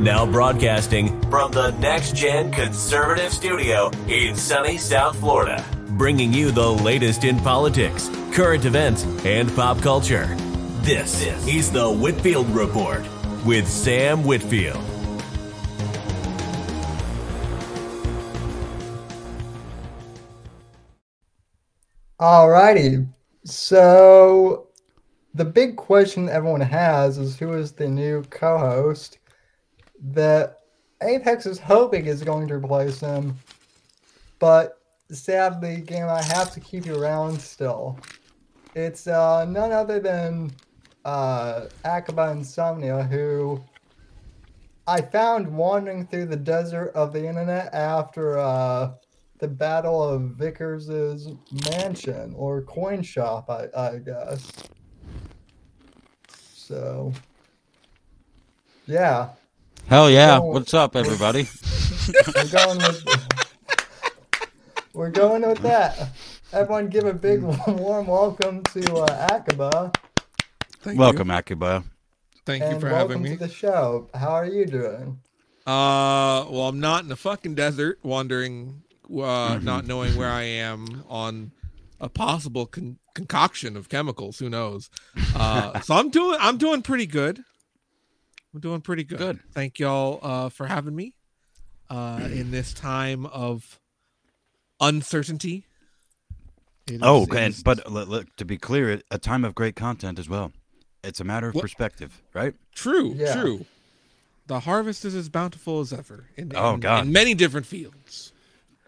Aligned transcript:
Now 0.00 0.24
broadcasting 0.24 1.20
from 1.28 1.52
the 1.52 1.72
Next 1.72 2.16
Gen 2.16 2.50
Conservative 2.50 3.30
Studio 3.30 3.90
in 4.08 4.34
sunny 4.34 4.78
South 4.78 5.20
Florida, 5.20 5.62
bringing 5.90 6.32
you 6.32 6.50
the 6.50 6.70
latest 6.70 7.24
in 7.24 7.38
politics, 7.40 8.08
current 8.32 8.64
events, 8.64 9.04
and 9.26 9.54
pop 9.54 9.78
culture. 9.82 10.34
This 10.80 11.22
is 11.46 11.70
the 11.70 11.86
Whitfield 11.86 12.48
Report 12.48 13.04
with 13.44 13.68
Sam 13.68 14.24
Whitfield. 14.24 14.82
Alrighty. 22.18 23.06
So 23.44 24.68
the 25.34 25.44
big 25.44 25.76
question 25.76 26.30
everyone 26.30 26.62
has 26.62 27.18
is 27.18 27.38
who 27.38 27.52
is 27.52 27.72
the 27.72 27.86
new 27.86 28.22
co-host 28.30 29.18
that 30.00 30.60
Apex 31.02 31.46
is 31.46 31.58
hoping 31.58 32.06
is 32.06 32.22
going 32.22 32.48
to 32.48 32.54
replace 32.54 33.00
him, 33.00 33.36
but 34.38 34.78
sadly, 35.10 35.80
game 35.80 36.08
I 36.08 36.22
have 36.22 36.52
to 36.52 36.60
keep 36.60 36.86
you 36.86 37.00
around 37.00 37.40
still. 37.40 37.98
It's 38.74 39.06
uh, 39.06 39.44
none 39.46 39.72
other 39.72 39.98
than 39.98 40.52
uh, 41.04 41.66
Akiba 41.84 42.30
Insomnia, 42.30 43.02
who 43.04 43.62
I 44.86 45.00
found 45.00 45.48
wandering 45.48 46.06
through 46.06 46.26
the 46.26 46.36
desert 46.36 46.92
of 46.94 47.12
the 47.12 47.26
internet 47.26 47.72
after 47.74 48.38
uh, 48.38 48.92
the 49.38 49.48
Battle 49.48 50.02
of 50.02 50.22
Vickers' 50.32 51.28
mansion 51.70 52.34
or 52.36 52.62
coin 52.62 53.02
shop, 53.02 53.48
I, 53.50 53.68
I 53.76 53.98
guess. 53.98 54.50
So, 56.54 57.12
yeah, 58.86 59.30
Hell 59.90 60.08
yeah. 60.08 60.38
Go- 60.38 60.44
What's 60.52 60.72
up, 60.72 60.94
everybody? 60.94 61.48
we're 62.36 62.46
going 62.48 62.78
with 62.78 63.04
we're 64.94 65.10
going 65.10 65.42
with 65.42 65.58
that. 65.62 66.10
Everyone, 66.52 66.86
give 66.88 67.06
a 67.06 67.12
big 67.12 67.42
warm 67.42 68.06
welcome 68.06 68.62
to 68.64 68.94
uh, 68.98 69.28
Akiba 69.32 69.90
Thank 70.82 70.96
Welcome, 70.96 71.30
Akiba. 71.32 71.82
Thank 72.46 72.62
and 72.62 72.74
you 72.74 72.80
for 72.80 72.86
welcome 72.90 73.08
having 73.10 73.22
me. 73.24 73.30
Welcome 73.30 73.48
to 73.48 73.52
the 73.52 73.58
show. 73.58 74.08
How 74.14 74.30
are 74.30 74.46
you 74.46 74.64
doing? 74.64 75.18
Uh, 75.66 76.46
well, 76.48 76.68
I'm 76.68 76.78
not 76.78 77.02
in 77.02 77.08
the 77.08 77.16
fucking 77.16 77.56
desert, 77.56 77.98
wandering, 78.04 78.82
uh, 79.06 79.08
Mm-hmm. 79.56 79.64
not 79.64 79.86
knowing 79.88 80.14
where 80.16 80.30
I 80.30 80.42
am 80.44 81.02
on 81.08 81.50
a 82.00 82.08
possible 82.08 82.66
con- 82.66 82.98
concoction 83.14 83.76
of 83.76 83.88
chemicals. 83.88 84.38
Who 84.38 84.48
knows? 84.48 84.88
Uh, 85.34 85.80
so 85.80 85.94
I'm 85.96 86.10
doing, 86.10 86.38
I'm 86.40 86.58
doing 86.58 86.82
pretty 86.82 87.06
good. 87.06 87.42
I'm 88.54 88.60
doing 88.60 88.80
pretty 88.80 89.04
good. 89.04 89.18
Good. 89.18 89.40
Thank 89.52 89.78
y'all 89.78 90.18
uh, 90.22 90.48
for 90.48 90.66
having 90.66 90.94
me 90.96 91.14
uh, 91.88 92.20
in 92.32 92.50
this 92.50 92.72
time 92.74 93.26
of 93.26 93.78
uncertainty. 94.80 95.64
It 96.88 97.00
Oh, 97.02 97.22
is- 97.22 97.28
and 97.36 97.54
is- 97.54 97.62
but 97.62 97.90
look, 97.90 98.08
look, 98.08 98.36
to 98.36 98.44
be 98.44 98.58
clear, 98.58 99.00
a 99.10 99.18
time 99.18 99.44
of 99.44 99.54
great 99.54 99.76
content 99.76 100.18
as 100.18 100.28
well. 100.28 100.52
It's 101.04 101.20
a 101.20 101.24
matter 101.24 101.48
of 101.48 101.54
What- 101.54 101.62
perspective, 101.62 102.20
right? 102.34 102.54
True, 102.74 103.14
Yeah. 103.16 103.40
true. 103.40 103.66
The 104.46 104.60
harvest 104.60 105.04
is 105.04 105.14
as 105.14 105.28
bountiful 105.28 105.78
as 105.80 105.92
ever. 105.92 106.26
In, 106.36 106.52
Oh, 106.56 106.74
in- 106.74 106.80
God. 106.80 107.06
in 107.06 107.12
many 107.12 107.34
different 107.34 107.66
fields. 107.66 108.32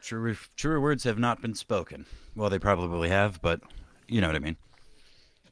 Truer, 0.00 0.36
truer 0.56 0.80
words 0.80 1.04
have 1.04 1.18
not 1.20 1.40
been 1.40 1.54
spoken. 1.54 2.06
Well, 2.34 2.50
they 2.50 2.58
probably 2.58 3.08
have, 3.10 3.40
but 3.40 3.60
you 4.08 4.20
know 4.20 4.26
what 4.26 4.34
I 4.34 4.40
mean. 4.40 4.56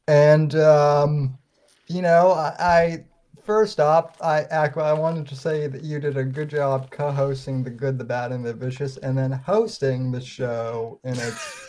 And 0.08 0.53
um, 0.56 1.38
you 1.86 2.03
know, 2.03 2.33
I, 2.33 2.55
I 2.58 3.05
first 3.42 3.80
off, 3.80 4.20
I 4.22 4.44
Aqua, 4.44 4.83
I 4.84 4.92
wanted 4.92 5.27
to 5.28 5.36
say 5.36 5.66
that 5.66 5.83
you 5.83 5.98
did 6.00 6.16
a 6.16 6.25
good 6.25 6.48
job 6.50 6.91
co-hosting 6.91 7.62
the 7.65 7.70
good, 7.70 7.98
the 7.98 8.04
bad, 8.04 8.32
and 8.32 8.44
the 8.44 8.53
vicious, 8.54 8.97
and 8.98 9.16
then 9.16 9.32
hosting 9.32 10.10
the 10.12 10.20
show 10.20 10.98
in 11.04 11.12
its 11.19 11.66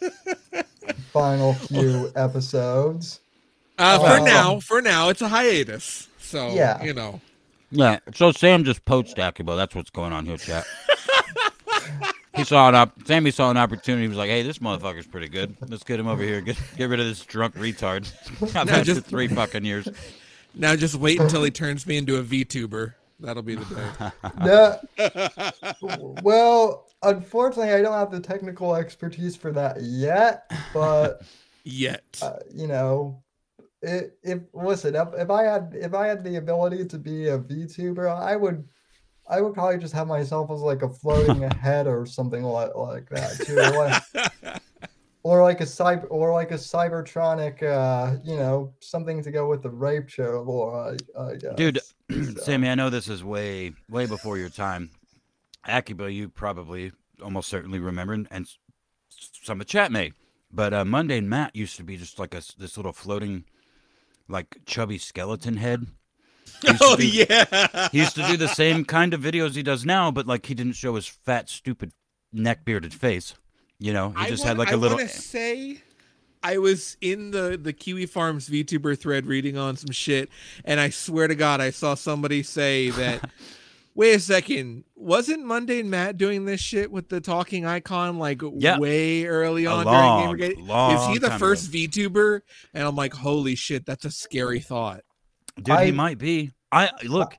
final 1.12 1.54
few 1.54 2.10
episodes. 2.16 3.20
Uh, 3.78 4.18
for 4.18 4.24
now, 4.24 4.60
for 4.60 4.82
now, 4.82 5.08
it's 5.08 5.22
a 5.22 5.28
hiatus. 5.28 6.08
So 6.18 6.50
Yeah. 6.50 6.82
you 6.82 6.92
know, 6.94 7.20
Yeah. 7.70 7.98
So 8.14 8.32
Sam 8.32 8.64
just 8.64 8.84
poached 8.84 9.18
Akiba. 9.18 9.54
That's 9.56 9.74
what's 9.74 9.90
going 9.90 10.12
on 10.12 10.26
here, 10.26 10.36
chat. 10.36 10.64
he 12.34 12.44
saw 12.44 12.68
an 12.68 12.74
op- 12.74 13.06
Sammy 13.06 13.30
saw 13.30 13.50
an 13.50 13.56
opportunity. 13.56 14.02
He 14.02 14.08
was 14.08 14.16
like, 14.18 14.30
"Hey, 14.30 14.42
this 14.42 14.58
motherfucker's 14.58 15.06
pretty 15.06 15.28
good. 15.28 15.56
Let's 15.68 15.84
get 15.84 16.00
him 16.00 16.06
over 16.08 16.22
here. 16.22 16.40
Get 16.40 16.56
get 16.76 16.88
rid 16.88 16.98
of 17.00 17.06
this 17.06 17.24
drunk 17.24 17.54
retard." 17.56 18.10
I've 18.56 18.66
No, 18.66 18.72
had 18.72 18.84
just- 18.84 19.02
for 19.02 19.08
three 19.08 19.28
fucking 19.28 19.64
years. 19.64 19.88
Now 20.58 20.76
just 20.76 20.96
wait 20.96 21.20
until 21.20 21.42
he 21.42 21.50
turns 21.50 21.86
me 21.86 21.96
into 21.96 22.16
a 22.16 22.22
VTuber. 22.22 22.94
That'll 23.20 23.42
be 23.42 23.56
the 23.56 23.64
day. 23.64 24.10
No, 25.80 26.22
well, 26.22 26.86
unfortunately, 27.02 27.72
I 27.72 27.82
don't 27.82 27.94
have 27.94 28.10
the 28.10 28.20
technical 28.20 28.76
expertise 28.76 29.34
for 29.36 29.52
that 29.52 29.80
yet. 29.80 30.50
But 30.72 31.22
Yet, 31.64 32.18
uh, 32.22 32.38
you 32.54 32.66
know, 32.66 33.22
it, 33.82 34.18
if 34.22 34.40
listen, 34.54 34.94
if, 34.94 35.08
if 35.16 35.30
I 35.30 35.42
had 35.42 35.74
if 35.78 35.94
I 35.94 36.06
had 36.06 36.24
the 36.24 36.36
ability 36.36 36.86
to 36.86 36.98
be 36.98 37.28
a 37.28 37.38
VTuber, 37.38 38.10
I 38.10 38.36
would. 38.36 38.68
I 39.30 39.42
would 39.42 39.52
probably 39.52 39.76
just 39.76 39.92
have 39.92 40.06
myself 40.06 40.50
as 40.50 40.60
like 40.60 40.80
a 40.80 40.88
floating 40.88 41.42
head 41.60 41.86
or 41.86 42.06
something 42.06 42.42
like, 42.42 42.74
like 42.74 43.10
that 43.10 43.36
too, 43.44 43.56
like, 44.16 44.27
or 45.28 45.42
like 45.42 45.60
a 45.60 45.64
cyber 45.64 46.06
or 46.08 46.32
like 46.32 46.52
a 46.52 46.54
cybertronic, 46.54 47.62
uh, 47.62 48.16
you 48.24 48.36
know, 48.36 48.72
something 48.80 49.22
to 49.22 49.30
go 49.30 49.46
with 49.46 49.62
the 49.62 49.68
rape 49.68 50.08
show 50.08 50.42
lore. 50.46 50.96
I, 51.18 51.20
I 51.22 51.34
guess. 51.36 51.54
Dude, 51.56 51.80
So- 52.10 52.42
Sammy, 52.42 52.68
I 52.70 52.74
know 52.74 52.88
this 52.88 53.08
is 53.08 53.22
way, 53.22 53.72
way 53.90 54.06
before 54.06 54.38
your 54.38 54.48
time. 54.48 54.90
Akiba, 55.66 56.10
you 56.10 56.30
probably 56.30 56.92
almost 57.22 57.48
certainly 57.50 57.78
remember, 57.78 58.14
and 58.14 58.46
s- 58.46 58.58
some 59.42 59.60
of 59.60 59.66
the 59.66 59.70
chat 59.70 59.92
may. 59.92 60.12
But 60.50 60.72
uh, 60.72 60.84
Mundane 60.86 61.28
Matt 61.28 61.54
used 61.54 61.76
to 61.76 61.82
be 61.84 61.98
just 61.98 62.18
like 62.18 62.32
a 62.32 62.38
s- 62.38 62.54
this 62.58 62.78
little 62.78 62.94
floating, 62.94 63.44
like 64.28 64.56
chubby 64.64 64.96
skeleton 64.96 65.58
head. 65.58 65.86
He 66.62 66.68
oh 66.80 66.96
do- 66.96 67.06
yeah, 67.06 67.88
He 67.92 67.98
used 67.98 68.14
to 68.14 68.26
do 68.26 68.38
the 68.38 68.48
same 68.48 68.86
kind 68.86 69.12
of 69.12 69.20
videos 69.20 69.54
he 69.56 69.62
does 69.62 69.84
now, 69.84 70.10
but 70.10 70.26
like 70.26 70.46
he 70.46 70.54
didn't 70.54 70.72
show 70.76 70.94
his 70.94 71.06
fat, 71.06 71.50
stupid, 71.50 71.92
neck 72.32 72.64
bearded 72.64 72.94
face. 72.94 73.34
You 73.80 73.92
know, 73.92 74.10
he 74.10 74.16
I 74.16 74.28
just 74.28 74.40
wanna- 74.40 74.48
had 74.50 74.58
like 74.58 74.68
I 74.68 74.72
a 74.72 74.76
little. 74.76 74.96
wanna 74.98 75.08
say. 75.08 75.82
I 76.42 76.58
was 76.58 76.96
in 77.00 77.32
the 77.32 77.58
the 77.60 77.72
Kiwi 77.72 78.06
Farms 78.06 78.48
VTuber 78.48 78.98
thread 78.98 79.26
reading 79.26 79.56
on 79.56 79.76
some 79.76 79.90
shit, 79.90 80.28
and 80.64 80.78
I 80.78 80.90
swear 80.90 81.26
to 81.28 81.34
God, 81.34 81.60
I 81.60 81.70
saw 81.70 81.94
somebody 81.94 82.42
say 82.42 82.90
that. 82.90 83.28
Wait 83.96 84.14
a 84.14 84.20
second, 84.20 84.84
wasn't 84.94 85.44
Mundane 85.44 85.90
Matt 85.90 86.16
doing 86.16 86.44
this 86.44 86.60
shit 86.60 86.92
with 86.92 87.08
the 87.08 87.20
talking 87.20 87.66
icon 87.66 88.16
like 88.20 88.40
Yeah. 88.56 88.78
way 88.78 89.26
early 89.26 89.64
A 89.64 89.72
on 89.72 89.84
long, 89.86 90.36
during 90.36 90.54
Gamergate? 90.56 90.94
Is 91.00 91.06
he 91.14 91.18
the 91.18 91.30
time 91.30 91.38
first 91.40 91.72
VTuber? 91.72 92.42
And 92.74 92.86
I'm 92.86 92.94
like, 92.94 93.12
holy 93.12 93.56
shit, 93.56 93.84
that's 93.86 94.04
a 94.04 94.12
scary 94.12 94.60
thought. 94.60 95.00
Dude, 95.56 95.70
I- 95.70 95.86
he 95.86 95.90
might 95.92 96.18
be. 96.18 96.52
I 96.70 96.90
look. 97.02 97.36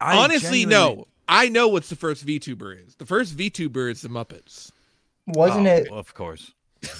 I 0.00 0.16
Honestly, 0.16 0.62
genuinely- 0.62 0.96
no. 0.96 1.08
I 1.28 1.50
know 1.50 1.68
what's 1.68 1.90
the 1.90 1.96
first 1.96 2.26
VTuber 2.26 2.86
is. 2.86 2.94
The 2.96 3.04
first 3.04 3.36
VTuber 3.36 3.90
is 3.90 4.00
the 4.00 4.08
Muppets. 4.08 4.70
Wasn't 5.26 5.66
Oh, 5.68 5.70
it? 5.76 5.90
of 5.90 6.12
course. 6.14 6.52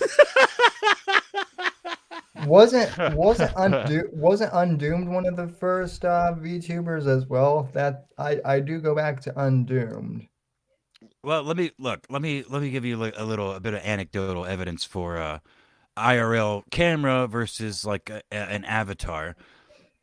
Wasn't 2.46 2.90
wasn't 3.14 3.52
undo 3.56 4.08
wasn't 4.12 4.50
undoomed 4.52 5.08
one 5.08 5.26
of 5.26 5.36
the 5.36 5.46
first 5.48 6.04
uh, 6.04 6.34
VTubers 6.36 7.06
as 7.06 7.26
well? 7.26 7.68
That 7.72 8.06
I 8.18 8.40
I 8.44 8.60
do 8.60 8.80
go 8.80 8.94
back 8.96 9.20
to 9.22 9.38
undoomed. 9.40 10.26
Well, 11.22 11.44
let 11.44 11.56
me 11.56 11.70
look. 11.78 12.04
Let 12.10 12.20
me 12.22 12.42
let 12.48 12.62
me 12.62 12.70
give 12.70 12.84
you 12.84 12.96
like 12.96 13.14
a 13.16 13.24
little 13.24 13.52
a 13.52 13.60
bit 13.60 13.74
of 13.74 13.80
anecdotal 13.84 14.44
evidence 14.44 14.82
for 14.84 15.18
uh, 15.18 15.38
IRL 15.96 16.62
camera 16.70 17.28
versus 17.28 17.84
like 17.84 18.10
a, 18.10 18.22
a- 18.32 18.34
an 18.34 18.64
avatar. 18.64 19.36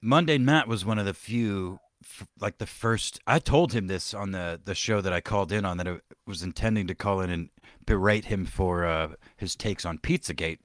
Mundane 0.01 0.45
Matt 0.45 0.67
was 0.69 0.85
one 0.85 0.97
of 0.99 1.05
the 1.05 1.13
few, 1.13 1.79
f- 2.05 2.27
like 2.39 2.57
the 2.59 2.65
first. 2.67 3.19
I 3.27 3.39
told 3.39 3.73
him 3.73 3.87
this 3.87 4.13
on 4.13 4.31
the 4.31 4.61
the 4.63 4.75
show 4.75 5.01
that 5.01 5.11
I 5.11 5.19
called 5.19 5.51
in 5.51 5.65
on 5.65 5.75
that 5.77 5.87
I 5.89 5.97
was 6.25 6.41
intending 6.43 6.87
to 6.87 6.95
call 6.95 7.19
in 7.19 7.29
and 7.31 7.49
berate 7.89 8.25
him 8.25 8.45
for 8.45 8.85
uh, 8.85 9.09
his 9.35 9.55
takes 9.55 9.83
on 9.83 9.97
Pizzagate. 9.97 10.59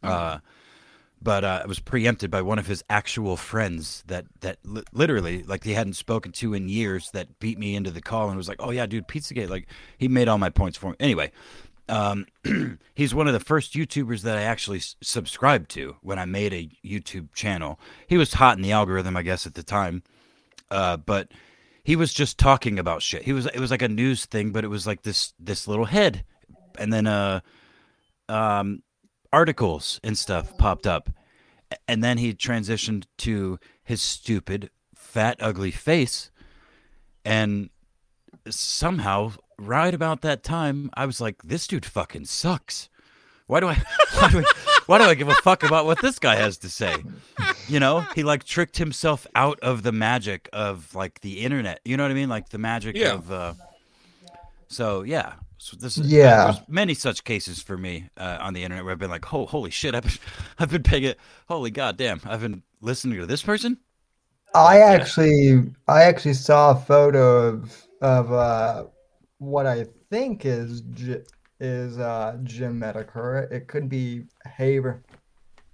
Uh, 0.00 0.38
but 1.20 1.44
uh, 1.44 1.60
it 1.64 1.68
was 1.68 1.80
preempted 1.80 2.30
by 2.30 2.40
one 2.40 2.60
of 2.60 2.68
his 2.68 2.84
actual 2.88 3.36
friends 3.36 4.04
that 4.06 4.26
that 4.40 4.58
li- 4.64 4.84
literally 4.92 5.42
like 5.42 5.64
he 5.64 5.74
hadn't 5.74 5.94
spoken 5.94 6.30
to 6.32 6.54
in 6.54 6.68
years 6.68 7.10
that 7.10 7.40
beat 7.40 7.58
me 7.58 7.74
into 7.74 7.90
the 7.90 8.00
call 8.00 8.28
and 8.28 8.36
was 8.36 8.48
like, 8.48 8.62
"Oh 8.62 8.70
yeah, 8.70 8.86
dude, 8.86 9.08
Pizzagate." 9.08 9.50
Like 9.50 9.66
he 9.98 10.06
made 10.06 10.28
all 10.28 10.38
my 10.38 10.50
points 10.50 10.78
for 10.78 10.90
me. 10.90 10.96
Anyway, 11.00 11.32
um, 11.88 12.26
he's 12.94 13.12
one 13.12 13.26
of 13.26 13.34
the 13.34 13.40
first 13.40 13.74
YouTubers 13.74 14.22
that 14.22 14.38
I 14.38 14.42
actually 14.42 14.78
s- 14.78 14.94
subscribed 15.02 15.68
to 15.72 15.96
when 16.00 16.18
I 16.20 16.26
made 16.26 16.54
a 16.54 16.70
YouTube 16.86 17.34
channel. 17.34 17.80
He 18.06 18.16
was 18.16 18.34
hot 18.34 18.56
in 18.56 18.62
the 18.62 18.72
algorithm, 18.72 19.16
I 19.16 19.22
guess, 19.22 19.46
at 19.46 19.54
the 19.54 19.64
time. 19.64 20.04
Uh, 20.70 20.96
but 20.96 21.28
he 21.82 21.96
was 21.96 22.12
just 22.12 22.38
talking 22.38 22.78
about 22.78 23.02
shit. 23.02 23.22
He 23.22 23.32
was 23.32 23.46
it 23.46 23.58
was 23.58 23.70
like 23.70 23.82
a 23.82 23.88
news 23.88 24.26
thing, 24.26 24.52
but 24.52 24.64
it 24.64 24.68
was 24.68 24.86
like 24.86 25.02
this 25.02 25.32
this 25.38 25.66
little 25.66 25.86
head, 25.86 26.24
and 26.78 26.92
then 26.92 27.06
uh, 27.06 27.40
um, 28.28 28.82
articles 29.32 30.00
and 30.04 30.16
stuff 30.16 30.56
popped 30.58 30.86
up, 30.86 31.10
and 31.88 32.02
then 32.02 32.18
he 32.18 32.34
transitioned 32.34 33.04
to 33.18 33.58
his 33.82 34.00
stupid, 34.00 34.70
fat, 34.94 35.36
ugly 35.40 35.70
face, 35.70 36.30
and 37.24 37.70
somehow, 38.48 39.32
right 39.58 39.94
about 39.94 40.20
that 40.22 40.42
time, 40.42 40.90
I 40.94 41.06
was 41.06 41.20
like, 41.20 41.42
"This 41.42 41.66
dude 41.66 41.86
fucking 41.86 42.26
sucks." 42.26 42.88
Why 43.46 43.60
do 43.60 43.68
I? 43.68 43.74
Why 44.14 44.30
do 44.30 44.38
I, 44.40 44.44
why 44.86 44.98
do 44.98 45.04
I 45.04 45.14
give 45.14 45.28
a 45.28 45.34
fuck 45.36 45.62
about 45.62 45.86
what 45.86 46.02
this 46.02 46.18
guy 46.18 46.34
has 46.34 46.58
to 46.58 46.68
say? 46.68 46.96
You 47.70 47.80
know, 47.80 48.00
he 48.14 48.22
like 48.24 48.44
tricked 48.44 48.76
himself 48.78 49.26
out 49.34 49.60
of 49.60 49.82
the 49.82 49.92
magic 49.92 50.48
of 50.52 50.94
like 50.94 51.20
the 51.20 51.40
internet. 51.40 51.80
You 51.84 51.96
know 51.96 52.04
what 52.04 52.10
I 52.10 52.14
mean? 52.14 52.28
Like 52.28 52.48
the 52.50 52.58
magic 52.58 52.96
Yeah. 52.96 53.14
of. 53.14 53.30
Uh, 53.30 53.54
so 54.68 55.02
yeah, 55.02 55.34
so 55.58 55.76
this 55.76 55.98
is 55.98 56.10
Yeah. 56.10 56.44
There's 56.44 56.68
many 56.68 56.94
such 56.94 57.24
cases 57.24 57.62
for 57.62 57.76
me 57.76 58.08
uh, 58.16 58.38
on 58.40 58.54
the 58.54 58.62
internet 58.62 58.84
where 58.84 58.92
I've 58.92 58.98
been 58.98 59.10
like, 59.10 59.32
oh, 59.32 59.46
holy 59.46 59.70
shit, 59.70 59.94
I've 59.94 60.02
been, 60.04 60.12
I've 60.58 60.70
been 60.70 60.82
paying 60.82 61.04
it. 61.04 61.18
Holy 61.48 61.70
goddamn, 61.70 62.20
I've 62.24 62.40
been 62.40 62.62
listening 62.80 63.18
to 63.18 63.26
this 63.26 63.42
person. 63.42 63.78
I 64.54 64.80
actually, 64.80 65.70
I 65.86 66.02
actually 66.02 66.34
saw 66.34 66.72
a 66.72 66.76
photo 66.76 67.46
of 67.48 67.86
of 68.00 68.32
uh, 68.32 68.84
what 69.38 69.66
I 69.66 69.86
think 70.10 70.44
is 70.44 70.80
J- 70.92 71.22
is 71.60 71.98
uh, 71.98 72.38
Jim 72.42 72.80
Medicare. 72.80 73.50
It 73.52 73.68
could 73.68 73.88
be 73.88 74.24
Haber. 74.56 75.02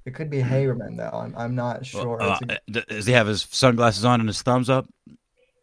It 0.07 0.15
could 0.15 0.31
be 0.31 0.39
Haberman 0.41 0.97
though. 0.97 1.11
I'm 1.13 1.35
I'm 1.37 1.55
not 1.55 1.85
sure. 1.85 2.23
Uh, 2.23 2.39
It's 2.41 2.53
a, 2.69 2.71
d- 2.71 2.85
does 2.89 3.07
he 3.07 3.13
have 3.13 3.27
his 3.27 3.43
sunglasses 3.51 4.05
on 4.05 4.21
and 4.21 4.29
his 4.29 4.41
thumbs 4.43 4.71
up? 4.71 4.87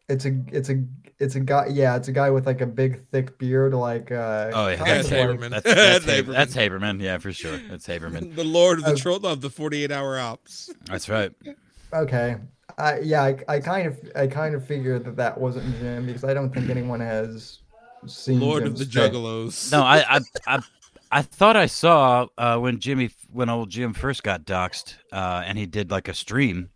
it's 0.10 0.26
a 0.26 0.38
it's 0.52 0.70
a 0.70 0.84
it's 1.20 1.36
a 1.36 1.40
guy. 1.40 1.68
Yeah, 1.72 1.96
it's 1.96 2.10
a 2.10 2.12
guy 2.12 2.30
with 2.30 2.46
like 2.46 2.60
a 2.60 2.66
big 2.66 3.08
thick 3.10 3.38
beard, 3.40 3.74
like 3.74 4.12
uh. 4.12 4.52
Oh, 4.54 4.68
yeah. 4.68 4.84
That's 4.84 5.10
like- 5.10 5.20
Haberman. 5.22 5.50
That's 5.52 5.64
that's, 5.64 6.06
That's 6.06 6.06
Haberman. 6.06 6.34
that's 6.34 6.56
Haberman. 6.56 7.02
Yeah, 7.02 7.18
for 7.20 7.32
sure. 7.32 7.58
That's 7.70 7.88
Haberman. 7.88 8.36
the 8.36 8.44
Lord 8.44 8.80
of 8.80 8.86
the 8.86 8.92
Oh. 8.92 8.96
troll 8.96 9.26
of 9.26 9.40
the 9.42 9.50
48 9.50 9.92
hour 9.92 10.20
ops. 10.20 10.70
That's 10.86 11.08
right. 11.08 11.32
Okay. 11.94 12.36
I 12.78 13.00
yeah, 13.00 13.24
I, 13.24 13.38
I 13.48 13.60
kind 13.60 13.88
of 13.88 13.98
I 14.16 14.28
kind 14.28 14.56
of 14.56 14.66
figured 14.68 15.06
that 15.06 15.16
that 15.16 15.40
wasn't 15.40 15.74
Jim 15.80 16.06
because 16.06 16.24
I 16.26 16.34
don't 16.34 16.54
think 16.54 16.70
anyone 16.70 17.00
has 17.00 17.60
seen 18.08 18.40
Lord 18.42 18.64
of 18.64 18.78
the 18.78 18.84
face. 18.86 18.94
Juggalos. 18.94 19.72
No, 19.72 19.84
I 19.84 20.18
I 20.18 20.20
I, 20.48 20.60
I 21.12 21.22
thought 21.22 21.56
I 21.56 21.68
saw 21.68 22.28
uh, 22.38 22.58
when 22.58 22.80
Jimmy 22.80 23.12
when 23.34 23.50
old 23.50 23.70
Jim 23.70 23.94
first 23.94 24.24
got 24.24 24.46
doxxed, 24.46 24.96
uh, 25.12 25.44
and 25.46 25.58
he 25.58 25.66
did 25.66 25.92
like 25.92 26.08
a 26.08 26.14
stream, 26.14 26.70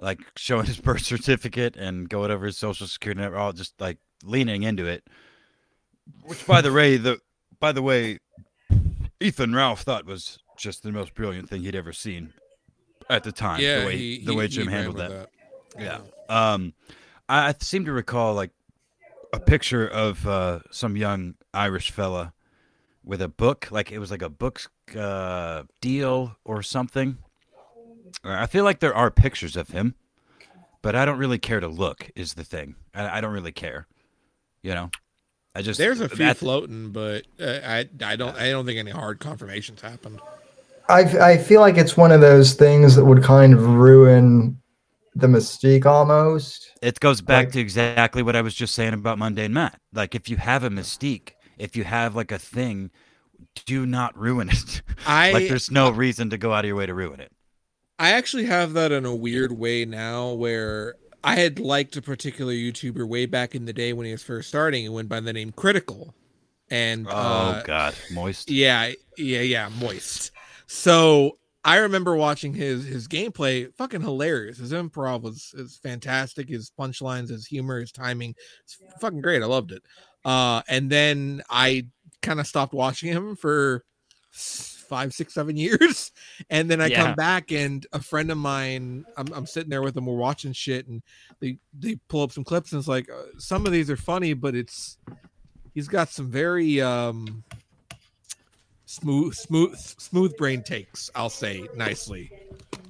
like 0.00 0.20
showing 0.36 0.66
his 0.66 0.78
birth 0.78 1.02
certificate 1.04 1.76
and 1.76 2.08
going 2.08 2.30
over 2.30 2.46
his 2.46 2.56
social 2.56 2.86
security 2.86 3.20
number, 3.20 3.36
all 3.36 3.52
just 3.52 3.78
like 3.80 3.98
leaning 4.24 4.62
into 4.62 4.86
it. 4.86 5.04
Which, 6.22 6.46
by 6.46 6.60
the 6.60 6.72
way, 6.72 6.96
the 6.96 7.18
by 7.58 7.72
the 7.72 7.82
way, 7.82 8.20
Ethan 9.20 9.54
Ralph 9.54 9.82
thought 9.82 10.06
was 10.06 10.38
just 10.56 10.82
the 10.82 10.92
most 10.92 11.14
brilliant 11.14 11.48
thing 11.50 11.62
he'd 11.62 11.74
ever 11.74 11.92
seen 11.92 12.32
at 13.10 13.24
the 13.24 13.32
time. 13.32 13.60
yeah, 13.60 13.80
the 13.80 13.86
way 13.86 13.96
he, 13.96 14.24
the 14.24 14.32
he- 14.32 14.38
way 14.38 14.44
he 14.44 14.48
Jim 14.48 14.68
handled 14.68 14.96
that. 14.98 15.10
that. 15.10 15.28
Yeah. 15.78 15.98
Um, 16.28 16.72
I, 17.28 17.48
I 17.48 17.54
seem 17.60 17.84
to 17.86 17.92
recall 17.92 18.34
like 18.34 18.52
a 19.32 19.40
picture 19.40 19.86
of 19.86 20.26
uh, 20.26 20.60
some 20.70 20.96
young 20.96 21.34
Irish 21.52 21.90
fella 21.90 22.32
with 23.06 23.22
a 23.22 23.28
book, 23.28 23.68
like 23.70 23.90
it 23.90 23.98
was 23.98 24.10
like 24.10 24.20
a 24.22 24.28
book 24.28 24.60
uh, 24.98 25.62
deal 25.80 26.36
or 26.44 26.62
something. 26.62 27.18
Uh, 28.24 28.30
I 28.32 28.46
feel 28.46 28.64
like 28.64 28.80
there 28.80 28.94
are 28.94 29.10
pictures 29.10 29.56
of 29.56 29.68
him, 29.68 29.94
but 30.82 30.94
I 30.94 31.04
don't 31.04 31.18
really 31.18 31.38
care 31.38 31.60
to 31.60 31.68
look. 31.68 32.10
Is 32.16 32.34
the 32.34 32.44
thing? 32.44 32.74
I, 32.94 33.18
I 33.18 33.20
don't 33.20 33.32
really 33.32 33.52
care. 33.52 33.86
You 34.62 34.74
know, 34.74 34.90
I 35.54 35.62
just 35.62 35.78
There's 35.78 36.00
a 36.00 36.08
few 36.08 36.34
floating, 36.34 36.90
but 36.90 37.24
uh, 37.40 37.60
I 37.64 37.88
I 38.04 38.16
don't 38.16 38.36
I 38.36 38.50
don't 38.50 38.66
think 38.66 38.78
any 38.78 38.90
hard 38.90 39.20
confirmations 39.20 39.80
happened. 39.80 40.20
I, 40.88 41.00
I 41.32 41.38
feel 41.38 41.60
like 41.60 41.76
it's 41.76 41.96
one 41.96 42.12
of 42.12 42.20
those 42.20 42.54
things 42.54 42.94
that 42.94 43.04
would 43.04 43.22
kind 43.22 43.52
of 43.54 43.64
ruin 43.66 44.60
the 45.16 45.26
mystique 45.26 45.84
almost. 45.86 46.70
It 46.82 47.00
goes 47.00 47.20
back 47.20 47.46
Like- 47.46 47.52
to 47.54 47.60
exactly 47.60 48.22
what 48.22 48.36
I 48.36 48.42
was 48.42 48.54
just 48.54 48.74
saying 48.74 48.92
about 48.94 49.18
Mundane 49.18 49.52
Matt. 49.52 49.80
Like, 49.92 50.14
if 50.14 50.28
you 50.28 50.36
have 50.36 50.62
a 50.62 50.70
mystique, 50.70 51.30
if 51.58 51.76
you 51.76 51.84
have 51.84 52.14
like 52.14 52.32
a 52.32 52.38
thing, 52.38 52.90
do 53.64 53.86
not 53.86 54.16
ruin 54.18 54.48
it. 54.50 54.82
I 55.06 55.32
like, 55.32 55.48
there's 55.48 55.70
no 55.70 55.90
reason 55.90 56.30
to 56.30 56.38
go 56.38 56.52
out 56.52 56.64
of 56.64 56.68
your 56.68 56.76
way 56.76 56.86
to 56.86 56.94
ruin 56.94 57.20
it. 57.20 57.32
I 57.98 58.10
actually 58.10 58.44
have 58.44 58.74
that 58.74 58.92
in 58.92 59.06
a 59.06 59.14
weird 59.14 59.52
way 59.52 59.84
now 59.84 60.32
where 60.32 60.96
I 61.24 61.36
had 61.36 61.58
liked 61.58 61.96
a 61.96 62.02
particular 62.02 62.52
YouTuber 62.52 63.08
way 63.08 63.26
back 63.26 63.54
in 63.54 63.64
the 63.64 63.72
day 63.72 63.92
when 63.92 64.06
he 64.06 64.12
was 64.12 64.22
first 64.22 64.48
starting 64.48 64.84
and 64.84 64.94
went 64.94 65.08
by 65.08 65.20
the 65.20 65.32
name 65.32 65.52
Critikal. 65.52 66.12
And 66.70 67.06
Oh 67.08 67.12
uh, 67.12 67.62
God, 67.62 67.94
moist. 68.10 68.50
yeah, 68.50 68.92
yeah, 69.16 69.40
yeah, 69.40 69.68
moist. 69.80 70.32
So 70.66 71.38
I 71.64 71.78
remember 71.78 72.16
watching 72.16 72.54
his 72.54 72.84
his 72.84 73.08
gameplay, 73.08 73.72
fucking 73.74 74.00
hilarious. 74.00 74.58
His 74.58 74.72
improv 74.72 75.22
was 75.22 75.54
is 75.56 75.78
fantastic. 75.82 76.48
His 76.48 76.70
punchlines, 76.78 77.28
his 77.30 77.46
humor, 77.46 77.80
his 77.80 77.92
timing, 77.92 78.34
it's 78.64 78.78
fucking 79.00 79.20
great. 79.20 79.42
I 79.42 79.46
loved 79.46 79.72
it. 79.72 79.82
Uh, 80.26 80.60
and 80.68 80.90
then 80.90 81.40
I 81.48 81.86
kind 82.20 82.40
of 82.40 82.46
stopped 82.48 82.74
watching 82.74 83.12
him 83.12 83.36
for 83.36 83.84
five, 84.32 85.12
six, 85.12 85.32
seven 85.32 85.56
years, 85.66 86.10
and 86.50 86.68
then 86.68 86.80
I 86.80 86.90
Yeah. 86.90 87.04
come 87.06 87.14
back 87.14 87.52
and 87.52 87.86
a 87.92 88.00
friend 88.00 88.30
of 88.32 88.36
mine, 88.36 89.04
I'm, 89.16 89.32
I'm 89.32 89.46
sitting 89.46 89.70
there 89.70 89.82
with 89.82 89.96
him, 89.96 90.04
we're 90.06 90.16
watching 90.16 90.52
shit, 90.52 90.88
and 90.88 91.00
they 91.40 91.58
they 91.78 91.96
pull 92.08 92.22
up 92.22 92.32
some 92.32 92.42
clips, 92.44 92.72
and 92.72 92.80
it's 92.80 92.88
like 92.88 93.08
uh, 93.08 93.22
some 93.38 93.66
of 93.66 93.72
these 93.72 93.88
are 93.88 93.96
funny, 93.96 94.34
but 94.34 94.56
it's 94.56 94.98
he's 95.74 95.86
got 95.86 96.08
some 96.08 96.28
very 96.28 96.80
um 96.80 97.44
smooth 98.86 99.32
smooth 99.34 99.76
smooth 99.76 100.36
brain 100.36 100.62
takes 100.62 101.10
i'll 101.16 101.28
say 101.28 101.66
nicely. 101.74 102.30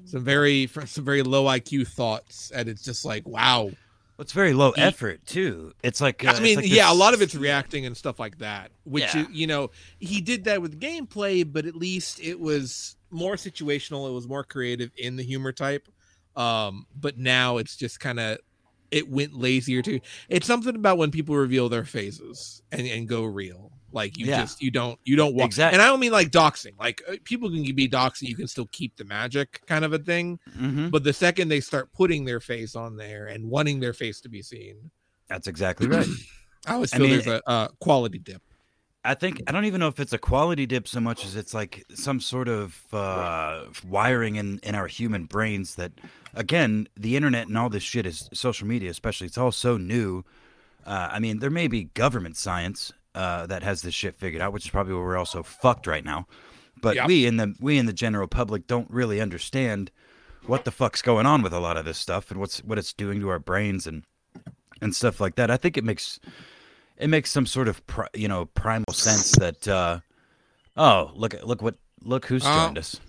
Some 0.04 0.22
very 0.24 0.68
some 0.86 1.04
very 1.04 1.22
low 1.22 1.44
iq 1.44 1.86
thoughts 1.88 2.50
and 2.54 2.68
it's 2.68 2.82
just 2.84 3.04
like 3.04 3.26
wow 3.26 3.70
It's 4.18 4.32
very 4.32 4.54
low 4.54 4.70
effort 4.70 5.26
too. 5.26 5.72
It's 5.82 6.00
like 6.00 6.24
uh, 6.24 6.32
i 6.36 6.40
mean 6.40 6.56
like 6.56 6.68
yeah 6.70 6.90
a 6.90 6.94
lot 6.94 7.12
of 7.14 7.20
it's 7.22 7.34
reacting 7.34 7.84
and 7.86 7.96
stuff 7.96 8.18
like 8.18 8.38
that 8.38 8.70
which 8.84 9.14
Yeah. 9.14 9.26
you 9.30 9.46
know 9.46 9.70
he 9.98 10.20
did 10.20 10.44
that 10.44 10.62
with 10.62 10.80
gameplay 10.80 11.44
but 11.50 11.66
at 11.66 11.76
least 11.76 12.18
it 12.20 12.40
was 12.40 12.96
more 13.10 13.34
situational 13.36 14.08
it 14.08 14.12
was 14.12 14.26
more 14.26 14.42
creative 14.42 14.90
in 14.96 15.16
the 15.16 15.22
humor 15.22 15.52
type 15.52 15.86
um 16.34 16.86
but 16.98 17.18
now 17.18 17.58
it's 17.58 17.76
just 17.76 18.00
kind 18.00 18.18
of 18.18 18.38
it 18.90 19.08
went 19.10 19.34
lazier 19.34 19.82
too 19.82 20.00
it's 20.28 20.46
something 20.46 20.74
about 20.76 20.96
when 20.98 21.10
people 21.10 21.34
reveal 21.36 21.68
their 21.68 21.84
phases 21.84 22.62
and, 22.72 22.86
and 22.86 23.08
go 23.08 23.22
real 23.24 23.70
like 23.96 24.16
you 24.16 24.26
Yeah. 24.26 24.42
just 24.42 24.62
you 24.62 24.70
don't 24.70 24.98
you 25.04 25.16
don't 25.16 25.34
walk 25.34 25.46
Exact- 25.46 25.72
and 25.72 25.82
i 25.82 25.86
don't 25.86 25.98
mean 25.98 26.12
like 26.12 26.30
doxing 26.30 26.78
like 26.78 27.02
uh, 27.08 27.16
people 27.24 27.50
can 27.50 27.62
be 27.74 27.88
doxing 27.88 28.28
you 28.28 28.36
can 28.36 28.46
still 28.46 28.68
keep 28.70 28.96
the 28.96 29.04
magic 29.04 29.62
kind 29.66 29.84
of 29.84 29.92
a 29.92 29.98
thing 29.98 30.38
Mhm. 30.56 30.90
but 30.92 31.02
the 31.02 31.12
second 31.12 31.48
they 31.48 31.60
start 31.60 31.92
putting 31.92 32.24
their 32.24 32.38
face 32.38 32.76
on 32.76 32.96
there 32.96 33.26
and 33.26 33.50
wanting 33.50 33.80
their 33.80 33.92
face 33.92 34.20
to 34.20 34.28
be 34.28 34.42
seen 34.42 34.90
That's 35.28 35.48
exactly 35.48 35.88
right. 35.88 36.06
i 36.66 36.74
always 36.74 36.92
I 36.92 36.98
feel 36.98 37.06
mean, 37.08 37.14
there's 37.18 37.26
a 37.26 37.48
uh, 37.48 37.68
quality 37.80 38.18
dip 38.18 38.42
I 39.04 39.14
think 39.14 39.40
I 39.46 39.52
don't 39.52 39.66
even 39.66 39.78
know 39.78 39.86
if 39.86 40.00
it's 40.00 40.12
a 40.12 40.18
quality 40.18 40.66
dip 40.66 40.88
so 40.88 40.98
much 40.98 41.24
as 41.24 41.36
it's 41.36 41.54
like 41.54 41.84
some 41.94 42.18
sort 42.18 42.48
of 42.48 42.82
uh, 42.92 43.66
wiring 43.86 44.34
in 44.34 44.58
in 44.64 44.74
our 44.74 44.88
human 44.88 45.26
brains 45.26 45.76
that, 45.76 45.92
again, 46.34 46.88
the 46.96 47.14
internet 47.14 47.46
and 47.46 47.56
all 47.56 47.68
this 47.70 47.84
shit 47.84 48.04
is 48.04 48.28
social 48.34 48.66
media, 48.66 48.90
especially. 48.90 49.28
It's 49.28 49.38
all 49.38 49.52
so 49.52 49.76
new. 49.76 50.24
Uh, 50.84 51.08
I 51.12 51.20
mean, 51.20 51.38
there 51.38 51.50
may 51.50 51.68
be 51.68 51.84
government 51.94 52.36
science 52.36 52.92
uh, 53.16 53.46
that 53.46 53.62
has 53.64 53.82
this 53.82 53.94
shit 53.94 54.16
figured 54.16 54.40
out, 54.42 54.52
which 54.52 54.64
is 54.66 54.70
probably 54.70 54.94
where 54.94 55.02
we're 55.02 55.16
also 55.16 55.42
fucked 55.42 55.86
right 55.88 56.04
now. 56.04 56.26
But 56.80 56.94
Yep. 56.96 57.06
we 57.08 57.26
in 57.26 57.36
the 57.38 57.54
we 57.58 57.78
in 57.78 57.86
the 57.86 57.92
general 57.92 58.28
public 58.28 58.66
don't 58.66 58.88
really 58.90 59.20
understand 59.20 59.90
what 60.46 60.64
the 60.64 60.70
fuck's 60.70 61.02
going 61.02 61.26
on 61.26 61.42
with 61.42 61.52
a 61.52 61.58
lot 61.58 61.76
of 61.76 61.84
this 61.84 61.98
stuff 61.98 62.30
and 62.30 62.38
what's 62.38 62.58
what 62.62 62.78
it's 62.78 62.92
doing 62.92 63.18
to 63.20 63.28
our 63.30 63.38
brains 63.40 63.86
and 63.86 64.04
and 64.82 64.94
stuff 64.94 65.20
like 65.20 65.34
that. 65.36 65.50
I 65.50 65.56
think 65.56 65.76
it 65.76 65.84
makes 65.84 66.20
it 66.98 67.08
makes 67.08 67.30
some 67.30 67.46
sort 67.46 67.66
of 67.68 67.84
pri- 67.86 68.08
you 68.14 68.28
know 68.28 68.44
primal 68.44 68.92
sense 68.92 69.32
that 69.32 69.66
uh 69.66 70.00
oh 70.76 71.10
look 71.14 71.32
at 71.34 71.46
look 71.46 71.62
what 71.62 71.76
look 72.02 72.26
who's 72.26 72.44
Oh. 72.46 72.66
joined 72.66 72.78
us 72.78 73.00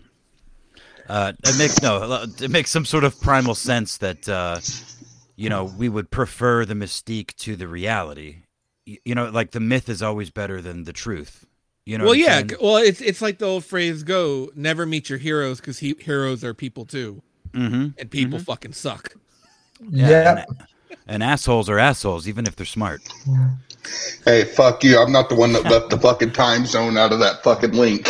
uh 1.09 1.33
it 1.43 1.57
makes 1.57 1.81
no 1.81 2.25
it 2.41 2.49
makes 2.51 2.71
some 2.71 2.85
sort 2.85 3.03
of 3.03 3.19
primal 3.21 3.53
sense 3.55 3.97
that 3.97 4.27
uh 4.29 4.59
you 5.35 5.49
know 5.49 5.65
we 5.77 5.89
would 5.89 6.09
prefer 6.09 6.65
the 6.65 6.73
mystique 6.73 7.35
to 7.35 7.55
the 7.55 7.67
reality 7.67 8.37
you 9.03 9.13
know 9.13 9.29
like 9.29 9.51
the 9.51 9.59
myth 9.59 9.89
is 9.89 10.01
always 10.01 10.29
better 10.29 10.61
than 10.61 10.85
the 10.85 10.93
truth 10.93 11.45
you 11.85 11.97
know 11.97 12.05
well 12.05 12.15
yeah 12.15 12.35
saying? 12.37 12.51
well 12.61 12.77
it's 12.77 13.01
it's 13.01 13.21
like 13.21 13.37
the 13.39 13.45
old 13.45 13.65
phrase 13.65 14.03
go 14.03 14.49
never 14.55 14.85
meet 14.85 15.09
your 15.09 15.19
heroes 15.19 15.59
because 15.59 15.79
he, 15.79 15.95
heroes 15.99 16.43
are 16.43 16.53
people 16.53 16.85
too 16.85 17.21
Mhm. 17.53 17.93
and 17.97 18.11
people 18.11 18.39
fucking 18.39 18.73
suck 18.73 19.13
Yeah. 19.89 20.43
and, 20.47 20.67
and 21.07 21.23
assholes 21.23 21.69
are 21.69 21.79
assholes 21.79 22.27
even 22.27 22.45
if 22.47 22.55
they're 22.55 22.65
smart 22.65 23.01
Hey, 24.25 24.43
fuck 24.43 24.83
you. 24.83 24.99
I'm 24.99 25.13
not 25.13 25.29
the 25.29 25.35
one 25.35 25.53
that 25.53 25.63
left 25.63 25.91
the 25.91 25.97
fucking 25.97 26.33
time 26.33 26.65
zone 26.65 26.97
out 26.97 27.13
of 27.13 27.19
that 27.19 27.41
fucking 27.41 27.71
link. 27.71 28.05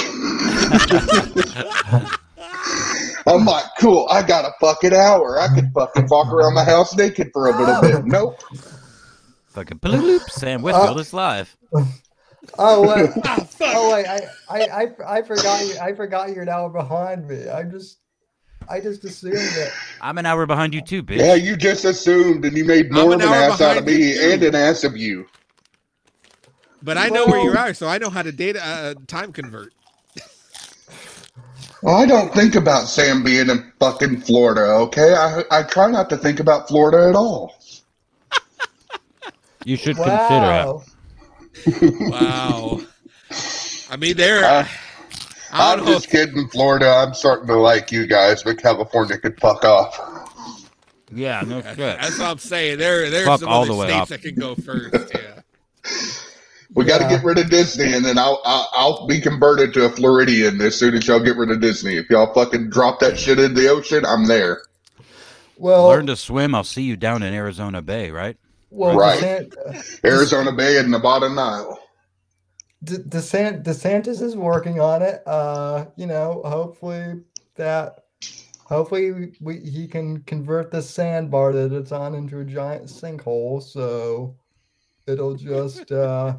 I'm 3.28 3.46
like, 3.46 3.66
cool, 3.80 4.08
I 4.10 4.24
got 4.24 4.46
a 4.46 4.52
fucking 4.60 4.94
hour. 4.94 5.40
I 5.40 5.54
could 5.54 5.72
fucking 5.74 6.08
walk 6.10 6.34
around 6.34 6.56
my 6.56 6.64
house 6.64 6.96
naked 6.96 7.30
for 7.32 7.48
a 7.50 7.60
little 7.60 7.80
bit. 7.82 8.06
Nope. 8.06 8.40
Fucking 9.58 9.80
bloop 9.80 10.22
sam 10.30 10.62
whitfield 10.62 11.00
is 11.00 11.14
live 11.14 11.58
Oh 12.58 12.88
wait. 12.88 13.10
Oh 13.62 13.94
wait. 13.94 14.06
I, 14.08 14.22
I 14.50 14.60
I 14.60 15.18
I 15.18 15.22
forgot 15.22 15.66
you. 15.66 15.78
I 15.80 15.94
forgot 15.94 16.34
you're 16.34 16.46
now 16.46 16.70
behind 16.70 17.28
me. 17.28 17.50
I'm 17.50 17.72
just. 17.72 17.98
I 18.70 18.80
just 18.80 19.04
assumed 19.04 19.36
that. 19.36 19.72
I'm 20.02 20.18
an 20.18 20.26
hour 20.26 20.46
behind 20.46 20.74
you 20.74 20.82
too, 20.82 21.02
bitch. 21.04 21.18
Yeah, 21.18 21.36
you 21.36 21.56
just 21.58 21.86
assumed, 21.86 22.46
and 22.46 22.56
you 22.58 22.66
made 22.66 22.92
more 22.92 23.14
an 23.14 23.22
of 23.22 23.28
an 23.28 23.34
ass 23.34 23.62
out 23.62 23.78
of 23.78 23.86
me 23.86 24.14
too. 24.14 24.20
and 24.32 24.44
an 24.44 24.56
ass 24.56 24.84
of 24.84 24.96
you. 24.96 25.26
But 26.82 26.98
I 26.98 27.10
know 27.10 27.26
where 27.26 27.42
you 27.42 27.58
are, 27.58 27.74
so 27.74 27.88
I 27.88 27.98
know 27.98 28.10
how 28.10 28.22
to 28.22 28.32
data 28.32 28.64
uh, 28.64 28.94
time 29.08 29.34
convert. 29.34 29.74
Well, 31.82 31.96
I 31.96 32.06
don't 32.06 32.34
think 32.34 32.56
about 32.56 32.88
Sam 32.88 33.24
being 33.24 33.50
in 33.50 33.72
fucking 33.80 34.22
Florida, 34.22 34.62
okay? 34.62 35.14
I 35.14 35.44
I 35.52 35.64
try 35.64 35.90
not 35.90 36.10
to 36.10 36.18
think 36.18 36.40
about 36.40 36.68
Florida 36.68 37.10
at 37.10 37.16
all. 37.16 37.57
You 39.68 39.76
should 39.76 39.98
consider 39.98 40.82
it. 41.68 42.10
Wow. 42.10 42.80
I 43.90 43.98
mean, 43.98 44.16
there. 44.16 44.46
Uh, 44.46 44.68
I 45.52 45.74
I'm 45.74 45.80
don't 45.80 45.88
just 45.88 46.10
kidding, 46.10 46.48
Florida. 46.48 46.88
I'm 46.90 47.14
starting 47.14 47.48
to 47.48 47.56
like 47.60 47.92
you 47.92 48.08
guys, 48.08 48.44
but 48.44 48.62
California 48.62 49.18
could 49.18 49.38
fuck 49.42 49.66
off. 49.66 50.00
Yeah, 51.12 51.42
no 51.46 51.62
shit. 51.62 51.76
That's 51.76 52.18
what 52.18 52.30
I'm 52.30 52.38
saying. 52.38 52.78
There, 52.78 53.10
there's 53.10 53.26
Fuck 53.28 53.42
some 53.42 53.50
all 53.50 53.64
other 53.64 53.74
the 53.74 53.82
states 53.88 54.02
up. 54.04 54.08
that 54.08 54.22
can 54.22 54.36
go 54.36 54.56
first. 54.56 55.14
Yeah. 55.14 55.42
We 56.74 56.86
got 56.86 57.00
to 57.00 57.08
get 57.10 57.26
rid 57.26 57.38
of 57.38 57.50
Disney, 57.50 57.94
and 57.94 58.06
then 58.06 58.18
I'll, 58.18 58.42
I'll 58.46 58.70
I'll 58.74 59.08
be 59.08 59.20
converted 59.20 59.74
to 59.74 59.86
a 59.86 59.90
Floridian 59.90 60.62
as 60.62 60.76
soon 60.78 60.94
as 60.96 61.06
y'all 61.08 61.20
get 61.20 61.36
rid 61.36 61.52
of 61.52 61.60
Disney. 61.60 61.98
If 61.98 62.10
y'all 62.10 62.34
fucking 62.34 62.70
drop 62.70 63.00
that 63.02 63.20
shit 63.20 63.38
in 63.38 63.54
the 63.54 63.68
ocean, 63.68 64.06
I'm 64.06 64.28
there. 64.28 64.62
Well, 65.58 65.88
Learn 65.90 66.08
to 66.08 66.16
swim. 66.16 66.56
I'll 66.56 66.64
see 66.64 66.84
you 66.84 66.96
down 66.96 67.22
in 67.22 67.34
Arizona 67.34 67.82
Bay, 67.82 68.12
right? 68.12 68.38
Well, 68.70 68.98
Right. 68.98 69.22
DeSant- 69.50 70.04
Arizona 70.06 70.52
Bay 70.52 70.78
and 70.80 70.92
Nevada 70.92 71.30
Nile. 71.30 71.80
De- 72.84 73.00
DeSant- 73.00 73.64
DeSantis 73.64 74.22
is 74.22 74.36
working 74.36 74.80
on 74.80 75.02
it. 75.02 75.24
Uh, 75.26 75.86
you 75.96 76.06
know, 76.06 76.42
hopefully 76.46 77.22
that, 77.56 78.04
hopefully 78.66 79.34
we, 79.42 79.60
he 79.60 79.88
can 79.88 80.22
convert 80.22 80.70
the 80.72 80.82
sandbar 80.82 81.54
that 81.54 81.74
it's 81.74 81.92
on 81.92 82.14
into 82.14 82.40
a 82.40 82.46
giant 82.46 82.86
sinkhole. 82.86 83.64
So 83.64 84.36
it'll 85.08 85.36
just, 85.36 85.92
uh, 85.92 86.38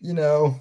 you 0.00 0.14
know, 0.14 0.60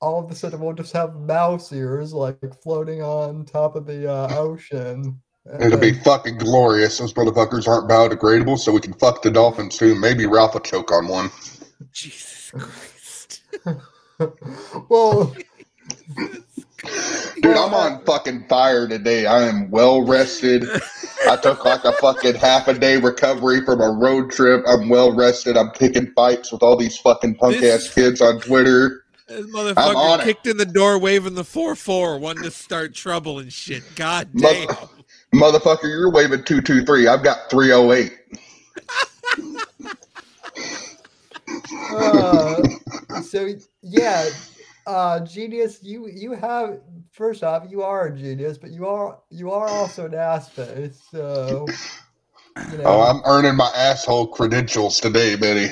all 0.00 0.24
of 0.24 0.30
a 0.30 0.34
sudden 0.34 0.60
we'll 0.60 0.72
just 0.74 0.94
have 0.94 1.14
mouse 1.14 1.72
ears 1.72 2.12
like 2.12 2.38
floating 2.62 3.02
on 3.02 3.44
top 3.44 3.76
of 3.76 3.86
the 3.86 4.10
uh, 4.10 4.34
ocean. 4.36 5.20
It'll 5.58 5.78
be 5.78 5.92
uh, 5.92 6.02
fucking 6.04 6.38
glorious. 6.38 6.98
Those 6.98 7.14
motherfuckers 7.14 7.66
aren't 7.66 7.88
biodegradable, 7.90 8.58
so 8.58 8.72
we 8.72 8.80
can 8.80 8.92
fuck 8.94 9.22
the 9.22 9.30
dolphins 9.30 9.76
too. 9.78 9.94
Maybe 9.94 10.26
Ralph 10.26 10.54
will 10.54 10.60
choke 10.60 10.92
on 10.92 11.08
one. 11.08 11.30
Jesus 11.92 12.52
Christ. 12.52 13.42
well, 14.88 15.34
Dude, 17.42 17.56
I'm 17.56 17.74
on 17.74 18.04
fucking 18.04 18.46
fire 18.48 18.88
today. 18.88 19.26
I 19.26 19.42
am 19.42 19.70
well 19.70 20.02
rested. 20.02 20.66
I 21.28 21.36
took 21.36 21.64
like 21.64 21.84
a 21.84 21.92
fucking 21.92 22.36
half 22.36 22.68
a 22.68 22.74
day 22.74 22.96
recovery 22.96 23.64
from 23.64 23.80
a 23.80 23.90
road 23.90 24.30
trip. 24.30 24.64
I'm 24.66 24.88
well 24.88 25.14
rested. 25.14 25.56
I'm 25.56 25.70
picking 25.70 26.12
fights 26.12 26.52
with 26.52 26.62
all 26.62 26.76
these 26.76 26.96
fucking 26.98 27.36
punk 27.36 27.62
ass 27.62 27.88
kids 27.94 28.20
on 28.20 28.40
Twitter. 28.40 29.04
This 29.26 29.46
I'm 29.46 29.54
motherfucker 29.54 29.96
on 29.96 30.20
it. 30.20 30.24
kicked 30.24 30.46
in 30.46 30.56
the 30.56 30.66
door 30.66 30.98
waving 30.98 31.34
the 31.34 31.44
4 31.44 31.76
4, 31.76 32.18
wanting 32.18 32.42
to 32.42 32.50
start 32.50 32.94
trouble 32.94 33.38
and 33.38 33.52
shit. 33.52 33.94
God 33.94 34.30
Mother- 34.32 34.66
damn. 34.66 34.76
Motherfucker, 35.34 35.84
you're 35.84 36.10
waving 36.10 36.44
223. 36.44 37.06
I've 37.06 37.22
got 37.22 37.50
308. 37.50 38.12
uh, 41.92 42.62
so 43.22 43.48
yeah, 43.82 44.28
uh, 44.86 45.20
genius. 45.20 45.82
You 45.82 46.08
you 46.08 46.32
have 46.32 46.80
first 47.12 47.44
off, 47.44 47.64
you 47.68 47.82
are 47.82 48.06
a 48.06 48.16
genius, 48.16 48.58
but 48.58 48.70
you 48.70 48.86
are 48.86 49.18
you 49.30 49.50
are 49.50 49.68
also 49.68 50.06
an 50.06 50.14
ass 50.14 50.48
face. 50.48 51.00
So 51.10 51.66
you 52.72 52.78
know, 52.78 52.84
Oh, 52.84 53.00
I'm 53.02 53.22
earning 53.24 53.56
my 53.56 53.70
asshole 53.74 54.28
credentials 54.28 55.00
today, 55.00 55.36
Betty. 55.36 55.68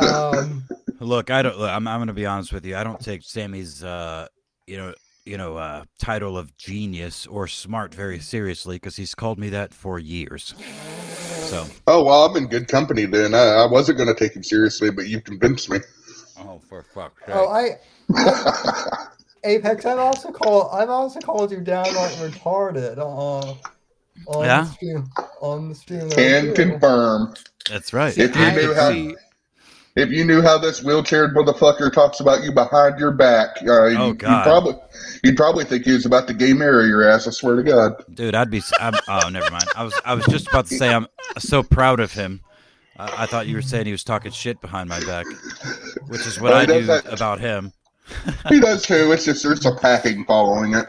um, 0.00 0.64
Look, 1.00 1.30
I 1.30 1.42
don't. 1.42 1.58
Look, 1.58 1.70
I'm. 1.70 1.86
I'm 1.86 1.98
going 1.98 2.08
to 2.08 2.12
be 2.12 2.26
honest 2.26 2.52
with 2.52 2.64
you. 2.64 2.76
I 2.76 2.84
don't 2.84 3.00
take 3.00 3.22
Sammy's, 3.22 3.84
uh, 3.84 4.26
you 4.66 4.76
know, 4.76 4.94
you 5.28 5.36
know, 5.36 5.58
uh, 5.58 5.84
title 5.98 6.38
of 6.38 6.56
genius 6.56 7.26
or 7.26 7.46
smart 7.46 7.94
very 7.94 8.18
seriously 8.18 8.76
because 8.76 8.96
he's 8.96 9.14
called 9.14 9.38
me 9.38 9.50
that 9.50 9.74
for 9.74 9.98
years. 9.98 10.54
So, 11.50 11.66
Oh, 11.86 12.02
well, 12.04 12.24
I'm 12.24 12.36
in 12.36 12.46
good 12.46 12.66
company 12.68 13.04
then. 13.04 13.34
I, 13.34 13.38
I 13.62 13.66
wasn't 13.66 13.98
going 13.98 14.08
to 14.08 14.14
take 14.14 14.34
him 14.34 14.42
seriously, 14.42 14.90
but 14.90 15.06
you 15.08 15.20
convinced 15.20 15.68
me. 15.70 15.78
oh, 16.40 16.60
for 16.68 16.82
fuck's 16.82 17.24
sake! 17.26 17.34
oh, 17.34 17.48
I 17.48 17.76
Apex. 19.44 19.84
I've 19.86 19.98
also 19.98 20.32
called 20.32 20.70
I've 20.72 20.90
also 20.90 21.20
called 21.20 21.52
you 21.52 21.60
downright 21.60 22.12
retarded. 22.16 22.98
Uh, 22.98 23.54
on 24.26 24.44
Yeah? 24.44 24.62
the 24.62 24.70
stream, 24.70 25.10
on 25.40 25.68
the 25.68 25.74
stream. 25.74 26.10
Can 26.10 26.54
confirm. 26.54 27.34
That's 27.70 27.92
right. 27.92 28.16
If 28.16 28.34
you 28.34 28.42
I 28.42 28.54
knew 28.54 28.68
could 28.68 28.76
how- 28.76 28.90
see- 28.92 29.16
If 29.98 30.10
you 30.10 30.24
knew 30.24 30.40
how 30.42 30.58
this 30.58 30.82
wheelchair 30.82 31.34
motherfucker 31.34 31.92
talks 31.92 32.20
about 32.20 32.44
you 32.44 32.52
behind 32.52 33.00
your 33.00 33.10
back, 33.10 33.56
uh, 33.62 33.86
you, 33.86 33.98
Oh, 33.98 34.06
you'd 34.08 34.18
God. 34.20 34.44
probably 34.44 34.74
you'd 35.24 35.36
probably 35.36 35.64
think 35.64 35.84
he 35.84 35.92
was 35.92 36.06
about 36.06 36.28
to 36.28 36.34
gay 36.34 36.52
marry 36.52 36.86
your 36.86 37.02
ass. 37.08 37.26
I 37.26 37.30
swear 37.30 37.56
to 37.56 37.64
God. 37.64 38.04
Dude, 38.14 38.34
I'd 38.36 38.48
be. 38.50 38.62
I'm, 38.78 38.94
oh, 39.08 39.28
never 39.28 39.50
mind. 39.50 39.64
I 39.76 39.82
was. 39.82 40.00
I 40.04 40.14
was 40.14 40.24
just 40.26 40.46
about 40.48 40.66
to 40.66 40.76
say 40.76 40.94
I'm 40.94 41.08
so 41.38 41.62
proud 41.64 41.98
of 41.98 42.12
him. 42.12 42.42
I, 42.96 43.24
I 43.24 43.26
thought 43.26 43.48
you 43.48 43.56
were 43.56 43.62
saying 43.62 43.86
he 43.86 43.92
was 43.92 44.04
talking 44.04 44.30
shit 44.30 44.60
behind 44.60 44.88
my 44.88 45.00
back, 45.00 45.26
which 46.06 46.26
is 46.26 46.40
what 46.40 46.52
I 46.52 46.64
do 46.64 46.84
that. 46.86 47.12
about 47.12 47.40
him. 47.40 47.72
He 48.48 48.60
does 48.60 48.86
too. 48.86 49.10
It's 49.12 49.24
just 49.24 49.42
there's 49.42 49.62
some 49.62 49.76
packing 49.78 50.24
following 50.26 50.74
it. 50.74 50.86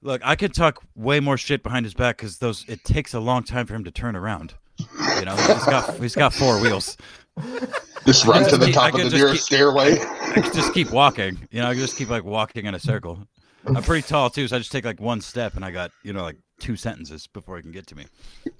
Look, 0.00 0.20
I 0.24 0.36
could 0.36 0.54
talk 0.54 0.82
way 0.94 1.18
more 1.18 1.36
shit 1.36 1.62
behind 1.64 1.86
his 1.86 1.94
back 1.94 2.18
because 2.18 2.38
those. 2.38 2.64
It 2.68 2.84
takes 2.84 3.14
a 3.14 3.20
long 3.20 3.42
time 3.42 3.66
for 3.66 3.74
him 3.74 3.82
to 3.82 3.90
turn 3.90 4.14
around. 4.14 4.54
You 4.78 5.24
know, 5.24 5.34
he's 5.36 5.64
got 5.64 5.94
he's 5.96 6.14
got 6.14 6.32
four 6.32 6.60
wheels. 6.60 6.96
Just 8.06 8.26
run 8.26 8.44
I 8.44 8.48
to 8.50 8.56
the 8.58 8.66
keep- 8.66 8.74
top 8.74 8.94
of 8.94 9.00
the 9.00 9.16
nearest 9.16 9.34
keep- 9.34 9.40
stairway. 9.42 9.98
I 9.98 10.40
could 10.42 10.52
just 10.52 10.74
keep 10.74 10.90
walking. 10.90 11.38
You 11.50 11.62
know, 11.62 11.68
I 11.68 11.72
could 11.74 11.80
just 11.80 11.96
keep 11.96 12.10
like 12.10 12.22
walking 12.24 12.66
in 12.66 12.74
a 12.74 12.78
circle. 12.78 13.26
I'm 13.66 13.82
pretty 13.82 14.02
tall 14.08 14.28
too, 14.28 14.46
so 14.46 14.56
I 14.56 14.58
just 14.58 14.70
take 14.72 14.84
like 14.84 15.00
one 15.00 15.20
step 15.22 15.54
and 15.56 15.64
I 15.64 15.70
got 15.70 15.90
you 16.02 16.12
know 16.12 16.22
like 16.22 16.36
two 16.60 16.76
sentences 16.76 17.26
before 17.26 17.56
he 17.56 17.62
can 17.62 17.72
get 17.72 17.86
to 17.88 17.96
me. 17.96 18.04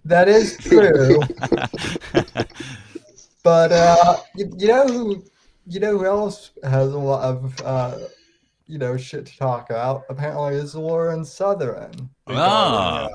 That 0.07 0.29
is 0.29 0.57
true. 0.57 1.21
but 3.43 3.73
uh, 3.73 4.17
you, 4.35 4.51
you 4.57 4.69
know 4.69 4.87
who 4.87 5.25
you 5.67 5.81
know 5.81 5.99
who 5.99 6.07
else 6.07 6.53
has 6.63 6.93
a 6.93 6.99
lot 6.99 7.23
of 7.25 7.61
uh, 7.63 7.99
you 8.67 8.79
know 8.79 8.97
shit 8.97 9.27
to 9.27 9.37
talk 9.37 9.69
about? 9.71 10.05
Apparently, 10.09 10.55
is 10.55 10.75
Lauren 10.75 11.25
Southern. 11.25 12.09
Ah. 12.29 13.09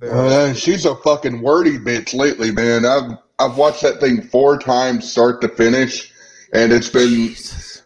regarding, 0.00 0.32
uh, 0.32 0.36
Uh, 0.50 0.54
she's 0.54 0.86
a 0.86 0.94
fucking 0.96 1.42
wordy 1.42 1.78
bitch 1.78 2.14
lately, 2.14 2.50
man. 2.50 2.84
I've 2.86 3.18
I've 3.38 3.56
watched 3.56 3.82
that 3.82 4.00
thing 4.00 4.22
four 4.22 4.58
times, 4.58 5.10
start 5.10 5.40
to 5.42 5.48
finish, 5.48 6.12
and 6.52 6.72
it's 6.72 6.88
been 6.88 7.34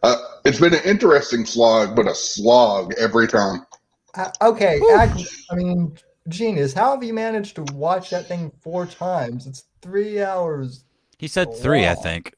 uh, 0.02 0.16
it's 0.44 0.60
been 0.60 0.74
an 0.74 0.84
interesting 0.84 1.44
slog, 1.44 1.96
but 1.96 2.06
a 2.06 2.14
slog 2.14 2.94
every 2.98 3.26
time. 3.26 3.66
Uh, 4.14 4.30
okay, 4.42 4.80
act, 4.94 5.20
I 5.50 5.54
mean, 5.54 5.96
genius. 6.28 6.72
How 6.72 6.92
have 6.92 7.02
you 7.02 7.14
managed 7.14 7.56
to 7.56 7.62
watch 7.74 8.10
that 8.10 8.26
thing 8.26 8.52
four 8.62 8.86
times? 8.86 9.46
It's 9.46 9.64
three 9.82 10.22
hours. 10.22 10.84
He 11.18 11.28
said 11.28 11.54
three, 11.56 11.86
I 11.86 11.94
think. 11.94 12.34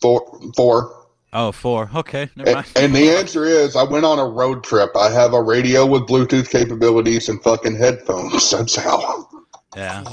Four, 0.00 0.40
four. 0.56 1.06
Oh, 1.32 1.52
four. 1.52 1.90
Okay, 1.94 2.30
never 2.36 2.50
And, 2.50 2.56
mind. 2.56 2.72
and 2.76 2.94
the 2.94 3.10
answer 3.10 3.44
is, 3.44 3.76
I 3.76 3.82
went 3.82 4.04
on 4.04 4.18
a 4.18 4.26
road 4.26 4.64
trip. 4.64 4.96
I 4.96 5.10
have 5.10 5.34
a 5.34 5.42
radio 5.42 5.84
with 5.84 6.02
Bluetooth 6.02 6.50
capabilities 6.50 7.28
and 7.28 7.42
fucking 7.42 7.76
headphones. 7.76 8.50
That's 8.52 8.76
how. 8.76 9.28
Yeah. 9.76 10.04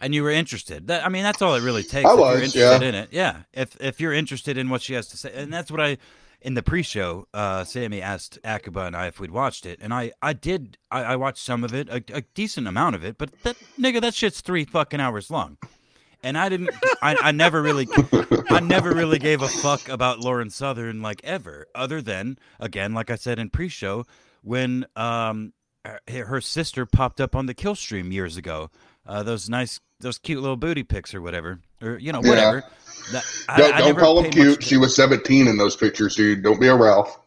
And 0.00 0.14
you 0.14 0.22
were 0.22 0.30
interested. 0.30 0.86
That, 0.86 1.04
I 1.04 1.10
mean, 1.10 1.22
that's 1.22 1.42
all 1.42 1.54
it 1.54 1.62
really 1.62 1.82
takes. 1.82 2.08
I 2.08 2.14
was, 2.14 2.36
interested 2.36 2.82
yeah. 2.82 2.88
in 2.88 2.94
it. 2.94 3.08
Yeah. 3.12 3.42
If 3.52 3.76
if 3.80 4.00
you're 4.00 4.14
interested 4.14 4.56
in 4.56 4.70
what 4.70 4.82
she 4.82 4.94
has 4.94 5.08
to 5.08 5.16
say, 5.16 5.30
and 5.34 5.52
that's 5.52 5.70
what 5.70 5.80
I 5.80 5.98
in 6.42 6.54
the 6.54 6.62
pre-show. 6.62 7.26
Uh, 7.34 7.64
Sammy 7.64 8.00
asked 8.00 8.38
Akiba 8.44 8.86
and 8.86 8.96
I 8.96 9.06
if 9.06 9.20
we'd 9.20 9.30
watched 9.30 9.66
it, 9.66 9.78
and 9.82 9.92
I 9.92 10.12
I 10.22 10.32
did. 10.32 10.78
I, 10.90 11.02
I 11.02 11.16
watched 11.16 11.44
some 11.44 11.64
of 11.64 11.74
it, 11.74 11.88
a, 11.88 12.02
a 12.12 12.22
decent 12.34 12.66
amount 12.66 12.96
of 12.96 13.04
it, 13.04 13.18
but 13.18 13.30
that 13.42 13.56
nigga, 13.78 14.00
that 14.00 14.14
shit's 14.14 14.40
three 14.40 14.64
fucking 14.64 15.00
hours 15.00 15.30
long. 15.30 15.58
And 16.22 16.36
I 16.36 16.48
didn't. 16.48 16.70
I, 17.02 17.16
I 17.16 17.32
never 17.32 17.62
really. 17.62 17.88
I 18.50 18.60
never 18.60 18.92
really 18.92 19.18
gave 19.18 19.42
a 19.42 19.48
fuck 19.48 19.88
about 19.88 20.20
Lauren 20.20 20.50
Southern 20.50 21.02
like 21.02 21.20
ever, 21.24 21.66
other 21.74 22.02
than 22.02 22.38
again, 22.58 22.94
like 22.94 23.10
I 23.10 23.16
said 23.16 23.38
in 23.38 23.50
pre-show, 23.50 24.06
when 24.42 24.86
um 24.96 25.52
her, 25.84 26.26
her 26.26 26.40
sister 26.40 26.86
popped 26.86 27.20
up 27.20 27.34
on 27.34 27.46
the 27.46 27.54
kill 27.54 27.74
stream 27.74 28.12
years 28.12 28.36
ago. 28.36 28.70
Uh, 29.10 29.24
those 29.24 29.48
nice, 29.48 29.80
those 29.98 30.18
cute 30.18 30.40
little 30.40 30.56
booty 30.56 30.84
pics 30.84 31.12
or 31.12 31.20
whatever, 31.20 31.58
or 31.82 31.98
you 31.98 32.12
know, 32.12 32.20
Yeah. 32.22 32.30
whatever. 32.30 32.64
That, 33.10 33.24
I, 33.48 33.58
Don't, 33.58 33.74
I 33.74 33.78
don't 33.80 33.98
call 33.98 34.22
them 34.22 34.30
cute. 34.30 34.62
She 34.62 34.76
was 34.76 34.94
17 34.94 35.48
in 35.48 35.56
those 35.56 35.74
pictures, 35.74 36.14
dude. 36.14 36.44
Don't 36.44 36.60
be 36.60 36.68
a 36.68 36.76
Ralph. 36.76 37.18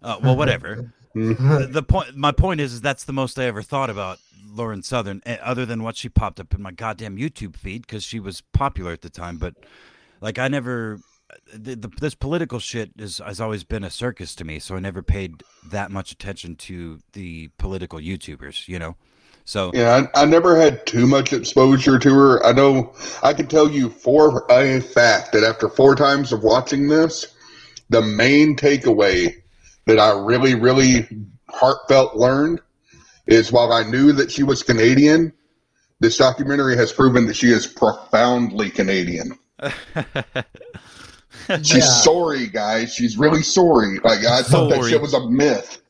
Uh, 0.00 0.18
well, 0.22 0.36
whatever. 0.36 0.92
the, 1.14 1.68
the 1.68 1.82
point, 1.82 2.16
my 2.16 2.30
point 2.30 2.60
is, 2.60 2.74
is 2.74 2.80
that's 2.80 3.02
the 3.02 3.12
most 3.12 3.36
I 3.36 3.46
ever 3.46 3.62
thought 3.62 3.90
about 3.90 4.20
Lauren 4.46 4.84
Southern, 4.84 5.22
eh, 5.26 5.36
other 5.42 5.66
than 5.66 5.82
what 5.82 5.96
she 5.96 6.08
popped 6.08 6.38
up 6.38 6.54
in 6.54 6.62
my 6.62 6.70
goddamn 6.70 7.16
YouTube 7.16 7.56
feed 7.56 7.84
because 7.84 8.04
she 8.04 8.20
was 8.20 8.40
popular 8.52 8.92
at 8.92 9.02
the 9.02 9.10
time. 9.10 9.36
But 9.36 9.54
like, 10.20 10.38
I 10.38 10.46
never, 10.46 11.00
the, 11.52 11.74
the, 11.74 11.88
this 12.00 12.14
political 12.14 12.60
shit 12.60 12.92
is, 12.96 13.18
has 13.18 13.40
always 13.40 13.64
been 13.64 13.82
a 13.82 13.90
circus 13.90 14.36
to 14.36 14.44
me, 14.44 14.60
so 14.60 14.76
I 14.76 14.78
never 14.78 15.02
paid 15.02 15.42
that 15.68 15.90
much 15.90 16.12
attention 16.12 16.54
to 16.56 17.00
the 17.12 17.48
political 17.58 17.98
YouTubers, 17.98 18.68
you 18.68 18.78
know. 18.78 18.94
So 19.44 19.70
Yeah, 19.74 20.08
I, 20.14 20.22
I 20.22 20.24
never 20.24 20.58
had 20.58 20.86
too 20.86 21.06
much 21.06 21.32
exposure 21.32 21.98
to 21.98 22.14
her. 22.14 22.44
I 22.46 22.52
know 22.52 22.94
I 23.22 23.32
can 23.34 23.46
tell 23.46 23.70
you 23.70 23.90
for 23.90 24.46
a 24.50 24.80
fact 24.80 25.32
that 25.32 25.44
after 25.44 25.68
four 25.68 25.94
times 25.94 26.32
of 26.32 26.42
watching 26.42 26.88
this, 26.88 27.26
the 27.90 28.00
main 28.02 28.56
takeaway 28.56 29.34
that 29.86 29.98
I 29.98 30.18
really, 30.18 30.54
really 30.54 31.06
heartfelt 31.50 32.16
learned 32.16 32.60
is 33.26 33.52
while 33.52 33.72
I 33.72 33.82
knew 33.84 34.12
that 34.12 34.30
she 34.30 34.42
was 34.42 34.62
Canadian, 34.62 35.32
this 36.00 36.16
documentary 36.16 36.76
has 36.76 36.92
proven 36.92 37.26
that 37.26 37.36
she 37.36 37.48
is 37.50 37.66
profoundly 37.66 38.70
Canadian. 38.70 39.38
She's 41.62 41.74
Yeah. 41.76 41.80
sorry, 42.02 42.46
guys. 42.46 42.94
She's 42.94 43.18
really 43.18 43.42
sorry. 43.42 43.98
Like 44.02 44.20
I 44.24 44.42
thought 44.42 44.68
that 44.70 44.76
Sorry. 44.78 44.90
shit 44.90 45.02
was 45.02 45.12
a 45.14 45.28
myth. 45.28 45.82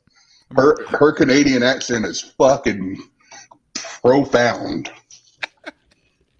Her 0.57 0.77
her 0.89 1.13
Canadian 1.13 1.63
accent 1.63 2.05
is 2.05 2.21
fucking 2.21 2.99
profound. 4.05 4.91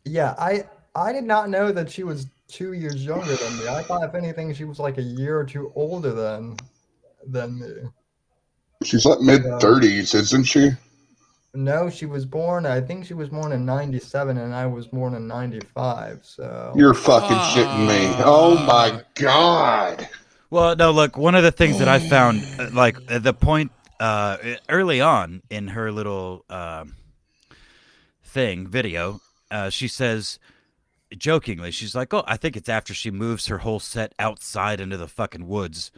Yeah, 0.05 0.35
I 0.39 0.65
I 0.95 1.13
did 1.13 1.25
not 1.25 1.49
know 1.49 1.73
that 1.73 1.91
she 1.91 2.05
was 2.05 2.27
two 2.47 2.75
years 2.75 3.05
younger 3.05 3.35
than 3.35 3.59
me. 3.59 3.69
I 3.69 3.83
thought 3.83 4.05
if 4.05 4.15
anything 4.15 4.53
she 4.55 4.65
was 4.65 4.79
like 4.79 4.99
a 4.99 5.03
year 5.03 5.39
or 5.39 5.45
two 5.45 5.73
older 5.75 6.13
than 6.13 6.57
than 7.27 7.59
me. 7.59 7.89
She's 8.85 9.07
like 9.07 9.21
mid 9.21 9.43
thirties, 9.61 10.15
isn't 10.15 10.45
she? 10.45 10.71
No, 11.55 11.89
she 11.89 12.05
was 12.05 12.27
born. 12.27 12.67
I 12.67 12.81
think 12.81 13.07
she 13.07 13.15
was 13.15 13.29
born 13.29 13.53
in 13.53 13.65
'97, 13.65 14.37
and 14.37 14.55
I 14.55 14.67
was 14.67 14.89
born 14.89 15.15
in 15.15 15.27
'95. 15.27 16.21
So 16.23 16.73
You're 16.77 16.95
fucking 16.95 17.37
shitting 17.37 17.87
me. 17.87 18.15
Oh 18.25 18.57
my 18.67 19.01
god. 19.15 20.07
Well, 20.51 20.77
no, 20.77 20.91
look, 20.91 21.17
one 21.17 21.35
of 21.35 21.43
the 21.43 21.53
things 21.53 21.79
that 21.79 21.89
I 21.89 21.99
found, 21.99 22.45
uh, 22.59 22.71
like 22.73 22.97
at 23.09 23.23
the 23.23 23.33
point 23.33 23.73
uh, 24.01 24.37
early 24.69 25.01
on 25.01 25.43
in 25.49 25.69
her 25.69 25.91
little 25.91 26.45
um 26.51 26.95
thing 28.35 28.67
video, 28.67 29.21
uh, 29.51 29.71
she 29.71 29.89
says 29.89 30.39
jokingly, 31.17 31.71
she's 31.71 31.95
like, 31.95 32.13
"Oh, 32.13 32.25
I 32.27 32.37
think 32.37 32.57
it's 32.57 32.69
after 32.69 32.93
she 32.93 33.11
moves 33.11 33.47
her 33.47 33.59
whole 33.59 33.81
set 33.81 34.13
outside 34.19 34.81
into 34.81 34.97
the 34.97 35.09
fucking 35.09 35.47
woods." 35.47 35.93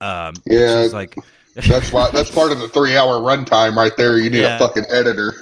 Um, 0.00 0.34
Yeah. 0.44 0.82
she's 0.82 0.92
like, 0.92 1.16
That's 1.54 1.92
why 1.92 2.10
that's 2.10 2.30
part 2.30 2.50
of 2.50 2.58
the 2.58 2.68
three 2.68 2.96
hour 2.96 3.20
runtime 3.20 3.76
right 3.76 3.96
there. 3.96 4.18
You 4.18 4.30
need 4.30 4.40
Yeah. 4.40 4.56
a 4.56 4.58
fucking 4.58 4.86
editor. 4.88 5.34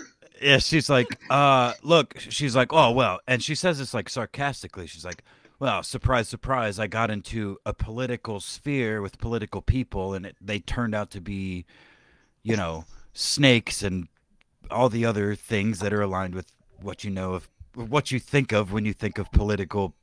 Yeah, 0.42 0.58
she's 0.58 0.90
like, 0.90 1.06
uh, 1.30 1.74
look, 1.82 2.18
she's 2.18 2.56
like, 2.56 2.72
oh, 2.72 2.90
well, 2.92 3.20
and 3.28 3.42
she 3.42 3.54
says 3.54 3.78
this 3.78 3.94
like 3.94 4.08
sarcastically. 4.08 4.86
She's 4.86 5.04
like, 5.04 5.22
well, 5.58 5.82
surprise, 5.82 6.28
surprise, 6.28 6.78
I 6.78 6.86
got 6.86 7.10
into 7.10 7.58
a 7.64 7.72
political 7.74 8.40
sphere 8.40 9.02
with 9.02 9.18
political 9.18 9.60
people, 9.62 10.14
and 10.14 10.24
it, 10.26 10.36
they 10.40 10.58
turned 10.58 10.94
out 10.94 11.10
to 11.12 11.20
be, 11.20 11.64
you 12.42 12.56
know, 12.56 12.86
snakes 13.12 13.82
and 13.82 14.08
all 14.70 14.88
the 14.88 15.04
other 15.04 15.34
things 15.34 15.80
that 15.80 15.92
are 15.92 16.02
aligned 16.02 16.34
with 16.34 16.52
what 16.80 17.04
you 17.04 17.10
know 17.10 17.34
of, 17.34 17.48
what 17.74 18.10
you 18.10 18.18
think 18.18 18.52
of 18.52 18.72
when 18.72 18.84
you 18.84 18.92
think 18.92 19.18
of 19.18 19.30
political 19.32 19.94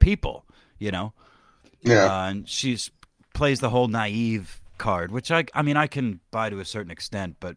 people, 0.00 0.44
you 0.78 0.90
know? 0.90 1.12
Yeah. 1.82 2.06
Uh, 2.06 2.28
and 2.30 2.48
she's 2.48 2.90
plays 3.34 3.60
the 3.60 3.70
whole 3.70 3.88
naive 3.88 4.60
card, 4.78 5.10
which 5.10 5.30
I, 5.30 5.44
I 5.54 5.62
mean, 5.62 5.76
I 5.76 5.86
can 5.86 6.20
buy 6.30 6.50
to 6.50 6.60
a 6.60 6.64
certain 6.64 6.90
extent, 6.90 7.36
but 7.40 7.56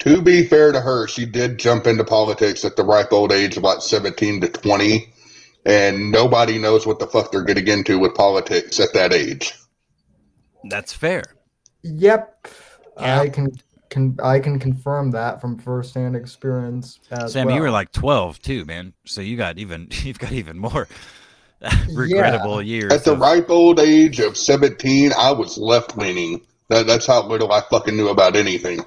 To 0.00 0.22
be 0.22 0.44
fair 0.46 0.72
to 0.72 0.80
her, 0.80 1.06
she 1.06 1.26
did 1.26 1.58
jump 1.58 1.86
into 1.86 2.04
politics 2.04 2.64
at 2.64 2.76
the 2.76 2.84
ripe 2.84 3.12
old 3.12 3.32
age 3.32 3.56
of 3.56 3.62
like 3.62 3.82
17 3.82 4.40
to 4.40 4.48
20, 4.48 5.12
and 5.64 6.10
nobody 6.10 6.58
knows 6.58 6.86
what 6.86 6.98
the 6.98 7.06
fuck 7.06 7.30
they're 7.30 7.44
getting 7.44 7.68
into 7.68 7.98
with 7.98 8.14
politics 8.14 8.80
at 8.80 8.92
that 8.94 9.12
age. 9.12 9.54
that's 10.64 10.92
fair. 10.92 11.22
Yep, 11.82 12.48
Yeah. 13.00 13.20
I 13.20 13.28
can 13.28 13.48
can 13.92 14.16
I 14.24 14.40
can 14.40 14.58
confirm 14.58 15.10
that 15.10 15.38
from 15.38 15.58
firsthand 15.58 16.16
experience 16.16 16.98
as 17.10 17.34
Sam, 17.34 17.46
well. 17.46 17.56
you 17.56 17.60
were 17.62 17.70
like 17.70 17.92
twelve 17.92 18.40
too, 18.40 18.64
man. 18.64 18.94
So 19.04 19.20
you 19.20 19.36
got 19.36 19.58
even 19.58 19.88
you've 20.02 20.18
got 20.18 20.32
even 20.32 20.58
more 20.58 20.88
regrettable 21.92 22.62
years. 22.62 22.90
At 22.90 23.04
the 23.04 23.12
of- 23.12 23.20
ripe 23.20 23.50
old 23.50 23.78
age 23.78 24.18
of 24.18 24.36
17, 24.36 25.12
I 25.16 25.30
was 25.30 25.58
left 25.58 25.96
leaning. 25.96 26.40
That, 26.68 26.86
that's 26.86 27.06
how 27.06 27.26
little 27.26 27.52
I 27.52 27.60
fucking 27.70 27.94
knew 27.96 28.08
about 28.08 28.34
anything. 28.34 28.80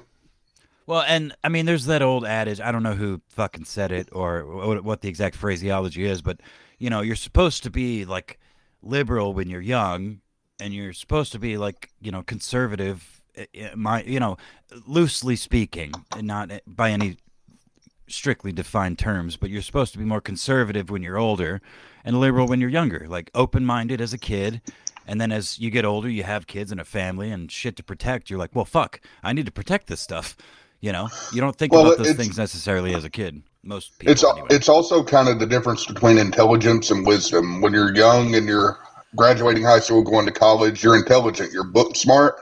well, 0.86 1.02
and 1.06 1.32
I 1.44 1.48
mean, 1.50 1.66
there's 1.66 1.86
that 1.86 2.02
old 2.02 2.24
adage. 2.24 2.60
I 2.60 2.72
don't 2.72 2.82
know 2.82 2.94
who 2.94 3.20
fucking 3.28 3.64
said 3.64 3.92
it 3.92 4.08
or 4.12 4.44
what, 4.44 4.84
what 4.84 5.00
the 5.02 5.08
exact 5.08 5.36
phraseology 5.36 6.04
is, 6.04 6.20
but 6.20 6.40
you 6.78 6.90
know, 6.90 7.00
you're 7.00 7.14
supposed 7.16 7.62
to 7.62 7.70
be 7.70 8.04
like 8.04 8.40
liberal 8.82 9.34
when 9.34 9.48
you're 9.48 9.60
young, 9.60 10.20
and 10.58 10.74
you're 10.74 10.92
supposed 10.92 11.30
to 11.32 11.38
be 11.38 11.56
like 11.58 11.90
you 12.00 12.10
know 12.10 12.22
conservative. 12.24 13.15
Eh, 13.36 13.46
eh, 13.54 13.70
My, 13.74 14.02
you 14.04 14.20
know, 14.20 14.36
loosely 14.86 15.36
speaking, 15.36 15.92
and 16.16 16.26
not 16.26 16.50
eh, 16.50 16.60
by 16.66 16.90
any 16.90 17.16
strictly 18.08 18.52
defined 18.52 18.98
terms, 18.98 19.36
but 19.36 19.50
you're 19.50 19.62
supposed 19.62 19.92
to 19.92 19.98
be 19.98 20.04
more 20.04 20.20
conservative 20.20 20.90
when 20.90 21.02
you're 21.02 21.18
older 21.18 21.60
and 22.04 22.20
liberal 22.20 22.46
when 22.46 22.60
you're 22.60 22.70
younger, 22.70 23.06
like 23.08 23.30
open 23.34 23.66
minded 23.66 24.00
as 24.00 24.12
a 24.12 24.18
kid. 24.18 24.60
And 25.06 25.20
then 25.20 25.32
as 25.32 25.58
you 25.58 25.70
get 25.70 25.84
older, 25.84 26.08
you 26.08 26.22
have 26.24 26.46
kids 26.46 26.72
and 26.72 26.80
a 26.80 26.84
family 26.84 27.30
and 27.30 27.50
shit 27.50 27.76
to 27.76 27.82
protect. 27.82 28.30
You're 28.30 28.38
like, 28.38 28.54
well, 28.54 28.64
fuck, 28.64 29.00
I 29.22 29.32
need 29.32 29.46
to 29.46 29.52
protect 29.52 29.86
this 29.88 30.00
stuff. 30.00 30.36
You 30.80 30.92
know, 30.92 31.10
you 31.32 31.40
don't 31.40 31.56
think 31.56 31.72
Well, 31.72 31.82
about 31.82 31.96
those 31.96 32.12
things 32.12 32.38
necessarily 32.38 32.94
as 32.94 33.04
a 33.04 33.10
kid. 33.10 33.42
Most 33.62 33.98
people, 33.98 34.12
It's 34.12 34.24
anyway. 34.24 34.50
it's 34.50 34.68
also 34.68 35.02
kind 35.02 35.28
of 35.28 35.38
the 35.40 35.46
difference 35.46 35.86
between 35.86 36.18
intelligence 36.18 36.90
and 36.90 37.06
wisdom. 37.06 37.60
When 37.60 37.72
you're 37.72 37.94
young 37.94 38.34
and 38.36 38.46
you're 38.46 38.78
graduating 39.16 39.64
high 39.64 39.80
school, 39.80 40.02
going 40.02 40.26
to 40.26 40.32
college, 40.32 40.84
you're 40.84 40.96
intelligent, 40.96 41.52
you're 41.52 41.64
book 41.64 41.96
smart, 41.96 42.36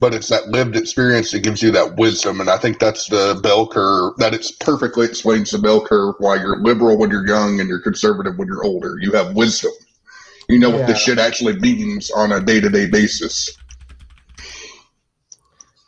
but 0.00 0.14
it's 0.14 0.28
that 0.30 0.48
lived 0.48 0.76
experience 0.76 1.30
that 1.30 1.40
gives 1.40 1.62
you 1.62 1.70
that 1.70 1.96
wisdom. 1.96 2.40
And 2.40 2.48
I 2.48 2.56
think 2.56 2.78
that's 2.78 3.06
the 3.08 3.38
bell 3.42 3.66
curve. 3.66 4.14
That 4.16 4.32
it's 4.32 4.50
perfectly 4.50 5.06
explains 5.06 5.50
the 5.50 5.58
bell 5.58 5.84
curve 5.84 6.14
why 6.18 6.36
you're 6.36 6.58
liberal 6.58 6.98
when 6.98 7.10
you're 7.10 7.26
young 7.26 7.60
and 7.60 7.68
you're 7.68 7.82
conservative 7.82 8.38
when 8.38 8.48
you're 8.48 8.64
older. 8.64 8.96
You 9.00 9.12
have 9.12 9.36
wisdom. 9.36 9.72
You 10.48 10.58
know 10.58 10.70
what 10.70 10.86
this 10.86 11.00
shit 11.00 11.18
actually 11.18 11.60
means 11.60 12.10
on 12.10 12.32
a 12.32 12.40
day 12.40 12.60
to 12.60 12.68
day 12.70 12.86
basis. 12.86 13.56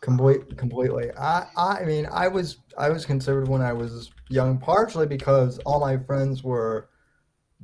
Complete, 0.02 0.56
completely. 0.56 1.10
I, 1.18 1.46
I 1.56 1.84
mean, 1.84 2.06
I 2.10 2.28
was, 2.28 2.58
I 2.76 2.90
was 2.90 3.06
conservative 3.06 3.48
when 3.48 3.62
I 3.62 3.72
was 3.72 4.10
young, 4.28 4.58
partially 4.58 5.06
because 5.06 5.58
all 5.60 5.80
my 5.80 5.96
friends 5.96 6.44
were 6.44 6.90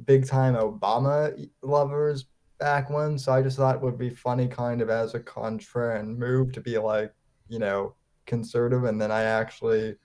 big 0.06 0.26
time 0.26 0.54
Obama 0.54 1.48
lovers 1.62 2.24
back 2.58 2.90
when. 2.90 3.18
So 3.18 3.32
I 3.32 3.42
just 3.42 3.56
thought 3.56 3.76
it 3.76 3.82
would 3.82 3.98
be 3.98 4.10
funny, 4.10 4.48
kind 4.48 4.82
of 4.82 4.90
as 4.90 5.14
a 5.14 5.20
contrarian 5.20 6.16
move, 6.16 6.52
to 6.52 6.60
be 6.60 6.78
like, 6.78 7.12
you 7.48 7.58
know, 7.58 7.94
conservative. 8.26 8.84
And 8.84 9.00
then 9.00 9.10
I 9.10 9.22
actually, 9.22 9.96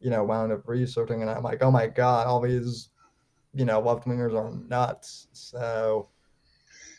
you 0.00 0.10
know, 0.10 0.24
wound 0.24 0.52
up 0.52 0.66
researching, 0.66 1.22
and 1.22 1.30
I'm 1.30 1.42
like, 1.42 1.62
oh 1.62 1.70
my 1.70 1.86
god, 1.86 2.26
all 2.26 2.40
these, 2.40 2.90
you 3.54 3.64
know, 3.64 3.80
left 3.80 4.06
wingers 4.06 4.36
are 4.36 4.54
nuts. 4.68 5.28
So 5.32 6.08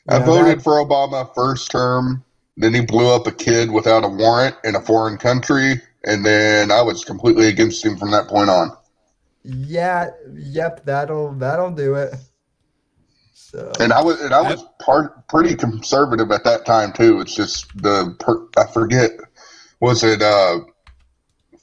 I 0.08 0.19
know, 0.19 0.25
voted 0.25 0.60
that- 0.60 0.63
for 0.63 0.73
Obama 0.84 1.34
first 1.34 1.71
term. 1.71 2.23
Then 2.58 2.73
he 2.73 2.82
blew 2.82 3.08
up 3.08 3.25
a 3.25 3.32
kid 3.32 3.71
without 3.71 4.04
a 4.04 4.10
warrant 4.10 4.56
in 4.65 4.75
a 4.75 4.82
foreign 4.82 5.17
country. 5.17 5.82
And 6.04 6.25
then 6.25 6.71
I 6.71 6.82
was 6.82 7.06
completely 7.06 7.47
against 7.47 7.86
him 7.86 7.95
from 7.95 8.12
that 8.12 8.28
point 8.28 8.49
on. 8.49 8.75
Yeah, 9.43 10.10
yep, 10.34 10.84
that'll 10.86 11.34
that'll 11.36 11.71
do 11.71 11.95
it. 11.95 12.13
So 13.52 13.72
And 13.80 13.92
I 13.92 14.02
was 14.04 14.22
and 14.22 14.32
I 14.34 14.42
was 14.42 14.64
part 14.80 15.28
pretty 15.28 15.56
conservative 15.56 16.30
at 16.32 16.44
that 16.44 16.66
time 16.68 16.94
too. 16.94 17.20
It's 17.20 17.36
just 17.36 17.66
the 17.82 18.16
per, 18.20 18.46
I 18.58 18.72
forget 18.72 19.10
was 19.80 20.04
it 20.04 20.22
uh 20.22 20.60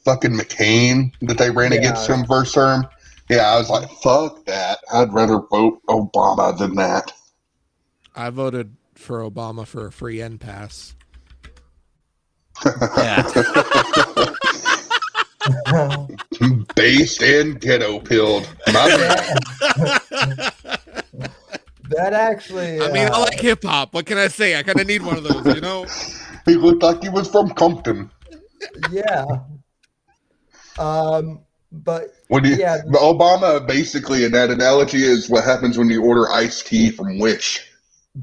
fucking 0.04 0.32
McCain 0.32 1.12
that 1.22 1.38
they 1.38 1.50
ran 1.50 1.70
Yeah. 1.72 1.78
against 1.78 2.08
him 2.08 2.24
first 2.24 2.54
term. 2.54 2.88
Yeah, 3.30 3.48
I 3.52 3.58
was 3.58 3.70
like, 3.70 3.88
fuck 4.02 4.44
that. 4.46 4.78
I'd 4.92 5.12
rather 5.12 5.38
vote 5.50 5.80
Obama 5.88 6.56
than 6.58 6.74
that. 6.76 7.12
I 8.14 8.30
voted 8.30 8.76
for 8.94 9.20
Obama 9.20 9.64
for 9.66 9.86
a 9.86 9.92
free 9.92 10.20
end 10.20 10.40
pass. 10.40 10.94
yeah. 12.64 13.22
Based 16.74 17.22
and 17.22 17.60
ghetto 17.60 18.00
pilled. 18.00 18.48
My 18.72 18.88
man. 20.10 20.50
that 21.90 22.12
actually 22.12 22.80
I 22.80 22.90
mean, 22.92 23.06
I 23.06 23.08
uh, 23.08 23.20
like 23.20 23.40
hip 23.40 23.62
hop. 23.64 23.94
What 23.94 24.06
can 24.06 24.18
I 24.18 24.28
say? 24.28 24.58
I 24.58 24.62
kind 24.62 24.80
of 24.80 24.86
need 24.86 25.02
one 25.02 25.16
of 25.16 25.24
those, 25.24 25.54
you 25.54 25.60
know. 25.60 25.86
He 26.44 26.54
looked 26.54 26.82
like 26.82 27.02
he 27.02 27.08
was 27.08 27.28
from 27.28 27.50
Compton. 27.50 28.10
yeah. 28.90 29.24
Um 30.78 31.40
but 31.72 32.14
When 32.28 32.44
you, 32.44 32.56
Yeah. 32.56 32.82
Obama 32.94 33.66
basically 33.66 34.24
in 34.24 34.32
that 34.32 34.50
analogy 34.50 35.02
is 35.02 35.28
what 35.28 35.44
happens 35.44 35.76
when 35.76 35.90
you 35.90 36.02
order 36.04 36.30
iced 36.30 36.66
tea 36.66 36.90
from 36.90 37.18
Wish. 37.18 37.68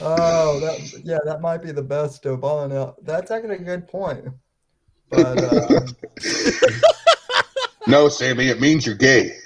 oh, 0.00 0.60
that 0.60 1.02
yeah, 1.04 1.18
that 1.24 1.40
might 1.40 1.62
be 1.62 1.72
the 1.72 1.82
best 1.82 2.24
Obama. 2.24 2.68
Now, 2.70 2.94
that's 3.02 3.30
actually 3.30 3.56
a 3.56 3.58
good 3.58 3.86
point. 3.88 4.26
But 5.10 5.38
uh, 5.38 5.80
No, 7.86 8.08
Sammy, 8.08 8.48
it 8.48 8.60
means 8.60 8.84
you're 8.84 8.96
gay. 8.96 9.36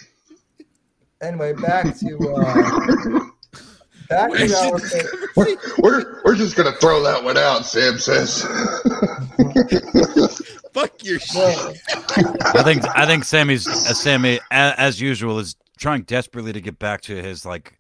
anyway, 1.21 1.53
back 1.53 1.95
to 1.99 2.35
uh, 2.35 2.45
back 4.09 4.33
to 4.33 4.57
our, 4.57 4.81
We're, 5.37 5.57
we're, 5.79 6.23
we're 6.25 6.37
just 6.37 6.57
gonna 6.57 6.73
throw 6.73 7.03
that 7.03 7.23
one 7.23 7.37
out, 7.37 7.67
Sam 7.67 7.99
says. 7.99 8.43
Fuck 10.73 11.05
your 11.05 11.19
shit. 11.19 11.59
I 12.55 12.63
think 12.63 12.85
I 12.97 13.05
think 13.07 13.25
Sammy's 13.25 13.67
uh, 13.67 13.93
Sammy 13.93 14.41
a, 14.51 14.81
as 14.81 15.01
usual 15.01 15.39
is 15.39 15.57
trying 15.79 16.03
desperately 16.03 16.53
to 16.53 16.61
get 16.61 16.79
back 16.79 17.01
to 17.03 17.23
his 17.23 17.45
like 17.45 17.79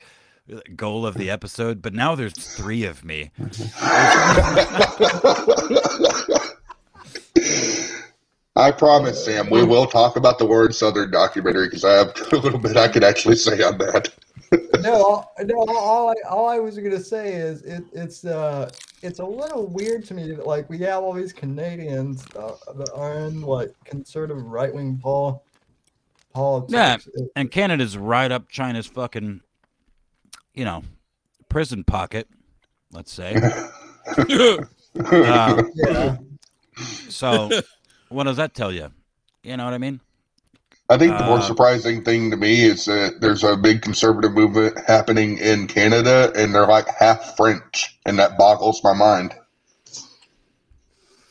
goal 0.77 1.07
of 1.07 1.15
the 1.15 1.31
episode, 1.31 1.81
but 1.81 1.95
now 1.95 2.15
there's 2.15 2.33
three 2.33 2.85
of 2.85 3.05
me. 3.05 3.31
I 8.61 8.71
promise, 8.71 9.25
Sam, 9.25 9.49
we 9.49 9.65
will 9.65 9.87
talk 9.87 10.17
about 10.17 10.39
the 10.39 10.45
Word 10.45 10.75
Southern 10.75 11.11
documentary 11.11 11.67
because 11.67 11.85
I 11.85 11.95
have 11.95 12.15
a 12.33 12.37
little 12.37 12.59
bit 12.59 12.77
I 12.77 12.89
could 12.89 13.03
actually 13.03 13.37
say 13.37 13.63
on 13.63 13.79
that. 13.79 14.13
no, 14.81 15.25
no. 15.43 15.65
All 15.69 16.11
I, 16.11 16.15
all 16.29 16.49
I 16.49 16.59
was 16.59 16.77
gonna 16.77 17.01
say 17.01 17.35
is 17.35 17.63
it, 17.63 17.85
it's 17.93 18.25
uh 18.25 18.71
it's 19.01 19.21
a 19.21 19.25
little 19.25 19.67
weird 19.67 20.05
to 20.07 20.15
me 20.15 20.33
that 20.33 20.47
like 20.47 20.69
we 20.69 20.79
have 20.79 21.03
all 21.03 21.13
these 21.13 21.33
Canadians 21.33 22.27
uh, 22.37 22.57
that 22.77 22.91
are 22.95 23.21
in 23.21 23.43
like 23.43 23.73
conservative 23.85 24.43
right 24.45 24.75
wing 24.75 24.99
pol 25.03 25.45
politics. 26.35 27.09
Yeah. 27.17 27.25
And 27.37 27.51
Canada's 27.51 27.97
right 27.97 28.31
up 28.31 28.49
China's 28.49 28.87
fucking, 28.87 29.41
you 30.53 30.65
know, 30.65 30.83
prison 31.49 31.85
pocket. 31.85 32.29
Let's 32.93 33.13
say. 33.13 33.41
Uh, 34.97 35.63
yeah. 35.77 36.17
so, 37.09 37.49
what 38.11 38.25
does 38.25 38.37
that 38.37 38.55
tell 38.55 38.71
you? 38.73 38.91
You 39.43 39.57
know 39.57 39.65
what 39.65 39.75
I 39.75 39.79
mean? 39.79 40.01
I 40.91 40.99
think 40.99 41.17
the 41.17 41.25
more 41.25 41.39
Uh, 41.39 41.43
surprising 41.43 42.03
thing 42.05 42.31
to 42.33 42.37
me 42.37 42.65
is 42.65 42.85
that 42.87 43.21
there's 43.21 43.45
a 43.45 43.57
big 43.57 43.81
conservative 43.81 44.33
movement 44.33 44.77
happening 44.87 45.39
in 45.39 45.67
Canada, 45.69 46.33
and 46.37 46.53
they're 46.55 46.67
like 46.67 46.89
half 46.99 47.37
French, 47.37 47.97
and 48.07 48.19
that 48.19 48.37
boggles 48.37 48.83
my 48.85 48.93
mind. 48.93 49.35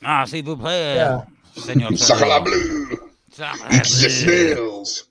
Ah, 0.01 0.23
s'il 0.25 0.43
vous 0.43 0.55
plaît, 0.57 0.95
Yeah. 0.95 1.25
Senor 1.55 1.95
Sacre 1.97 2.19
Trudeau. 2.19 2.43
bleu, 2.45 2.97
Sacre 3.31 3.67
it's 3.71 4.01
the 4.01 4.07
bleu. 4.07 4.55
snails. 4.55 5.05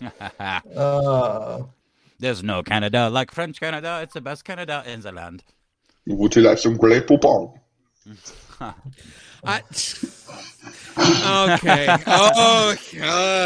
Uh, 0.76 1.62
There's 2.18 2.42
no 2.42 2.62
Canada 2.62 3.08
like 3.08 3.30
French 3.30 3.60
Canada. 3.60 4.00
It's 4.02 4.12
the 4.12 4.20
best 4.20 4.44
Canada 4.44 4.82
in 4.86 5.00
the 5.00 5.12
land. 5.12 5.42
Would 6.06 6.34
you 6.36 6.42
like 6.42 6.58
some 6.58 6.76
Grey 6.76 7.00
Poupon? 7.00 7.54
I, 9.44 9.62
okay. 11.54 11.96
Oh, 12.06 12.74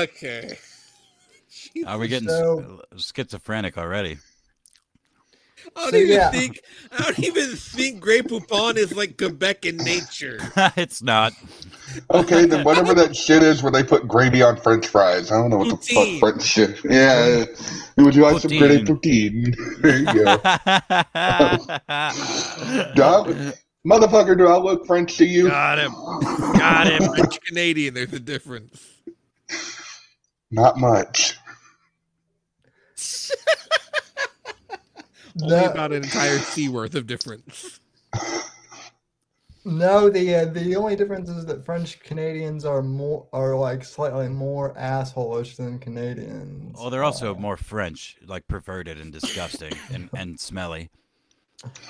okay. 0.03 0.59
Are 1.87 1.99
we 1.99 2.09
getting 2.09 2.29
So- 2.29 2.81
uh, 2.93 2.97
schizophrenic 2.99 3.77
already? 3.79 4.19
I 5.77 5.81
don't 5.83 5.91
So, 5.93 5.97
even 5.97 6.09
yeah. 6.17 6.31
think. 6.31 6.61
I 6.91 7.03
don't 7.05 7.19
even 7.21 7.57
think 7.57 8.01
Grey 8.01 8.21
Poupon 8.21 8.77
is 8.77 8.95
like 8.95 9.17
Quebec 9.17 9.65
in 9.65 9.77
nature. 9.79 10.39
it's 10.77 11.03
not. 11.03 11.33
Okay, 12.11 12.45
then 12.47 12.65
whatever 12.65 12.93
that 12.95 13.15
shit 13.17 13.43
is 13.43 13.63
where 13.63 13.71
they 13.73 13.83
put 13.85 14.07
gravy 14.09 14.43
on 14.43 14.57
French 14.57 14.87
fries. 14.89 15.31
I 15.31 15.37
don't 15.37 15.51
know 15.51 15.59
what 15.59 15.69
the 15.71 15.77
fuck 15.95 16.09
French 16.19 16.43
shit. 16.43 16.79
Yeah. 16.85 17.45
Would 17.97 18.15
you 18.15 18.23
like 18.23 18.41
some 18.43 18.51
Poutine. 18.51 18.59
Grey 18.59 18.83
Poutine? 18.83 19.55
There 19.83 19.99
you 19.99 20.05
go. 20.05 20.37
Do 22.95 23.03
I- 23.03 23.53
motherfucker, 23.87 24.37
do 24.37 24.49
I 24.49 24.57
look 24.57 24.87
French 24.87 25.17
to 25.19 25.25
you? 25.25 25.49
Got 25.49 25.79
him. 25.79 25.93
Got 26.59 26.87
him. 26.89 27.03
French 27.15 27.41
Canadian, 27.43 27.95
there's 27.95 28.13
a 28.13 28.21
difference. 28.21 29.01
Not 30.51 30.79
much. 30.79 31.37
Only 35.43 35.63
no, 35.63 35.71
about 35.71 35.93
an 35.93 36.05
entire 36.05 36.39
C 36.39 36.69
worth 36.69 36.95
of 36.95 37.07
difference. 37.07 37.81
no. 39.65 40.11
The 40.11 40.35
uh, 40.35 40.45
the 40.47 40.77
only 40.77 40.95
difference 40.95 41.31
is 41.31 41.47
that 41.47 41.65
French 41.65 42.01
Canadians 42.01 42.65
are 42.67 42.83
more 42.83 43.27
are 43.33 43.57
like 43.57 43.85
slightly 43.85 44.29
more 44.29 44.75
assholeish 44.75 45.57
than 45.57 45.79
Canadians. 45.79 46.77
Well, 46.79 46.91
they're 46.91 47.05
also 47.05 47.35
Uh, 47.35 47.35
more 47.35 47.57
French, 47.57 48.17
like 48.27 48.47
perverted 48.47 48.99
and 49.01 49.11
disgusting 49.13 49.73
and, 49.91 50.11
and 50.15 50.39
smelly. 50.39 50.91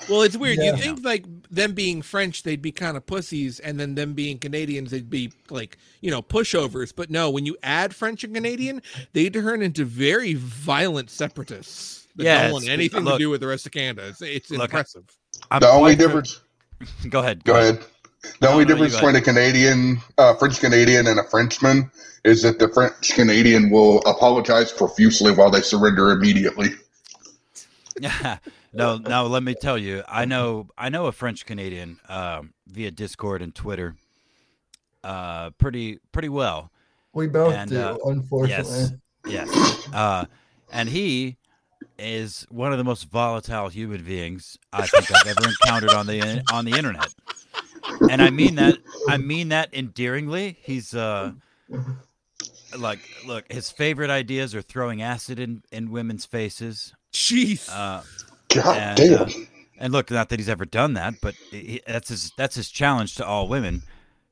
Well, 0.09 0.23
it's 0.23 0.37
weird. 0.37 0.59
Yeah. 0.59 0.73
You 0.75 0.83
think 0.83 1.05
like 1.05 1.25
them 1.51 1.73
being 1.73 2.03
French, 2.03 2.43
they'd 2.43 2.61
be 2.61 2.73
kind 2.73 2.97
of 2.97 3.07
pussies, 3.07 3.59
and 3.61 3.79
then 3.81 3.95
them 3.95 4.13
being 4.13 4.39
Canadians, 4.39 4.91
they'd 4.91 5.09
be 5.09 5.33
like 5.51 5.79
you 6.01 6.11
know 6.11 6.21
pushovers. 6.23 6.93
But 6.95 7.11
no, 7.11 7.31
when 7.31 7.47
you 7.47 7.57
add 7.63 7.95
French 7.95 8.25
and 8.25 8.35
Canadian, 8.35 8.83
they 9.13 9.31
turn 9.31 9.63
into 9.63 9.85
very 9.85 10.35
violent 10.35 11.09
separatists 11.11 12.07
that 12.17 12.25
Yeah, 12.25 12.43
don't 12.45 12.53
want 12.53 12.69
anything 12.69 13.05
look- 13.05 13.15
to 13.15 13.19
do 13.19 13.31
with 13.31 13.41
the 13.41 13.47
rest 13.47 13.65
of 13.67 13.73
Canada. 13.73 14.09
It's, 14.09 14.21
it's 14.23 14.51
Look, 14.51 14.63
impressive. 14.65 15.05
I'm 15.51 15.61
The 15.61 15.69
only 15.71 15.95
quite 15.95 15.99
fa- 15.99 16.07
difference. 16.07 16.41
Go 17.09 17.21
ahead. 17.21 17.45
Go 17.45 17.55
ahead. 17.55 17.85
The 18.41 18.49
only 18.49 18.65
no, 18.65 18.69
you 18.71 18.75
difference 18.77 18.95
between 18.95 19.17
a 19.17 19.21
Canadian, 19.21 19.99
uh, 20.19 20.35
French 20.35 20.61
Canadian, 20.61 21.07
and 21.09 21.19
a 21.19 21.25
Frenchman 21.25 21.91
is 22.25 22.43
that 22.43 22.59
the 22.61 22.69
French 22.69 23.15
Canadian 23.15 23.71
will 23.71 23.99
apologize 24.03 24.71
profusely 24.73 25.33
while 25.33 25.51
they 25.51 25.61
surrender 25.61 26.11
immediately. 26.11 26.69
no, 28.73 28.97
no. 28.97 29.27
Let 29.27 29.43
me 29.43 29.55
tell 29.55 29.79
you, 29.79 30.03
I 30.09 30.25
know, 30.25 30.69
I 30.77 30.89
know 30.89 31.07
a 31.07 31.13
French 31.13 31.47
Canadian 31.47 31.99
um, 32.09 32.55
via 32.67 32.91
Discord 32.91 33.43
and 33.43 33.55
Twitter, 33.55 33.97
uh, 35.05 35.51
pretty, 35.51 35.99
pretty 36.13 36.29
well. 36.29 36.71
we 37.13 37.27
both 37.27 37.55
and, 37.55 37.71
do, 37.71 37.81
uh, 37.81 37.97
unfortunately. 38.05 38.99
Yes, 39.27 39.49
yes. 39.51 39.89
Uh, 39.93 40.25
and 40.73 40.89
he 40.89 41.37
is 41.99 42.47
one 42.51 42.73
of 42.73 42.79
the 42.79 42.85
most 42.85 43.05
volatile 43.11 43.69
human 43.69 44.03
beings 44.03 44.59
I 44.73 44.87
think 44.87 45.11
I've 45.15 45.27
ever 45.27 45.49
encountered 45.49 45.91
on 45.91 46.07
the 46.07 46.43
on 46.53 46.65
the 46.65 46.73
internet. 46.73 47.15
And 48.11 48.23
I 48.23 48.31
mean 48.31 48.55
that. 48.57 48.79
I 49.09 49.17
mean 49.17 49.51
that 49.51 49.71
endearingly. 49.73 50.57
He's 50.63 50.95
uh, 50.95 51.33
like, 52.79 53.01
look, 53.27 53.51
his 53.53 53.71
favorite 53.71 54.11
ideas 54.11 54.55
are 54.55 54.63
throwing 54.63 55.03
acid 55.03 55.39
in 55.39 55.63
in 55.71 55.91
women's 55.91 56.25
faces. 56.25 56.95
Jeez. 57.13 57.69
Uh, 57.71 58.03
God 58.55 58.77
and, 58.77 58.97
damn. 58.97 59.23
uh, 59.23 59.29
and 59.79 59.93
look, 59.93 60.11
not 60.11 60.29
that 60.29 60.39
he's 60.39 60.49
ever 60.49 60.65
done 60.65 60.95
that, 60.95 61.15
but 61.21 61.35
he, 61.51 61.81
that's 61.87 62.09
his 62.09 62.33
that's 62.37 62.55
his 62.55 62.71
challenge 62.71 63.15
to 63.17 63.27
all 63.27 63.49
women. 63.49 63.83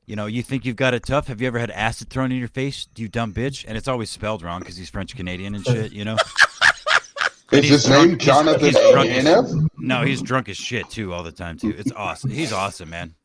You 0.05 0.15
know, 0.15 0.25
you 0.25 0.43
think 0.43 0.65
you've 0.65 0.75
got 0.75 0.93
it 0.93 1.05
tough. 1.05 1.27
Have 1.27 1.41
you 1.41 1.47
ever 1.47 1.59
had 1.59 1.71
acid 1.71 2.09
thrown 2.09 2.31
in 2.31 2.37
your 2.39 2.47
face, 2.47 2.87
you 2.97 3.07
dumb 3.07 3.33
bitch? 3.33 3.63
And 3.67 3.77
it's 3.77 3.87
always 3.87 4.09
spelled 4.09 4.41
wrong 4.43 4.59
because 4.59 4.75
he's 4.75 4.89
French 4.89 5.15
Canadian 5.15 5.55
and 5.55 5.65
shit. 5.65 5.91
You 5.93 6.05
know. 6.05 6.17
is 7.51 7.69
his 7.69 7.85
drunk- 7.85 8.01
name 8.01 8.19
he's- 8.19 8.25
Jonathan 8.25 8.65
he's 8.65 8.91
drunk 8.91 9.09
as- 9.09 9.55
No, 9.77 10.01
he's 10.03 10.21
drunk 10.21 10.49
as 10.49 10.57
shit 10.57 10.89
too 10.89 11.13
all 11.13 11.23
the 11.23 11.31
time 11.31 11.57
too. 11.57 11.73
It's 11.77 11.91
awesome. 11.91 12.29
He's 12.29 12.51
awesome, 12.53 12.89
man. 12.89 13.15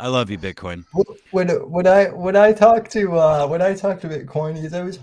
I 0.00 0.08
love 0.08 0.30
you, 0.30 0.38
Bitcoin. 0.38 0.84
when 1.30 1.48
when 1.70 1.86
I 1.86 2.06
when 2.06 2.36
I 2.36 2.52
talk 2.52 2.88
to 2.90 3.18
uh 3.18 3.46
when 3.46 3.60
I 3.60 3.74
talk 3.74 4.00
to 4.00 4.08
Bitcoin, 4.08 4.58
he's 4.58 4.72
always 4.72 4.98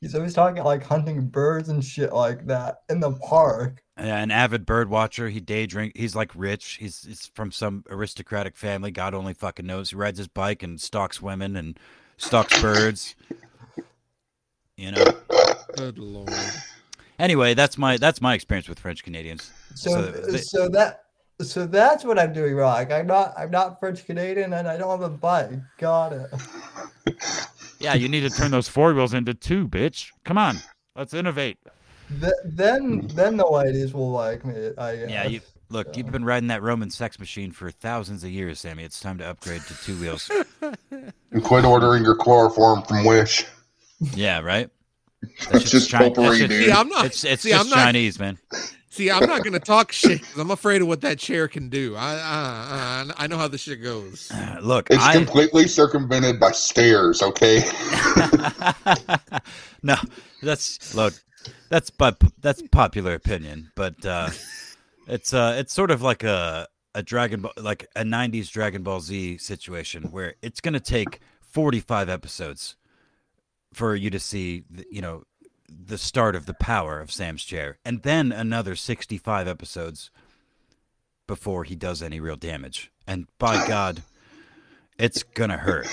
he's 0.00 0.14
always 0.16 0.34
talking 0.34 0.62
like 0.64 0.82
hunting 0.82 1.28
birds 1.28 1.68
and 1.68 1.84
shit 1.84 2.12
like 2.12 2.44
that 2.46 2.78
in 2.88 2.98
the 2.98 3.12
park. 3.12 3.80
An 3.96 4.32
avid 4.32 4.66
bird 4.66 4.90
watcher. 4.90 5.28
He 5.28 5.40
day 5.40 5.66
drink. 5.66 5.96
He's 5.96 6.16
like 6.16 6.32
rich. 6.34 6.78
He's 6.80 7.04
he's 7.04 7.26
from 7.34 7.52
some 7.52 7.84
aristocratic 7.88 8.56
family. 8.56 8.90
God 8.90 9.14
only 9.14 9.34
fucking 9.34 9.66
knows. 9.66 9.90
He 9.90 9.96
rides 9.96 10.18
his 10.18 10.26
bike 10.26 10.62
and 10.64 10.80
stalks 10.80 11.22
women 11.22 11.54
and 11.54 11.78
stalks 12.16 12.60
birds. 12.60 13.14
You 14.76 14.90
know. 14.90 15.04
Good 15.76 15.98
lord. 15.98 16.32
Anyway, 17.20 17.54
that's 17.54 17.78
my 17.78 17.96
that's 17.96 18.20
my 18.20 18.34
experience 18.34 18.68
with 18.68 18.80
French 18.80 19.04
Canadians. 19.04 19.52
So 19.76 20.12
So 20.12 20.36
so, 20.38 20.68
that 20.70 21.04
so 21.40 21.66
that's 21.66 22.04
what 22.04 22.18
I'm 22.18 22.32
doing 22.32 22.54
wrong. 22.56 22.90
I'm 22.92 23.06
not 23.06 23.34
I'm 23.38 23.52
not 23.52 23.78
French 23.78 24.04
Canadian 24.04 24.52
and 24.54 24.66
I 24.66 24.76
don't 24.76 24.90
have 24.90 25.02
a 25.02 25.08
bike. 25.08 25.52
Got 25.78 26.12
it. 26.14 26.30
Yeah, 27.84 27.92
you 27.92 28.08
need 28.08 28.22
to 28.22 28.30
turn 28.30 28.50
those 28.50 28.66
four 28.66 28.94
wheels 28.94 29.12
into 29.12 29.34
two, 29.34 29.68
bitch. 29.68 30.10
Come 30.24 30.38
on, 30.38 30.56
let's 30.96 31.12
innovate. 31.12 31.58
Th- 32.20 32.32
then 32.44 33.06
then 33.14 33.36
the 33.36 33.46
ladies 33.46 33.92
will 33.94 34.10
like 34.10 34.44
me. 34.44 34.70
I 34.78 34.96
guess. 34.96 35.10
Yeah, 35.10 35.24
you 35.26 35.40
look. 35.70 35.96
You've 35.96 36.10
been 36.12 36.24
riding 36.24 36.48
that 36.48 36.62
Roman 36.62 36.90
sex 36.90 37.18
machine 37.18 37.50
for 37.50 37.70
thousands 37.70 38.24
of 38.24 38.30
years, 38.30 38.60
Sammy. 38.60 38.84
It's 38.84 39.00
time 39.00 39.18
to 39.18 39.26
upgrade 39.28 39.62
to 39.62 39.74
two 39.82 39.96
wheels. 39.98 40.30
And 41.32 41.42
quit 41.42 41.64
ordering 41.64 42.04
your 42.04 42.14
chloroform 42.14 42.82
from 42.84 43.04
Wish. 43.04 43.44
Yeah, 44.14 44.38
right. 44.38 44.70
That's 45.50 45.68
just 45.68 45.90
Chi- 45.90 45.98
potpourri, 45.98 46.38
that's 46.38 46.48
dude. 46.52 46.66
See, 46.66 46.70
I'm 46.72 46.88
not. 46.88 47.06
It's 47.06 47.24
it's 47.24 47.42
see, 47.42 47.50
just 47.50 47.64
I'm 47.64 47.70
not. 47.70 47.84
Chinese, 47.86 48.18
man. 48.20 48.38
See, 48.90 49.10
I'm 49.10 49.26
not 49.28 49.42
gonna 49.42 49.58
talk 49.58 49.90
shit 49.90 50.22
'cause 50.22 50.38
I'm 50.38 50.52
afraid 50.52 50.80
of 50.80 50.86
what 50.86 51.00
that 51.00 51.18
chair 51.18 51.48
can 51.48 51.68
do. 51.68 51.96
I, 51.96 52.12
uh, 52.14 53.10
uh, 53.10 53.14
I 53.16 53.26
know 53.26 53.36
how 53.38 53.48
this 53.48 53.62
shit 53.62 53.82
goes. 53.82 54.30
Look, 54.62 54.88
It's 54.88 55.02
I 55.02 55.14
completely 55.16 55.66
circumvented 55.66 56.38
by 56.38 56.52
stairs, 56.52 57.20
okay? 57.20 57.64
no, 59.82 59.96
that's 60.42 60.94
look, 60.94 61.12
that's 61.68 61.90
but 61.90 62.16
that's 62.40 62.62
popular 62.70 63.14
opinion, 63.14 63.70
but 63.74 64.04
uh, 64.04 64.30
it's 65.08 65.32
uh, 65.34 65.54
it's 65.58 65.72
sort 65.72 65.90
of 65.90 66.02
like 66.02 66.22
a 66.22 66.68
a 66.94 67.02
Dragon 67.02 67.40
Ball, 67.42 67.52
like 67.56 67.86
a 67.96 68.02
'90s 68.04 68.50
Dragon 68.50 68.82
Ball 68.82 69.00
Z 69.00 69.38
situation 69.38 70.04
where 70.04 70.34
it's 70.42 70.60
gonna 70.60 70.80
take 70.80 71.20
45 71.40 72.08
episodes 72.08 72.76
for 73.72 73.94
you 73.96 74.10
to 74.10 74.20
see, 74.20 74.62
the- 74.70 74.86
you 74.90 75.02
know, 75.02 75.24
the 75.68 75.98
start 75.98 76.36
of 76.36 76.46
the 76.46 76.54
power 76.54 77.00
of 77.00 77.10
Sam's 77.10 77.42
chair, 77.44 77.78
and 77.84 78.02
then 78.02 78.30
another 78.32 78.76
65 78.76 79.48
episodes 79.48 80.10
before 81.26 81.64
he 81.64 81.74
does 81.74 82.02
any 82.02 82.20
real 82.20 82.36
damage. 82.36 82.90
And 83.06 83.26
by 83.38 83.66
God, 83.66 84.02
it's 84.98 85.22
gonna 85.22 85.58
hurt. 85.58 85.86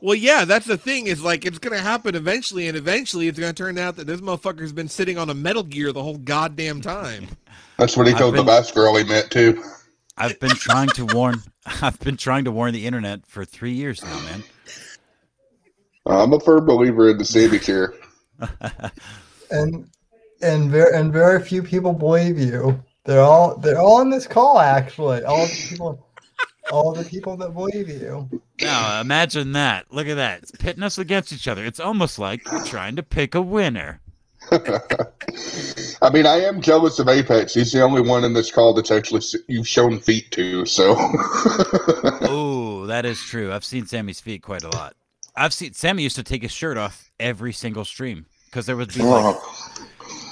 Well, 0.00 0.14
yeah, 0.14 0.44
that's 0.44 0.66
the 0.66 0.76
thing. 0.76 1.06
Is 1.06 1.22
like 1.22 1.46
it's 1.46 1.58
gonna 1.58 1.78
happen 1.78 2.14
eventually, 2.14 2.68
and 2.68 2.76
eventually 2.76 3.28
it's 3.28 3.38
gonna 3.38 3.52
turn 3.52 3.78
out 3.78 3.96
that 3.96 4.06
this 4.06 4.20
motherfucker's 4.20 4.72
been 4.72 4.88
sitting 4.88 5.16
on 5.16 5.30
a 5.30 5.34
Metal 5.34 5.62
Gear 5.62 5.92
the 5.92 6.02
whole 6.02 6.18
goddamn 6.18 6.80
time. 6.80 7.28
That's 7.78 7.96
what 7.96 8.06
he 8.06 8.12
told 8.12 8.34
been- 8.34 8.44
the 8.44 8.52
mask 8.52 8.74
girl 8.74 8.96
he 8.96 9.04
met 9.04 9.30
too. 9.30 9.62
I've 10.16 10.38
been 10.38 10.50
trying 10.50 10.88
to 10.90 11.06
warn. 11.06 11.42
I've 11.82 11.98
been 12.00 12.16
trying 12.16 12.44
to 12.44 12.52
warn 12.52 12.74
the 12.74 12.86
internet 12.86 13.26
for 13.26 13.44
three 13.44 13.72
years 13.72 14.04
now, 14.04 14.20
man. 14.20 14.42
I'm 16.06 16.32
a 16.32 16.40
firm 16.40 16.66
believer 16.66 17.10
in 17.10 17.18
the 17.18 17.24
Sammy 17.24 17.58
chair. 17.58 17.94
and 19.50 19.88
and 20.42 20.70
very 20.70 20.94
and 20.94 21.12
very 21.12 21.42
few 21.42 21.62
people 21.62 21.92
believe 21.92 22.38
you. 22.38 22.82
They're 23.04 23.20
all 23.20 23.56
they're 23.56 23.78
all 23.78 24.00
on 24.00 24.10
this 24.10 24.26
call 24.26 24.58
actually. 24.58 25.22
All 25.24 25.46
the 25.46 25.66
people, 25.68 26.06
all 26.70 26.92
the 26.92 27.04
people 27.04 27.36
that 27.38 27.54
believe 27.54 27.88
you. 27.88 28.28
Now 28.60 29.00
imagine 29.00 29.52
that. 29.52 29.92
Look 29.92 30.06
at 30.08 30.14
that. 30.16 30.42
It's 30.42 30.50
pitting 30.52 30.82
us 30.82 30.98
against 30.98 31.32
each 31.32 31.48
other. 31.48 31.64
It's 31.64 31.80
almost 31.80 32.18
like 32.18 32.42
trying 32.66 32.96
to 32.96 33.02
pick 33.02 33.34
a 33.34 33.42
winner. 33.42 34.00
I 34.52 36.10
mean, 36.12 36.26
I 36.26 36.40
am 36.40 36.60
jealous 36.60 36.98
of 36.98 37.08
Apex. 37.08 37.54
He's 37.54 37.72
the 37.72 37.82
only 37.82 38.00
one 38.00 38.24
in 38.24 38.32
this 38.32 38.50
call 38.50 38.72
that's 38.74 38.90
actually 38.90 39.22
you've 39.48 39.68
shown 39.68 39.98
feet 40.00 40.30
to. 40.32 40.64
So, 40.66 40.94
Oh, 42.22 42.86
that 42.86 43.04
is 43.04 43.20
true. 43.20 43.52
I've 43.52 43.64
seen 43.64 43.86
Sammy's 43.86 44.20
feet 44.20 44.42
quite 44.42 44.64
a 44.64 44.68
lot. 44.70 44.94
I've 45.36 45.52
seen 45.54 45.72
Sammy 45.74 46.02
used 46.02 46.16
to 46.16 46.22
take 46.22 46.42
his 46.42 46.50
shirt 46.52 46.76
off 46.76 47.10
every 47.20 47.52
single 47.52 47.84
stream 47.84 48.26
because 48.46 48.66
there 48.66 48.76
would 48.76 48.92
be 48.92 49.02
like 49.02 49.36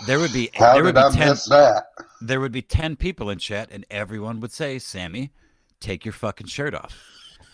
there 0.07 0.19
would 0.19 0.33
be 0.33 0.51
how 0.55 0.75
there 0.75 0.83
would 0.85 0.95
did 0.95 1.01
be 1.01 1.07
I 1.07 1.11
ten 1.27 1.37
that? 1.51 1.85
there 2.21 2.41
would 2.41 2.53
be 2.53 2.63
ten 2.63 2.97
people 2.97 3.31
in 3.31 3.39
chat 3.39 3.69
and 3.71 3.87
everyone 3.91 4.41
would 4.41 4.53
say, 4.53 4.79
"Sammy, 4.79 5.31
take 5.81 6.05
your 6.05 6.13
fucking 6.13 6.47
shirt 6.47 6.75
off." 6.75 6.97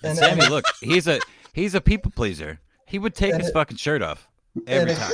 And 0.02 0.10
And- 0.10 0.18
Sammy, 0.18 0.40
and- 0.42 0.50
look, 0.50 0.64
he's 0.80 1.06
a 1.06 1.20
he's 1.52 1.74
a 1.74 1.80
people 1.80 2.10
pleaser. 2.14 2.60
He 2.86 2.98
would 2.98 3.14
take 3.14 3.34
his 3.34 3.48
it- 3.48 3.52
fucking 3.52 3.76
shirt 3.78 4.02
off 4.02 4.28
every 4.66 4.90
and, 4.92 5.00
time. 5.00 5.12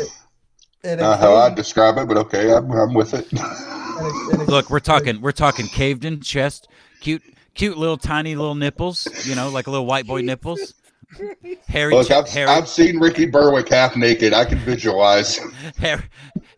and, 0.85 1.01
Not 1.01 1.21
how 1.21 1.35
I'd 1.37 1.55
describe 1.55 1.97
it, 1.99 2.09
but 2.09 2.17
okay, 2.17 2.53
I'm, 2.53 2.71
I'm 2.73 2.95
with 2.95 3.15
it. 3.15 3.27
and, 3.33 4.49
Look, 4.49 4.71
we're 4.71 4.81
talking 4.81 5.21
we're 5.21 5.33
talking 5.33 5.67
caved 5.67 6.05
in 6.05 6.21
chest, 6.21 6.69
cute 7.01 7.23
cute 7.55 7.77
little 7.77 7.97
tiny 7.97 8.35
little 8.35 8.55
nipples, 8.55 9.07
you 9.27 9.35
know, 9.35 9.49
like 9.51 9.67
a 9.67 9.71
little 9.71 9.87
white 9.87 10.07
boy 10.07 10.21
nipples. 10.23 10.75
Hairy, 11.69 11.95
Look, 11.95 12.09
che- 12.09 12.15
I've, 12.15 12.29
hairy, 12.29 12.49
I've 12.49 12.69
seen 12.69 12.99
Ricky 13.01 13.27
Berwick 13.27 13.69
half 13.69 13.97
naked. 13.97 14.33
I 14.33 14.45
can 14.45 14.59
visualize. 14.59 15.39
hair, 15.79 16.05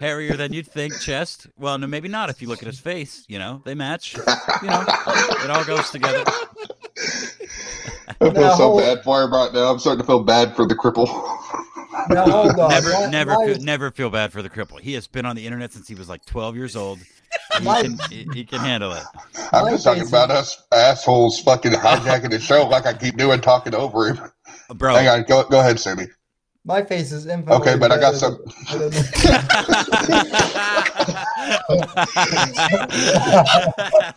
hairier 0.00 0.36
than 0.36 0.52
you'd 0.52 0.66
think 0.66 0.98
chest. 1.00 1.46
Well, 1.58 1.78
no, 1.78 1.86
maybe 1.86 2.08
not 2.08 2.28
if 2.30 2.42
you 2.42 2.48
look 2.48 2.60
at 2.62 2.66
his 2.66 2.78
face. 2.80 3.24
You 3.28 3.38
know, 3.38 3.62
they 3.64 3.74
match. 3.74 4.14
You 4.14 4.22
know, 4.68 4.84
it 4.86 5.50
all 5.50 5.64
goes 5.64 5.90
together. 5.90 6.24
I 6.26 8.14
feel 8.18 8.32
Now, 8.32 8.54
so 8.56 8.68
hold- 8.70 8.80
bad 8.82 9.02
for 9.04 9.22
him 9.22 9.32
right 9.32 9.52
now. 9.52 9.70
I'm 9.72 9.78
starting 9.78 10.00
to 10.00 10.06
feel 10.06 10.22
bad 10.22 10.54
for 10.54 10.66
the 10.66 10.74
cripple. 10.74 11.06
now 12.10 12.28
hold 12.28 12.58
on. 12.58 12.70
Never, 12.70 12.90
My- 12.92 13.06
never, 13.06 13.30
my- 13.34 13.46
feel, 13.46 13.58
never 13.62 13.90
feel 13.90 14.10
bad 14.10 14.32
for 14.32 14.42
the 14.42 14.50
cripple. 14.50 14.78
He 14.80 14.92
has 14.94 15.06
been 15.06 15.24
on 15.26 15.36
the 15.36 15.44
internet 15.46 15.72
since 15.72 15.88
he 15.88 15.94
was 15.94 16.08
like 16.08 16.24
12 16.26 16.56
years 16.56 16.76
old. 16.76 16.98
He 17.58 17.64
My- 17.64 17.82
can, 17.82 17.98
he, 18.10 18.26
he 18.34 18.44
can 18.44 18.60
handle 18.60 18.92
it. 18.92 19.02
I'm 19.52 19.64
My 19.64 19.70
just 19.72 19.84
talking 19.84 20.06
about 20.06 20.30
us 20.30 20.62
assholes 20.72 21.40
fucking 21.40 21.72
hijacking 21.72 22.30
the 22.30 22.38
show 22.40 22.66
like 22.68 22.86
I 22.86 22.92
keep 22.94 23.16
doing, 23.16 23.40
talking 23.40 23.74
over 23.74 24.12
him. 24.12 24.20
Bro, 24.74 24.94
Hang 24.94 25.08
on, 25.08 25.22
go, 25.24 25.44
go 25.44 25.61
ahead, 25.61 25.78
Sammy. 25.80 26.06
My 26.64 26.82
face 26.82 27.11
is 27.11 27.26
infinitely 27.26 27.56
Okay, 27.70 27.76
but 27.78 27.90
I 27.90 27.98
got 27.98 28.14
some. 28.14 28.38
than- 28.70 28.78
better 28.78 28.88
than- 28.90 30.12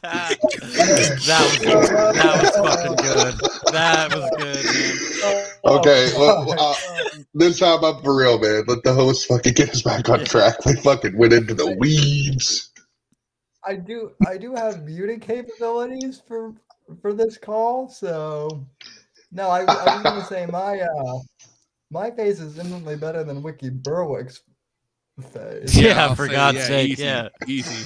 that 0.06 1.42
was 1.42 1.58
good. 1.58 1.90
That 2.16 2.42
was 2.42 2.50
fucking 2.76 2.96
good. 2.98 3.34
That 3.72 4.14
was 4.14 4.30
good, 4.38 4.66
man. 5.24 5.46
Okay, 5.80 6.12
Oh, 6.16 6.46
well, 6.48 6.56
uh, 6.60 6.76
this 7.34 7.60
time 7.60 7.84
I'm 7.84 8.02
for 8.04 8.16
real, 8.16 8.38
man. 8.40 8.64
Let 8.68 8.84
the 8.84 8.94
host 8.94 9.28
fucking 9.28 9.54
get 9.54 9.70
us 9.72 9.82
back 9.82 10.08
on 10.10 10.24
track. 10.26 10.64
We 10.66 10.76
fucking 10.76 11.18
went 11.18 11.34
into 11.34 11.54
the 11.54 11.76
weeds. 11.80 12.72
I 13.68 13.76
do 13.76 14.12
I 14.28 14.38
do 14.38 14.54
have 14.54 14.84
muting 14.84 15.20
capabilities 15.20 16.22
for 16.28 16.54
for 17.02 17.14
this 17.14 17.38
call, 17.40 17.90
so 17.90 18.68
no, 19.32 19.50
I, 19.50 19.62
I 19.62 19.64
was 19.96 20.04
gonna 20.04 20.26
say 20.26 20.46
my 20.46 20.80
uh 20.80 21.20
my 21.92 22.12
face 22.12 22.40
is 22.40 22.58
infinitely 22.58 22.96
better 22.96 23.24
than 23.24 23.42
Ricky 23.44 23.70
Berwick's 23.70 24.42
face. 25.32 25.76
Yeah, 25.76 26.06
I'll 26.08 26.16
for 26.16 26.28
say, 26.28 26.34
God's 26.34 26.58
yeah, 26.58 26.68
sake, 26.68 26.90
easy, 26.92 27.04
yeah. 27.04 27.30
easy. 27.48 27.86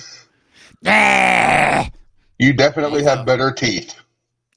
You 2.37 2.53
definitely 2.53 3.03
have 3.03 3.25
better 3.25 3.51
teeth. 3.51 3.95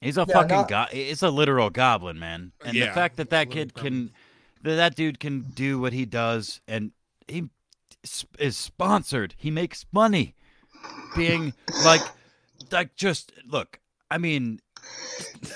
He's 0.01 0.17
a 0.17 0.25
Yeah, 0.27 0.33
fucking 0.35 0.57
not- 0.57 0.67
go- 0.69 0.85
It's 0.91 1.21
a 1.21 1.29
literal 1.29 1.69
goblin, 1.69 2.17
man. 2.19 2.51
And 2.63 2.75
the 2.77 2.87
fact 2.87 3.17
that 3.17 3.29
that 3.31 3.49
literal 3.49 3.65
kid 3.65 3.73
can, 3.73 4.11
that 4.63 4.75
that 4.75 4.95
dude 4.95 5.19
can 5.19 5.41
do 5.53 5.79
what 5.79 5.93
he 5.93 6.05
does, 6.05 6.61
and 6.67 6.91
he 7.27 7.49
is 8.39 8.57
sponsored. 8.57 9.33
He 9.37 9.51
makes 9.51 9.85
money, 9.91 10.35
being 11.15 11.53
like, 11.85 12.01
like 12.71 12.95
just 12.95 13.31
look. 13.47 13.79
I 14.09 14.17
mean, 14.17 14.59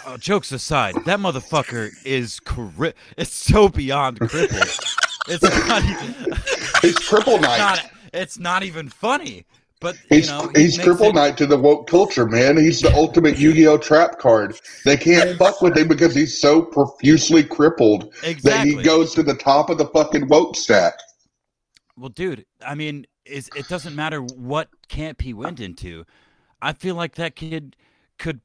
uh, 0.05 0.17
jokes 0.17 0.51
aside, 0.51 0.95
that 1.05 1.19
motherfucker 1.19 1.89
is 2.05 2.39
cri- 2.41 2.93
It's 3.17 3.33
so 3.33 3.69
beyond 3.69 4.19
crippled. 4.19 4.61
it's 5.27 5.43
not. 5.67 5.83
Even, 5.83 6.37
He's 6.81 6.95
Cripple 6.99 7.41
Knight. 7.41 7.57
not. 7.57 7.89
It's 8.13 8.37
not 8.39 8.63
even 8.63 8.87
funny. 8.89 9.45
But 9.79 9.95
He's 10.09 10.27
you 10.27 10.33
know, 10.33 10.49
he 10.55 10.63
he's 10.63 10.77
Cripple 10.77 11.09
it- 11.09 11.15
Knight 11.15 11.37
to 11.37 11.45
the 11.45 11.57
woke 11.57 11.87
culture, 11.87 12.25
man. 12.25 12.57
He's 12.57 12.81
the 12.81 12.93
ultimate 12.95 13.37
Yu-Gi-Oh 13.37 13.77
trap 13.77 14.17
card. 14.17 14.59
They 14.85 14.97
can't 14.97 15.37
fuck 15.37 15.61
with 15.61 15.77
him 15.77 15.87
because 15.87 16.15
he's 16.15 16.39
so 16.39 16.61
profusely 16.63 17.43
crippled 17.43 18.11
that 18.43 18.65
he 18.65 18.75
goes 18.81 19.13
to 19.15 19.23
the 19.23 19.35
top 19.35 19.69
of 19.69 19.77
the 19.77 19.85
fucking 19.87 20.27
woke 20.29 20.55
stack. 20.55 20.93
Well, 21.95 22.09
dude, 22.09 22.45
I 22.65 22.73
mean, 22.75 23.05
is 23.25 23.49
it 23.55 23.67
doesn't 23.67 23.95
matter 23.95 24.21
what 24.21 24.69
camp 24.87 25.21
he 25.21 25.33
went 25.33 25.59
into. 25.59 26.05
I 26.61 26.73
feel 26.73 26.95
like 26.95 27.15
that 27.15 27.35
kid 27.35 27.75
could 28.17 28.41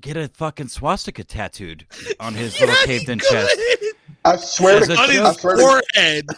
get 0.00 0.16
a 0.16 0.28
fucking 0.28 0.68
swastika 0.68 1.24
tattooed 1.24 1.86
on 2.18 2.34
his 2.34 2.58
little 2.60 2.74
caved 2.84 3.08
in 3.08 3.18
chest. 3.18 3.58
I 4.24 4.36
swear 4.36 4.78
As 4.78 4.86
to 4.88 4.94
a 4.94 4.96
On 4.96 5.10
his 5.10 5.40
forehead. 5.40 6.26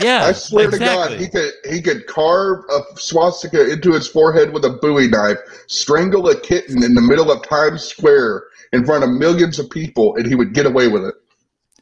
Yeah, 0.00 0.26
I 0.26 0.32
swear 0.32 0.66
exactly. 0.68 1.16
to 1.16 1.18
God, 1.18 1.20
he 1.20 1.28
could 1.28 1.52
he 1.74 1.82
could 1.82 2.06
carve 2.06 2.62
a 2.70 2.82
swastika 3.00 3.68
into 3.68 3.92
his 3.94 4.06
forehead 4.06 4.52
with 4.52 4.64
a 4.64 4.70
Bowie 4.70 5.08
knife, 5.08 5.38
strangle 5.66 6.28
a 6.28 6.38
kitten 6.40 6.84
in 6.84 6.94
the 6.94 7.00
middle 7.00 7.32
of 7.32 7.42
Times 7.48 7.82
Square 7.82 8.44
in 8.72 8.84
front 8.86 9.02
of 9.02 9.10
millions 9.10 9.58
of 9.58 9.68
people, 9.70 10.14
and 10.14 10.24
he 10.24 10.36
would 10.36 10.54
get 10.54 10.66
away 10.66 10.86
with 10.86 11.02
it. 11.04 11.14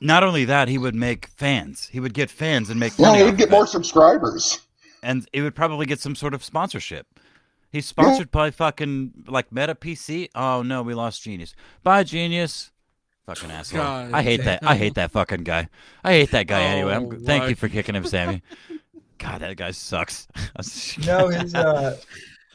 Not 0.01 0.23
only 0.23 0.47
that, 0.47 0.69
he 0.69 0.79
would 0.79 0.95
make 0.95 1.27
fans. 1.27 1.89
He 1.93 2.01
would 2.01 2.15
get 2.15 2.31
fans 2.31 2.71
and 2.71 2.81
make 2.81 2.95
Yeah, 2.99 3.09
money. 3.09 3.25
he'd 3.27 3.37
get 3.37 3.51
more 3.51 3.65
it. 3.65 3.69
subscribers. 3.69 4.61
and 5.03 5.29
it 5.35 5.43
would 5.43 5.55
probably 5.55 5.85
get 5.85 6.01
some 6.01 6.15
sort 6.15 6.33
of 6.33 6.43
sponsorship. 6.43 7.07
He's 7.77 7.85
sponsored 7.85 8.31
by 8.31 8.51
fucking 8.51 9.13
like 9.29 9.53
Meta 9.53 9.75
PC. 9.75 10.31
Oh 10.35 10.63
no, 10.63 10.83
we 10.83 10.95
lost 10.95 11.23
Genius. 11.23 11.55
Bye, 11.83 12.05
Genius. 12.05 12.71
Fucking 13.27 13.51
asshole. 13.51 13.83
God 13.83 14.13
I 14.15 14.23
hate 14.23 14.45
that. 14.45 14.61
I 14.63 14.77
hate 14.77 14.95
that 14.95 15.11
fucking 15.11 15.43
guy. 15.45 15.69
I 16.03 16.13
hate 16.13 16.31
that 16.31 16.47
guy 16.47 16.63
anyway. 16.63 16.95
I'm, 16.95 17.05
Oh, 17.05 17.19
thank 17.23 17.51
you 17.51 17.55
for 17.55 17.69
kicking 17.69 17.95
him, 17.95 18.07
Sammy. 18.07 18.41
God, 19.19 19.43
that 19.43 19.59
guy 19.59 19.73
sucks. 19.73 20.27
No, 21.07 21.29
his 21.29 21.55
uh 21.55 21.99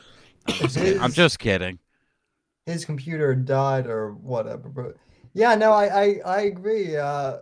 his, 0.47 0.75
I'm 0.99 1.11
just 1.11 1.37
kidding. 1.37 1.77
his 2.65 2.83
computer 2.83 3.35
died 3.35 3.85
or 3.85 4.13
whatever. 4.13 4.69
But 4.69 4.97
yeah, 5.35 5.53
no, 5.53 5.71
I 5.71 6.03
I, 6.03 6.15
I 6.25 6.41
agree. 6.41 6.97
Uh, 6.97 7.37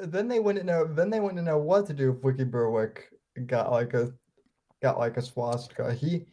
then 0.00 0.28
they 0.28 0.40
wouldn't 0.40 0.64
know. 0.64 0.86
Then 0.86 1.10
they 1.10 1.20
wouldn't 1.20 1.44
know 1.44 1.58
what 1.58 1.86
to 1.88 1.92
do 1.92 2.12
if 2.12 2.24
Ricky 2.24 2.44
Berwick 2.44 3.10
got 3.46 3.70
like 3.70 3.92
a 3.92 4.10
got 4.84 4.98
like 4.98 5.16
a 5.16 5.22
swastika. 5.22 5.94
He 5.94 6.26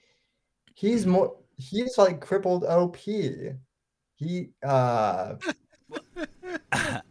he's 0.76 1.06
more 1.06 1.36
he's 1.58 1.98
like 1.98 2.20
crippled 2.20 2.66
OP. 2.66 2.98
He 2.98 4.50
uh. 4.64 5.36
I, 6.74 7.02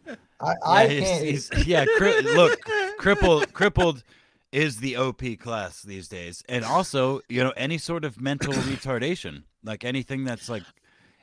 I 0.65 0.83
Yeah, 0.83 0.87
he's- 0.87 1.09
can't. 1.09 1.23
he's- 1.25 1.67
yeah, 1.67 1.85
cri- 1.97 2.21
look, 2.21 2.59
crippled, 2.97 3.53
crippled 3.53 4.03
is 4.51 4.77
the 4.77 4.95
OP 4.97 5.21
class 5.39 5.81
these 5.83 6.07
days, 6.07 6.43
and 6.49 6.65
also, 6.65 7.21
you 7.29 7.43
know, 7.43 7.53
any 7.55 7.77
sort 7.77 8.03
of 8.03 8.19
mental 8.19 8.53
retardation, 8.71 9.43
like 9.63 9.83
anything 9.83 10.23
that's 10.23 10.49
like, 10.49 10.63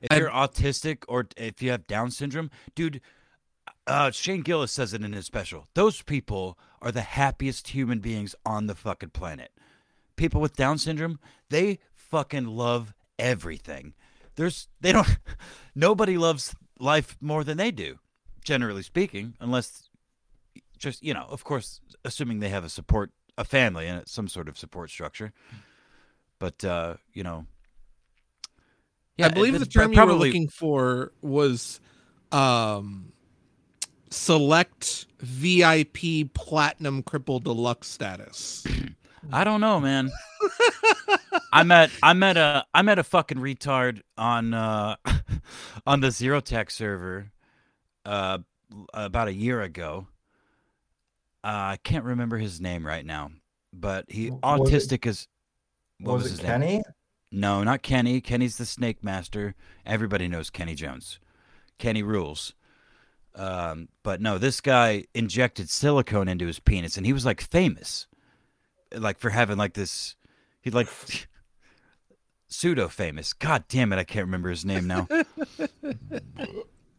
if 0.00 0.16
you're 0.16 0.30
autistic 0.30 0.98
or 1.08 1.26
if 1.36 1.60
you 1.62 1.70
have 1.72 1.86
Down 1.86 2.10
syndrome, 2.10 2.50
dude. 2.74 3.00
Uh, 3.86 4.10
Shane 4.10 4.42
Gillis 4.42 4.70
says 4.70 4.92
it 4.92 5.02
in 5.02 5.14
his 5.14 5.24
special. 5.24 5.66
Those 5.72 6.02
people 6.02 6.58
are 6.82 6.92
the 6.92 7.00
happiest 7.00 7.68
human 7.68 8.00
beings 8.00 8.34
on 8.44 8.66
the 8.66 8.74
fucking 8.74 9.10
planet. 9.10 9.50
People 10.18 10.42
with 10.42 10.54
Down 10.54 10.76
syndrome, 10.76 11.18
they 11.48 11.78
fucking 11.94 12.46
love 12.46 12.92
everything. 13.18 13.94
There's, 14.36 14.68
they 14.80 14.92
don't, 14.92 15.18
nobody 15.74 16.18
loves 16.18 16.54
life 16.78 17.16
more 17.20 17.42
than 17.42 17.56
they 17.56 17.70
do 17.70 17.98
generally 18.48 18.82
speaking, 18.82 19.34
unless 19.40 19.90
just 20.78 21.02
you 21.02 21.12
know, 21.12 21.26
of 21.28 21.44
course, 21.44 21.80
assuming 22.04 22.40
they 22.40 22.48
have 22.48 22.64
a 22.64 22.68
support, 22.68 23.10
a 23.36 23.44
family, 23.44 23.86
and 23.86 24.08
some 24.08 24.26
sort 24.26 24.48
of 24.48 24.56
support 24.56 24.90
structure. 24.90 25.32
But 26.38 26.64
uh, 26.64 26.94
you 27.12 27.22
know, 27.22 27.44
yeah, 29.18 29.26
I 29.26 29.28
believe 29.28 29.52
the 29.52 29.66
it 29.66 29.70
term 29.70 29.92
you 29.92 29.96
probably 29.96 30.14
were 30.14 30.24
looking 30.24 30.48
for 30.48 31.12
was 31.20 31.80
um 32.32 33.12
select 34.10 35.06
VIP 35.18 36.32
platinum 36.32 37.02
cripple 37.02 37.42
deluxe 37.42 37.88
status. 37.88 38.66
I 39.32 39.44
don't 39.44 39.60
know, 39.60 39.80
man. 39.80 40.10
I 41.52 41.62
met 41.62 41.90
I 42.02 42.12
met 42.12 42.36
a 42.36 42.64
I 42.74 42.82
met 42.82 42.98
a 42.98 43.04
fucking 43.04 43.38
retard 43.38 44.02
on 44.16 44.54
uh 44.54 44.96
on 45.86 46.00
the 46.00 46.10
Zero 46.10 46.40
Tech 46.40 46.70
server 46.70 47.30
uh 48.04 48.38
about 48.94 49.28
a 49.28 49.32
year 49.32 49.62
ago. 49.62 50.06
Uh, 51.44 51.72
I 51.72 51.78
can't 51.82 52.04
remember 52.04 52.36
his 52.36 52.60
name 52.60 52.86
right 52.86 53.06
now, 53.06 53.30
but 53.72 54.04
he 54.08 54.30
was 54.30 54.38
it- 54.38 54.42
autistic 54.42 55.06
is 55.06 55.28
what 56.00 56.14
was, 56.14 56.24
was, 56.24 56.32
it 56.32 56.36
his 56.36 56.42
name? 56.42 56.60
Kenny? 56.60 56.82
No, 57.30 57.62
not 57.62 57.82
Kenny. 57.82 58.20
Kenny's 58.20 58.56
the 58.56 58.66
Snake 58.66 59.04
Master. 59.04 59.54
Everybody 59.84 60.28
knows 60.28 60.50
Kenny 60.50 60.74
Jones. 60.74 61.18
Kenny 61.78 62.02
rules. 62.02 62.54
Um, 63.34 63.88
but 64.02 64.20
no, 64.20 64.38
this 64.38 64.60
guy 64.60 65.04
injected 65.14 65.70
silicone 65.70 66.28
into 66.28 66.46
his 66.46 66.58
penis, 66.58 66.96
and 66.96 67.06
he 67.06 67.12
was 67.12 67.24
like 67.24 67.40
famous, 67.40 68.06
like 68.92 69.18
for 69.18 69.30
having 69.30 69.56
like 69.56 69.74
this. 69.74 70.16
He 70.60 70.70
like 70.70 70.88
pseudo 72.48 72.88
famous. 72.88 73.32
God 73.32 73.64
damn 73.68 73.92
it, 73.92 73.98
I 73.98 74.04
can't 74.04 74.26
remember 74.26 74.50
his 74.50 74.64
name 74.64 74.86
now. 74.86 75.06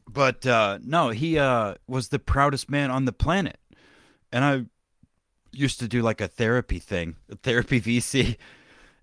but 0.07 0.45
uh, 0.45 0.79
no, 0.83 1.09
he 1.09 1.37
uh, 1.37 1.75
was 1.87 2.09
the 2.09 2.19
proudest 2.19 2.69
man 2.69 2.91
on 2.91 3.05
the 3.05 3.11
planet, 3.11 3.59
and 4.31 4.43
I 4.45 4.65
used 5.51 5.79
to 5.79 5.87
do 5.87 6.01
like 6.01 6.21
a 6.21 6.27
therapy 6.27 6.79
thing, 6.79 7.15
a 7.29 7.35
therapy 7.35 7.81
VC, 7.99 8.37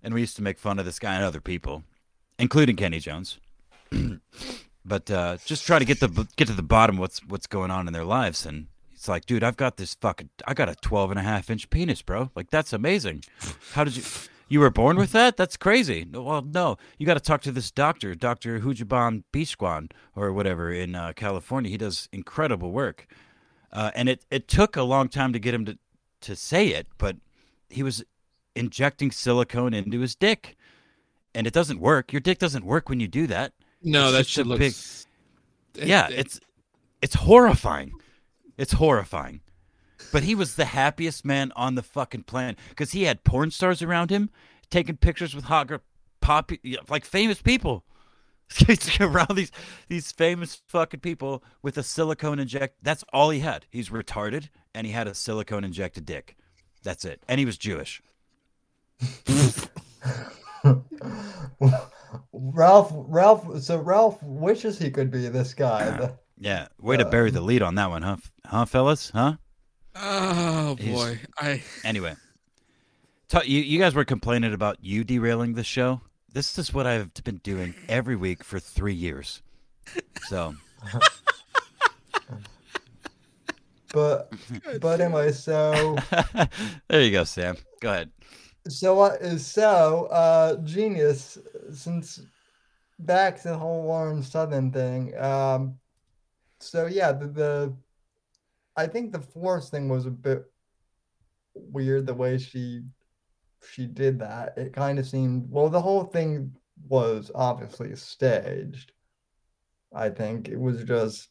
and 0.01 0.13
we 0.13 0.21
used 0.21 0.35
to 0.37 0.43
make 0.43 0.57
fun 0.57 0.79
of 0.79 0.85
this 0.85 0.99
guy 0.99 1.15
and 1.15 1.23
other 1.23 1.41
people, 1.41 1.83
including 2.39 2.75
Kenny 2.75 2.99
Jones. 2.99 3.39
but 4.85 5.09
uh, 5.11 5.37
just 5.45 5.65
try 5.65 5.79
to 5.79 5.85
get 5.85 5.99
the 5.99 6.27
get 6.35 6.47
to 6.47 6.53
the 6.53 6.63
bottom 6.63 6.97
what's 6.97 7.19
what's 7.25 7.47
going 7.47 7.71
on 7.71 7.87
in 7.87 7.93
their 7.93 8.05
lives, 8.05 8.45
and 8.45 8.67
it's 9.07 9.09
like, 9.09 9.25
dude, 9.25 9.41
I've 9.41 9.55
got 9.55 9.77
this 9.77 9.95
fucking, 9.95 10.29
I 10.45 10.53
got 10.53 10.67
a 10.67 10.75
12 10.75 11.11
and 11.11 11.19
a 11.19 11.23
half 11.23 11.49
inch 11.49 11.69
penis, 11.69 12.01
bro. 12.01 12.29
Like 12.35 12.49
that's 12.49 12.73
amazing. 12.73 13.23
How 13.71 13.85
did 13.85 13.95
you? 13.95 14.03
You 14.49 14.59
were 14.61 14.69
born 14.69 14.95
with 14.97 15.11
that? 15.13 15.35
That's 15.37 15.55
crazy. 15.57 16.05
Well, 16.11 16.41
no, 16.41 16.77
you 16.97 17.05
got 17.05 17.13
to 17.15 17.19
talk 17.21 17.41
to 17.43 17.51
this 17.53 17.69
doctor, 17.71 18.15
Doctor 18.15 18.59
Hujaban 18.61 19.23
Bishwan 19.33 19.91
or 20.15 20.31
whatever 20.33 20.71
in 20.71 20.93
uh, 20.95 21.11
California. 21.15 21.69
He 21.71 21.77
does 21.77 22.07
incredible 22.13 22.71
work, 22.71 23.07
uh, 23.73 23.91
and 23.95 24.07
it 24.09 24.25
it 24.31 24.47
took 24.49 24.75
a 24.77 24.83
long 24.83 25.07
time 25.09 25.31
to 25.33 25.39
get 25.39 25.53
him 25.53 25.63
to 25.65 25.77
to 26.21 26.35
say 26.35 26.67
it, 26.69 26.87
but 26.97 27.15
he 27.69 27.83
was 27.83 28.03
injecting 28.55 29.11
silicone 29.11 29.73
into 29.73 29.99
his 29.99 30.15
dick, 30.15 30.55
and 31.35 31.45
it 31.47 31.51
doesn't 31.53 31.79
work. 31.81 32.11
Your 32.13 32.21
dick 32.21 32.39
doesn't 32.39 32.65
work 32.65 32.87
when 32.89 32.99
you 33.01 33.07
do 33.09 33.27
that. 33.27 33.51
No, 33.83 34.07
It's 34.07 34.17
that 34.17 34.27
shit 34.27 34.45
a 34.45 34.49
looks 34.49 35.07
Yeah, 35.75 36.07
it- 36.07 36.19
it's 36.19 36.39
it's 37.01 37.15
horrifying. 37.15 37.91
It's 38.57 38.73
horrifying. 38.73 39.41
But 40.11 40.23
he 40.23 40.35
was 40.35 40.55
the 40.55 40.65
happiest 40.65 41.25
man 41.25 41.51
on 41.55 41.75
the 41.75 41.83
fucking 41.83 42.23
planet 42.23 42.57
because 42.69 42.91
he 42.91 43.03
had 43.03 43.23
porn 43.23 43.51
stars 43.51 43.81
around 43.81 44.09
him 44.09 44.29
taking 44.69 44.97
pictures 44.97 45.35
with 45.35 45.45
hot 45.45 45.67
girl, 45.67 45.81
pop, 46.21 46.51
like 46.89 47.05
famous 47.05 47.41
people. 47.41 47.83
Around 49.01 49.35
these 49.35 49.51
these 49.89 50.13
famous 50.13 50.61
fucking 50.67 51.01
people 51.01 51.43
with 51.61 51.77
a 51.77 51.83
silicone 51.83 52.39
inject. 52.39 52.77
That's 52.81 53.03
all 53.11 53.29
he 53.29 53.41
had. 53.41 53.65
He's 53.69 53.89
retarded 53.89 54.47
and 54.73 54.87
he 54.87 54.93
had 54.93 55.05
a 55.05 55.13
silicone 55.13 55.65
injected 55.65 56.05
dick. 56.05 56.37
That's 56.81 57.03
it. 57.03 57.21
And 57.27 57.39
he 57.39 57.45
was 57.45 57.57
Jewish. 57.57 58.01
Ralph, 62.31 62.93
Ralph. 62.93 63.61
So 63.61 63.79
Ralph 63.79 64.23
wishes 64.23 64.79
he 64.79 64.91
could 64.91 65.11
be 65.11 65.27
this 65.27 65.53
guy. 65.53 66.11
The- 66.37 66.47
Yeah. 66.47 66.67
Way 66.79 66.97
to 66.97 67.05
bury 67.05 67.31
the 67.31 67.41
lead 67.41 67.61
on 67.61 67.75
that 67.75 67.89
one, 67.89 68.01
huh? 68.01 68.17
Huh, 68.45 68.65
fellas? 68.65 69.09
Huh? 69.11 69.37
Oh 69.95 70.75
He's- 70.79 70.95
boy, 70.95 71.19
I 71.39 71.63
Anyway, 71.83 72.15
ta- 73.29 73.41
you 73.45 73.61
you 73.61 73.79
guys 73.79 73.95
were 73.95 74.05
complaining 74.05 74.53
about 74.53 74.77
you 74.81 75.03
derailing 75.03 75.53
the 75.55 75.63
show. 75.63 76.01
This 76.31 76.57
is 76.59 76.71
what 76.73 76.85
I've 76.85 77.11
been 77.23 77.37
doing 77.37 77.73
every 77.89 78.15
week 78.15 78.43
for 78.43 78.59
three 78.59 78.93
years. 78.93 79.41
So 80.27 80.53
but, 83.93 84.31
but 84.81 85.01
anyway, 85.01 85.31
so 85.31 85.97
there 86.89 87.01
you 87.01 87.11
go, 87.11 87.23
Sam. 87.23 87.57
Go 87.81 87.89
ahead. 87.89 88.11
so 88.67 88.93
what 88.95 89.21
is 89.21 89.45
so 89.45 90.05
uh 90.11 90.57
genius 90.57 91.37
since 91.73 92.19
back 92.99 93.41
to 93.41 93.49
the 93.49 93.57
whole 93.57 93.85
Lauren 93.85 94.21
Southern 94.21 94.71
thing. 94.71 95.17
Um, 95.17 95.79
so 96.59 96.87
yeah, 96.87 97.11
the, 97.11 97.27
the 97.27 97.73
I 98.75 98.87
think 98.87 99.11
the 99.11 99.21
force 99.21 99.69
thing 99.69 99.89
was 99.89 100.05
a 100.05 100.11
bit 100.11 100.45
weird 101.55 102.05
the 102.05 102.13
way 102.13 102.37
she 102.37 102.83
she 103.71 103.85
did 103.85 104.19
that. 104.19 104.57
It 104.57 104.73
kind 104.73 104.99
of 104.99 105.07
seemed 105.07 105.49
well, 105.49 105.69
the 105.69 105.81
whole 105.81 106.03
thing 106.03 106.53
was 106.87 107.31
obviously 107.33 107.95
staged. 107.95 108.91
I 109.93 110.09
think 110.09 110.49
it 110.49 110.59
was 110.59 110.83
just. 110.83 111.29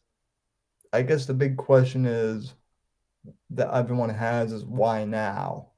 I 0.92 1.02
guess 1.02 1.26
the 1.26 1.34
big 1.34 1.56
question 1.56 2.06
is 2.06 2.54
that 3.50 3.74
everyone 3.74 4.08
has 4.08 4.52
is 4.52 4.64
why 4.64 5.04
now? 5.04 5.72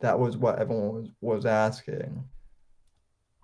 That 0.00 0.18
was 0.18 0.36
what 0.36 0.58
everyone 0.58 0.94
was, 0.94 1.08
was 1.20 1.46
asking. 1.46 2.24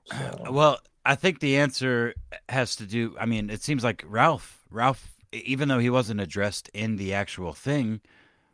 So, 0.06 0.46
Well, 0.50 0.78
I 1.08 1.14
think 1.14 1.40
the 1.40 1.56
answer 1.56 2.12
has 2.50 2.76
to 2.76 2.84
do. 2.84 3.16
I 3.18 3.24
mean, 3.24 3.48
it 3.48 3.62
seems 3.62 3.82
like 3.82 4.04
Ralph. 4.06 4.62
Ralph, 4.70 5.14
even 5.32 5.68
though 5.68 5.78
he 5.78 5.88
wasn't 5.88 6.20
addressed 6.20 6.68
in 6.74 6.96
the 6.96 7.14
actual 7.14 7.54
thing, 7.54 8.02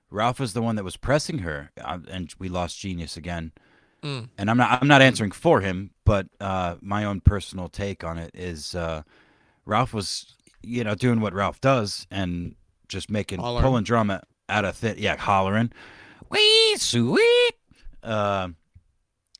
Ralph 0.08 0.38
was 0.38 0.52
the 0.52 0.62
one 0.62 0.76
that 0.76 0.84
was 0.84 0.96
pressing 0.96 1.38
her, 1.38 1.72
uh, 1.82 1.98
and 2.08 2.32
we 2.38 2.48
lost 2.48 2.78
Genius 2.78 3.16
again. 3.16 3.50
Mm. 4.04 4.28
And 4.38 4.48
I'm 4.48 4.56
not. 4.56 4.80
I'm 4.80 4.86
not 4.86 5.02
answering 5.02 5.32
for 5.32 5.62
him, 5.62 5.90
but 6.04 6.28
uh, 6.40 6.76
my 6.80 7.04
own 7.04 7.20
personal 7.20 7.68
take 7.68 8.04
on 8.04 8.18
it 8.18 8.30
is 8.34 8.76
uh, 8.76 9.02
Ralph 9.66 9.92
was, 9.92 10.36
you 10.62 10.84
know, 10.84 10.94
doing 10.94 11.20
what 11.20 11.34
Ralph 11.34 11.60
does 11.60 12.06
and 12.08 12.54
just 12.86 13.10
making 13.10 13.40
Hollering. 13.40 13.64
pulling 13.64 13.84
drama 13.84 14.22
out 14.48 14.64
of 14.64 14.76
thin. 14.76 14.94
Yeah, 14.98 15.16
hollering, 15.16 15.72
wee 16.30 16.76
sweet. 16.76 17.56
Uh, 18.00 18.50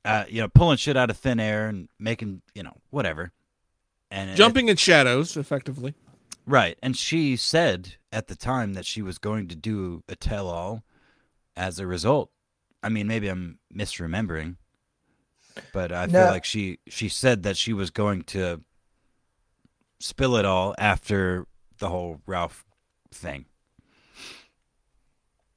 uh, 0.04 0.24
you 0.28 0.40
know, 0.40 0.48
pulling 0.48 0.76
shit 0.76 0.96
out 0.96 1.10
of 1.10 1.16
thin 1.16 1.40
air 1.40 1.68
and 1.68 1.88
making, 1.98 2.42
you 2.54 2.62
know, 2.62 2.76
whatever. 2.90 3.32
And 4.10 4.30
it- 4.30 4.36
jumping 4.36 4.68
in 4.68 4.76
shadows 4.76 5.36
effectively. 5.36 5.94
right. 6.46 6.78
And 6.82 6.96
she 6.96 7.36
said 7.36 7.94
at 8.12 8.26
the 8.28 8.36
time 8.36 8.74
that 8.74 8.86
she 8.86 9.02
was 9.02 9.18
going 9.18 9.48
to 9.48 9.56
do 9.56 10.02
a 10.08 10.14
tell 10.16 10.48
all 10.48 10.82
as 11.56 11.78
a 11.78 11.86
result. 11.86 12.30
I 12.82 12.88
mean, 12.90 13.06
maybe 13.06 13.28
I'm 13.28 13.58
misremembering, 13.74 14.56
but 15.72 15.90
I 15.90 16.06
feel 16.06 16.26
like 16.26 16.44
she 16.44 16.78
she 16.86 17.08
said 17.08 17.42
that 17.44 17.56
she 17.56 17.72
was 17.72 17.90
going 17.90 18.22
to 18.24 18.60
spill 20.00 20.36
it 20.36 20.44
all 20.44 20.74
after 20.78 21.46
the 21.78 21.88
whole 21.88 22.20
Ralph 22.26 22.64
thing. 23.10 23.46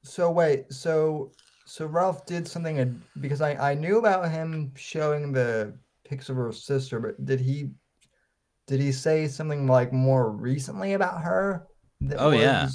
so 0.02 0.30
wait, 0.30 0.72
so 0.72 1.30
so 1.68 1.86
Ralph 1.86 2.24
did 2.26 2.48
something 2.48 3.02
because 3.20 3.40
I 3.40 3.72
I 3.72 3.74
knew 3.74 3.98
about 3.98 4.30
him 4.30 4.72
showing 4.74 5.32
the 5.32 5.74
pics 6.04 6.28
of 6.28 6.36
her 6.36 6.50
sister, 6.52 6.98
but 6.98 7.24
did 7.24 7.40
he 7.40 7.70
did 8.66 8.80
he 8.80 8.92
say 8.92 9.28
something 9.28 9.66
like 9.66 9.92
more 9.92 10.30
recently 10.30 10.94
about 10.94 11.22
her? 11.22 11.66
that 12.02 12.18
Oh, 12.20 12.30
yeah. 12.30 12.68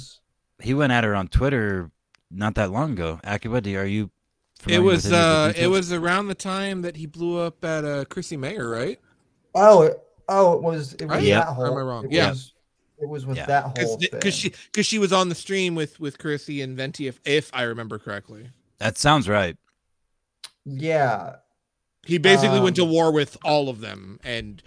He 0.60 0.74
went 0.74 0.92
at 0.92 1.04
her 1.04 1.14
on 1.14 1.28
Twitter 1.28 1.90
not 2.30 2.54
that 2.54 2.70
long 2.70 2.92
ago. 2.92 3.20
Akiba, 3.24 3.58
are 3.76 3.84
you? 3.84 4.10
It 4.66 4.78
was 4.78 5.06
any 5.06 5.14
of 5.16 5.20
uh 5.22 5.52
it 5.56 5.66
was 5.66 5.92
around 5.92 6.28
the 6.28 6.34
time 6.34 6.82
that 6.82 6.96
he 6.96 7.06
blew 7.06 7.38
up 7.38 7.64
at 7.64 7.84
uh 7.84 8.04
Chrissie 8.06 8.36
Mayr, 8.36 8.68
right? 8.68 8.98
Oh, 9.54 9.82
it, 9.82 9.98
oh, 10.28 10.54
it 10.54 10.62
was 10.62 10.94
it 10.94 11.02
was 11.02 11.10
Right? 11.10 11.22
Yeah. 11.24 11.40
that 11.40 11.48
Or 11.48 11.54
whole. 11.54 11.66
am 11.66 11.78
I 11.78 11.80
wrong? 11.82 12.04
It 12.04 12.12
Yeah. 12.12 12.30
was, 12.30 12.52
it 12.98 13.08
was 13.08 13.26
with 13.26 13.36
Yeah. 13.38 13.46
that 13.46 13.64
whole 13.64 13.98
Because 13.98 14.22
thing. 14.22 14.30
she 14.32 14.54
because 14.72 14.86
she 14.86 14.98
was 14.98 15.12
on 15.12 15.28
the 15.28 15.34
stream 15.34 15.74
with 15.74 16.00
with 16.00 16.18
Chrissie 16.18 16.62
and 16.62 16.76
Venti, 16.76 17.08
if 17.08 17.20
if 17.24 17.50
I 17.52 17.62
remember 17.62 17.98
correctly. 17.98 18.50
That 18.84 18.98
sounds 18.98 19.28
right. 19.28 19.56
yeah, 20.64 21.36
He 22.06 22.18
basically 22.18 22.60
went 22.60 22.76
to 22.76 22.84
Um, 22.84 22.86
war 22.86 23.12
with 23.12 23.36
all 23.44 23.68
of 23.68 23.80
them, 23.80 24.20
and 24.22 24.62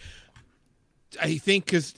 I 1.21 1.37
think 1.37 1.65
because 1.65 1.93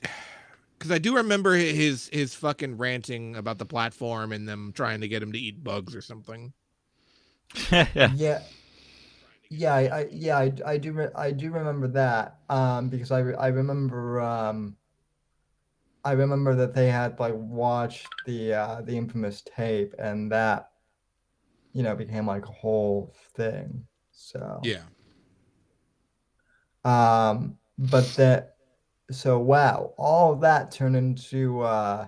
because 0.77 0.91
I 0.91 0.97
do 0.97 1.15
remember 1.15 1.55
his 1.55 2.09
his 2.11 2.35
fucking 2.35 2.77
ranting 2.77 3.35
about 3.35 3.57
the 3.57 3.65
platform 3.65 4.31
and 4.31 4.47
them 4.47 4.71
trying 4.73 5.01
to 5.01 5.07
get 5.07 5.23
him 5.23 5.31
to 5.33 5.39
eat 5.39 5.63
bugs 5.63 5.95
or 5.95 6.01
something. 6.01 6.53
yeah. 7.71 7.87
yeah, 8.09 8.43
yeah, 9.49 9.73
I, 9.73 9.81
I 10.01 10.07
yeah, 10.11 10.37
I, 10.37 10.53
I 10.65 10.77
do 10.77 10.93
re- 10.93 11.11
I 11.15 11.31
do 11.31 11.51
remember 11.51 11.87
that 11.89 12.39
um 12.49 12.89
because 12.89 13.11
I 13.11 13.19
re- 13.19 13.35
I 13.35 13.47
remember 13.47 14.21
um 14.21 14.77
I 16.03 16.11
remember 16.13 16.55
that 16.55 16.73
they 16.73 16.89
had 16.89 17.19
like 17.19 17.33
watched 17.35 18.11
the 18.25 18.53
uh, 18.53 18.81
the 18.81 18.97
infamous 18.97 19.41
tape, 19.41 19.93
and 19.99 20.31
that 20.31 20.71
you 21.79 21.83
know 21.83 21.95
became 21.95 22.27
like 22.27 22.45
a 22.45 22.51
whole 22.51 23.15
thing. 23.37 23.85
So 24.11 24.59
Yeah. 24.63 24.81
Um, 26.83 27.57
but 27.77 28.03
that 28.15 28.55
so 29.11 29.39
wow, 29.39 29.93
all 29.97 30.33
of 30.33 30.41
that 30.41 30.71
turned 30.71 30.97
into 30.97 31.61
uh 31.61 32.07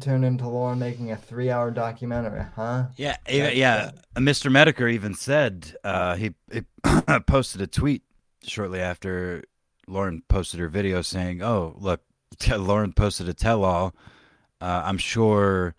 turned 0.00 0.24
into 0.24 0.48
Lauren 0.48 0.78
making 0.78 1.10
a 1.10 1.16
three 1.16 1.50
hour 1.50 1.72
documentary, 1.72 2.44
huh? 2.54 2.84
Yeah, 2.96 3.16
yeah, 3.28 3.50
yeah. 3.50 3.90
Mr. 4.14 4.52
Metokur 4.52 4.88
even 4.92 5.14
said 5.14 5.74
uh, 5.82 6.14
he, 6.14 6.32
he 6.52 6.62
posted 7.26 7.60
a 7.60 7.66
tweet 7.66 8.04
shortly 8.44 8.78
after 8.78 9.42
Lauren 9.88 10.22
posted 10.28 10.60
her 10.60 10.68
video 10.68 11.02
saying, 11.02 11.42
"Oh, 11.42 11.74
look, 11.76 12.02
Lauren 12.48 12.92
posted 12.92 13.28
a 13.28 13.34
tell-all. 13.34 13.96
Uh, 14.60 14.82
I'm 14.84 14.98
sure 14.98 15.74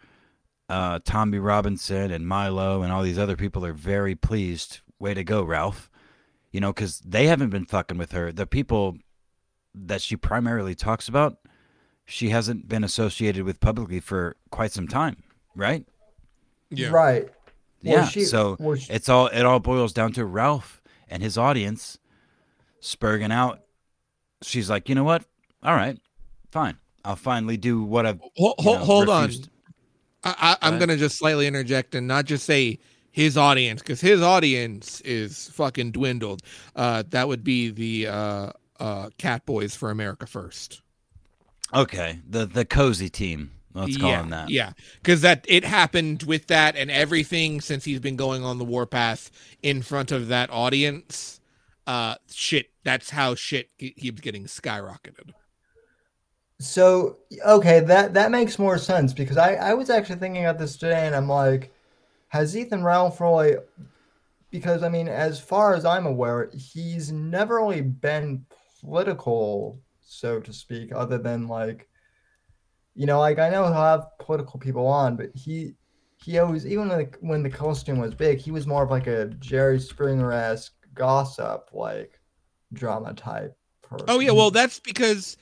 uh, 0.69 0.99
Tommy 1.03 1.39
Robinson 1.39 2.11
and 2.11 2.27
Milo 2.27 2.81
and 2.83 2.91
all 2.91 3.01
these 3.03 3.17
other 3.19 3.35
people 3.35 3.65
are 3.65 3.73
very 3.73 4.15
pleased. 4.15 4.79
Way 4.99 5.13
to 5.13 5.23
go, 5.23 5.43
Ralph. 5.43 5.89
You 6.51 6.59
know, 6.61 6.71
because 6.73 6.99
they 6.99 7.27
haven't 7.27 7.49
been 7.49 7.65
fucking 7.65 7.97
with 7.97 8.11
her. 8.11 8.31
The 8.31 8.45
people 8.47 8.97
that 9.75 10.01
she 10.01 10.15
primarily 10.15 10.75
talks 10.75 11.07
about, 11.07 11.37
she 12.05 12.29
hasn't 12.29 12.67
been 12.67 12.83
associated 12.83 13.43
with 13.43 13.59
publicly 13.59 13.99
for 13.99 14.35
quite 14.51 14.71
some 14.71 14.87
time, 14.87 15.23
right? 15.55 15.85
Yeah. 16.69 16.89
Right. 16.89 17.29
Yeah. 17.81 18.05
she- 18.05 18.25
so 18.25 18.57
she- 18.77 18.91
it's 18.91 19.07
all 19.09 19.27
it 19.27 19.43
all 19.45 19.59
boils 19.59 19.93
down 19.93 20.11
to 20.13 20.25
Ralph 20.25 20.81
and 21.07 21.23
his 21.23 21.37
audience 21.37 21.97
spurging 22.81 23.31
out. 23.31 23.61
She's 24.41 24.69
like, 24.69 24.89
you 24.89 24.95
know 24.95 25.03
what? 25.03 25.23
All 25.63 25.75
right, 25.75 25.97
fine. 26.51 26.77
I'll 27.05 27.15
finally 27.15 27.57
do 27.57 27.83
what 27.83 28.05
I've. 28.05 28.19
Hold, 28.37 28.55
you 28.59 28.63
hold, 28.63 28.79
know, 28.79 28.85
hold 28.85 29.09
on. 29.09 29.31
I, 30.23 30.35
I, 30.37 30.57
I'm 30.61 30.73
ahead. 30.75 30.87
gonna 30.87 30.97
just 30.97 31.17
slightly 31.17 31.47
interject 31.47 31.95
and 31.95 32.07
not 32.07 32.25
just 32.25 32.45
say 32.45 32.79
his 33.11 33.37
audience 33.37 33.81
because 33.81 34.01
his 34.01 34.21
audience 34.21 35.01
is 35.01 35.49
fucking 35.49 35.91
dwindled. 35.91 36.41
Uh, 36.75 37.03
that 37.09 37.27
would 37.27 37.43
be 37.43 37.69
the 37.69 38.07
uh, 38.07 38.51
uh, 38.79 39.09
Cat 39.17 39.45
Boys 39.45 39.75
for 39.75 39.91
America 39.91 40.25
First. 40.25 40.81
Okay, 41.73 42.19
the 42.27 42.45
the 42.45 42.65
cozy 42.65 43.09
team. 43.09 43.51
Let's 43.73 43.97
call 43.97 44.09
yeah, 44.09 44.21
him 44.21 44.29
that. 44.31 44.49
Yeah, 44.49 44.71
because 45.01 45.21
that 45.21 45.45
it 45.47 45.63
happened 45.63 46.23
with 46.23 46.47
that 46.47 46.75
and 46.75 46.89
everything 46.89 47.61
since 47.61 47.85
he's 47.85 47.99
been 47.99 48.15
going 48.15 48.43
on 48.43 48.57
the 48.57 48.65
warpath 48.65 49.29
in 49.61 49.81
front 49.81 50.11
of 50.11 50.27
that 50.29 50.49
audience. 50.49 51.39
Uh, 51.85 52.15
shit. 52.31 52.71
That's 52.83 53.09
how 53.09 53.35
shit 53.35 53.69
keeps 53.77 54.21
getting 54.21 54.45
skyrocketed. 54.45 55.33
So 56.59 57.17
okay, 57.45 57.79
that 57.81 58.13
that 58.13 58.31
makes 58.31 58.59
more 58.59 58.77
sense 58.77 59.13
because 59.13 59.37
I 59.37 59.55
I 59.55 59.73
was 59.73 59.89
actually 59.89 60.19
thinking 60.19 60.43
about 60.43 60.59
this 60.59 60.75
today, 60.77 61.07
and 61.07 61.15
I'm 61.15 61.29
like, 61.29 61.71
has 62.27 62.55
Ethan 62.55 62.83
Ralph 62.83 63.21
really? 63.21 63.55
Because 64.51 64.83
I 64.83 64.89
mean, 64.89 65.07
as 65.07 65.39
far 65.39 65.73
as 65.73 65.85
I'm 65.85 66.05
aware, 66.05 66.49
he's 66.53 67.11
never 67.11 67.57
really 67.57 67.81
been 67.81 68.45
political, 68.81 69.79
so 70.01 70.39
to 70.39 70.51
speak, 70.51 70.91
other 70.93 71.17
than 71.17 71.47
like, 71.47 71.87
you 72.93 73.05
know, 73.05 73.19
like 73.19 73.39
I 73.39 73.49
know 73.49 73.63
he'll 73.65 73.73
have 73.73 74.17
political 74.19 74.59
people 74.59 74.85
on, 74.85 75.15
but 75.15 75.29
he 75.35 75.75
he 76.17 76.39
always 76.39 76.65
even 76.65 76.89
like 76.89 77.17
when 77.21 77.41
the 77.41 77.49
costume 77.49 77.99
was 77.99 78.13
big, 78.13 78.39
he 78.39 78.51
was 78.51 78.67
more 78.67 78.83
of 78.83 78.91
like 78.91 79.07
a 79.07 79.27
Jerry 79.39 79.79
Springer 79.79 80.33
esque 80.33 80.73
gossip 80.93 81.69
like 81.71 82.19
drama 82.73 83.13
type 83.13 83.55
person. 83.81 84.05
Oh 84.09 84.19
yeah, 84.19 84.31
well 84.31 84.51
that's 84.51 84.81
because 84.81 85.37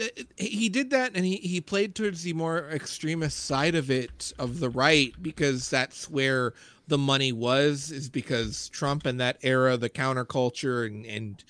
Uh, 0.00 0.22
he 0.36 0.68
did 0.68 0.90
that 0.90 1.12
and 1.14 1.24
he 1.24 1.36
he 1.36 1.60
played 1.60 1.94
towards 1.94 2.22
the 2.22 2.32
more 2.32 2.68
extremist 2.70 3.44
side 3.44 3.74
of 3.74 3.90
it 3.90 4.32
of 4.38 4.60
the 4.60 4.70
right 4.70 5.12
because 5.22 5.68
that's 5.68 6.08
where 6.08 6.54
the 6.86 6.98
money 6.98 7.32
was 7.32 7.90
is 7.90 8.08
because 8.08 8.68
Trump 8.70 9.06
and 9.06 9.20
that 9.20 9.38
era 9.42 9.76
the 9.76 9.90
counterculture 9.90 10.86
and 10.86 11.04
and 11.06 11.44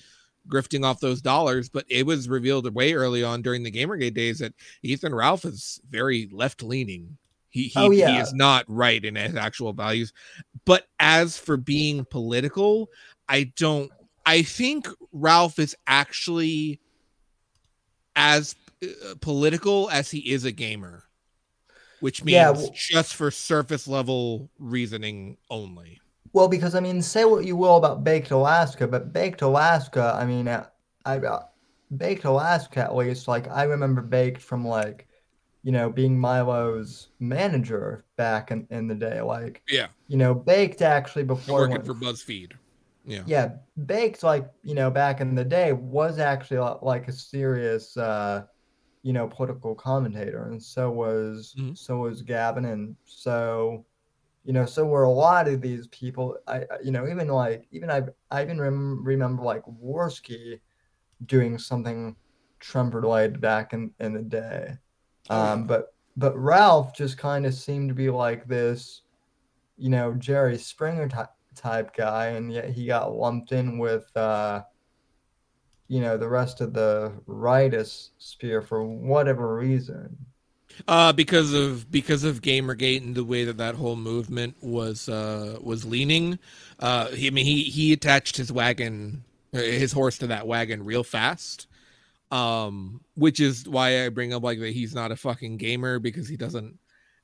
grifting 0.47 0.83
off 0.83 0.99
those 0.99 1.21
dollars. 1.21 1.69
But 1.69 1.85
it 1.89 2.05
was 2.05 2.27
revealed 2.27 2.73
way 2.73 2.93
early 2.93 3.23
on 3.23 3.41
during 3.41 3.63
the 3.63 3.71
gamergate 3.71 4.15
days 4.15 4.39
that 4.39 4.53
Ethan 4.83 5.13
Ralph 5.13 5.45
is 5.45 5.79
very 5.89 6.27
left 6.31 6.63
leaning 6.63 7.17
he 7.49 7.63
he, 7.63 7.79
Oh, 7.79 7.89
he 7.89 8.01
is 8.01 8.33
not 8.33 8.65
right 8.67 9.03
in 9.03 9.15
his 9.15 9.35
actual 9.35 9.73
values. 9.73 10.13
But 10.65 10.87
as 10.99 11.37
for 11.37 11.57
being 11.57 12.05
political 12.05 12.89
I 13.27 13.51
don't 13.55 13.91
I 14.25 14.43
think 14.43 14.87
Ralph 15.11 15.59
is 15.59 15.75
actually 15.87 16.79
as 18.19 18.55
uh, 18.83 19.15
political 19.21 19.89
as 19.89 20.11
he 20.11 20.19
is 20.19 20.43
a 20.45 20.51
gamer, 20.51 21.05
which 22.01 22.23
means 22.23 22.35
Yeah, 22.35 22.51
well- 22.51 22.71
just 22.75 23.15
for 23.15 23.31
surface 23.31 23.87
level 23.87 24.49
reasoning 24.59 25.37
only. 25.49 25.99
Well, 26.31 26.47
because 26.47 26.75
I 26.75 26.79
mean, 26.79 27.01
say 27.01 27.25
what 27.25 27.45
you 27.45 27.55
will 27.55 27.77
about 27.77 28.03
Baked 28.03 28.29
Alaska, 28.29 28.87
but 28.87 29.11
Baked 29.11 29.41
Alaska, 29.41 30.15
I 30.15 30.25
mean, 30.25 30.47
uh, 30.47 30.67
I 31.03 31.17
uh, 31.17 31.45
Baked 31.97 32.25
Alaska 32.25 32.81
at 32.81 32.95
least, 32.95 33.27
like 33.27 33.49
I 33.49 33.63
remember 33.63 34.01
Baked 34.01 34.41
from 34.41 34.67
like, 34.67 35.07
you 35.63 35.71
know, 35.71 35.89
being 35.89 36.19
Milo's 36.19 37.07
manager 37.19 38.05
back 38.15 38.51
in, 38.51 38.67
in 38.69 38.87
the 38.87 38.93
day. 38.93 39.21
Like, 39.21 39.63
Yeah, 39.69 39.87
you 40.07 40.17
know, 40.17 40.35
Baked 40.35 40.83
actually 40.83 41.23
before 41.23 41.61
working 41.61 41.77
went 41.77 41.85
for 41.87 41.95
BuzzFeed. 41.95 42.51
Yeah, 43.09 43.23
yeah, 43.25 43.49
Baked 43.85 44.23
like 44.23 44.49
you 44.63 44.75
know 44.75 44.91
back 44.91 45.19
in 45.21 45.35
the 45.35 45.43
day 45.45 45.73
was 45.73 46.19
actually 46.19 46.59
like 46.81 47.07
a 47.07 47.11
serious 47.11 47.97
uh 47.97 48.45
you 49.03 49.13
know 49.13 49.27
political 49.27 49.75
commentator 49.75 50.45
and 50.45 50.61
so 50.61 50.91
was 50.91 51.55
Mhm. 51.57 51.77
so 51.77 51.97
was 51.99 52.21
Gavin 52.21 52.65
and 52.65 52.95
so 53.05 53.85
you 54.45 54.53
know 54.53 54.65
so 54.65 54.85
were 54.85 55.03
a 55.03 55.09
lot 55.11 55.47
of 55.47 55.61
these 55.61 55.87
people. 55.87 56.37
I 56.47 56.59
I- 56.61 56.79
you 56.83 56.91
know 56.91 57.07
even 57.07 57.27
like 57.27 57.67
even 57.71 57.89
I 57.91 58.03
I 58.31 58.43
even 58.43 58.59
rem- 58.61 59.03
remember 59.03 59.43
like 59.43 59.63
Warski 59.65 60.59
doing 61.25 61.57
something 61.57 62.15
Trump 62.59 62.93
related 62.93 63.41
back 63.41 63.73
in 63.73 63.91
in 63.99 64.13
the 64.13 64.21
day. 64.23 64.77
Oh, 65.29 65.35
um 65.35 65.67
but 65.67 65.93
but 66.17 66.37
Ralph 66.37 66.93
just 66.95 67.17
kind 67.17 67.45
of 67.45 67.53
seemed 67.53 67.89
to 67.89 67.95
be 67.95 68.09
like 68.09 68.47
this 68.47 69.03
you 69.77 69.89
know 69.89 70.13
Jerry 70.15 70.57
Springer 70.57 71.07
type 71.09 71.29
type 71.59 71.95
guy, 71.95 72.27
and 72.27 72.51
yet 72.51 72.69
he 72.71 72.85
got 72.87 73.15
lumped 73.15 73.51
in 73.51 73.77
with, 73.79 74.15
uh, 74.17 74.63
you 75.89 75.99
know, 76.01 76.17
the 76.17 76.27
rest 76.29 76.61
of 76.61 76.73
the 76.73 77.11
rightist 77.27 78.09
sphere 78.17 78.61
for 78.61 78.83
whatever 78.85 79.55
reason. 79.55 80.17
uh, 80.87 81.11
because 81.13 81.53
of 81.53 81.91
because 81.91 82.23
of 82.23 82.41
GamerGate 82.41 83.01
and 83.01 83.15
the 83.15 83.23
way 83.23 83.43
that 83.45 83.57
that 83.57 83.75
whole 83.75 83.95
movement 83.95 84.55
was 84.61 85.09
uh, 85.09 85.57
was 85.61 85.85
leaning. 85.85 86.39
Uh, 86.79 87.07
he, 87.09 87.27
I 87.27 87.29
mean, 87.31 87.45
he 87.45 87.63
he 87.63 87.93
attached 87.93 88.37
his 88.37 88.51
wagon, 88.51 89.23
uh, 89.53 89.57
his 89.59 89.91
horse 89.91 90.17
to 90.19 90.27
that 90.27 90.47
wagon 90.47 90.85
real 90.85 91.03
fast. 91.03 91.67
Um, 92.31 93.01
which 93.15 93.39
is 93.39 93.69
why 93.69 94.05
I 94.05 94.09
bring 94.09 94.33
up 94.33 94.43
like 94.43 94.59
that 94.59 94.73
he's 94.73 94.95
not 94.95 95.11
a 95.11 95.17
fucking 95.17 95.57
gamer 95.57 95.99
because 95.99 96.27
he 96.29 96.37
doesn't 96.37 96.79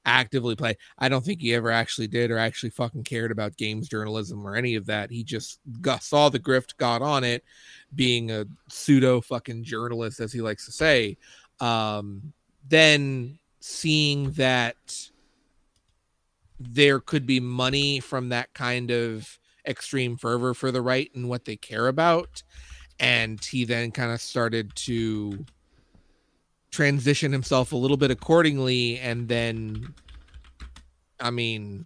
actively 0.05 0.55
play. 0.55 0.77
I 0.97 1.09
don't 1.09 1.23
think 1.23 1.41
he 1.41 1.53
ever 1.53 1.71
actually 1.71 2.07
did 2.07 2.31
or 2.31 2.37
actually 2.37 2.69
fucking 2.69 3.03
cared 3.03 3.31
about 3.31 3.57
games 3.57 3.89
journalism 3.89 4.45
or 4.45 4.55
any 4.55 4.75
of 4.75 4.85
that. 4.85 5.11
He 5.11 5.23
just 5.23 5.59
got, 5.81 6.03
saw 6.03 6.29
the 6.29 6.39
grift, 6.39 6.77
got 6.77 7.01
on 7.01 7.23
it, 7.23 7.43
being 7.93 8.31
a 8.31 8.45
pseudo 8.69 9.21
fucking 9.21 9.63
journalist, 9.63 10.19
as 10.19 10.31
he 10.31 10.41
likes 10.41 10.65
to 10.65 10.71
say. 10.71 11.17
Um, 11.59 12.33
then 12.67 13.39
seeing 13.59 14.31
that 14.31 15.09
there 16.59 16.99
could 16.99 17.25
be 17.25 17.39
money 17.39 17.99
from 17.99 18.29
that 18.29 18.53
kind 18.53 18.91
of 18.91 19.39
extreme 19.67 20.17
fervor 20.17 20.53
for 20.53 20.71
the 20.71 20.81
right 20.81 21.09
and 21.15 21.27
what 21.27 21.45
they 21.45 21.55
care 21.55 21.87
about. 21.87 22.43
And 22.99 23.43
he 23.43 23.65
then 23.65 23.91
kind 23.91 24.11
of 24.11 24.21
started 24.21 24.73
to 24.75 25.45
transition 26.75 27.31
himself 27.31 27.71
a 27.71 27.75
little 27.77 27.97
bit 27.97 28.11
accordingly. 28.11 28.99
And 28.99 29.27
then, 29.29 29.93
I 31.19 31.31
mean, 31.31 31.85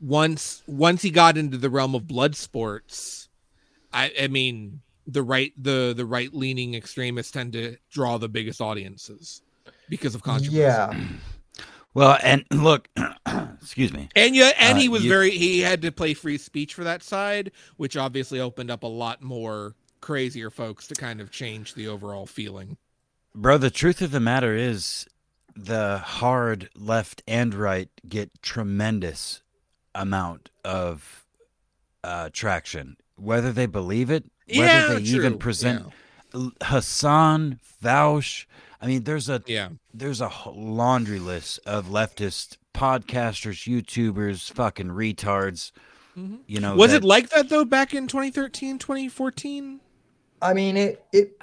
once 0.00 0.62
once 0.66 1.02
he 1.02 1.10
got 1.10 1.38
into 1.38 1.56
the 1.56 1.70
realm 1.70 1.94
of 1.94 2.06
blood 2.08 2.34
sports, 2.34 3.28
I, 3.92 4.12
I 4.20 4.26
mean, 4.28 4.80
the 5.06 5.22
right 5.22 5.52
the 5.62 5.94
the 5.96 6.06
right 6.06 6.32
leaning 6.34 6.74
extremists 6.74 7.32
tend 7.32 7.52
to 7.52 7.76
draw 7.90 8.18
the 8.18 8.28
biggest 8.28 8.60
audiences 8.60 9.42
because 9.88 10.14
of 10.14 10.22
controversy. 10.22 10.56
Yeah, 10.58 10.92
Well, 11.94 12.18
and 12.22 12.44
look, 12.52 12.88
excuse 13.62 13.92
me. 13.92 14.08
And 14.16 14.34
yeah, 14.36 14.52
and 14.58 14.76
Uh, 14.76 14.80
he 14.80 14.88
was 14.88 15.04
you- 15.04 15.10
very 15.10 15.30
he 15.30 15.60
had 15.60 15.82
to 15.82 15.92
play 15.92 16.14
free 16.14 16.38
speech 16.38 16.74
for 16.74 16.84
that 16.84 17.02
side, 17.02 17.52
which 17.76 17.96
obviously 17.96 18.40
opened 18.40 18.70
up 18.70 18.82
a 18.82 18.88
lot 18.88 19.22
more 19.22 19.74
crazier 20.00 20.50
folks 20.50 20.86
to 20.86 20.94
kind 20.94 21.20
of 21.20 21.30
change 21.30 21.74
the 21.74 21.86
overall 21.88 22.26
feeling. 22.26 22.76
Bro, 23.34 23.58
the 23.58 23.70
truth 23.70 24.02
of 24.02 24.10
the 24.10 24.20
matter 24.20 24.54
is 24.54 25.06
the 25.54 25.98
hard 25.98 26.68
left 26.74 27.22
and 27.28 27.54
right 27.54 27.88
get 28.08 28.42
tremendous 28.42 29.42
amount 29.94 30.50
of 30.64 31.24
uh, 32.02 32.30
traction. 32.32 32.96
Whether 33.16 33.52
they 33.52 33.66
believe 33.66 34.10
it, 34.10 34.24
whether 34.48 34.64
yeah, 34.64 34.86
they 34.94 35.02
even 35.02 35.38
present 35.38 35.86
yeah. 36.34 36.48
Hassan 36.62 37.60
Vaush. 37.82 38.46
I 38.80 38.86
mean, 38.86 39.04
there's 39.04 39.28
a 39.28 39.42
Yeah. 39.46 39.68
there's 39.92 40.20
a 40.20 40.30
laundry 40.50 41.18
list 41.18 41.60
of 41.66 41.86
leftist 41.86 42.56
podcasters, 42.74 43.68
YouTubers, 43.68 44.50
fucking 44.52 44.88
retards. 44.88 45.72
You 46.46 46.60
know, 46.60 46.74
Was 46.76 46.90
that- 46.90 46.98
it 46.98 47.04
like 47.04 47.30
that 47.30 47.48
though 47.48 47.64
back 47.64 47.94
in 47.94 48.06
2013, 48.06 48.78
2014? 48.78 49.80
I 50.42 50.54
mean, 50.54 50.76
it 50.76 51.04
it 51.12 51.38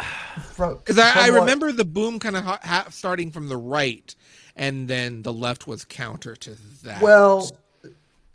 Because 0.58 0.98
I, 1.00 1.26
I 1.26 1.28
remember 1.28 1.72
the 1.72 1.86
boom 1.86 2.20
kind 2.20 2.36
of 2.36 2.44
ha- 2.44 2.60
ha- 2.64 2.88
starting 2.90 3.32
from 3.32 3.50
the 3.50 3.58
right, 3.58 4.14
and 4.56 4.88
then 4.88 5.22
the 5.22 5.34
left 5.34 5.68
was 5.68 5.86
counter 5.86 6.36
to 6.36 6.58
that. 6.84 7.02
Well, 7.02 7.50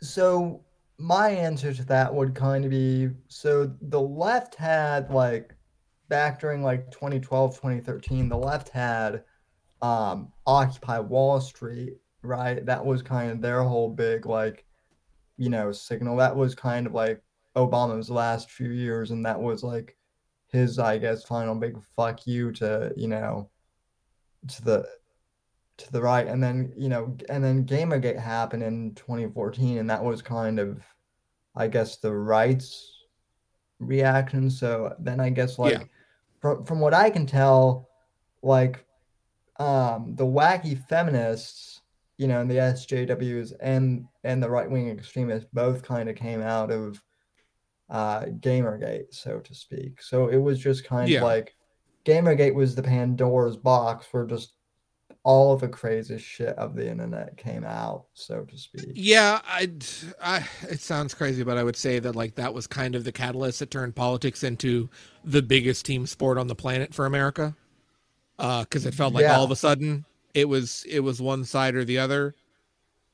so 0.01 0.61
my 0.97 1.29
answer 1.29 1.73
to 1.73 1.83
that 1.85 2.13
would 2.13 2.35
kind 2.35 2.63
of 2.65 2.71
be 2.71 3.09
so 3.27 3.71
the 3.81 3.99
left 3.99 4.55
had 4.55 5.09
like 5.09 5.55
back 6.07 6.39
during 6.39 6.61
like 6.61 6.91
2012 6.91 7.55
2013 7.55 8.29
the 8.29 8.37
left 8.37 8.69
had 8.69 9.23
um 9.81 10.31
occupy 10.45 10.99
wall 10.99 11.41
street 11.41 11.93
right 12.21 12.65
that 12.65 12.85
was 12.85 13.01
kind 13.01 13.31
of 13.31 13.41
their 13.41 13.63
whole 13.63 13.89
big 13.89 14.25
like 14.25 14.65
you 15.37 15.49
know 15.49 15.71
signal 15.71 16.15
that 16.15 16.35
was 16.35 16.53
kind 16.53 16.85
of 16.85 16.93
like 16.93 17.21
obama's 17.55 18.09
last 18.09 18.51
few 18.51 18.69
years 18.69 19.11
and 19.11 19.25
that 19.25 19.39
was 19.39 19.63
like 19.63 19.97
his 20.53 20.79
i 20.79 20.97
guess 20.97 21.23
final 21.23 21.55
big 21.55 21.75
fuck 21.95 22.25
you 22.25 22.51
to 22.51 22.93
you 22.95 23.07
know 23.07 23.49
to 24.47 24.63
the 24.63 24.87
to 25.77 25.91
the 25.91 26.01
right 26.01 26.27
and 26.27 26.41
then 26.41 26.71
you 26.77 26.87
know 26.87 27.17
and 27.29 27.43
then 27.43 27.65
gamergate 27.65 28.19
happened 28.19 28.63
in 28.63 28.93
2014 28.93 29.79
and 29.79 29.89
that 29.89 30.03
was 30.03 30.21
kind 30.21 30.59
of 30.59 30.81
i 31.55 31.67
guess 31.67 31.97
the 31.97 32.13
right's 32.13 33.01
reaction 33.79 34.49
so 34.49 34.93
then 34.99 35.19
i 35.19 35.29
guess 35.29 35.57
like 35.57 35.73
Yeah. 35.73 35.83
from, 36.39 36.63
from 36.63 36.79
what 36.79 36.93
i 36.93 37.09
can 37.09 37.25
tell 37.25 37.89
like 38.43 38.85
um 39.59 40.15
the 40.15 40.25
wacky 40.25 40.77
feminists 40.87 41.81
you 42.17 42.27
know 42.27 42.41
and 42.41 42.49
the 42.49 42.57
sjws 42.57 43.53
and 43.59 44.05
and 44.23 44.41
the 44.41 44.49
right-wing 44.49 44.89
extremists 44.89 45.49
both 45.51 45.81
kind 45.81 46.07
of 46.09 46.15
came 46.15 46.41
out 46.41 46.71
of 46.71 47.01
uh 47.93 48.21
gamergate 48.41 49.13
so 49.13 49.39
to 49.39 49.55
speak 49.55 50.01
so 50.03 50.27
it 50.29 50.37
was 50.37 50.59
just 50.59 50.85
kind 50.85 51.11
Yeah. 51.11 51.19
of 51.19 51.23
like 51.23 51.55
gamergate 52.05 52.55
was 52.55 52.75
the 52.75 52.83
pandora's 52.83 53.57
box 53.57 54.07
where 54.11 54.25
just 54.27 54.55
all 55.23 55.53
of 55.53 55.61
the 55.61 55.69
craziest 55.69 56.25
shit 56.25 56.55
of 56.57 56.75
the 56.75 56.89
internet 56.89 57.37
came 57.37 57.63
out, 57.65 58.05
so 58.13 58.43
to 58.43 58.57
speak. 58.57 58.95
yeah, 58.95 59.39
I, 59.45 59.71
I, 60.21 60.47
it 60.69 60.81
sounds 60.81 61.13
crazy, 61.13 61.43
but 61.43 61.57
I 61.57 61.63
would 61.63 61.75
say 61.75 61.99
that 61.99 62.15
like 62.15 62.35
that 62.35 62.53
was 62.53 62.67
kind 62.67 62.95
of 62.95 63.03
the 63.03 63.11
catalyst 63.11 63.59
that 63.59 63.71
turned 63.71 63.95
politics 63.95 64.43
into 64.43 64.89
the 65.23 65.41
biggest 65.41 65.85
team 65.85 66.05
sport 66.07 66.37
on 66.37 66.47
the 66.47 66.55
planet 66.55 66.93
for 66.93 67.05
America. 67.05 67.55
Uh, 68.39 68.63
because 68.63 68.85
it 68.85 68.93
felt 68.95 69.13
like 69.13 69.23
Yeah. 69.23 69.37
all 69.37 69.43
of 69.45 69.51
a 69.51 69.55
sudden 69.55 70.05
it 70.33 70.49
was 70.49 70.85
it 70.89 71.01
was 71.01 71.21
one 71.21 71.45
side 71.45 71.75
or 71.75 71.85
the 71.85 71.99
other, 71.99 72.35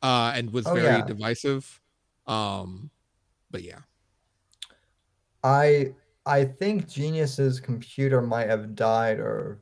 uh, 0.04 0.34
and 0.36 0.52
was 0.54 0.68
Oh, 0.68 0.76
very 0.76 1.02
yeah. 1.02 1.04
divisive. 1.04 1.82
Um, 2.28 2.92
but 3.52 3.64
yeah, 3.64 3.80
I 5.44 5.94
I 6.26 6.46
think 6.46 6.88
Genius's 6.88 7.60
computer 7.60 8.22
might 8.22 8.50
have 8.50 8.76
died 8.76 9.20
or 9.20 9.62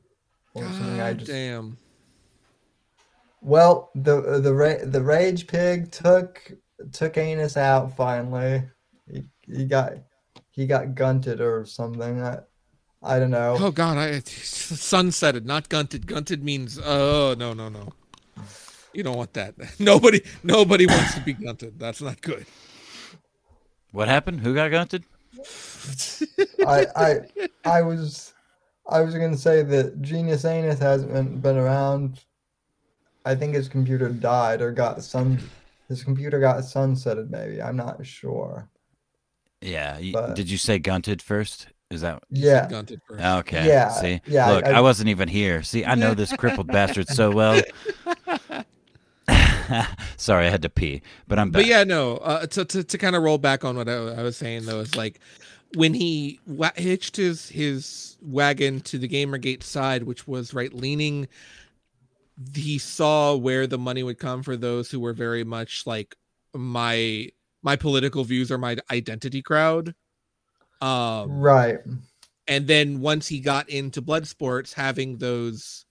or 0.54 0.64
something. 0.64 1.00
I 1.00 1.14
just 1.14 1.30
damn. 1.30 1.76
well 3.40 3.90
the 3.94 4.40
the 4.40 4.54
ra- 4.54 4.84
the 4.84 5.02
rage 5.02 5.46
pig 5.46 5.90
took 5.90 6.52
took 6.92 7.16
Anus 7.16 7.56
out 7.56 7.96
finally. 7.96 8.64
He, 9.10 9.24
he 9.46 9.64
got 9.64 9.94
he 10.50 10.66
got 10.66 10.94
gunted 10.94 11.40
or 11.40 11.64
something. 11.64 12.22
I 12.22 12.38
I 13.02 13.18
don't 13.18 13.30
know. 13.30 13.56
Oh 13.58 13.70
God, 13.70 13.96
I 13.96 14.10
sunsetted, 14.20 15.44
not 15.44 15.68
gunted. 15.68 16.06
Gunted 16.06 16.42
means 16.42 16.78
oh 16.84 17.34
no 17.38 17.52
no 17.52 17.68
no. 17.68 17.88
You 18.92 19.02
don't 19.02 19.16
want 19.16 19.34
that. 19.34 19.54
Nobody 19.78 20.22
nobody 20.42 20.86
wants 20.86 21.14
to 21.14 21.20
be 21.20 21.32
gunted. 21.34 21.78
That's 21.78 22.02
not 22.02 22.20
good. 22.20 22.46
what 23.92 24.08
happened? 24.08 24.40
Who 24.40 24.54
got 24.54 24.70
gunted? 24.70 25.04
I 26.66 26.86
I 26.96 27.20
I 27.64 27.82
was 27.82 28.34
I 28.88 29.00
was 29.00 29.14
gonna 29.14 29.36
say 29.36 29.62
that 29.62 30.00
Genius 30.02 30.44
Anus 30.44 30.78
hasn't 30.78 31.12
been, 31.12 31.40
been 31.40 31.56
around. 31.56 32.20
I 33.24 33.34
think 33.34 33.54
his 33.54 33.68
computer 33.68 34.08
died 34.08 34.62
or 34.62 34.72
got 34.72 35.02
sun. 35.02 35.38
His 35.88 36.02
computer 36.04 36.40
got 36.40 36.58
sunsetted. 36.58 37.30
Maybe 37.30 37.60
I'm 37.62 37.76
not 37.76 38.04
sure. 38.06 38.68
Yeah. 39.60 39.98
But- 40.12 40.34
did 40.36 40.50
you 40.50 40.58
say 40.58 40.78
gunted 40.78 41.20
first? 41.22 41.68
Is 41.90 42.02
that 42.02 42.22
Yeah, 42.28 42.68
Gunted 42.68 43.00
first. 43.08 43.24
okay? 43.24 43.66
Yeah, 43.66 43.88
See, 43.88 44.20
yeah, 44.26 44.50
Look, 44.50 44.66
I, 44.66 44.72
I- 44.72 44.80
wasn't 44.82 45.08
even 45.08 45.26
here. 45.26 45.62
See, 45.62 45.86
I 45.86 45.94
know 45.94 46.12
this 46.12 46.30
crippled 46.36 46.66
bastard 46.66 47.08
so 47.08 47.30
well. 47.30 47.62
Sorry, 50.16 50.46
I 50.46 50.50
had 50.50 50.62
to 50.62 50.70
pee, 50.70 51.02
but 51.26 51.38
I'm 51.38 51.50
back. 51.50 51.62
But 51.62 51.66
yeah, 51.66 51.84
no. 51.84 52.16
Uh, 52.18 52.46
to 52.46 52.64
to, 52.64 52.84
to 52.84 52.98
kind 52.98 53.16
of 53.16 53.22
roll 53.22 53.38
back 53.38 53.64
on 53.64 53.76
what 53.76 53.88
I, 53.88 53.94
I 53.94 54.22
was 54.22 54.36
saying 54.36 54.66
though 54.66 54.80
is 54.80 54.96
like 54.96 55.20
when 55.74 55.94
he 55.94 56.40
wa- 56.46 56.70
hitched 56.76 57.16
his 57.16 57.48
his 57.48 58.16
wagon 58.22 58.80
to 58.82 58.98
the 58.98 59.08
GamerGate 59.08 59.62
side, 59.62 60.04
which 60.04 60.26
was 60.26 60.54
right 60.54 60.72
leaning, 60.72 61.28
he 62.54 62.78
saw 62.78 63.34
where 63.34 63.66
the 63.66 63.78
money 63.78 64.02
would 64.02 64.18
come 64.18 64.42
for 64.42 64.56
those 64.56 64.90
who 64.90 65.00
were 65.00 65.12
very 65.12 65.44
much 65.44 65.86
like 65.86 66.16
my 66.54 67.28
my 67.62 67.76
political 67.76 68.24
views 68.24 68.50
or 68.50 68.58
my 68.58 68.76
identity 68.90 69.42
crowd. 69.42 69.94
Um, 70.80 71.40
right. 71.40 71.78
and 72.46 72.68
then 72.68 73.00
once 73.00 73.26
he 73.26 73.40
got 73.40 73.68
into 73.68 74.00
blood 74.00 74.28
sports 74.28 74.72
having 74.72 75.18
those 75.18 75.84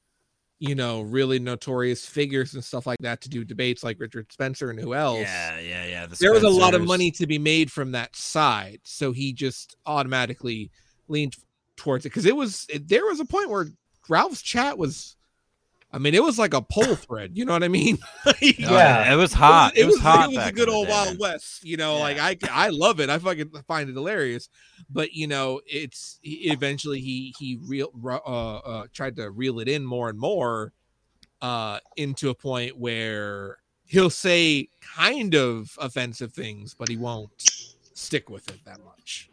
you 0.60 0.76
know 0.76 1.02
really 1.02 1.40
notorious 1.40 2.06
figures 2.06 2.54
and 2.54 2.64
stuff 2.64 2.88
like 2.88 2.98
that 3.00 3.22
to 3.22 3.30
do 3.30 3.44
debates 3.44 3.84
like 3.84 4.00
richard 4.00 4.32
spencer 4.32 4.70
and 4.70 4.80
who 4.80 4.94
else 4.94 5.20
yeah, 5.20 5.60
yeah, 5.60 5.86
yeah. 5.86 6.06
The 6.08 6.16
there 6.16 6.32
was 6.32 6.44
a 6.44 6.50
lot 6.50 6.74
of 6.74 6.84
money 6.84 7.12
to 7.12 7.28
be 7.28 7.38
made 7.38 7.72
from 7.72 7.92
that 7.92 8.16
side 8.16 8.80
so 8.84 9.12
he 9.12 9.34
just 9.34 9.76
automatically 9.86 10.72
leaned 11.08 11.36
towards 11.76 12.06
it 12.06 12.10
because 12.10 12.26
it 12.26 12.36
was 12.36 12.66
it, 12.70 12.88
there 12.88 13.06
was 13.06 13.20
a 13.20 13.26
point 13.26 13.50
where 13.50 13.68
ralph's 14.10 14.42
chat 14.42 14.78
was 14.78 15.17
i 15.94 15.98
mean 15.98 16.14
it 16.14 16.22
was 16.24 16.38
like 16.38 16.54
a 16.54 16.62
pole 16.62 16.96
thread 16.96 17.32
you 17.36 17.46
know 17.46 17.54
what 17.54 17.64
i 17.64 17.68
mean 17.68 17.98
Like, 18.26 18.60
Yeah. 18.60 19.14
it 19.14 19.16
was 19.16 19.32
hot. 19.34 19.78
It 19.78 19.86
was, 19.86 19.98
hot. 20.00 20.32
It 20.32 20.38
was 20.38 20.48
a 20.48 20.52
good 20.52 20.68
old 20.70 20.90
Wild. 20.90 21.18
West. 21.20 21.64
You 21.64 21.78
know, 21.78 21.96
Yeah. 21.96 22.02
like 22.02 22.18
I 22.20 22.38
I 22.52 22.70
love 22.70 23.00
it. 23.00 23.10
I 23.10 23.18
fucking 23.20 23.52
find 23.68 23.90
it 23.90 23.94
hilarious. 23.94 24.50
But 24.90 25.14
you 25.14 25.28
know, 25.28 25.62
it's 25.66 26.20
he- 26.22 26.52
eventually 26.52 27.00
he 27.00 27.34
he 27.40 27.58
real 27.66 27.92
uh, 28.06 28.18
uh 28.58 28.88
tried 28.92 29.16
to 29.16 29.30
reel 29.32 29.60
it 29.60 29.70
in 29.70 29.86
more 29.86 30.10
and 30.10 30.20
more 30.20 30.74
uh 31.42 31.80
into 31.96 32.30
a 32.30 32.36
point 32.36 32.78
where 32.78 33.60
he'll 33.86 34.10
say 34.10 34.68
kind 34.82 35.34
of 35.36 35.78
offensive 35.80 36.34
things, 36.34 36.74
but 36.74 36.90
he 36.90 36.98
won't 36.98 37.32
stick 37.94 38.30
with 38.30 38.50
it 38.50 38.60
that 38.66 38.80
much. 38.84 39.30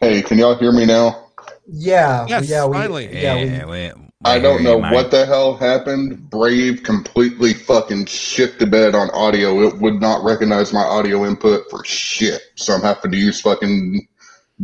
Hey, 0.00 0.20
can 0.22 0.38
y'all 0.38 0.56
hear 0.56 0.72
me 0.72 0.84
now? 0.84 1.28
Yeah. 1.66 2.26
Yes, 2.28 2.48
yeah. 2.48 2.66
We, 2.66 2.72
finally. 2.74 3.12
Yeah. 3.22 3.34
Yeah, 3.36 3.64
we, 3.66 3.92
we- 3.92 4.08
I 4.24 4.38
don't 4.38 4.62
know 4.62 4.78
what 4.78 5.10
the 5.10 5.26
hell 5.26 5.56
happened. 5.56 6.30
Brave 6.30 6.82
completely 6.82 7.54
fucking 7.54 8.06
shit 8.06 8.58
the 8.58 8.66
bed 8.66 8.94
on 8.94 9.10
audio. 9.10 9.60
It 9.68 9.78
would 9.78 10.00
not 10.00 10.24
recognize 10.24 10.72
my 10.72 10.82
audio 10.82 11.24
input 11.26 11.68
for 11.70 11.84
shit. 11.84 12.40
So 12.56 12.74
I'm 12.74 12.82
having 12.82 13.10
to 13.10 13.16
use 13.16 13.40
fucking 13.40 14.06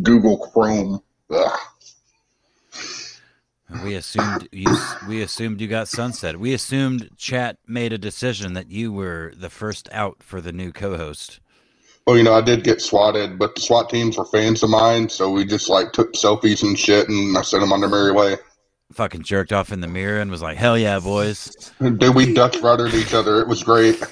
Google 0.02 0.38
Chrome. 0.38 1.02
Ugh. 1.30 1.58
We 3.84 3.94
assumed 3.94 4.48
you. 4.50 4.76
We 5.06 5.22
assumed 5.22 5.60
you 5.60 5.68
got 5.68 5.86
sunset. 5.86 6.40
We 6.40 6.52
assumed 6.54 7.10
chat 7.16 7.58
made 7.68 7.92
a 7.92 7.98
decision 7.98 8.54
that 8.54 8.70
you 8.70 8.92
were 8.92 9.32
the 9.36 9.50
first 9.50 9.88
out 9.92 10.22
for 10.22 10.40
the 10.40 10.52
new 10.52 10.72
co-host. 10.72 11.38
Well, 12.06 12.16
you 12.16 12.24
know, 12.24 12.34
I 12.34 12.40
did 12.40 12.64
get 12.64 12.80
swatted, 12.80 13.38
but 13.38 13.54
the 13.54 13.60
SWAT 13.60 13.90
teams 13.90 14.18
were 14.18 14.24
fans 14.24 14.64
of 14.64 14.70
mine, 14.70 15.08
so 15.08 15.30
we 15.30 15.44
just 15.44 15.68
like 15.68 15.92
took 15.92 16.14
selfies 16.14 16.62
and 16.62 16.76
shit, 16.76 17.08
and 17.08 17.36
I 17.38 17.42
sent 17.42 17.60
them 17.60 17.72
on 17.72 17.80
their 17.80 17.90
merry 17.90 18.10
way. 18.10 18.36
Fucking 18.92 19.22
jerked 19.22 19.52
off 19.52 19.70
in 19.72 19.80
the 19.80 19.86
mirror 19.86 20.20
and 20.20 20.30
was 20.30 20.42
like, 20.42 20.56
"Hell 20.56 20.76
yeah, 20.76 20.98
boys!" 20.98 21.72
Dude, 21.80 22.14
we 22.14 22.34
Dutch 22.34 22.58
ruddered 22.58 22.92
each 22.92 23.14
other. 23.14 23.40
It 23.40 23.48
was 23.48 23.62
great. 23.62 24.02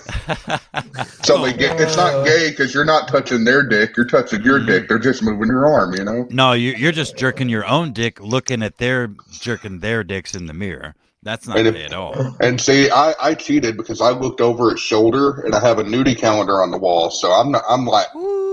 So 1.24 1.45
get, 1.53 1.79
it's 1.79 1.97
not 1.97 2.24
gay 2.24 2.51
because 2.51 2.72
you're 2.72 2.85
not 2.87 3.07
touching 3.09 3.45
their 3.45 3.62
dick. 3.62 3.97
You're 3.97 4.07
touching 4.07 4.43
your 4.43 4.64
dick. 4.64 4.89
They're 4.89 4.99
just 4.99 5.22
moving 5.22 5.49
your 5.49 5.66
arm, 5.66 5.95
you 5.95 6.03
know? 6.03 6.26
No, 6.31 6.53
you, 6.53 6.72
you're 6.72 6.93
just 6.93 7.18
jerking 7.18 7.51
your 7.51 7.66
own 7.66 7.93
dick, 7.93 8.18
looking 8.20 8.62
at 8.62 8.79
their 8.79 9.09
jerking 9.31 9.81
their 9.81 10.03
dicks 10.05 10.35
in 10.35 10.47
the 10.47 10.55
mirror. 10.55 10.95
That's 11.22 11.47
not 11.47 11.59
And 11.59 11.68
if- 11.68 11.74
gay 11.74 11.85
at 11.85 11.93
all. 11.93 12.37
And 12.41 12.59
see, 12.61 12.91
I, 12.91 13.14
I 13.20 13.35
cheated 13.35 13.76
because 13.76 14.01
I 14.01 14.11
looked 14.11 14.41
over 14.41 14.70
his 14.70 14.81
shoulder 14.81 15.41
and 15.43 15.55
I 15.55 15.61
have 15.61 15.79
a 15.79 15.85
nudie 15.85 16.16
calendar 16.16 16.62
on 16.62 16.70
the 16.70 16.79
wall. 16.79 17.11
So 17.11 17.31
I'm 17.31 17.51
not, 17.51 17.64
I'm 17.68 17.85
like 17.85 18.07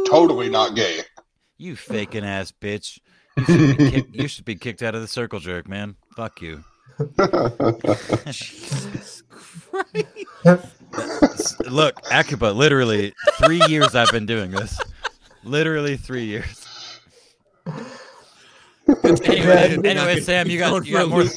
totally 0.08 0.50
not 0.50 0.76
gay. 0.76 1.00
You 1.58 1.76
faking 1.78 2.26
ass 2.26 2.52
bitch. 2.52 3.00
You 3.38 3.46
should, 3.46 3.78
be 3.78 3.90
kicked, 3.92 4.16
you 4.16 4.28
should 4.28 4.46
be 4.46 4.56
kicked 4.56 4.82
out 4.82 4.96
of 4.96 5.02
the 5.02 5.08
circle 5.08 5.40
jerk, 5.40 5.68
man. 5.68 5.96
Fuck 6.16 6.42
you. 6.42 6.64
Jesus 8.28 9.24
Christ. 9.70 11.62
Look, 11.70 12.00
Akiba, 12.12 12.46
literally 12.48 13.14
three 13.34 13.62
years 13.68 13.96
I've 13.96 14.12
been 14.12 14.26
doing 14.26 14.52
this. 14.52 14.80
Literally 15.44 15.98
three 15.98 16.26
years. 16.26 16.66
Anyway, 19.04 19.78
anyway, 19.84 20.22
Sam, 20.22 20.48
you 20.48 20.60
got 20.60 20.86
you 20.86 20.94
got 20.94 21.10
more. 21.10 21.26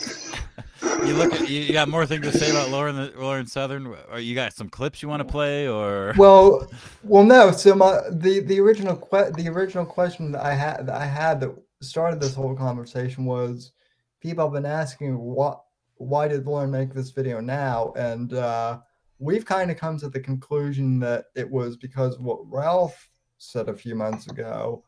You 1.05 1.15
look 1.15 1.33
at 1.33 1.49
you, 1.49 1.61
you 1.61 1.73
got 1.73 1.89
more 1.89 2.07
things 2.07 2.23
to 2.23 2.37
say 2.37 2.51
about 2.51 2.71
Lauren 2.71 3.13
Lauren 3.17 3.47
Southern, 3.47 3.95
or 4.11 4.19
you 4.19 4.35
got 4.35 4.53
some 4.53 4.69
clips 4.69 5.03
you 5.03 5.09
want 5.09 5.21
to 5.21 5.25
play, 5.25 5.69
or 5.69 6.13
Well, 6.17 6.69
well, 7.03 7.25
no. 7.25 7.51
So 7.53 7.75
my 7.75 8.01
the 8.11 8.41
the 8.41 8.61
original 8.61 8.97
que- 8.97 9.31
the 9.33 9.49
original 9.49 9.87
question 9.87 10.33
that 10.33 10.45
I 10.45 10.55
had 10.55 10.87
that 10.87 10.97
I 10.97 11.05
had 11.05 11.41
that 11.41 11.55
started 11.81 12.21
this 12.21 12.35
whole 12.35 12.55
conversation 12.55 13.25
was 13.25 13.73
people 14.21 14.45
have 14.45 14.53
been 14.53 14.71
asking 14.71 15.19
what 15.19 15.63
why 15.97 16.29
did 16.29 16.47
Lauren 16.47 16.71
make 16.71 16.95
this 16.95 17.11
video 17.11 17.41
now, 17.41 17.93
and 17.97 18.33
uh, 18.33 18.79
we've 19.19 19.45
kind 19.45 19.69
of 19.69 19.77
come 19.77 19.99
to 19.99 20.09
the 20.09 20.21
conclusion 20.21 21.01
that 21.01 21.25
it 21.35 21.51
was 21.51 21.77
because 21.77 22.19
what 22.21 22.39
Ralph 22.49 23.11
said 23.39 23.69
a 23.69 23.75
few 23.75 23.97
months 23.97 24.29
ago. 24.29 24.85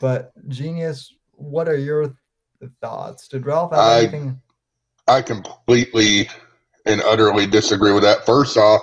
But 0.00 0.30
genius, 0.48 1.12
what 1.32 1.68
are 1.68 1.76
your 1.76 2.16
thoughts? 2.80 3.26
Did 3.26 3.44
Ralph 3.44 3.72
have 3.72 3.80
I- 3.80 3.98
anything? 4.02 4.40
I 5.08 5.22
completely 5.22 6.28
and 6.84 7.00
utterly 7.02 7.46
disagree 7.46 7.92
with 7.92 8.02
that. 8.04 8.24
First 8.24 8.56
off, 8.56 8.82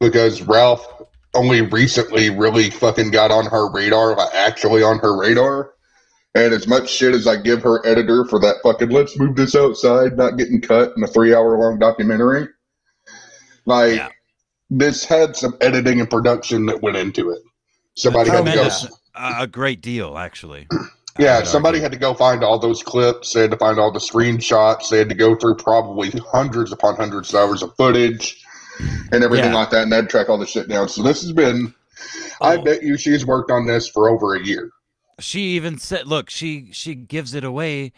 because 0.00 0.40
Ralph 0.42 0.86
only 1.34 1.62
recently 1.62 2.30
really 2.30 2.70
fucking 2.70 3.10
got 3.10 3.30
on 3.30 3.44
her 3.46 3.70
radar, 3.70 4.16
like 4.16 4.34
actually 4.34 4.82
on 4.82 4.98
her 5.00 5.18
radar. 5.18 5.73
And 6.36 6.52
as 6.52 6.66
much 6.66 6.90
shit 6.90 7.14
as 7.14 7.26
I 7.28 7.36
give 7.36 7.62
her 7.62 7.84
editor 7.86 8.24
for 8.24 8.40
that 8.40 8.56
fucking 8.64 8.88
let's 8.90 9.16
move 9.18 9.36
this 9.36 9.54
outside, 9.54 10.16
not 10.16 10.36
getting 10.36 10.60
cut 10.60 10.92
in 10.96 11.02
a 11.04 11.06
three 11.06 11.32
hour 11.34 11.56
long 11.58 11.78
documentary, 11.78 12.48
like 13.66 13.94
Yeah. 13.96 14.08
this 14.70 15.04
had 15.04 15.36
some 15.36 15.56
editing 15.60 16.00
and 16.00 16.10
production 16.10 16.66
that 16.66 16.82
went 16.82 16.96
into 16.96 17.30
it. 17.30 17.38
Somebody 17.96 18.30
had 18.30 18.44
to 18.46 18.52
go. 18.52 18.68
a, 19.14 19.42
a 19.42 19.46
great 19.46 19.80
deal 19.80 20.18
actually. 20.18 20.66
Yeah, 21.16 21.44
somebody 21.44 21.76
argue. 21.78 21.82
had 21.84 21.92
to 21.92 21.98
go 21.98 22.12
find 22.12 22.42
all 22.42 22.58
those 22.58 22.82
clips. 22.82 23.32
They 23.34 23.42
had 23.42 23.52
to 23.52 23.56
find 23.56 23.78
all 23.78 23.92
the 23.92 24.00
screenshots. 24.00 24.88
They 24.88 24.98
had 24.98 25.08
to 25.10 25.14
go 25.14 25.36
through 25.36 25.54
probably 25.58 26.10
hundreds 26.10 26.72
upon 26.72 26.96
hundreds 26.96 27.32
of 27.32 27.38
hours 27.38 27.62
of 27.62 27.72
footage 27.76 28.42
and 29.12 29.22
everything 29.22 29.52
Yeah. 29.52 29.54
like 29.54 29.70
that, 29.70 29.84
and 29.84 29.92
they'd 29.92 30.08
track 30.08 30.28
all 30.28 30.38
this 30.38 30.48
shit 30.50 30.66
down. 30.68 30.88
So 30.88 31.04
this 31.04 31.22
has 31.22 31.30
been, 31.30 31.72
I 32.40 32.56
Oh. 32.56 32.62
bet 32.64 32.82
you 32.82 32.96
she's 32.96 33.24
worked 33.24 33.52
on 33.52 33.64
this 33.64 33.86
for 33.88 34.08
over 34.08 34.34
a 34.34 34.44
year. 34.44 34.70
She 35.18 35.40
even 35.56 35.78
said 35.78 36.06
look 36.06 36.28
she 36.30 36.68
she 36.72 36.94
gives 36.94 37.34
it 37.34 37.44
away 37.44 37.92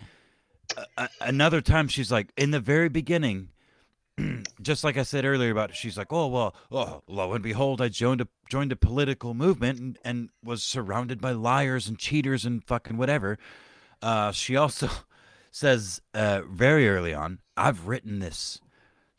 a, 0.77 0.85
a- 1.05 1.09
another 1.21 1.61
time 1.61 1.89
she's 1.89 2.11
like 2.13 2.33
in 2.37 2.51
the 2.51 2.61
very 2.61 2.89
beginning 2.89 3.49
just 4.63 4.83
like 4.85 4.97
i 4.97 5.03
said 5.03 5.25
earlier 5.25 5.51
about 5.51 5.75
she's 5.75 5.97
like 5.99 6.13
oh 6.13 6.27
well 6.27 6.55
oh 6.71 7.03
lo 7.07 7.33
and 7.33 7.43
behold 7.43 7.81
i 7.81 7.89
joined 7.89 8.21
a 8.21 8.29
joined 8.51 8.73
a 8.73 8.77
political 8.77 9.35
movement 9.35 9.79
and, 9.79 9.99
and 10.05 10.31
was 10.43 10.63
surrounded 10.63 11.21
by 11.21 11.33
liars 11.33 11.89
and 11.89 11.99
cheaters 11.99 12.45
and 12.45 12.65
fucking 12.65 12.97
whatever. 12.97 13.39
Uh 14.03 14.31
she 14.33 14.57
also 14.57 14.89
says 15.51 16.01
uh 16.15 16.43
very 16.51 16.89
early 16.89 17.13
on 17.15 17.39
i've 17.57 17.87
written 17.89 18.19
this 18.21 18.61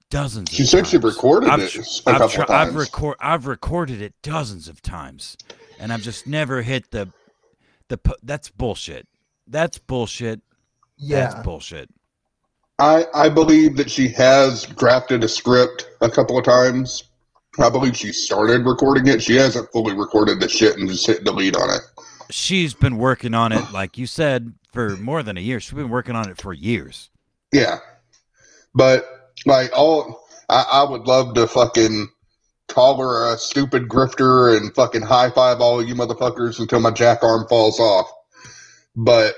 dozens 0.09 0.49
She 0.51 0.63
said 0.65 0.87
she 0.87 0.97
recorded 0.97 1.49
I've, 1.49 1.59
it 1.61 1.77
I've, 2.05 2.19
couple 2.19 2.29
tr- 2.29 2.41
of 2.43 2.49
I've, 2.51 2.75
record, 2.75 3.17
I've 3.19 3.45
recorded 3.47 4.01
it 4.01 4.13
dozens 4.21 4.67
of 4.67 4.81
times. 4.81 5.35
And 5.79 5.91
i've 5.91 6.01
just 6.01 6.25
never 6.27 6.61
hit 6.61 6.91
the 6.91 7.09
the 7.89 7.99
that's 8.23 8.49
bullshit 8.49 9.07
that's 9.47 9.77
bullshit 9.77 10.41
Yeah, 10.97 11.21
that's 11.29 11.43
bullshit 11.43 11.89
I, 12.79 13.05
I 13.13 13.29
believe 13.29 13.75
that 13.77 13.89
she 13.89 14.07
has 14.09 14.65
drafted 14.65 15.23
a 15.23 15.27
script 15.27 15.89
a 16.01 16.09
couple 16.11 16.37
of 16.37 16.45
times. 16.45 17.05
I 17.59 17.71
believe 17.71 17.97
she 17.97 18.11
started 18.11 18.67
recording 18.67 19.07
it. 19.07 19.23
She 19.23 19.35
hasn't 19.35 19.71
fully 19.71 19.95
recorded 19.95 20.39
the 20.39 20.47
shit 20.47 20.77
and 20.77 20.87
just 20.87 21.07
hit 21.07 21.23
delete 21.23 21.55
on 21.55 21.71
it. 21.71 21.81
she's 22.29 22.75
been 22.75 22.97
working 22.97 23.33
on 23.33 23.51
it 23.51 23.71
like 23.71 23.97
you 23.97 24.05
said 24.05 24.53
for 24.73 24.89
more 24.97 25.23
than 25.23 25.37
a 25.37 25.41
year 25.41 25.59
she's 25.59 25.73
been 25.73 25.89
working 25.89 26.15
on 26.15 26.29
it 26.29 26.37
for 26.39 26.53
years 26.53 27.09
Yeah. 27.51 27.77
But 28.75 29.07
like 29.45 29.71
all 29.75 30.27
I, 30.49 30.65
I 30.71 30.83
would 30.83 31.07
love 31.07 31.33
to 31.35 31.47
fucking 31.47 32.09
call 32.67 32.97
her 32.97 33.33
a 33.33 33.37
stupid 33.37 33.87
grifter 33.87 34.55
and 34.55 34.73
fucking 34.75 35.01
high 35.01 35.29
five 35.29 35.61
all 35.61 35.83
you 35.83 35.95
motherfuckers 35.95 36.59
until 36.59 36.79
my 36.79 36.91
jack 36.91 37.23
arm 37.23 37.47
falls 37.47 37.79
off. 37.79 38.11
But 38.95 39.35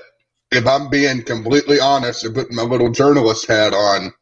if 0.50 0.66
I'm 0.66 0.88
being 0.90 1.22
completely 1.22 1.80
honest 1.80 2.24
and 2.24 2.34
putting 2.34 2.56
my 2.56 2.62
little 2.62 2.90
journalist 2.90 3.46
hat 3.46 3.72
on, 3.72 4.12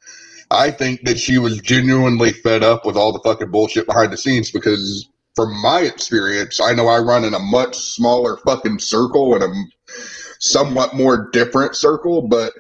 I 0.51 0.71
think 0.71 1.03
that 1.05 1.19
she 1.19 1.39
was 1.39 1.61
genuinely 1.61 2.33
fed 2.33 2.63
up 2.63 2.85
with 2.85 2.97
all 2.97 3.13
the 3.13 3.21
fucking 3.21 3.51
bullshit 3.51 3.87
behind 3.87 4.13
the 4.13 4.17
scenes 4.17 4.51
because 4.51 5.09
from 5.35 5.61
my 5.63 5.81
experience, 5.81 6.61
I 6.61 6.73
know 6.75 6.89
I 6.89 6.99
run 6.99 7.25
in 7.25 7.35
a 7.35 7.39
much 7.39 7.77
smaller 7.77 8.37
fucking 8.39 8.79
circle 8.79 9.35
and 9.35 9.45
a 9.45 9.93
somewhat 10.41 10.95
more 10.95 11.31
different 11.31 11.77
circle, 11.77 12.23
but 12.23 12.53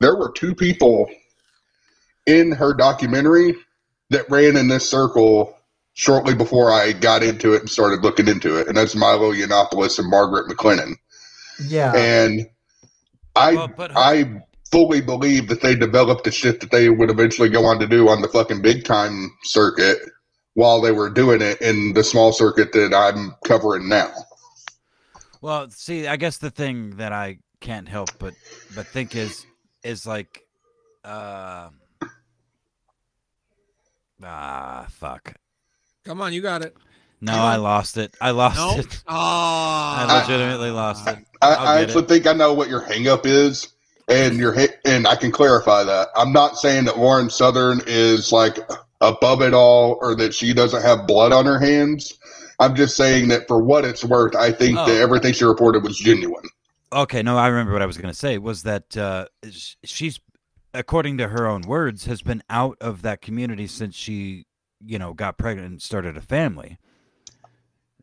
there 0.00 0.16
were 0.16 0.32
two 0.32 0.54
people 0.54 1.10
in 2.26 2.52
her 2.52 2.74
documentary 2.74 3.54
that 4.10 4.30
ran 4.30 4.56
in 4.56 4.68
this 4.68 4.88
circle 4.88 5.56
shortly 6.00 6.34
before 6.34 6.72
I 6.72 6.92
got 6.92 7.22
into 7.22 7.52
it 7.52 7.60
and 7.60 7.68
started 7.68 8.00
looking 8.02 8.26
into 8.26 8.56
it, 8.58 8.68
and 8.68 8.74
that's 8.76 8.96
Milo 8.96 9.32
Yiannopoulos 9.34 9.98
and 9.98 10.08
Margaret 10.08 10.48
McLennan. 10.48 10.94
yeah. 11.66 11.94
And 11.94 12.46
I 13.36 13.54
Well, 13.54 13.68
but- 13.68 13.92
I 13.94 14.40
fully 14.72 15.02
believe 15.02 15.48
that 15.48 15.60
they 15.60 15.74
developed 15.74 16.24
the 16.24 16.30
shit 16.30 16.60
that 16.60 16.70
they 16.70 16.88
would 16.88 17.10
eventually 17.10 17.50
go 17.50 17.66
on 17.66 17.78
to 17.80 17.86
do 17.86 18.08
on 18.08 18.22
the 18.22 18.28
fucking 18.28 18.62
big 18.62 18.84
time 18.84 19.30
circuit 19.42 19.98
while 20.54 20.80
they 20.80 20.92
were 20.92 21.10
doing 21.10 21.42
it 21.42 21.60
in 21.60 21.92
the 21.92 22.02
small 22.02 22.32
circuit 22.32 22.72
that 22.72 22.94
I'm 22.94 23.34
covering 23.44 23.86
now. 23.88 24.10
well 25.42 25.68
see 25.70 26.06
i 26.06 26.16
guess 26.16 26.36
the 26.38 26.50
thing 26.50 26.96
that 26.96 27.12
i 27.12 27.38
can't 27.60 27.88
help 27.88 28.10
but 28.18 28.34
but 28.74 28.86
think 28.86 29.16
is 29.16 29.44
is 29.82 30.06
like 30.06 30.42
uh 31.04 31.68
ah 34.22 34.86
fuck 34.90 35.34
Come 36.04 36.20
on, 36.20 36.32
you 36.32 36.40
got 36.42 36.62
it. 36.62 36.76
no 37.20 37.32
i 37.34 37.56
lost 37.56 37.96
it 37.98 38.14
i 38.20 38.30
lost 38.30 38.56
No. 38.56 38.78
it 38.78 39.02
Ah, 39.08 40.06
i 40.08 40.20
legitimately 40.20 40.70
lost 40.70 41.06
it 41.08 41.18
I, 41.42 41.48
I'll 41.54 41.68
I 41.68 41.80
actually 41.82 42.04
it. 42.04 42.08
think 42.08 42.26
I 42.26 42.32
know 42.32 42.52
what 42.54 42.68
your 42.68 42.80
hangup 42.82 43.24
is, 43.26 43.68
and 44.08 44.36
your 44.38 44.52
ha- 44.54 44.74
and 44.84 45.06
I 45.06 45.16
can 45.16 45.30
clarify 45.32 45.84
that. 45.84 46.08
I'm 46.16 46.32
not 46.32 46.58
saying 46.58 46.84
that 46.86 46.98
Lauren 46.98 47.30
Southern 47.30 47.80
is 47.86 48.30
like 48.32 48.58
above 49.00 49.40
it 49.40 49.54
all 49.54 49.98
or 50.02 50.14
that 50.16 50.34
she 50.34 50.52
doesn't 50.52 50.82
have 50.82 51.06
blood 51.06 51.32
on 51.32 51.46
her 51.46 51.58
hands. 51.58 52.18
I'm 52.58 52.74
just 52.74 52.94
saying 52.94 53.28
that 53.28 53.48
for 53.48 53.58
what 53.62 53.86
it's 53.86 54.04
worth, 54.04 54.36
I 54.36 54.52
think 54.52 54.76
Oh. 54.78 54.84
that 54.86 55.00
everything 55.00 55.32
she 55.32 55.44
reported 55.46 55.82
was 55.82 55.96
genuine. 55.98 56.44
Okay, 56.92 57.22
no, 57.22 57.38
I 57.38 57.46
remember 57.46 57.72
what 57.72 57.80
I 57.80 57.86
was 57.86 57.96
going 57.96 58.12
to 58.12 58.18
say 58.18 58.36
was 58.36 58.64
that 58.64 58.94
uh, 58.98 59.24
she's, 59.84 60.20
according 60.74 61.16
to 61.18 61.28
her 61.28 61.46
own 61.46 61.62
words, 61.62 62.04
has 62.04 62.20
been 62.20 62.42
out 62.50 62.76
of 62.82 63.00
that 63.00 63.22
community 63.22 63.66
since 63.66 63.94
she, 63.94 64.44
you 64.84 64.98
know, 64.98 65.12
got 65.12 65.38
pregnant 65.38 65.68
and 65.68 65.82
started 65.82 66.16
a 66.16 66.20
family, 66.20 66.78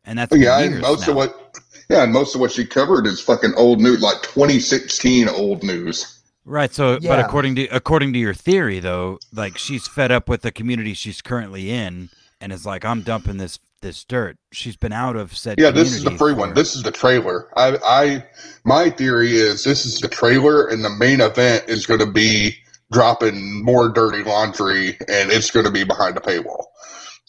and 0.04 0.18
that's 0.18 0.32
oh, 0.32 0.36
yeah, 0.36 0.60
and 0.60 0.80
most 0.80 1.06
now. 1.06 1.10
of 1.12 1.16
what 1.16 1.58
yeah, 1.88 2.02
and 2.02 2.12
most 2.12 2.34
of 2.34 2.40
what 2.40 2.52
she 2.52 2.66
covered 2.66 3.06
is 3.06 3.20
fucking 3.20 3.54
old 3.56 3.80
news, 3.80 4.02
like 4.02 4.22
2016 4.22 5.28
old 5.28 5.62
news. 5.62 6.20
right. 6.44 6.72
So, 6.72 6.98
but 7.00 7.18
according 7.20 7.56
to 7.56 7.66
according 7.66 8.12
to 8.12 8.18
your 8.18 8.34
theory, 8.34 8.80
though, 8.80 9.18
like 9.32 9.58
she's 9.58 9.88
fed 9.88 10.12
up 10.12 10.28
with 10.28 10.42
the 10.42 10.52
community 10.52 10.94
she's 10.94 11.22
currently 11.22 11.70
in, 11.70 12.10
and 12.40 12.52
is 12.52 12.66
like, 12.66 12.84
I'm 12.84 13.02
dumping 13.02 13.38
this 13.38 13.58
this 13.80 14.04
dirt. 14.04 14.36
She's 14.52 14.76
been 14.76 14.92
out 14.92 15.16
of 15.16 15.36
said. 15.36 15.58
Yeah, 15.58 15.70
this 15.70 15.92
is 15.92 16.04
the 16.04 16.10
free 16.12 16.34
for- 16.34 16.40
one. 16.40 16.54
This 16.54 16.74
is 16.76 16.82
the 16.82 16.90
trailer. 16.90 17.48
I, 17.56 17.78
I, 17.84 18.26
my 18.64 18.90
theory 18.90 19.36
is 19.36 19.64
this 19.64 19.86
is 19.86 20.00
the 20.00 20.08
trailer, 20.08 20.66
and 20.66 20.84
the 20.84 20.90
main 20.90 21.20
event 21.20 21.64
is 21.68 21.86
going 21.86 22.00
to 22.00 22.10
be 22.10 22.56
dropping 22.92 23.64
more 23.64 23.88
dirty 23.90 24.22
laundry, 24.22 24.90
and 25.08 25.30
it's 25.30 25.50
going 25.50 25.66
to 25.66 25.72
be 25.72 25.84
behind 25.84 26.16
a 26.16 26.20
paywall. 26.20 26.64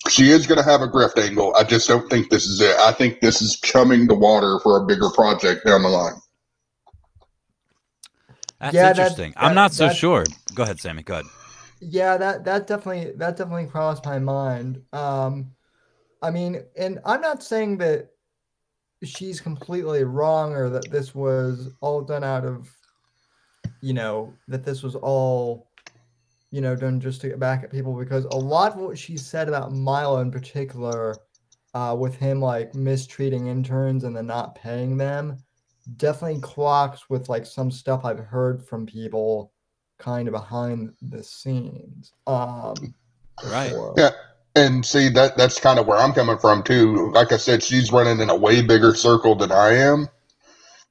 She 0.09 0.29
is 0.29 0.47
going 0.47 0.57
to 0.57 0.63
have 0.63 0.81
a 0.81 0.87
grift 0.87 1.17
angle. 1.17 1.53
I 1.55 1.63
just 1.65 1.87
don't 1.87 2.09
think 2.09 2.29
this 2.29 2.45
is 2.45 2.61
it. 2.61 2.75
I 2.77 2.93
think 2.93 3.19
this 3.19 3.41
is 3.41 3.59
chumming 3.59 4.07
the 4.07 4.15
water 4.15 4.59
for 4.63 4.81
a 4.81 4.85
bigger 4.85 5.09
project 5.09 5.65
down 5.65 5.83
the 5.83 5.89
line. 5.89 6.13
That's 8.61 8.73
Yeah, 8.73 8.83
that- 8.93 8.97
interesting. 8.97 9.33
I'm 9.37 9.49
that- 9.49 9.55
not 9.55 9.73
so 9.73 9.87
that- 9.87 9.95
sure. 9.95 10.23
Go 10.53 10.63
ahead, 10.63 10.79
Sammy. 10.79 11.03
Go 11.03 11.15
ahead. 11.15 11.25
Yeah, 11.81 12.17
that 12.17 12.43
that 12.45 12.67
definitely 12.67 13.13
that 13.17 13.37
definitely 13.37 13.67
crossed 13.67 14.05
my 14.05 14.19
mind. 14.19 14.81
Um, 14.91 15.51
I 16.21 16.29
mean, 16.29 16.63
and 16.77 16.99
I'm 17.05 17.21
not 17.21 17.41
saying 17.41 17.77
that 17.77 18.09
she's 19.03 19.39
completely 19.39 20.03
wrong 20.03 20.51
or 20.53 20.69
that 20.71 20.91
this 20.91 21.15
was 21.15 21.69
all 21.79 22.01
done 22.01 22.25
out 22.25 22.43
of, 22.43 22.69
you 23.81 23.93
know, 23.93 24.33
that 24.47 24.63
this 24.63 24.83
was 24.83 24.95
all, 24.95 25.67
you 26.51 26.61
know, 26.61 26.75
done 26.75 26.99
just 26.99 27.21
to 27.21 27.29
get 27.29 27.39
back 27.39 27.63
at 27.63 27.71
people 27.71 27.97
because 27.97 28.25
a 28.25 28.35
lot 28.35 28.73
of 28.73 28.77
what 28.79 28.97
she 28.97 29.17
said 29.17 29.47
about 29.47 29.71
Milo 29.71 30.19
in 30.19 30.31
particular, 30.31 31.15
uh, 31.73 31.95
with 31.97 32.15
him 32.15 32.41
like 32.41 32.73
mistreating 32.73 33.47
interns 33.47 34.03
and 34.03 34.15
then 34.15 34.25
not 34.25 34.55
paying 34.55 34.97
them, 34.97 35.37
definitely 35.97 36.41
clocks 36.41 37.09
with 37.09 37.29
like 37.29 37.45
some 37.45 37.71
stuff 37.71 38.05
I've 38.05 38.19
heard 38.19 38.65
from 38.65 38.85
people 38.85 39.53
kind 39.97 40.27
of 40.27 40.33
behind 40.33 40.93
the 41.01 41.23
scenes. 41.23 42.13
Um, 42.25 42.93
Right. 43.43 43.69
before. 43.69 43.93
Yeah. 43.97 44.11
And 44.55 44.85
see 44.85 45.09
that 45.09 45.37
that's 45.37 45.59
kind 45.59 45.79
of 45.79 45.87
where 45.87 45.97
I'm 45.97 46.13
coming 46.13 46.37
from 46.37 46.63
too. 46.63 47.11
Like 47.11 47.31
I 47.31 47.37
said, 47.37 47.63
she's 47.63 47.91
running 47.91 48.19
in 48.19 48.29
a 48.29 48.35
way 48.35 48.61
bigger 48.61 48.93
circle 48.93 49.35
than 49.35 49.51
I 49.51 49.75
am. 49.75 50.09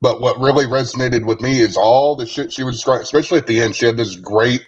But 0.01 0.21
what 0.21 0.39
really 0.39 0.65
resonated 0.67 1.27
with 1.27 1.41
me 1.41 1.59
is 1.61 1.77
all 1.77 2.15
the 2.15 2.27
shit 2.27 2.53
she 2.53 2.63
was 2.63 2.77
describing, 2.77 3.03
especially 3.03 3.39
at 3.39 3.47
the 3.47 3.61
end. 3.61 3.75
She 3.75 3.87
had 3.87 3.97
this 3.97 4.15
great 4.17 4.65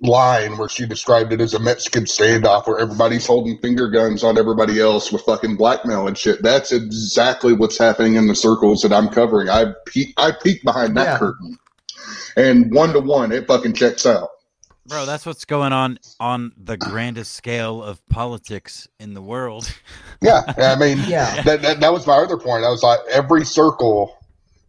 line 0.00 0.58
where 0.58 0.68
she 0.68 0.86
described 0.86 1.32
it 1.32 1.40
as 1.40 1.54
a 1.54 1.58
Mexican 1.60 2.04
standoff 2.04 2.66
where 2.66 2.78
everybody's 2.78 3.26
holding 3.26 3.58
finger 3.58 3.88
guns 3.88 4.24
on 4.24 4.36
everybody 4.36 4.80
else 4.80 5.12
with 5.12 5.22
fucking 5.22 5.56
blackmail 5.56 6.08
and 6.08 6.18
shit. 6.18 6.42
That's 6.42 6.72
exactly 6.72 7.52
what's 7.52 7.78
happening 7.78 8.16
in 8.16 8.26
the 8.26 8.34
circles 8.34 8.82
that 8.82 8.92
I'm 8.92 9.08
covering. 9.08 9.48
I 9.48 9.72
peek, 9.86 10.12
I 10.16 10.32
peek 10.32 10.62
behind 10.64 10.96
that 10.96 11.04
Yeah. 11.04 11.18
curtain, 11.18 11.58
and 12.36 12.74
one 12.74 12.92
to 12.92 13.00
one, 13.00 13.30
it 13.32 13.46
fucking 13.46 13.74
checks 13.74 14.04
out. 14.04 14.28
Bro, 14.86 15.06
that's 15.06 15.24
what's 15.24 15.46
going 15.46 15.72
on 15.72 15.98
on 16.20 16.52
the 16.58 16.76
grandest 16.76 17.32
scale 17.32 17.82
of 17.82 18.06
politics 18.08 18.86
in 19.00 19.14
the 19.14 19.22
world. 19.22 19.72
Yeah, 20.20 20.42
I 20.58 20.76
mean, 20.76 20.98
Yeah. 21.08 21.40
that, 21.42 21.62
that 21.62 21.80
that 21.80 21.92
was 21.92 22.06
my 22.06 22.16
other 22.16 22.36
point. 22.36 22.64
I 22.64 22.68
was 22.68 22.82
like, 22.82 22.98
every 23.10 23.46
circle, 23.46 24.14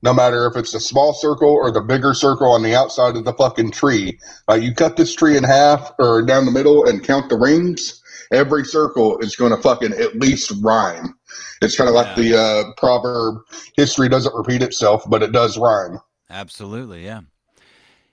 no 0.02 0.14
matter 0.14 0.46
if 0.48 0.56
it's 0.56 0.74
a 0.74 0.80
small 0.80 1.14
circle 1.14 1.50
or 1.50 1.72
the 1.72 1.82
bigger 1.82 2.14
circle 2.14 2.52
on 2.52 2.64
the 2.64 2.76
outside 2.76 3.16
of 3.16 3.26
the 3.26 3.34
fucking 3.34 3.72
tree, 3.72 4.20
like 4.48 4.62
you 4.62 4.74
cut 4.74 4.98
this 4.98 5.16
tree 5.16 5.38
in 5.38 5.44
half 5.44 5.92
or 6.00 6.22
down 6.22 6.46
the 6.46 6.52
middle 6.52 6.86
and 6.86 7.04
count 7.04 7.30
the 7.30 7.38
rings. 7.38 8.02
Every 8.32 8.66
circle 8.66 9.20
is 9.20 9.36
going 9.36 9.56
to 9.56 9.62
fucking 9.62 9.94
at 9.94 10.16
least 10.16 10.52
rhyme. 10.64 11.16
It's 11.62 11.78
kind 11.78 11.88
of 11.88 11.96
like 11.96 12.16
the 12.16 12.38
uh, 12.38 12.74
proverb: 12.78 13.38
"History 13.76 14.10
doesn't 14.10 14.34
repeat 14.36 14.64
itself, 14.64 15.04
but 15.08 15.22
it 15.22 15.32
does 15.32 15.58
rhyme." 15.58 16.00
Absolutely, 16.30 17.06
yeah. 17.06 17.22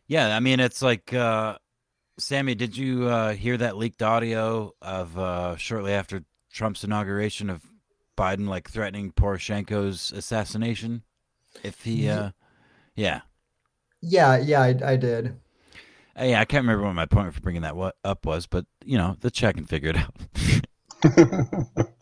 Yeah, 0.07 0.37
I 0.37 0.41
mean 0.41 0.61
it's 0.61 0.83
like 0.83 1.15
uh 1.15 1.57
Sammy, 2.19 2.55
did 2.55 2.77
you 2.77 3.09
uh 3.09 3.33
hear 3.33 3.57
that 3.57 3.77
leaked 3.79 4.03
audio 4.03 4.73
of 4.83 5.19
uh 5.19 5.57
shortly 5.57 5.93
after 5.93 6.25
Trump's 6.53 6.85
inauguration 6.85 7.49
of 7.49 7.63
Biden 8.17 8.47
like 8.47 8.69
threatening 8.69 9.13
Poroshenko's 9.13 10.13
assassination? 10.13 11.03
If 11.63 11.83
he 11.83 12.09
uh 12.09 12.31
yeah. 12.95 13.23
Yeah, 14.01 14.37
yeah, 14.39 14.61
I, 14.61 14.75
I 14.85 14.97
did. 14.97 15.37
Uh, 16.19 16.25
yeah, 16.25 16.41
I 16.41 16.45
can't 16.45 16.65
remember 16.65 16.85
what 16.85 16.95
my 16.95 17.07
point 17.07 17.33
for 17.33 17.41
bringing 17.41 17.63
that 17.63 17.77
up 18.05 18.27
was, 18.27 18.47
but 18.47 18.67
you 18.85 18.99
know, 18.99 19.17
the 19.21 19.31
check 19.31 19.57
and 19.57 19.69
figure 19.69 19.91
it 19.91 19.97
out. 19.97 20.17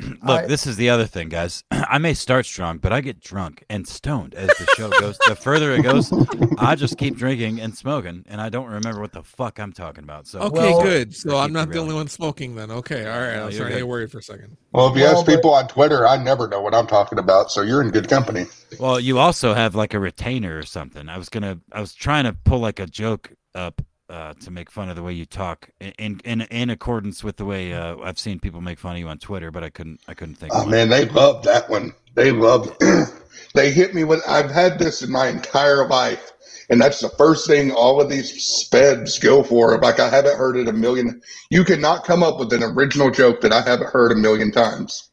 Look, 0.00 0.20
I- 0.44 0.46
this 0.46 0.66
is 0.66 0.76
the 0.76 0.90
other 0.90 1.06
thing, 1.06 1.28
guys. 1.28 1.64
I 1.70 1.98
may 1.98 2.14
start 2.14 2.46
strong, 2.46 2.78
but 2.78 2.92
I 2.92 3.00
get 3.00 3.20
drunk 3.20 3.64
and 3.68 3.86
stoned 3.86 4.34
as 4.34 4.46
the 4.48 4.66
show 4.76 4.90
goes. 4.90 5.18
the 5.26 5.34
further 5.34 5.72
it 5.72 5.82
goes, 5.82 6.12
I 6.58 6.74
just 6.76 6.98
keep 6.98 7.16
drinking 7.16 7.60
and 7.60 7.76
smoking, 7.76 8.24
and 8.28 8.40
I 8.40 8.48
don't 8.48 8.66
remember 8.68 9.00
what 9.00 9.12
the 9.12 9.22
fuck 9.24 9.58
I'm 9.58 9.72
talking 9.72 10.04
about. 10.04 10.26
So, 10.26 10.40
Okay, 10.40 10.70
Well- 10.72 10.82
good. 10.82 11.14
So 11.16 11.36
I 11.36 11.44
I'm 11.44 11.52
not 11.52 11.70
the 11.70 11.78
only 11.78 11.94
one 11.94 12.08
smoking 12.08 12.54
then. 12.54 12.70
Okay, 12.70 13.06
all 13.10 13.18
right. 13.18 13.32
I 13.32 13.36
No, 13.36 13.46
was 13.46 13.54
you're 13.54 13.60
starting 13.60 13.74
to 13.76 13.80
get 13.80 13.88
worried 13.88 14.12
for 14.12 14.18
a 14.18 14.22
second. 14.22 14.56
Well, 14.72 14.88
if 14.88 14.96
you 14.96 15.02
Well, 15.02 15.16
ask 15.18 15.26
but- 15.26 15.34
people 15.36 15.54
on 15.54 15.66
Twitter, 15.66 16.06
I 16.06 16.16
never 16.16 16.46
know 16.46 16.60
what 16.60 16.74
I'm 16.74 16.86
talking 16.86 17.18
about, 17.18 17.50
so 17.50 17.62
you're 17.62 17.82
in 17.82 17.90
good 17.90 18.08
company. 18.08 18.46
well, 18.78 19.00
you 19.00 19.18
also 19.18 19.54
have 19.54 19.74
like 19.74 19.94
a 19.94 19.98
retainer 19.98 20.58
or 20.58 20.62
something. 20.64 21.08
I 21.08 21.18
was 21.18 21.28
gonna, 21.28 21.58
I 21.72 21.80
was 21.80 21.94
trying 21.94 22.24
to 22.24 22.32
pull 22.34 22.60
like 22.60 22.78
a 22.78 22.86
joke 22.86 23.32
up 23.54 23.80
uh, 24.08 24.34
to 24.34 24.50
make 24.50 24.70
fun 24.70 24.88
of 24.88 24.96
the 24.96 25.02
way 25.02 25.12
you 25.12 25.26
talk, 25.26 25.70
in 25.80 26.20
in 26.24 26.42
in 26.42 26.70
accordance 26.70 27.22
with 27.22 27.36
the 27.36 27.44
way 27.44 27.72
uh, 27.74 27.96
I've 28.02 28.18
seen 28.18 28.40
people 28.40 28.60
make 28.60 28.78
fun 28.78 28.92
of 28.92 28.98
you 28.98 29.08
on 29.08 29.18
Twitter, 29.18 29.50
but 29.50 29.62
I 29.62 29.70
couldn't, 29.70 30.00
I 30.08 30.14
couldn't 30.14 30.36
think. 30.36 30.52
Oh 30.54 30.66
man, 30.66 30.88
they 30.88 31.04
love 31.06 31.42
that 31.44 31.68
one. 31.68 31.92
They 32.14 32.32
love. 32.32 32.76
they 33.54 33.70
hit 33.70 33.94
me 33.94 34.04
with. 34.04 34.22
I've 34.26 34.50
had 34.50 34.78
this 34.78 35.02
in 35.02 35.10
my 35.12 35.28
entire 35.28 35.86
life, 35.86 36.32
and 36.70 36.80
that's 36.80 37.00
the 37.00 37.10
first 37.10 37.46
thing 37.46 37.70
all 37.70 38.00
of 38.00 38.08
these 38.08 38.32
speds 38.32 39.20
go 39.20 39.42
for. 39.42 39.78
Like 39.78 40.00
I 40.00 40.08
haven't 40.08 40.38
heard 40.38 40.56
it 40.56 40.68
a 40.68 40.72
million. 40.72 41.20
You 41.50 41.64
cannot 41.64 42.04
come 42.04 42.22
up 42.22 42.38
with 42.38 42.52
an 42.52 42.62
original 42.62 43.10
joke 43.10 43.40
that 43.42 43.52
I 43.52 43.60
haven't 43.62 43.90
heard 43.90 44.12
a 44.12 44.16
million 44.16 44.52
times. 44.52 45.10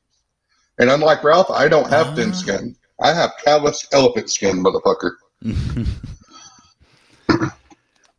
And 0.79 0.89
unlike 0.89 1.23
Ralph, 1.23 1.49
I 1.51 1.67
don't 1.67 1.89
have 1.89 2.15
thin 2.15 2.29
Ah. 2.31 2.33
skin. 2.33 2.75
I 2.99 3.13
have 3.13 3.31
callous 3.43 3.85
elephant 3.91 4.29
skin, 4.29 4.63
motherfucker. 4.63 5.11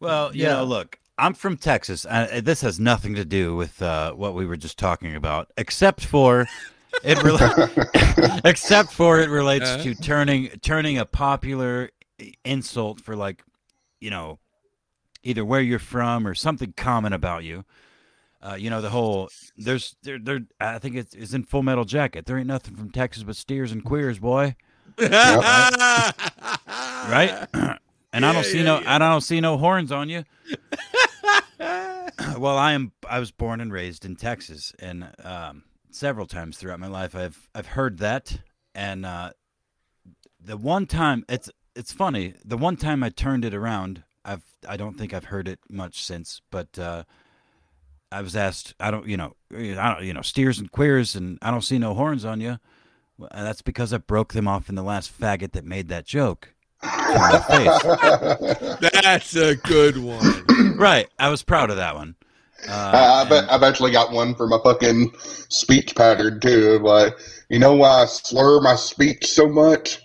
Well, 0.00 0.34
you 0.34 0.44
Yeah. 0.44 0.54
know, 0.54 0.64
look, 0.64 0.98
I'm 1.18 1.34
from 1.34 1.56
Texas. 1.56 2.04
Uh, 2.04 2.40
this 2.42 2.60
has 2.60 2.78
nothing 2.78 3.14
to 3.14 3.24
do 3.24 3.56
with 3.56 3.80
uh, 3.80 4.12
what 4.12 4.34
we 4.34 4.44
were 4.46 4.56
just 4.56 4.78
talking 4.78 5.14
about, 5.16 5.50
except 5.56 6.04
for 6.04 6.46
it. 7.02 7.18
Rela- 7.18 8.40
except 8.44 8.92
for 8.92 9.20
it 9.20 9.30
relates 9.30 9.68
Uh. 9.70 9.82
to 9.82 9.94
turning 9.94 10.48
turning 10.60 10.98
a 10.98 11.06
popular 11.06 11.90
insult 12.44 13.00
for 13.00 13.16
like, 13.16 13.42
you 14.00 14.10
know, 14.10 14.38
either 15.22 15.44
where 15.44 15.60
you're 15.60 15.78
from 15.78 16.26
or 16.26 16.34
something 16.34 16.72
common 16.76 17.12
about 17.12 17.44
you. 17.44 17.64
Uh, 18.42 18.54
you 18.54 18.70
know 18.70 18.80
the 18.82 18.90
whole 18.90 19.28
there's 19.56 19.96
there 20.02 20.18
there 20.18 20.40
I 20.60 20.78
think 20.78 20.94
it's, 20.96 21.14
it's 21.14 21.32
in 21.34 21.44
Full 21.44 21.62
Metal 21.62 21.84
Jacket. 21.84 22.26
There 22.26 22.38
ain't 22.38 22.46
nothing 22.46 22.76
from 22.76 22.90
Texas 22.90 23.22
but 23.24 23.36
steers 23.36 23.72
and 23.72 23.82
queers, 23.84 24.18
boy. 24.18 24.54
right? 24.98 25.72
and 28.12 28.24
I 28.24 28.32
don't 28.32 28.44
see 28.44 28.58
yeah, 28.58 28.64
no 28.64 28.80
yeah. 28.80 28.94
I 28.94 28.98
don't 28.98 29.20
see 29.20 29.40
no 29.40 29.58
horns 29.58 29.92
on 29.92 30.08
you. 30.08 30.24
well, 32.38 32.58
I 32.58 32.72
am 32.72 32.92
I 33.08 33.18
was 33.18 33.30
born 33.30 33.60
and 33.60 33.72
raised 33.72 34.04
in 34.04 34.16
Texas 34.16 34.72
and 34.78 35.08
um, 35.22 35.64
several 35.90 36.26
times 36.26 36.58
throughout 36.58 36.80
my 36.80 36.88
life 36.88 37.14
I've 37.14 37.48
I've 37.54 37.68
heard 37.68 37.98
that 37.98 38.40
and 38.74 39.06
uh, 39.06 39.30
the 40.40 40.56
one 40.56 40.86
time 40.86 41.24
it's 41.28 41.50
it's 41.76 41.92
funny, 41.92 42.34
the 42.44 42.56
one 42.56 42.76
time 42.76 43.02
I 43.02 43.10
turned 43.10 43.44
it 43.44 43.54
around, 43.54 44.02
I've 44.24 44.44
I 44.66 44.76
don't 44.76 44.98
think 44.98 45.12
I've 45.12 45.26
heard 45.26 45.46
it 45.46 45.60
much 45.68 46.02
since, 46.02 46.40
but 46.50 46.78
uh, 46.78 47.04
I 48.10 48.22
was 48.22 48.34
asked, 48.34 48.74
I 48.80 48.90
don't, 48.90 49.06
you 49.06 49.16
know, 49.16 49.34
I 49.52 49.94
don't, 49.94 50.04
you 50.04 50.14
know, 50.14 50.22
steers 50.22 50.58
and 50.58 50.70
queers, 50.70 51.14
and 51.14 51.38
I 51.42 51.50
don't 51.50 51.62
see 51.62 51.78
no 51.78 51.94
horns 51.94 52.24
on 52.24 52.40
you. 52.40 52.58
Well, 53.18 53.28
that's 53.32 53.62
because 53.62 53.92
I 53.92 53.98
broke 53.98 54.32
them 54.32 54.48
off 54.48 54.68
in 54.68 54.74
the 54.74 54.82
last 54.82 55.18
faggot 55.18 55.52
that 55.52 55.64
made 55.64 55.88
that 55.88 56.06
joke. 56.06 56.54
To 56.82 56.88
my 56.88 57.38
face. 57.48 57.82
That's 58.92 59.36
a 59.36 59.56
good 59.56 59.98
one. 59.98 60.76
right. 60.76 61.08
I 61.18 61.28
was 61.28 61.42
proud 61.42 61.70
of 61.70 61.76
that 61.76 61.94
one. 61.94 62.14
Uh, 62.68 62.72
I, 62.72 63.22
I 63.22 63.28
bet 63.28 63.42
and- 63.44 63.50
I've 63.50 63.62
actually 63.62 63.92
got 63.92 64.12
one 64.12 64.34
for 64.34 64.46
my 64.46 64.58
fucking 64.64 65.12
speech 65.20 65.94
pattern 65.94 66.40
too. 66.40 66.78
Like, 66.80 67.14
you 67.48 67.58
know 67.58 67.74
why 67.74 68.02
I 68.02 68.06
slur 68.06 68.60
my 68.60 68.76
speech 68.76 69.26
so 69.26 69.48
much? 69.48 70.02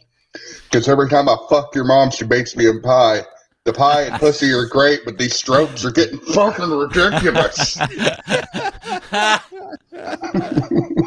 Because 0.63 0.87
every 0.87 1.09
time 1.09 1.27
I 1.27 1.35
fuck 1.49 1.73
your 1.75 1.83
mom, 1.85 2.11
she 2.11 2.23
bakes 2.25 2.55
me 2.55 2.65
a 2.67 2.73
pie. 2.79 3.21
The 3.63 3.73
pie 3.73 4.03
and 4.03 4.19
pussy 4.19 4.51
are 4.53 4.65
great, 4.65 5.01
but 5.05 5.17
these 5.19 5.35
strokes 5.35 5.85
are 5.85 5.91
getting 5.91 6.17
fucking 6.19 6.69
ridiculous. 6.69 7.77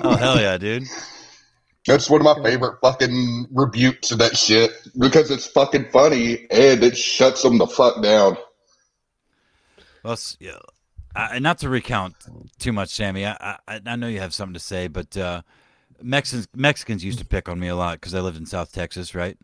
oh 0.05 0.17
hell 0.17 0.39
yeah, 0.41 0.57
dude! 0.59 0.85
That's 1.87 2.09
one 2.09 2.25
of 2.25 2.37
my 2.39 2.43
favorite 2.43 2.79
fucking 2.81 3.49
rebukes 3.53 4.11
of 4.11 4.19
that 4.19 4.37
shit 4.37 4.73
because 4.99 5.31
it's 5.31 5.47
fucking 5.47 5.91
funny 5.93 6.47
and 6.51 6.83
it 6.83 6.97
shuts 6.97 7.43
them 7.43 7.59
the 7.59 7.67
fuck 7.67 8.03
down. 8.03 8.37
Well, 10.03 10.19
yeah, 10.41 10.59
I, 11.15 11.39
not 11.39 11.59
to 11.59 11.69
recount 11.69 12.15
too 12.59 12.73
much, 12.73 12.91
Sammy. 12.91 13.27
I, 13.27 13.59
I 13.69 13.81
I 13.87 13.97
know 13.97 14.07
you 14.09 14.21
have 14.21 14.35
something 14.35 14.55
to 14.55 14.61
say, 14.61 14.89
but 14.89 15.17
uh, 15.17 15.43
Mexicans 16.03 16.49
Mexicans 16.55 17.05
used 17.05 17.19
to 17.21 17.25
pick 17.25 17.49
on 17.49 17.59
me 17.59 17.69
a 17.69 17.77
lot 17.77 18.01
because 18.01 18.15
I 18.15 18.21
lived 18.21 18.37
in 18.39 18.47
South 18.47 18.73
Texas, 18.73 19.15
right? 19.15 19.39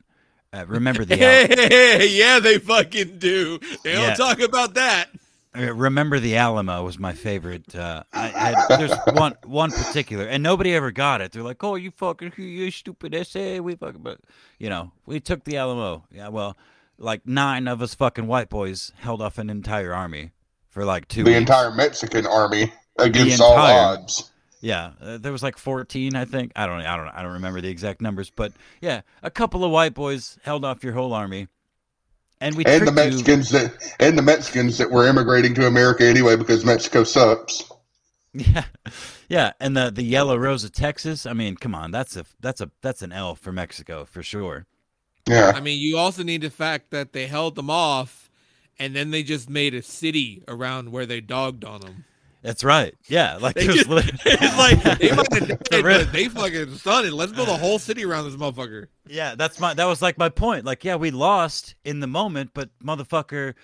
Uh, 0.52 0.64
remember 0.66 1.04
the 1.04 1.22
Al- 1.22 2.06
yeah, 2.08 2.38
they 2.40 2.58
fucking 2.58 3.18
do. 3.18 3.58
They 3.84 3.92
Yeah. 3.94 4.08
don't 4.08 4.16
talk 4.16 4.40
about 4.40 4.74
that. 4.74 5.08
Uh, 5.56 5.74
Remember 5.74 6.20
the 6.20 6.36
Alamo 6.36 6.84
was 6.84 6.98
my 6.98 7.12
favorite. 7.12 7.74
Uh, 7.74 8.04
I 8.12 8.28
had 8.28 8.78
there's 8.78 8.96
one 9.14 9.34
one 9.44 9.72
particular, 9.72 10.24
and 10.26 10.42
nobody 10.42 10.74
ever 10.74 10.90
got 10.92 11.20
it. 11.20 11.32
They're 11.32 11.42
like, 11.42 11.62
"Oh, 11.64 11.74
you 11.74 11.90
fucking 11.90 12.32
you 12.36 12.70
stupid 12.70 13.14
essay." 13.14 13.58
We 13.60 13.74
fucking, 13.74 14.02
but 14.02 14.20
you 14.58 14.68
know, 14.68 14.92
we 15.06 15.18
took 15.20 15.44
the 15.44 15.56
Alamo. 15.56 16.04
Yeah, 16.12 16.28
well, 16.28 16.56
like 16.98 17.26
nine 17.26 17.66
of 17.66 17.82
us 17.82 17.94
fucking 17.94 18.26
white 18.26 18.48
boys 18.48 18.92
held 18.98 19.20
off 19.20 19.38
an 19.38 19.50
entire 19.50 19.92
army 19.92 20.30
for 20.68 20.84
like 20.84 21.08
two. 21.08 21.24
The 21.24 21.30
weeks. 21.30 21.40
entire 21.40 21.72
Mexican 21.72 22.26
army 22.26 22.72
against 22.98 23.40
all 23.40 23.56
odds. 23.56 24.30
Yeah, 24.62 24.92
uh, 25.00 25.16
there 25.16 25.32
was 25.32 25.42
like 25.42 25.56
14, 25.56 26.14
I 26.14 26.26
think. 26.26 26.52
I 26.54 26.66
don't, 26.66 26.82
I 26.82 26.94
don't, 26.98 27.08
I 27.08 27.22
don't 27.22 27.32
remember 27.32 27.62
the 27.62 27.70
exact 27.70 28.02
numbers, 28.02 28.28
but 28.28 28.52
yeah, 28.82 29.00
a 29.22 29.30
couple 29.30 29.64
of 29.64 29.70
white 29.70 29.94
boys 29.94 30.38
held 30.42 30.66
off 30.66 30.84
your 30.84 30.92
whole 30.92 31.14
army, 31.14 31.48
and 32.40 32.54
we 32.56 32.64
And 32.64 32.86
the 32.86 32.92
tricked 32.92 32.98
you- 32.98 33.10
Mexicans 33.10 33.50
that 33.50 33.94
and 34.00 34.16
the 34.18 34.22
Mexicans 34.22 34.78
that 34.78 34.90
were 34.90 35.06
immigrating 35.06 35.54
to 35.54 35.66
America 35.66 36.04
anyway 36.04 36.36
because 36.36 36.64
Mexico 36.64 37.04
sucks. 37.04 37.64
Yeah, 38.32 38.62
yeah, 39.28 39.52
and 39.60 39.76
the 39.76 39.90
the 39.90 40.04
Yellow 40.04 40.36
Rose 40.36 40.62
of 40.62 40.70
Texas. 40.70 41.26
I 41.26 41.32
mean, 41.32 41.56
come 41.56 41.74
on, 41.74 41.90
that's 41.90 42.16
a 42.16 42.24
that's 42.38 42.60
a 42.60 42.70
that's 42.80 43.02
an 43.02 43.10
L 43.10 43.34
for 43.34 43.50
Mexico 43.50 44.04
for 44.04 44.22
sure. 44.22 44.66
Yeah. 45.28 45.52
I 45.52 45.60
mean, 45.60 45.80
you 45.80 45.98
also 45.98 46.22
need 46.22 46.42
the 46.42 46.50
fact 46.50 46.92
that 46.92 47.12
they 47.12 47.26
held 47.26 47.56
them 47.56 47.68
off, 47.70 48.30
and 48.78 48.94
then 48.94 49.10
they 49.10 49.24
just 49.24 49.50
made 49.50 49.74
a 49.74 49.82
city 49.82 50.44
around 50.46 50.92
where 50.92 51.06
they 51.06 51.20
dogged 51.20 51.64
on 51.64 51.80
them. 51.80 52.04
That's 52.42 52.64
right. 52.64 52.94
Yeah, 53.06 53.36
like 53.40 53.54
They 53.54 53.66
just, 53.66 53.86
it's 53.90 54.58
like 54.58 54.82
they 54.98 55.08
fucking 55.08 55.56
For 55.70 55.82
did, 55.88 56.08
they 56.12 56.28
fucking 56.28 56.74
stunned. 56.76 57.12
Let's 57.12 57.32
build 57.32 57.48
a 57.48 57.56
whole 57.56 57.78
city 57.78 58.04
around 58.04 58.24
this 58.24 58.36
motherfucker. 58.36 58.86
yeah, 59.06 59.34
that's 59.34 59.60
my 59.60 59.74
that 59.74 59.84
was 59.86 60.00
like 60.00 60.16
my 60.18 60.28
point. 60.28 60.64
Like, 60.64 60.84
yeah, 60.84 60.96
we 60.96 61.10
lost 61.10 61.74
in 61.84 62.00
the 62.00 62.06
moment, 62.06 62.50
but 62.54 62.70
motherfucker, 62.82 63.54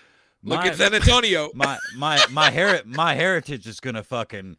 Look 0.43 0.59
my, 0.59 0.67
at 0.67 0.75
San 0.75 0.93
Antonio. 0.93 1.49
my 1.55 1.77
my 1.95 2.23
my 2.31 2.51
heri- 2.51 2.81
my 2.85 3.15
heritage 3.15 3.65
is 3.67 3.79
gonna 3.79 4.03
fucking 4.03 4.57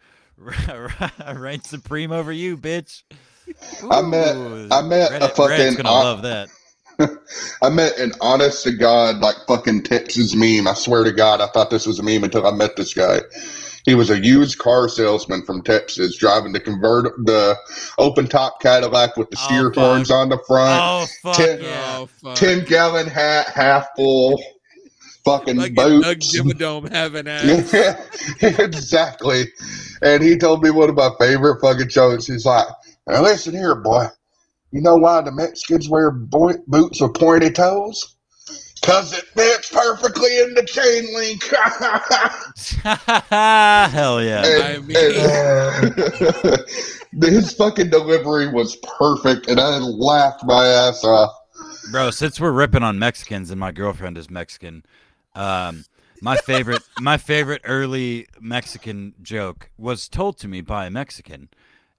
reign 1.35 1.63
supreme 1.63 2.13
over 2.13 2.33
you, 2.33 2.57
bitch. 2.57 3.03
I 3.91 4.03
met- 4.03 4.37
I 4.73 4.83
met 4.83 5.23
a 5.23 5.29
fucking 5.29 5.57
Reddit's 5.57 5.77
gonna 5.77 5.89
op- 5.89 6.05
love 6.05 6.23
that. 6.23 6.49
I 7.63 7.69
met 7.69 7.97
an 7.99 8.13
honest 8.21 8.65
to 8.65 8.73
God, 8.73 9.19
like 9.19 9.37
fucking 9.47 9.85
Texas 9.85 10.35
meme. 10.35 10.67
I 10.67 10.75
swear 10.75 11.05
to 11.05 11.13
God, 11.13 11.41
I 11.41 11.47
thought 11.47 11.71
this 11.71 11.87
was 11.87 12.01
a 12.01 12.03
meme 12.03 12.25
until 12.25 12.45
I 12.47 12.51
met 12.51 12.75
this 12.77 12.93
guy. 12.93 13.21
He 13.85 13.95
was 13.95 14.11
a 14.11 14.19
used 14.19 14.59
car 14.59 14.89
salesman 14.89 15.45
from 15.45 15.63
Texas, 15.63 16.17
driving 16.17 16.53
the 16.53 16.61
convert 16.61 17.05
the 17.25 17.57
open 17.99 18.27
top 18.29 18.61
Cadillac 18.61 19.17
with 19.17 19.31
the 19.31 19.37
Oh, 19.41 19.45
steer 19.47 19.73
fuck. 19.73 19.85
horns 19.85 20.11
on 20.11 20.29
the 20.29 20.39
front, 20.47 20.81
Oh 20.83 21.07
fuck 21.23 21.37
ten- 21.37 21.63
yeah! 21.63 21.97
Oh 21.99 22.07
fuck! 22.23 22.35
ten 22.37 22.65
gallon 22.65 23.07
hat, 23.07 23.49
half 23.49 23.89
full, 23.97 24.43
fucking 25.25 25.57
like 25.57 25.73
a 25.73 25.75
Doug 25.75 26.03
boots. 26.03 26.37
Dimmadome 26.37 26.91
having 26.91 27.27
ass. 27.29 27.73
exactly. 28.59 29.45
And 30.03 30.23
he 30.23 30.37
told 30.37 30.63
me 30.63 30.71
one 30.71 30.89
of 30.91 30.95
my 30.97 31.11
favorite 31.19 31.61
fucking 31.61 31.89
jokes. 31.89 32.27
He's 32.27 32.45
like, 32.47 32.67
now 33.07 33.23
listen 33.23 33.55
here, 33.55 33.75
boy. 33.75 34.07
You 34.71 34.83
know 34.83 34.97
why 34.97 35.23
the 35.23 35.33
Mexicans 35.33 35.89
wear 35.89 36.11
boy- 36.11 36.59
boots 36.67 37.01
with 37.01 37.15
pointy 37.15 37.51
toes? 37.51 38.17
Because 38.89 39.13
it 39.13 39.25
fits 39.27 39.69
perfectly 39.71 40.39
in 40.41 40.55
the 40.55 40.63
chain 40.65 41.13
link. 41.15 41.45
Hell 43.93 44.23
yeah! 44.23 44.43
I 44.43 44.71
And- 44.77 44.87
mean- 44.87 44.97
and- 47.13 47.35
his 47.35 47.53
fucking 47.53 47.91
delivery 47.91 48.49
was 48.49 48.77
perfect, 48.77 49.47
and 49.49 49.61
I 49.61 49.77
laughed 49.79 50.43
my 50.45 50.65
ass 50.67 51.05
off. 51.05 51.33
Bro, 51.91 52.13
since 52.13 52.41
we're 52.41 52.51
ripping 52.53 52.83
on 52.83 52.99
Mexicans 52.99 53.51
and 53.51 53.61
my 53.61 53.73
girlfriend 53.73 54.17
is 54.17 54.31
Mexican, 54.31 54.85
um, 55.35 55.85
my 56.23 56.37
favorite 56.39 56.83
my 57.01 57.19
favorite 57.19 57.61
early 57.65 58.27
Mexican 58.41 59.13
joke 59.21 59.69
was 59.77 60.09
told 60.09 60.39
to 60.39 60.49
me 60.49 60.63
by 60.63 60.87
a 60.87 60.91
Mexican, 60.91 61.51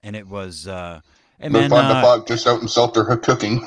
and 0.01 0.15
it 0.15 0.27
was, 0.27 0.67
uh, 0.67 1.01
"Hey 1.39 1.49
The 1.49 1.53
man, 1.59 1.69
fun 1.69 1.87
the 1.87 1.95
uh, 1.95 2.01
fuck 2.17 2.27
just 2.27 2.47
out 2.47 2.61
and 2.61 2.69
salt 2.69 2.95
their 2.95 3.05
cooking. 3.17 3.59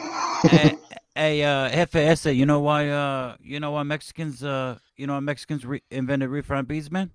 hey, 0.43 0.77
hey, 1.15 1.43
uh, 1.43 2.31
you 2.31 2.47
know 2.47 2.61
why, 2.61 2.89
uh, 2.89 3.37
you 3.41 3.61
know 3.61 3.73
why 3.73 3.83
Mexicans, 3.83 4.43
uh, 4.43 4.79
you 4.97 5.07
know 5.07 5.15
why 5.15 5.21
Mexicans 5.21 5.65
re- 5.65 5.83
invented 5.91 6.31
refried 6.31 6.67
beans, 6.67 6.91
man?" 6.91 7.11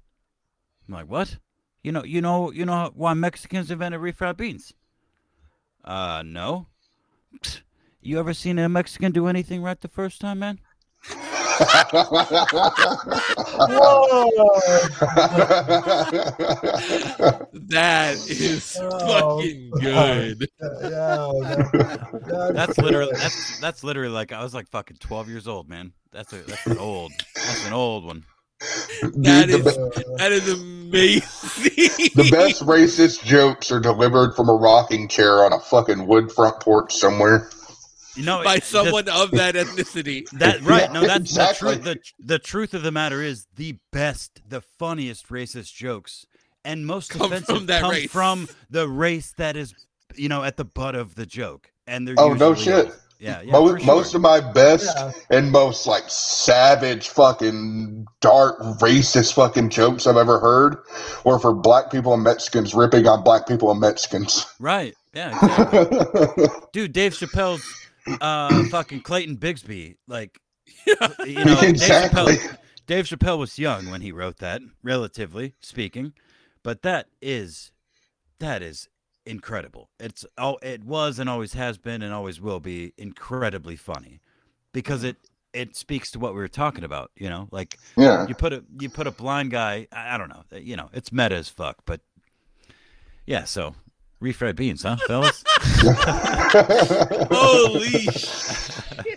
I'm 0.88 0.93
like, 0.93 1.08
"What? 1.08 1.38
You 1.84 1.91
know, 1.91 2.04
you 2.04 2.22
know, 2.22 2.52
you 2.52 2.66
know 2.66 2.91
why 2.93 3.14
Mexicans 3.14 3.72
invented 3.72 4.02
refried 4.02 4.38
beans?" 4.38 4.74
Uh, 5.84 6.24
no. 6.26 6.68
You 8.02 8.20
ever 8.20 8.34
seen 8.34 8.58
a 8.60 8.70
Mexican 8.70 9.12
do 9.12 9.28
anything 9.28 9.62
right 9.62 9.80
the 9.80 9.88
first 9.88 10.22
time, 10.22 10.39
man? 10.39 10.60
That 17.70 18.16
is 18.30 18.78
Oh, 18.80 19.38
fucking 19.39 19.72
good. 19.82 20.47
Yeah, 20.62 21.32
that- 21.41 22.51
That's 22.53 22.78
literally 22.78 23.12
that's 23.14 23.60
that's 23.60 23.84
literally 23.84 24.10
like 24.14 24.32
I 24.32 24.43
was 24.43 24.53
like 24.53 24.68
fucking 24.70 24.97
twelve 24.99 25.28
years 25.30 25.47
old, 25.47 25.68
man. 25.70 25.93
That's 26.12 26.32
a 26.34 26.38
that's 26.38 26.66
an 26.68 26.78
old 26.78 27.12
that's 27.36 27.66
an 27.68 27.74
old 27.74 28.05
one. 28.05 28.24
That 29.01 29.47
Dude, 29.47 29.64
the, 29.64 29.70
is 29.70 29.78
be- 29.78 30.03
that 30.18 30.32
is 30.32 30.47
amazing. 30.53 32.10
the 32.16 32.30
best 32.32 32.64
racist 32.66 33.24
jokes 33.24 33.72
are 33.72 33.80
delivered 33.80 34.34
from 34.36 34.49
a 34.49 34.53
rocking 34.53 35.08
chair 35.08 35.43
on 35.45 35.53
a 35.53 35.60
fucking 35.60 36.08
wood 36.08 36.32
front 36.32 36.60
porch 36.62 36.95
somewhere. 36.95 37.49
You 38.18 38.26
know, 38.26 38.43
by 38.43 38.55
it- 38.55 38.59
the- 38.61 38.65
someone 38.65 39.07
of 39.09 39.32
that 39.32 39.55
ethnicity. 39.55 40.28
that 40.39 40.61
right? 40.63 40.91
No, 40.91 41.01
that's 41.01 41.20
exactly. 41.32 41.76
the 41.76 41.95
truth. 41.95 42.03
The 42.20 42.26
the 42.26 42.39
truth 42.39 42.74
of 42.74 42.84
the 42.84 42.91
matter 42.91 43.22
is 43.22 43.47
the 43.55 43.78
best, 43.91 44.41
the 44.47 44.61
funniest 44.61 45.30
racist 45.30 45.74
jokes 45.74 46.26
and 46.65 46.86
most 46.86 47.11
Come 47.11 47.22
offensive 47.32 47.55
from 47.57 47.65
that 47.68 47.82
come 47.82 47.91
race. 47.91 48.11
from 48.11 48.47
the 48.70 48.88
race 48.88 49.34
that 49.38 49.55
is, 49.55 49.74
you 50.15 50.28
know, 50.30 50.43
at 50.43 50.57
the 50.57 50.65
butt 50.65 50.95
of 50.95 51.15
the 51.15 51.26
joke, 51.26 51.72
and 51.86 52.07
they're 52.07 52.15
Oh, 52.18 52.34
no 52.34 52.53
shit. 52.53 52.91
Yeah, 53.20 53.41
yeah. 53.41 53.51
Mo- 53.53 53.68
for 53.74 53.80
sure. 53.80 53.86
Most 53.88 54.13
of 54.13 54.22
my 54.22 54.39
best 54.39 54.95
Yeah. 54.95 55.11
and 55.32 55.51
most 55.51 55.88
like 55.88 56.03
savage 56.07 57.09
fucking 57.09 58.05
dark 58.22 58.59
racist 58.80 59.34
fucking 59.34 59.70
jokes 59.70 60.05
I've 60.05 60.18
ever 60.18 60.39
heard 60.39 60.78
were 61.24 61.39
for 61.39 61.53
black 61.53 61.89
people 61.91 62.13
and 62.13 62.22
Mexicans 62.22 62.76
ripping 62.76 63.07
on 63.07 63.24
black 63.24 63.47
people 63.47 63.72
and 63.72 63.80
Mexicans. 63.80 64.45
right. 64.59 64.93
Yeah, 65.15 65.30
exactly. 65.30 66.45
dude. 66.74 66.93
Dave 66.93 67.13
Chappelle's 67.13 67.63
uh 68.22 68.64
fucking 68.66 69.01
Clayton 69.01 69.38
Bigsby, 69.38 69.95
like 70.08 70.39
you 71.26 71.45
know, 71.45 71.60
Exactly. 71.62 72.36
Dave 72.36 72.39
Chappelle. 72.41 72.58
Dave 72.88 73.05
Chappelle 73.05 73.38
was 73.38 73.60
young 73.60 73.89
when 73.89 74.01
he 74.01 74.12
wrote 74.12 74.38
that, 74.38 74.62
relatively 74.82 75.55
speaking, 75.60 76.14
but 76.64 76.84
that 76.84 77.08
is 77.22 77.72
that 78.39 78.62
is 78.62 78.88
incredible. 79.26 79.89
It's 79.99 80.26
oh, 80.38 80.58
it 80.62 80.84
was 80.84 81.20
and 81.20 81.30
always 81.30 81.53
has 81.53 81.78
been 81.78 82.01
and 82.01 82.14
always 82.14 82.39
will 82.39 82.60
be 82.60 82.93
incredibly 82.97 83.76
funny 83.76 84.22
because 84.74 85.03
it 85.03 85.18
it 85.53 85.76
speaks 85.76 86.12
to 86.12 86.20
what 86.20 86.34
we 86.34 86.39
were 86.39 86.47
talking 86.47 86.84
about. 86.84 87.12
You 87.16 87.30
know, 87.30 87.47
like 87.51 87.78
yeah. 87.97 88.26
you 88.28 88.36
put 88.36 88.53
a 88.53 88.64
you 88.80 88.89
put 88.89 89.08
a 89.08 89.12
blind 89.12 89.51
guy. 89.51 89.88
I, 89.91 90.16
I 90.16 90.18
don't 90.18 90.30
know. 90.30 90.43
You 90.58 90.78
know, 90.78 90.89
it's 90.93 91.12
meta 91.12 91.36
as 91.36 91.49
fuck, 91.49 91.78
but 91.86 92.01
yeah. 93.26 93.43
So 93.43 93.76
refried 94.22 94.55
beans, 94.55 94.84
huh, 94.84 94.97
fellas? 95.07 95.43
Holy 97.32 97.88
shit. 97.89 98.74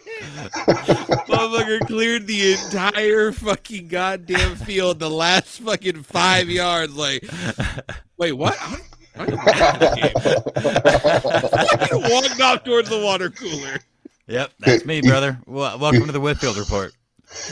Motherfucker 1.31 1.87
cleared 1.87 2.27
the 2.27 2.53
entire 2.53 3.33
fucking 3.33 3.89
goddamn 3.89 4.57
field 4.57 4.99
the 4.99 5.09
last 5.11 5.61
fucking 5.61 6.03
five 6.03 6.49
yards. 6.51 6.95
Like, 6.97 7.25
wait, 8.17 8.33
what? 8.33 8.57
I 8.61 8.71
don't- 8.71 8.83
I 9.17 9.27
don't 9.27 9.45
get 9.45 10.15
the 10.15 11.91
game. 11.91 12.01
He 12.03 12.15
walked 12.15 12.41
off 12.41 12.65
towards 12.65 12.89
the 12.89 12.99
water 13.01 13.29
cooler. 13.29 13.79
Yep, 14.29 14.53
that's 14.61 14.85
me, 14.87 15.01
brother. 15.03 15.39
Well, 15.47 15.79
welcome 15.79 16.07
to 16.07 16.13
the 16.13 16.21
Whitfield 16.21 16.57
Report. 16.57 16.93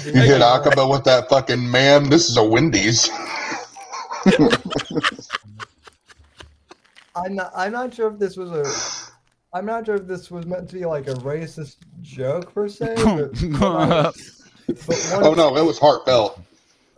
You 0.05 0.13
hit 0.13 0.41
Akiba 0.41 0.87
with 0.89 1.05
that 1.05 1.29
fucking 1.29 1.69
man. 1.71 2.09
This 2.11 2.31
is 2.31 2.37
a 2.37 2.45
Wendy's. 2.45 3.11
I'm 7.25 7.35
not. 7.35 7.53
I'm 7.55 7.73
not 7.73 7.95
sure 7.95 8.11
if 8.13 8.19
this 8.19 8.37
was 8.37 8.51
a. 8.51 8.65
I'm 9.57 9.65
not 9.65 9.87
sure 9.87 9.97
if 9.97 10.07
this 10.07 10.31
was 10.31 10.47
meant 10.47 10.69
to 10.71 10.75
be 10.75 10.85
like 10.85 11.09
a 11.09 11.15
racist 11.15 11.77
joke 12.03 12.53
per 12.53 12.69
se. 12.69 12.95
But, 12.97 13.33
but, 13.59 14.15
but 14.67 15.11
one, 15.13 15.25
Oh 15.25 15.35
no, 15.35 15.57
it 15.57 15.65
was 15.65 15.79
heartfelt. 15.79 16.41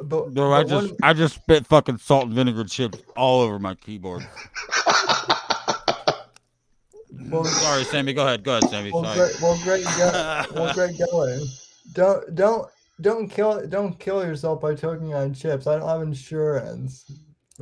But, 0.02 0.32
Bro, 0.32 0.52
I 0.52 0.64
just 0.64 0.88
one, 0.90 0.96
I 1.02 1.12
just 1.12 1.34
spit 1.36 1.66
fucking 1.66 1.98
salt 1.98 2.24
and 2.26 2.34
vinegar 2.34 2.64
chips 2.64 2.98
all 3.16 3.42
over 3.42 3.58
my 3.58 3.74
keyboard. 3.74 4.26
well, 7.28 7.44
Sorry, 7.44 7.84
Sammy. 7.84 8.14
Go 8.14 8.26
ahead. 8.26 8.42
Go 8.42 8.56
ahead, 8.56 8.70
Sammy. 8.70 8.90
well, 8.90 9.04
Sorry. 9.04 9.28
great, 9.28 9.42
well, 9.42 9.60
great, 9.62 9.84
go, 9.84 10.44
well, 10.54 10.74
great 10.88 10.98
going. 11.10 11.40
Don't 11.92 12.34
don't 12.34 12.68
don't 13.00 13.28
kill 13.28 13.66
don't 13.68 13.98
kill 13.98 14.24
yourself 14.24 14.60
by 14.60 14.74
choking 14.74 15.14
on 15.14 15.34
chips. 15.34 15.66
I 15.66 15.78
don't 15.78 15.88
have 15.88 16.02
insurance 16.02 17.04
for, 17.06 17.12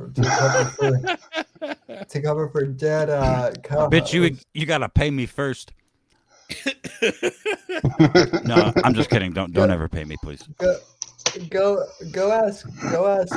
to 0.07 0.21
cover 0.21 0.65
for 0.65 2.05
to 2.05 2.21
cover 2.21 2.49
for 2.49 2.65
dead 2.65 3.09
uh. 3.09 3.51
Bitch, 3.89 4.13
you 4.13 4.37
you 4.53 4.65
gotta 4.65 4.89
pay 4.89 5.11
me 5.11 5.25
first. 5.25 5.73
No, 8.43 8.73
I'm 8.83 8.93
just 8.93 9.09
kidding. 9.09 9.31
Don't 9.31 9.53
don't 9.53 9.71
ever 9.71 9.87
pay 9.87 10.03
me, 10.03 10.17
please. 10.21 10.43
go 10.57 10.77
go 11.49 11.85
go 12.11 12.31
ask 12.31 12.65
go 12.89 13.07
ask 13.07 13.33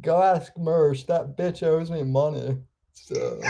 go 0.00 0.22
ask 0.22 0.52
Mersh. 0.54 1.06
That 1.06 1.36
bitch 1.36 1.62
owes 1.62 1.90
me 1.90 2.02
money. 2.02 2.58
So 2.92 3.38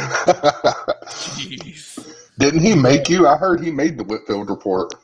Jeez. 1.06 2.14
Didn't 2.38 2.60
he 2.60 2.74
make 2.74 3.08
you? 3.08 3.26
I 3.26 3.36
heard 3.36 3.62
he 3.62 3.70
made 3.70 3.96
the 3.98 4.04
Whitfield 4.04 4.50
report. 4.50 4.94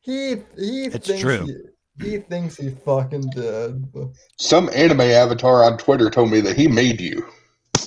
he 0.00 0.36
he 0.56 0.86
It's 0.86 1.06
thinks 1.06 1.22
true. 1.22 1.46
He, 1.46 1.56
he 2.00 2.18
thinks 2.18 2.56
he 2.56 2.70
fucking 2.70 3.30
did. 3.30 3.84
Some 4.36 4.70
anime 4.74 5.00
avatar 5.00 5.64
on 5.64 5.78
Twitter 5.78 6.10
told 6.10 6.30
me 6.30 6.40
that 6.40 6.56
he 6.56 6.68
made 6.68 7.00
you. 7.00 7.26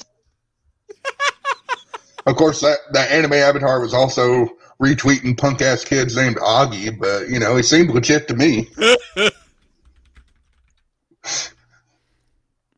of 2.26 2.36
course, 2.36 2.62
that, 2.62 2.78
that 2.93 3.12
anime 3.12 3.34
avatar 3.34 3.80
was 3.82 3.93
also 3.93 4.49
retweeting 4.82 5.38
punk 5.38 5.62
ass 5.62 5.86
kids 5.86 6.16
named 6.16 6.38
Augie, 6.38 6.97
but 6.99 7.30
you 7.30 7.39
know, 7.39 7.55
he 7.55 7.64
seemed 7.64 7.91
legit 7.91 8.28
to 8.28 8.36
me. 8.36 8.70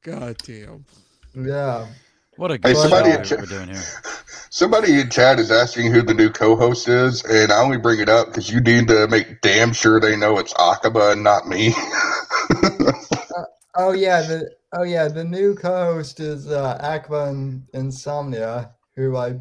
God 0.04 0.36
damn. 0.44 0.86
Yeah. 1.34 1.88
What 2.36 2.52
a 2.52 2.56
Hey, 2.56 2.74
good 2.74 2.76
somebody 2.76 3.12
show 3.24 3.36
in 3.36 3.42
we're 3.42 3.46
doing 3.46 3.70
here. 3.70 3.84
Somebody 4.54 5.00
in 5.00 5.10
chat 5.10 5.40
is 5.40 5.50
asking 5.50 5.92
who 5.92 6.04
the 6.04 6.14
new 6.14 6.30
co-host 6.30 6.88
is, 6.88 7.24
and 7.24 7.52
I 7.52 7.60
only 7.60 7.80
bring 7.80 8.00
it 8.00 8.08
up 8.08 8.28
because 8.28 8.52
you 8.52 8.62
need 8.62 8.88
to 8.90 9.08
make 9.08 9.42
damn 9.42 9.74
sure 9.74 10.00
they 10.00 10.16
know 10.16 10.38
it's 10.38 10.54
Akiba 10.60 11.14
and 11.14 11.24
not 11.24 11.48
me. 11.48 11.74
Oh 13.76 13.92
yeah, 13.92 14.22
the 14.22 14.52
oh 14.74 14.84
yeah, 14.84 15.08
the 15.08 15.24
new 15.24 15.56
co-host 15.56 16.20
is 16.20 16.48
uh, 16.48 16.78
Akiba 16.80 17.30
in, 17.30 17.66
Insomnia, 17.74 18.70
who 18.96 19.18
I 19.18 19.40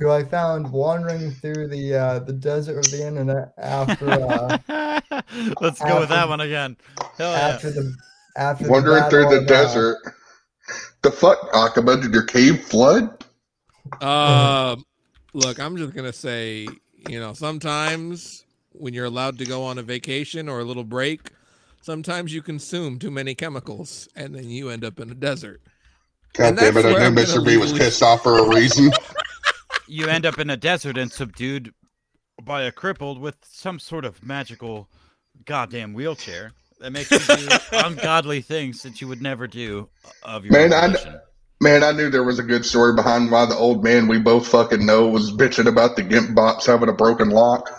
who 0.00 0.10
I 0.10 0.24
found 0.24 0.72
wandering 0.72 1.30
through 1.30 1.68
the 1.68 1.94
uh, 1.94 2.18
the 2.18 2.32
desert 2.32 2.78
of 2.78 2.90
the 2.90 3.06
internet 3.06 3.52
after 3.56 4.10
uh, 4.10 4.58
Let's 5.60 5.80
go 5.80 6.00
with 6.00 6.08
that 6.08 6.28
one 6.28 6.40
again. 6.40 6.76
Hell 7.16 7.30
yeah. 7.30 7.38
after 7.38 7.70
the 7.70 7.94
after 8.36 8.64
the 8.64 8.70
Wandering 8.72 9.08
through 9.08 9.28
the 9.28 9.42
uh, 9.42 9.46
desert. 9.46 9.98
The 11.02 11.12
fuck, 11.12 11.48
Akiba? 11.54 11.98
Did 11.98 12.12
your 12.12 12.24
cave 12.24 12.64
flood? 12.64 13.15
Um, 14.00 14.84
look, 15.32 15.58
I'm 15.58 15.76
just 15.76 15.94
gonna 15.94 16.12
say, 16.12 16.68
you 17.08 17.20
know, 17.20 17.32
sometimes 17.32 18.44
when 18.72 18.92
you're 18.94 19.04
allowed 19.06 19.38
to 19.38 19.44
go 19.46 19.64
on 19.64 19.78
a 19.78 19.82
vacation 19.82 20.48
or 20.48 20.60
a 20.60 20.64
little 20.64 20.84
break, 20.84 21.30
sometimes 21.80 22.32
you 22.34 22.42
consume 22.42 22.98
too 22.98 23.10
many 23.10 23.34
chemicals, 23.34 24.08
and 24.16 24.34
then 24.34 24.50
you 24.50 24.68
end 24.70 24.84
up 24.84 25.00
in 25.00 25.10
a 25.10 25.14
desert. 25.14 25.60
God 26.34 26.48
And 26.48 26.56
damn 26.58 26.76
it! 26.76 26.84
I 26.84 27.08
knew 27.08 27.14
Mr. 27.16 27.44
B 27.44 27.56
was 27.56 27.72
pissed 27.72 28.02
off 28.02 28.22
for 28.22 28.38
a 28.38 28.48
reason. 28.48 28.90
You 29.88 30.08
end 30.08 30.26
up 30.26 30.40
in 30.40 30.50
a 30.50 30.56
desert 30.56 30.98
and 30.98 31.12
subdued 31.12 31.72
by 32.42 32.62
a 32.62 32.72
crippled 32.72 33.20
with 33.20 33.36
some 33.44 33.78
sort 33.78 34.04
of 34.04 34.20
magical 34.26 34.88
goddamn 35.44 35.94
wheelchair 35.94 36.50
that 36.80 36.90
makes 36.90 37.08
you 37.12 37.20
do 37.20 37.48
ungodly 37.72 38.40
things 38.40 38.82
that 38.82 39.00
you 39.00 39.06
would 39.06 39.22
never 39.22 39.46
do 39.46 39.88
of 40.24 40.44
your 40.44 40.52
Man, 40.54 40.72
own 40.72 40.80
I- 40.82 40.86
volition. 40.88 41.20
Man, 41.60 41.82
I 41.82 41.92
knew 41.92 42.10
there 42.10 42.24
was 42.24 42.38
a 42.38 42.42
good 42.42 42.66
story 42.66 42.94
behind 42.94 43.30
why 43.30 43.46
the 43.46 43.56
old 43.56 43.82
man 43.82 44.08
we 44.08 44.18
both 44.18 44.46
fucking 44.48 44.84
know 44.84 45.08
was 45.08 45.32
bitching 45.32 45.66
about 45.66 45.96
the 45.96 46.02
Gimp 46.02 46.34
box 46.34 46.66
having 46.66 46.90
a 46.90 46.92
broken 46.92 47.30
lock. 47.30 47.70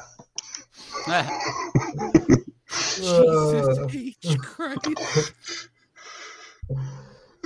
Jesus 2.95 3.79
H. 3.93 4.37
Christ. 4.39 5.33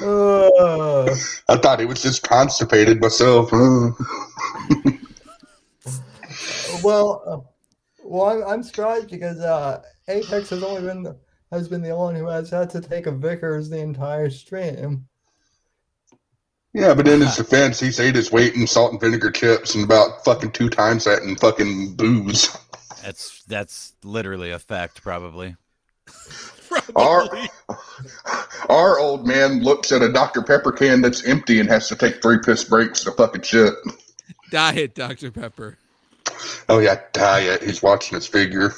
uh, 0.02 1.16
I 1.50 1.58
thought 1.58 1.80
he 1.80 1.86
was 1.86 2.02
just 2.02 2.24
constipated 2.24 3.02
myself. 3.02 3.52
Well, 6.84 7.24
uh, 7.28 7.38
well, 8.04 8.26
I'm, 8.26 8.44
I'm 8.48 8.64
surprised 8.64 9.10
because 9.10 9.40
uh, 9.40 9.82
Apex 10.08 10.50
has 10.50 10.64
only 10.64 10.82
been 10.82 11.04
the, 11.04 11.18
has 11.52 11.68
been 11.68 11.82
the 11.82 11.96
one 11.96 12.16
who 12.16 12.28
has 12.28 12.50
had 12.50 12.70
to 12.72 12.82
take 12.82 13.06
a 13.06 13.12
Vickers 13.12 13.70
the 13.70 13.80
entire 13.80 14.30
stream. 14.30 15.08
Yeah, 16.74 16.94
but 16.94 17.08
in 17.08 17.22
his 17.22 17.36
defense, 17.38 17.80
he's 17.80 18.00
ate 18.00 18.16
his 18.16 18.32
weight 18.32 18.56
in 18.56 18.68
salt 18.68 18.92
and 18.92 19.02
vinegar 19.02 19.32
chips 19.32 19.76
and 19.76 19.84
about 19.84 20.24
fucking 20.24 20.52
two 20.52 20.70
times 20.70 21.06
that 21.06 21.24
in 21.24 21.36
fucking 21.36 21.96
booze. 21.96 22.56
That's 23.04 23.44
that's 23.44 23.94
literally 24.04 24.52
a 24.52 24.60
fact, 24.60 25.02
probably. 25.02 25.56
Our, 26.96 27.28
Probably. 27.28 27.50
our 28.70 29.00
old 29.00 29.28
man 29.28 29.62
looks 29.62 29.92
at 29.92 30.02
a 30.02 30.12
Dr. 30.12 30.42
Pepper 30.42 30.72
can 30.72 31.02
that's 31.02 31.26
empty 31.26 31.60
and 31.60 31.70
has 31.70 31.88
to 31.90 31.96
take 31.96 32.22
three 32.22 32.38
piss 32.44 32.64
breaks 32.64 33.04
to 33.04 33.12
fucking 33.12 33.42
shit. 33.42 33.74
Diet 34.52 34.96
Dr. 34.96 35.32
Pepper. 35.32 35.78
Oh 36.70 36.80
yeah, 36.80 37.02
diet. 37.14 37.64
He's 37.64 37.82
watching 37.84 38.16
his 38.16 38.28
figure. 38.28 38.74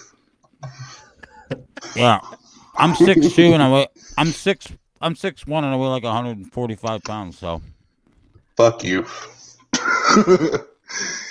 Well, 1.96 2.38
I'm 2.76 2.96
six 2.96 3.34
two 3.34 3.54
and 3.54 3.62
I 3.62 3.72
weigh 3.72 3.88
I'm 4.18 4.28
six 4.28 4.68
I'm 5.02 5.16
six 5.16 5.46
one 5.46 5.64
and 5.64 5.74
I 5.74 5.78
weigh 5.78 5.88
like 5.88 6.04
145 6.04 7.04
pounds. 7.04 7.38
So 7.38 7.62
Fuck 8.56 8.84
you. 8.84 9.06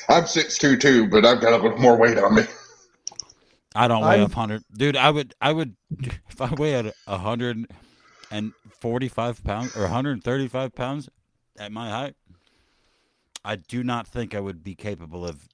I'm 0.09 0.27
six 0.27 0.59
two 0.59 0.77
too, 0.77 1.07
but 1.09 1.25
I've 1.25 1.41
got 1.41 1.53
a 1.53 1.57
little 1.57 1.79
more 1.79 1.97
weight 1.97 2.19
on 2.19 2.35
me. 2.35 2.43
I 3.75 3.89
don't 3.89 4.03
weigh 4.03 4.21
a 4.21 4.29
hundred, 4.29 4.65
dude. 4.73 4.97
I 4.97 5.11
would 5.11 5.35
I 5.41 5.53
would 5.53 5.77
if 6.01 6.41
I 6.41 6.53
weighed 6.55 6.93
a 7.07 7.19
hundred 7.19 7.67
and 8.31 8.53
forty 8.81 9.09
five 9.09 9.43
pounds 9.45 9.77
or 9.77 9.83
135 9.83 10.75
pounds 10.75 11.09
at 11.59 11.73
my 11.73 11.91
height. 11.91 12.15
I 13.45 13.57
do 13.57 13.83
not 13.83 14.07
think 14.07 14.35
I 14.35 14.41
would 14.41 14.63
be 14.63 14.75
capable 14.75 15.27
of 15.27 15.49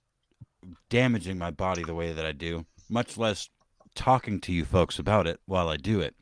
damaging 0.91 1.39
my 1.39 1.51
body 1.51 1.83
the 1.83 1.95
way 1.95 2.13
that 2.13 2.27
I 2.27 2.33
do, 2.33 2.67
much 2.89 3.17
less 3.17 3.49
talking 3.95 4.41
to 4.41 4.53
you 4.53 4.65
folks 4.65 4.99
about 4.99 5.27
it 5.27 5.41
while 5.47 5.69
I 5.69 5.77
do 5.77 6.01
it. 6.01 6.15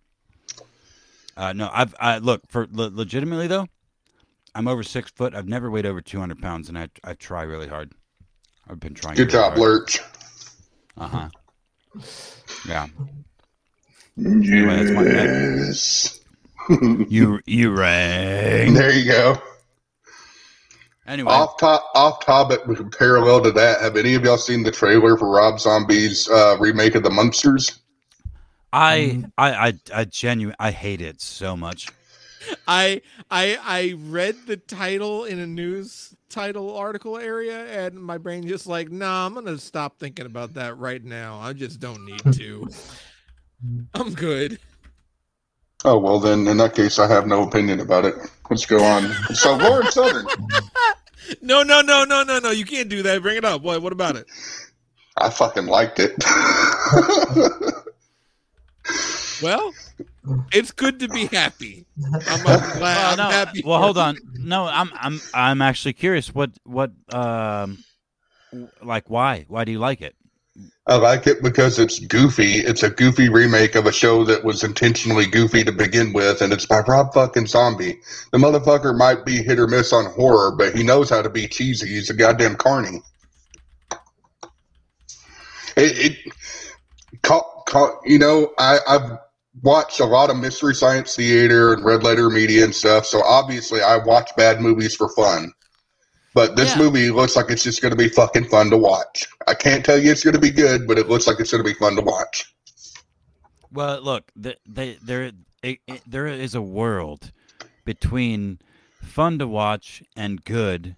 Uh, 1.36 1.52
no, 1.52 1.68
I've 1.72 1.94
I 2.00 2.18
look 2.18 2.42
for 2.48 2.66
le- 2.70 2.90
legitimately 2.92 3.46
though. 3.46 3.66
I'm 4.56 4.66
over 4.68 4.82
six 4.82 5.10
foot. 5.10 5.34
I've 5.34 5.46
never 5.48 5.70
weighed 5.70 5.84
over 5.86 6.00
200 6.00 6.40
pounds, 6.40 6.68
and 6.68 6.78
I 6.78 6.88
I 7.04 7.12
try 7.14 7.42
really 7.42 7.68
hard. 7.68 7.92
I've 8.68 8.80
been 8.80 8.94
trying. 8.94 9.16
Good 9.16 9.30
job, 9.30 9.58
Lurch. 9.58 10.00
Uh 10.96 11.08
huh. 11.08 11.28
Yeah. 12.66 12.86
Anyway, 14.18 14.76
that's 14.76 14.90
my- 14.92 15.04
Yes. 15.04 16.20
You 17.08 17.40
you 17.46 17.70
rang. 17.76 18.72
There 18.74 18.92
you 18.92 19.04
go. 19.04 19.40
Anyway, 21.06 21.30
Off 21.30 21.56
top, 21.58 21.84
off 21.94 22.24
topic, 22.24 22.60
parallel 22.98 23.40
to 23.44 23.52
that. 23.52 23.80
Have 23.80 23.96
any 23.96 24.14
of 24.14 24.24
y'all 24.24 24.38
seen 24.38 24.64
the 24.64 24.72
trailer 24.72 25.16
for 25.16 25.28
Rob 25.30 25.60
Zombie's 25.60 26.28
uh, 26.28 26.56
remake 26.58 26.96
of 26.96 27.04
The 27.04 27.10
Munsters? 27.10 27.78
I 28.72 29.22
I 29.38 29.52
I 29.68 29.72
I 29.94 30.04
genuine 30.06 30.56
I 30.58 30.72
hate 30.72 31.00
it 31.00 31.20
so 31.20 31.56
much. 31.56 31.88
I 32.68 33.02
I 33.30 33.58
I 33.62 33.94
read 33.98 34.36
the 34.46 34.56
title 34.56 35.24
in 35.24 35.38
a 35.38 35.46
news 35.46 36.14
title 36.28 36.76
article 36.76 37.18
area 37.18 37.66
and 37.66 37.94
my 38.02 38.18
brain 38.18 38.46
just 38.46 38.66
like, 38.66 38.90
nah, 38.90 39.26
I'm 39.26 39.34
gonna 39.34 39.58
stop 39.58 39.98
thinking 39.98 40.26
about 40.26 40.54
that 40.54 40.76
right 40.78 41.02
now. 41.02 41.38
I 41.40 41.52
just 41.52 41.80
don't 41.80 42.04
need 42.04 42.22
to. 42.34 42.68
I'm 43.94 44.12
good. 44.14 44.58
Oh 45.84 45.98
well, 45.98 46.18
then 46.18 46.46
in 46.48 46.56
that 46.58 46.74
case, 46.74 46.98
I 46.98 47.06
have 47.08 47.26
no 47.26 47.42
opinion 47.42 47.80
about 47.80 48.04
it. 48.04 48.14
Let's 48.50 48.66
go 48.66 48.82
on. 48.82 49.14
So 49.34 49.56
Lauren 49.56 49.90
Southern, 49.90 50.26
No, 51.42 51.62
no, 51.62 51.80
no, 51.80 52.04
no, 52.04 52.22
no, 52.22 52.38
no. 52.38 52.50
You 52.50 52.64
can't 52.64 52.88
do 52.88 53.02
that. 53.02 53.22
Bring 53.22 53.36
it 53.36 53.44
up. 53.44 53.62
What 53.62 53.82
what 53.82 53.92
about 53.92 54.16
it? 54.16 54.26
I 55.16 55.30
fucking 55.30 55.66
liked 55.66 55.98
it. 55.98 56.14
Well, 59.42 59.74
it's 60.52 60.72
good 60.72 61.00
to 61.00 61.08
be 61.08 61.26
happy. 61.26 61.86
I'm, 62.28 62.46
I'm 62.46 62.70
glad 62.70 62.96
Well, 62.96 63.12
I'm 63.12 63.18
no, 63.18 63.30
happy. 63.30 63.62
well, 63.64 63.80
hold 63.80 63.98
on. 63.98 64.16
No, 64.38 64.66
I'm 64.66 64.90
I'm 64.94 65.22
I'm 65.32 65.62
actually 65.62 65.94
curious. 65.94 66.34
What 66.34 66.50
what 66.64 66.92
um 67.10 67.84
like 68.82 69.10
why 69.10 69.44
why 69.48 69.64
do 69.64 69.72
you 69.72 69.78
like 69.78 70.00
it? 70.00 70.14
I 70.86 70.96
like 70.96 71.26
it 71.26 71.42
because 71.42 71.78
it's 71.78 71.98
goofy. 71.98 72.54
It's 72.54 72.82
a 72.82 72.90
goofy 72.90 73.28
remake 73.28 73.74
of 73.74 73.86
a 73.86 73.92
show 73.92 74.24
that 74.24 74.44
was 74.44 74.62
intentionally 74.62 75.26
goofy 75.26 75.64
to 75.64 75.72
begin 75.72 76.12
with, 76.12 76.40
and 76.40 76.52
it's 76.52 76.64
by 76.66 76.80
Rob 76.80 77.12
fucking 77.12 77.46
Zombie. 77.48 78.00
The 78.32 78.38
motherfucker 78.38 78.96
might 78.96 79.24
be 79.24 79.42
hit 79.42 79.58
or 79.58 79.66
miss 79.66 79.92
on 79.92 80.06
horror, 80.12 80.54
but 80.56 80.74
he 80.76 80.84
knows 80.84 81.10
how 81.10 81.22
to 81.22 81.28
be 81.28 81.48
cheesy. 81.48 81.88
He's 81.88 82.08
a 82.08 82.14
goddamn 82.14 82.56
carny. 82.56 83.02
It, 85.76 86.16
it 86.26 86.32
ca- 87.22 87.62
ca- 87.66 88.00
you 88.04 88.18
know, 88.18 88.52
I, 88.58 88.78
I've 88.88 89.18
watched 89.62 90.00
a 90.00 90.04
lot 90.04 90.30
of 90.30 90.36
Mystery 90.36 90.74
Science 90.74 91.16
Theater 91.16 91.72
and 91.74 91.84
Red 91.84 92.02
Letter 92.02 92.30
Media 92.30 92.64
and 92.64 92.74
stuff, 92.74 93.06
so 93.06 93.22
obviously 93.22 93.80
I 93.80 93.96
watch 93.96 94.30
bad 94.36 94.60
movies 94.60 94.94
for 94.94 95.08
fun. 95.10 95.52
But 96.34 96.56
this 96.56 96.76
Yeah. 96.76 96.82
movie 96.82 97.10
looks 97.10 97.34
like 97.34 97.50
it's 97.50 97.62
just 97.62 97.80
going 97.80 97.92
to 97.92 97.96
be 97.96 98.10
fucking 98.10 98.48
fun 98.48 98.68
to 98.70 98.76
watch. 98.76 99.26
I 99.46 99.54
can't 99.54 99.84
tell 99.84 99.98
you 99.98 100.10
it's 100.10 100.22
going 100.22 100.34
to 100.34 100.40
be 100.40 100.50
good, 100.50 100.86
but 100.86 100.98
it 100.98 101.08
looks 101.08 101.26
like 101.26 101.40
it's 101.40 101.50
going 101.50 101.64
to 101.64 101.68
be 101.68 101.78
fun 101.78 101.96
to 101.96 102.02
watch. 102.02 102.54
Well, 103.72 104.00
look, 104.02 104.30
the, 104.36 104.56
they, 104.68 104.98
there 105.02 105.32
it, 105.62 105.78
it, 105.86 106.02
there 106.06 106.26
is 106.26 106.54
a 106.54 106.62
world 106.62 107.32
between 107.84 108.58
fun 109.02 109.38
to 109.38 109.46
watch 109.46 110.02
and 110.14 110.44
good 110.44 110.96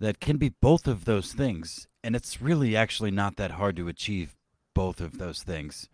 that 0.00 0.20
can 0.20 0.36
be 0.36 0.48
both 0.48 0.86
of 0.86 1.04
those 1.04 1.32
things, 1.32 1.86
and 2.02 2.16
it's 2.16 2.40
really 2.40 2.74
actually 2.76 3.10
not 3.10 3.36
that 3.36 3.52
hard 3.52 3.76
to 3.76 3.88
achieve 3.88 4.34
both 4.74 5.00
of 5.00 5.18
those 5.18 5.42
things. 5.42 5.88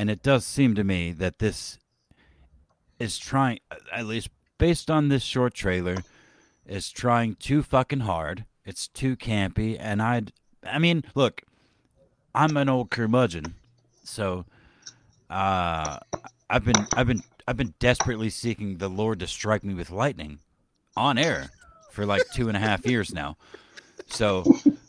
And 0.00 0.08
it 0.08 0.22
does 0.22 0.46
seem 0.46 0.74
to 0.76 0.82
me 0.82 1.12
that 1.12 1.40
this 1.40 1.78
is 2.98 3.18
trying, 3.18 3.58
at 3.92 4.06
least 4.06 4.30
based 4.56 4.90
on 4.90 5.08
this 5.10 5.22
short 5.22 5.52
trailer, 5.52 5.98
is 6.66 6.88
trying 6.88 7.34
too 7.34 7.62
fucking 7.62 8.00
hard. 8.00 8.46
It's 8.64 8.88
too 8.88 9.14
campy, 9.14 9.76
and 9.78 10.00
I'd, 10.00 10.32
I 10.64 10.78
mean, 10.78 11.04
look, 11.14 11.42
I'm 12.34 12.56
an 12.56 12.70
old 12.70 12.88
curmudgeon, 12.88 13.56
so 14.02 14.46
uh, 15.28 15.98
I've 16.48 16.64
been 16.64 16.86
I've 16.94 17.06
been 17.06 17.22
I've 17.46 17.58
been 17.58 17.74
desperately 17.78 18.30
seeking 18.30 18.78
the 18.78 18.88
Lord 18.88 19.20
to 19.20 19.26
strike 19.26 19.64
me 19.64 19.74
with 19.74 19.90
lightning 19.90 20.38
on 20.96 21.18
air 21.18 21.50
for 21.90 22.06
like 22.06 22.22
two 22.32 22.48
and 22.48 22.56
a 22.56 22.60
half 22.60 22.86
years 22.86 23.12
now. 23.12 23.36
So 24.06 24.44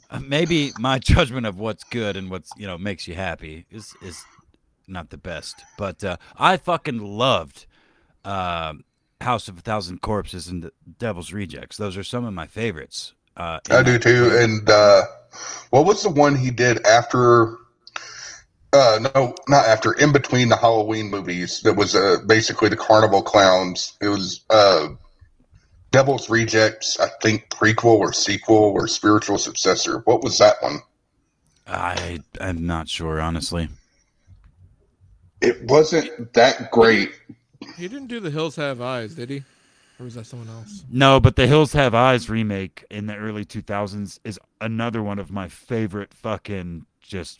uh, 0.09 0.21
maybe 0.21 0.71
my 0.79 0.99
judgment 1.13 1.47
of 1.47 1.59
what's 1.59 1.83
good 1.83 2.15
and 2.15 2.31
what's 2.31 2.49
you 2.55 2.65
know 2.65 2.77
makes 2.77 3.09
you 3.09 3.15
happy 3.15 3.65
is 3.69 3.93
is 4.01 4.23
not 4.87 5.09
the 5.09 5.17
best. 5.17 5.63
But 5.77 6.03
uh, 6.03 6.17
I 6.37 6.57
fucking 6.57 6.99
loved 6.99 7.65
uh, 8.25 8.73
House 9.21 9.47
of 9.47 9.57
a 9.57 9.61
Thousand 9.61 10.01
Corpses 10.01 10.47
and 10.47 10.63
the 10.63 10.71
Devil's 10.99 11.33
Rejects. 11.33 11.77
Those 11.77 11.97
are 11.97 12.03
some 12.03 12.25
of 12.25 12.33
my 12.33 12.47
favorites. 12.47 13.13
Uh, 13.37 13.59
I 13.69 13.83
do 13.83 13.97
too. 13.97 14.31
And 14.33 14.69
uh, 14.69 15.03
what 15.69 15.85
was 15.85 16.03
the 16.03 16.09
one 16.09 16.35
he 16.35 16.51
did 16.51 16.85
after? 16.85 17.57
Uh, 18.73 18.99
no, 19.13 19.35
not 19.47 19.65
after. 19.65 19.93
In 19.93 20.11
between 20.11 20.49
the 20.49 20.55
Halloween 20.55 21.09
movies, 21.09 21.61
that 21.61 21.73
was 21.73 21.95
uh, 21.95 22.17
basically 22.25 22.69
the 22.69 22.77
Carnival 22.77 23.21
Clowns. 23.21 23.97
It 24.01 24.07
was 24.07 24.41
uh, 24.49 24.89
Devil's 25.91 26.29
Rejects, 26.29 26.99
I 26.99 27.09
think 27.21 27.49
prequel 27.49 27.99
or 27.99 28.13
sequel 28.13 28.55
or 28.55 28.87
spiritual 28.87 29.37
successor. 29.37 29.99
What 30.05 30.23
was 30.23 30.37
that 30.37 30.55
one? 30.61 30.79
I 31.67 32.19
I'm 32.39 32.65
not 32.65 32.89
sure 32.89 33.19
honestly. 33.19 33.69
It 35.41 35.63
wasn't 35.69 36.33
that 36.33 36.71
great. 36.71 37.11
He 37.77 37.87
didn't 37.87 38.07
do 38.07 38.19
The 38.19 38.31
Hills 38.31 38.55
Have 38.55 38.81
Eyes, 38.81 39.15
did 39.15 39.29
he? 39.29 39.43
or 39.99 40.05
was 40.05 40.15
that 40.15 40.25
someone 40.25 40.49
else? 40.49 40.83
No, 40.89 41.19
but 41.19 41.35
the 41.35 41.45
Hills 41.45 41.73
Have 41.73 41.93
Eyes 41.93 42.27
remake 42.29 42.83
in 42.89 43.05
the 43.05 43.15
early 43.15 43.45
2000s 43.45 44.19
is 44.23 44.39
another 44.59 45.03
one 45.03 45.19
of 45.19 45.31
my 45.31 45.47
favorite 45.47 46.13
fucking 46.13 46.85
just 47.01 47.39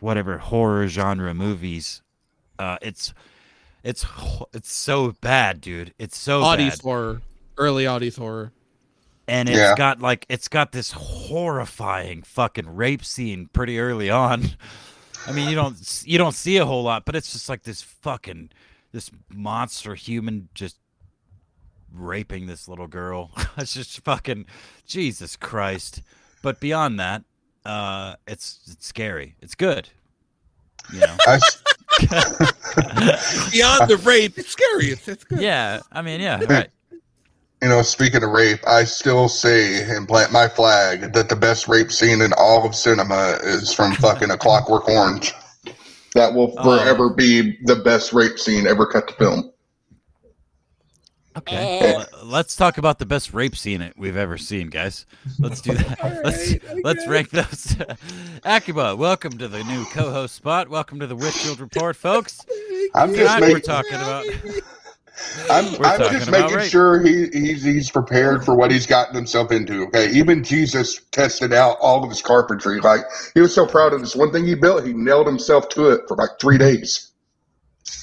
whatever 0.00 0.38
horror 0.38 0.88
genre 0.88 1.34
movies. 1.34 2.00
Uh, 2.58 2.78
it's 2.80 3.12
it's 3.82 4.04
it's 4.54 4.72
so 4.72 5.12
bad, 5.20 5.60
dude. 5.60 5.92
It's 5.98 6.16
so 6.16 6.42
Audie's 6.42 6.76
bad. 6.76 6.82
horror, 6.82 7.22
early 7.58 7.86
Audie's 7.86 8.16
horror. 8.16 8.52
and 9.28 9.48
it's 9.48 9.58
Yeah. 9.58 9.74
got 9.76 10.00
like 10.00 10.24
it's 10.30 10.48
got 10.48 10.72
this 10.72 10.92
horrifying 10.92 12.22
fucking 12.22 12.74
rape 12.76 13.04
scene 13.04 13.48
pretty 13.52 13.78
early 13.78 14.08
on. 14.10 14.50
I 15.26 15.32
mean, 15.32 15.48
you 15.48 15.54
don't 15.54 16.02
you 16.06 16.18
don't 16.18 16.34
see 16.34 16.56
a 16.56 16.66
whole 16.66 16.82
lot, 16.82 17.04
but 17.04 17.14
it's 17.14 17.32
just 17.32 17.48
like 17.48 17.62
this 17.62 17.82
fucking 17.82 18.50
this 18.92 19.10
monster 19.28 19.94
human 19.94 20.48
just 20.54 20.78
raping 21.92 22.46
this 22.46 22.68
little 22.68 22.86
girl. 22.86 23.30
it's 23.56 23.74
just 23.74 24.00
fucking 24.04 24.46
Jesus 24.86 25.36
Christ. 25.36 26.02
But 26.42 26.60
beyond 26.60 26.98
that, 27.00 27.22
uh, 27.64 28.16
it's 28.26 28.60
it's 28.72 28.86
scary. 28.86 29.36
It's 29.40 29.54
good. 29.54 29.88
You 30.92 31.00
know. 31.00 31.16
Beyond 32.00 33.90
the 33.90 34.00
rape, 34.04 34.38
it's 34.38 34.50
scary. 34.50 34.86
It's, 34.92 35.06
it's 35.08 35.24
good. 35.24 35.40
yeah. 35.40 35.80
I 35.92 36.02
mean, 36.02 36.20
yeah. 36.20 36.42
Right. 36.48 36.70
You 37.62 37.68
know, 37.68 37.82
speaking 37.82 38.22
of 38.22 38.30
rape, 38.30 38.60
I 38.66 38.84
still 38.84 39.28
say 39.28 39.82
and 39.82 40.08
plant 40.08 40.32
my 40.32 40.48
flag 40.48 41.12
that 41.12 41.28
the 41.28 41.36
best 41.36 41.68
rape 41.68 41.92
scene 41.92 42.20
in 42.22 42.32
all 42.38 42.66
of 42.66 42.74
cinema 42.74 43.38
is 43.42 43.72
from 43.72 43.92
fucking 43.96 44.30
A 44.30 44.36
Clockwork 44.38 44.88
Orange. 44.88 45.32
That 46.14 46.34
will 46.34 46.54
Oh. 46.58 46.78
forever 46.78 47.10
be 47.10 47.58
the 47.64 47.76
best 47.76 48.12
rape 48.12 48.38
scene 48.38 48.66
ever 48.66 48.86
cut 48.86 49.08
to 49.08 49.14
film. 49.14 49.52
Okay. 51.36 51.78
Uh, 51.78 51.98
Well, 51.98 52.06
let's 52.24 52.56
talk 52.56 52.76
about 52.76 52.98
the 52.98 53.06
best 53.06 53.32
rape 53.32 53.56
scene 53.56 53.80
it- 53.82 53.94
we've 53.96 54.16
ever 54.16 54.36
seen, 54.36 54.68
guys. 54.68 55.06
Let's 55.38 55.60
do 55.60 55.74
that. 55.74 56.22
let's 56.24 56.50
right, 56.52 56.62
let's 56.82 57.06
rank 57.06 57.30
those. 57.30 57.76
Akiba, 58.44 58.96
welcome 58.96 59.38
to 59.38 59.46
the 59.46 59.62
new 59.64 59.84
co-host 59.86 60.34
spot. 60.34 60.68
Welcome 60.68 60.98
to 61.00 61.06
the 61.06 61.14
Whitfield 61.14 61.60
Report, 61.60 61.94
folks. 61.94 62.40
I'm 62.94 63.14
just 63.14 63.34
Tonight 63.36 63.52
we're 63.52 63.60
talking 63.60 63.94
about. 63.94 64.24
I'm, 65.50 65.84
I'm 65.84 66.00
just 66.12 66.30
making 66.30 66.60
sure 66.68 67.02
he, 67.02 67.28
he's 67.32 67.62
he's 67.62 67.90
prepared 67.90 68.44
for 68.44 68.54
what 68.54 68.70
he's 68.70 68.86
gotten 68.86 69.14
himself 69.14 69.52
into. 69.52 69.84
Okay, 69.86 70.10
even 70.10 70.42
Jesus 70.42 71.00
tested 71.10 71.52
out 71.52 71.76
all 71.80 72.02
of 72.02 72.10
his 72.10 72.22
carpentry. 72.22 72.80
Like 72.80 73.02
he 73.34 73.40
was 73.40 73.54
so 73.54 73.66
proud 73.66 73.92
of 73.92 74.00
this 74.00 74.16
one 74.16 74.32
thing 74.32 74.46
he 74.46 74.54
built, 74.54 74.86
he 74.86 74.92
nailed 74.92 75.26
himself 75.26 75.68
to 75.70 75.90
it 75.90 76.02
for 76.08 76.16
like 76.16 76.30
three 76.40 76.58
days. 76.58 77.10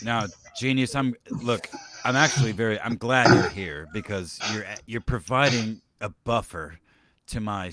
Now, 0.03 0.25
genius, 0.57 0.95
I'm 0.95 1.15
look. 1.29 1.69
I'm 2.03 2.15
actually 2.15 2.51
very. 2.51 2.79
I'm 2.79 2.95
glad 2.95 3.33
you're 3.33 3.49
here 3.49 3.87
because 3.93 4.39
you're 4.53 4.65
you're 4.85 5.01
providing 5.01 5.81
a 6.01 6.09
buffer 6.23 6.79
to 7.27 7.39
my 7.39 7.71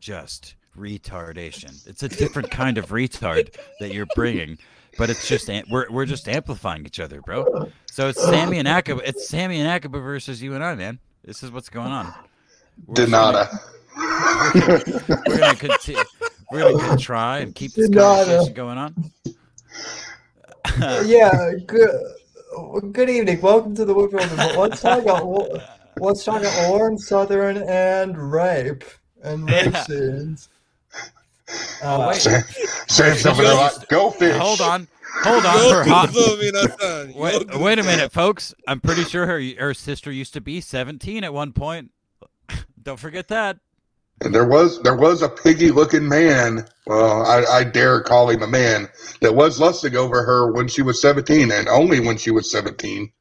just 0.00 0.56
retardation. 0.76 1.86
It's 1.86 2.02
a 2.02 2.08
different 2.08 2.50
kind 2.50 2.78
of 2.78 2.88
retard 2.88 3.54
that 3.80 3.92
you're 3.92 4.06
bringing, 4.14 4.58
but 4.98 5.10
it's 5.10 5.26
just 5.28 5.48
we're 5.70 5.90
we're 5.90 6.06
just 6.06 6.28
amplifying 6.28 6.84
each 6.86 7.00
other, 7.00 7.20
bro. 7.20 7.70
So 7.86 8.08
it's 8.08 8.22
Sammy 8.22 8.58
and 8.58 8.68
Akiba. 8.68 9.06
It's 9.06 9.28
Sammy 9.28 9.60
and 9.60 9.68
Akiba 9.68 9.98
versus 10.00 10.42
you 10.42 10.54
and 10.54 10.62
I, 10.64 10.74
man. 10.74 10.98
This 11.24 11.42
is 11.42 11.50
what's 11.50 11.68
going 11.68 11.92
on. 11.92 12.12
We're 12.86 12.94
just 12.96 13.10
gonna- 13.12 13.48
Denata. 13.96 15.28
We're 15.28 15.38
gonna 15.38 15.54
continue. 15.56 16.02
We're 16.50 16.72
gonna 16.72 16.96
try 16.98 17.38
and 17.38 17.54
keep 17.54 17.72
this 17.74 17.88
Denata. 17.88 17.96
Uh, 17.96 18.24
conversation 18.24 18.54
going 18.54 18.78
on. 18.78 19.10
yeah, 21.06 21.52
good. 21.66 21.90
Good 22.92 23.08
evening. 23.10 23.40
Welcome 23.40 23.74
to 23.76 23.84
the 23.84 23.94
Whitfield 23.94 24.30
Report. 24.30 24.56
Let's 24.70 24.82
talk 24.82 25.02
about 25.02 25.24
let's 25.98 26.24
talk 26.24 26.40
about 26.40 26.68
Lauren, 26.70 26.98
Southern, 26.98 27.56
and 27.58 28.32
rape 28.32 28.84
and 29.22 29.48
rape 29.48 29.72
Yeah. 29.72 29.82
scenes. 29.84 30.48
Oh, 31.82 32.02
Uh, 32.02 32.08
wait. 32.08 32.16
Say, 32.20 32.40
say 32.88 33.16
something 33.16 33.44
like, 33.44 33.88
"Go 33.88 34.10
fish." 34.10 34.36
Hold 34.36 34.60
on. 34.60 34.88
Hold 35.24 35.44
on 35.44 35.58
for 35.70 35.84
hot. 35.90 36.10
Wait, 36.14 37.14
Wait, 37.14 37.58
wait 37.58 37.78
a 37.78 37.82
minute, 37.82 38.12
folks. 38.12 38.54
I'm 38.66 38.80
pretty 38.80 39.04
sure 39.04 39.26
her 39.26 39.40
her 39.58 39.74
sister 39.74 40.10
used 40.10 40.32
to 40.34 40.40
be 40.40 40.60
17 40.60 41.22
at 41.22 41.34
one 41.34 41.52
point. 41.52 41.90
Don't 42.82 42.98
forget 42.98 43.28
that. 43.28 43.58
And 44.22 44.34
there 44.34 44.46
was 44.46 44.80
there 44.82 44.96
was 44.96 45.20
a 45.22 45.28
piggy 45.28 45.70
looking 45.70 46.08
man. 46.08 46.66
Well, 46.86 47.26
I, 47.26 47.44
I 47.44 47.64
dare 47.64 48.00
call 48.02 48.30
him 48.30 48.42
a 48.42 48.46
man 48.46 48.88
that 49.20 49.34
was 49.34 49.60
lusting 49.60 49.96
over 49.96 50.22
her 50.24 50.52
when 50.52 50.68
she 50.68 50.80
was 50.82 51.00
seventeen, 51.02 51.50
and 51.52 51.68
only 51.68 51.98
when 52.00 52.16
she 52.16 52.30
was 52.30 52.50
seventeen. 52.50 53.12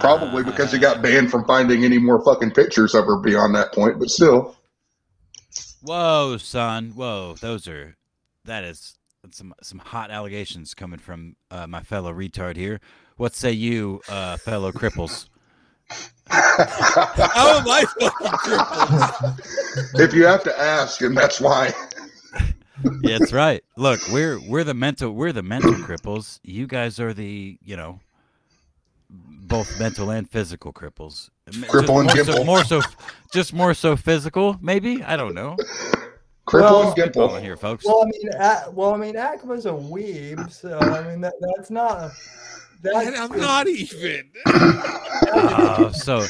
Probably 0.00 0.42
because 0.44 0.72
he 0.72 0.78
got 0.78 1.00
banned 1.02 1.30
from 1.30 1.44
finding 1.44 1.84
any 1.84 1.98
more 1.98 2.22
fucking 2.24 2.50
pictures 2.52 2.94
of 2.94 3.06
her 3.06 3.18
beyond 3.18 3.54
that 3.54 3.72
point. 3.72 3.98
But 3.98 4.10
still, 4.10 4.56
Whoa, 5.82 6.36
son. 6.38 6.90
Whoa, 6.90 7.34
those 7.40 7.68
are 7.68 7.96
that 8.44 8.64
is 8.64 8.96
some 9.30 9.54
some 9.62 9.78
hot 9.78 10.10
allegations 10.10 10.74
coming 10.74 10.98
from 10.98 11.36
uh, 11.50 11.66
my 11.66 11.82
fellow 11.82 12.12
retard 12.12 12.56
here. 12.56 12.80
What 13.16 13.34
say 13.34 13.52
you, 13.52 14.00
uh, 14.08 14.36
fellow 14.36 14.72
cripples? 14.72 15.28
How 16.28 17.58
am 17.58 17.68
I 17.68 17.84
fucking 18.00 18.30
crippled? 18.38 19.40
if 20.00 20.12
you 20.12 20.26
have 20.26 20.42
to 20.44 20.60
ask, 20.60 21.00
and 21.00 21.16
that's 21.16 21.40
why. 21.40 21.72
Yeah, 23.02 23.18
that's 23.18 23.32
right. 23.32 23.64
Look, 23.76 24.00
we're 24.12 24.38
we're 24.48 24.64
the 24.64 24.74
mental 24.74 25.12
we're 25.12 25.32
the 25.32 25.42
mental 25.42 25.72
cripples. 25.72 26.40
You 26.42 26.66
guys 26.66 27.00
are 27.00 27.14
the 27.14 27.58
you 27.62 27.76
know 27.76 28.00
both 29.08 29.78
mental 29.78 30.10
and 30.10 30.28
physical 30.28 30.72
cripples. 30.72 31.30
M- 31.46 31.52
just 31.52 31.68
Cripple 31.68 32.00
and 32.00 32.06
more 32.14 32.24
so, 32.34 32.44
more 32.44 32.64
so, 32.64 32.80
just 33.32 33.52
more 33.52 33.74
so 33.74 33.96
physical. 33.96 34.56
Maybe 34.60 35.02
I 35.02 35.16
don't 35.16 35.34
know. 35.34 35.56
Cripple 36.46 36.60
Well- 36.62 36.86
and 36.88 36.96
dimple. 36.96 37.36
Here, 37.36 37.56
folks. 37.56 37.84
well, 37.84 38.02
I 38.02 38.06
mean, 38.06 38.28
a, 38.32 38.70
well, 38.72 38.94
I 38.94 38.96
mean, 38.96 39.14
Akiba's 39.16 39.66
a 39.66 39.70
weeb, 39.70 40.50
so 40.52 40.78
I 40.78 41.02
mean 41.08 41.20
that 41.22 41.34
that's 41.56 41.70
not. 41.70 42.10
That's, 42.82 43.06
And 43.06 43.16
I'm 43.16 43.38
not 43.38 43.68
even. 43.68 44.30
Uh, 45.32 45.90
so, 45.92 46.20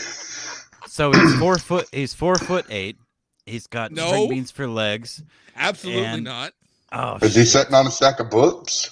so 0.87 1.13
he's 1.13 1.35
four 1.39 1.59
foot. 1.59 1.87
He's 1.93 2.15
four 2.15 2.37
foot 2.37 2.65
eight. 2.71 2.97
He's 3.45 3.67
got 3.67 3.93
No. 3.93 4.07
string 4.07 4.29
beans 4.31 4.51
for 4.51 4.67
legs. 4.69 5.23
Absolutely 5.57 6.05
And- 6.05 6.25
not. 6.25 6.53
Oh, 6.93 7.19
Is 7.21 7.35
he 7.35 7.45
sitting 7.45 7.75
on 7.75 7.87
a 7.87 7.91
stack 7.91 8.21
of 8.21 8.31
books? 8.31 8.91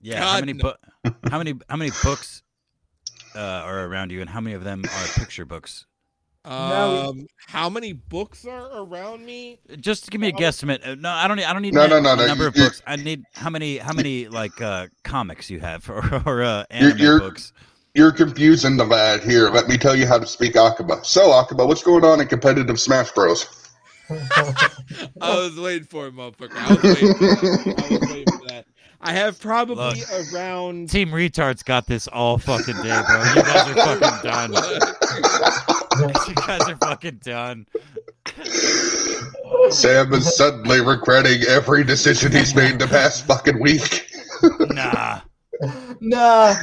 Yeah. 0.00 0.20
how 0.24 0.40
many 0.40 0.54
no. 0.54 0.74
bu- 1.04 1.10
How 1.30 1.38
many? 1.38 1.54
How 1.68 1.76
many 1.76 1.90
books 2.02 2.41
uh, 3.34 3.38
are 3.38 3.84
around 3.86 4.10
you, 4.12 4.20
and 4.20 4.30
how 4.30 4.40
many 4.40 4.54
of 4.54 4.64
them 4.64 4.82
are 4.84 5.06
picture 5.18 5.44
books? 5.44 5.86
Um, 6.44 7.26
how 7.46 7.70
many 7.70 7.92
books 7.92 8.44
are 8.44 8.82
around 8.82 9.24
me? 9.24 9.60
Just 9.78 10.10
give 10.10 10.20
me 10.20 10.28
a 10.28 10.32
guesstimate. 10.32 10.84
Uh, 10.84 10.96
No, 10.96 11.10
I 11.10 11.28
don't 11.28 11.36
need. 11.36 11.44
I 11.44 11.52
don't 11.52 11.62
need 11.62 11.72
No, 11.72 11.86
no, 11.86 12.00
no, 12.00 12.16
no, 12.16 12.26
number 12.26 12.44
you- 12.44 12.48
of 12.48 12.54
books. 12.54 12.82
I 12.86 12.96
need 12.96 13.22
how 13.34 13.48
many? 13.48 13.78
How 13.78 13.92
many 13.92 14.26
like 14.28 14.60
uh, 14.60 14.88
comics 15.04 15.50
you 15.50 15.60
have 15.60 15.88
or, 15.90 16.22
or 16.26 16.42
uh, 16.42 16.64
anime 16.70 16.98
you're- 16.98 17.20
books? 17.20 17.52
You're 17.94 18.10
confusing 18.12 18.78
the 18.78 18.86
lad 18.86 19.22
here. 19.22 19.50
Let 19.50 19.68
me 19.68 19.76
tell 19.76 19.94
you 19.94 20.06
how 20.06 20.18
to 20.18 20.26
speak 20.26 20.56
Akiba. 20.56 21.04
So, 21.04 21.30
Akiba, 21.30 21.66
what's 21.66 21.82
going 21.82 22.04
on 22.06 22.22
in 22.22 22.26
competitive 22.26 22.80
Smash 22.80 23.12
Bros? 23.12 23.46
I 24.10 25.04
was 25.20 25.58
waiting 25.60 25.86
for 25.86 26.06
it, 26.06 26.14
motherfucker. 26.16 26.52
I 26.56 26.72
was 26.74 26.82
waiting 28.10 28.38
for 28.38 28.46
that. 28.48 28.64
I 29.02 29.26
was 29.26 29.34
waiting 29.34 29.34
for 29.34 29.48
that. 29.48 29.82
I 29.82 29.92
have 29.92 29.98
probably 29.98 30.02
around. 30.34 30.90
Team 30.90 31.10
retards 31.10 31.64
got 31.64 31.86
this 31.86 32.08
all 32.08 32.38
fucking 32.38 32.76
day, 32.76 33.02
bro. 33.06 33.24
You 33.34 33.42
guys 33.42 33.68
are 33.68 33.74
fucking 33.74 34.30
done. 34.30 34.52
you 36.28 36.34
guys 36.34 36.68
are 36.68 36.76
fucking 36.76 37.20
done. 37.22 37.66
Sam 39.70 40.12
is 40.14 40.36
suddenly 40.36 40.80
regretting 40.80 41.42
every 41.48 41.84
decision 41.84 42.32
he's 42.32 42.54
made 42.54 42.78
the 42.78 42.86
past 42.86 43.26
fucking 43.26 43.60
week. 43.60 44.08
Nah, 44.70 45.20
nah. 46.00 46.54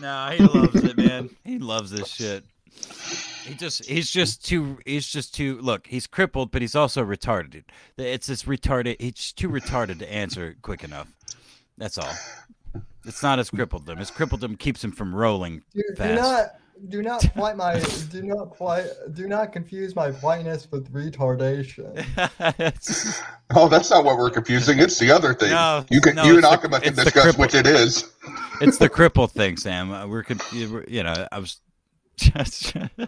nah. 0.00 0.30
He 0.30 0.42
loves 0.44 0.84
it, 0.84 0.96
man. 0.96 1.30
He 1.44 1.58
loves 1.58 1.90
this 1.90 2.08
shit. 2.08 2.44
He 3.44 3.54
just, 3.54 3.84
he's 3.84 4.10
just 4.10 4.44
too, 4.44 4.78
he's 4.84 5.06
just 5.06 5.34
too. 5.34 5.58
Look, 5.60 5.86
he's 5.86 6.06
crippled, 6.06 6.50
but 6.50 6.62
he's 6.62 6.74
also 6.74 7.04
retarded. 7.04 7.64
It's 7.96 8.26
this 8.26 8.42
retarded. 8.42 9.00
He's 9.00 9.32
too 9.32 9.48
retarded 9.48 10.00
to 10.00 10.12
answer 10.12 10.56
quick 10.62 10.84
enough. 10.84 11.15
That's 11.78 11.98
all. 11.98 12.12
It's 13.04 13.22
not 13.22 13.38
his 13.38 13.50
crippledom. 13.50 13.98
His 13.98 14.10
crippledom 14.10 14.58
keeps 14.58 14.82
him 14.82 14.92
from 14.92 15.14
rolling 15.14 15.62
Do, 15.74 15.82
do 15.96 16.14
not 16.14 16.46
do 16.90 17.00
not 17.02 17.22
plight 17.34 17.56
my 17.56 17.80
do 18.10 18.22
not 18.22 18.54
plight 18.54 18.84
do 19.14 19.26
not 19.26 19.50
confuse 19.50 19.96
my 19.96 20.10
politeness 20.10 20.68
with 20.70 20.92
retardation. 20.92 22.04
Oh, 23.54 23.68
that's 23.68 23.90
not 23.90 24.04
what 24.04 24.18
we're 24.18 24.28
confusing. 24.30 24.80
It's 24.80 24.98
the 24.98 25.12
other 25.12 25.32
thing. 25.32 25.50
No, 25.50 25.84
you 25.88 26.00
can, 26.00 26.16
no, 26.16 26.24
you 26.24 26.30
and 26.30 26.38
it's 26.40 26.48
the- 26.48 26.54
Akiba 26.54 26.80
can 26.80 26.94
discuss 26.94 27.26
cripple- 27.26 27.38
which 27.38 27.54
it 27.54 27.64
is. 27.66 28.12
it's 28.60 28.78
the 28.78 28.90
cripple 28.90 29.30
thing, 29.30 29.56
Sam. 29.56 29.92
Uh, 29.92 30.04
We're, 30.08 30.24
conf- 30.24 30.52
you 30.52 31.04
know, 31.04 31.28
I 31.30 31.38
was 31.38 31.60
just. 32.16 32.74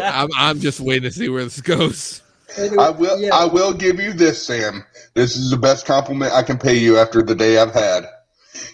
I'm, 0.00 0.28
I'm 0.36 0.58
just 0.58 0.80
waiting 0.80 1.04
to 1.04 1.12
see 1.12 1.28
where 1.28 1.44
this 1.44 1.60
goes. 1.60 2.22
Anyway, 2.58 2.76
I 2.84 2.90
will. 2.90 3.18
yeah, 3.20 3.30
I 3.34 3.44
will 3.46 3.72
give 3.72 4.00
you 4.00 4.12
this, 4.12 4.46
Sam. 4.46 4.84
This 5.14 5.36
is 5.36 5.50
the 5.50 5.56
best 5.56 5.86
compliment 5.86 6.32
I 6.32 6.42
can 6.42 6.58
pay 6.58 6.76
you 6.76 6.98
after 6.98 7.22
the 7.22 7.34
day 7.34 7.58
I've 7.58 7.74
had. 7.74 8.04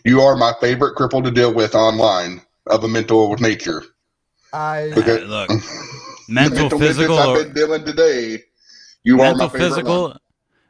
You 0.05 0.21
are 0.21 0.37
my 0.37 0.53
favorite 0.61 0.97
cripple 0.97 1.23
to 1.25 1.31
deal 1.31 1.53
with 1.55 1.75
online 1.75 2.43
of 2.67 2.85
a 2.85 2.89
mental 2.89 3.35
nature. 3.37 3.83
I 4.53 4.93
Okay. 4.97 5.25
Look, 5.25 5.51
mental, 6.29 6.65
midgets 6.65 6.79
physical, 6.79 7.19
I've 7.19 7.45
been 7.45 7.55
dealing 7.55 7.85
today. 7.85 8.43
You 9.05 9.15
are 9.21 9.35
mental, 9.35 9.47
my 9.47 9.49
favorite 9.53 9.69
physical, 9.69 10.03
one. 10.09 10.19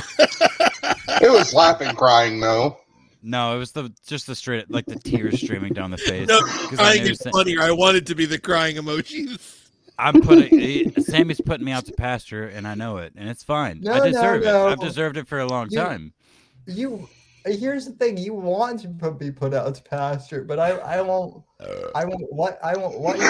It 1.21 1.31
was 1.31 1.53
laughing, 1.53 1.95
crying 1.95 2.41
though. 2.41 2.77
No, 3.23 3.55
it 3.55 3.57
was 3.59 3.71
the 3.71 3.89
just 4.05 4.27
the 4.27 4.35
straight 4.35 4.69
like 4.69 4.85
the 4.85 4.97
tears 4.99 5.41
streaming 5.41 5.73
down 5.73 5.91
the 5.91 5.97
face. 6.09 6.27
No, 6.27 6.41
'Cause 6.41 6.73
I 6.73 6.75
crying 6.75 7.03
knew 7.05 7.11
is 7.11 7.19
Sa- 7.19 7.31
funnier. 7.31 7.61
I 7.61 7.71
wanted 7.71 8.05
to 8.07 8.15
be 8.15 8.25
the 8.25 8.37
crying 8.37 8.75
emojis. 8.75 9.59
I'm 9.97 10.21
putting 10.21 10.91
Sammy's 11.03 11.39
putting 11.39 11.65
me 11.65 11.71
out 11.71 11.85
to 11.85 11.93
pasture, 11.93 12.47
and 12.47 12.67
I 12.67 12.75
know 12.75 12.97
it, 12.97 13.13
and 13.15 13.29
it's 13.29 13.43
fine. 13.43 13.79
No, 13.81 13.93
I 13.93 13.99
no, 13.99 14.05
deserve 14.05 14.43
no. 14.43 14.67
it. 14.67 14.71
I've 14.71 14.79
deserved 14.81 15.17
it 15.17 15.27
for 15.27 15.39
a 15.39 15.45
long 15.47 15.69
You- 15.71 15.77
time. 15.79 16.13
You 16.65 17.07
here's 17.45 17.85
the 17.85 17.91
thing: 17.93 18.17
you 18.17 18.33
want 18.33 18.81
to 18.81 18.89
put, 18.89 19.19
be 19.19 19.31
put 19.31 19.53
out 19.53 19.75
to 19.75 19.83
pasture, 19.83 20.43
but 20.43 20.59
I 20.59 20.71
I 20.77 21.01
won't. 21.01 21.43
Uh. 21.59 21.89
I 21.95 22.05
won't. 22.05 22.23
What 22.33 22.59
I 22.63 22.75
won't. 22.75 22.99
What 22.99 23.17
you 23.19 23.29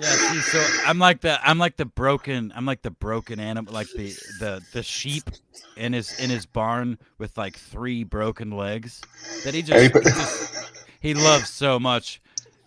Yeah, 0.00 0.10
see, 0.14 0.40
so 0.40 0.62
I'm 0.86 0.98
like 0.98 1.20
the 1.22 1.38
I'm 1.48 1.58
like 1.58 1.76
the 1.76 1.86
broken 1.86 2.52
I'm 2.54 2.66
like 2.66 2.82
the 2.82 2.90
broken 2.90 3.40
animal, 3.40 3.72
like 3.72 3.88
the 3.96 4.08
the 4.40 4.62
the 4.72 4.82
sheep 4.82 5.24
in 5.76 5.92
his 5.92 6.18
in 6.20 6.28
his 6.30 6.44
barn 6.46 6.98
with 7.18 7.36
like 7.38 7.56
three 7.56 8.04
broken 8.04 8.50
legs 8.50 9.00
that 9.44 9.54
he 9.54 9.62
just, 9.62 9.82
he, 9.94 10.00
just 10.02 10.70
he 11.00 11.14
loves 11.14 11.48
so 11.48 11.78
much 11.78 12.20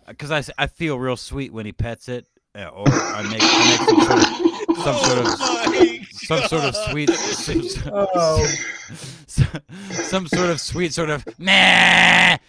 because 0.08 0.30
I, 0.32 0.42
I 0.62 0.66
feel 0.66 0.98
real 0.98 1.16
sweet 1.16 1.52
when 1.52 1.66
he 1.66 1.72
pets 1.72 2.08
it 2.08 2.26
uh, 2.56 2.64
or 2.66 2.88
I 2.88 3.22
make, 3.22 3.40
I 3.40 4.66
make 4.76 4.76
some 4.82 4.98
sort 4.98 5.18
of 5.18 5.26
some 5.26 5.26
sort 5.26 5.26
of 5.26 5.26
Oh 5.40 5.96
some 6.12 6.48
sort 6.48 6.64
of 6.64 6.76
sweet 6.76 7.10
some, 7.10 7.62
sort- 7.62 7.94
Oh. 8.12 8.46
some 9.26 10.26
sort 10.26 10.50
of 10.50 10.60
sweet 10.60 10.92
sort 10.92 11.10
of 11.10 11.24
nah 11.38 11.46
kind 11.48 11.58
of 11.60 12.38
sound. 12.38 12.40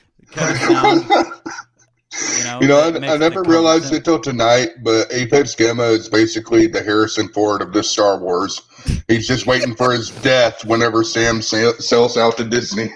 You 2.62 2.68
know, 2.68 2.86
You 2.86 2.92
know, 2.92 3.00
that 3.00 3.04
I, 3.10 3.14
I 3.16 3.18
never 3.18 3.42
realized 3.42 3.86
competent. 3.86 4.02
it 4.02 4.06
till 4.06 4.20
tonight, 4.20 4.70
but 4.84 5.12
Apex 5.12 5.56
Gamma 5.56 5.84
is 5.84 6.08
basically 6.08 6.68
the 6.68 6.84
Harrison 6.84 7.28
Ford 7.30 7.62
of 7.62 7.74
the 7.74 7.82
Star 7.82 8.20
Wars. 8.20 8.62
He's 9.08 9.28
just 9.28 9.48
waiting 9.48 9.76
for 9.76 9.92
his 9.92 10.10
death 10.10 10.64
whenever 10.64 11.04
Sam 11.04 11.42
sells 11.42 12.18
out 12.18 12.38
to 12.38 12.44
Disney. 12.44 12.94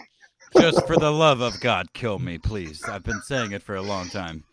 Just 0.59 0.85
for 0.85 0.97
the 0.97 1.11
love 1.11 1.41
of 1.41 1.59
God, 1.59 1.91
kill 1.93 2.19
me, 2.19 2.37
please. 2.37 2.83
I've 2.87 3.03
been 3.03 3.21
saying 3.23 3.53
it 3.53 3.63
for 3.63 3.75
a 3.75 3.81
long 3.81 4.07
time. 4.09 4.43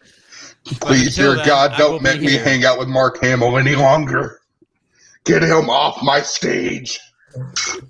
Please, 0.65 1.15
dear 1.17 1.37
then, 1.37 1.47
God, 1.47 1.75
don't 1.77 1.99
be 1.99 2.05
make 2.05 2.21
me 2.21 2.31
here. 2.31 2.43
hang 2.45 2.65
out 2.65 2.79
with 2.79 2.89
Mark 2.89 3.21
Hamill 3.23 3.59
any 3.59 3.77
longer. 3.77 4.41
Get 5.25 5.43
him 5.43 5.69
off 5.69 6.03
my 6.03 6.23
stage. 6.23 6.99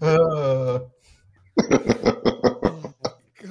Uh, 0.01 0.81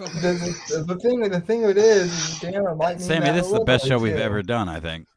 the, 0.06 0.56
the, 0.69 0.84
the 0.84 0.99
thing, 0.99 1.19
the 1.22 1.40
thing 1.41 1.64
of 1.64 1.72
it 1.72 1.78
is, 1.78 2.11
is 2.14 2.40
damn, 2.40 2.68
it 2.68 2.76
might 2.76 3.02
Sammy, 3.02 3.32
this 3.32 3.45
is 3.48 3.52
the 3.53 3.64
best 3.64 3.86
show 3.88 3.98
we've 3.98 4.15
too. 4.15 4.22
ever 4.22 4.41
done. 4.41 4.69
I 4.69 4.80
think. 4.80 5.07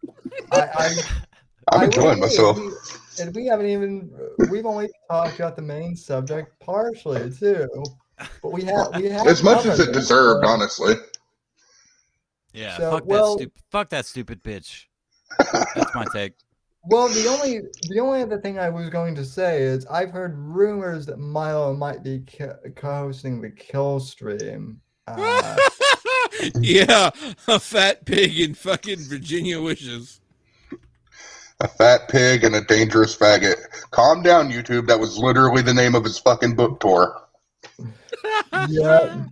I, 0.52 0.60
I, 0.60 0.86
I'm 1.72 1.80
I 1.80 1.84
enjoying 1.84 2.20
will, 2.20 2.26
myself. 2.26 2.56
And 2.58 2.66
we, 2.66 2.72
and 3.22 3.34
we 3.36 3.46
haven't 3.46 3.66
even 3.66 4.10
we've 4.50 4.66
only 4.66 4.88
talked 5.10 5.36
about 5.38 5.56
the 5.56 5.62
main 5.62 5.96
subject 5.96 6.58
partially 6.60 7.30
too. 7.30 7.68
But 8.42 8.52
we 8.52 8.64
have 8.64 8.94
we 8.96 9.06
have 9.06 9.26
As 9.26 9.42
much 9.42 9.66
as 9.66 9.80
it 9.80 9.92
deserved, 9.92 10.44
so- 10.44 10.50
honestly. 10.50 10.94
Yeah, 12.52 12.76
So, 12.76 12.90
fuck 12.92 13.06
well- 13.06 13.34
that 13.36 13.40
stupid. 13.42 13.62
Fuck 13.70 13.88
that 13.90 14.06
stupid 14.06 14.42
bitch. 14.42 14.84
That's 15.74 15.94
my 15.94 16.06
take. 16.12 16.34
Well, 16.86 17.08
the 17.08 17.26
only 17.28 17.60
the 17.88 18.00
only 18.00 18.22
other 18.22 18.38
thing 18.38 18.58
I 18.58 18.68
was 18.68 18.90
going 18.90 19.14
to 19.14 19.24
say 19.24 19.62
is 19.62 19.86
I've 19.86 20.10
heard 20.10 20.36
rumors 20.36 21.06
that 21.06 21.18
Milo 21.18 21.74
might 21.74 22.02
be 22.02 22.20
co- 22.20 22.58
co-hosting 22.76 23.40
the 23.40 23.50
kill 23.50 24.00
stream. 24.00 24.80
Uh, 25.06 25.56
yeah, 26.60 27.10
a 27.48 27.58
fat 27.58 28.04
pig 28.04 28.38
in 28.38 28.54
fucking 28.54 28.98
Virginia 29.00 29.60
wishes. 29.60 30.20
A 31.60 31.68
fat 31.68 32.08
pig 32.08 32.44
and 32.44 32.56
a 32.56 32.60
dangerous 32.62 33.16
faggot. 33.16 33.56
Calm 33.90 34.22
down, 34.22 34.50
YouTube. 34.50 34.86
That 34.86 35.00
was 35.00 35.16
literally 35.16 35.62
the 35.62 35.72
name 35.72 35.94
of 35.94 36.04
his 36.04 36.18
fucking 36.18 36.56
book 36.56 36.80
tour. 36.80 37.22
yeah, 38.68 39.24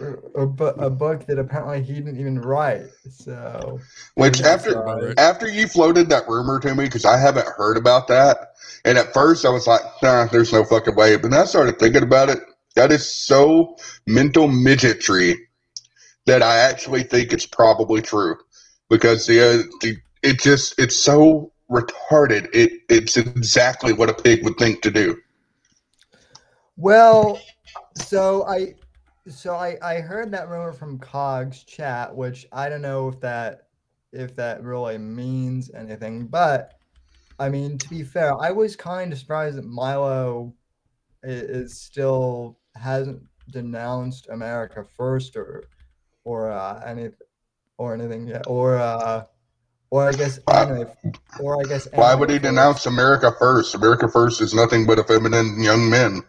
a, 0.00 0.42
a 0.42 0.90
book 0.90 1.26
that 1.26 1.38
apparently 1.38 1.82
he 1.82 1.94
didn't 1.94 2.18
even 2.18 2.40
write. 2.40 2.86
So 3.10 3.80
Which 4.14 4.40
after 4.42 4.80
right. 4.80 5.18
after 5.18 5.48
you 5.48 5.66
floated 5.66 6.08
that 6.10 6.28
rumor 6.28 6.58
to 6.60 6.74
me, 6.74 6.84
because 6.84 7.04
I 7.04 7.18
haven't 7.18 7.46
heard 7.46 7.76
about 7.76 8.08
that, 8.08 8.54
and 8.84 8.98
at 8.98 9.12
first 9.12 9.44
I 9.44 9.50
was 9.50 9.66
like, 9.66 9.82
nah, 10.02 10.26
there's 10.26 10.52
no 10.52 10.64
fucking 10.64 10.94
way. 10.94 11.16
But 11.16 11.30
then 11.30 11.40
I 11.40 11.44
started 11.44 11.78
thinking 11.78 12.02
about 12.02 12.28
it. 12.28 12.38
That 12.76 12.92
is 12.92 13.12
so 13.12 13.76
mental 14.06 14.48
midgetry 14.48 15.36
that 16.26 16.42
I 16.42 16.58
actually 16.58 17.02
think 17.02 17.32
it's 17.32 17.46
probably 17.46 18.00
true. 18.02 18.36
Because 18.88 19.26
the, 19.26 19.40
uh, 19.40 19.62
the 19.80 19.96
it 20.22 20.40
just 20.40 20.78
it's 20.78 20.96
so 20.96 21.52
retarded. 21.70 22.48
It 22.52 22.72
it's 22.88 23.16
exactly 23.16 23.92
what 23.92 24.10
a 24.10 24.14
pig 24.14 24.44
would 24.44 24.56
think 24.56 24.82
to 24.82 24.90
do. 24.90 25.16
Well, 26.76 27.40
so 27.94 28.46
I 28.46 28.74
so 29.28 29.54
I 29.54 29.76
I 29.82 30.00
heard 30.00 30.30
that 30.32 30.48
rumor 30.48 30.72
from 30.72 30.98
Cog's 30.98 31.64
chat, 31.64 32.14
which 32.14 32.46
I 32.52 32.68
don't 32.68 32.82
know 32.82 33.08
if 33.08 33.20
that 33.20 33.68
if 34.12 34.34
that 34.36 34.62
really 34.62 34.98
means 34.98 35.70
anything, 35.74 36.26
but 36.26 36.74
I 37.38 37.48
mean 37.48 37.78
to 37.78 37.88
be 37.88 38.02
fair, 38.02 38.36
I 38.40 38.50
was 38.50 38.76
kind 38.76 39.12
of 39.12 39.18
surprised 39.18 39.56
that 39.56 39.64
Milo 39.64 40.54
i- 41.24 41.28
is 41.28 41.78
still 41.80 42.58
hasn't 42.74 43.22
denounced 43.50 44.28
America 44.30 44.84
first 44.96 45.36
or 45.36 45.64
or 46.24 46.50
uh, 46.50 46.82
any 46.86 47.10
or 47.78 47.94
anything 47.94 48.26
yet 48.28 48.44
or 48.46 48.76
uh 48.78 49.24
or 49.90 50.08
I 50.08 50.12
guess 50.12 50.38
or 50.46 51.60
I 51.60 51.64
guess 51.68 51.88
Why 51.94 52.14
would 52.14 52.30
he 52.30 52.36
first. 52.36 52.44
denounce 52.44 52.86
America 52.86 53.32
first? 53.38 53.74
America 53.74 54.08
first 54.08 54.40
is 54.40 54.54
nothing 54.54 54.86
but 54.86 54.98
a 54.98 55.04
feminine 55.04 55.60
young 55.62 55.88
men. 55.90 56.22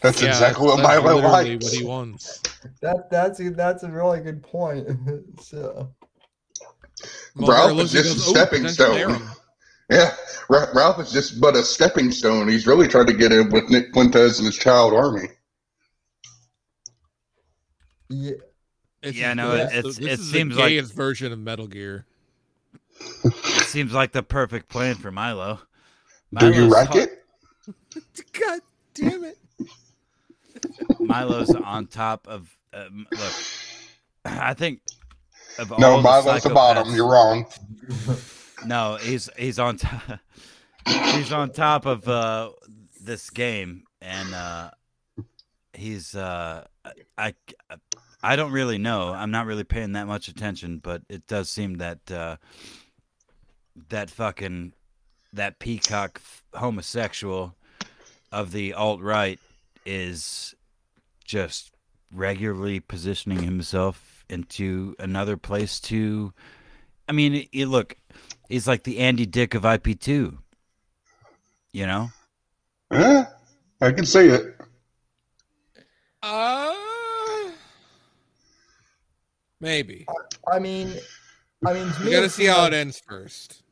That's 0.00 0.20
Yeah, 0.22 0.28
exactly 0.28 0.66
what 0.66 0.76
that's 0.76 0.88
Milo 0.88 1.14
literally 1.16 1.52
likes. 1.52 1.64
What 1.64 1.74
he 1.74 1.84
wants. 1.84 2.40
That 2.82 3.10
that's 3.10 3.40
a, 3.40 3.50
that's 3.50 3.82
a 3.82 3.90
really 3.90 4.20
good 4.20 4.42
point. 4.42 4.86
so. 5.42 5.92
Ralph 7.36 7.78
is 7.78 7.92
just 7.92 8.08
goes, 8.16 8.26
a 8.26 8.30
"Oh, 8.30 8.32
stepping 8.32 8.68
stone." 8.68 9.22
Yeah, 9.90 10.14
Ra- 10.48 10.68
Ralph 10.72 11.00
is 11.00 11.10
just 11.10 11.40
but 11.40 11.56
a 11.56 11.64
stepping 11.64 12.12
stone. 12.12 12.46
He's 12.48 12.64
really 12.64 12.86
trying 12.86 13.06
to 13.06 13.12
get 13.12 13.32
in 13.32 13.50
with 13.50 13.68
Nick 13.70 13.92
Fuentes 13.92 14.38
and 14.38 14.46
his 14.46 14.56
child 14.56 14.94
army. 14.94 15.26
Yeah, 18.08 18.34
This 19.02 19.16
Yeah, 19.16 19.30
is 19.30 19.36
no, 19.36 19.50
the- 19.50 19.56
it- 19.62 19.72
it's- 19.78 19.96
this 19.96 19.98
it 19.98 20.10
is 20.20 20.30
seems 20.30 20.54
the 20.54 20.60
like- 20.60 20.68
gayest 20.70 20.92
version 20.94 21.32
of 21.32 21.40
Metal 21.40 21.66
Gear. 21.66 22.06
It 23.24 23.34
seems 23.64 23.92
like 23.92 24.12
the 24.12 24.22
perfect 24.22 24.68
plan 24.68 24.94
for 24.94 25.10
Milo. 25.10 25.58
Do 26.38 26.46
you 26.46 26.52
Milo's 26.68 26.70
like 26.72 26.88
hot- 26.90 26.96
it? 26.98 27.24
God 28.38 28.60
damn 28.94 29.24
it! 29.24 29.38
Milo's 30.98 31.54
on 31.54 31.86
top 31.86 32.26
of. 32.28 32.56
Um, 32.72 33.06
look, 33.10 33.32
I 34.24 34.54
think. 34.54 34.80
Of 35.58 35.76
No, 35.78 35.92
all 35.92 35.96
the 35.98 36.02
Milo's 36.02 36.42
the 36.44 36.50
bottom. 36.50 36.94
You're 36.94 37.10
wrong. 37.10 37.46
No, 38.64 38.96
he's 38.96 39.28
he's 39.36 39.58
on 39.58 39.78
top. 39.78 40.20
he's 40.86 41.32
on 41.32 41.50
top 41.50 41.86
of 41.86 42.08
uh, 42.08 42.50
this 43.02 43.30
game, 43.30 43.84
and 44.00 44.32
uh, 44.34 44.70
he's 45.80 46.14
uh 46.14 46.64
I 47.16 47.34
I 48.22 48.36
don't 48.36 48.52
really 48.52 48.78
know. 48.78 49.12
I'm 49.12 49.30
not 49.30 49.46
really 49.46 49.64
paying 49.64 49.92
that 49.92 50.06
much 50.06 50.28
attention, 50.28 50.78
but 50.78 51.02
it 51.08 51.26
does 51.26 51.48
seem 51.48 51.78
that 51.78 52.10
uh 52.10 52.36
that 53.88 54.10
fucking 54.10 54.74
that 55.32 55.58
peacock 55.58 56.20
f- 56.22 56.42
homosexual 56.54 57.54
of 58.32 58.52
the 58.52 58.74
alt 58.74 59.00
right 59.00 59.40
is 59.86 60.54
just 61.24 61.72
regularly 62.12 62.80
positioning 62.80 63.42
himself 63.42 64.24
into 64.28 64.94
another 64.98 65.36
place 65.36 65.80
to 65.80 66.32
I 67.08 67.12
mean, 67.12 67.48
you 67.50 67.66
look, 67.66 67.96
he's 68.48 68.68
like 68.68 68.84
the 68.84 68.98
Andy 68.98 69.26
Dick 69.26 69.54
of 69.54 69.62
IP2. 69.62 70.38
You 71.72 71.86
know? 71.86 72.10
Eh, 72.92 73.24
I 73.80 73.90
can 73.92 74.06
see 74.06 74.26
it. 74.28 74.56
Uh, 76.22 76.72
maybe. 79.60 80.06
I 80.52 80.58
mean, 80.60 80.94
I 81.66 81.72
mean, 81.72 81.90
to 81.92 82.00
me, 82.00 82.06
We 82.06 82.12
gotta 82.12 82.28
see 82.30 82.44
how 82.46 82.58
like- 82.58 82.72
it 82.72 82.76
ends 82.76 83.00
first. 83.06 83.62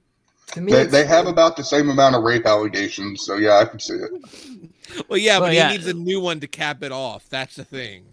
To 0.52 0.60
me, 0.60 0.72
They, 0.72 0.84
they 0.86 1.06
have 1.06 1.26
about 1.26 1.56
the 1.56 1.64
same 1.64 1.88
amount 1.90 2.14
of 2.14 2.22
rape 2.22 2.46
allegations, 2.46 3.22
so 3.22 3.36
yeah, 3.36 3.58
I 3.58 3.64
can 3.66 3.78
see 3.80 3.94
it. 3.94 4.10
Well, 5.08 5.18
yeah, 5.18 5.38
Well, 5.38 5.48
but 5.48 5.54
yeah. 5.54 5.68
he 5.70 5.76
needs 5.76 5.86
a 5.86 5.92
new 5.94 6.20
one 6.20 6.40
to 6.40 6.46
cap 6.46 6.82
it 6.82 6.92
off. 6.92 7.28
That's 7.28 7.56
the 7.56 7.64
thing. 7.64 8.06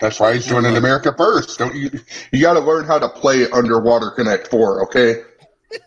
That's 0.00 0.18
why 0.18 0.34
he's 0.34 0.46
joining 0.46 0.76
America 0.76 1.14
first. 1.16 1.58
Don't 1.58 1.74
you? 1.74 1.90
You 2.32 2.40
got 2.40 2.54
to 2.54 2.60
learn 2.60 2.84
how 2.84 2.98
to 2.98 3.08
play 3.08 3.48
Underwater 3.50 4.10
Connect 4.10 4.48
Four, 4.48 4.82
okay? 4.84 5.22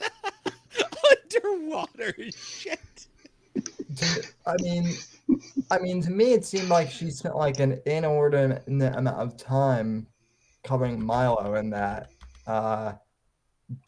Underwater 1.36 2.14
shit. 2.36 2.80
I 4.46 4.56
mean, 4.62 4.90
I 5.72 5.80
mean, 5.80 6.02
to 6.04 6.12
me, 6.12 6.34
it 6.34 6.46
seemed 6.46 6.70
like 6.70 6.90
she 6.92 7.10
spent 7.12 7.36
like 7.36 7.60
an 7.60 7.80
inordinate 7.86 8.64
amount 8.68 9.08
of 9.08 9.38
time 9.38 10.08
covering 10.64 11.04
Milo 11.04 11.56
in 11.56 11.70
that. 11.72 12.12
Uh, 12.46 12.94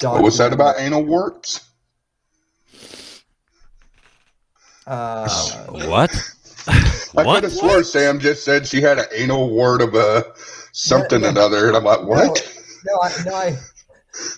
What 0.02 0.24
was 0.24 0.38
that 0.40 0.52
about 0.54 0.74
documentary. 0.76 0.98
anal 0.98 1.06
warts? 1.06 1.69
Uh, 4.88 5.28
What? 5.88 6.12
I 6.68 7.24
what? 7.24 7.36
could 7.36 7.44
have 7.46 7.54
swore 7.54 7.84
Sam 7.84 8.20
just 8.20 8.44
said 8.44 8.68
she 8.68 8.82
had 8.82 9.00
an 9.00 9.06
anal 9.14 9.50
wart 9.50 9.82
of 9.82 9.96
a 9.96 10.26
something 10.72 11.22
No, 11.22 11.32
no. 11.32 11.42
another, 11.42 11.68
and 11.68 11.78
I'm 11.78 11.84
like, 11.84 12.04
what? 12.04 12.54
no, 12.86 13.00
I, 13.02 13.24
no, 13.26 13.36
I, 13.36 13.58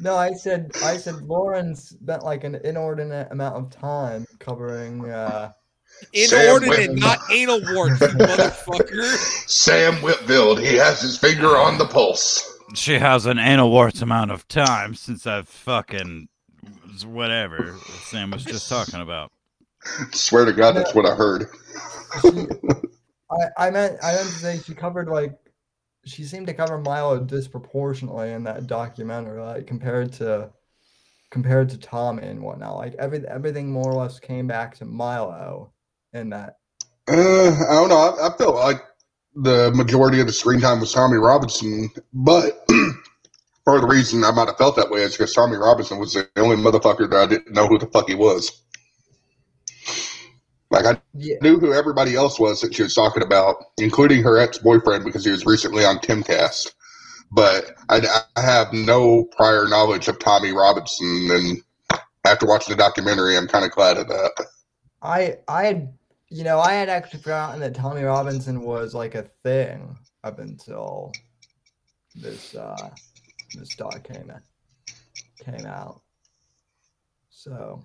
no, 0.02 0.16
I 0.16 0.34
said, 0.34 0.72
I 0.84 0.98
said, 0.98 1.16
Lauren 1.24 1.76
spent 1.76 2.24
like 2.24 2.44
an 2.44 2.56
inordinate 2.64 3.32
amount 3.32 3.56
of 3.58 3.70
time 3.70 4.26
covering. 4.40 5.10
Uh, 5.10 5.52
Inordinate, 6.14 6.70
Whitman. 6.80 6.96
not 7.00 7.20
anal 7.32 7.62
warts, 7.74 8.02
you 8.02 8.08
motherfucker. 8.08 9.04
Sam 9.48 9.96
Whitfield, 9.98 10.60
he 10.60 10.76
has 10.76 11.00
his 11.00 11.16
finger 11.18 11.56
on 11.58 11.78
the 11.78 11.86
pulse. 11.86 12.58
She 12.74 12.98
has 12.98 13.26
an 13.28 13.38
anal 13.38 13.70
warts 13.70 14.02
amount 14.02 14.32
of 14.32 14.48
time 14.48 14.96
since 14.96 15.28
I've 15.28 15.48
fucking 15.48 16.28
whatever 17.06 17.76
Sam 18.04 18.32
was 18.32 18.44
just 18.44 18.70
talking 18.70 19.02
about. 19.02 19.32
Swear 20.12 20.46
to 20.46 20.54
God, 20.54 20.76
that's 20.76 20.94
what 20.94 21.06
I 21.06 21.16
heard. 21.16 21.48
she, 22.22 22.30
I, 23.32 23.68
I 23.68 23.72
meant, 23.72 23.98
I 24.04 24.14
meant 24.14 24.28
to 24.28 24.36
say 24.36 24.60
she 24.60 24.74
covered 24.74 25.08
like, 25.08 25.38
she 26.06 26.24
seemed 26.24 26.48
to 26.48 26.54
cover 26.54 26.80
Milo 26.80 27.20
disproportionately 27.20 28.32
in 28.32 28.44
that 28.44 28.68
documentary, 28.68 29.42
like 29.42 29.68
compared 29.68 30.14
to, 30.14 30.52
compared 31.30 31.70
to 31.70 31.78
Tommy 31.78 32.24
and 32.24 32.42
whatnot. 32.42 32.76
Like 32.76 32.96
every 33.00 33.26
everything 33.28 33.72
more 33.72 33.92
or 33.92 34.02
less 34.02 34.20
came 34.20 34.48
back 34.48 34.76
to 34.78 34.86
Milo 34.86 35.72
in 36.14 36.30
that. 36.32 36.58
Uh, 37.08 37.56
I 37.70 37.74
don't 37.74 37.90
know. 37.90 37.98
I, 37.98 38.28
I 38.28 38.38
felt 38.38 38.56
like 38.56 38.82
the 39.36 39.72
majority 39.74 40.20
of 40.20 40.28
the 40.28 40.34
screen 40.34 40.60
time 40.60 40.80
was 40.80 40.92
Tommy 40.92 41.18
Robinson, 41.18 41.90
but 42.14 42.66
part 43.72 43.84
of 43.84 43.90
the 43.90 43.96
reason 43.96 44.26
I 44.26 44.32
might 44.32 44.50
have 44.50 44.58
felt 44.58 44.76
that 44.76 44.92
way 44.92 45.02
is 45.04 45.14
because 45.14 45.34
Tommy 45.34 45.58
Robinson 45.58 45.98
was 46.00 46.14
the 46.14 46.28
only 46.38 46.58
motherfucker 46.58 47.10
that 47.10 47.18
I 47.22 47.28
didn't 47.28 47.54
know 47.54 47.68
who 47.68 47.80
the 47.80 47.88
fuck 47.88 48.10
he 48.10 48.16
was. 48.16 48.52
Like 50.72 50.86
I 50.86 51.02
Yeah, 51.14 51.38
knew 51.42 51.60
who 51.60 51.74
everybody 51.74 52.16
else 52.16 52.40
was 52.40 52.62
that 52.62 52.76
she 52.76 52.84
was 52.84 52.96
talking 52.96 53.24
about, 53.24 53.58
including 53.78 54.24
her 54.24 54.38
ex-boyfriend 54.38 55.06
because 55.06 55.26
he 55.26 55.32
was 55.32 55.46
recently 55.46 55.86
on 55.86 56.00
Timcast. 56.00 56.74
But 57.32 57.76
I, 57.90 58.02
I 58.36 58.42
have 58.42 58.74
no 58.74 59.26
prior 59.38 59.68
knowledge 59.68 60.08
of 60.10 60.20
Tommy 60.20 60.52
Robinson, 60.54 61.30
and 61.32 61.60
after 62.26 62.48
watching 62.48 62.76
the 62.76 62.82
documentary, 62.84 63.38
I'm 63.38 63.48
kind 63.48 63.66
of 63.66 63.72
glad 63.72 63.98
of 63.98 64.08
that. 64.10 64.46
I 65.02 65.38
I 65.48 65.66
had 65.66 65.94
you 66.30 66.44
know 66.44 66.60
I 66.60 66.74
had 66.74 66.90
actually 66.90 67.22
forgotten 67.22 67.62
that 67.62 67.76
Tommy 67.76 68.04
Robinson 68.04 68.62
was 68.62 68.94
like 68.96 69.16
a 69.16 69.30
thing 69.44 69.98
up 70.24 70.40
until 70.40 71.20
this 72.16 72.56
uh 72.56 72.92
this 73.56 73.76
doc 73.76 74.04
came 74.04 74.30
in, 74.32 75.54
came 75.54 75.66
out. 75.66 76.02
So 77.30 77.84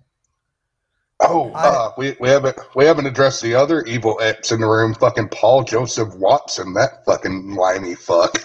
Oh, 1.21 1.51
I- 1.55 1.69
uh, 1.69 1.93
we, 1.97 2.15
we 2.21 2.29
haven't 2.29 2.59
we 2.75 2.85
haven't 2.85 3.07
addressed 3.07 3.43
the 3.43 3.55
other 3.55 3.83
evil 3.85 4.19
ex 4.21 4.53
in 4.53 4.61
the 4.61 4.67
room, 4.67 4.95
fucking 4.95 5.29
Paul 5.31 5.65
Joseph 5.65 6.15
Watson, 6.17 6.75
that 6.75 7.05
fucking 7.07 7.55
limey 7.55 7.95
fuck. 7.95 8.37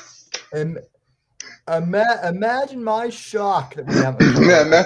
And 0.54 0.80
ima- 1.68 2.22
imagine 2.24 2.84
my 2.84 3.10
shock 3.10 3.76
that 3.76 3.86
we 3.86 3.98
haven't. 3.98 4.86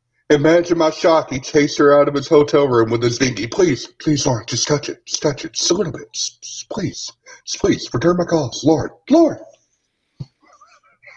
imagine 0.30 0.78
my 0.78 0.90
shock. 0.90 1.30
He 1.30 1.40
chased 1.40 1.78
her 1.78 1.98
out 2.00 2.06
of 2.08 2.14
his 2.14 2.28
hotel 2.28 2.68
room 2.68 2.90
with 2.90 3.02
his 3.02 3.18
dinky. 3.18 3.48
Please, 3.48 3.86
please, 3.86 4.24
Lauren, 4.24 4.46
just 4.46 4.68
touch 4.68 4.88
it, 4.88 5.04
just 5.04 5.20
touch 5.22 5.44
it, 5.44 5.54
just 5.54 5.70
a 5.72 5.74
little 5.74 5.92
bit, 5.92 6.12
just, 6.12 6.40
just 6.42 6.68
please, 6.70 7.12
just 7.44 7.60
please, 7.60 7.88
return 7.92 8.16
my 8.16 8.24
calls, 8.24 8.62
Lord, 8.64 8.92
Lord. 9.10 9.38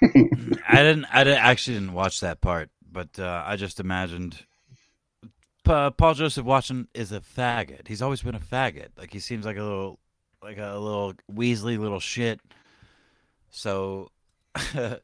I 0.01 0.83
didn't. 0.83 1.05
I 1.11 1.23
didn't, 1.23 1.39
actually 1.39 1.75
didn't 1.75 1.93
watch 1.93 2.21
that 2.21 2.41
part, 2.41 2.69
but 2.91 3.19
uh, 3.19 3.43
I 3.45 3.55
just 3.55 3.79
imagined. 3.79 4.45
Pa- 5.63 5.91
Paul 5.91 6.15
Joseph 6.15 6.45
Watson 6.45 6.87
is 6.93 7.11
a 7.11 7.19
faggot. 7.21 7.87
He's 7.87 8.01
always 8.01 8.21
been 8.21 8.35
a 8.35 8.39
faggot. 8.39 8.89
Like 8.97 9.13
he 9.13 9.19
seems 9.19 9.45
like 9.45 9.57
a 9.57 9.63
little, 9.63 9.99
like 10.41 10.57
a 10.57 10.77
little 10.77 11.13
Weasley 11.31 11.77
little 11.77 11.99
shit. 11.99 12.39
So, 13.51 14.09
I 14.55 14.99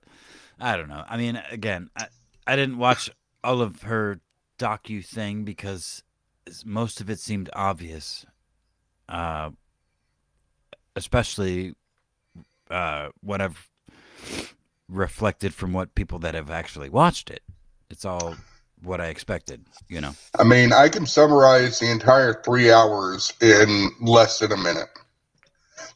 don't 0.60 0.90
know. 0.90 1.03
I 1.07 1.18
mean, 1.18 1.41
again, 1.52 1.90
I, 1.95 2.07
I 2.48 2.56
didn't 2.56 2.78
watch 2.78 3.10
all 3.44 3.61
of 3.61 3.84
her 3.84 4.19
docu 4.57 5.06
thing 5.06 5.44
because 5.44 6.03
most 6.65 7.02
of 7.02 7.10
it 7.10 7.19
seemed 7.19 7.49
obvious. 7.53 8.26
Uh, 9.07 9.52
especially 10.95 11.76
uh, 12.69 13.10
what 13.22 13.41
I've 13.41 13.69
reflected 14.89 15.53
from 15.53 15.73
what 15.73 15.95
people 15.95 16.19
that 16.19 16.35
have 16.35 16.49
actually 16.49 16.89
watched 16.89 17.30
it. 17.30 17.43
It's 17.89 18.05
all 18.05 18.35
what 18.84 19.01
I 19.01 19.07
expected, 19.07 19.65
you 19.89 20.01
know. 20.01 20.14
I 20.38 20.43
mean, 20.43 20.72
I 20.72 20.89
can 20.89 21.05
summarize 21.05 21.80
the 21.80 21.89
entire 21.89 22.41
three 22.43 22.72
hours 22.72 23.34
in 23.41 23.89
less 24.01 24.39
than 24.39 24.51
a 24.51 24.57
minute. 24.57 24.89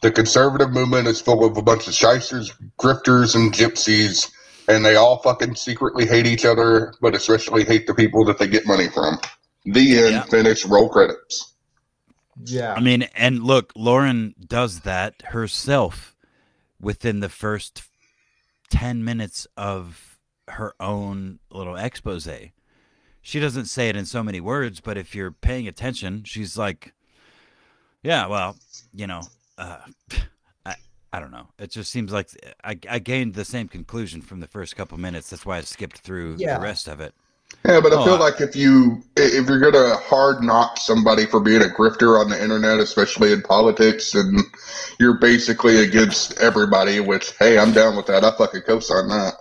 The 0.02 0.12
conservative 0.12 0.72
movement 0.72 1.08
is 1.08 1.22
full 1.22 1.46
of 1.46 1.58
a 1.58 1.62
bunch 1.62 1.88
of 1.88 1.94
shysters, 1.94 2.52
grifters, 2.80 3.36
and 3.36 3.54
gypsies, 3.54 4.32
and 4.68 4.84
they 4.84 4.96
all 4.96 5.20
fucking 5.20 5.56
secretly 5.56 6.08
hate 6.08 6.26
each 6.26 6.44
other, 6.44 6.94
but 7.02 7.14
especially 7.14 7.64
hate 7.64 7.86
the 7.86 7.94
people 7.94 8.26
that 8.26 8.40
they 8.40 8.48
get 8.48 8.66
money 8.66 8.90
from. 8.90 9.20
The 9.66 10.00
end. 10.00 10.12
Yeah. 10.12 10.24
Finish. 10.24 10.66
Roll 10.66 10.90
credits. 10.90 11.54
Yeah, 12.46 12.74
I 12.74 12.80
mean, 12.80 13.04
and 13.16 13.44
look, 13.44 13.72
Lauren 13.76 14.34
does 14.40 14.80
that 14.80 15.22
herself 15.28 16.16
within 16.80 17.20
the 17.20 17.30
first 17.30 17.84
10 18.72 19.04
minutes 19.04 19.46
of 19.56 20.18
her 20.48 20.74
own 20.80 21.40
little 21.52 21.76
expose. 21.76 22.28
She 23.22 23.40
doesn't 23.40 23.66
say 23.66 23.90
it 23.90 23.96
in 23.96 24.06
so 24.06 24.24
many 24.24 24.42
words, 24.42 24.80
but 24.80 24.98
if 24.98 25.14
you're 25.14 25.32
paying 25.32 25.68
attention, 25.68 26.24
she's 26.24 26.58
like, 26.58 26.94
yeah, 28.02 28.26
well, 28.26 28.56
you 28.94 29.06
know, 29.06 29.22
uh, 29.60 29.78
I, 30.66 30.76
I 31.14 31.20
don't 31.20 31.30
know. 31.32 31.50
It 31.60 31.70
just 31.70 31.92
seems 31.92 32.12
like 32.12 32.30
I, 32.64 32.80
I 32.90 32.98
gained 32.98 33.36
the 33.36 33.46
same 33.46 33.68
conclusion 33.68 34.22
from 34.22 34.40
the 34.40 34.48
first 34.48 34.76
couple 34.76 34.98
minutes. 34.98 35.30
That's 35.30 35.46
why 35.46 35.58
I 35.58 35.62
skipped 35.62 36.00
through 36.00 36.38
Yeah. 36.40 36.56
the 36.56 36.64
rest 36.64 36.88
of 36.88 37.00
it. 37.00 37.14
Yeah, 37.66 37.80
but 37.82 37.94
I 37.94 37.98
Oh, 37.98 38.04
feel 38.04 38.16
I- 38.16 38.18
like 38.18 38.42
if 38.42 38.56
you 38.56 39.04
if 39.16 39.48
you're 39.48 39.60
gonna 39.60 39.96
hard 39.98 40.44
knock 40.44 40.78
somebody 40.78 41.26
for 41.28 41.40
being 41.40 41.62
a 41.62 41.66
grifter 41.66 42.20
on 42.20 42.30
the 42.30 42.42
internet, 42.42 42.80
especially 42.80 43.34
in 43.34 43.42
politics, 43.44 44.16
and 44.16 44.40
you're 45.00 45.20
basically 45.20 45.84
against 45.84 46.40
everybody, 46.40 47.00
which 47.00 47.34
hey, 47.38 47.60
I'm 47.60 47.72
down 47.74 47.96
with 47.96 48.08
that. 48.08 48.24
I 48.24 48.32
fucking 48.32 48.64
co-sign 48.64 49.10
that. 49.10 49.36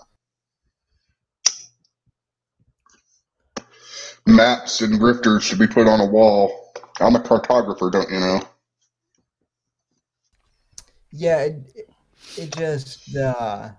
Maps 4.27 4.81
and 4.83 5.01
grifters 5.01 5.43
should 5.43 5.59
be 5.59 5.67
put 5.67 5.87
on 5.89 6.01
a 6.01 6.07
wall. 6.07 6.75
I'm 7.01 7.17
a 7.17 7.21
cartographer, 7.21 7.91
don't 7.91 8.11
you 8.11 8.21
know? 8.21 8.43
yeah. 11.13 11.41
It, 11.43 11.73
it- 11.75 11.91
it 12.37 12.53
just. 12.53 13.17
uh 13.17 13.71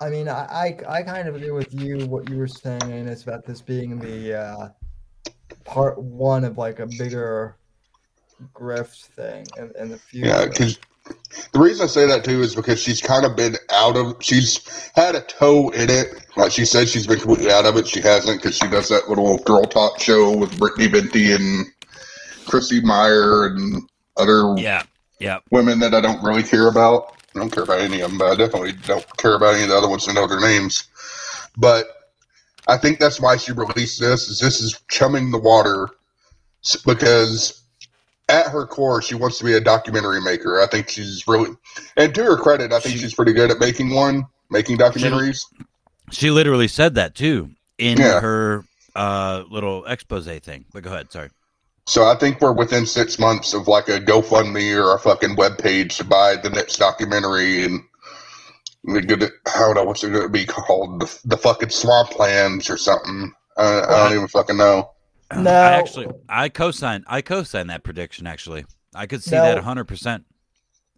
I 0.00 0.10
mean, 0.10 0.28
I, 0.28 0.76
I 0.88 0.98
I 0.98 1.02
kind 1.02 1.26
of 1.28 1.36
agree 1.36 1.50
with 1.50 1.72
you 1.74 2.06
what 2.06 2.28
you 2.28 2.36
were 2.36 2.46
saying, 2.48 2.82
and 2.82 3.08
it's 3.08 3.22
about 3.22 3.46
this 3.46 3.62
being 3.62 3.98
the 3.98 4.38
uh, 4.38 4.68
part 5.64 5.98
one 5.98 6.44
of 6.44 6.58
like 6.58 6.80
a 6.80 6.86
bigger 6.86 7.56
grift 8.54 9.06
thing 9.06 9.46
in, 9.56 9.72
in 9.78 9.88
the 9.90 9.98
future. 9.98 10.28
Yeah, 10.28 10.46
because 10.46 10.78
The 11.52 11.58
reason 11.58 11.84
I 11.84 11.86
say 11.86 12.06
that 12.06 12.24
too 12.24 12.42
is 12.42 12.54
because 12.54 12.82
she's 12.82 13.00
kind 13.00 13.24
of 13.24 13.36
been 13.36 13.56
out 13.72 13.96
of. 13.96 14.16
She's 14.20 14.90
had 14.94 15.14
a 15.14 15.22
toe 15.22 15.70
in 15.70 15.88
it. 15.88 16.08
Like 16.36 16.52
she 16.52 16.66
said, 16.66 16.88
she's 16.88 17.06
been 17.06 17.18
completely 17.18 17.50
out 17.50 17.64
of 17.64 17.76
it. 17.76 17.88
She 17.88 18.00
hasn't 18.00 18.42
because 18.42 18.58
she 18.58 18.68
does 18.68 18.88
that 18.90 19.08
little 19.08 19.38
girl 19.38 19.64
talk 19.64 19.98
show 20.00 20.36
with 20.36 20.58
Brittany 20.58 20.88
Venti 20.88 21.32
and 21.32 21.66
Chrissie 22.46 22.82
Mayr 22.82 23.46
and 23.46 23.88
other 24.18 24.54
Yeah, 24.58 24.82
yeah. 25.18 25.38
women 25.50 25.78
that 25.80 25.94
I 25.94 26.00
don't 26.02 26.22
really 26.22 26.42
care 26.42 26.68
about. 26.68 27.15
I 27.36 27.40
don't 27.40 27.50
care 27.50 27.64
about 27.64 27.80
any 27.80 28.00
of 28.00 28.10
them, 28.10 28.18
but 28.18 28.32
I 28.32 28.34
definitely 28.36 28.72
don't 28.72 29.16
care 29.18 29.34
about 29.36 29.54
any 29.54 29.64
of 29.64 29.68
the 29.68 29.76
other 29.76 29.88
ones 29.88 30.06
that 30.06 30.14
know 30.14 30.26
their 30.26 30.40
names. 30.40 30.84
But 31.56 31.86
I 32.66 32.76
think 32.78 32.98
that's 32.98 33.20
why 33.20 33.36
she 33.36 33.52
released 33.52 34.00
this. 34.00 34.28
Is 34.28 34.40
this 34.40 34.60
is 34.60 34.80
chumming 34.88 35.30
the 35.30 35.38
water 35.38 35.88
because 36.84 37.62
at 38.28 38.46
her 38.48 38.66
core 38.66 39.00
she 39.02 39.14
wants 39.14 39.38
to 39.38 39.44
be 39.44 39.52
a 39.52 39.60
documentary 39.60 40.20
maker. 40.20 40.60
I 40.60 40.66
think 40.66 40.88
she's 40.88 41.28
really, 41.28 41.50
and 41.96 42.14
to 42.14 42.24
her 42.24 42.36
credit, 42.36 42.72
I 42.72 42.80
think 42.80 42.94
She- 42.96 43.02
she's 43.02 43.14
pretty 43.14 43.32
good 43.32 43.50
at 43.50 43.60
making 43.60 43.90
one, 43.94 44.26
making 44.50 44.78
documentaries. 44.78 45.44
She 46.10 46.30
literally 46.30 46.68
said 46.68 46.94
that 46.94 47.14
too 47.14 47.50
in 47.78 47.98
Yeah. 47.98 48.20
her 48.20 48.64
uh, 48.94 49.42
little 49.50 49.84
expose 49.84 50.24
thing. 50.40 50.64
But 50.72 50.82
go 50.82 50.90
ahead. 50.90 51.12
Sorry. 51.12 51.28
So 51.86 52.04
I 52.06 52.16
think 52.16 52.40
we're 52.40 52.52
within 52.52 52.84
six 52.84 53.18
months 53.18 53.54
of 53.54 53.68
like 53.68 53.88
a 53.88 54.00
GoFundMe 54.00 54.76
or 54.76 54.94
a 54.94 54.98
fucking 54.98 55.36
web 55.36 55.58
page 55.58 55.96
to 55.98 56.04
buy 56.04 56.36
the 56.36 56.50
next 56.50 56.76
documentary 56.76 57.64
and 57.64 57.80
we 58.82 59.00
get 59.02 59.22
it. 59.22 59.32
I 59.54 59.60
don't 59.60 59.74
know 59.76 59.84
what's 59.84 60.02
it 60.02 60.10
going 60.10 60.24
to 60.24 60.28
be 60.28 60.46
called, 60.46 61.00
the, 61.00 61.20
the 61.24 61.36
fucking 61.36 61.68
Swamplands 61.68 62.70
or 62.70 62.76
something. 62.76 63.32
Uh, 63.56 63.86
I 63.88 63.96
don't 64.04 64.14
even 64.14 64.28
fucking 64.28 64.56
know. 64.56 64.90
No. 65.34 65.50
I 65.50 65.72
actually 65.72 66.08
I 66.28 66.48
co-signed 66.48 67.04
I 67.08 67.20
co-signed 67.20 67.70
that 67.70 67.82
prediction. 67.82 68.26
Actually, 68.26 68.64
I 68.94 69.06
could 69.06 69.22
see 69.22 69.34
No. 69.34 69.42
that 69.42 69.56
100 69.56 69.84
percent 69.84 70.24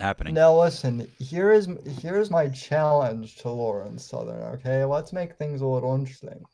happening. 0.00 0.34
Now 0.34 0.60
listen, 0.60 1.10
here 1.18 1.52
is 1.52 1.68
here 2.00 2.18
is 2.18 2.30
my 2.30 2.48
challenge 2.48 3.36
to 3.36 3.50
Lauren 3.50 3.98
Southern. 3.98 4.42
Okay, 4.54 4.84
let's 4.84 5.12
make 5.12 5.36
things 5.36 5.60
a 5.62 5.66
little 5.66 5.94
interesting. 5.94 6.44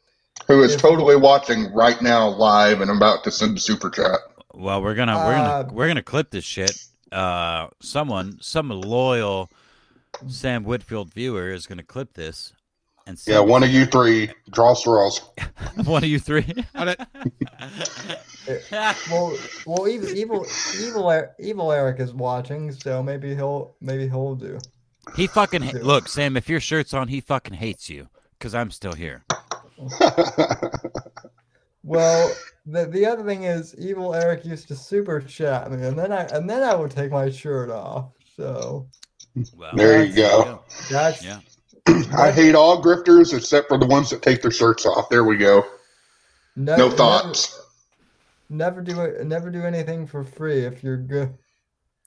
Who 0.47 0.63
is 0.63 0.77
totally 0.77 1.17
watching 1.17 1.73
right 1.73 2.01
now 2.03 2.29
live 2.29 2.81
and 2.81 2.91
about 2.91 3.25
to 3.25 3.31
send 3.31 3.57
a 3.57 3.61
super 3.61 3.89
chat? 3.89 4.19
Well, 4.53 4.83
we're 4.83 4.95
gonna 4.95 5.17
we're 5.17 5.33
gonna 5.35 5.49
Uh, 5.49 5.69
we're 5.73 5.87
gonna 5.89 6.03
clip 6.03 6.31
this 6.31 6.45
shit. 6.45 6.73
Uh, 7.11 7.69
someone, 7.81 8.39
some 8.41 8.69
loyal 8.69 9.49
Sam 10.29 10.65
Whitfield 10.65 11.13
viewer 11.15 11.51
is 11.51 11.67
gonna 11.67 11.83
clip 11.83 12.15
this, 12.15 12.53
and 13.07 13.19
Yeah, 13.27 13.39
one 13.55 13.63
of 13.63 13.71
you 13.71 13.87
three 13.87 14.31
draw 14.51 14.75
straws. 14.75 15.21
one 15.85 16.05
of 16.05 16.11
you 16.11 16.19
three. 16.19 16.45
Well, 19.11 19.39
well, 19.67 19.89
evil, 19.89 20.11
evil, 20.11 20.47
evil, 20.79 21.25
evil 21.39 21.73
Eric 21.73 22.01
is 22.01 22.13
watching, 22.13 22.71
so 22.73 23.03
maybe 23.03 23.35
he'll 23.35 23.75
maybe 23.81 24.07
he'll 24.09 24.35
do. 24.35 24.59
he 25.17 25.27
fucking 25.27 25.63
ha- 25.63 25.79
look, 25.81 26.09
Sam. 26.09 26.37
If 26.37 26.49
your 26.51 26.61
shirt's 26.61 26.93
on, 26.93 27.09
he 27.09 27.21
fucking 27.23 27.55
hates 27.55 27.89
you 27.89 28.09
because 28.39 28.55
I'm 28.55 28.71
still 28.71 28.93
here. 28.93 29.25
Well, 31.85 32.35
the 32.65 32.87
the 32.87 33.05
other 33.05 33.25
thing 33.25 33.45
is, 33.45 33.75
evil 33.79 34.15
Eric 34.15 34.45
used 34.47 34.69
to 34.69 34.75
super 34.75 35.21
chat 35.21 35.71
me, 35.71 35.87
and 35.87 35.99
then 35.99 36.13
I 36.13 36.23
and 36.25 36.49
then 36.49 36.63
I 36.63 36.75
would 36.75 36.91
take 36.91 37.11
my 37.11 37.29
shirt 37.31 37.71
off. 37.71 38.13
So 38.37 38.89
Well, 39.55 39.77
There 39.77 40.03
you 40.05 40.15
go. 40.17 40.63
that's 40.91 41.23
Yeah. 41.23 41.41
I 42.17 42.31
hate 42.33 42.55
all 42.55 42.83
grifters 42.83 43.37
except 43.37 43.69
for 43.69 43.77
the 43.77 43.87
ones 43.87 44.09
that 44.11 44.23
take 44.23 44.41
their 44.41 44.51
shirts 44.51 44.87
off. 44.87 45.11
There 45.11 45.25
we 45.25 45.37
go. 45.37 45.63
ne- 46.57 46.77
No 46.79 46.91
thoughts. 46.91 47.61
Never, 48.49 48.81
do 48.81 49.01
it. 49.03 49.27
Never 49.27 49.51
do 49.51 49.63
anything 49.63 50.07
for 50.07 50.25
free 50.25 50.65
if 50.65 50.83
you're 50.83 50.97
good. 50.97 51.35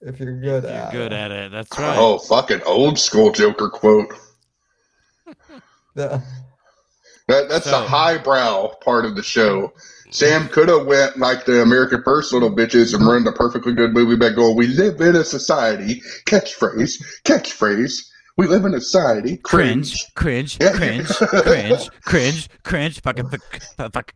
If 0.01 0.19
you're 0.19 0.39
good 0.39 0.63
You're 0.63 0.71
at 0.73 0.91
good 0.91 1.11
it. 1.11 1.15
at 1.15 1.31
it. 1.31 1.51
That's 1.51 1.69
oh, 1.77 1.81
right. 1.83 1.97
Oh, 1.99 2.17
fucking 2.17 2.61
old 2.63 2.97
school 2.97 3.31
Joker 3.31 3.69
quote. 3.69 4.11
The- 5.95 6.21
That, 7.27 7.49
that's 7.49 7.65
So- 7.65 7.71
the 7.71 7.87
highbrow 7.87 8.69
part 8.83 9.05
of 9.05 9.15
the 9.15 9.23
show. 9.23 9.73
Sam 10.09 10.47
could 10.47 10.69
have 10.69 10.85
went 10.85 11.17
like 11.17 11.43
the 11.45 11.61
American 11.61 12.01
First 12.03 12.31
little 12.31 12.49
bitches 12.55 12.93
and 12.93 13.05
ruined 13.05 13.27
a 13.27 13.33
perfectly 13.33 13.73
good 13.73 13.93
movie 13.93 14.15
by 14.15 14.29
going, 14.29 14.55
"We 14.55 14.67
live 14.67 15.01
in 15.01 15.17
a 15.17 15.25
society." 15.25 16.01
Catchphrase, 16.25 16.93
catchphrase. 17.25 18.05
We 18.37 18.47
live 18.47 18.63
in 18.63 18.73
a 18.73 18.79
society. 18.79 19.35
Cringe, 19.37 20.05
Cringe. 20.15 20.57
cringe, 20.57 20.57
Yeah. 20.61 20.71
cringe, 20.77 21.07
cringe, 21.43 21.89
cringe, 22.05 22.49
cringe, 22.63 23.01
fucking, 23.01 23.29
fuck, 23.29 23.91
fuck, 23.91 24.13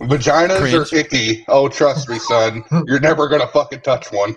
Vaginas 0.00 0.58
Cringe. 0.58 0.92
are 0.92 0.96
icky. 0.96 1.44
Oh, 1.48 1.68
trust 1.68 2.08
me, 2.08 2.18
son. 2.20 2.62
You're 2.86 3.00
never 3.00 3.28
gonna 3.28 3.48
fucking 3.48 3.80
touch 3.80 4.12
one. 4.12 4.36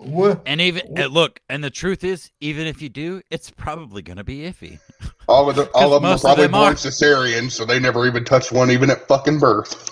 Wha- 0.00 0.36
And 0.46 0.60
even 0.60 0.96
and 0.96 1.12
look, 1.12 1.40
and 1.48 1.62
the 1.62 1.70
truth 1.70 2.04
is, 2.04 2.30
even 2.40 2.66
if 2.66 2.80
you 2.80 2.88
do, 2.88 3.22
it's 3.30 3.50
probably 3.50 4.00
gonna 4.02 4.24
be 4.24 4.38
iffy. 4.50 4.78
All 5.28 5.50
of 5.50 5.56
the, 5.56 5.70
all 5.74 5.92
of 5.94 6.00
them 6.02 6.08
are 6.08 6.12
most 6.12 6.20
of 6.24 6.28
probably 6.28 6.44
them 6.44 6.52
born 6.52 6.72
are. 6.72 6.76
cesarean, 6.76 7.50
so 7.50 7.64
they 7.64 7.78
never 7.78 8.06
even 8.06 8.24
touched 8.24 8.50
one, 8.50 8.70
even 8.70 8.90
at 8.90 9.06
fucking 9.08 9.38
birth. 9.38 9.90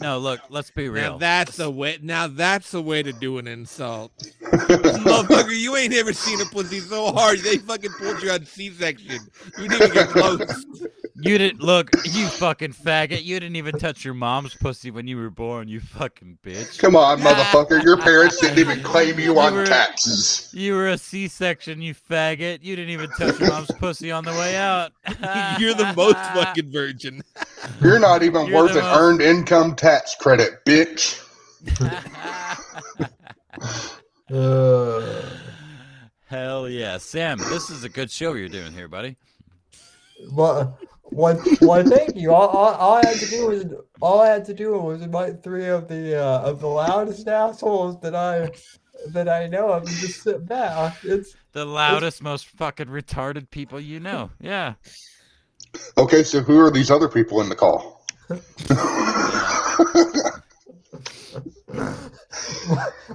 No, 0.00 0.18
look, 0.18 0.40
let's 0.50 0.70
be 0.70 0.88
real. 0.88 1.02
Now 1.02 1.08
real. 1.10 1.18
that's 1.18 1.58
a 1.58 1.70
way. 1.70 1.98
Now 2.02 2.26
that's 2.26 2.74
a 2.74 2.80
way 2.80 3.02
to 3.02 3.12
do 3.12 3.38
an 3.38 3.46
insult, 3.46 4.12
motherfucker. 4.42 5.58
You 5.58 5.76
ain't 5.76 5.94
ever 5.94 6.12
seen 6.12 6.40
a 6.40 6.44
pussy 6.46 6.80
so 6.80 7.12
hard 7.12 7.38
they 7.40 7.58
fucking 7.58 7.92
pulled 7.92 8.22
you 8.22 8.30
on 8.30 8.44
C-section. 8.44 9.18
You 9.58 9.68
didn't 9.68 9.82
even 9.82 9.94
get 9.94 10.08
close. 10.08 10.66
You 11.16 11.38
didn't 11.38 11.62
look, 11.62 11.90
you 12.04 12.26
fucking 12.26 12.72
faggot. 12.72 13.22
You 13.24 13.38
didn't 13.38 13.54
even 13.56 13.78
touch 13.78 14.04
your 14.04 14.14
mom's 14.14 14.54
pussy 14.56 14.90
when 14.90 15.06
you 15.06 15.16
were 15.16 15.30
born. 15.30 15.68
You 15.68 15.78
fucking 15.80 16.38
bitch. 16.42 16.78
Come 16.80 16.96
on, 16.96 17.20
motherfucker. 17.20 17.82
Your 17.84 17.96
parents 17.96 18.38
didn't 18.40 18.58
even 18.58 18.82
claim 18.82 19.18
you 19.20 19.38
on 19.38 19.54
were- 19.54 19.64
taxes. 19.64 20.50
You 20.52 20.74
were 20.74 20.88
a 20.88 20.98
C-section, 20.98 21.80
you 21.80 21.94
faggot. 21.94 22.58
You 22.62 22.74
didn't 22.76 22.90
even 22.90 23.10
touch 23.10 23.38
your 23.38 23.48
mom's 23.50 23.70
pussy 23.78 24.10
on 24.10 24.24
the 24.24 24.32
way 24.32 24.56
out. 24.56 24.92
You're 25.60 25.74
the 25.74 25.92
most 25.96 26.16
fucking 26.34 26.72
virgin. 26.72 27.22
You're 27.80 28.00
not 28.00 28.22
even 28.24 28.46
You're 28.46 28.64
worth 28.64 28.72
an 28.72 28.82
most- 28.82 28.98
earned 28.98 29.22
income 29.22 29.76
tax 29.76 29.83
credit, 30.18 30.64
bitch. 30.64 31.20
Uh, 34.32 35.22
Hell 36.26 36.68
yeah, 36.68 36.98
Sam. 36.98 37.38
This 37.38 37.70
is 37.70 37.84
a 37.84 37.88
good 37.88 38.10
show 38.10 38.32
you're 38.32 38.48
doing 38.48 38.72
here, 38.72 38.88
buddy. 38.88 39.16
well, 40.32 40.78
well, 41.10 41.40
well, 41.60 41.84
thank 41.84 42.16
you. 42.16 42.32
All, 42.32 42.48
all, 42.48 42.74
all 42.74 42.94
I 42.96 43.06
had 43.06 43.18
to 43.18 43.26
do 43.26 43.46
was 43.46 43.66
all 44.00 44.20
I 44.20 44.28
had 44.28 44.44
to 44.46 44.54
do 44.54 44.72
was 44.78 45.02
invite 45.02 45.42
three 45.42 45.66
of 45.66 45.86
the 45.88 46.18
uh, 46.18 46.40
of 46.40 46.60
the 46.60 46.66
loudest 46.66 47.28
assholes 47.28 48.00
that 48.00 48.14
I 48.14 48.50
that 49.08 49.28
I 49.28 49.46
know 49.46 49.68
of 49.68 49.86
and 49.86 49.96
just 49.96 50.22
sit 50.22 50.46
back. 50.46 50.96
It's 51.04 51.36
The 51.52 51.66
loudest, 51.66 52.22
most 52.22 52.46
fucking 52.46 52.86
retarded 52.86 53.50
people 53.50 53.78
you 53.78 54.00
know. 54.00 54.30
Yeah. 54.40 54.74
Okay, 55.98 56.22
so 56.22 56.40
who 56.40 56.58
are 56.58 56.70
these 56.70 56.90
other 56.90 57.08
people 57.08 57.40
in 57.42 57.48
the 57.50 57.54
call? 57.56 58.02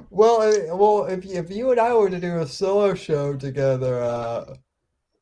well, 0.10 0.78
well. 0.78 1.06
If 1.06 1.26
you, 1.26 1.36
if 1.36 1.52
you 1.52 1.72
and 1.72 1.80
I 1.80 1.94
were 1.94 2.10
to 2.10 2.20
do 2.20 2.40
a 2.40 2.48
solo 2.48 2.94
show 2.94 3.36
together, 3.36 4.02
uh, 4.02 4.56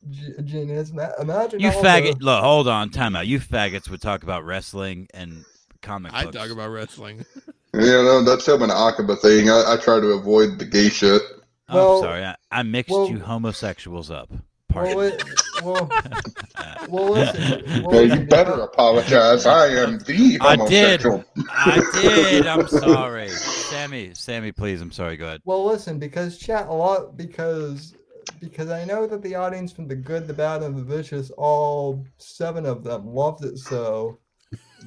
G- 0.10 0.34
genius, 0.44 0.92
imagine 1.20 1.60
You 1.60 1.70
faggot. 1.72 2.20
The, 2.20 2.26
Look, 2.26 2.44
hold 2.44 2.68
on. 2.68 2.90
Time 2.90 3.16
out. 3.16 3.28
You 3.28 3.40
faggots 3.40 3.90
would 3.90 4.02
talk 4.02 4.24
about 4.24 4.46
wrestling 4.46 5.08
and 5.14 5.44
comic 5.82 6.14
I 6.14 6.26
talk 6.26 6.50
about 6.50 6.70
wrestling. 6.70 7.26
Yeah, 7.74 8.02
no, 8.02 8.24
that's 8.24 8.48
him 8.48 8.62
an 8.62 8.72
Akiba 8.72 9.16
thing. 9.18 9.50
I, 9.50 9.74
I 9.74 9.78
try 9.78 10.00
to 10.00 10.08
avoid 10.08 10.58
the 10.60 10.66
gay 10.66 10.90
shit. 10.90 11.22
I'm 11.68 12.00
sorry. 12.00 12.24
I, 12.24 12.36
I 12.52 12.64
mixed 12.64 12.92
well- 12.92 13.10
you 13.10 13.20
homosexuals 13.20 14.10
up. 14.10 14.32
Well, 14.74 15.00
it, 15.00 15.24
well, 15.64 15.90
well, 16.90 17.12
listen. 17.12 17.84
Well, 17.84 18.06
Yeah, 18.06 18.16
you 18.16 18.26
better 18.26 18.54
apologize. 18.54 19.46
I 19.46 19.68
am 19.68 20.00
the 20.00 20.38
I 20.42 20.56
did. 20.68 21.06
I 21.50 21.82
did. 22.02 22.48
I'm 22.48 22.68
sorry. 22.68 23.30
Sammy, 23.30 24.14
Sammy, 24.14 24.52
please. 24.52 24.82
I'm 24.82 24.92
sorry. 24.92 25.18
Go 25.18 25.26
ahead. 25.26 25.42
Well, 25.46 25.66
listen, 25.66 26.00
because 26.00 26.38
chat 26.38 26.68
a 26.68 26.74
lot 26.74 27.18
because 27.18 27.96
because 28.40 28.70
I 28.70 28.84
know 28.86 29.08
that 29.08 29.22
the 29.22 29.36
audience 29.36 29.72
from 29.72 29.88
the 29.88 29.96
good, 29.96 30.28
the 30.28 30.34
bad, 30.34 30.62
and 30.64 30.78
the 30.78 30.84
vicious, 30.84 31.32
all 31.32 32.06
seven 32.18 32.66
of 32.66 32.84
them 32.84 33.08
loved 33.08 33.44
it 33.46 33.58
so. 33.58 34.20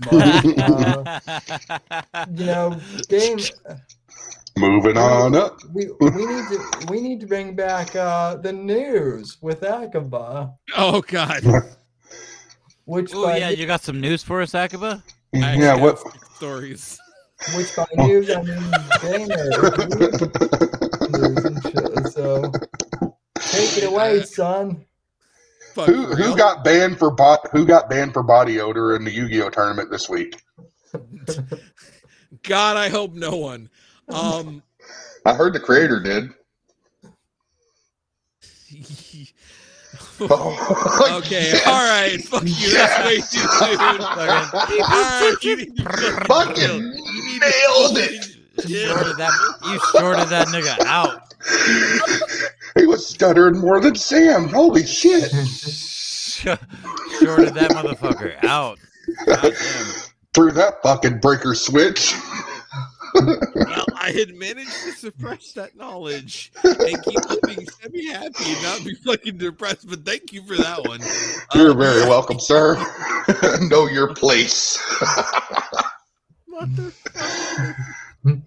much. 0.12 0.44
uh, 0.58 1.20
you 2.32 2.46
know, 2.46 2.80
game. 3.08 3.38
Moving 4.60 4.96
on 4.98 5.34
up. 5.34 5.58
We 5.72 5.86
we 6.00 6.10
need 6.26 6.48
to 6.48 6.86
we 6.90 7.00
need 7.00 7.18
to 7.20 7.26
bring 7.26 7.54
back 7.56 7.96
uh, 7.96 8.36
the 8.36 8.52
news 8.52 9.38
with 9.40 9.62
Akiba, 9.62 10.52
Oh 10.76 11.00
God. 11.00 11.42
which 12.84 13.12
oh 13.14 13.24
by 13.24 13.38
yeah, 13.38 13.48
you 13.48 13.66
got 13.66 13.80
some 13.82 14.00
news 14.00 14.22
for 14.22 14.42
us, 14.42 14.54
Akiba? 14.54 15.02
I 15.34 15.54
Yeah, 15.54 15.74
what? 15.76 15.98
stories. 16.36 16.98
which 17.54 17.74
by 17.74 17.86
news 17.96 18.28
I 18.30 18.42
mean 18.42 18.70
gamer 19.00 19.50
news 21.08 21.44
and 21.44 21.62
shit. 21.62 22.06
So 22.12 22.52
take 23.40 23.78
it 23.78 23.84
away, 23.84 24.22
son. 24.24 24.84
Fuck, 25.74 25.86
Who 25.86 26.06
for 26.08 26.16
who 26.16 26.36
got 26.36 26.64
banned 26.64 26.98
for 26.98 27.10
bot? 27.10 27.48
Who 27.52 27.64
got 27.64 27.88
banned 27.88 28.12
for 28.12 28.22
body 28.22 28.60
odor 28.60 28.94
in 28.94 29.04
the 29.04 29.10
Yu-Gi-Oh 29.12 29.48
tournament 29.50 29.90
this 29.90 30.08
week? 30.08 30.42
God, 32.42 32.76
I 32.76 32.88
hope 32.88 33.12
no 33.14 33.36
one. 33.36 33.70
Um. 34.12 34.62
I 35.26 35.34
heard 35.34 35.52
the 35.52 35.60
creator 35.60 36.00
did. 36.00 36.30
Oh, 40.22 41.18
okay. 41.24 41.58
All 41.66 41.72
right. 41.72 42.22
Fuck 42.22 42.42
you. 42.44 42.72
That's 42.74 43.04
way 43.06 43.16
too 43.16 43.22
soon. 43.22 43.78
Right, 44.00 45.36
you 45.42 45.56
need 45.56 45.76
to 45.76 45.82
chill. 45.84 46.20
Fucking 46.26 46.82
You 46.82 47.40
nailed 47.40 47.98
it. 47.98 48.36
chill. 48.66 48.94
Shorted 48.96 49.16
that, 49.16 49.32
you 49.64 49.80
shorted 49.98 50.28
that 50.28 50.48
nigga 50.48 50.78
out. 50.84 51.22
He 52.78 52.86
was 52.86 53.06
stuttering 53.06 53.58
more 53.58 53.80
than 53.80 53.94
Sam. 53.94 54.48
Holy 54.48 54.84
shit. 54.86 55.30
shorted 55.30 56.58
that 57.54 57.70
motherfucker 57.72 58.42
out. 58.44 58.78
Through 60.34 60.52
that 60.52 60.82
fucking 60.82 61.18
breaker 61.18 61.54
switch. 61.54 62.14
Well, 63.14 63.84
I 63.98 64.12
had 64.16 64.34
managed 64.34 64.72
to 64.84 64.92
suppress 64.92 65.52
that 65.52 65.76
knowledge 65.76 66.52
and 66.64 67.02
keep 67.04 67.18
being 67.46 67.66
semi-happy 67.66 68.44
and 68.44 68.62
not 68.62 68.84
be 68.84 68.94
fucking 68.94 69.38
depressed. 69.38 69.88
But 69.88 70.04
thank 70.04 70.32
you 70.32 70.42
for 70.46 70.56
that 70.56 70.86
one. 70.86 71.00
You're 71.54 71.72
Uh, 71.72 71.74
very 71.74 72.02
welcome, 72.08 72.38
sir. 72.40 72.76
know 73.62 73.86
your 73.86 74.14
place. 74.14 74.76
Motherfucker. 76.52 77.74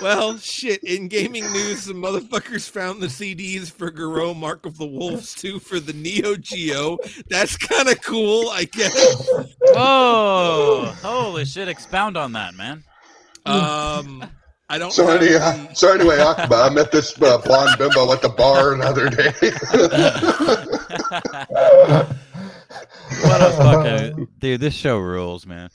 Well, 0.00 0.38
shit. 0.38 0.82
In 0.84 1.08
gaming 1.08 1.42
news, 1.52 1.82
some 1.82 1.96
motherfuckers 1.96 2.70
found 2.70 3.02
the 3.02 3.08
CDs 3.08 3.72
for 3.72 3.90
Garou 3.90 4.34
Mark 4.34 4.64
of 4.64 4.78
the 4.78 4.86
Wolves 4.86 5.34
2 5.34 5.58
for 5.58 5.80
the 5.80 5.92
Neo 5.92 6.36
Geo. 6.36 6.96
That's 7.28 7.56
kind 7.56 7.88
of 7.88 8.00
cool, 8.00 8.48
I 8.50 8.64
guess. 8.64 9.28
Oh, 9.74 10.96
holy 11.02 11.44
shit! 11.44 11.66
Expound 11.68 12.16
on 12.16 12.32
that, 12.32 12.54
man. 12.54 12.84
Um, 13.46 14.24
I 14.68 14.78
don't. 14.78 14.92
So, 14.92 15.06
have 15.06 15.20
any, 15.20 15.32
the- 15.32 15.74
so 15.74 15.92
anyway, 15.92 16.18
Akiba, 16.20 16.54
I 16.54 16.70
met 16.70 16.92
this 16.92 17.20
uh, 17.20 17.38
blonde 17.38 17.76
bimbo 17.78 18.12
at 18.12 18.22
the 18.22 18.28
bar 18.28 18.72
another 18.74 19.08
day. 19.10 19.32
What 23.22 23.42
a 23.42 23.50
fucking 23.56 24.28
dude! 24.38 24.60
This 24.60 24.74
show 24.74 24.98
rules, 24.98 25.46
man. 25.46 25.70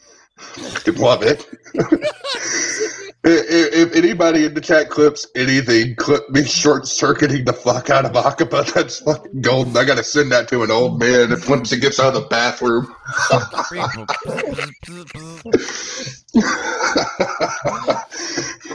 Love 0.98 1.24
it. 1.24 1.46
if, 3.26 3.74
if 3.74 3.96
anybody 3.96 4.46
in 4.46 4.54
the 4.54 4.62
chat 4.62 4.90
clips 4.90 5.28
anything, 5.36 5.96
clip 5.96 6.30
me 6.30 6.44
short 6.44 6.88
circuiting 6.88 7.46
the 7.46 7.54
fuck 7.54 7.90
out 7.90 8.06
of 8.06 8.16
Akiba. 8.16 8.64
That's 8.76 9.00
fucking 9.00 9.42
golden. 9.42 9.76
I 9.76 9.84
gotta 9.84 10.04
send 10.04 10.32
that 10.32 10.48
to 10.50 10.64
an 10.64 10.72
old 10.72 11.00
man 11.00 11.34
once 11.48 11.72
he 11.72 11.80
gets 11.80 12.00
out 12.00 12.16
of 12.16 12.22
the 12.22 12.28
bathroom. 12.30 12.94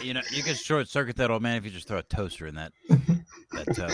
you 0.04 0.14
know, 0.14 0.22
you 0.30 0.42
can 0.42 0.54
short 0.54 0.88
circuit 0.88 1.16
that 1.16 1.30
old 1.30 1.42
man 1.42 1.56
if 1.56 1.64
you 1.64 1.70
just 1.70 1.86
throw 1.88 1.98
a 1.98 2.02
toaster 2.02 2.46
in 2.46 2.56
that. 2.56 2.72
That 3.52 3.92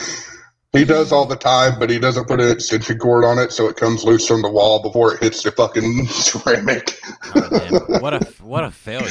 he 0.72 0.84
does 0.84 1.12
all 1.12 1.24
the 1.24 1.36
time, 1.36 1.78
but 1.78 1.88
he 1.88 1.98
doesn't 1.98 2.26
put 2.26 2.40
an 2.40 2.50
extension 2.50 2.98
cord 2.98 3.24
on 3.24 3.38
it, 3.38 3.52
so 3.52 3.68
it 3.68 3.76
comes 3.76 4.04
loose 4.04 4.26
from 4.26 4.42
the 4.42 4.50
wall 4.50 4.82
before 4.82 5.14
it 5.14 5.22
hits 5.22 5.42
the 5.42 5.50
fucking 5.52 6.06
ceramic. 6.08 7.00
Damn, 7.34 8.00
what 8.02 8.14
a 8.14 8.26
what 8.42 8.64
a 8.64 8.70
failure! 8.70 9.08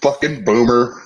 Fucking 0.00 0.44
boomer. 0.44 1.02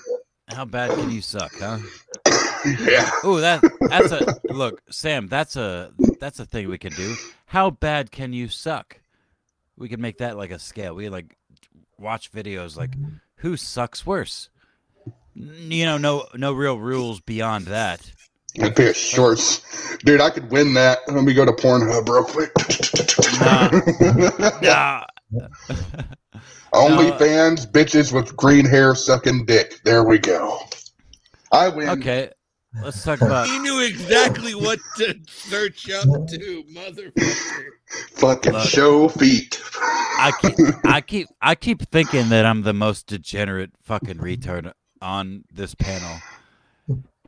How 0.49 0.65
bad 0.65 0.91
can 0.91 1.11
you 1.11 1.23
suck, 1.23 1.53
huh? 1.59 1.79
Yeah. 2.79 3.11
Oh, 3.25 3.41
that 3.41 3.63
that's 3.81 4.13
a 4.13 4.39
look, 4.53 4.83
Sam. 4.91 5.29
That's 5.29 5.57
a 5.57 5.93
that's 6.21 6.41
a 6.41 6.45
thing 6.45 6.69
we 6.69 6.77
can 6.77 6.93
do. 6.93 7.15
How 7.47 7.71
bad 7.71 8.11
can 8.11 8.35
you 8.35 8.49
suck? 8.49 9.01
We 9.79 9.89
can 9.89 10.03
make 10.03 10.19
that 10.19 10.37
like 10.37 10.51
a 10.51 10.59
scale. 10.59 10.95
We 10.95 11.09
like 11.09 11.39
watch 11.97 12.31
videos 12.33 12.77
like 12.77 12.91
who 13.37 13.57
sucks 13.57 14.05
worse. 14.05 14.51
You 15.35 15.87
know, 15.87 15.97
no 15.97 16.27
no 16.35 16.53
real 16.53 16.79
rules 16.79 17.21
beyond 17.21 17.65
that. 17.67 18.13
It'd 18.55 18.75
be 18.75 18.89
a 18.89 18.95
shorts. 18.95 19.97
Dude, 20.05 20.21
I 20.21 20.29
could 20.29 20.51
win 20.51 20.75
that. 20.75 20.99
Let 21.09 21.25
me 21.25 21.33
go 21.33 21.47
to 21.47 21.53
Pornhub 21.53 22.09
real 22.11 22.25
quick. 22.25 22.53
Nah. 24.61 25.05
OnlyFans, 26.73 27.71
bitches 27.71 28.13
with 28.13 28.37
green 28.37 28.65
hair 28.65 28.95
sucking 28.95 29.47
dick. 29.47 29.81
There 29.85 30.05
we 30.05 30.19
go. 30.19 30.61
I 31.53 31.69
win. 31.69 31.89
Okay, 31.91 32.31
let's 32.83 33.03
talk 33.03 33.21
about. 33.21 33.47
He 33.47 33.59
knew 33.59 33.85
exactly 33.85 34.55
what 34.55 34.79
to 34.97 35.19
search 35.27 35.91
up 35.91 36.05
to, 36.05 36.65
motherfucker. 36.73 37.65
Fucking 38.13 38.53
Look. 38.53 38.69
show 38.69 39.09
feet. 39.09 39.61
I 39.75 40.33
keep, 40.41 40.55
I 40.85 41.01
keep, 41.07 41.29
I 41.41 41.55
keep 41.55 41.83
thinking 41.91 42.29
that 42.29 42.47
I'm 42.47 42.63
the 42.63 42.73
most 42.73 43.07
degenerate 43.07 43.73
fucking 43.83 44.19
retard 44.19 44.73
on 45.03 45.45
this 45.53 45.75
panel, 45.75 46.19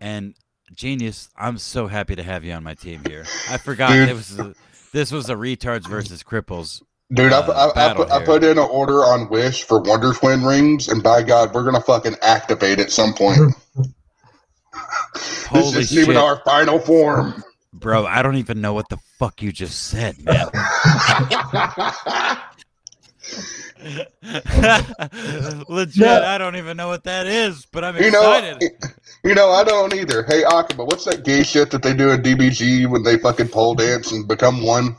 and 0.00 0.34
genius. 0.74 1.28
I'm 1.36 1.58
so 1.58 1.88
happy 1.88 2.14
to 2.16 2.22
have 2.22 2.44
you 2.44 2.52
on 2.52 2.62
my 2.62 2.74
team 2.74 3.02
here. 3.08 3.24
I 3.50 3.58
forgot 3.58 3.90
Dude. 3.90 4.08
it 4.08 4.14
was 4.14 4.38
a, 4.38 4.54
this 4.92 5.10
was 5.10 5.28
a 5.30 5.34
retards 5.34 5.88
versus 5.88 6.22
cripples. 6.22 6.82
Dude, 7.12 7.32
I, 7.32 7.38
Uh, 7.40 7.52
I, 7.52 7.70
I, 7.70 7.72
battle 7.74 8.04
put, 8.04 8.12
I 8.12 8.24
put 8.24 8.44
in 8.44 8.52
an 8.52 8.68
order 8.70 9.04
on 9.04 9.28
Wish 9.28 9.64
for 9.64 9.80
Wonder 9.80 10.12
Twin 10.12 10.42
rings, 10.44 10.88
and 10.88 11.02
by 11.02 11.22
God, 11.22 11.52
we're 11.54 11.62
going 11.62 11.74
to 11.74 11.80
fucking 11.82 12.16
activate 12.22 12.78
at 12.78 12.90
some 12.90 13.12
point. 13.14 13.38
this 15.14 15.46
Holy 15.46 15.80
isn't 15.80 15.84
shit, 15.84 15.98
even 16.04 16.16
our 16.16 16.40
final 16.44 16.78
form. 16.78 17.42
bro! 17.72 18.06
I 18.06 18.22
don't 18.22 18.36
even 18.36 18.60
know 18.60 18.72
what 18.72 18.88
the 18.88 18.96
fuck 19.18 19.42
you 19.42 19.52
just 19.52 19.88
said, 19.88 20.16
man. 20.24 20.48
Legit, 25.68 25.96
Yeah. 25.96 26.32
I 26.32 26.38
don't 26.38 26.56
even 26.56 26.76
know 26.76 26.88
what 26.88 27.04
that 27.04 27.26
is, 27.26 27.66
but 27.66 27.84
I'm 27.84 27.96
you 27.96 28.10
know, 28.10 28.32
excited. 28.32 28.70
you 29.24 29.34
know, 29.34 29.50
I 29.50 29.64
don't 29.64 29.92
either. 29.94 30.22
Hey, 30.24 30.44
Akiba, 30.44 30.84
what's 30.84 31.04
that 31.04 31.24
gay 31.24 31.42
shit 31.42 31.70
that 31.72 31.82
they 31.82 31.94
do 31.94 32.10
in 32.10 32.22
DBZ 32.22 32.88
when 32.88 33.02
they 33.02 33.18
fucking 33.18 33.48
pole 33.48 33.74
dance 33.74 34.12
and 34.12 34.26
become 34.28 34.62
one? 34.62 34.96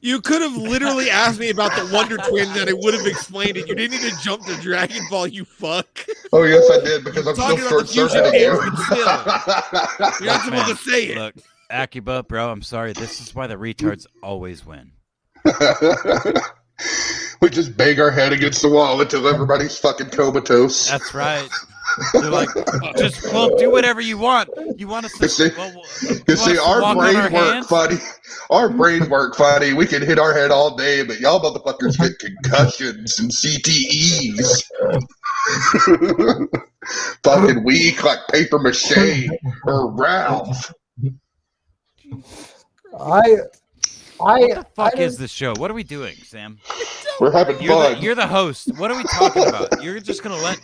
You 0.00 0.20
could 0.20 0.42
have 0.42 0.56
literally 0.56 1.10
asked 1.10 1.40
me 1.40 1.50
about 1.50 1.72
the 1.72 1.92
Wonder 1.92 2.16
Twins 2.16 2.56
and 2.56 2.68
I 2.68 2.72
would 2.72 2.94
have 2.94 3.06
explained 3.06 3.56
it. 3.56 3.68
You 3.68 3.74
didn't 3.74 4.00
need 4.00 4.10
to 4.10 4.16
jump 4.22 4.44
to 4.46 4.54
Dragon 4.60 5.02
Ball, 5.10 5.26
you 5.26 5.44
fuck. 5.44 6.06
Oh, 6.32 6.44
yes, 6.44 6.70
I 6.70 6.84
did, 6.84 7.04
because 7.04 7.26
I'm 7.26 7.34
Talking 7.34 7.58
still 7.58 7.78
about 7.78 7.86
short 7.86 7.86
the 7.86 7.92
fusion 7.92 8.24
circuiting 8.24 8.40
you. 8.40 8.52
You're 10.20 10.32
not 10.32 10.44
supposed 10.44 10.68
to 10.68 10.90
say 10.90 11.06
it. 11.06 11.18
Look, 11.18 11.34
Akiba, 11.70 12.22
bro, 12.22 12.50
I'm 12.50 12.62
sorry. 12.62 12.92
This 12.92 13.20
is 13.20 13.34
why 13.34 13.46
the 13.46 13.56
retards 13.56 14.06
always 14.22 14.64
win. 14.64 14.92
we 17.40 17.48
just 17.48 17.76
bang 17.76 18.00
our 18.00 18.10
head 18.10 18.32
against 18.32 18.62
the 18.62 18.68
wall 18.68 19.00
until 19.00 19.26
everybody's 19.28 19.78
fucking 19.78 20.10
comatose. 20.10 20.88
That's 20.88 21.14
right. 21.14 21.48
They're 22.12 22.30
like, 22.30 22.48
just 22.96 23.24
well, 23.32 23.56
do 23.56 23.70
whatever 23.70 24.00
you 24.00 24.18
want. 24.18 24.48
You 24.76 24.88
want 24.88 25.06
us 25.06 25.20
You 25.20 25.28
see- 25.28 25.50
to? 25.50 25.56
Well, 25.56 25.72
well, 25.74 26.18
You 26.28 26.36
see, 26.36 26.58
our 26.58 26.80
walk 26.82 26.96
brain 26.98 27.16
our 27.16 27.22
work 27.22 27.32
hands? 27.32 27.66
funny. 27.66 27.96
Our 28.50 28.68
brain 28.70 29.08
work 29.10 29.34
funny. 29.36 29.72
We 29.72 29.86
can 29.86 30.02
hit 30.02 30.18
our 30.18 30.32
head 30.34 30.50
all 30.50 30.76
day, 30.76 31.02
but 31.02 31.18
y'all 31.20 31.40
motherfuckers 31.40 31.98
get 31.98 32.18
concussions 32.18 33.18
and 33.18 33.30
CTEs. 33.30 34.62
Fucking 37.24 37.64
weak 37.64 38.02
like 38.04 38.18
paper 38.32 38.58
mache 38.58 39.28
or 39.66 39.90
Ralph. 39.92 40.72
I, 42.98 43.36
I, 44.20 44.40
What 44.40 44.54
the 44.54 44.66
fuck 44.74 44.96
I 44.96 45.00
is 45.02 45.18
this 45.18 45.30
show? 45.30 45.54
What 45.56 45.70
are 45.70 45.74
we 45.74 45.84
doing, 45.84 46.14
Sam? 46.16 46.58
We're 47.20 47.32
having 47.32 47.60
You're 47.60 47.74
fun. 47.74 47.94
the, 47.94 47.98
you're 48.00 48.14
the 48.14 48.26
host. 48.26 48.70
What 48.78 48.90
are 48.90 48.96
we 48.96 49.04
talking 49.04 49.46
about? 49.48 49.82
You're 49.82 50.00
just 50.00 50.22
gonna 50.22 50.36
let 50.36 50.60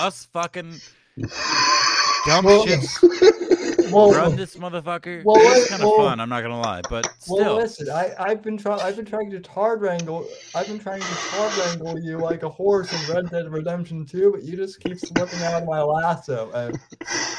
us 0.00 0.26
fucking 0.32 0.80
dumb 1.18 2.44
Well- 2.44 2.66
shits 2.66 3.90
well, 3.92 4.10
run 4.10 4.36
this 4.36 4.56
motherfucker? 4.56 5.24
well, 5.24 5.36
it's 5.38 5.68
kind 5.68 5.82
of 5.82 5.88
well- 5.88 6.08
fun. 6.08 6.20
I'm 6.20 6.28
not 6.28 6.42
gonna 6.42 6.60
lie, 6.60 6.82
but 6.90 7.06
well, 7.28 7.38
still, 7.38 7.56
listen. 7.56 7.88
I, 7.90 8.12
I've 8.18 8.42
been 8.42 8.58
trying. 8.58 8.80
I've 8.80 8.96
been 8.96 9.04
trying 9.04 9.30
to 9.30 9.40
tard 9.40 9.80
wrangle. 9.80 10.26
I've 10.54 10.66
been 10.66 10.78
trying 10.78 11.00
to 11.00 11.06
tard 11.06 11.56
wrangle 11.58 11.98
you 12.00 12.18
like 12.18 12.42
a 12.42 12.48
horse 12.48 12.92
in 12.92 13.14
Red 13.14 13.30
Dead 13.30 13.50
Redemption 13.50 14.04
2, 14.04 14.32
but 14.32 14.42
you 14.42 14.56
just 14.56 14.80
keep 14.80 14.98
slipping 14.98 15.40
out 15.42 15.62
of 15.62 15.68
my 15.68 15.80
lasso. 15.80 16.50
And, 16.52 16.78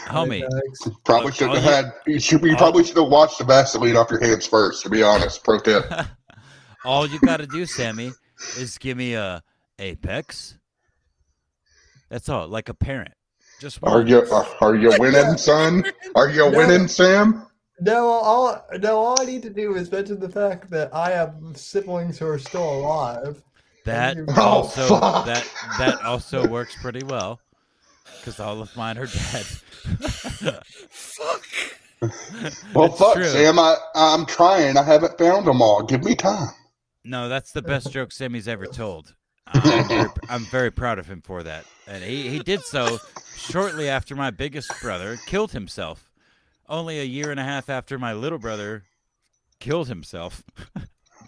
homie. 0.07 0.43
Apex. 0.43 0.97
Probably 1.03 1.31
shouldn't 1.33 1.59
have 1.59 1.85
had. 1.85 1.93
You, 2.05 2.19
should, 2.19 2.41
you 2.43 2.55
probably 2.55 2.83
should 2.85 2.97
have 2.97 3.09
washed 3.09 3.39
the 3.39 3.43
Vaseline 3.43 3.97
off 3.97 4.09
your 4.09 4.21
hands 4.21 4.47
first. 4.47 4.83
To 4.83 4.89
be 4.89 5.03
honest, 5.03 5.43
pro 5.43 5.59
tip. 5.59 5.91
All 6.85 7.05
you 7.07 7.19
got 7.19 7.37
to 7.37 7.47
do, 7.47 7.65
Sammy, 7.65 8.11
is 8.57 8.77
give 8.77 8.97
me 8.97 9.15
a 9.15 9.43
apex. 9.79 10.57
That's 12.09 12.29
all, 12.29 12.47
like 12.47 12.69
a 12.69 12.73
parent. 12.73 13.13
Just 13.59 13.79
uh, 13.83 13.87
Are 13.87 14.01
you 14.03 14.21
are, 14.31 14.47
are 14.61 14.75
you 14.75 14.93
winning, 14.99 15.37
son? 15.37 15.83
Are 16.15 16.29
you 16.29 16.49
No. 16.51 16.57
winning, 16.57 16.87
Sam? 16.87 17.43
No, 17.79 18.07
all 18.07 18.65
no, 18.79 18.97
all 18.97 19.21
I 19.21 19.25
need 19.25 19.43
to 19.43 19.49
do 19.49 19.75
is 19.75 19.91
mention 19.91 20.19
the 20.19 20.29
fact 20.29 20.69
that 20.71 20.93
I 20.93 21.11
have 21.11 21.35
siblings 21.55 22.17
who 22.17 22.27
are 22.27 22.39
still 22.39 22.67
alive. 22.79 23.41
That 23.85 24.15
you. 24.17 24.25
Oh, 24.29 24.41
also 24.41 24.87
fuck. 24.87 25.25
that 25.27 25.47
that 25.77 26.01
also 26.03 26.47
works 26.47 26.75
pretty 26.81 27.03
well 27.05 27.39
because 28.19 28.39
all 28.39 28.61
of 28.61 28.75
mine 28.75 28.97
are 28.97 29.05
dead. 29.05 29.45
Fuck. 30.89 31.43
Well, 32.75 32.85
It's 32.85 32.99
fuck, 32.99 33.15
true. 33.15 33.25
Sam. 33.25 33.57
I 33.57 33.75
I'm 33.95 34.27
trying. 34.27 34.77
I 34.77 34.83
haven't 34.83 35.17
found 35.17 35.47
them 35.47 35.63
all. 35.63 35.81
Give 35.81 36.03
me 36.03 36.13
time. 36.15 36.49
No, 37.03 37.27
that's 37.27 37.51
the 37.51 37.61
best 37.63 37.91
joke 37.91 38.11
Sammy's 38.11 38.47
ever 38.47 38.67
told. 38.67 39.15
I'm 39.53 39.87
very, 39.87 40.09
I'm 40.29 40.45
very 40.45 40.71
proud 40.71 40.99
of 40.99 41.07
him 41.07 41.21
for 41.21 41.43
that, 41.43 41.65
and 41.87 42.03
he, 42.03 42.29
he 42.29 42.39
did 42.39 42.61
so 42.61 42.99
shortly 43.35 43.89
after 43.89 44.15
my 44.15 44.31
biggest 44.31 44.71
brother 44.81 45.17
killed 45.25 45.51
himself. 45.51 46.09
Only 46.69 46.99
a 46.99 47.03
year 47.03 47.31
and 47.31 47.39
a 47.39 47.43
half 47.43 47.69
after 47.69 47.97
my 47.97 48.13
little 48.13 48.39
brother 48.39 48.83
killed 49.59 49.87
himself. 49.87 50.43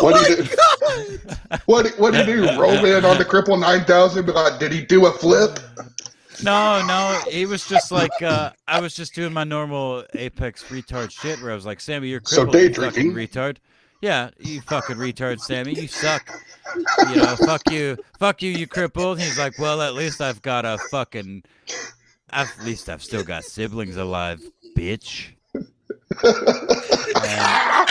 what 0.00 0.26
did 0.26 0.38
he 0.38 0.44
do? 0.44 1.18
What 1.66 1.88
what 1.98 2.12
did 2.12 2.26
he 2.26 2.34
do? 2.34 2.60
Roll 2.60 2.84
in 2.84 3.04
on 3.04 3.18
the 3.18 3.24
cripple 3.24 3.58
nine 3.58 3.84
thousand? 3.84 4.26
But 4.26 4.34
like, 4.34 4.58
did 4.58 4.72
he 4.72 4.84
do 4.84 5.06
a 5.06 5.12
flip? 5.12 5.58
No, 6.42 6.84
no, 6.86 7.20
he 7.30 7.44
was 7.46 7.66
just 7.66 7.92
like 7.92 8.22
uh, 8.22 8.50
I 8.66 8.80
was 8.80 8.94
just 8.94 9.14
doing 9.14 9.32
my 9.32 9.44
normal 9.44 10.04
Apex 10.14 10.64
retard 10.64 11.10
shit 11.10 11.40
where 11.42 11.52
I 11.52 11.54
was 11.54 11.66
like, 11.66 11.80
Sammy, 11.80 12.08
you're 12.08 12.22
So 12.24 12.46
day 12.46 12.64
you 12.64 12.68
drinking? 12.70 13.12
retard. 13.12 13.58
Yeah, 14.00 14.30
you 14.38 14.60
fucking 14.62 14.96
retard, 14.96 15.40
Sammy. 15.40 15.74
You 15.74 15.86
suck. 15.88 16.30
You 17.10 17.16
know, 17.16 17.36
fuck 17.36 17.62
you, 17.70 17.98
fuck 18.18 18.40
you, 18.42 18.50
you 18.50 18.66
crippled. 18.66 19.20
He's 19.20 19.38
like, 19.38 19.58
well, 19.58 19.82
at 19.82 19.94
least 19.94 20.20
I've 20.20 20.40
got 20.42 20.64
a 20.64 20.78
fucking. 20.90 21.42
At 22.32 22.48
least 22.64 22.88
I've 22.88 23.02
still 23.02 23.24
got 23.24 23.44
siblings 23.44 23.96
alive, 23.96 24.40
bitch. 24.76 25.28
And 25.52 25.66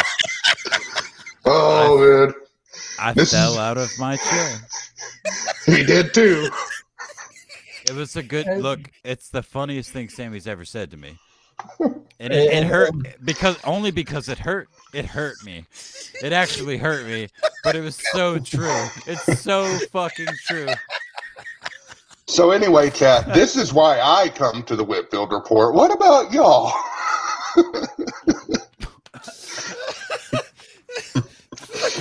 Oh 1.45 1.97
man, 1.99 2.33
I 2.99 3.13
This 3.13 3.31
fell 3.31 3.53
is- 3.53 3.57
out 3.57 3.77
of 3.77 3.89
my 3.99 4.15
chair. 4.17 4.57
he 5.65 5.83
did 5.83 6.13
too. 6.13 6.49
It 7.85 7.93
was 7.95 8.15
a 8.15 8.23
good 8.23 8.45
look. 8.61 8.79
It's 9.03 9.29
the 9.29 9.41
funniest 9.41 9.91
thing 9.91 10.09
Sammy's 10.09 10.47
ever 10.47 10.63
said 10.63 10.91
to 10.91 10.97
me, 10.97 11.17
and 11.79 12.33
it, 12.33 12.53
it 12.53 12.63
hurt 12.65 12.89
um, 12.91 13.03
because 13.23 13.57
only 13.63 13.91
because 13.91 14.29
it 14.29 14.37
hurt. 14.37 14.69
It 14.93 15.05
hurt 15.05 15.43
me. 15.43 15.65
It 16.23 16.33
actually 16.33 16.77
hurt 16.77 17.05
me, 17.05 17.27
but 17.63 17.75
it 17.75 17.81
was 17.81 17.99
so 18.11 18.39
true. 18.39 18.85
It's 19.05 19.41
so 19.41 19.65
fucking 19.91 20.27
true. 20.47 20.69
So 22.27 22.51
anyway, 22.51 22.89
chat. 22.89 23.33
This 23.33 23.55
is 23.55 23.73
why 23.73 23.99
I 23.99 24.29
come 24.29 24.63
to 24.63 24.75
the 24.75 24.83
Whitfield 24.83 25.31
report. 25.31 25.73
What 25.73 25.91
about 25.91 26.31
y'all? 26.31 26.71
The, 27.55 27.89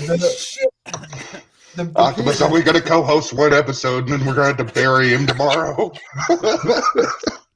the, 0.06 1.42
the 1.84 1.92
Octopus, 1.96 2.40
are 2.42 2.50
we 2.50 2.62
going 2.62 2.76
to 2.76 2.82
co-host 2.82 3.32
one 3.32 3.52
episode 3.54 4.08
and 4.08 4.20
then 4.20 4.26
we're 4.26 4.34
going 4.34 4.54
to 4.54 4.62
have 4.62 4.66
to 4.66 4.74
bury 4.74 5.08
him 5.08 5.26
tomorrow? 5.26 5.92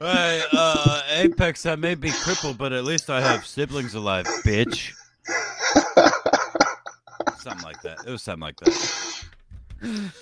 Hey, 0.00 0.42
uh, 0.52 1.02
Apex, 1.10 1.66
I 1.66 1.76
may 1.76 1.94
be 1.94 2.10
crippled, 2.10 2.58
but 2.58 2.72
at 2.72 2.84
least 2.84 3.10
I 3.10 3.20
have 3.20 3.46
siblings 3.46 3.94
alive, 3.94 4.26
bitch. 4.44 4.92
Something 7.38 7.64
like 7.64 7.80
that. 7.82 7.98
It 8.06 8.10
was 8.10 8.22
something 8.22 8.40
like 8.40 8.56
that. 8.60 10.12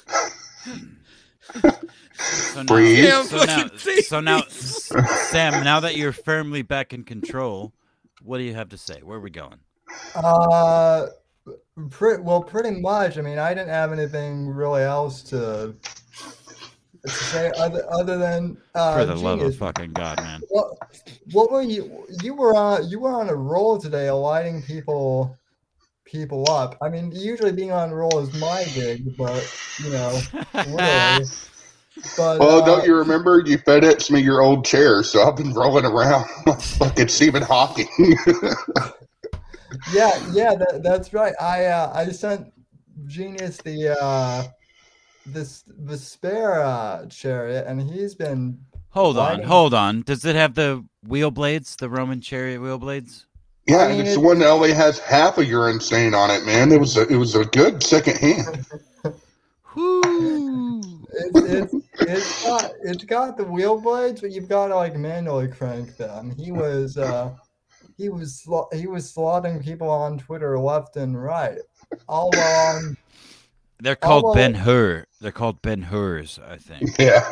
So 2.19 2.63
now, 2.63 2.65
Breathe. 2.65 3.05
So 3.25 3.37
now, 3.37 3.45
fucking 3.45 3.79
thing. 3.79 4.03
so 4.03 4.21
now, 4.21 4.43
Sam, 4.49 5.65
now 5.65 5.81
that 5.81 5.97
you're 5.97 6.13
firmly 6.13 6.63
back 6.63 6.93
in 6.93 7.05
control, 7.05 7.73
what 8.23 8.39
do 8.39 8.45
you 8.45 8.55
have 8.55 8.69
to 8.71 8.79
say? 8.79 9.01
Where 9.03 9.19
are 9.19 9.21
we 9.21 9.31
going? 9.31 9.59
Uh, 10.15 11.07
pre- 11.91 12.19
well, 12.19 12.43
pretty 12.43 12.81
much. 12.81 13.19
I 13.19 13.21
mean, 13.23 13.39
I 13.39 13.55
didn't 13.55 13.71
have 13.71 13.93
anything 13.93 14.49
really 14.49 14.83
else 14.83 15.23
to, 15.25 15.75
to 17.05 17.11
say 17.11 17.53
other 17.59 17.85
other 17.93 18.19
than 18.19 18.57
uh, 18.75 18.95
For 18.95 19.05
the 19.07 19.15
love 19.15 19.41
of 19.41 19.57
fucking 19.57 19.93
God, 19.93 20.19
man. 20.19 20.43
What, 20.49 20.69
what 21.33 21.51
were 21.51 21.62
you? 21.62 22.07
You 22.23 22.35
were 22.35 22.55
on. 22.55 22.89
You 22.89 23.01
were 23.01 23.12
on 23.12 23.29
a 23.29 23.35
roll 23.35 23.79
today, 23.79 24.11
lighting 24.11 24.62
people, 24.62 25.37
people 26.05 26.51
up. 26.51 26.77
I 26.83 26.89
mean, 26.89 27.12
usually 27.12 27.53
being 27.53 27.73
on 27.73 27.91
a 27.91 27.95
roll 27.95 28.19
is 28.19 28.33
my 28.35 28.65
gig, 28.75 29.16
but 29.16 29.43
you 29.79 29.91
know, 29.91 30.20
literally. 30.55 31.25
But 32.16 32.39
well, 32.39 32.62
uh, 32.62 32.65
don't 32.65 32.87
you 32.87 32.95
remember? 32.95 33.43
You 33.45 33.59
FedEx 33.59 34.09
me 34.09 34.20
your 34.20 34.41
old 34.41 34.65
chair, 34.65 35.03
so 35.03 35.23
I've 35.23 35.37
been 35.37 35.53
rolling 35.53 35.85
around 35.85 36.27
like 36.47 36.61
fucking 36.79 37.09
Stephen 37.09 37.43
Hawking. 37.43 37.89
Yeah, 39.93 40.19
yeah, 40.33 40.55
that, 40.55 40.81
that's 40.83 41.12
right. 41.12 41.35
I 41.41 41.66
uh, 41.66 41.93
I 41.95 42.09
sent 42.11 42.53
Genius 43.07 43.59
the 43.59 43.97
uh, 44.01 44.45
this 45.33 45.65
Vespera 45.83 46.65
uh, 46.65 47.07
chariot, 47.07 47.67
and 47.67 47.81
he's 47.81 48.15
been 48.15 48.59
Hold 48.91 49.19
on, 49.19 49.25
Lighting. 49.25 49.47
hold 49.47 49.75
on. 49.75 50.03
Does 50.03 50.25
it 50.25 50.35
have 50.35 50.55
the 50.55 50.85
wheel 51.07 51.31
blades, 51.31 51.77
the 51.77 51.89
Roman 51.89 52.21
chariot 52.21 52.61
wheel 52.61 52.79
blades? 52.79 53.27
yeah, 53.67 53.79
I 53.85 53.89
mean, 53.89 54.01
it's 54.01 54.15
the 54.15 54.21
one 54.21 54.39
that 54.39 54.49
only 54.49 54.73
has 54.73 54.99
half 54.99 55.37
of 55.39 55.47
your 55.47 55.69
insane 55.69 56.15
on 56.15 56.31
it, 56.31 56.45
man. 56.47 56.73
It 56.73 56.81
was 56.81 56.97
a, 56.97 57.07
it 57.07 57.17
was 57.17 57.35
a 57.35 57.45
good 57.45 57.83
second 57.83 58.17
hand. 58.17 58.65
Whoo! 59.75 60.81
it's, 61.13 61.73
it's 61.73 61.75
it's 62.01 62.45
got 62.45 62.71
it's 62.83 63.05
got 63.05 63.37
the 63.37 63.45
wheel 63.45 63.79
blades, 63.81 64.21
but 64.23 64.33
you've 64.33 64.49
got 64.49 64.69
to 64.69 64.77
like 64.77 64.97
manually 64.97 65.49
crank 65.49 65.97
them. 65.97 66.35
He 66.37 66.51
was 66.51 66.97
uh, 66.97 67.35
he 67.97 68.09
was 68.09 68.43
sla- 68.45 68.73
he 68.73 68.87
was 68.87 69.09
slaughtering 69.13 69.63
people 69.63 69.89
on 69.91 70.19
Twitter 70.19 70.59
left 70.59 70.97
and 70.97 71.23
right, 71.23 71.59
all 72.09 72.31
along. 72.35 72.97
They're 73.81 73.97
called 73.97 74.25
oh, 74.25 74.27
well- 74.29 74.35
Ben 74.35 74.55
Hur. 74.55 75.05
They're 75.21 75.33
called 75.33 75.63
Ben 75.63 75.83
Hurs, 75.83 76.39
I 76.47 76.57
think. 76.57 76.91
Yeah, 76.99 77.29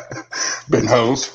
been 0.69 0.87
hose. 0.87 1.31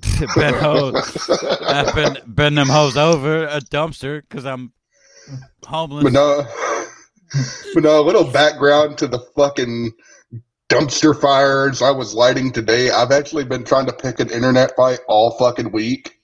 ben 0.36 0.54
Hurs. 0.54 1.28
I've 1.62 1.94
been 1.94 2.18
been 2.32 2.54
them 2.54 2.68
hoes 2.68 2.96
over 2.96 3.44
a 3.46 3.60
dumpster 3.60 4.22
because 4.22 4.46
I'm 4.46 4.72
homeless. 5.64 6.04
But 6.04 6.12
no, 6.12 6.46
but 7.74 7.82
no, 7.82 8.00
a 8.00 8.04
little 8.04 8.30
background 8.30 8.98
to 8.98 9.08
the 9.08 9.18
fucking 9.36 9.92
dumpster 10.68 11.18
fires 11.18 11.82
I 11.82 11.90
was 11.90 12.14
lighting 12.14 12.52
today. 12.52 12.90
I've 12.90 13.12
actually 13.12 13.44
been 13.44 13.64
trying 13.64 13.86
to 13.86 13.92
pick 13.92 14.20
an 14.20 14.30
internet 14.30 14.76
fight 14.76 15.00
all 15.08 15.36
fucking 15.38 15.72
week, 15.72 16.15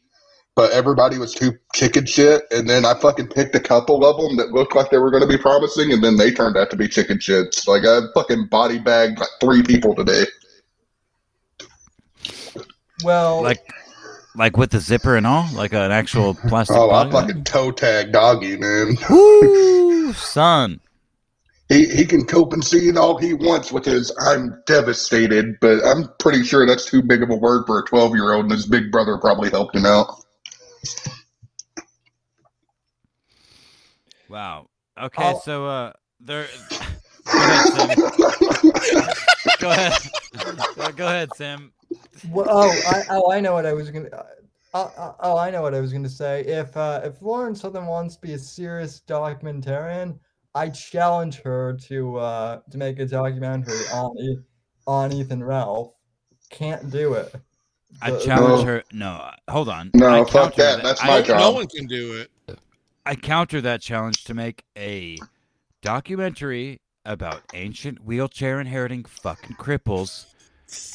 but 0.54 0.72
everybody 0.72 1.18
was 1.18 1.34
too 1.34 1.52
chicken 1.74 2.06
shit. 2.06 2.42
And 2.50 2.68
then 2.68 2.84
I 2.84 2.94
fucking 2.94 3.28
picked 3.28 3.54
a 3.54 3.60
couple 3.60 4.04
of 4.04 4.20
them 4.20 4.36
that 4.36 4.52
looked 4.52 4.74
like 4.74 4.90
they 4.90 4.98
were 4.98 5.10
going 5.10 5.22
to 5.22 5.28
be 5.28 5.38
promising, 5.38 5.92
and 5.92 6.02
then 6.02 6.16
they 6.16 6.30
turned 6.30 6.56
out 6.56 6.70
to 6.70 6.76
be 6.76 6.88
chicken 6.88 7.18
shits. 7.18 7.66
Like 7.66 7.84
I 7.84 8.00
fucking 8.14 8.46
body 8.46 8.78
bagged 8.78 9.18
like 9.18 9.28
three 9.40 9.62
people 9.62 9.94
today. 9.94 10.24
Well, 13.04 13.42
like 13.42 13.58
like 14.34 14.56
with 14.56 14.70
the 14.70 14.80
zipper 14.80 15.16
and 15.16 15.26
all, 15.26 15.48
like 15.54 15.72
an 15.72 15.90
actual 15.90 16.34
plastic. 16.34 16.76
Oh, 16.76 16.90
I 16.90 17.04
body 17.04 17.10
bag? 17.10 17.26
fucking 17.28 17.44
toe 17.44 17.70
tag 17.70 18.12
doggy, 18.12 18.56
man. 18.56 18.96
Woo, 19.10 20.12
son. 20.12 20.80
He 21.68 21.86
he 21.86 22.04
can 22.04 22.26
cope 22.26 22.52
and 22.52 22.62
see 22.62 22.88
it 22.88 22.98
all 22.98 23.16
he 23.16 23.32
wants 23.32 23.72
with 23.72 23.86
his 23.86 24.14
"I'm 24.20 24.62
devastated," 24.66 25.58
but 25.60 25.82
I'm 25.84 26.08
pretty 26.18 26.44
sure 26.44 26.66
that's 26.66 26.84
too 26.84 27.02
big 27.02 27.22
of 27.22 27.30
a 27.30 27.36
word 27.36 27.64
for 27.66 27.78
a 27.78 27.84
12 27.86 28.14
year 28.14 28.34
old, 28.34 28.44
and 28.44 28.52
his 28.52 28.66
big 28.66 28.92
brother 28.92 29.16
probably 29.18 29.48
helped 29.48 29.74
him 29.74 29.86
out. 29.86 30.21
Wow. 34.28 34.68
Okay, 35.00 35.24
I'll- 35.24 35.40
so 35.40 35.66
uh, 35.66 35.92
there. 36.20 36.46
Go 39.60 39.70
ahead, 39.70 39.92
Sam. 39.92 40.96
Go 40.96 41.06
ahead. 41.06 41.34
Sam. 41.34 41.72
Well, 42.30 42.46
oh, 42.48 42.70
I, 42.88 43.02
oh, 43.10 43.30
I 43.30 43.40
know 43.40 43.52
what 43.52 43.66
I 43.66 43.72
was 43.72 43.90
gonna. 43.90 44.08
Uh, 44.08 44.24
uh, 44.74 45.12
oh, 45.20 45.36
I 45.36 45.50
know 45.50 45.62
what 45.62 45.74
I 45.74 45.80
was 45.80 45.92
gonna 45.92 46.08
say. 46.08 46.42
If 46.44 46.76
uh, 46.76 47.00
if 47.04 47.20
Lauren 47.22 47.54
Southern 47.54 47.86
wants 47.86 48.16
to 48.16 48.20
be 48.22 48.32
a 48.32 48.38
serious 48.38 49.02
documentarian, 49.06 50.18
I 50.54 50.68
challenge 50.70 51.40
her 51.42 51.76
to 51.88 52.16
uh, 52.16 52.60
to 52.70 52.78
make 52.78 52.98
a 52.98 53.06
documentary 53.06 53.84
on 53.92 54.44
on 54.86 55.12
Ethan 55.12 55.44
Ralph. 55.44 55.94
Can't 56.50 56.90
do 56.90 57.14
it. 57.14 57.34
I 58.00 58.10
challenge 58.18 58.60
No. 58.60 58.64
her. 58.64 58.84
No, 58.92 59.30
hold 59.48 59.68
on. 59.68 59.90
No, 59.94 60.08
I 60.08 60.24
fuck 60.24 60.54
counter 60.54 60.62
that. 60.62 60.82
That's 60.82 61.02
my 61.02 61.18
No, 61.18 61.22
job. 61.22 61.38
no 61.40 61.50
one 61.52 61.66
can 61.66 61.86
do 61.86 62.14
it. 62.48 62.58
I 63.04 63.14
counter 63.16 63.60
that 63.60 63.80
challenge 63.80 64.24
to 64.24 64.34
make 64.34 64.64
a 64.76 65.18
documentary 65.82 66.80
about 67.04 67.42
ancient 67.52 68.04
wheelchair 68.04 68.60
inheriting 68.60 69.04
fucking 69.04 69.56
cripples 69.56 70.26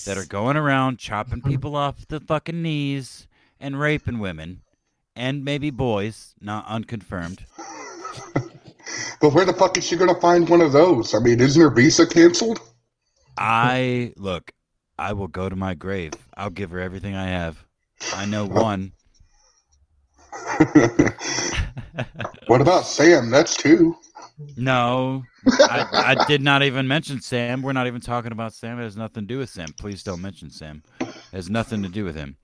that 0.06 0.18
are 0.18 0.26
going 0.26 0.56
around 0.58 0.98
chopping 1.00 1.42
people 1.42 1.76
off 1.76 2.08
the 2.08 2.20
fucking 2.20 2.62
knees 2.62 3.28
and 3.60 3.80
raping 3.80 4.20
women 4.20 4.62
and 5.16 5.44
maybe 5.44 5.70
boys, 5.70 6.34
not 6.42 6.66
unconfirmed. 6.68 7.46
But 9.20 9.34
where 9.34 9.46
the 9.46 9.54
fuck 9.54 9.78
is 9.78 9.84
she 9.86 9.98
gonna 9.98 10.20
find 10.20 10.48
one 10.48 10.62
of 10.62 10.72
those? 10.72 11.14
I 11.14 11.20
mean, 11.20 11.42
isn't 11.42 11.62
her 11.62 11.70
visa 11.72 12.06
canceled? 12.08 12.62
I 13.38 14.14
look, 14.16 14.52
I 15.00 15.14
will 15.14 15.28
go 15.28 15.48
to 15.50 15.56
my 15.56 15.74
grave. 15.74 16.14
I'll 16.36 16.50
give 16.50 16.72
her 16.72 16.80
everything 16.80 17.16
I 17.16 17.28
have. 17.28 17.64
I 18.14 18.26
know 18.26 18.46
one. 18.46 18.94
what 22.48 22.62
about 22.62 22.86
Sam? 22.86 23.30
That's 23.30 23.56
two. 23.56 23.96
No, 24.56 25.24
I, 25.48 26.16
I 26.18 26.26
did 26.26 26.42
not 26.44 26.62
even 26.62 26.88
mention 26.88 27.22
Sam. 27.22 27.64
We're 27.64 27.74
not 27.74 27.88
even 27.88 28.02
talking 28.02 28.32
about 28.32 28.54
Sam. 28.54 28.80
It 28.80 28.84
has 28.84 28.96
nothing 28.96 29.24
to 29.24 29.28
do 29.28 29.40
with 29.40 29.50
Sam. 29.50 29.70
Please 29.80 30.04
don't 30.04 30.22
mention 30.22 30.52
Sam. 30.52 30.84
It 31.00 31.16
has 31.32 31.50
nothing 31.50 31.82
to 31.84 31.90
do 31.90 32.06
with 32.06 32.16
him. 32.16 32.38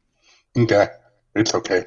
Okay, 0.58 0.88
it's 1.36 1.54
okay. 1.54 1.86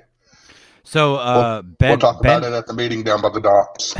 So, 0.84 1.16
uh, 1.16 1.62
Ben, 1.62 1.90
we'll 1.90 1.98
talk 1.98 2.22
ben 2.22 2.38
about 2.38 2.52
it 2.52 2.54
at 2.54 2.66
the 2.68 2.74
meeting 2.74 3.02
down 3.02 3.20
by 3.20 3.30
the 3.30 3.40
docks. 3.40 3.94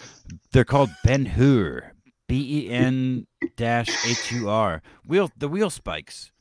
they're 0.52 0.64
called 0.64 0.90
Ben 1.04 1.24
Hur. 1.24 1.91
B 2.32 2.64
E 2.66 2.70
N 2.70 3.26
dash 3.56 3.90
H 4.06 4.32
U 4.32 4.48
R. 4.48 4.80
Wheel 5.06 5.30
the 5.36 5.48
wheel 5.48 5.68
spikes. 5.68 6.32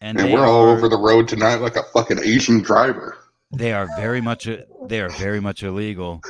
And, 0.00 0.18
And 0.18 0.32
we're 0.32 0.46
all 0.46 0.64
are- 0.64 0.68
over 0.74 0.88
the 0.88 0.96
road 0.96 1.28
tonight 1.28 1.56
like 1.56 1.76
a 1.76 1.82
fucking 1.92 2.18
Asian 2.20 2.62
driver. 2.62 3.18
They 3.52 3.74
are 3.74 3.86
very 3.98 4.22
much 4.22 4.48
they 4.86 5.00
are 5.02 5.10
very 5.10 5.40
much 5.40 5.62
illegal. 5.62 6.22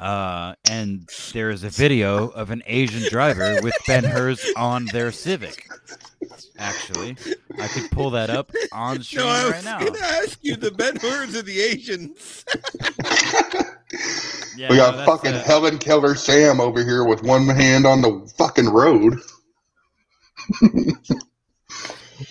Uh, 0.00 0.54
and 0.70 1.06
there 1.34 1.50
is 1.50 1.62
a 1.62 1.68
video 1.68 2.28
of 2.28 2.50
an 2.50 2.62
Asian 2.66 3.06
driver 3.10 3.60
with 3.62 3.74
Ben 3.86 4.02
Hur's 4.02 4.42
on 4.56 4.86
their 4.86 5.12
Civic. 5.12 5.68
Actually, 6.58 7.16
I 7.60 7.68
could 7.68 7.90
pull 7.90 8.10
that 8.10 8.30
up 8.30 8.50
on 8.72 9.02
screen 9.02 9.26
No, 9.26 9.30
I 9.30 9.44
was 9.44 9.52
right 9.52 9.64
now. 9.64 9.78
gonna 9.78 9.98
ask 9.98 10.38
you 10.42 10.56
the 10.56 10.70
Ben 10.70 10.96
Hurs 10.96 11.34
of 11.34 11.44
the 11.44 11.60
Asians. 11.60 12.44
Yeah, 14.56 14.68
we 14.68 14.76
got 14.76 14.96
that's, 14.96 15.10
fucking 15.10 15.32
uh, 15.32 15.42
Helen 15.42 15.78
Keller 15.78 16.14
Sam 16.14 16.60
over 16.60 16.84
here 16.84 17.04
with 17.04 17.22
one 17.22 17.48
hand 17.48 17.86
on 17.86 18.02
the 18.02 18.30
fucking 18.36 18.68
road. 18.68 19.18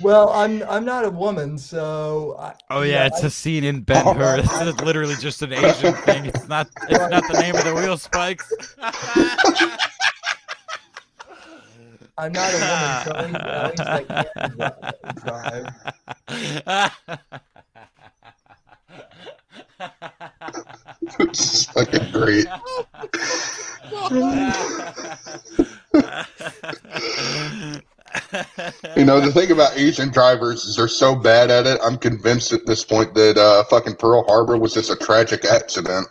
Well, 0.01 0.29
I'm 0.29 0.63
I'm 0.63 0.85
not 0.85 1.03
a 1.05 1.09
woman, 1.09 1.57
so. 1.57 2.35
I, 2.39 2.53
Oh 2.69 2.81
you 2.81 2.91
yeah, 2.91 3.05
it's 3.07 3.23
I- 3.23 3.27
a 3.27 3.29
scene 3.29 3.63
in 3.63 3.81
Ben 3.81 4.03
oh. 4.07 4.13
Hur. 4.13 4.41
This 4.41 4.61
is 4.61 4.79
literally 4.81 5.15
just 5.15 5.41
an 5.41 5.53
Asian 5.53 5.93
thing. 5.93 6.25
It's 6.25 6.47
not. 6.47 6.69
It's 6.89 6.99
not 7.09 7.23
the 7.31 7.39
name 7.41 7.55
of 7.55 7.63
the 7.65 7.73
wheel 7.75 7.97
spikes. 7.97 8.51
I'm 12.17 12.33
not 12.33 12.53
a 12.53 12.57
woman, 12.57 13.01
so 13.05 13.11
at 13.15 13.29
least, 13.39 13.79
at 14.35 14.57
least 14.57 14.75
I 14.75 14.93
can 15.03 15.15
drive. 16.85 16.91
It's 21.21 21.65
fucking 21.65 22.11
great. 22.11 22.45
You 28.95 29.05
know, 29.05 29.19
the 29.19 29.31
thing 29.31 29.51
about 29.51 29.77
Asian 29.77 30.09
drivers 30.09 30.65
is 30.65 30.75
they're 30.75 30.87
so 30.87 31.15
bad 31.15 31.49
at 31.51 31.65
it. 31.65 31.79
I'm 31.83 31.97
convinced 31.97 32.53
at 32.53 32.65
this 32.65 32.83
point 32.83 33.13
that 33.15 33.37
uh, 33.37 33.63
fucking 33.65 33.95
Pearl 33.95 34.23
Harbor 34.27 34.57
was 34.57 34.73
just 34.73 34.89
a 34.91 34.95
tragic 34.95 35.45
accident. 35.45 36.07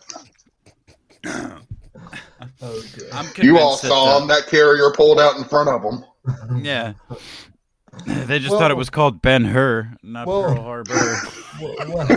Oh, 2.61 2.83
good. 2.95 3.09
I'm 3.13 3.27
You 3.37 3.59
all 3.59 3.77
convinced 3.79 3.83
that, 3.83 3.89
saw 3.89 4.17
uh, 4.17 4.19
them. 4.21 4.29
That 4.29 4.47
carrier 4.49 4.91
pulled 4.95 5.21
out 5.21 5.37
in 5.37 5.45
front 5.45 5.69
of 5.69 5.83
them. 5.83 6.05
Yeah. 6.65 6.95
They 8.07 8.39
just 8.39 8.51
Well- 8.51 8.61
thought 8.61 8.71
it 8.71 8.77
was 8.77 8.91
called 8.91 9.21
Ben 9.23 9.45
Hur, 9.45 9.97
not 10.03 10.27
Well- 10.27 10.43
Pearl 10.55 10.63
Harbor. 10.63 11.21
Well, 11.61 11.75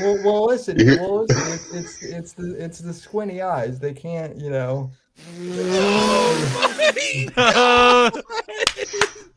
well, 0.00 0.18
well, 0.24 0.46
listen, 0.46 0.76
well, 1.00 1.24
listen. 1.26 1.52
It's, 1.52 1.72
it's 1.72 2.02
it's 2.02 2.32
the 2.32 2.64
it's 2.64 2.78
the 2.78 2.92
squinty 2.92 3.42
eyes. 3.42 3.78
They 3.78 3.92
can't, 3.92 4.36
you 4.40 4.50
know. 4.50 4.90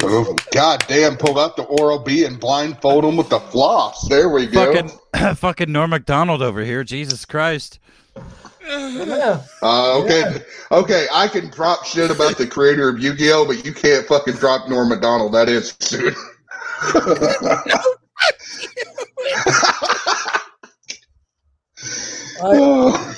Oh, 0.01 0.35
God 0.51 0.83
damn, 0.87 1.17
pull 1.17 1.39
out 1.39 1.55
the 1.55 1.63
Oral 1.63 1.99
B 1.99 2.25
and 2.25 2.39
blindfold 2.39 3.05
him 3.05 3.17
with 3.17 3.29
the 3.29 3.39
floss. 3.39 4.07
There 4.07 4.29
we 4.29 4.47
go. 4.47 4.73
fucking, 4.73 5.35
fucking 5.35 5.71
Norm 5.71 5.91
Macdonald 5.91 6.41
over 6.41 6.63
here. 6.63 6.83
Jesus 6.83 7.25
Christ. 7.25 7.79
Yeah. 8.67 9.41
Uh, 9.61 9.97
okay, 9.99 10.41
okay, 10.71 11.07
I 11.13 11.29
can 11.29 11.49
drop 11.49 11.85
shit 11.85 12.11
about 12.11 12.37
the 12.37 12.45
creator 12.45 12.89
of 12.89 12.99
Yu-Gi-Oh, 12.99 13.45
but 13.45 13.63
you 13.65 13.73
can't 13.73 14.05
fucking 14.05 14.35
drop 14.35 14.67
Norm 14.67 14.89
Macdonald. 14.89 15.33
That 15.33 15.47
is 15.47 15.75
soon. 15.79 16.13
I, 22.39 23.15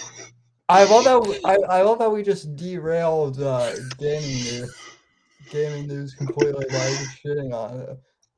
I 0.69 0.83
love 0.85 1.03
that. 1.05 1.21
we- 1.21 1.39
I, 1.43 1.79
I 1.79 1.81
love 1.81 1.99
that 1.99 2.11
we 2.11 2.23
just 2.23 2.55
derailed 2.55 3.41
uh, 3.41 3.73
gaming 3.97 4.29
news. 4.29 4.75
Gaming 5.49 5.87
news 5.87 6.13
completely 6.13 6.65
by 6.69 6.89
just 6.89 7.23
shitting 7.25 7.53
on 7.53 7.79
it. 7.79 7.89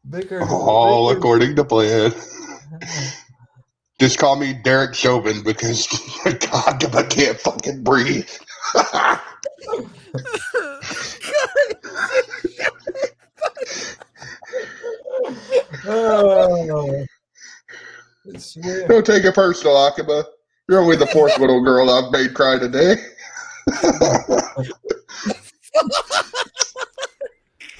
Vickers, 0.05 0.47
All 0.49 1.09
according 1.11 1.55
to 1.57 1.63
plan. 1.65 2.13
Just 3.99 4.17
call 4.17 4.35
me 4.35 4.53
Derek 4.53 4.95
Chauvin 4.95 5.43
because 5.43 5.87
God, 6.23 6.95
I 6.95 7.03
can't 7.03 7.39
fucking 7.39 7.83
breathe. 7.83 8.27
Oh. 15.85 17.05
Don't 18.87 19.05
take 19.05 19.23
it 19.23 19.33
personal, 19.33 19.75
Akiba. 19.77 20.25
You're 20.67 20.81
only 20.81 20.95
the 20.95 21.07
fourth 21.07 21.37
little 21.39 21.63
girl 21.63 21.89
I've 21.89 22.11
made 22.11 22.33
cry 22.33 22.57
today. 22.57 22.95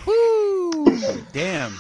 Whoo! 0.06 1.24
Damn. 1.32 1.74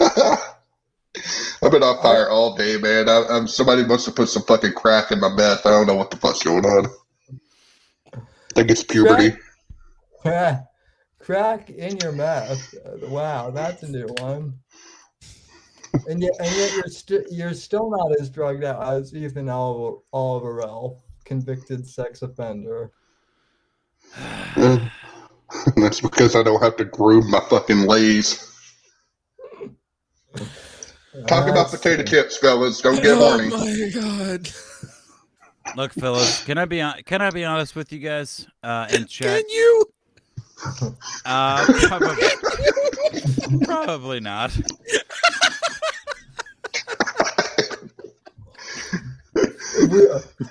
I've 0.00 1.72
been 1.72 1.82
on 1.82 2.00
fire 2.02 2.28
all 2.28 2.56
day, 2.56 2.78
man. 2.78 3.08
I, 3.08 3.24
I'm 3.30 3.48
somebody 3.48 3.84
must 3.84 4.06
have 4.06 4.14
put 4.16 4.28
some 4.28 4.42
fucking 4.44 4.74
crack 4.74 5.10
in 5.10 5.20
my 5.20 5.28
meth. 5.28 5.66
I 5.66 5.70
don't 5.70 5.86
know 5.86 5.96
what 5.96 6.10
the 6.10 6.16
fuck's 6.16 6.42
going 6.42 6.64
on. 6.64 6.86
I 8.14 8.20
think 8.54 8.70
it's 8.70 8.84
puberty. 8.84 9.36
Crack, 10.20 10.64
crack 11.18 11.70
in 11.70 11.96
your 11.98 12.12
mouth. 12.12 12.74
Wow, 13.02 13.50
that's 13.50 13.82
a 13.82 13.88
new 13.90 14.06
one. 14.18 14.54
And 16.08 16.22
yet, 16.22 16.32
and 16.38 16.54
yet 16.56 16.72
you're 16.74 16.88
still 16.88 17.22
you're 17.30 17.54
still 17.54 17.90
not 17.90 18.20
as 18.20 18.30
drugged 18.30 18.64
out 18.64 18.82
as 18.94 19.14
Ethan 19.14 19.48
Oliver, 19.48 19.98
Oliverell, 20.12 20.98
convicted 21.24 21.86
sex 21.86 22.22
offender. 22.22 22.90
That's 25.76 26.00
because 26.00 26.36
I 26.36 26.42
don't 26.42 26.62
have 26.62 26.76
to 26.76 26.84
groom 26.84 27.30
my 27.30 27.40
fucking 27.48 27.82
lays. 27.86 28.44
Talk 31.26 31.44
about 31.48 31.70
That's- 31.70 31.70
potato 31.76 32.02
chips, 32.04 32.36
fellas. 32.36 32.80
Don't 32.80 33.02
get 33.02 33.16
oh 33.18 33.38
my 33.38 33.90
god! 33.92 34.48
Look, 35.76 35.92
fellas, 35.92 36.44
can 36.44 36.58
I 36.58 36.64
be 36.64 36.80
hon- 36.80 37.02
can 37.04 37.22
I 37.22 37.30
be 37.30 37.44
honest 37.44 37.74
with 37.74 37.92
you 37.92 37.98
guys? 37.98 38.46
Uh, 38.62 38.86
in 38.92 39.06
chat, 39.06 39.40
Can 39.40 39.50
you? 39.50 39.84
uh, 41.24 41.64
probably, 41.88 42.24
probably 43.64 44.20
not. 44.20 44.56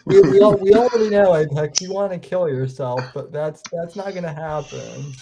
We, 0.06 0.22
we, 0.22 0.32
we, 0.32 0.42
al- 0.42 0.58
we 0.58 0.74
already 0.76 1.10
know, 1.10 1.36
Apex. 1.36 1.82
You 1.82 1.94
want 1.94 2.12
to 2.14 2.20
kill 2.20 2.48
yourself, 2.50 3.02
but 3.14 3.32
that's 3.32 3.62
that's 3.72 3.96
not 3.96 4.14
gonna 4.14 4.34
happen. 4.34 5.14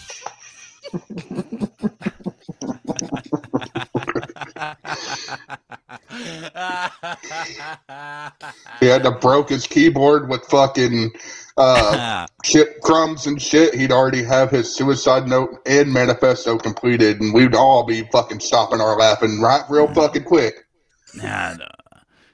He 8.80 8.86
had 8.86 9.02
to 9.04 9.12
broke 9.20 9.48
his 9.48 9.66
keyboard 9.66 10.28
with 10.28 10.42
fucking 10.44 11.12
uh, 11.56 12.26
chip 12.44 12.80
crumbs 12.82 13.26
and 13.26 13.40
shit. 13.40 13.74
He'd 13.74 13.92
already 13.92 14.22
have 14.22 14.50
his 14.50 14.74
suicide 14.74 15.26
note 15.26 15.60
and 15.66 15.92
manifesto 15.92 16.58
completed, 16.58 17.20
and 17.20 17.34
we'd 17.34 17.54
all 17.54 17.84
be 17.84 18.02
fucking 18.12 18.40
stopping 18.40 18.80
our 18.80 18.96
laughing 18.96 19.40
right 19.40 19.62
real 19.68 19.92
fucking 19.94 20.24
quick. 20.24 20.66
Nah, 21.14 21.54
no. 21.54 21.66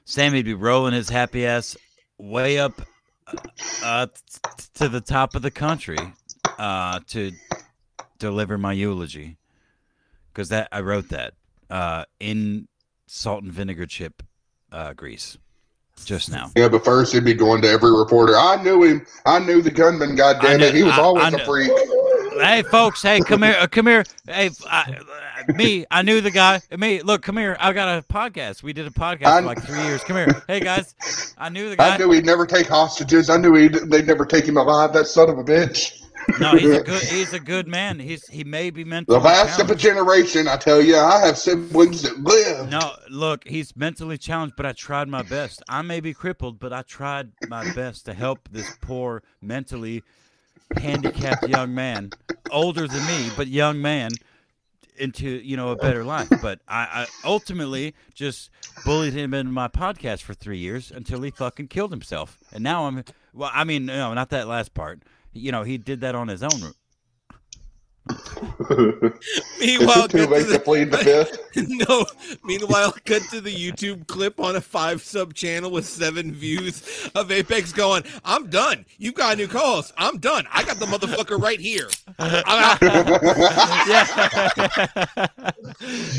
Sammy'd 0.05 0.45
be 0.45 0.53
rolling 0.53 0.93
his 0.93 1.09
happy 1.09 1.45
ass 1.45 1.77
way 2.17 2.59
up 2.59 2.81
uh, 3.83 4.07
t- 4.07 4.13
to 4.75 4.89
the 4.89 5.01
top 5.01 5.35
of 5.35 5.41
the 5.41 5.51
country 5.51 5.97
uh, 6.57 6.99
to 7.07 7.31
deliver 8.19 8.57
my 8.57 8.73
eulogy. 8.73 9.37
Because 10.33 10.49
that 10.49 10.67
I 10.71 10.81
wrote 10.81 11.09
that 11.09 11.33
uh, 11.69 12.05
in 12.19 12.67
salt 13.07 13.43
and 13.43 13.53
vinegar 13.53 13.85
chip 13.85 14.23
uh, 14.71 14.93
grease 14.93 15.37
just 16.05 16.31
now. 16.31 16.49
Yeah, 16.55 16.69
but 16.69 16.83
first 16.83 17.13
he'd 17.13 17.23
be 17.23 17.35
going 17.35 17.61
to 17.61 17.69
every 17.69 17.91
reporter. 17.91 18.35
I 18.35 18.61
knew 18.63 18.83
him. 18.83 19.05
I 19.25 19.39
knew 19.39 19.61
the 19.61 19.69
gunman. 19.71 20.15
God 20.15 20.41
damn 20.41 20.59
it, 20.59 20.73
he 20.73 20.83
was 20.83 20.93
I- 20.93 21.01
always 21.01 21.33
I 21.33 21.37
a 21.37 21.45
freak. 21.45 21.71
Hey, 22.41 22.63
folks! 22.63 23.01
Hey, 23.01 23.19
come 23.21 23.43
here! 23.43 23.55
Uh, 23.59 23.67
come 23.67 23.87
here! 23.87 24.03
Hey, 24.27 24.49
I, 24.69 24.97
me! 25.55 25.85
I 25.91 26.01
knew 26.01 26.21
the 26.21 26.31
guy. 26.31 26.61
Me! 26.77 27.01
Look, 27.01 27.21
come 27.21 27.37
here! 27.37 27.55
I 27.59 27.73
got 27.73 27.97
a 27.97 28.01
podcast. 28.01 28.63
We 28.63 28.73
did 28.73 28.87
a 28.87 28.91
podcast 28.91 29.25
I- 29.27 29.39
for 29.41 29.45
like 29.47 29.63
three 29.63 29.81
years. 29.83 30.03
Come 30.03 30.17
here! 30.17 30.43
Hey, 30.47 30.59
guys! 30.59 30.95
I 31.37 31.49
knew 31.49 31.69
the 31.69 31.75
guy. 31.75 31.93
I 31.95 31.97
knew 31.97 32.11
he'd 32.11 32.25
never 32.25 32.45
take 32.45 32.67
hostages. 32.67 33.29
I 33.29 33.37
knew 33.37 33.53
he'd, 33.55 33.73
they'd 33.73 34.07
never 34.07 34.25
take 34.25 34.45
him 34.45 34.57
alive. 34.57 34.93
That 34.93 35.07
son 35.07 35.29
of 35.29 35.37
a 35.37 35.43
bitch. 35.43 35.99
No, 36.39 36.51
he's 36.55 36.69
a 36.71 36.81
good. 36.83 37.01
He's 37.03 37.33
a 37.33 37.39
good 37.39 37.67
man. 37.67 37.99
He's 37.99 38.25
he 38.27 38.43
may 38.43 38.69
be 38.69 38.83
mentally 38.83 39.19
The 39.19 39.23
last 39.23 39.59
of 39.59 39.65
a 39.69 39.75
challenged. 39.75 39.83
generation, 39.83 40.47
I 40.47 40.55
tell 40.57 40.81
you, 40.81 40.97
I 40.97 41.19
have 41.25 41.37
siblings 41.37 42.01
that 42.03 42.17
live. 42.19 42.69
No, 42.69 42.93
look, 43.09 43.45
he's 43.47 43.75
mentally 43.75 44.17
challenged, 44.17 44.55
but 44.55 44.65
I 44.65 44.71
tried 44.71 45.07
my 45.09 45.21
best. 45.23 45.61
I 45.67 45.81
may 45.81 45.99
be 45.99 46.13
crippled, 46.13 46.59
but 46.59 46.71
I 46.73 46.81
tried 46.83 47.31
my 47.47 47.71
best 47.73 48.05
to 48.05 48.13
help 48.13 48.47
this 48.51 48.75
poor, 48.81 49.21
mentally 49.41 50.01
handicapped 50.77 51.47
young 51.47 51.73
man, 51.73 52.11
older 52.51 52.87
than 52.87 53.05
me, 53.05 53.29
but 53.35 53.47
young 53.47 53.81
man, 53.81 54.11
into 54.97 55.27
you 55.27 55.57
know 55.57 55.69
a 55.69 55.75
better 55.75 56.03
life. 56.03 56.29
But 56.41 56.59
I, 56.67 57.05
I 57.23 57.27
ultimately 57.27 57.93
just 58.13 58.49
bullied 58.85 59.13
him 59.13 59.33
in 59.33 59.51
my 59.51 59.67
podcast 59.67 60.21
for 60.21 60.33
three 60.33 60.59
years 60.59 60.91
until 60.91 61.21
he 61.21 61.31
fucking 61.31 61.67
killed 61.67 61.91
himself, 61.91 62.37
and 62.51 62.63
now 62.63 62.85
I'm 62.85 63.03
Well, 63.33 63.51
I 63.53 63.63
mean, 63.63 63.85
no, 63.85 64.13
not 64.13 64.29
that 64.29 64.47
last 64.47 64.73
part. 64.73 65.03
You 65.33 65.51
know, 65.51 65.63
he 65.63 65.77
did 65.77 66.01
that 66.01 66.15
on 66.15 66.27
his 66.27 66.43
own. 66.43 66.73
Meanwhile, 68.09 68.17
Is 69.59 70.05
it 70.05 70.11
too 70.11 70.17
cut 70.17 70.29
late 70.29 70.39
to 70.39 70.45
to 70.45 70.51
the, 70.53 70.59
plead 70.59 70.91
the 70.91 70.97
fifth? 70.97 71.39
no. 71.89 72.05
Meanwhile, 72.43 72.93
cut 73.05 73.21
to 73.31 73.39
the 73.39 73.53
YouTube 73.53 74.07
clip 74.07 74.39
on 74.39 74.55
a 74.55 74.61
five 74.61 75.01
sub 75.01 75.33
channel 75.33 75.71
with 75.71 75.85
seven 75.85 76.33
views 76.33 77.09
of 77.15 77.31
Apex 77.31 77.71
going, 77.71 78.03
"I'm 78.25 78.49
done. 78.49 78.85
You've 78.97 79.15
got 79.15 79.33
a 79.33 79.37
new 79.37 79.47
co-host. 79.47 79.93
I'm 79.97 80.17
done. 80.17 80.45
I 80.51 80.63
got 80.63 80.77
the 80.79 80.85
motherfucker 80.85 81.41
right 81.41 81.59
here. 81.59 81.87
Yeah. 82.19 82.77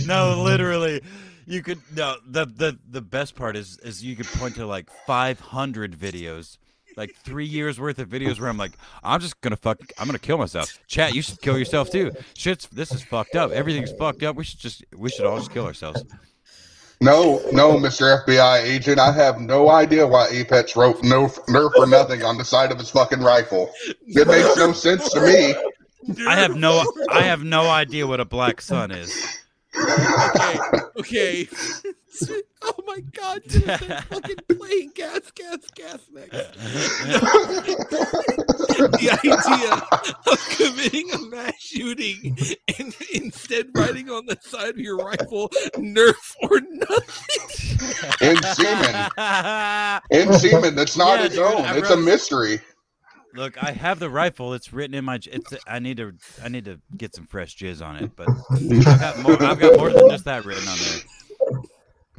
no, 0.07 0.43
literally. 0.43 1.03
You 1.47 1.63
could 1.63 1.81
no 1.95 2.17
the 2.27 2.47
the 2.47 2.79
the 2.91 3.03
best 3.03 3.37
part 3.37 3.57
is 3.57 3.79
is 3.81 4.03
you 4.03 4.17
could 4.17 4.27
point 4.27 4.55
to 4.55 4.67
like 4.67 4.89
500 5.07 5.93
videos 5.93 6.57
like 6.97 7.15
three 7.17 7.47
years 7.47 7.81
worth 7.81 7.99
of 7.99 8.09
videos 8.09 8.41
where 8.41 8.49
I'm 8.49 8.59
like, 8.59 8.73
I'm 9.03 9.21
just 9.21 9.41
gonna 9.41 9.57
fuck, 9.57 9.81
I'm 9.99 10.07
gonna 10.07 10.19
kill 10.19 10.39
myself. 10.39 10.79
Chat, 10.87 11.15
you 11.15 11.23
should 11.23 11.41
kill 11.41 11.59
yourself 11.59 11.91
too. 11.91 12.13
Shit's 12.37 12.67
this 12.69 12.93
is 12.93 13.03
fucked 13.03 13.37
up. 13.37 13.51
Everything's 13.51 13.93
fucked 13.93 14.23
up. 14.23 14.37
We 14.37 14.45
should 14.45 14.61
just, 14.61 14.85
we 14.97 15.11
should 15.11 15.27
all 15.27 15.39
just 15.39 15.53
kill 15.53 15.67
ourselves. 15.67 16.05
No, 17.01 17.43
no, 17.53 17.73
Mr. 17.73 18.25
FBI 18.25 18.63
agent. 18.63 18.99
I 18.99 19.13
have 19.13 19.41
no 19.41 19.69
idea 19.69 20.07
why 20.07 20.29
Apex 20.31 20.77
wrote 20.77 21.03
no 21.03 21.27
nerf 21.49 21.73
or 21.77 21.87
nothing 21.87 22.23
on 22.23 22.39
the 22.39 22.45
side 22.45 22.73
of 22.73 22.79
his 22.79 22.91
fucking 22.91 23.21
rifle. 23.21 23.71
It 24.07 24.27
makes 24.27 24.57
no 24.57 24.73
sense 24.73 25.11
to 25.11 25.21
me. 25.21 25.55
I 26.27 26.37
have 26.37 26.55
no, 26.57 26.85
I 27.11 27.23
have 27.23 27.43
no 27.43 27.69
idea 27.69 28.07
what 28.07 28.21
a 28.21 28.25
black 28.25 28.61
sun 28.61 28.91
is. 28.91 29.44
Okay, 29.77 30.59
okay. 30.99 31.49
oh 32.63 32.75
my 32.87 33.01
god, 33.13 33.43
just 33.49 33.67
that 33.67 34.05
fucking 34.05 34.37
playing 34.57 34.93
gas, 34.95 35.31
gas, 35.35 35.59
gas 35.75 35.99
next. 36.13 36.31
the 38.93 39.11
idea 39.25 39.73
of 40.33 40.49
committing 40.57 41.11
a 41.13 41.19
mass 41.29 41.55
shooting 41.59 42.37
and 42.79 42.95
instead 43.13 43.67
writing 43.75 44.11
on 44.11 44.27
the 44.27 44.39
side 44.43 44.71
of 44.71 44.79
your 44.79 44.97
rifle, 44.97 45.49
nerf 45.77 46.35
or 46.43 46.61
nothing. 46.71 47.81
In 48.21 48.37
semen. 48.43 49.11
In 50.11 50.33
semen. 50.39 50.75
That's 50.77 50.97
not 50.97 51.19
Yeah, 51.21 51.27
its 51.27 51.35
dude, 51.35 51.45
own. 51.45 51.63
I 51.65 51.79
It's 51.79 51.91
a 51.91 51.97
wrote- 51.97 52.05
mystery. 52.05 52.61
Look, 53.35 53.63
I 53.63 53.73
have 53.73 53.99
the 53.99 54.11
rifle. 54.11 54.55
It's 54.55 54.73
written 54.73 54.95
in 54.95 55.05
my. 55.05 55.19
It's. 55.27 55.53
I 55.67 55.81
need 55.81 55.97
to. 55.97 56.15
I 56.43 56.49
need 56.49 56.65
to 56.67 56.81
get 56.97 57.15
some 57.15 57.27
fresh 57.27 57.57
jizz 57.57 57.85
on 57.85 57.97
it. 57.97 58.13
But 58.15 58.29
I've 58.51 59.01
got 59.01 59.19
more. 59.19 59.43
I've 59.43 59.59
got 59.59 59.77
more 59.77 59.91
than 59.91 60.09
just 60.09 60.25
that 60.27 60.45
written 60.45 60.69
on 60.69 60.79
there. 60.79 61.01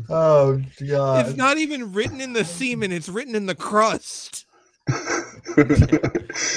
Oh 0.09 0.61
god. 0.87 1.25
It's 1.25 1.37
not 1.37 1.57
even 1.57 1.93
written 1.93 2.21
in 2.21 2.33
the 2.33 2.43
semen, 2.43 2.91
it's 2.91 3.09
written 3.09 3.35
in 3.35 3.45
the 3.45 3.55
crust. 3.55 4.45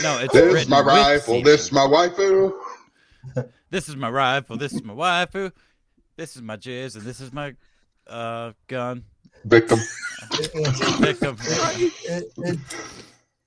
No, 0.03 0.19
it's 0.19 0.35
written. 0.35 0.49
This 0.49 0.55
written 0.55 0.71
my 0.71 0.81
rifle. 0.81 1.35
semen. 1.35 1.45
This 1.45 1.71
my 1.73 1.81
waifu. 1.83 2.53
This 3.71 3.89
is 3.89 3.95
my 3.95 4.11
rifle. 4.11 4.57
This 4.57 4.73
is 4.73 4.83
my 4.83 4.93
waifu. 4.93 5.53
This 6.17 6.35
is 6.35 6.43
my 6.43 6.57
jizz, 6.57 6.97
and 6.97 7.05
this 7.05 7.21
is 7.21 7.33
my 7.33 7.55
uh 8.09 8.53
gun. 8.67 9.05
Victim. 9.45 9.79
It, 10.33 10.51
it, 10.55 10.97
Victim. 10.97 11.37
it, 11.41 12.33
it, 12.39 12.59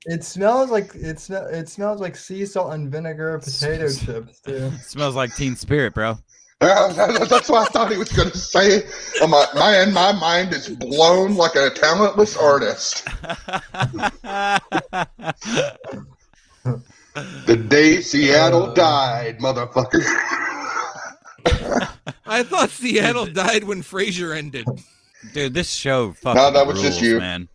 it 0.06 0.24
smells 0.24 0.72
like 0.72 0.94
it, 0.96 1.20
sm- 1.20 1.34
it 1.34 1.70
smells 1.70 2.02
like 2.02 2.16
sea 2.16 2.46
salt 2.46 2.74
and 2.74 2.92
vinegar 2.92 3.38
potato 3.40 3.88
chips 3.92 4.40
too. 4.40 4.72
smells 4.82 5.16
like 5.16 5.36
Teen 5.36 5.56
Spirit, 5.56 5.94
bro. 5.94 6.18
That's 6.62 7.50
what 7.50 7.68
I 7.68 7.72
thought 7.72 7.92
he 7.92 7.98
was 7.98 8.12
going 8.12 8.30
to 8.30 8.38
say. 8.38 8.84
I'm 9.20 9.32
like, 9.32 9.54
man, 9.56 9.92
my 9.94 10.12
mind 10.12 10.54
is 10.54 10.70
blown 10.70 11.36
like 11.36 11.56
a 11.56 11.72
talentless 11.72 12.38
artist. 12.38 13.08
The 17.46 17.58
day 17.58 18.00
Seattle 18.00 18.72
uh. 18.72 18.74
died, 18.74 19.40
motherfucker. 19.40 20.02
I 22.26 22.44
thought 22.44 22.70
Seattle 22.70 23.26
died 23.26 23.66
when 23.66 23.82
Frasier 23.82 24.38
ended. 24.38 24.66
Dude, 25.34 25.54
this 25.54 25.72
show 25.72 26.14
fucking 26.14 26.42
No, 26.42 26.52
that 26.52 26.66
was 26.66 26.82
just 26.82 27.02
you. 27.02 27.20
man. 27.20 27.50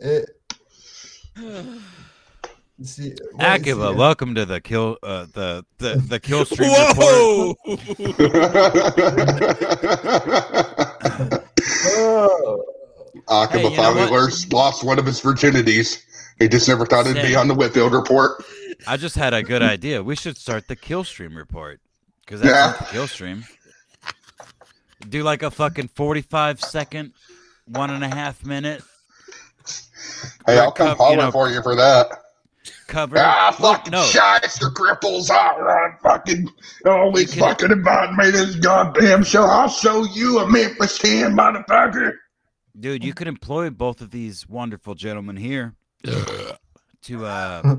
It, 0.00 0.30
see, 2.82 3.14
what- 3.32 3.44
Akiba, 3.60 3.90
see- 3.92 3.96
welcome 3.96 4.34
to 4.34 4.44
the 4.44 4.60
kill 4.60 4.98
uh 5.02 5.26
the 5.32 5.64
the 5.78 5.96
the 6.08 6.20
kill 6.20 6.44
stream 6.44 6.70
report. 6.70 7.56
Whoa! 11.84 12.62
Oh, 13.28 13.42
Akiba 13.44 13.70
Hey, 13.70 13.76
finally 13.76 14.00
what? 14.02 14.12
lost, 14.12 14.52
lost 14.52 14.84
one 14.84 14.98
of 14.98 15.06
his 15.06 15.20
virginities. 15.20 16.02
He 16.38 16.48
just 16.48 16.68
never 16.68 16.84
thought 16.86 17.06
it'd 17.06 17.22
be 17.22 17.34
on 17.34 17.48
the 17.48 17.54
Whitfield 17.54 17.92
report. 17.92 18.44
I 18.86 18.96
just 18.98 19.16
had 19.16 19.32
a 19.34 19.42
good 19.42 19.62
idea. 19.62 20.02
We 20.02 20.16
should 20.16 20.36
start 20.36 20.68
the 20.68 20.76
kill 20.76 21.02
stream 21.02 21.34
report 21.36 21.80
because 22.24 22.40
that's 22.42 22.54
Yeah. 22.54 22.76
the 22.86 22.92
kill 22.92 23.06
stream. 23.06 23.44
Do 25.08 25.22
like 25.22 25.42
a 25.42 25.50
fucking 25.50 25.88
forty-five 25.88 26.60
second, 26.60 27.12
one 27.66 27.90
and 27.90 28.04
a 28.04 28.08
half 28.08 28.44
minute 28.44 28.82
Hey, 30.46 30.58
I'll 30.58 30.72
come 30.72 30.88
Cup, 30.88 30.98
you 30.98 31.04
holler 31.04 31.16
know- 31.16 31.30
for 31.30 31.48
you 31.50 31.62
for 31.62 31.74
that. 31.76 32.06
cover. 32.88 33.16
Ah, 33.18 33.54
Look, 33.60 33.78
fucking 33.78 33.90
no, 33.92 34.02
shyster 34.04 34.66
cripples. 34.70 35.28
All 35.30 35.60
right, 35.62 35.92
fucking 36.02 36.48
always 36.84 37.34
You 37.34 37.42
can- 37.42 37.50
fucking 37.50 37.70
inviting 37.72 38.16
me 38.16 38.24
to 38.26 38.32
this 38.32 38.56
goddamn 38.56 39.24
show. 39.24 39.44
I'll 39.44 39.68
show 39.68 40.04
you 40.04 40.38
a 40.40 40.48
Memphis 40.48 40.98
10, 40.98 41.34
motherfucker. 41.36 42.12
dude, 42.78 43.02
you 43.04 43.12
could 43.14 43.26
employ 43.28 43.70
both 43.70 44.00
of 44.00 44.10
these 44.10 44.48
wonderful 44.48 44.94
gentlemen 44.94 45.36
here 45.36 45.74
to 47.02 47.24
uh, 47.24 47.76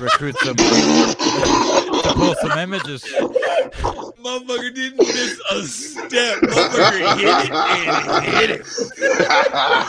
recruit 0.00 0.36
some 0.38 0.56
to 0.56 2.12
pull 2.14 2.34
some 2.40 2.58
images. 2.58 3.02
Motherfucker 3.04 4.74
didn't 4.74 4.98
miss 4.98 5.40
a 5.50 5.62
step. 5.64 6.38
Motherfucker 6.42 7.16
hit 7.18 7.28
it 7.44 7.50
and 7.50 8.24
hit 8.36 8.50
it. 8.50 8.66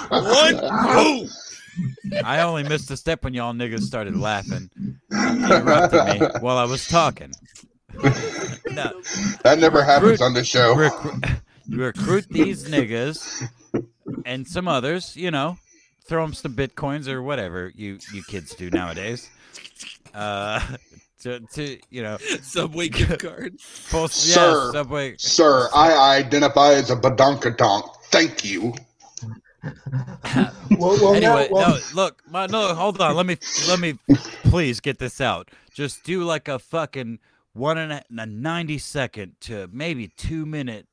One 0.10 0.56
boom. 0.94 1.30
I 2.24 2.42
only 2.42 2.64
missed 2.64 2.90
a 2.92 2.98
step 2.98 3.24
when 3.24 3.34
y'all 3.34 3.54
niggas 3.54 3.82
started 3.82 4.16
laughing, 4.18 4.70
interrupting 5.12 6.06
me 6.06 6.28
while 6.40 6.58
I 6.58 6.66
was 6.66 6.88
talking. 6.88 7.32
no, 8.72 9.02
That 9.44 9.60
never 9.60 9.84
happens 9.84 10.22
on 10.22 10.34
the 10.34 10.44
show. 10.44 10.76
recruit, 10.76 11.24
recruit 11.70 12.26
these 12.30 12.66
niggas 12.66 13.48
and 14.26 14.48
some 14.48 14.68
others, 14.68 15.16
you 15.16 15.32
know, 15.32 15.58
throw 16.06 16.24
them 16.24 16.34
some 16.34 16.54
bitcoins 16.56 17.08
or 17.08 17.22
whatever 17.22 17.72
you 17.76 18.00
you 18.12 18.24
kids 18.24 18.56
do 18.56 18.70
nowadays. 18.70 19.30
Uh, 20.14 20.60
to 21.22 21.40
to 21.54 21.80
you 21.90 22.04
know, 22.04 22.18
Subway 22.42 22.90
gift 22.90 23.20
card. 23.20 23.56
pull, 23.90 24.08
Sir. 24.08 24.66
yeah, 24.66 24.72
subway. 24.72 25.16
Sir, 25.18 25.70
I 25.74 26.18
identify 26.18 26.74
as 26.74 26.90
a 26.92 26.96
badonkadonk. 26.96 27.84
Thank 28.12 28.44
you. 28.44 28.74
well, 30.78 30.98
well, 31.02 31.14
Anyway, 31.16 31.48
well, 31.52 31.70
no, 31.70 31.80
look, 31.94 32.22
my, 32.30 32.48
no, 32.48 32.74
hold 32.76 33.00
on. 33.00 33.16
Let 33.16 33.26
me 33.26 33.38
let 33.68 33.80
me 33.80 33.98
please 34.44 34.80
get 34.80 35.00
this 35.00 35.22
out. 35.22 35.50
Just 35.74 36.04
do 36.04 36.24
like 36.24 36.48
a 36.48 36.60
fucking 36.60 37.20
one 37.54 37.78
and 37.78 37.94
a, 37.94 38.04
a 38.18 38.26
ninety 38.26 38.78
second 38.78 39.36
to 39.42 39.70
maybe 39.72 40.10
two 40.10 40.46
minute 40.46 40.88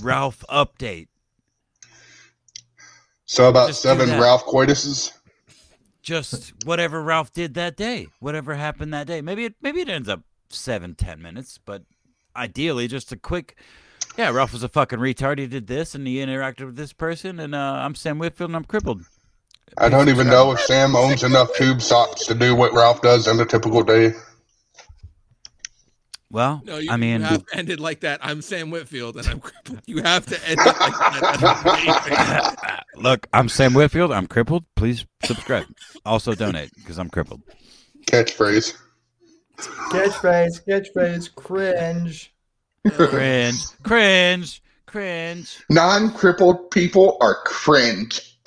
Ralph 0.00 0.44
update. 0.50 1.08
So 3.26 3.48
about 3.48 3.68
Just 3.68 3.82
seven. 3.82 4.08
Ralph 4.20 4.44
Coituses. 4.46 5.12
just 6.02 6.54
whatever 6.64 7.02
Ralph 7.02 7.32
did 7.32 7.54
that 7.54 7.76
day, 7.76 8.06
whatever 8.20 8.54
happened 8.54 8.94
that 8.94 9.06
day. 9.06 9.20
Maybe 9.20 9.44
it 9.44 9.54
maybe 9.60 9.80
it 9.80 9.88
ends 9.88 10.08
up 10.08 10.22
seven 10.48 10.94
ten 10.94 11.20
minutes, 11.20 11.58
but 11.64 11.82
ideally 12.34 12.88
just 12.88 13.12
a 13.12 13.16
quick. 13.16 13.58
Yeah, 14.16 14.30
Ralph 14.30 14.52
was 14.52 14.62
a 14.62 14.68
fucking 14.68 14.98
retard. 14.98 15.38
He 15.38 15.46
did 15.46 15.66
this, 15.66 15.94
and 15.94 16.06
he 16.06 16.16
interacted 16.16 16.66
with 16.66 16.76
this 16.76 16.92
person, 16.92 17.38
and 17.38 17.54
uh, 17.54 17.58
I'm 17.58 17.94
Sam 17.94 18.18
Whitfield, 18.18 18.50
and 18.50 18.56
I'm 18.56 18.64
crippled. 18.64 19.02
I 19.78 19.88
don't 19.88 20.08
even 20.08 20.28
know 20.28 20.52
if 20.52 20.60
Sam 20.60 20.96
owns 20.96 21.22
enough 21.22 21.54
tube 21.54 21.82
socks 21.82 22.24
to 22.26 22.34
do 22.34 22.54
what 22.54 22.72
Ralph 22.72 23.02
does 23.02 23.28
in 23.28 23.38
a 23.40 23.44
typical 23.44 23.82
day. 23.82 24.12
Well, 26.30 26.62
No, 26.64 26.78
you, 26.78 26.90
I 26.90 26.96
mean, 26.96 27.20
you 27.20 27.26
have 27.26 27.46
to 27.46 27.56
end 27.56 27.70
it 27.70 27.78
like 27.78 28.00
that. 28.00 28.20
I'm 28.22 28.42
Sam 28.42 28.70
Whitfield, 28.70 29.16
and 29.16 29.26
I'm 29.26 29.40
crippled. 29.40 29.80
You 29.86 30.02
have 30.02 30.26
to 30.26 30.48
end 30.48 30.58
it 30.60 30.66
like 30.66 30.92
that. 30.92 32.74
Look, 32.96 33.26
I'm 33.32 33.48
Sam 33.48 33.74
Whitfield. 33.74 34.12
I'm 34.12 34.26
crippled. 34.26 34.64
Please 34.74 35.06
subscribe. 35.24 35.66
Also 36.04 36.34
donate 36.34 36.70
because 36.76 36.98
I'm 36.98 37.10
crippled. 37.10 37.42
Catchphrase. 38.06 38.76
catchphrase, 39.58 40.64
catchphrase, 40.66 41.34
cringe. 41.34 42.32
Cringe, 42.90 43.56
cringe, 43.82 44.62
cringe. 44.86 45.64
Non 45.70 46.12
crippled 46.12 46.70
people 46.70 47.16
are 47.20 47.36
cringe. 47.44 48.38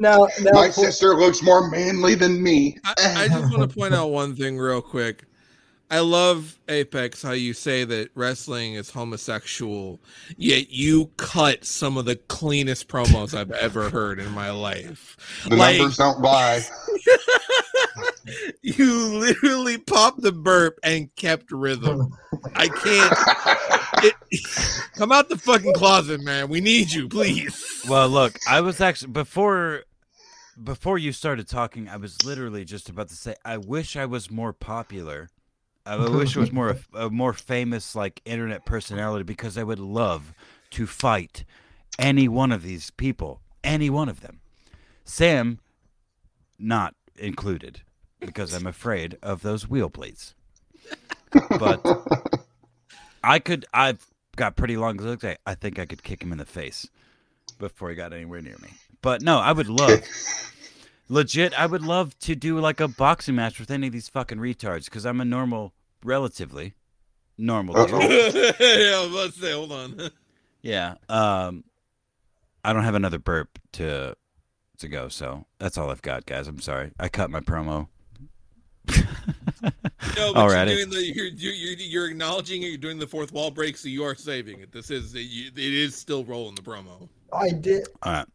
Now, 0.00 0.28
now, 0.40 0.52
my 0.52 0.70
sister 0.70 1.14
looks 1.14 1.42
more 1.42 1.68
manly 1.70 2.14
than 2.14 2.40
me. 2.42 2.78
I, 2.84 2.94
I 3.24 3.28
just 3.28 3.52
want 3.56 3.68
to 3.68 3.76
point 3.76 3.94
out 3.94 4.10
one 4.10 4.36
thing 4.36 4.56
real 4.56 4.80
quick. 4.80 5.24
I 5.90 6.00
love 6.00 6.58
Apex 6.68 7.22
how 7.22 7.32
you 7.32 7.54
say 7.54 7.84
that 7.84 8.10
wrestling 8.14 8.74
is 8.74 8.90
homosexual, 8.90 9.98
yet 10.36 10.70
you 10.70 11.06
cut 11.16 11.64
some 11.64 11.96
of 11.96 12.04
the 12.04 12.14
cleanest 12.16 12.88
promos 12.88 13.36
I've 13.36 13.50
ever 13.52 13.88
heard 13.90 14.20
in 14.20 14.30
my 14.30 14.50
life. 14.50 15.16
The 15.48 15.56
Like- 15.56 15.78
numbers 15.78 15.96
don't 15.96 16.20
lie. 16.20 16.60
You 18.62 19.18
literally 19.18 19.78
popped 19.78 20.22
the 20.22 20.32
burp 20.32 20.78
and 20.82 21.14
kept 21.16 21.50
rhythm. 21.50 22.14
I 22.54 22.68
can't. 22.68 24.04
It, 24.04 24.14
come 24.94 25.10
out 25.12 25.28
the 25.28 25.38
fucking 25.38 25.74
closet, 25.74 26.20
man. 26.20 26.48
We 26.48 26.60
need 26.60 26.92
you, 26.92 27.08
please. 27.08 27.84
Well, 27.88 28.08
look, 28.08 28.38
I 28.48 28.60
was 28.60 28.80
actually 28.80 29.12
before 29.12 29.84
before 30.62 30.98
you 30.98 31.12
started 31.12 31.48
talking, 31.48 31.88
I 31.88 31.96
was 31.96 32.24
literally 32.24 32.64
just 32.64 32.88
about 32.88 33.08
to 33.08 33.14
say 33.14 33.34
I 33.44 33.56
wish 33.56 33.96
I 33.96 34.06
was 34.06 34.30
more 34.30 34.52
popular. 34.52 35.28
I 35.86 35.96
wish 35.96 36.36
I 36.36 36.40
was 36.40 36.52
more 36.52 36.76
a 36.92 37.08
more 37.08 37.32
famous 37.32 37.94
like 37.94 38.20
internet 38.24 38.64
personality 38.66 39.24
because 39.24 39.56
I 39.56 39.62
would 39.62 39.78
love 39.78 40.34
to 40.72 40.86
fight 40.86 41.44
any 41.98 42.28
one 42.28 42.52
of 42.52 42.62
these 42.62 42.90
people, 42.90 43.40
any 43.64 43.88
one 43.88 44.08
of 44.08 44.20
them. 44.20 44.40
Sam 45.04 45.60
not 46.58 46.94
included 47.16 47.82
because 48.20 48.52
I'm 48.54 48.66
afraid 48.66 49.16
of 49.22 49.42
those 49.42 49.68
wheel 49.68 49.90
plates. 49.90 50.34
But 51.58 51.84
I 53.22 53.38
could 53.38 53.66
I've 53.74 54.06
got 54.36 54.56
pretty 54.56 54.76
long 54.76 54.96
legs. 54.96 55.24
I- 55.24 55.36
I 55.46 55.54
think 55.54 55.78
I 55.78 55.84
could 55.84 56.02
kick 56.02 56.22
him 56.22 56.32
in 56.32 56.38
the 56.38 56.46
face 56.46 56.88
before 57.58 57.90
he 57.90 57.96
got 57.96 58.12
anywhere 58.14 58.40
near 58.40 58.56
me. 58.62 58.70
But 59.02 59.20
no, 59.22 59.38
I 59.38 59.52
would 59.52 59.68
love, 59.68 60.00
legit, 61.08 61.58
I 61.58 61.66
would 61.66 61.82
love 61.82 62.18
to 62.20 62.34
do 62.34 62.58
like 62.60 62.80
a 62.80 62.88
boxing 62.88 63.34
match 63.34 63.60
with 63.60 63.70
any 63.70 63.88
of 63.88 63.92
these 63.92 64.08
fucking 64.08 64.38
retards 64.38 64.86
because 64.86 65.04
I'm 65.04 65.20
a 65.20 65.24
normal, 65.24 65.72
relatively 66.02 66.74
normal 67.36 67.76
Uh-oh. 67.76 68.00
dude. 68.00 68.54
yeah, 68.60 69.06
let's 69.10 69.38
say, 69.40 69.52
hold 69.52 69.72
on. 69.72 70.10
Yeah. 70.62 70.94
Um, 71.08 71.64
I 72.64 72.72
don't 72.72 72.84
have 72.84 72.94
another 72.96 73.18
burp 73.18 73.58
to 73.72 74.16
to 74.78 74.88
go, 74.88 75.08
so 75.08 75.44
that's 75.58 75.76
all 75.76 75.90
I've 75.90 76.02
got, 76.02 76.24
guys. 76.26 76.48
I'm 76.48 76.60
sorry, 76.60 76.92
I 76.98 77.08
cut 77.08 77.30
my 77.30 77.40
promo. 77.40 77.88
No, 80.16 80.32
but 80.32 80.48
Alrighty. 80.48 80.76
you're 80.76 80.76
doing 80.76 80.90
the 80.90 81.12
you're, 81.14 81.26
you're 81.26 81.52
you're 81.52 81.78
you're 81.78 82.08
acknowledging 82.08 82.62
it. 82.62 82.66
You're 82.66 82.78
doing 82.78 82.98
the 82.98 83.06
fourth 83.06 83.32
wall 83.32 83.50
break, 83.50 83.76
so 83.76 83.88
you 83.88 84.04
are 84.04 84.14
saving 84.14 84.60
it. 84.60 84.72
This 84.72 84.90
is 84.90 85.14
it 85.14 85.56
is 85.56 85.94
still 85.94 86.24
rolling 86.24 86.54
the 86.54 86.62
promo. 86.62 87.08
I 87.32 87.50
did. 87.50 87.86
All 88.02 88.12
right. 88.12 88.26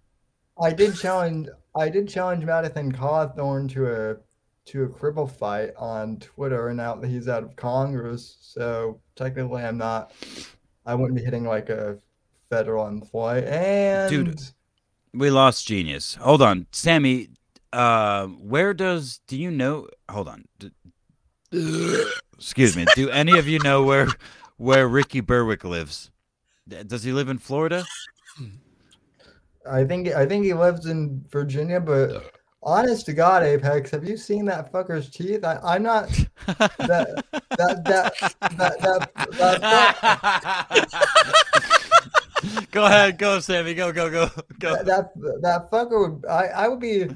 I 0.62 0.72
did 0.72 0.96
challenge. 0.96 1.50
I 1.76 1.90
did 1.90 2.08
challenge 2.08 2.46
Madison 2.46 2.92
Cawthorn 2.92 3.70
to 3.72 3.92
a 3.92 4.18
to 4.66 4.84
a 4.84 4.88
cripple 4.88 5.30
fight 5.30 5.72
on 5.78 6.18
Twitter, 6.18 6.70
and 6.70 6.78
now 6.78 6.96
that 6.96 7.08
he's 7.08 7.28
out 7.28 7.44
of 7.44 7.56
Congress, 7.56 8.38
so 8.40 9.00
technically 9.16 9.64
I'm 9.64 9.78
not. 9.78 10.14
I 10.86 10.96
wouldn't 10.96 11.18
be 11.18 11.24
hitting 11.24 11.46
like 11.46 11.70
a 11.70 11.98
federal 12.50 12.88
employee. 12.88 13.46
And 13.48 14.52
We 15.14 15.30
lost 15.30 15.66
genius. 15.66 16.16
Hold 16.16 16.42
on, 16.42 16.68
Sammy. 16.72 17.30
Uh, 17.72 18.28
where 18.28 18.74
does 18.74 19.20
do 19.28 19.38
you 19.38 19.50
know? 19.50 19.88
Hold 20.10 20.28
on. 20.28 20.46
Excuse 21.54 22.76
me. 22.76 22.86
Do 22.96 23.10
any 23.10 23.38
of 23.38 23.48
you 23.48 23.60
know 23.60 23.84
where 23.84 24.08
where 24.58 24.88
Ricky 24.88 25.22
Berwick 25.22 25.64
lives? 25.64 26.10
Does 26.68 27.04
he 27.04 27.12
live 27.12 27.30
in 27.30 27.38
Florida? 27.38 27.86
I 29.70 29.84
think 29.84 30.08
I 30.10 30.26
think 30.26 30.46
he 30.46 30.54
lives 30.54 30.88
in 30.88 31.24
Virginia, 31.30 31.80
but 31.80 32.34
honest 32.62 33.06
to 33.06 33.14
God, 33.14 33.44
Apex, 33.44 33.92
have 33.92 34.04
you 34.04 34.18
seen 34.18 34.46
that 34.46 34.72
fucker's 34.72 35.10
teeth? 35.10 35.46
I, 35.46 35.60
I'm 35.64 35.84
not 35.84 36.10
that 36.48 36.78
that 36.80 37.24
that 37.82 38.16
that 38.58 39.12
that, 39.32 40.90
go 42.72 42.86
ahead, 42.86 43.18
go, 43.18 43.40
Sammy. 43.40 43.74
Go, 43.74 43.92
go, 43.92 44.10
go, 44.10 44.30
go. 44.60 44.76
that, 44.76 44.86
that 44.86 45.14
that 45.42 45.72
fucker 45.72 46.14
would 46.14 46.26
I, 46.26 46.48
I 46.48 46.68
would 46.68 46.80
be 46.80 47.10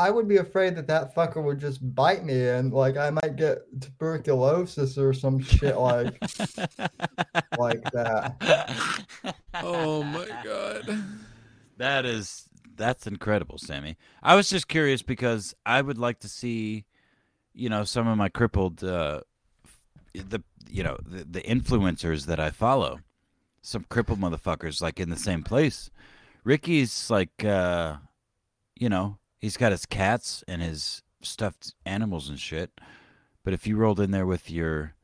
I 0.00 0.10
would 0.10 0.26
be 0.26 0.38
afraid 0.38 0.76
that 0.76 0.86
that 0.86 1.14
fucker 1.14 1.42
would 1.42 1.60
just 1.60 1.94
bite 1.94 2.24
me 2.24 2.48
and 2.48 2.72
like 2.72 2.96
I 2.96 3.10
might 3.10 3.36
get 3.36 3.58
tuberculosis 3.80 4.96
or 4.96 5.12
some 5.12 5.40
shit 5.40 5.76
like 5.76 6.18
like 7.58 7.82
that. 7.92 9.04
Oh 9.62 10.02
my 10.02 10.26
god. 10.42 11.04
That 11.76 12.06
is 12.06 12.48
that's 12.76 13.06
incredible, 13.06 13.58
Sammy. 13.58 13.98
I 14.22 14.36
was 14.36 14.48
just 14.48 14.68
curious 14.68 15.02
because 15.02 15.54
I 15.66 15.82
would 15.82 15.98
like 15.98 16.20
to 16.20 16.30
see, 16.30 16.86
you 17.52 17.68
know, 17.68 17.84
some 17.84 18.08
of 18.08 18.16
my 18.16 18.30
crippled, 18.30 18.82
uh, 18.82 19.20
the 20.14 20.42
you 20.66 20.82
know 20.82 20.96
the, 21.06 21.24
the 21.24 21.42
influencers 21.42 22.24
that 22.24 22.40
I 22.40 22.48
follow, 22.48 23.00
some 23.60 23.84
crippled 23.90 24.18
motherfuckers 24.18 24.80
like 24.80 24.98
in 24.98 25.10
the 25.10 25.16
same 25.16 25.42
place. 25.42 25.90
Ricky's 26.42 27.10
like, 27.10 27.44
uh, 27.44 27.96
you 28.76 28.88
know, 28.88 29.18
he's 29.40 29.56
got 29.56 29.72
his 29.72 29.86
cats 29.86 30.44
and 30.46 30.62
his 30.62 31.02
stuffed 31.22 31.74
animals 31.84 32.28
and 32.28 32.38
shit. 32.38 32.70
But 33.44 33.54
if 33.54 33.66
you 33.66 33.76
rolled 33.76 34.00
in 34.00 34.10
there 34.10 34.26
with 34.26 34.50
your, 34.50 34.94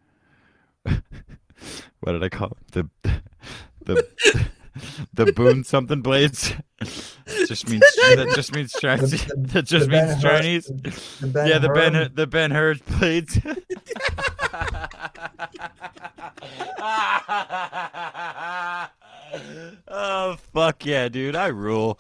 what 0.85 2.13
did 2.13 2.23
I 2.23 2.29
call 2.29 2.53
it? 2.53 2.73
the 2.73 2.89
the 3.85 4.07
the 5.15 5.33
boon 5.33 5.65
something 5.65 6.03
blades? 6.03 6.53
just 7.49 7.69
means 7.69 7.81
that 7.81 8.33
just 8.35 8.55
means 8.55 8.73
Chinese. 8.73 9.27
That 9.37 9.65
just 9.65 9.89
Ben 9.89 10.09
means 10.09 10.23
Hur- 10.23 10.39
Chinese. 10.39 10.69
Ben 11.23 11.49
yeah, 11.49 11.59
the 11.59 11.71
Ben 11.71 12.13
the 12.15 12.27
Ben 12.27 12.51
Hur 12.51 12.75
blades. 12.99 13.39
oh 19.89 20.37
fuck 20.53 20.85
yeah, 20.85 21.09
dude! 21.09 21.37
I 21.37 21.49
rule. 21.49 21.99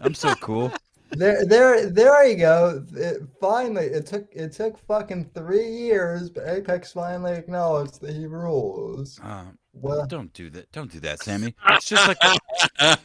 I'm 0.00 0.14
so 0.14 0.34
cool. 0.36 0.72
There, 1.10 1.44
there, 1.46 1.88
there 1.90 2.26
you 2.26 2.36
go. 2.36 2.84
It, 2.94 3.22
finally, 3.40 3.86
it 3.86 4.06
took 4.06 4.28
it 4.32 4.52
took 4.52 4.78
fucking 4.78 5.30
three 5.34 5.66
years, 5.66 6.28
but 6.28 6.46
Apex 6.46 6.92
finally 6.92 7.32
acknowledged 7.32 8.00
that 8.02 8.14
he 8.14 8.26
rules. 8.26 9.18
Uh, 9.22 9.44
Well, 9.72 10.06
don't 10.06 10.32
do 10.32 10.50
that. 10.50 10.70
Don't 10.72 10.92
do 10.92 11.00
that, 11.00 11.22
Sammy. 11.22 11.54
It's 11.70 11.86
just 11.88 12.06
like 12.06 12.18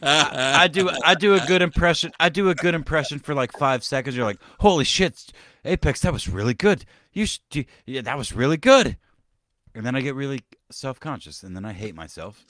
I 0.02 0.68
do. 0.70 0.90
I 1.04 1.14
do 1.14 1.34
a 1.34 1.40
good 1.46 1.62
impression. 1.62 2.12
I 2.20 2.28
do 2.28 2.50
a 2.50 2.54
good 2.54 2.74
impression 2.74 3.18
for 3.18 3.34
like 3.34 3.52
five 3.52 3.82
seconds. 3.82 4.16
You're 4.16 4.26
like, 4.26 4.40
holy 4.60 4.84
shit, 4.84 5.32
Apex, 5.64 6.00
that 6.00 6.12
was 6.12 6.28
really 6.28 6.54
good. 6.54 6.84
You, 7.12 7.26
yeah, 7.86 8.02
that 8.02 8.18
was 8.18 8.32
really 8.34 8.56
good. 8.56 8.96
And 9.74 9.84
then 9.86 9.96
I 9.96 10.00
get 10.02 10.14
really 10.14 10.40
self 10.70 11.00
conscious, 11.00 11.42
and 11.42 11.56
then 11.56 11.64
I 11.64 11.72
hate 11.72 11.94
myself. 11.94 12.44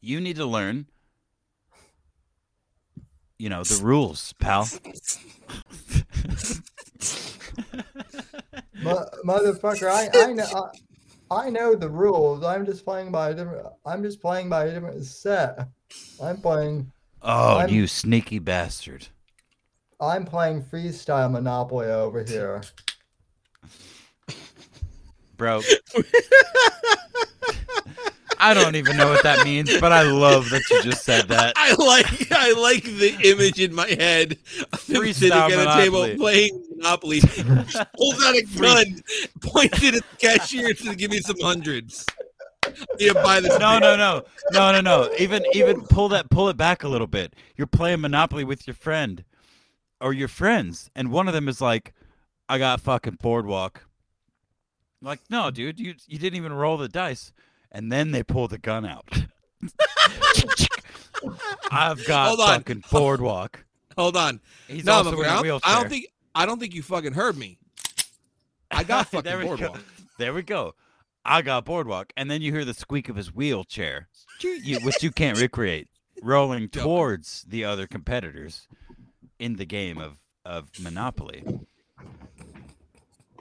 You 0.00 0.20
need 0.20 0.36
to 0.36 0.46
learn. 0.46 0.86
You 3.38 3.50
know 3.50 3.62
the 3.64 3.84
rules, 3.84 4.32
pal. 4.34 4.62
mo- 8.82 9.08
motherfucker, 9.24 9.90
I, 9.90 10.08
I 10.14 10.32
know, 10.32 10.70
I, 11.30 11.46
I 11.46 11.50
know 11.50 11.74
the 11.74 11.90
rules. 11.90 12.42
I'm 12.44 12.64
just 12.64 12.84
playing 12.84 13.10
by 13.12 13.30
a 13.30 13.34
different. 13.34 13.66
I'm 13.84 14.02
just 14.02 14.22
playing 14.22 14.48
by 14.48 14.66
a 14.66 14.72
different 14.72 15.04
set. 15.04 15.68
I'm 16.22 16.40
playing. 16.40 16.90
Oh, 17.20 17.58
I'm- 17.58 17.68
you 17.68 17.86
sneaky 17.86 18.38
bastard! 18.38 19.08
I'm 20.00 20.24
playing 20.24 20.62
freestyle 20.62 21.30
Monopoly 21.30 21.88
over 21.88 22.22
here. 22.24 22.62
bro. 25.36 25.60
I 28.38 28.54
don't 28.54 28.76
even 28.76 28.96
know 28.96 29.08
what 29.08 29.22
that 29.22 29.44
means, 29.44 29.78
but 29.80 29.92
I 29.92 30.02
love 30.02 30.50
that 30.50 30.62
you 30.70 30.82
just 30.82 31.04
said 31.04 31.28
that. 31.28 31.54
I 31.56 31.74
like 31.74 32.32
I 32.32 32.52
like 32.52 32.84
the 32.84 33.16
image 33.24 33.60
in 33.60 33.74
my 33.74 33.88
head 33.88 34.38
of 34.72 34.86
him 34.86 35.12
sitting 35.12 35.32
at 35.36 35.52
a 35.52 35.56
Monopoly. 35.56 35.82
table 35.82 36.16
playing 36.18 36.64
Monopoly. 36.76 37.20
pulls 37.20 38.24
out 38.24 38.34
a 38.34 38.42
gun, 38.58 39.02
points 39.40 39.82
it 39.82 39.94
at 39.94 40.02
the 40.10 40.16
cashier 40.18 40.74
to 40.74 40.94
"Give 40.94 41.10
me 41.10 41.20
some 41.20 41.36
hundreds. 41.40 42.04
Yeah, 42.98 43.12
buy 43.14 43.40
this. 43.40 43.58
No, 43.58 43.78
no, 43.78 43.96
no, 43.96 44.22
no, 44.52 44.72
no, 44.72 44.80
no. 44.80 45.10
Even 45.18 45.44
even 45.54 45.82
pull 45.82 46.08
that 46.10 46.30
pull 46.30 46.48
it 46.48 46.56
back 46.56 46.82
a 46.82 46.88
little 46.88 47.06
bit. 47.06 47.34
You're 47.56 47.66
playing 47.66 48.00
Monopoly 48.00 48.44
with 48.44 48.66
your 48.66 48.74
friend 48.74 49.24
or 50.00 50.12
your 50.12 50.28
friends, 50.28 50.90
and 50.94 51.10
one 51.10 51.28
of 51.28 51.34
them 51.34 51.48
is 51.48 51.60
like, 51.60 51.94
"I 52.48 52.58
got 52.58 52.80
fucking 52.80 53.18
boardwalk." 53.22 53.86
Like, 55.02 55.20
no, 55.30 55.50
dude, 55.50 55.78
you 55.78 55.94
you 56.06 56.18
didn't 56.18 56.36
even 56.36 56.52
roll 56.52 56.76
the 56.76 56.88
dice, 56.88 57.32
and 57.76 57.92
then 57.92 58.10
they 58.10 58.22
pull 58.22 58.48
the 58.48 58.56
gun 58.56 58.86
out. 58.86 59.06
I've 61.70 62.04
got 62.06 62.28
Hold 62.28 62.40
on. 62.40 62.46
fucking 62.46 62.84
boardwalk. 62.90 63.66
Hold 63.98 64.16
on. 64.16 64.40
He's 64.66 64.86
no, 64.86 64.92
also 64.94 65.20
in 65.20 65.26
I 65.26 65.28
a 65.28 65.34
don't, 65.34 65.42
wheelchair. 65.42 65.74
I 65.74 65.80
don't 65.80 65.90
think 65.90 66.06
I 66.34 66.46
don't 66.46 66.58
think 66.58 66.74
you 66.74 66.82
fucking 66.82 67.12
heard 67.12 67.36
me. 67.36 67.58
I 68.70 68.82
got 68.82 69.06
fucking 69.10 69.24
there 69.30 69.38
we 69.38 69.44
boardwalk. 69.44 69.74
Go. 69.74 69.80
There 70.18 70.32
we 70.32 70.40
go. 70.42 70.74
I 71.22 71.42
got 71.42 71.66
boardwalk, 71.66 72.14
and 72.16 72.30
then 72.30 72.40
you 72.40 72.50
hear 72.50 72.64
the 72.64 72.72
squeak 72.72 73.10
of 73.10 73.16
his 73.16 73.34
wheelchair, 73.34 74.08
you, 74.40 74.78
which 74.80 75.02
you 75.02 75.10
can't 75.10 75.38
recreate, 75.38 75.88
rolling 76.22 76.68
towards 76.70 77.44
the 77.46 77.64
other 77.64 77.86
competitors 77.86 78.68
in 79.38 79.56
the 79.56 79.66
game 79.66 79.98
of 79.98 80.18
of 80.46 80.70
Monopoly. 80.80 81.44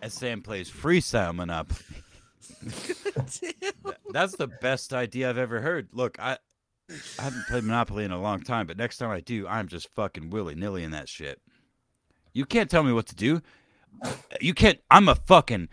as 0.02 0.14
Sam 0.14 0.41
plays 0.41 0.70
freestyle 0.70 1.34
Monopoly. 1.34 2.03
Th- 3.39 3.55
That's 4.11 4.35
the 4.35 4.47
best 4.61 4.93
idea 4.93 5.30
I've 5.30 5.38
ever 5.38 5.61
heard. 5.61 5.89
Look, 5.91 6.17
I 6.19 6.38
I 7.19 7.23
haven't 7.23 7.47
played 7.47 7.63
Monopoly 7.63 8.03
in 8.03 8.11
a 8.11 8.22
long 8.22 8.41
time, 8.41 8.67
but 8.67 8.77
next 8.77 8.97
time 8.97 9.09
I 9.09 9.19
do, 9.22 9.47
I'm 9.47 9.67
just 9.67 9.89
fucking 9.95 10.30
willy 10.30 10.55
nilly 10.55 10.84
in 10.84 10.91
that 10.91 11.09
shit. 11.09 11.41
You 12.34 12.45
can't 12.45 12.69
tell 12.69 12.84
me 12.84 12.91
what 12.93 13.07
to 13.07 13.15
do. 13.15 13.41
You 14.41 14.53
can't. 14.53 14.80
I'm 14.91 15.07
a 15.09 15.15
fucking. 15.15 15.69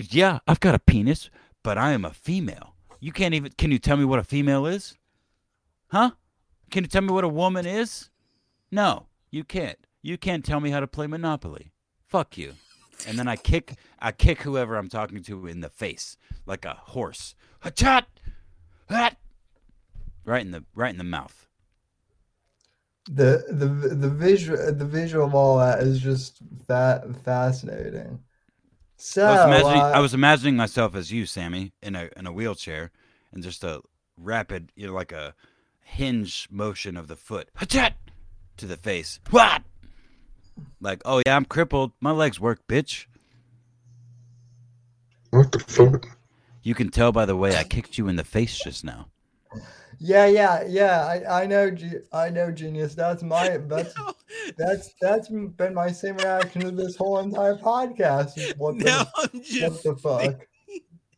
Yeah, 0.00 0.40
I've 0.46 0.60
got 0.60 0.74
a 0.74 0.78
penis, 0.80 1.30
but 1.62 1.78
I 1.78 1.92
am 1.92 2.04
a 2.04 2.12
female. 2.12 2.74
You 3.00 3.12
can't 3.12 3.34
even. 3.34 3.52
Can 3.56 3.70
you 3.70 3.78
tell 3.78 3.96
me 3.96 4.04
what 4.04 4.18
a 4.18 4.24
female 4.24 4.66
is? 4.66 4.96
Huh? 5.88 6.10
Can 6.70 6.84
you 6.84 6.88
tell 6.88 7.02
me 7.02 7.12
what 7.12 7.24
a 7.24 7.28
woman 7.28 7.64
is? 7.66 8.10
No, 8.70 9.06
you 9.30 9.44
can't. 9.44 9.78
You 10.02 10.18
can't 10.18 10.44
tell 10.44 10.60
me 10.60 10.70
how 10.70 10.80
to 10.80 10.86
play 10.86 11.06
Monopoly. 11.06 11.70
Fuck 12.06 12.36
you. 12.36 12.54
And 13.06 13.18
then 13.18 13.28
I 13.28 13.36
kick. 13.36 13.74
I 14.00 14.12
kick 14.12 14.42
whoever 14.42 14.76
I'm 14.76 14.88
talking 14.88 15.22
to 15.24 15.46
in 15.46 15.60
the 15.60 15.68
face 15.68 16.16
like 16.46 16.64
a 16.64 16.74
horse. 16.74 17.34
Hachat, 17.64 18.04
hat. 18.88 19.16
Right 20.24 20.44
in 20.44 20.52
the 20.52 20.64
right 20.74 20.90
in 20.90 20.98
the 20.98 21.04
mouth. 21.04 21.48
The 23.06 23.44
the 23.50 23.66
the 23.66 24.08
visual 24.08 24.72
the 24.72 24.84
visual 24.84 25.26
of 25.26 25.34
all 25.34 25.58
that 25.58 25.80
is 25.80 26.00
just 26.00 26.38
fa- 26.66 27.14
fascinating. 27.24 28.20
So 28.96 29.26
I 29.26 29.32
was 29.32 29.44
imagining, 29.44 29.82
uh, 29.82 29.92
I 29.94 30.00
was 30.00 30.14
imagining 30.14 30.56
myself 30.56 30.94
as 30.94 31.12
you, 31.12 31.26
Sammy, 31.26 31.72
in 31.82 31.94
a 31.94 32.08
in 32.16 32.26
a 32.26 32.32
wheelchair, 32.32 32.90
and 33.32 33.42
just 33.42 33.62
a 33.62 33.82
rapid, 34.16 34.72
you 34.76 34.86
know, 34.86 34.94
like 34.94 35.12
a 35.12 35.34
hinge 35.82 36.48
motion 36.50 36.96
of 36.96 37.08
the 37.08 37.16
foot, 37.16 37.50
Hachat! 37.58 37.92
to 38.56 38.66
the 38.66 38.76
face. 38.76 39.20
What? 39.30 39.62
Like, 40.80 41.02
oh 41.04 41.22
yeah, 41.26 41.36
I'm 41.36 41.44
crippled. 41.44 41.92
My 42.00 42.10
legs 42.10 42.40
work, 42.40 42.66
bitch. 42.68 43.06
What 45.30 45.50
the 45.52 45.58
fuck? 45.60 46.06
You 46.62 46.74
can 46.74 46.90
tell 46.90 47.12
by 47.12 47.26
the 47.26 47.36
way 47.36 47.56
I 47.56 47.64
kicked 47.64 47.98
you 47.98 48.08
in 48.08 48.16
the 48.16 48.24
face 48.24 48.56
just 48.56 48.84
now. 48.84 49.08
yeah 49.98 50.26
yeah 50.26 50.64
yeah 50.66 51.04
I, 51.04 51.42
I 51.42 51.46
know 51.46 51.74
I 52.12 52.30
know 52.30 52.50
genius. 52.50 52.94
That's 52.94 53.22
my 53.22 53.56
that's 53.68 53.96
now, 53.96 54.14
that's 54.56 54.94
that's 55.00 55.28
been 55.28 55.74
my 55.74 55.90
same 55.90 56.16
reaction 56.16 56.62
to 56.62 56.70
this 56.70 56.96
whole 56.96 57.18
entire 57.18 57.56
podcast. 57.56 58.56
What 58.58 58.78
the 58.78 58.84
now 58.84 59.06
what 59.22 59.82
the 59.82 59.96
fuck? 59.96 60.46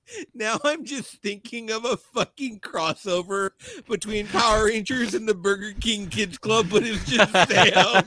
now 0.35 0.59
I'm 0.65 0.85
just 0.85 1.21
thinking 1.23 1.71
of 1.71 1.85
a 1.85 1.97
fucking 1.97 2.61
crossover 2.61 3.51
between 3.89 4.27
Power 4.27 4.67
Rangers 4.67 5.15
and 5.15 5.29
the 5.29 5.35
Burger 5.35 5.73
King 5.81 6.09
Kids 6.09 6.39
Club, 6.39 6.69
but 6.71 6.83
it's 6.85 7.05
just 7.05 7.33
Sam. 7.33 8.05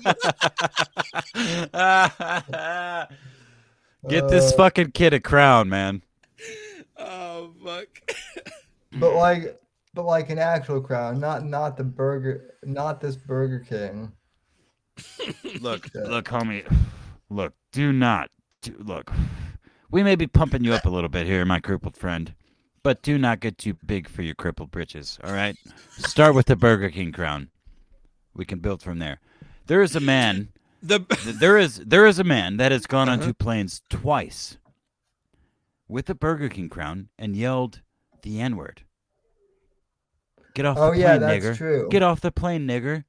Get 4.08 4.30
this 4.30 4.54
Uh, 4.54 4.58
fucking 4.58 4.92
kid 4.92 5.14
a 5.14 5.20
crown, 5.20 5.70
man. 5.70 6.04
oh 6.98 7.52
fuck. 7.64 7.88
But 8.94 9.14
like 9.16 9.60
but 9.94 10.04
like 10.04 10.30
an 10.30 10.40
actual 10.40 10.82
crown, 10.82 11.20
not 11.20 11.44
not 11.46 11.76
the 11.78 11.84
burger 11.84 12.56
not 12.64 13.02
this 13.02 13.16
Burger 13.16 13.60
King. 13.60 14.12
Look, 15.62 15.88
look, 15.94 16.26
homie. 16.26 16.66
Look, 17.30 17.54
do 17.72 17.94
not. 17.94 18.30
Do, 18.62 18.76
look, 18.80 19.12
we 19.92 20.04
may 20.04 20.16
be 20.16 20.28
pumping 20.28 20.64
you 20.64 20.74
up 20.74 20.86
a 20.86 20.90
little 20.90 21.10
bit 21.10 21.26
here, 21.28 21.46
my 21.46 21.60
crippled 21.60 21.98
friend, 21.98 22.34
but 22.84 23.02
do 23.02 23.18
not 23.18 23.40
get 23.40 23.58
too 23.58 23.74
big 23.86 24.08
for 24.08 24.22
your 24.22 24.36
crippled 24.36 24.72
britches. 24.72 25.20
All 25.24 25.34
right. 25.34 25.56
Start 25.98 26.36
with 26.36 26.46
the 26.48 26.56
Burger 26.56 26.90
King 26.90 27.12
crown. 27.12 27.50
We 28.34 28.46
can 28.46 28.60
build 28.60 28.82
from 28.82 29.00
there. 29.00 29.20
There 29.68 29.82
is 29.82 29.96
a 29.96 30.00
man. 30.00 30.50
The 30.82 31.00
There 31.40 31.58
is 31.58 31.78
there 31.86 32.06
is 32.06 32.20
a 32.20 32.24
man 32.24 32.58
that 32.58 32.72
has 32.72 32.86
gone 32.86 33.10
on 33.10 33.20
Uh-huh. 33.20 33.28
two 33.30 33.34
planes 33.34 33.82
twice 33.90 34.58
with 35.88 36.10
a 36.10 36.16
Burger 36.16 36.48
King 36.50 36.70
crown 36.70 37.10
and 37.18 37.36
yelled 37.36 37.82
the 38.22 38.40
N 38.40 38.56
word. 38.56 38.84
Get 40.54 40.66
off 40.66 40.78
Oh 40.78 40.92
the 40.92 41.00
yeah, 41.00 41.18
plane, 41.18 41.22
that's 41.22 41.46
nigger. 41.46 41.58
true. 41.58 41.88
Get 41.90 42.04
off 42.04 42.22
the 42.22 42.32
plane, 42.32 42.68
nigger. 42.68 43.04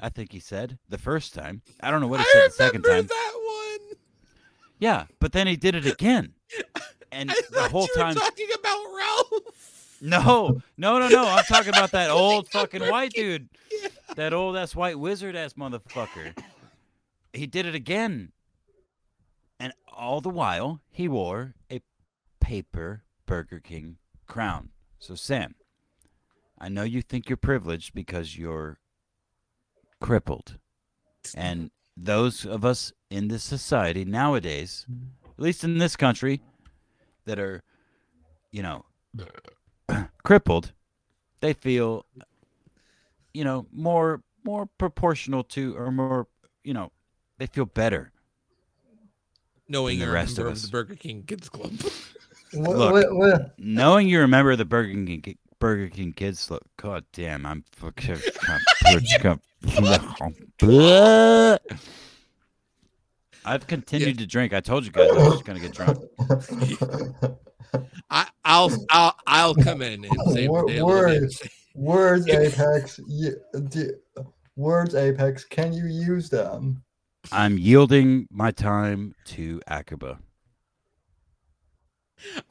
I 0.00 0.08
think 0.08 0.32
he 0.32 0.40
said 0.40 0.78
the 0.88 0.98
first 0.98 1.32
time. 1.32 1.62
I 1.80 1.90
don't 1.90 2.00
know 2.00 2.08
what 2.08 2.20
he 2.20 2.26
I 2.26 2.32
said 2.32 2.50
the 2.50 2.54
second 2.54 2.82
time. 2.82 3.06
that. 3.06 3.31
Yeah, 4.82 5.04
but 5.20 5.30
then 5.30 5.46
he 5.46 5.54
did 5.56 5.76
it 5.76 5.86
again. 5.86 6.34
And 7.14 7.28
the 7.28 7.68
whole 7.68 7.88
time 7.88 8.14
talking 8.14 8.48
about 8.58 8.78
Ralph. 8.96 9.98
No, 10.00 10.62
no, 10.78 10.98
no, 10.98 11.08
no. 11.08 11.28
I'm 11.28 11.44
talking 11.44 11.68
about 11.68 11.90
that 11.90 12.08
old 12.10 12.48
fucking 12.48 12.88
white 12.88 13.12
dude. 13.12 13.50
Yeah. 13.70 13.88
That 14.16 14.32
old 14.32 14.56
ass 14.56 14.74
white 14.74 14.98
wizard 14.98 15.36
ass 15.36 15.52
motherfucker. 15.52 16.34
He 17.34 17.46
did 17.46 17.66
it 17.66 17.74
again. 17.74 18.32
And 19.60 19.74
all 19.94 20.22
the 20.22 20.30
while 20.30 20.80
he 20.90 21.06
wore 21.06 21.52
a 21.70 21.82
paper 22.40 23.02
Burger 23.26 23.60
King 23.60 23.98
crown. 24.26 24.70
So 24.98 25.14
Sam, 25.14 25.54
I 26.58 26.70
know 26.70 26.84
you 26.84 27.02
think 27.02 27.28
you're 27.28 27.36
privileged 27.36 27.92
because 27.92 28.38
you're 28.38 28.78
crippled. 30.00 30.56
And 31.36 31.70
those 31.96 32.44
of 32.46 32.64
us 32.64 32.92
in 33.10 33.28
this 33.28 33.42
society 33.42 34.04
nowadays, 34.04 34.86
mm-hmm. 34.90 35.30
at 35.30 35.42
least 35.42 35.64
in 35.64 35.78
this 35.78 35.96
country, 35.96 36.40
that 37.24 37.38
are, 37.38 37.62
you 38.50 38.62
know, 38.62 38.84
crippled, 40.24 40.72
they 41.40 41.52
feel, 41.52 42.06
you 43.34 43.44
know, 43.44 43.66
more 43.72 44.22
more 44.44 44.66
proportional 44.78 45.44
to 45.44 45.76
or 45.76 45.92
more, 45.92 46.26
you 46.64 46.74
know, 46.74 46.90
they 47.38 47.46
feel 47.46 47.64
better. 47.64 48.12
Knowing 49.68 49.98
the 49.98 50.06
you're 50.06 50.14
rest 50.14 50.38
a 50.38 50.42
of 50.42 50.46
member 50.46 50.50
of, 50.50 50.56
us. 50.56 50.62
the 50.62 50.70
Burger 50.70 50.94
King 50.96 51.22
Kids 51.22 51.48
Club. 51.48 51.72
What, 52.52 52.76
Look. 52.76 52.92
what, 52.92 53.14
what, 53.14 53.54
Knowing 53.58 54.08
you're 54.08 54.24
a 54.24 54.28
member 54.28 54.50
of 54.50 54.58
the 54.58 54.64
Burger 54.64 54.92
King 54.92 55.36
Burger 55.62 55.88
King 55.90 56.12
kids, 56.12 56.50
look, 56.50 56.62
god 56.76 57.04
damn, 57.12 57.46
I'm 57.46 57.62
fucking. 57.70 58.18
I've 63.44 63.66
continued 63.68 64.18
to 64.18 64.26
drink. 64.26 64.52
I 64.52 64.58
told 64.60 64.84
you 64.84 64.90
guys 64.90 65.08
I 65.12 65.14
was 65.14 65.34
just 65.34 65.44
gonna 65.44 65.60
get 65.60 65.72
drunk. 65.72 65.98
I, 68.10 68.26
I'll 68.44 68.72
I'll 68.90 69.14
I'll 69.28 69.54
come 69.54 69.82
in 69.82 70.04
and 70.04 70.20
say 70.34 70.48
Wor- 70.48 70.64
what 70.64 70.66
they 70.72 70.82
live 70.82 71.14
in. 71.14 71.22
words. 71.22 71.42
Words 71.76 72.28
Apex. 72.28 72.98
y- 73.06 73.60
d- 73.68 73.90
Words 74.56 74.96
Apex. 74.96 75.44
Can 75.44 75.72
you 75.72 75.86
use 75.86 76.28
them? 76.28 76.82
I'm 77.30 77.56
yielding 77.56 78.26
my 78.32 78.50
time 78.50 79.14
to 79.26 79.60
Akiba. 79.68 80.18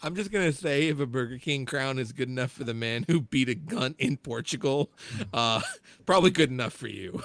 I'm 0.03 0.15
just 0.15 0.31
gonna 0.31 0.52
say 0.53 0.88
if 0.88 0.99
a 0.99 1.06
Burger 1.06 1.38
King 1.38 1.65
crown 1.65 1.99
is 1.99 2.11
good 2.11 2.30
enough 2.30 2.52
for 2.52 2.64
the 2.64 2.73
man 2.73 3.06
who 3.07 3.22
beat 3.22 3.49
a 3.49 3.56
gun 3.56 3.95
in 3.99 4.18
Portugal, 4.18 4.91
uh, 5.34 5.61
probably 6.06 6.31
good 6.31 6.49
enough 6.49 6.73
for 6.73 6.88
you. 6.88 7.22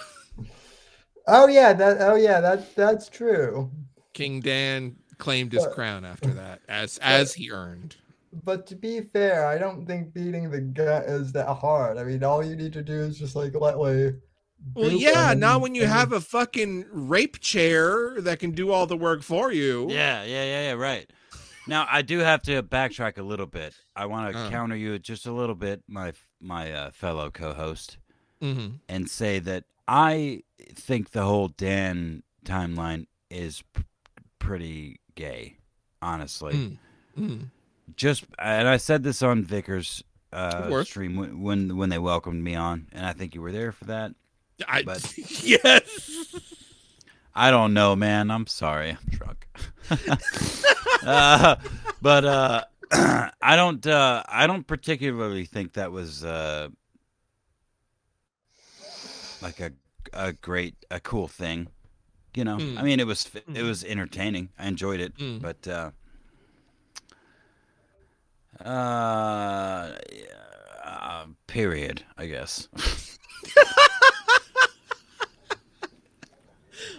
Oh 1.27 1.49
yeah, 1.49 1.73
that. 1.73 1.99
Oh 2.01 2.15
yeah, 2.15 2.41
that 2.41 2.75
that's 2.77 3.09
true. 3.09 3.71
King 4.13 4.41
Dan 4.41 4.97
claimed 5.19 5.53
his 5.53 5.65
But- 5.65 5.75
crown 5.75 6.05
after 6.05 6.31
that, 6.35 6.61
as 6.69 6.99
as 7.03 7.35
he 7.35 7.51
earned. 7.51 7.97
But 8.45 8.67
to 8.67 8.77
be 8.77 9.01
fair, 9.01 9.47
I 9.47 9.57
don't 9.57 9.87
think 9.87 10.13
beating 10.13 10.51
the 10.51 10.61
gun 10.61 11.05
is 11.05 11.33
that 11.33 11.49
hard. 11.49 11.97
I 11.97 12.05
mean, 12.05 12.23
all 12.23 12.45
you 12.45 12.55
need 12.55 12.75
to 12.75 12.83
do 12.83 12.93
is 12.93 13.19
just 13.19 13.35
like 13.35 13.55
lightly. 13.55 14.15
Well, 14.75 14.91
yeah. 14.91 15.31
them 15.31 15.41
Now, 15.41 15.59
when 15.59 15.75
you 15.75 15.83
and 15.83 15.91
have 15.91 16.13
a 16.13 16.21
fucking 16.21 16.87
rape 16.91 17.41
chair 17.41 18.21
that 18.21 18.39
can 18.39 18.51
do 18.51 18.73
all 18.73 18.87
the 18.87 18.97
work 18.97 19.23
for 19.23 19.53
you, 19.53 19.87
Yeah, 19.91 20.23
yeah, 20.25 20.45
yeah, 20.45 20.63
yeah, 20.69 20.73
right. 20.73 21.09
Now 21.67 21.87
I 21.91 22.03
do 22.03 22.19
have 22.21 22.43
to 22.43 22.63
backtrack 22.63 23.19
a 23.19 23.23
little 23.23 23.47
bit. 23.47 23.75
I 23.95 24.07
want 24.07 24.33
to 24.33 24.39
Uh. 24.39 24.51
counter 24.51 24.77
you 24.77 24.99
just 24.99 25.27
a 25.27 25.33
little 25.33 25.55
bit, 25.55 25.83
my 25.89 26.13
my 26.41 26.73
uh, 26.73 26.91
fellow 26.93 27.31
co-host, 27.31 27.99
Mhm. 28.43 28.81
and 28.89 29.09
say 29.11 29.39
that 29.41 29.65
I 29.89 30.43
think 30.75 31.11
the 31.11 31.25
whole 31.25 31.49
Dan 31.49 32.23
timeline 32.45 33.07
is 33.31 33.63
p- 33.75 33.83
pretty 34.39 35.01
gay, 35.15 35.57
honestly. 36.03 36.53
Mm. 36.55 36.79
Mm. 37.19 37.51
Just 37.97 38.25
and 38.39 38.69
I 38.69 38.77
said 38.77 39.03
this 39.03 39.23
on 39.23 39.43
Vickers 39.45 40.03
uh, 40.33 40.85
stream 40.85 41.17
when, 41.17 41.41
when 41.41 41.77
when 41.77 41.89
they 41.89 41.99
welcomed 41.99 42.43
me 42.45 42.55
on, 42.55 42.89
and 42.93 43.07
I 43.07 43.13
think 43.13 43.35
you 43.35 43.41
were 43.41 43.53
there 43.53 43.73
for 43.73 43.85
that. 43.87 44.13
I, 44.69 44.83
But- 44.83 45.17
yes. 45.43 46.35
I 47.35 47.51
don't 47.51 47.75
know, 47.75 47.95
man. 47.97 48.31
I'm 48.31 48.47
sorry. 48.47 48.91
I'm 48.91 49.09
drunk. 49.11 49.47
uh, 51.07 51.57
but 52.03 52.25
uh, 52.25 52.65
I 53.43 53.57
don't. 53.57 53.85
Uh, 53.87 54.23
I 54.29 54.47
don't 54.47 54.67
particularly 54.67 55.45
think 55.45 55.75
that 55.75 55.93
was 55.93 56.25
uh, 56.25 56.69
like 59.41 59.61
a 59.61 59.73
a 60.13 60.33
great, 60.33 60.75
a 60.91 61.01
cool 61.01 61.29
thing. 61.29 61.69
You 62.35 62.45
know, 62.45 62.57
Mm. 62.59 62.79
I 62.79 62.83
mean, 62.83 63.01
it 63.01 63.07
was 63.07 63.27
it 63.35 63.47
Mm. 63.49 63.63
was 63.67 63.85
entertaining. 63.85 64.51
I 64.59 64.67
enjoyed 64.69 65.01
it, 65.01 65.17
Mm. 65.17 65.41
but 65.41 65.67
uh, 65.69 65.91
uh, 68.65 69.97
yeah, 70.13 70.25
uh, 70.85 71.27
period. 71.47 72.03
I 72.17 72.27
guess. 72.27 72.69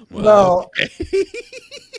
No, 0.09 0.69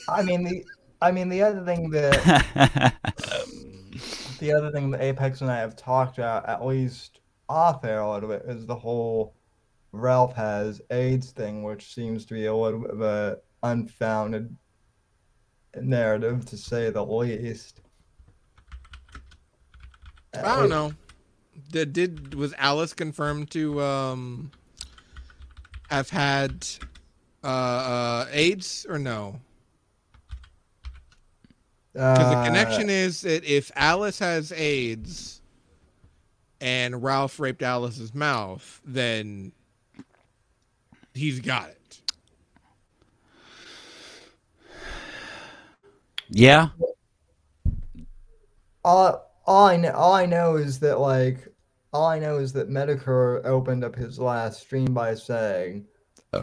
I 0.08 0.22
mean 0.22 0.42
the 0.44 0.64
I 1.00 1.10
mean, 1.12 1.28
the 1.28 1.42
other 1.42 1.64
thing 1.64 1.90
that 1.90 2.94
the 4.40 4.52
other 4.52 4.70
thing 4.72 4.90
that 4.90 5.00
Apex 5.00 5.40
and 5.40 5.50
I 5.50 5.58
have 5.58 5.76
talked 5.76 6.18
about, 6.18 6.48
at 6.48 6.64
least 6.64 7.20
off 7.48 7.84
air 7.84 8.00
a 8.00 8.12
little 8.12 8.28
bit, 8.28 8.42
is 8.46 8.66
the 8.66 8.74
whole 8.74 9.34
Ralph 9.92 10.34
has 10.34 10.80
AIDS 10.90 11.30
thing, 11.30 11.62
which 11.62 11.94
seems 11.94 12.26
to 12.26 12.34
be 12.34 12.46
a 12.46 12.54
little 12.54 12.80
bit 12.80 12.90
of 12.90 13.00
a 13.00 13.38
unfounded 13.62 14.54
narrative, 15.80 16.44
to 16.46 16.56
say 16.56 16.90
the 16.90 17.04
least. 17.04 17.80
I 20.34 20.56
don't 20.56 20.68
know. 20.68 20.92
Did, 21.70 21.92
did 21.92 22.34
was 22.34 22.54
Alice 22.58 22.94
confirmed 22.94 23.50
to 23.52 23.80
um 23.82 24.50
have 25.90 26.10
had 26.10 26.66
uh, 27.42 27.46
uh 27.46 28.26
AIDS 28.30 28.86
or 28.88 28.98
no? 28.98 29.40
Because 31.92 32.30
the 32.30 32.36
Uh, 32.38 32.44
connection 32.44 32.90
is 32.90 33.22
that 33.22 33.44
if 33.44 33.70
Alice 33.74 34.18
has 34.20 34.52
AIDS 34.52 35.40
and 36.60 37.02
Ralph 37.02 37.40
raped 37.40 37.62
Alice's 37.62 38.14
mouth, 38.14 38.80
then 38.84 39.52
he's 41.14 41.40
got 41.40 41.70
it. 41.70 42.00
yeah. 46.30 46.68
all 48.84 49.32
all 49.46 49.66
I 49.66 49.76
know 49.76 49.92
all 49.92 50.12
I 50.14 50.26
know 50.26 50.56
is 50.56 50.78
that 50.80 51.00
like 51.00 51.48
all 51.92 52.06
I 52.06 52.18
know 52.18 52.36
is 52.38 52.52
that 52.52 52.68
Metokur 52.68 53.44
opened 53.46 53.82
up 53.82 53.94
his 53.96 54.18
last 54.18 54.60
stream 54.60 54.92
by 54.92 55.14
saying 55.14 55.86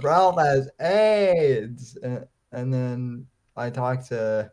Ralph 0.02 0.40
has 0.40 0.70
AIDS 0.80 1.98
and, 2.02 2.26
and 2.52 2.74
then 2.74 3.28
I 3.56 3.70
talked 3.70 4.08
to 4.08 4.52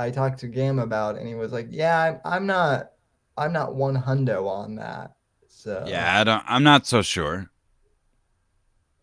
I 0.00 0.10
talked 0.10 0.40
to 0.40 0.48
Gam 0.48 0.78
about 0.78 1.16
and 1.16 1.28
he 1.28 1.34
was 1.34 1.52
like, 1.52 1.68
Yeah, 1.70 2.00
I'm 2.00 2.20
I'm 2.24 2.46
not 2.46 2.92
I'm 3.36 3.52
not 3.52 3.74
one 3.74 3.96
hundo 3.96 4.48
on 4.48 4.76
that. 4.76 5.12
So 5.48 5.84
Yeah, 5.86 6.20
I 6.20 6.24
don't 6.24 6.42
I'm 6.46 6.62
not 6.62 6.86
so 6.86 7.02
sure. 7.02 7.50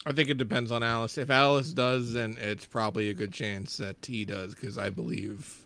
I 0.07 0.13
think 0.13 0.29
it 0.29 0.37
depends 0.37 0.71
on 0.71 0.83
Alice. 0.83 1.17
If 1.17 1.29
Alice 1.29 1.73
does, 1.73 2.13
then 2.13 2.37
it's 2.39 2.65
probably 2.65 3.09
a 3.09 3.13
good 3.13 3.33
chance 3.33 3.75
that 3.75 4.05
he 4.05 4.23
does, 4.23 4.55
because 4.55 4.77
I 4.77 4.89
believe 4.89 5.65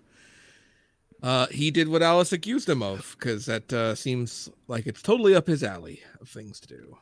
uh, 1.21 1.45
he 1.51 1.69
did 1.69 1.87
what 1.87 2.01
Alice 2.01 2.31
accused 2.31 2.67
him 2.67 2.81
of, 2.81 3.15
because 3.19 3.45
that 3.45 3.71
uh, 3.71 3.93
seems 3.93 4.49
like 4.67 4.87
it's 4.87 5.03
totally 5.03 5.35
up 5.35 5.45
his 5.45 5.63
alley 5.63 6.01
of 6.19 6.27
things 6.27 6.59
to 6.61 6.67
do. 6.67 6.97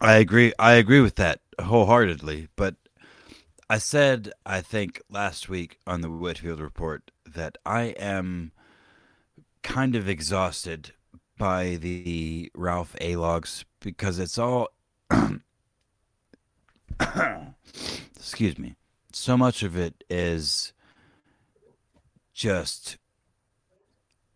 I 0.00 0.14
agree. 0.14 0.54
I 0.58 0.74
agree 0.74 1.00
with 1.00 1.16
that 1.16 1.40
wholeheartedly. 1.60 2.48
But 2.56 2.76
I 3.70 3.78
said, 3.78 4.32
I 4.46 4.60
think 4.62 5.02
last 5.10 5.48
week 5.48 5.78
on 5.86 6.00
the 6.00 6.10
Whitfield 6.10 6.60
report 6.60 7.10
that 7.26 7.58
I 7.66 7.94
am 7.98 8.52
kind 9.62 9.94
of 9.94 10.08
exhausted 10.08 10.92
by 11.36 11.76
the 11.76 12.50
Ralph 12.54 12.96
A 13.00 13.16
logs 13.16 13.64
because 13.80 14.18
it's 14.18 14.38
all. 14.38 14.68
excuse 18.16 18.58
me. 18.58 18.74
So 19.12 19.36
much 19.36 19.62
of 19.62 19.76
it 19.76 20.02
is 20.08 20.72
just 22.32 22.96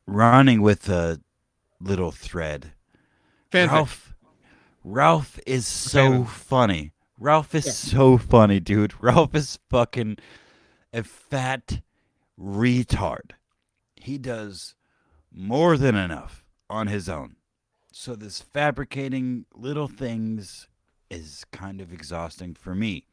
running 0.07 0.61
with 0.61 0.89
a 0.89 1.21
little 1.81 2.11
thread. 2.11 2.73
Fanfic. 3.51 3.69
Ralph 3.71 4.15
Ralph 4.85 5.41
is 5.47 5.67
so 5.67 6.11
Fan- 6.11 6.25
funny. 6.27 6.92
Ralph 7.23 7.55
is 7.55 7.67
Yeah. 7.67 7.73
so 7.73 8.19
funny, 8.19 8.59
dude. 8.59 8.95
Ralph 9.01 9.35
is 9.35 9.59
fucking 9.71 10.17
a 10.93 11.03
fat 11.05 11.81
retard. 12.39 13.33
He 13.97 14.19
does 14.19 14.75
more 15.31 15.77
than 15.77 15.95
enough 15.95 16.45
on 16.69 16.89
his 16.89 17.09
own. 17.09 17.37
So 17.93 18.17
this 18.17 18.41
fabricating 18.41 19.45
little 19.55 19.87
things 19.89 20.67
is 21.11 21.45
kind 21.53 21.81
of 21.81 21.93
exhausting 21.93 22.55
for 22.55 22.75
me. 22.75 23.07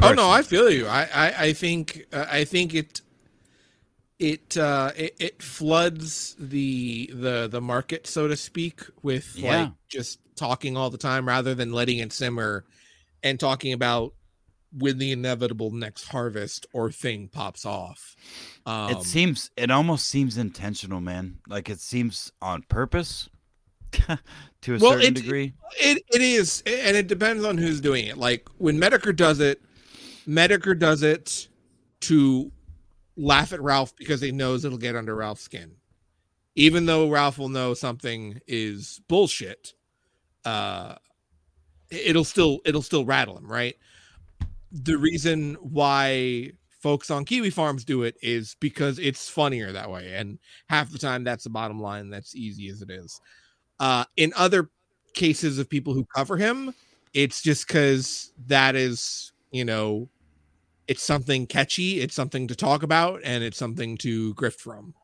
Oh 0.00 0.12
no, 0.12 0.30
I 0.30 0.42
feel 0.42 0.70
you. 0.70 0.86
I 0.86 1.08
I, 1.12 1.34
I 1.46 1.52
think 1.52 2.06
uh, 2.12 2.26
I 2.30 2.44
think 2.44 2.74
it 2.74 3.02
it 4.18 4.56
uh 4.56 4.90
it, 4.96 5.14
it 5.20 5.42
floods 5.42 6.34
the 6.38 7.08
the 7.14 7.48
the 7.48 7.60
market 7.60 8.06
so 8.06 8.26
to 8.26 8.36
speak 8.36 8.80
with 9.02 9.36
Yeah. 9.36 9.62
like 9.62 9.72
just 9.88 10.18
talking 10.34 10.76
all 10.76 10.90
the 10.90 10.98
time 10.98 11.26
rather 11.28 11.54
than 11.54 11.72
letting 11.72 11.98
it 11.98 12.12
simmer 12.12 12.64
and 13.22 13.38
talking 13.38 13.72
about 13.72 14.14
when 14.76 14.98
the 14.98 15.12
inevitable 15.12 15.70
next 15.70 16.04
harvest 16.08 16.66
or 16.74 16.92
thing 16.92 17.28
pops 17.28 17.64
off. 17.64 18.14
Um, 18.66 18.90
it 18.90 19.02
seems 19.02 19.50
it 19.56 19.70
almost 19.70 20.06
seems 20.06 20.36
intentional, 20.36 21.00
man. 21.00 21.38
Like 21.48 21.70
it 21.70 21.80
seems 21.80 22.30
on 22.42 22.62
purpose 22.68 23.28
to 23.92 24.74
a 24.74 24.78
Well, 24.78 24.92
certain 24.92 25.06
it- 25.06 25.14
degree. 25.14 25.54
It 25.80 26.02
it 26.12 26.20
is, 26.20 26.62
and 26.66 26.96
it 26.96 27.06
depends 27.06 27.44
on 27.44 27.56
who's 27.56 27.80
doing 27.80 28.06
it. 28.06 28.18
Like 28.18 28.46
when 28.58 28.78
Metokur 28.78 29.16
does 29.16 29.40
it, 29.40 29.62
Metokur 30.28 30.78
does 30.78 31.02
it 31.02 31.48
to 32.02 32.52
laugh 33.18 33.52
at 33.52 33.60
Ralph 33.60 33.94
because 33.96 34.20
he 34.20 34.32
knows 34.32 34.64
it'll 34.64 34.78
get 34.78 34.96
under 34.96 35.14
Ralph's 35.14 35.42
skin, 35.42 35.72
even 36.54 36.86
though 36.86 37.10
Ralph 37.10 37.38
will 37.38 37.48
know 37.48 37.74
something 37.74 38.40
is 38.46 39.00
bullshit. 39.08 39.74
Uh, 40.44 40.94
it'll 41.90 42.24
still 42.24 42.60
it'll 42.64 42.82
still 42.82 43.04
rattle 43.04 43.36
him, 43.36 43.50
right? 43.50 43.76
The 44.70 44.96
reason 44.96 45.54
why 45.60 46.52
folks 46.80 47.10
on 47.10 47.24
Kiwi 47.24 47.50
Farms 47.50 47.84
do 47.84 48.04
it 48.04 48.16
is 48.22 48.56
because 48.60 48.98
it's 48.98 49.28
funnier 49.28 49.72
that 49.72 49.90
way, 49.90 50.14
and 50.14 50.38
half 50.68 50.90
the 50.90 50.98
time 50.98 51.24
that's 51.24 51.44
the 51.44 51.50
bottom 51.50 51.80
line. 51.82 52.08
That's 52.08 52.36
easy 52.36 52.68
as 52.68 52.80
it 52.80 52.90
is. 52.90 53.20
Uh, 53.80 54.04
in 54.16 54.32
other 54.36 54.70
cases 55.14 55.58
of 55.58 55.68
people 55.68 55.94
who 55.94 56.06
cover 56.14 56.36
him, 56.36 56.72
it's 57.14 57.42
just 57.42 57.66
because 57.66 58.32
that 58.46 58.76
is, 58.76 59.32
you 59.50 59.64
know, 59.64 60.08
it's 60.88 61.02
something 61.02 61.46
catchy, 61.46 62.00
it's 62.00 62.14
something 62.14 62.48
to 62.48 62.56
talk 62.56 62.82
about, 62.82 63.20
and 63.22 63.44
it's 63.44 63.58
something 63.58 63.96
to 63.98 64.34
grift 64.34 64.58
from. 64.58 64.94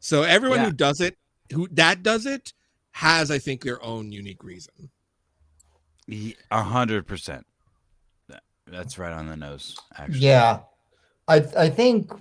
So 0.00 0.22
everyone 0.22 0.60
Yeah. 0.60 0.66
who 0.66 0.72
does 0.72 1.00
it, 1.00 1.16
who 1.52 1.68
that 1.72 2.02
does 2.02 2.24
it, 2.24 2.52
has, 2.92 3.30
I 3.30 3.38
think, 3.38 3.62
their 3.62 3.82
own 3.82 4.12
unique 4.12 4.44
reason. 4.44 4.90
A 6.50 6.62
hundred 6.62 7.06
percent. 7.06 7.46
That's 8.66 8.98
right 8.98 9.12
on 9.12 9.26
the 9.26 9.36
nose. 9.36 9.76
Actually, 9.96 10.20
Yeah, 10.20 10.60
I 11.28 11.36
I 11.56 11.68
think 11.70 12.12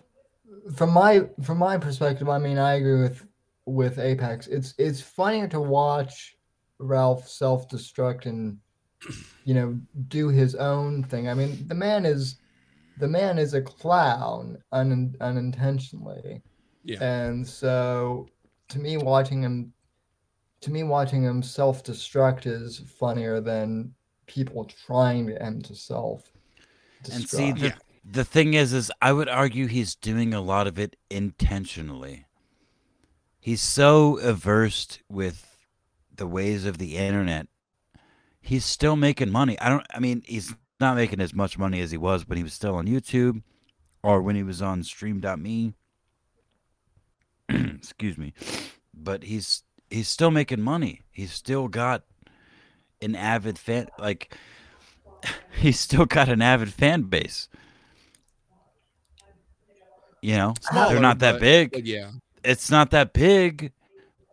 from 0.76 0.91
my 0.91 1.27
from 1.44 1.57
my 1.57 1.77
perspective, 1.77 2.27
I 2.30 2.38
mean, 2.38 2.57
I 2.57 2.73
agree 2.76 3.02
with 3.02 3.26
with 3.65 3.99
Apex. 3.99 4.48
It's 4.48 4.73
it's 4.77 5.02
funnier 5.02 5.48
to 5.49 5.61
watch 5.61 6.35
Ralph 6.80 7.27
self 7.27 7.69
destruct 7.69 8.26
and 8.26 8.57
you 9.45 9.53
know 9.53 9.80
do 10.07 10.30
his 10.30 10.56
own 10.56 11.03
thing. 11.03 11.30
I 11.30 11.34
mean, 11.34 11.68
the 11.68 11.76
man 11.76 12.06
is 12.06 12.38
the 12.98 13.07
man 13.07 13.38
is 13.38 13.53
a 13.53 13.61
clown 13.61 14.57
un, 14.72 15.15
unintentionally, 15.22 16.41
Yeah. 16.84 17.03
and 17.03 17.48
so 17.48 18.28
to 18.70 18.80
me, 18.80 18.98
watching 18.98 19.41
him 19.44 19.74
to 20.61 20.72
me 20.72 20.84
watching 20.84 21.24
him 21.24 21.44
self 21.44 21.84
destruct 21.84 22.45
is 22.45 22.80
funnier 22.80 23.41
than 23.41 23.94
people 24.28 24.64
trying 24.65 25.28
to 25.28 25.41
end 25.41 25.65
to 25.65 25.76
self. 25.76 26.32
and 27.11 27.28
see 27.28 27.52
the 27.52 27.68
Yeah. 27.68 27.76
the 28.06 28.24
thing 28.24 28.53
is, 28.53 28.72
is 28.74 28.91
I 29.02 29.11
would 29.14 29.28
argue 29.30 29.68
he's 29.68 29.95
doing 29.95 30.34
a 30.34 30.40
lot 30.41 30.68
of 30.68 30.80
it 30.80 30.95
intentionally. 31.10 32.26
He's 33.40 33.61
so 33.61 34.18
averse 34.20 34.99
with 35.10 35.57
the 36.15 36.28
ways 36.28 36.64
of 36.65 36.78
the 36.78 36.95
internet. 36.95 37.48
He's 38.40 38.64
still 38.64 38.95
making 38.95 39.32
money. 39.32 39.60
I 39.60 39.68
don't. 39.70 39.86
I 39.94 39.99
mean, 39.99 40.22
he's 40.26 40.53
not 40.80 40.95
making 40.95 41.22
as 41.22 41.34
much 41.34 41.58
money 41.58 41.80
as 41.82 41.91
he 41.91 41.98
was 41.98 42.28
when 42.28 42.38
he 42.38 42.44
was 42.44 42.54
still 42.54 42.76
on 42.76 42.88
YouTube, 42.88 43.41
or 44.02 44.22
when 44.22 44.36
he 44.36 44.44
was 44.44 44.62
on 44.62 44.84
Stream.me. 44.84 45.74
Excuse 47.50 48.18
me, 48.18 48.34
but 48.94 49.24
he's 49.24 49.64
he's 49.90 50.08
still 50.08 50.32
making 50.32 50.62
money. 50.62 51.02
He's 51.12 51.32
still 51.34 51.68
got 51.68 52.04
an 53.02 53.16
avid 53.16 53.60
fan. 53.60 53.88
Like 54.00 54.36
he's 55.60 55.80
still 55.80 56.06
got 56.06 56.30
an 56.30 56.41
avid 56.41 56.74
fan 56.74 57.04
base. 57.04 57.50
You 60.22 60.38
know, 60.38 60.54
they're 60.74 61.02
not 61.02 61.20
that 61.20 61.34
but- 61.34 61.41
big 61.41 61.72
but 61.74 61.86
yeah. 61.86 62.12
it's 62.45 62.72
not 62.72 62.91
that 62.91 63.12
big, 63.14 63.74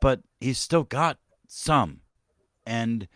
but 0.00 0.20
he's 0.40 0.58
still 0.58 0.84
got 0.84 1.18
some. 1.48 2.00
And 2.64 3.08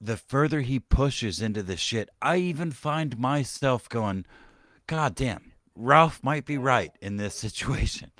the 0.00 0.16
further 0.16 0.60
he 0.60 0.78
pushes 0.80 1.40
into 1.42 1.62
the 1.62 1.76
shit, 1.76 2.08
I 2.22 2.36
even 2.38 2.70
find 2.70 3.18
myself 3.18 3.88
going, 3.88 4.24
God 4.86 5.14
damn, 5.14 5.52
Ralph 5.74 6.22
might 6.22 6.44
be 6.44 6.58
right 6.58 6.92
in 7.00 7.16
this 7.16 7.34
situation. 7.34 8.10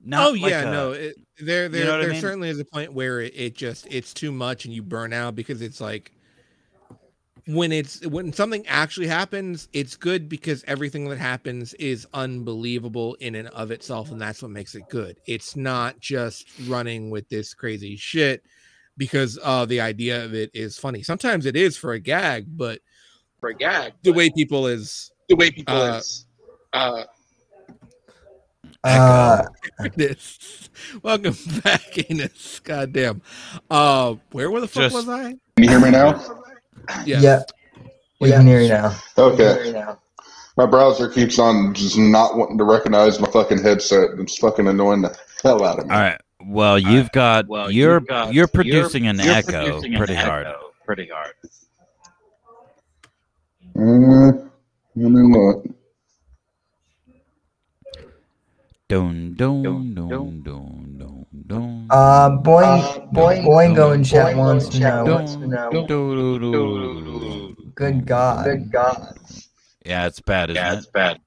Not 0.00 0.28
oh 0.28 0.30
like 0.32 0.50
yeah, 0.50 0.68
a- 0.68 0.72
no, 0.72 0.92
it, 0.92 1.16
there 1.40 1.68
there 1.68 1.86
know 1.86 1.92
what 1.92 2.00
I 2.00 2.04
there 2.04 2.12
mean? 2.12 2.20
certainly 2.20 2.48
is 2.48 2.60
a 2.60 2.64
point 2.64 2.92
where 2.92 3.20
it, 3.20 3.32
it 3.34 3.54
just 3.54 3.86
it's 3.90 4.14
too 4.14 4.30
much 4.30 4.64
and 4.64 4.72
you 4.72 4.82
burn 4.82 5.12
out 5.12 5.34
because 5.34 5.60
it's 5.60 5.80
like 5.80 6.12
when 7.48 7.72
it's 7.72 8.06
when 8.06 8.32
something 8.32 8.64
actually 8.68 9.06
happens, 9.08 9.68
it's 9.72 9.96
good 9.96 10.28
because 10.28 10.62
everything 10.68 11.08
that 11.08 11.18
happens 11.18 11.74
is 11.74 12.06
unbelievable 12.14 13.14
in 13.20 13.34
and 13.34 13.48
of 13.48 13.70
itself, 13.70 14.10
and 14.10 14.20
that's 14.20 14.42
what 14.42 14.50
makes 14.50 14.74
it 14.74 14.88
good. 14.88 15.18
It's 15.26 15.56
not 15.56 15.98
just 15.98 16.48
running 16.66 17.10
with 17.10 17.28
this 17.28 17.54
crazy 17.54 17.96
shit 17.96 18.44
because 18.98 19.38
uh 19.42 19.64
the 19.64 19.80
idea 19.80 20.22
of 20.24 20.34
it 20.34 20.50
is 20.52 20.76
funny. 20.76 21.02
Sometimes 21.02 21.46
it 21.46 21.56
is 21.56 21.76
for 21.78 21.92
a 21.92 21.98
gag, 21.98 22.46
but 22.54 22.80
for 23.40 23.48
a 23.50 23.54
gag. 23.54 23.94
the 24.02 24.12
way 24.12 24.28
people 24.30 24.66
is 24.66 25.10
the 25.28 25.36
way 25.36 25.50
people 25.50 25.74
Uh, 25.74 25.96
is 25.98 26.26
uh 26.74 27.04
Uh, 28.84 29.42
this. 29.96 30.70
Welcome 31.02 31.36
back, 31.64 32.10
Anus. 32.10 32.60
Goddamn. 32.60 33.22
Uh 33.70 34.16
where 34.32 34.50
were 34.50 34.60
the 34.60 34.68
fuck 34.68 34.82
Just- 34.84 34.94
was 34.94 35.08
I? 35.08 35.34
Can 35.56 35.64
you 35.64 35.68
hear 35.70 35.80
me 35.80 35.90
now? 35.90 36.20
Yes. 37.06 37.22
yeah. 37.22 37.42
We 38.20 38.30
can 38.30 38.46
hear 38.46 38.60
you 38.60 38.68
now. 38.68 38.96
Okay. 39.16 39.84
My 40.56 40.66
browser 40.66 41.08
keeps 41.08 41.38
on 41.38 41.72
just 41.72 41.96
not 41.98 42.36
wanting 42.36 42.58
to 42.58 42.64
recognize 42.64 43.20
my 43.20 43.30
fucking 43.30 43.62
headset. 43.62 44.10
It's 44.18 44.36
fucking 44.38 44.66
annoying 44.66 45.02
the 45.02 45.16
hell 45.44 45.64
out 45.64 45.78
of 45.78 45.86
me. 45.86 45.94
All 45.94 46.00
right. 46.00 46.20
Well, 46.48 46.78
you've 46.78 47.12
got 47.12 47.46
well, 47.46 47.70
you're 47.70 47.98
you've 47.98 48.06
got- 48.08 48.32
you're 48.32 48.48
producing 48.48 49.06
an 49.06 49.18
you're 49.18 49.34
echo 49.34 49.64
producing 49.66 49.92
an 49.94 49.98
pretty 49.98 50.14
echo 50.14 50.30
hard. 50.30 50.46
Pretty 50.86 51.08
hard. 51.12 51.34
Mm, 53.76 54.50
let 54.96 55.10
me 55.10 55.36
look. 55.36 55.66
Dun 58.88 59.34
dun 59.36 59.62
Dun, 59.62 59.94
dun 59.94 60.08
dun. 60.08 60.42
dun 60.42 60.96
dun 60.96 61.26
dun. 61.46 61.86
Uh, 61.90 62.30
Boing, 62.40 62.80
Uh, 62.80 63.00
Boing, 63.12 63.44
Boingo 63.44 63.94
in 63.94 64.02
chat 64.02 64.34
wants 64.34 64.68
to 64.70 64.80
know. 64.80 65.04
Dun, 65.04 65.26
dun, 65.50 65.86
dun, 65.86 65.86
dun, 65.86 66.40
dun. 66.40 67.56
Good 67.74 68.06
God. 68.06 68.44
Good 68.46 68.72
God. 68.72 69.18
Yeah, 69.84 70.06
it's 70.06 70.20
bad, 70.20 70.48
Yeah, 70.50 70.68
isn't 70.68 70.78
it's 70.78 70.86
bad. 70.90 71.20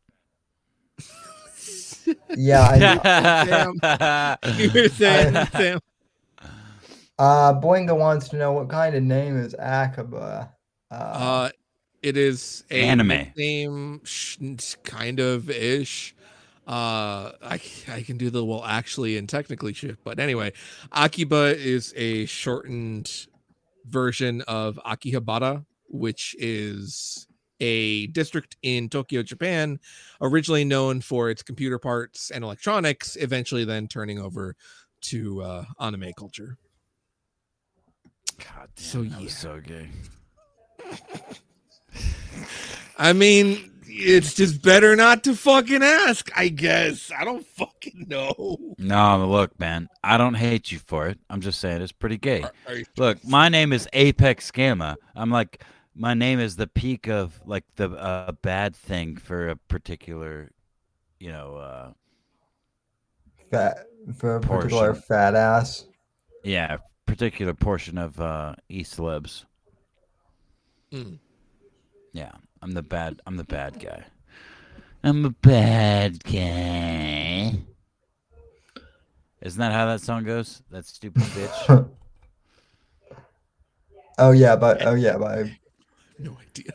Yeah, 2.36 2.68
I 2.68 2.80
know. 2.80 3.74
it? 3.84 4.58
You 4.74 4.82
were 4.82 4.90
saying, 4.90 5.34
Sam. 5.54 5.80
Uh, 7.20 7.54
Boingo 7.60 7.98
wants 7.98 8.30
to 8.30 8.38
know 8.38 8.52
what 8.54 8.70
kind 8.70 8.96
of 8.96 9.04
name 9.04 9.38
is 9.38 9.54
Akiba. 9.60 10.52
Uh, 10.90 10.94
Uh, 10.94 11.50
it 12.02 12.18
is 12.18 12.64
a 12.72 12.82
Anime. 12.82 13.32
name, 13.38 14.02
kind 14.84 15.20
of 15.20 15.50
ish. 15.50 16.16
Uh, 16.68 17.32
I 17.44 17.60
I 17.90 18.02
can 18.04 18.18
do 18.18 18.30
the 18.30 18.44
well, 18.46 18.64
actually 18.64 19.18
and 19.18 19.28
technically 19.28 19.74
shit, 19.74 19.98
but 20.04 20.20
anyway, 20.20 20.54
Akiba 20.92 21.56
is 21.58 21.94
a 21.96 22.26
shortened 22.26 23.28
version 23.86 24.42
of 24.44 24.80
Akihabara, 24.86 25.66
which 25.90 26.36
is 26.40 27.28
a 27.62 28.08
district 28.08 28.58
in 28.64 28.90
Tokyo, 28.90 29.22
Japan, 29.24 29.80
originally 30.20 30.66
known 30.66 31.00
for 31.00 31.30
its 31.30 31.44
computer 31.44 31.78
parts 31.80 32.32
and 32.32 32.44
electronics, 32.44 33.16
eventually 33.16 33.64
then 33.64 33.88
turning 33.88 34.20
over 34.20 34.56
to 35.02 35.42
uh, 35.42 35.66
anime 35.80 36.12
culture. 36.18 36.58
God 38.40 38.68
damn, 38.76 38.84
So, 38.84 39.04
that 39.04 39.22
was 39.22 39.24
yeah. 39.24 39.30
so 39.30 39.60
gay. 39.62 39.88
I 42.98 43.14
mean, 43.14 43.72
it's 43.86 44.34
just 44.36 44.62
better 44.62 44.96
not 44.96 45.24
to 45.26 45.36
fucking 45.36 45.84
ask, 45.84 46.32
I 46.36 46.48
guess. 46.50 47.12
I 47.18 47.24
don't 47.24 47.46
fucking 47.46 48.06
know. 48.08 48.58
No, 48.78 49.28
look, 49.28 49.60
man, 49.60 49.90
I 50.04 50.18
don't 50.18 50.34
hate 50.36 50.72
you 50.72 50.80
for 50.80 51.08
it. 51.08 51.20
I'm 51.30 51.42
just 51.42 51.60
saying 51.60 51.82
it's 51.82 51.92
pretty 51.92 52.18
gay. 52.18 52.44
Are 52.68 52.76
you- 52.76 52.86
Look, 52.98 53.24
my 53.24 53.50
name 53.50 53.74
is 53.74 53.88
Apex 53.94 54.50
Gamma. 54.52 54.98
I'm 55.16 55.30
like, 55.30 55.64
my 56.02 56.16
name 56.16 56.40
is 56.40 56.56
the 56.56 56.66
peak 56.66 57.08
of 57.08 57.40
like 57.46 57.64
the 57.76 57.92
uh, 57.92 58.32
bad 58.42 58.76
thing 58.76 59.16
for 59.16 59.50
a 59.50 59.56
particular, 59.56 60.50
you 61.20 61.32
know, 61.32 61.58
uh, 61.58 61.92
fat, 63.52 63.86
for 64.18 64.38
a 64.38 64.42
particular 64.42 64.94
Portion. 64.94 65.04
fat 65.04 65.36
ass. 65.36 65.86
yeah, 66.44 66.78
particular 67.06 67.54
portion 67.54 68.00
of 68.00 68.20
uh, 68.20 68.56
East 68.68 68.98
Libs. 68.98 69.46
Mm. 70.92 71.20
Yeah, 72.14 72.32
I'm 72.64 72.72
the 72.72 72.82
bad. 72.82 73.22
I'm 73.28 73.38
the 73.38 73.44
bad 73.44 73.80
guy. 73.80 74.04
I'm 75.04 75.24
a 75.24 75.30
bad 75.30 76.24
guy. 76.24 77.60
Isn't 79.40 79.60
that 79.60 79.72
how 79.72 79.86
that 79.86 80.02
song 80.02 80.24
goes? 80.24 80.64
That 80.72 80.86
stupid 80.88 81.22
bitch. 81.22 81.90
Oh 84.18 84.32
yeah, 84.32 84.56
but 84.56 84.86
oh 84.86 84.94
yeah, 84.94 85.18
but 85.18 85.48
No 86.22 86.38
idea. 86.42 86.72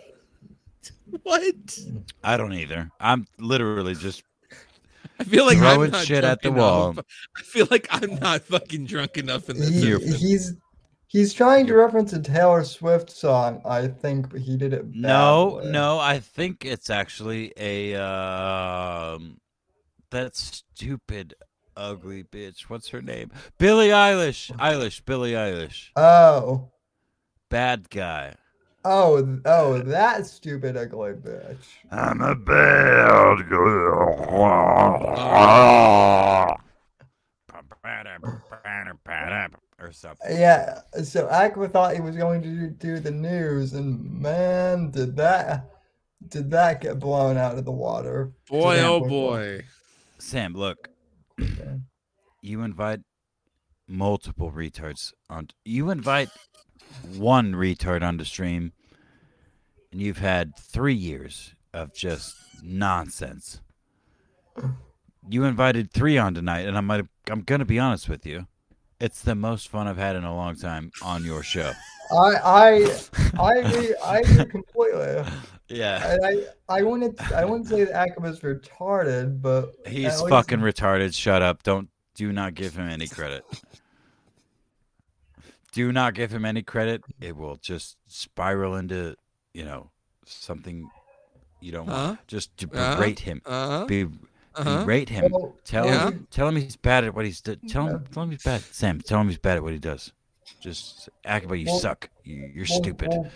what? 1.22 1.78
I 2.24 2.36
don't 2.36 2.52
either. 2.52 2.90
I'm 3.00 3.26
literally 3.38 3.94
just 3.94 4.22
I 5.18 5.24
feel 5.24 5.46
like 5.46 5.58
Throwing 5.58 5.82
I'm 5.86 5.90
not 5.92 6.06
shit 6.06 6.24
at 6.24 6.40
drunk 6.40 6.42
the 6.42 6.60
wall. 6.60 6.90
enough. 6.90 7.04
I 7.36 7.42
feel 7.42 7.68
like 7.70 7.86
I'm 7.90 8.16
not 8.16 8.42
fucking 8.42 8.86
drunk 8.86 9.16
enough 9.16 9.48
in 9.48 9.58
this. 9.58 9.70
he, 9.70 9.96
he's 10.16 10.54
he's 11.06 11.32
trying 11.32 11.66
to 11.68 11.74
reference 11.74 12.12
a 12.12 12.20
Taylor 12.20 12.64
Swift 12.64 13.10
song, 13.10 13.62
I 13.64 13.88
think, 13.88 14.30
but 14.30 14.40
he 14.40 14.56
did 14.56 14.72
it. 14.72 14.84
no, 14.92 15.56
badly. 15.56 15.72
no. 15.72 15.98
I 15.98 16.18
think 16.18 16.64
it's 16.64 16.90
actually 16.90 17.52
a 17.56 17.94
um, 17.94 19.38
that 20.10 20.36
stupid 20.36 21.34
ugly 21.76 22.24
bitch. 22.24 22.62
What's 22.62 22.88
her 22.88 23.00
name? 23.02 23.30
Billie 23.58 23.88
Eilish. 23.88 24.50
Eilish. 24.56 25.04
Billie 25.04 25.32
Eilish. 25.32 25.90
Oh, 25.96 26.70
Bad 27.48 27.88
guy. 27.90 28.34
Oh, 28.86 29.40
oh, 29.44 29.78
that 29.78 30.26
stupid 30.26 30.76
ugly 30.76 31.12
bitch. 31.12 31.56
I'm 31.90 32.20
a 32.20 32.34
bad 32.34 33.48
girl. 33.48 34.16
Or 39.78 39.92
something. 39.92 40.38
Yeah, 40.38 40.80
so 41.04 41.28
Aqua 41.28 41.68
thought 41.68 41.94
he 41.94 42.00
was 42.00 42.16
going 42.16 42.40
to 42.42 42.48
do, 42.48 42.70
do 42.70 42.98
the 42.98 43.10
news, 43.10 43.74
and 43.74 44.20
man, 44.20 44.90
did 44.90 45.16
that 45.16 45.70
did 46.28 46.50
that 46.50 46.80
get 46.80 46.98
blown 46.98 47.36
out 47.36 47.58
of 47.58 47.64
the 47.64 47.72
water? 47.72 48.32
boy, 48.48 48.80
oh 48.80 49.00
boy, 49.00 49.08
boy. 49.08 49.60
Sam, 50.18 50.54
look. 50.54 50.88
Okay. 51.40 51.80
You 52.40 52.62
invite 52.62 53.00
multiple 53.86 54.50
retards 54.50 55.12
on. 55.28 55.48
You 55.64 55.90
invite 55.90 56.30
one 57.16 57.52
retard 57.52 58.02
on 58.02 58.16
the 58.16 58.24
stream, 58.24 58.72
and 59.96 60.04
you've 60.04 60.18
had 60.18 60.54
three 60.58 60.92
years 60.92 61.54
of 61.72 61.94
just 61.94 62.36
nonsense. 62.62 63.62
You 65.26 65.44
invited 65.44 65.90
three 65.90 66.18
on 66.18 66.34
tonight, 66.34 66.66
and 66.66 66.76
I'm 66.76 66.86
gonna, 66.86 67.08
I'm 67.30 67.40
gonna 67.40 67.64
be 67.64 67.78
honest 67.78 68.06
with 68.06 68.26
you. 68.26 68.46
It's 69.00 69.22
the 69.22 69.34
most 69.34 69.68
fun 69.68 69.88
I've 69.88 69.96
had 69.96 70.14
in 70.14 70.24
a 70.24 70.36
long 70.36 70.54
time 70.54 70.90
on 71.00 71.24
your 71.24 71.42
show. 71.42 71.72
I 72.12 72.34
I 72.44 72.96
I 73.40 73.54
agree. 73.56 73.94
I 74.04 74.18
agree 74.18 74.44
completely. 74.44 75.24
Yeah, 75.68 76.12
And 76.12 76.24
I 76.24 76.76
I 76.78 76.82
wouldn't 76.82 77.20
I 77.32 77.44
wouldn't 77.44 77.66
say 77.68 77.82
that 77.84 77.94
Akiba's 78.10 78.38
retarded, 78.40 79.42
but 79.42 79.72
he's 79.84 80.04
at 80.04 80.18
least- 80.18 80.28
fucking 80.28 80.60
retarded. 80.60 81.12
Shut 81.12 81.40
up! 81.42 81.62
Don't 81.64 81.88
do 82.14 82.32
not 82.32 82.54
give 82.54 82.76
him 82.76 82.86
any 82.88 83.08
credit. 83.08 83.44
Do 85.72 85.90
not 85.90 86.14
give 86.14 86.30
him 86.32 86.44
any 86.44 86.62
credit. 86.62 87.02
It 87.20 87.36
will 87.36 87.56
just 87.56 87.96
spiral 88.06 88.76
into, 88.76 89.16
you 89.56 89.64
know, 89.64 89.90
something 90.26 90.88
you 91.60 91.72
don't. 91.72 91.88
Uh-huh. 91.88 92.16
Just 92.26 92.54
to 92.58 92.66
Uh-huh. 92.66 92.96
berate 92.96 93.20
him. 93.20 93.40
Uh-huh. 93.46 93.86
Be, 93.86 94.04
Uh-huh. 94.54 94.84
berate 94.84 95.08
him. 95.08 95.32
Tell 95.64 95.86
Yeah. 95.86 96.08
him. 96.08 96.26
Tell 96.30 96.48
him 96.48 96.56
he's 96.56 96.76
bad 96.76 97.04
at 97.04 97.14
what 97.14 97.24
he's 97.24 97.40
do- 97.40 97.56
tell 97.68 97.86
him. 97.86 98.04
Tell 98.12 98.22
him 98.24 98.30
he's 98.32 98.42
bad. 98.44 98.60
Sam. 98.72 99.00
Tell 99.00 99.20
him 99.20 99.28
he's 99.28 99.38
bad 99.38 99.56
at 99.56 99.62
what 99.62 99.72
he 99.72 99.78
does. 99.78 100.12
Just 100.60 101.08
act 101.24 101.46
about 101.46 101.54
you 101.54 101.66
Well- 101.66 101.78
suck. 101.78 102.10
You, 102.24 102.50
you're 102.54 102.66
well, 102.68 102.78
stupid. 102.82 103.08
Well, 103.08 103.30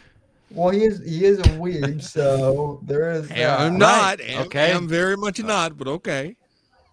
well, 0.51 0.71
he 0.71 0.85
is 0.85 0.99
he 1.05 1.25
is 1.25 1.39
a 1.39 1.43
weeb, 1.63 2.03
so 2.17 2.81
there 2.83 3.11
is 3.13 3.31
Yeah, 3.31 3.57
that. 3.57 3.61
I'm 3.61 3.79
not. 3.79 4.19
Right, 4.19 4.29
am- 4.31 4.43
okay. 4.47 4.73
I'm 4.73 4.89
very 4.89 5.17
much 5.17 5.39
not, 5.43 5.79
but 5.79 5.89
okay. 5.89 6.37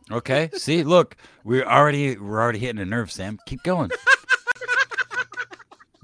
Okay. 0.10 0.50
See, 0.54 0.84
look, 0.84 1.18
we're 1.44 1.66
already 1.66 2.18
we're 2.18 2.40
already 2.42 2.60
hitting 2.60 2.82
a 2.82 2.86
nerve, 2.86 3.12
Sam. 3.12 3.38
Keep 3.46 3.64
going. 3.64 3.92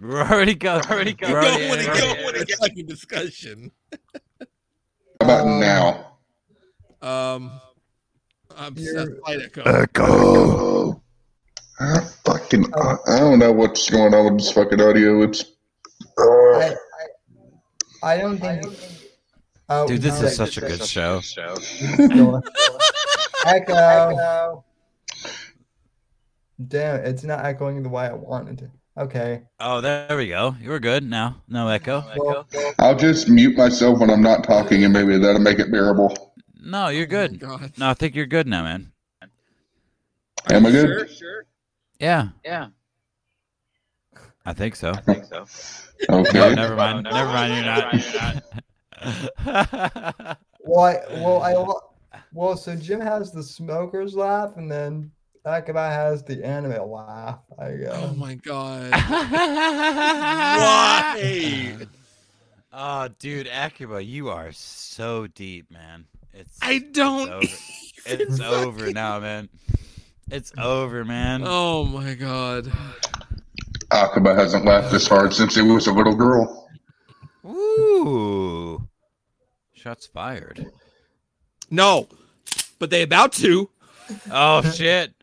we're 0.04 0.22
already 0.22 0.56
go. 0.56 0.82
Already 0.90 1.12
You 1.12 1.28
don't 1.28 1.70
want 1.70 1.82
to 1.82 1.88
go 1.88 2.26
with 2.26 2.36
a 2.50 2.58
fucking 2.60 2.86
discussion. 2.86 3.72
How 5.22 5.26
about 5.26 5.48
now? 5.48 6.18
Um, 7.02 7.52
I'm 8.56 8.74
You're- 8.78 9.06
Seth 9.06 9.18
Light 9.28 9.40
Echo. 9.42 9.88
Oh, 10.00 11.02
I 11.80 12.00
fucking, 12.26 12.66
I, 12.76 12.96
I 13.08 13.20
don't 13.20 13.40
know 13.40 13.52
what's 13.52 13.90
going 13.90 14.14
on 14.14 14.26
with 14.26 14.38
this 14.44 14.52
fucking 14.52 14.80
audio. 14.80 15.22
It's, 15.24 15.44
uh, 16.18 16.24
I, 16.24 16.76
I, 18.04 18.14
I 18.14 18.18
don't 18.18 18.38
think. 18.38 18.66
Oh, 19.70 19.88
Dude, 19.88 20.02
this 20.02 20.20
no, 20.22 20.28
is 20.28 20.36
such 20.36 20.58
a 20.58 20.62
good 20.62 20.84
show. 20.86 21.22
Echo. 23.46 24.64
Damn, 26.68 27.04
it's 27.06 27.24
not 27.24 27.44
echoing 27.46 27.82
the 27.82 27.90
way 27.90 28.06
I 28.06 28.14
wanted 28.14 28.60
to. 28.60 28.72
Okay. 28.96 29.42
Oh, 29.60 29.82
there 29.82 30.16
we 30.16 30.28
go. 30.28 30.56
You 30.62 30.70
were 30.70 30.80
good 30.80 31.04
now. 31.04 31.42
No 31.48 31.68
echo. 31.68 32.04
Well, 32.16 32.48
I'll 32.78 32.96
just 32.96 33.28
mute 33.28 33.58
myself 33.58 33.98
when 34.00 34.12
I'm 34.12 34.22
not 34.22 34.44
talking, 34.44 34.84
and 34.84 34.94
maybe 34.94 35.18
that'll 35.18 35.42
make 35.42 35.58
it 35.58 35.72
bearable. 35.72 36.36
No, 36.64 36.90
you're 36.90 37.08
good. 37.08 37.42
Oh, 37.44 37.58
God. 37.58 37.74
No, 37.78 37.90
I 37.90 37.96
think 37.96 38.14
you're 38.16 38.28
good 38.28 38.46
now, 38.48 38.62
man. 38.64 38.92
Am 40.50 40.66
I 40.66 40.72
good? 40.72 40.86
Sure, 40.86 41.08
sure. 41.08 41.46
Yeah, 42.00 42.30
Yeah, 42.44 42.68
I 44.46 44.54
think 44.54 44.76
so. 44.76 44.92
I 44.92 45.02
think 45.02 45.26
so. 45.26 45.46
Okay. 46.10 46.38
No, 46.38 46.54
never 46.54 46.76
mind. 46.76 47.04
Never 47.04 47.32
mind. 47.32 47.56
You're 47.56 47.64
not. 47.64 47.94
well, 50.60 50.86
I, 50.86 51.00
well, 51.14 51.42
I, 51.42 51.56
well, 52.34 52.58
so 52.58 52.76
Jim 52.76 53.00
has 53.00 53.32
the 53.32 53.42
smoker's 53.42 54.16
laugh, 54.16 54.58
and 54.58 54.70
then 54.70 55.13
Akiba 55.46 55.90
has 55.90 56.24
the 56.24 56.44
anime 56.46 56.90
laugh. 56.90 57.40
I 57.60 57.72
guess. 57.72 57.94
Oh 57.96 58.14
my 58.16 58.36
god. 58.36 58.92
Why? 60.62 61.78
oh, 62.72 63.10
dude, 63.20 63.48
Akiba, 63.48 64.02
you 64.04 64.30
are 64.30 64.54
so 64.54 65.28
deep, 65.28 65.70
man. 65.70 66.06
It's 66.34 66.58
I 66.62 66.80
don't. 66.80 67.30
over. 67.30 67.48
It's 68.06 68.40
over 68.40 68.92
now, 68.92 69.20
man. 69.20 69.50
It's 70.32 70.54
over, 70.58 71.04
man. 71.04 71.44
Oh 71.46 71.84
my 71.86 72.14
god. 72.16 72.72
Akiba 73.92 74.34
hasn't 74.34 74.66
laughed 74.66 74.92
this 74.92 75.08
hard 75.08 75.34
since 75.34 75.56
he 75.56 75.62
was 75.62 75.88
a 75.88 75.94
little 75.94 76.16
girl. 76.16 76.70
Ooh. 77.46 78.88
Shots 79.74 80.08
fired. 80.08 80.72
No, 81.70 82.08
but 82.80 82.90
they 82.90 83.04
about 83.04 83.34
to. 83.34 83.70
Oh 84.32 84.62
shit. 84.62 85.14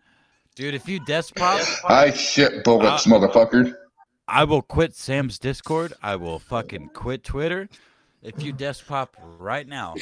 Dude, 0.56 0.74
if 0.74 0.88
you 0.88 1.00
desk 1.00 1.34
pop, 1.36 1.60
I 1.88 2.10
shit 2.12 2.64
bullets, 2.64 3.06
Uh, 3.06 3.10
motherfucker. 3.10 3.74
I 4.28 4.44
will 4.44 4.62
quit 4.62 4.94
Sam's 4.94 5.38
Discord. 5.38 5.92
I 6.02 6.16
will 6.16 6.38
fucking 6.38 6.90
quit 6.92 7.24
Twitter. 7.24 7.68
If 8.22 8.42
you 8.42 8.52
desk 8.52 8.86
pop 8.86 9.16
right 9.38 9.66
now, 9.66 9.94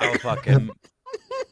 I 0.00 0.10
will 0.10 0.18
fucking 0.18 0.70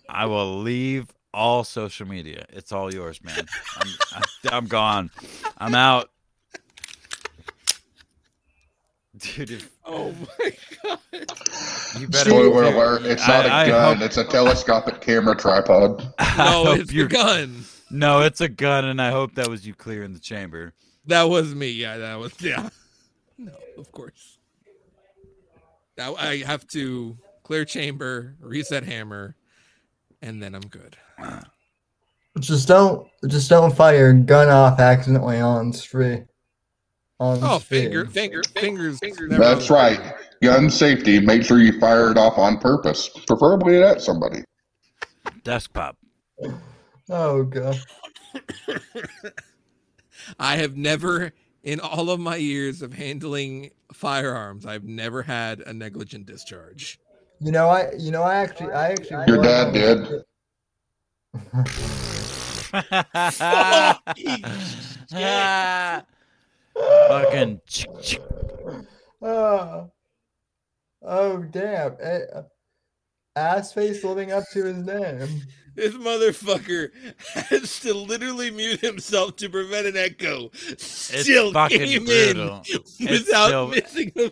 I 0.08 0.26
will 0.26 0.58
leave 0.60 1.08
all 1.34 1.64
social 1.64 2.06
media. 2.06 2.46
It's 2.48 2.72
all 2.72 2.92
yours, 2.92 3.22
man. 3.22 3.46
I'm, 3.76 4.22
I'm 4.50 4.66
gone. 4.66 5.10
I'm 5.58 5.74
out. 5.74 6.10
Dude, 9.18 9.50
if 9.50 9.70
Oh 9.84 10.12
my 10.12 10.52
god. 10.82 10.98
you 11.98 12.08
better 12.08 12.30
Spoiler 12.30 12.64
alert, 12.64 13.04
it's 13.06 13.26
not 13.26 13.46
a 13.46 13.48
I- 13.52 13.62
I 13.62 13.68
gun, 13.68 13.96
hope- 13.96 14.04
it's 14.06 14.16
a 14.18 14.24
telescopic 14.24 15.00
camera 15.00 15.36
tripod. 15.36 16.12
No, 16.38 16.72
it's 16.72 16.92
you're- 16.92 17.08
gun. 17.08 17.64
No, 17.90 18.20
it's 18.20 18.40
a 18.40 18.48
gun, 18.48 18.84
and 18.84 19.00
I 19.00 19.10
hope 19.10 19.34
that 19.36 19.48
was 19.48 19.66
you 19.66 19.74
clear 19.74 20.02
in 20.02 20.12
the 20.12 20.18
chamber. 20.18 20.72
That 21.06 21.24
was 21.24 21.54
me. 21.54 21.68
Yeah, 21.68 21.98
that 21.98 22.18
was 22.18 22.32
yeah. 22.40 22.68
No, 23.38 23.52
of 23.78 23.92
course. 23.92 24.38
Now 25.96 26.14
I 26.16 26.38
have 26.38 26.66
to 26.68 27.16
clear 27.44 27.64
chamber, 27.64 28.34
reset 28.40 28.82
hammer, 28.84 29.36
and 30.20 30.42
then 30.42 30.54
I'm 30.54 30.62
good. 30.66 30.96
Just 32.40 32.68
don't, 32.68 33.08
just 33.28 33.48
don't 33.48 33.74
fire 33.74 34.12
gun 34.12 34.48
off 34.50 34.78
accidentally 34.80 35.38
on 35.40 35.72
street. 35.72 36.24
On 37.18 37.38
Oh, 37.42 37.58
stream. 37.60 37.82
finger, 37.84 38.06
finger, 38.06 38.42
fingers, 38.58 38.98
fingers. 38.98 39.30
That's 39.38 39.70
on- 39.70 39.76
right. 39.76 40.14
Gun 40.42 40.68
safety, 40.68 41.18
make 41.18 41.42
sure 41.44 41.58
you 41.58 41.80
fire 41.80 42.10
it 42.10 42.18
off 42.18 42.36
on 42.36 42.58
purpose, 42.58 43.08
preferably 43.26 43.82
at 43.82 44.02
somebody. 44.02 44.44
Desk 45.44 45.72
pop. 45.72 45.96
Oh 47.08 47.44
god. 47.44 47.78
I 50.38 50.56
have 50.56 50.76
never, 50.76 51.32
in 51.62 51.78
all 51.80 52.10
of 52.10 52.18
my 52.20 52.36
years 52.36 52.82
of 52.82 52.92
handling 52.94 53.70
firearms, 53.92 54.66
I've 54.66 54.84
never 54.84 55.22
had 55.22 55.60
a 55.60 55.72
negligent 55.72 56.26
discharge. 56.26 56.98
You 57.40 57.52
know, 57.52 57.68
I, 57.68 57.92
you 57.98 58.10
know, 58.10 58.22
I 58.22 58.36
actually, 58.36 58.72
I 58.72 58.90
actually. 58.92 59.24
Your 59.28 59.38
was 59.38 59.46
dad 59.46 59.66
on- 59.68 59.72
did. 59.72 60.22
Fucking. 67.08 67.60
chick, 67.66 67.90
chick. 68.02 68.22
Oh, 69.22 69.90
oh 71.02 71.38
damn! 71.42 71.96
Eh, 72.00 72.20
uh, 72.34 72.42
Ass 73.34 73.72
face 73.72 74.02
living 74.04 74.32
up 74.32 74.44
to 74.52 74.64
his 74.64 74.78
name. 74.78 75.42
This 75.76 75.94
motherfucker 75.94 76.90
has 77.50 77.78
to 77.80 77.92
literally 77.94 78.50
mute 78.50 78.80
himself 78.80 79.36
to 79.36 79.48
prevent 79.48 79.86
an 79.86 79.96
echo. 79.96 80.50
It's 80.68 80.84
Still 81.22 81.52
fucking 81.52 81.78
came 81.80 82.04
brutal. 82.06 82.56
in 82.56 82.62
It's 82.66 82.98
without 83.00 83.46
still- 83.48 83.68
missing 83.68 84.12
a 84.16 84.30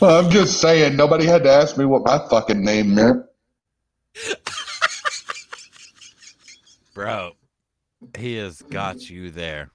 I'm 0.02 0.30
just 0.30 0.60
saying, 0.62 0.96
nobody 0.96 1.26
had 1.26 1.42
to 1.42 1.50
ask 1.50 1.76
me 1.76 1.84
what 1.84 2.06
my 2.06 2.18
fucking 2.30 2.64
name 2.64 2.94
meant. 2.94 3.22
Bro, 6.94 7.32
he 8.18 8.36
has 8.36 8.62
got 8.62 9.10
you 9.10 9.30
there. 9.30 9.70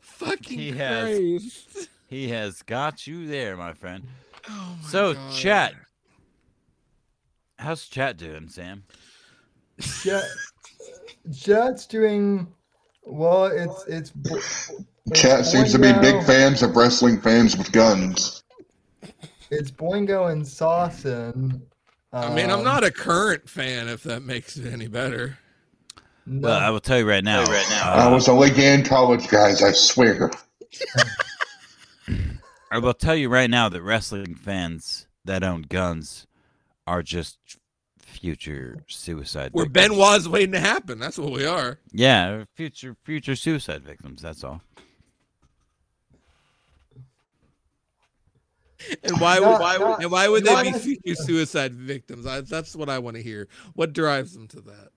fucking 0.00 0.58
He 0.58 0.70
has- 0.72 1.88
He 2.08 2.28
has 2.28 2.62
got 2.62 3.06
you 3.06 3.26
there, 3.26 3.56
my 3.56 3.72
friend. 3.72 4.04
Oh 4.48 4.76
my 4.82 4.88
So, 4.88 5.14
God. 5.14 5.34
chat. 5.34 5.74
How's 7.58 7.88
chat 7.88 8.16
doing, 8.16 8.48
Sam? 8.48 8.84
Chat, 9.80 10.24
chat's 11.34 11.86
doing 11.86 12.48
well. 13.04 13.46
It's 13.46 13.86
it's. 13.86 14.12
it's 14.24 14.72
Chat 15.14 15.44
seems 15.44 15.72
to 15.72 15.78
be 15.78 15.92
big 16.00 16.24
fans 16.24 16.62
of 16.62 16.76
wrestling 16.76 17.20
fans 17.20 17.56
with 17.56 17.72
guns. 17.72 18.42
It's 19.50 19.70
Boingo 19.70 20.30
and 20.30 20.46
Sawson. 20.46 21.62
I 22.12 22.34
mean, 22.34 22.50
I'm 22.50 22.58
um, 22.58 22.64
not 22.64 22.84
a 22.84 22.90
current 22.90 23.48
fan, 23.48 23.88
if 23.88 24.02
that 24.04 24.22
makes 24.22 24.56
it 24.56 24.72
any 24.72 24.86
better. 24.86 25.38
no- 26.26 26.48
Well, 26.48 26.58
I 26.58 26.70
will 26.70 26.80
tell 26.80 26.98
you 26.98 27.08
right 27.08 27.24
now. 27.24 27.44
Right 27.44 27.66
now. 27.70 27.92
I 27.92 28.04
uh, 28.04 28.10
was 28.12 28.28
a 28.28 28.34
league 28.34 28.58
in 28.58 28.84
college, 28.84 29.28
guys, 29.28 29.62
I 29.62 29.72
swear. 29.72 30.30
I 32.70 32.78
will 32.78 32.94
tell 32.94 33.16
you 33.16 33.28
right 33.28 33.50
now 33.50 33.68
that 33.68 33.82
wrestling 33.82 34.34
fans 34.34 35.06
that 35.24 35.42
own 35.42 35.62
guns 35.62 36.26
are 36.86 37.02
just 37.02 37.38
future 37.98 38.82
suicide. 38.88 39.52
We're 39.54 39.64
victims. 39.64 39.88
Benoit's 39.96 40.28
waiting 40.28 40.52
to 40.52 40.60
happen. 40.60 40.98
That's 40.98 41.18
what 41.18 41.32
we 41.32 41.44
are. 41.46 41.78
Yeah, 41.92 42.44
future 42.54 42.96
future 43.04 43.36
suicide 43.36 43.82
victims. 43.82 44.22
That's 44.22 44.44
all. 44.44 44.60
And 49.04 49.20
why 49.20 49.38
would 49.38 49.46
Not- 49.46 49.60
why 49.60 49.78
would, 49.78 49.84
not- 49.88 50.02
and 50.02 50.10
why 50.10 50.28
would 50.28 50.44
they 50.44 50.72
be 50.72 50.72
future 50.78 51.14
suicide 51.14 51.72
victims? 51.74 52.26
I, 52.26 52.40
that's 52.40 52.74
what 52.74 52.88
I 52.88 52.98
want 52.98 53.16
to 53.16 53.22
hear. 53.22 53.46
What 53.74 53.92
drives 53.92 54.32
them 54.34 54.48
to 54.48 54.60
that? 54.62 54.88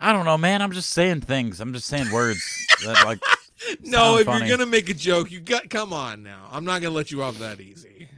I 0.00 0.12
don't 0.12 0.24
know, 0.24 0.38
man. 0.38 0.62
I'm 0.62 0.70
just 0.70 0.90
saying 0.90 1.22
things. 1.22 1.60
I'm 1.60 1.72
just 1.72 1.88
saying 1.88 2.12
words 2.12 2.40
that 2.84 3.04
like. 3.04 3.18
No, 3.82 4.18
if 4.18 4.26
funny. 4.26 4.46
you're 4.46 4.56
gonna 4.56 4.70
make 4.70 4.88
a 4.88 4.94
joke, 4.94 5.32
you 5.32 5.40
got 5.40 5.68
come 5.68 5.92
on 5.92 6.22
now. 6.22 6.48
I'm 6.52 6.64
not 6.64 6.80
gonna 6.80 6.94
let 6.94 7.10
you 7.10 7.24
off 7.24 7.38
that 7.40 7.60
easy. 7.60 8.08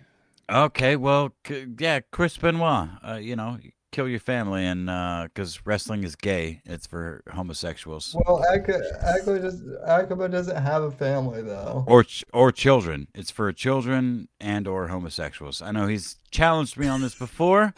Okay, 0.51 0.97
well, 0.97 1.32
c- 1.47 1.66
yeah, 1.78 2.01
Chris 2.10 2.36
Benoit. 2.36 2.89
Uh, 3.06 3.14
you 3.14 3.36
know, 3.36 3.59
kill 3.93 4.09
your 4.09 4.20
family, 4.20 4.64
and 4.64 4.86
because 5.28 5.64
wrestling 5.64 6.05
is 6.05 6.16
gay, 6.16 6.60
it's 6.64 6.86
for 6.86 7.22
homosexuals 7.32 8.16
Well, 8.27 8.44
Aka, 8.52 8.81
Aka 9.20 9.39
does, 9.40 9.62
Akiba 9.86 10.28
doesn't 10.28 10.56
have 10.56 10.82
a 10.82 10.90
family 10.90 11.43
though. 11.43 11.85
or 11.86 12.05
ch- 12.05 12.24
or 12.32 12.51
children. 12.52 13.09
It's 13.14 13.31
for 13.31 13.52
children 13.52 14.28
and 14.40 14.66
or 14.66 14.89
homosexuals. 14.89 15.62
I 15.62 15.70
know 15.72 15.86
he's 15.86 16.16
challenged 16.31 16.77
me 16.77 16.86
on 16.89 17.01
this 17.01 17.14
before, 17.14 17.74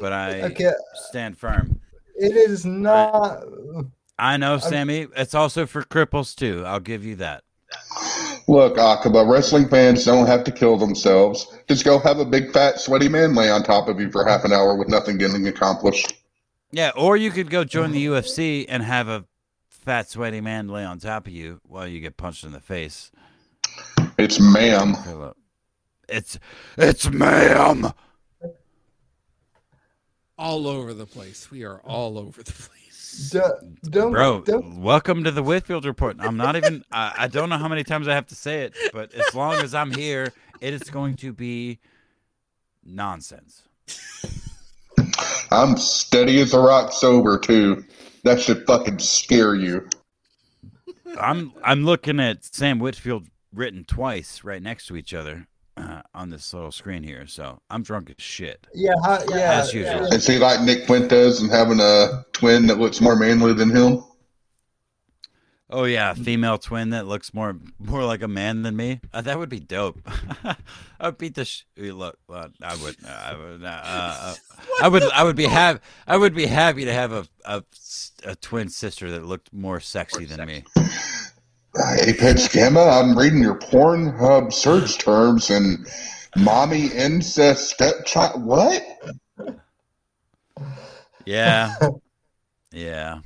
but 0.00 0.12
I 0.12 0.42
Okay, 0.42 0.72
stand 1.08 1.38
firm. 1.38 1.80
it 2.16 2.36
is 2.36 2.64
not. 2.64 3.42
I 4.18 4.36
know, 4.38 4.58
Sammy. 4.58 5.06
It's 5.16 5.34
also 5.34 5.66
for 5.66 5.82
cripples 5.82 6.34
too. 6.34 6.64
I'll 6.64 6.80
give 6.80 7.04
you 7.04 7.16
that. 7.16 7.42
Look, 8.48 8.78
Akiba, 8.78 9.24
wrestling 9.24 9.68
fans 9.68 10.04
don't 10.04 10.26
have 10.26 10.44
to 10.44 10.52
kill 10.52 10.76
themselves. 10.76 11.52
Just 11.68 11.84
go 11.84 11.98
have 11.98 12.20
a 12.20 12.24
big 12.24 12.52
fat 12.52 12.78
sweaty 12.78 13.08
man 13.08 13.34
lay 13.34 13.50
on 13.50 13.64
top 13.64 13.88
of 13.88 14.00
you 14.00 14.10
for 14.10 14.24
half 14.24 14.44
an 14.44 14.52
hour 14.52 14.76
with 14.76 14.88
nothing 14.88 15.18
getting 15.18 15.46
accomplished. 15.48 16.14
Yeah, 16.70 16.92
or 16.96 17.16
you 17.16 17.30
could 17.30 17.50
go 17.50 17.64
join 17.64 17.90
the 17.90 18.06
UFC 18.06 18.66
and 18.68 18.82
have 18.82 19.08
a 19.08 19.24
fat, 19.68 20.08
sweaty 20.08 20.40
man 20.40 20.68
lay 20.68 20.84
on 20.84 20.98
top 20.98 21.26
of 21.26 21.32
you 21.32 21.60
while 21.64 21.88
you 21.88 22.00
get 22.00 22.16
punched 22.16 22.44
in 22.44 22.52
the 22.52 22.60
face. 22.60 23.10
It's 24.18 24.40
ma'am. 24.40 24.94
Philip. 24.94 25.36
It's 26.08 26.38
it's 26.78 27.10
ma'am. 27.10 27.92
All 30.38 30.68
over 30.68 30.94
the 30.94 31.06
place. 31.06 31.50
We 31.50 31.64
are 31.64 31.80
all 31.80 32.18
over 32.18 32.42
the 32.42 32.52
place. 32.52 32.85
D- 33.30 33.40
Don't, 33.84 34.12
Bro, 34.12 34.42
don't 34.42 34.80
welcome 34.80 35.24
to 35.24 35.30
the 35.30 35.42
Whitfield 35.42 35.84
Report. 35.84 36.16
I'm 36.18 36.36
not 36.36 36.56
even. 36.56 36.84
I, 36.92 37.14
I 37.18 37.28
don't 37.28 37.48
know 37.48 37.58
how 37.58 37.68
many 37.68 37.84
times 37.84 38.08
I 38.08 38.14
have 38.14 38.26
to 38.28 38.34
say 38.34 38.62
it, 38.62 38.74
but 38.92 39.12
as 39.14 39.34
long 39.34 39.54
as 39.54 39.74
I'm 39.74 39.92
here, 39.92 40.32
it 40.60 40.74
is 40.74 40.82
going 40.84 41.16
to 41.16 41.32
be 41.32 41.78
nonsense. 42.84 43.62
I'm 45.50 45.76
steady 45.76 46.40
as 46.40 46.54
a 46.54 46.60
rock 46.60 46.92
sober, 46.92 47.38
too. 47.38 47.84
That 48.24 48.40
should 48.40 48.66
fucking 48.66 48.98
scare 48.98 49.54
you. 49.54 49.88
I'm 51.20 51.52
I'm 51.62 51.84
looking 51.84 52.20
at 52.20 52.44
Sam 52.44 52.78
Whitfield 52.78 53.28
written 53.52 53.84
twice 53.84 54.44
right 54.44 54.62
next 54.62 54.86
to 54.86 54.96
each 54.96 55.14
other 55.14 55.46
uh, 55.96 56.02
on 56.14 56.30
this 56.30 56.52
little 56.52 56.72
screen 56.72 57.02
here. 57.02 57.26
So 57.26 57.60
I'm 57.70 57.82
drunk 57.82 58.10
as 58.10 58.22
shit. 58.22 58.66
Yeah, 58.74 58.94
how, 59.04 59.22
yeah. 59.28 59.60
As 59.60 59.72
usual. 59.72 60.06
Is 60.06 60.26
he 60.26 60.38
like 60.38 60.60
Nick 60.62 60.86
Fuentes 60.86 61.40
and 61.40 61.50
having 61.50 61.80
a 61.80 62.24
twin 62.32 62.66
that 62.66 62.78
looks 62.78 63.00
more 63.00 63.16
manly 63.16 63.52
than 63.54 63.74
him? 63.74 64.02
Oh 65.68 65.82
yeah, 65.82 66.12
a 66.12 66.14
female 66.14 66.58
twin 66.58 66.90
that 66.90 67.06
looks 67.06 67.34
more 67.34 67.56
more 67.80 68.04
like 68.04 68.22
a 68.22 68.28
man 68.28 68.62
than 68.62 68.76
me. 68.76 69.00
Uh, 69.12 69.20
that 69.22 69.36
would 69.36 69.48
be 69.48 69.58
dope. 69.58 70.00
I 70.44 71.06
would 71.06 71.18
beat 71.18 71.34
the 71.34 71.44
sh- 71.44 71.64
look. 71.76 72.18
Uh, 72.30 72.48
I 72.62 72.76
would. 72.76 72.96
Uh, 73.04 73.08
I 73.08 73.36
would. 73.36 73.64
Uh, 73.64 73.80
uh, 73.82 74.34
I 74.80 74.88
would. 74.88 75.02
I 75.02 75.24
would 75.24 75.34
be 75.34 75.46
happy. 75.46 75.80
I 76.06 76.16
would 76.16 76.36
be 76.36 76.46
happy 76.46 76.84
to 76.84 76.92
have 76.92 77.10
a, 77.10 77.26
a 77.44 77.64
a 78.22 78.36
twin 78.36 78.68
sister 78.68 79.10
that 79.10 79.26
looked 79.26 79.52
more 79.52 79.80
sexy 79.80 80.24
than 80.24 80.46
me. 80.46 80.62
Uh, 81.78 81.96
Apex 82.00 82.48
Gamma, 82.48 82.80
I'm 82.80 83.16
reading 83.18 83.40
your 83.40 83.58
Pornhub 83.58 84.52
search 84.52 84.98
terms 84.98 85.50
and 85.50 85.86
mommy 86.36 86.86
incest 86.86 87.70
stepchild. 87.70 88.44
What? 88.44 88.82
Yeah. 91.24 91.74
Yeah. 92.72 93.20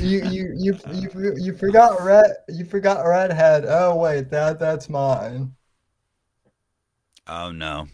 You 0.00 0.24
you 0.24 0.54
you 0.56 0.78
you 0.90 1.34
you 1.36 1.54
forgot 1.54 2.02
red. 2.02 2.30
You 2.48 2.64
forgot 2.64 3.06
redhead. 3.06 3.66
Oh 3.68 3.96
wait, 3.96 4.30
that 4.30 4.58
that's 4.58 4.88
mine. 4.88 5.54
Oh 7.26 7.52
no. 7.52 7.88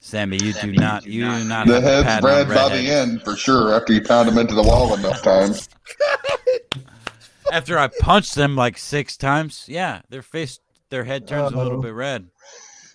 Sammy, 0.00 0.38
you 0.42 0.52
do 0.52 0.72
not. 0.72 1.06
You 1.06 1.30
do 1.30 1.44
not. 1.44 1.66
The 1.66 1.80
have 1.80 1.84
a 1.84 2.06
head's 2.06 2.24
red 2.24 2.48
by 2.48 2.68
the 2.76 2.90
end 2.90 3.22
for 3.22 3.36
sure 3.36 3.74
after 3.74 3.94
you 3.94 4.02
pound 4.02 4.28
him 4.28 4.36
into 4.36 4.54
the 4.54 4.62
wall 4.62 4.92
enough 4.94 5.22
times. 5.22 5.68
After 7.52 7.78
I 7.78 7.88
punched 7.88 8.34
them 8.34 8.56
like 8.56 8.78
six 8.78 9.16
times, 9.16 9.64
yeah, 9.68 10.02
their 10.08 10.22
face, 10.22 10.60
their 10.90 11.04
head 11.04 11.26
turns 11.26 11.52
a 11.52 11.56
little 11.56 11.74
uh-huh. 11.74 11.82
bit 11.82 11.94
red. 11.94 12.28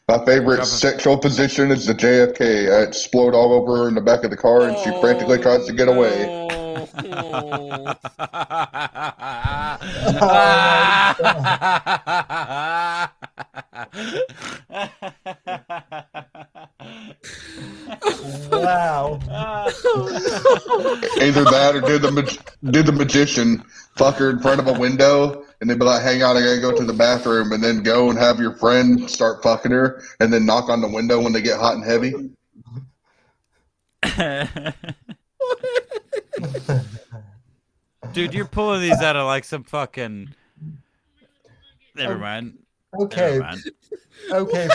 My 0.08 0.24
favorite 0.24 0.58
Drop 0.58 0.68
sexual 0.68 1.18
position 1.18 1.72
is 1.72 1.88
the 1.88 1.94
JFK. 1.94 2.72
I 2.72 2.84
explode 2.84 3.34
all 3.34 3.54
over 3.54 3.78
her 3.78 3.88
in 3.88 3.96
the 3.96 4.02
back 4.02 4.24
of 4.24 4.30
the 4.30 4.38
car 4.38 4.62
and 4.62 4.78
she 4.78 4.92
oh, 4.92 5.02
frantically 5.02 5.40
tries 5.40 5.66
to 5.66 5.74
get 5.74 5.88
away. 5.88 6.42
Wow. 18.52 19.20
Either 21.22 21.44
that 21.44 21.76
or 21.76 21.82
do 21.82 21.98
the 21.98 22.12
mag- 22.12 22.72
do 22.72 22.84
the 22.84 22.92
magician 22.92 23.64
fuck 23.96 24.18
her 24.18 24.30
in 24.30 24.40
front 24.40 24.60
of 24.60 24.68
a 24.68 24.74
window 24.80 25.46
and 25.62 25.70
then 25.70 25.78
be 25.80 25.86
like, 25.86 26.04
"Hang 26.04 26.22
on, 26.24 26.38
I 26.38 26.42
gotta 26.42 26.62
go 26.62 26.72
to 26.76 26.84
the 26.84 26.94
bathroom," 26.94 27.52
and 27.52 27.64
then 27.64 27.82
go 27.84 28.10
and 28.10 28.20
have 28.20 28.40
your 28.40 28.54
friend 28.54 29.10
start 29.10 29.42
fucking 29.42 29.72
her 29.72 30.04
and 30.20 30.32
then 30.32 30.46
knock 30.46 30.70
on 30.70 30.82
the 30.82 30.88
window 30.88 31.22
when 31.22 31.34
they 31.34 31.42
get 31.42 31.60
hot 31.60 31.76
and 31.76 31.84
heavy. 31.84 32.14
Dude, 38.14 38.34
you're 38.34 38.46
pulling 38.46 38.82
these 38.82 39.02
out 39.02 39.16
of 39.16 39.26
like 39.26 39.44
some 39.44 39.64
fucking. 39.64 40.36
Never 41.96 42.18
mind. 42.18 42.60
Okay. 43.00 43.40
Never 43.40 43.44
mind. 43.44 43.64
Okay. 44.32 44.70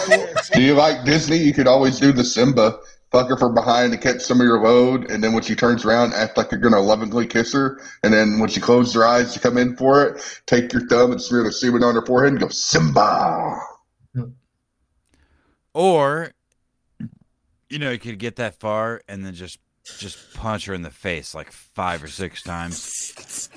Do 0.54 0.62
you 0.62 0.74
like 0.74 1.04
Disney? 1.04 1.38
You 1.38 1.54
could 1.54 1.66
always 1.66 1.98
do 1.98 2.12
the 2.12 2.24
Simba. 2.24 2.78
Fuck 3.12 3.28
her 3.28 3.36
from 3.36 3.54
behind 3.54 3.92
to 3.92 3.98
catch 3.98 4.20
some 4.20 4.40
of 4.40 4.44
your 4.44 4.60
load, 4.62 5.10
and 5.10 5.22
then 5.22 5.32
when 5.32 5.42
she 5.42 5.56
turns 5.56 5.84
around, 5.84 6.12
act 6.14 6.36
like 6.36 6.52
you're 6.52 6.60
gonna 6.60 6.78
lovingly 6.80 7.26
kiss 7.26 7.52
her, 7.52 7.80
and 8.04 8.12
then 8.12 8.38
when 8.38 8.48
she 8.48 8.60
closes 8.60 8.94
her 8.94 9.04
eyes 9.04 9.32
to 9.34 9.40
come 9.40 9.58
in 9.58 9.76
for 9.76 10.04
it, 10.04 10.40
take 10.46 10.72
your 10.72 10.86
thumb 10.86 11.10
and 11.10 11.20
smear 11.20 11.42
the 11.42 11.50
semen 11.50 11.82
on 11.82 11.94
her 11.96 12.06
forehead 12.06 12.32
and 12.32 12.40
go 12.40 12.48
Simba. 12.48 13.60
Or, 15.74 16.32
you 17.68 17.78
know, 17.78 17.90
you 17.90 17.98
could 17.98 18.18
get 18.18 18.36
that 18.36 18.54
far 18.60 19.02
and 19.08 19.24
then 19.24 19.34
just 19.34 19.58
just 19.98 20.34
punch 20.34 20.66
her 20.66 20.74
in 20.74 20.82
the 20.82 20.90
face 20.90 21.34
like 21.34 21.50
five 21.50 22.04
or 22.04 22.08
six 22.08 22.42
times, 22.42 23.48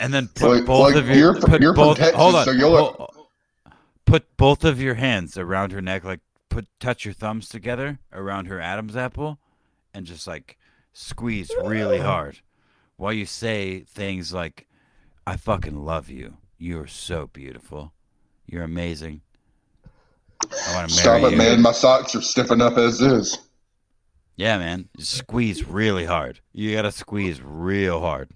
and 0.00 0.14
then 0.14 0.28
put 0.28 0.48
Like- 0.60 0.64
both 0.66 0.94
like 0.94 0.96
of 0.96 1.10
your 1.10 1.34
put 1.34 1.60
from 1.62 1.74
both, 1.74 1.98
Texas, 1.98 2.16
hold 2.16 2.36
on, 2.36 2.44
so 2.46 3.10
put 4.06 4.34
both 4.38 4.64
of 4.64 4.80
your 4.80 4.94
hands 4.94 5.36
around 5.36 5.72
her 5.72 5.82
neck, 5.82 6.04
like 6.04 6.20
put 6.58 6.80
touch 6.80 7.04
your 7.04 7.14
thumbs 7.14 7.48
together 7.48 8.00
around 8.12 8.46
her 8.46 8.60
Adam's 8.60 8.96
apple, 8.96 9.38
and 9.94 10.04
just 10.04 10.26
like 10.26 10.58
squeeze 10.92 11.52
really 11.64 12.00
hard 12.00 12.40
while 12.96 13.12
you 13.12 13.24
say 13.26 13.80
things 13.82 14.32
like, 14.32 14.66
"I 15.24 15.36
fucking 15.36 15.84
love 15.84 16.10
you. 16.10 16.38
You're 16.56 16.88
so 16.88 17.28
beautiful. 17.28 17.92
You're 18.44 18.64
amazing." 18.64 19.20
I 20.42 20.74
want 20.74 20.90
to 20.90 20.96
marry 20.96 21.20
Stop 21.20 21.22
it, 21.22 21.30
you. 21.32 21.38
man. 21.38 21.62
My 21.62 21.70
socks 21.70 22.16
are 22.16 22.22
stiff 22.22 22.50
enough 22.50 22.76
as 22.76 23.00
is. 23.00 23.38
Yeah, 24.34 24.58
man. 24.58 24.88
Just 24.96 25.14
squeeze 25.14 25.64
really 25.64 26.06
hard. 26.06 26.40
You 26.52 26.74
gotta 26.74 26.90
squeeze 26.90 27.40
real 27.40 28.00
hard. 28.00 28.30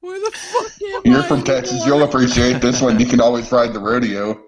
Where 0.00 0.18
the 0.18 0.30
fuck 0.30 0.82
am 0.82 1.12
You're 1.12 1.22
I 1.24 1.28
from 1.28 1.44
Texas. 1.44 1.84
You'll 1.84 2.04
appreciate 2.04 2.62
this 2.62 2.80
one. 2.80 2.98
You 2.98 3.04
can 3.06 3.20
always 3.20 3.52
ride 3.52 3.74
the 3.74 3.80
rodeo. 3.80 4.47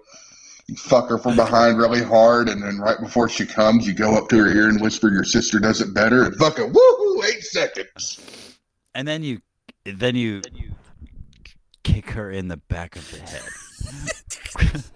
You 0.71 0.77
fuck 0.77 1.09
her 1.09 1.17
from 1.17 1.35
behind 1.35 1.77
really 1.77 2.01
hard, 2.01 2.47
and 2.47 2.63
then 2.63 2.77
right 2.79 2.97
before 2.97 3.27
she 3.27 3.45
comes, 3.45 3.85
you 3.85 3.93
go 3.93 4.15
up 4.15 4.29
to 4.29 4.37
her 4.37 4.47
ear 4.47 4.69
and 4.69 4.79
whisper, 4.79 5.09
"Your 5.09 5.25
sister 5.25 5.59
does 5.59 5.81
it 5.81 5.93
better." 5.93 6.23
And 6.23 6.33
fucking 6.37 6.71
woohoo! 6.71 7.25
Eight 7.25 7.43
seconds. 7.43 8.57
And 8.95 9.05
then 9.05 9.21
you 9.21 9.41
then 9.83 10.15
you 10.15 10.39
then 10.39 10.55
you 10.55 10.71
kick 11.83 12.11
her 12.11 12.31
in 12.31 12.47
the 12.47 12.55
back 12.55 12.95
of 12.95 13.11
the 13.11 13.19
head. 13.19 13.43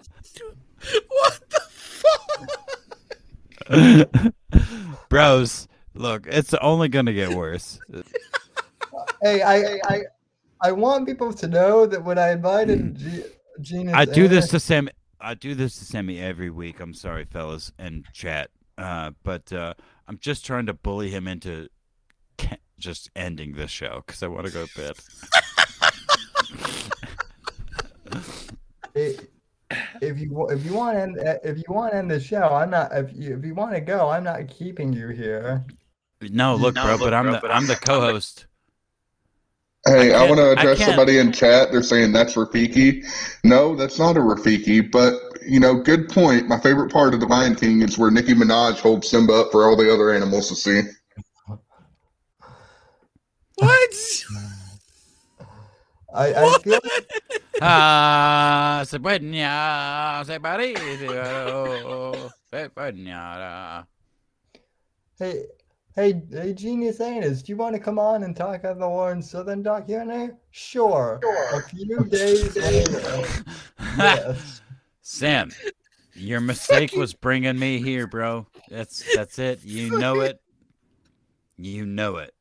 What 1.08 1.42
the 1.50 1.60
fuck? 3.68 5.02
Bros, 5.10 5.68
look, 5.94 6.26
it's 6.26 6.54
only 6.54 6.88
gonna 6.88 7.12
get 7.12 7.34
worse. 7.34 7.80
Hey, 9.20 9.42
I 9.42 9.78
I 9.84 10.02
I 10.62 10.72
want 10.72 11.06
people 11.06 11.34
to 11.34 11.48
know 11.48 11.84
that 11.84 12.02
when 12.02 12.18
I 12.18 12.30
invited 12.30 12.80
hmm. 12.80 12.94
G- 12.94 13.24
Genius, 13.60 13.94
I 13.94 14.06
do 14.06 14.26
this 14.26 14.48
to 14.48 14.60
Sam 14.60 14.88
I 15.20 15.34
do 15.34 15.54
this 15.54 15.76
to 15.78 15.84
Sammy 15.84 16.20
every 16.20 16.50
week. 16.50 16.80
I'm 16.80 16.94
sorry, 16.94 17.24
fellas, 17.24 17.72
and 17.78 18.04
chat. 18.12 18.50
Uh, 18.78 19.12
but 19.22 19.52
uh, 19.52 19.74
I'm 20.06 20.18
just 20.18 20.44
trying 20.44 20.66
to 20.66 20.74
bully 20.74 21.10
him 21.10 21.26
into 21.26 21.68
just 22.78 23.10
ending 23.16 23.54
this 23.54 23.70
show 23.70 24.02
because 24.06 24.22
I 24.22 24.26
want 24.28 24.46
to 24.46 24.52
go 24.52 24.66
to 24.66 24.76
bed. 24.76 24.96
i- 28.96 29.16
if 30.00 30.18
you 30.18 30.46
if 30.50 30.64
you 30.64 30.74
want 30.74 30.96
to 30.96 31.02
end 31.02 31.16
if 31.42 31.56
you 31.56 31.64
want 31.68 31.92
to 31.92 31.98
end 31.98 32.10
the 32.10 32.20
show, 32.20 32.42
I'm 32.54 32.70
not. 32.70 32.92
If 32.92 33.10
you 33.14 33.36
if 33.36 33.44
you 33.44 33.54
want 33.54 33.74
to 33.74 33.80
go, 33.80 34.08
I'm 34.10 34.22
not 34.22 34.46
keeping 34.48 34.92
you 34.92 35.08
here. 35.08 35.64
No, 36.30 36.54
look, 36.54 36.76
No, 36.76 36.82
bro, 36.84 36.92
look, 36.92 37.00
but 37.00 37.14
I'm 37.14 37.26
the 37.26 37.38
but 37.42 37.50
I'm 37.50 37.56
I'm 37.58 37.66
the 37.66 37.74
the- 37.74 37.80
co-host. 37.80 38.46
Hey, 39.96 40.12
I 40.12 40.24
I, 40.24 40.28
want 40.28 40.38
to 40.38 40.52
address 40.52 40.78
somebody 40.84 41.18
in 41.18 41.32
chat. 41.32 41.72
They're 41.72 41.82
saying 41.82 42.12
that's 42.12 42.34
Rafiki. 42.34 43.04
No, 43.44 43.74
that's 43.74 43.98
not 43.98 44.16
a 44.16 44.20
Rafiki. 44.20 44.90
But 44.90 45.14
you 45.46 45.60
know, 45.60 45.74
good 45.76 46.08
point. 46.08 46.48
My 46.48 46.58
favorite 46.60 46.92
part 46.92 47.14
of 47.14 47.20
the 47.20 47.26
Lion 47.26 47.54
King 47.54 47.82
is 47.82 47.96
where 47.96 48.10
Nicki 48.10 48.34
Minaj 48.34 48.78
holds 48.80 49.08
Simba 49.08 49.32
up 49.32 49.52
for 49.52 49.64
all 49.64 49.76
the 49.76 49.92
other 49.92 50.12
animals 50.12 50.48
to 50.48 50.56
see. 50.56 50.82
What? 53.56 53.94
I 56.14 56.34
I 56.34 56.58
feel 56.62 56.80
Ah, 57.60 58.84
se 58.86 58.98
puede, 58.98 59.32
se 60.26 60.38
parece, 60.40 60.78
hey 65.18 65.46
hey 65.96 66.22
hey 66.30 66.52
Genius 66.52 67.00
Anus, 67.00 67.42
do 67.42 67.50
you 67.50 67.56
want 67.56 67.74
to 67.74 67.80
come 67.80 67.98
on 67.98 68.22
and 68.22 68.36
talk 68.36 68.64
on 68.64 68.78
the 68.78 68.86
Lauren 68.86 69.22
Southern 69.22 69.62
documentary? 69.62 70.34
Sure. 70.50 71.20
A 71.54 71.62
few 71.62 72.04
days 72.04 72.54
later. 72.56 73.24
Yes. 73.98 74.60
Sam, 75.00 75.50
your 76.12 76.40
mistake 76.40 76.92
was 76.92 77.14
bringing 77.14 77.58
me 77.58 77.80
here, 77.80 78.06
bro. 78.06 78.46
That's 78.68 79.02
that's 79.14 79.38
it. 79.38 79.60
You 79.64 79.98
know 79.98 80.20
it. 80.20 80.38
You 81.56 81.86
know 81.86 82.16
it. 82.16 82.34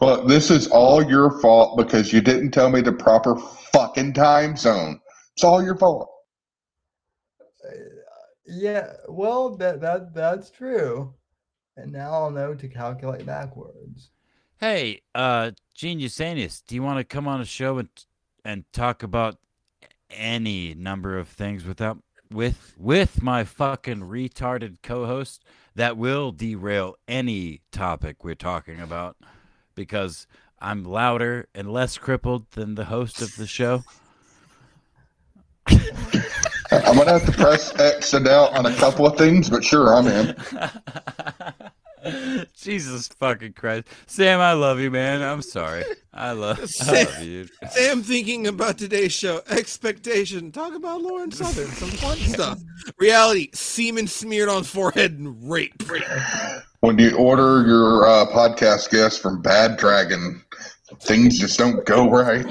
Well, 0.00 0.24
this 0.24 0.52
is 0.52 0.68
all 0.68 1.02
your 1.02 1.40
fault 1.40 1.76
because 1.76 2.12
you 2.12 2.20
didn't 2.20 2.52
tell 2.52 2.70
me 2.70 2.80
the 2.80 2.92
proper 2.92 3.36
fucking 3.72 4.12
time 4.12 4.56
zone. 4.56 5.00
It's 5.34 5.42
all 5.42 5.64
your 5.64 5.76
fault. 5.76 6.08
Uh, 7.64 7.74
yeah, 8.46 8.92
well, 9.08 9.56
that 9.56 9.80
that 9.80 10.14
that's 10.14 10.50
true. 10.50 11.14
And 11.76 11.92
now 11.92 12.12
I'll 12.12 12.30
know 12.30 12.54
to 12.54 12.68
calculate 12.68 13.24
backwards. 13.24 14.10
Hey, 14.58 15.00
uh, 15.14 15.52
Genius 15.74 16.20
Anus, 16.20 16.60
do 16.60 16.74
you 16.74 16.82
want 16.82 16.98
to 16.98 17.04
come 17.04 17.26
on 17.26 17.40
a 17.40 17.44
show 17.44 17.78
and 17.78 17.88
and 18.44 18.64
talk 18.72 19.02
about 19.02 19.38
any 20.10 20.74
number 20.74 21.18
of 21.18 21.28
things 21.28 21.64
without 21.64 21.98
with 22.30 22.74
with 22.78 23.22
my 23.22 23.44
fucking 23.44 24.00
retarded 24.00 24.78
co-host 24.82 25.44
that 25.74 25.96
will 25.96 26.32
derail 26.32 26.96
any 27.08 27.62
topic 27.70 28.24
we're 28.24 28.34
talking 28.34 28.80
about 28.80 29.16
because 29.74 30.26
I'm 30.58 30.84
louder 30.84 31.48
and 31.54 31.72
less 31.72 31.98
crippled 31.98 32.50
than 32.52 32.74
the 32.74 32.86
host 32.86 33.20
of 33.22 33.36
the 33.36 33.46
show. 33.46 33.84
I'm 36.86 36.96
gonna 36.96 37.12
have 37.12 37.26
to 37.26 37.32
press 37.32 37.78
X 37.78 38.12
and 38.14 38.26
out 38.26 38.56
on 38.56 38.66
a 38.66 38.74
couple 38.74 39.06
of 39.06 39.16
things, 39.16 39.48
but 39.48 39.62
sure, 39.62 39.94
I'm 39.94 40.06
in. 40.08 40.36
Jesus 42.56 43.06
fucking 43.08 43.52
Christ, 43.52 43.86
Sam, 44.06 44.40
I 44.40 44.54
love 44.54 44.80
you, 44.80 44.90
man. 44.90 45.22
I'm 45.22 45.42
sorry. 45.42 45.84
I 46.12 46.32
love, 46.32 46.58
I 46.82 47.04
love 47.04 47.22
you. 47.22 47.48
Sam 47.70 48.02
thinking 48.02 48.48
about 48.48 48.78
today's 48.78 49.12
show. 49.12 49.42
Expectation. 49.48 50.50
Talk 50.50 50.74
about 50.74 51.00
Lauren 51.02 51.30
Southern. 51.30 51.68
Some 51.68 51.90
fun 51.90 52.16
stuff. 52.18 52.58
Reality. 52.98 53.50
Semen 53.54 54.08
smeared 54.08 54.48
on 54.48 54.64
forehead 54.64 55.12
and 55.12 55.48
rape. 55.48 55.80
When 56.80 56.98
you 56.98 57.16
order 57.16 57.64
your 57.64 58.08
uh, 58.08 58.26
podcast 58.26 58.90
guest 58.90 59.22
from 59.22 59.40
Bad 59.40 59.76
Dragon, 59.76 60.42
things 61.02 61.38
just 61.38 61.56
don't 61.58 61.86
go 61.86 62.10
right. 62.10 62.44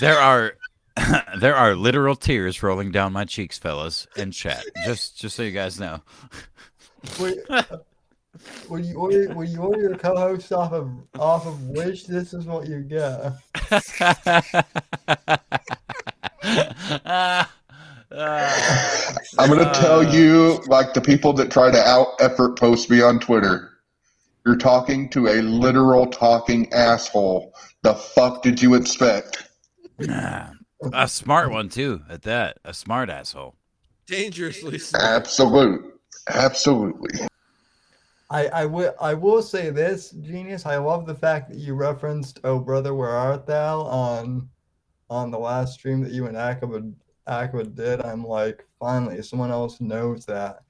There 0.00 0.18
are. 0.18 0.54
there 1.38 1.56
are 1.56 1.74
literal 1.74 2.16
tears 2.16 2.62
rolling 2.62 2.90
down 2.90 3.12
my 3.12 3.24
cheeks, 3.24 3.58
fellas, 3.58 4.06
in 4.16 4.30
chat. 4.30 4.64
Just, 4.84 5.18
just 5.18 5.36
so 5.36 5.42
you 5.42 5.50
guys 5.50 5.80
know. 5.80 6.02
Wait, 7.18 7.38
when 8.68 8.84
you 8.84 8.96
order 8.96 9.32
when 9.34 9.48
you 9.48 9.60
order 9.60 9.80
your 9.80 9.96
co-host 9.96 10.52
off 10.52 10.72
of 10.72 10.90
off 11.18 11.46
of 11.46 11.60
Wish, 11.68 12.04
this 12.04 12.32
is 12.32 12.46
what 12.46 12.68
you 12.68 12.80
get. 12.80 13.32
I'm 19.38 19.48
gonna 19.48 19.72
tell 19.74 20.00
uh, 20.00 20.12
you, 20.12 20.62
like 20.66 20.94
the 20.94 21.00
people 21.00 21.32
that 21.34 21.50
try 21.50 21.70
to 21.70 21.78
out 21.78 22.08
effort 22.20 22.58
post 22.58 22.90
me 22.90 23.02
on 23.02 23.20
Twitter. 23.20 23.70
You're 24.46 24.56
talking 24.56 25.08
to 25.10 25.28
a 25.28 25.42
literal 25.42 26.06
talking 26.06 26.72
asshole. 26.72 27.54
The 27.82 27.94
fuck 27.94 28.42
did 28.42 28.60
you 28.60 28.74
expect? 28.74 29.48
A 30.92 31.08
smart 31.08 31.50
one 31.50 31.68
too. 31.68 32.02
At 32.08 32.22
that, 32.22 32.58
a 32.64 32.74
smart 32.74 33.10
asshole. 33.10 33.54
Dangerously 34.06 34.78
smart. 34.78 35.04
Absolute, 35.04 36.00
absolutely. 36.28 37.26
I 38.30 38.46
I 38.48 38.66
will 38.66 38.94
I 39.00 39.14
will 39.14 39.42
say 39.42 39.70
this, 39.70 40.10
genius. 40.10 40.66
I 40.66 40.76
love 40.76 41.06
the 41.06 41.14
fact 41.14 41.50
that 41.50 41.58
you 41.58 41.74
referenced 41.74 42.40
"Oh 42.44 42.58
Brother, 42.58 42.94
Where 42.94 43.10
Art 43.10 43.46
Thou" 43.46 43.82
on 43.82 44.48
on 45.10 45.30
the 45.30 45.38
last 45.38 45.74
stream 45.74 46.02
that 46.02 46.12
you 46.12 46.26
and 46.26 46.36
Akiba 46.36 46.82
Akiba 47.26 47.64
did. 47.64 48.00
I'm 48.02 48.24
like, 48.24 48.66
finally, 48.78 49.22
someone 49.22 49.50
else 49.50 49.80
knows 49.80 50.26
that. 50.26 50.60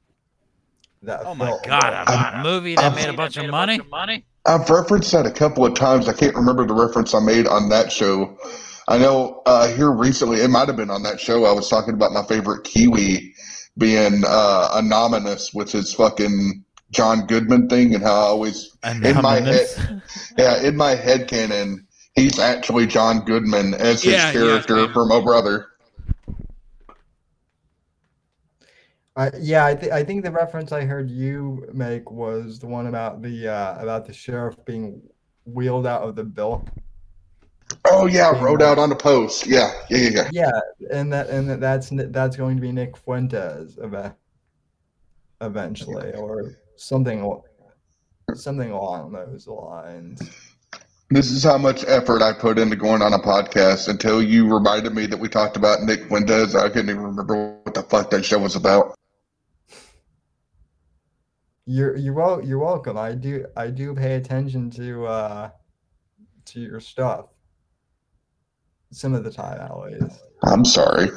That 1.03 1.23
Oh 1.27 1.35
my 1.35 1.47
film. 1.47 1.61
god, 1.65 1.93
a 2.09 2.43
movie 2.43 2.77
that 2.77 2.95
made 2.95 3.09
a 3.09 3.13
bunch 3.13 3.37
of 3.37 3.49
money. 3.51 4.25
I've 4.47 4.69
referenced 4.69 5.13
that 5.13 5.27
a 5.27 5.31
couple 5.31 5.65
of 5.65 5.75
times. 5.75 6.09
I 6.09 6.13
can't 6.13 6.35
remember 6.35 6.67
the 6.67 6.75
reference 6.75 7.15
I 7.15 7.21
made 7.21 7.47
on 7.47 7.69
that 7.71 7.91
show. 7.93 8.37
I 8.89 8.99
know 8.99 9.43
uh, 9.47 9.69
here 9.75 9.91
recently, 9.91 10.41
it 10.41 10.49
might 10.51 10.69
have 10.69 10.77
been 10.77 10.91
on 10.91 11.03
that 11.05 11.21
show. 11.21 11.45
I 11.47 11.53
was 11.53 11.69
talking 11.69 11.95
about 11.95 12.13
my 12.13 12.23
favorite 12.25 12.65
Kiwi 12.65 13.35
being 13.79 14.23
uh, 14.27 14.69
anonymous 14.75 15.53
with 15.55 15.73
his 15.73 15.93
fucking 15.95 16.65
John 16.91 17.27
Goodman 17.27 17.69
thing, 17.69 17.95
and 17.95 18.03
how 18.03 18.13
I 18.13 18.27
always 18.27 18.77
in 19.03 19.21
my 19.21 19.41
head, 19.41 19.67
yeah, 20.39 20.63
in 20.63 20.77
my 20.77 20.95
head 20.95 21.29
canon, 21.29 21.87
he's 22.15 22.39
actually 22.39 22.87
John 22.87 23.25
Goodman 23.25 23.75
as 23.75 24.03
his 24.03 24.13
Yeah, 24.13 24.33
yeah, 24.33 24.33
character 24.33 24.77
yeah. 24.77 24.93
from 24.93 25.11
Oh 25.11 25.23
Brother. 25.23 25.67
I, 29.17 29.31
yeah, 29.39 29.65
I, 29.67 29.75
th- 29.75 29.93
I 29.93 30.03
think 30.05 30.25
the 30.25 30.31
reference 30.33 30.73
I 30.73 30.85
heard 30.85 31.09
you 31.09 31.69
make 31.73 32.11
was 32.11 32.59
the 32.59 32.67
one 32.67 32.87
about 32.89 33.23
the 33.23 33.49
uh, 33.49 33.81
about 33.81 34.07
the 34.07 34.13
sheriff 34.13 34.57
being 34.65 35.03
wheeled 35.45 35.87
out 35.87 36.03
of 36.03 36.17
the 36.17 36.25
bill. 36.25 36.67
Oh 37.87 38.07
yeah, 38.07 38.31
wrote 38.43 38.63
out 38.63 38.79
on 38.79 38.89
the 38.89 38.97
post. 38.97 39.47
Yeah, 39.47 39.73
yeah, 39.89 39.99
yeah. 39.99 40.29
yeah. 40.33 40.61
Yeah, 40.79 40.89
and 40.93 41.13
that 41.13 41.29
and 41.29 41.49
that, 41.51 41.61
that's 41.61 41.91
that's 41.93 42.37
going 42.37 42.57
to 42.57 42.63
be 42.63 42.73
Nick 42.73 42.97
Fuentes 42.97 43.79
eve- 43.83 44.13
eventually, 45.41 46.13
or 46.15 46.57
something 46.77 47.41
something 48.35 48.71
along 48.71 49.13
those 49.13 49.47
lines. 49.47 50.21
This 51.11 51.31
is 51.31 51.45
how 51.45 51.59
much 51.59 51.85
effort 51.87 52.23
I 52.23 52.33
put 52.33 52.59
into 52.59 52.77
going 52.77 53.03
on 53.03 53.13
a 53.13 53.19
podcast 53.19 53.89
until 53.89 54.23
you 54.23 54.53
reminded 54.53 54.95
me 54.95 55.07
that 55.07 55.19
we 55.19 55.29
talked 55.29 55.57
about 55.57 55.83
Nick 55.83 56.09
Fuentes. 56.09 56.55
I 56.55 56.69
couldn't 56.69 56.91
even 56.91 57.03
remember 57.03 57.59
what 57.63 57.75
the 57.75 57.83
fuck 57.83 58.11
that 58.11 58.25
show 58.25 58.39
was 58.39 58.57
about. 58.57 58.95
You're 61.67 61.97
you're 61.97 62.15
wel- 62.15 62.45
you're 62.45 62.59
welcome. 62.59 62.97
I 62.99 63.13
do 63.13 63.47
I 63.57 63.69
do 63.69 63.95
pay 63.95 64.15
attention 64.15 64.71
to 64.73 65.07
uh 65.07 65.51
to 66.47 66.61
your 66.61 66.81
stuff. 66.81 67.27
Some 68.95 69.13
of 69.15 69.25
the 69.25 69.31
time, 69.33 69.61
always. 69.71 70.03
I'm 70.45 70.65
sorry. 70.65 71.09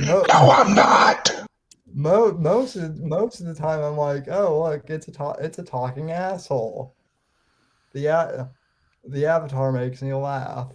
No, 0.00 0.22
No, 0.28 0.50
I'm 0.50 0.74
not. 0.74 1.30
mo- 1.94 2.32
most 2.32 2.76
of 2.76 3.00
most 3.00 3.40
of 3.40 3.46
the 3.46 3.54
time, 3.54 3.80
I'm 3.82 3.96
like, 3.96 4.28
oh 4.28 4.62
look, 4.64 4.90
it's 4.90 5.08
a 5.08 5.12
ta- 5.12 5.36
it's 5.40 5.58
a 5.58 5.62
talking 5.62 6.10
asshole. 6.10 6.94
The 7.94 8.06
a- 8.08 8.50
the 9.04 9.24
avatar 9.24 9.72
makes 9.72 10.02
me 10.02 10.12
laugh. 10.12 10.68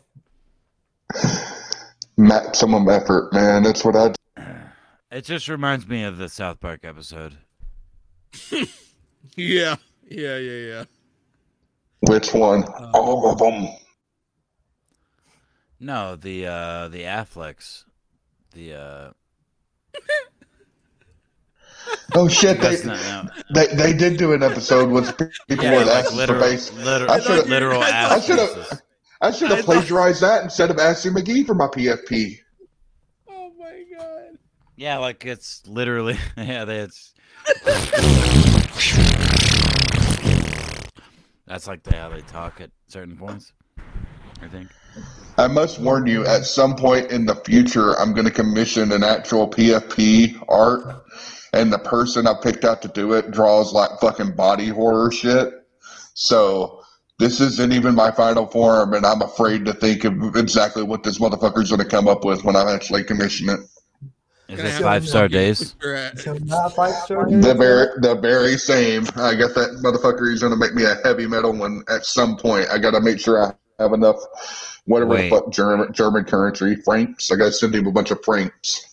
Maximum 2.18 2.90
effort, 2.90 3.32
man. 3.34 3.62
That's 3.64 3.86
what 3.86 3.96
I. 3.96 4.14
It 5.12 5.26
just 5.26 5.50
reminds 5.50 5.88
me 5.90 6.04
of 6.04 6.18
the 6.18 6.30
South 6.30 6.60
Park 6.60 6.80
episode. 6.84 7.38
Yeah. 9.36 9.76
Yeah, 10.10 10.38
yeah, 10.38 10.68
yeah. 10.68 10.84
Which 12.10 12.34
one? 12.34 12.64
Uh, 12.64 12.92
All 12.96 13.32
of 13.32 13.38
them. 13.38 13.68
No, 15.84 16.16
the 16.16 16.46
uh 16.46 16.88
the 16.90 17.02
Afflecks. 17.06 17.86
The 18.54 18.74
uh 18.76 19.12
Oh 22.16 22.28
shit! 22.28 22.62
They, 22.62 22.84
not 22.84 23.00
no. 23.00 23.28
they 23.56 23.66
they 23.76 23.94
did 23.94 24.18
do 24.18 24.34
an 24.34 24.44
episode 24.44 24.92
with 24.92 25.18
people 25.48 25.66
Yeah, 25.66 25.78
with 25.80 25.88
like 25.88 25.98
asses 26.06 26.12
for 26.12 26.18
literal, 26.18 26.40
base. 26.42 26.72
literal, 26.74 27.12
I 27.12 27.20
should've- 27.20 27.50
literal 27.50 27.82
I 27.82 27.90
ass 27.90 28.26
should've- 28.26 28.82
I 29.22 29.32
should 29.32 29.50
have 29.52 29.66
plagiarized 29.66 30.22
that 30.22 30.44
instead 30.44 30.70
of 30.72 30.78
asking 30.78 31.14
McGee 31.14 31.46
for 31.48 31.54
my 31.56 31.68
PFP. 31.68 32.38
Oh 33.30 33.52
my 33.58 33.84
god. 33.98 34.38
Yeah, 34.76 34.98
like 35.00 35.26
it's 35.26 35.66
literally 35.68 36.18
yeah, 36.38 36.66
that's 36.66 37.14
That's 41.48 41.68
like 41.68 41.84
the, 41.84 41.96
how 41.96 42.10
they 42.10 42.22
talk 42.22 42.62
at 42.62 42.70
certain 42.88 43.18
points. 43.18 43.52
I 44.42 44.48
think. 44.48 44.70
I 45.38 45.48
must 45.48 45.80
warn 45.80 46.08
you, 46.08 46.26
at 46.26 46.46
some 46.46 46.76
point 46.76 47.12
in 47.12 47.26
the 47.26 47.36
future, 47.36 48.00
I'm 48.00 48.14
going 48.14 48.26
to 48.26 48.32
commission 48.32 48.92
an 48.92 49.04
actual 49.04 49.50
PFP 49.50 50.44
art, 50.50 51.04
and 51.54 51.72
the 51.72 51.80
person 51.80 52.28
I 52.28 52.34
picked 52.42 52.64
out 52.64 52.82
to 52.84 52.88
do 52.90 53.14
it 53.14 53.32
draws 53.32 53.74
like 53.74 53.92
fucking 54.00 54.36
body 54.36 54.68
horror 54.68 55.12
shit. 55.12 55.54
So 56.14 56.84
this 57.18 57.40
isn't 57.40 57.72
even 57.72 57.96
my 57.96 58.12
final 58.12 58.46
form, 58.48 58.94
and 58.94 59.06
I'm 59.06 59.22
afraid 59.22 59.66
to 59.66 59.74
think 59.74 60.04
of 60.04 60.36
exactly 60.36 60.84
what 60.84 61.04
this 61.04 61.20
motherfucker's 61.20 61.70
going 61.70 61.82
to 61.82 61.88
come 61.88 62.08
up 62.08 62.26
with 62.26 62.44
when 62.44 62.56
I 62.56 62.74
actually 62.74 63.04
commission 63.04 63.50
it. 63.50 63.60
Is 64.50 64.60
this 64.60 64.80
five 64.80 65.08
star 65.08 65.30
days? 65.30 65.76
where 65.80 65.94
you're 65.94 65.98
at. 65.98 66.20
So 66.20 66.34
not 66.44 66.76
five 66.76 66.94
star. 66.96 67.30
The 67.30 67.54
very, 67.54 67.88
the 68.02 68.16
very 68.16 68.58
same. 68.58 69.04
I 69.16 69.34
guess 69.36 69.54
that 69.54 69.82
motherfucker 69.82 70.32
is 70.32 70.42
going 70.42 70.52
to 70.52 70.58
make 70.58 70.74
me 70.74 70.84
a 70.84 70.96
heavy 71.04 71.26
metal 71.26 71.54
one 71.54 71.84
at 71.88 72.06
some 72.06 72.36
point. 72.36 72.68
I 72.70 72.78
got 72.78 72.92
to 72.92 73.00
make 73.00 73.20
sure 73.20 73.42
I 73.42 73.54
have 73.82 73.94
enough, 73.94 74.18
whatever 74.86 75.12
Wait. 75.12 75.30
the 75.30 75.36
fuck 75.36 75.52
German 75.52 75.94
German 75.94 76.24
currency 76.26 76.76
francs. 76.78 77.32
I 77.32 77.36
got 77.36 77.46
to 77.46 77.52
send 77.54 77.76
him 77.76 77.88
a 77.88 77.92
bunch 77.92 78.12
of 78.12 78.24
francs. 78.24 78.88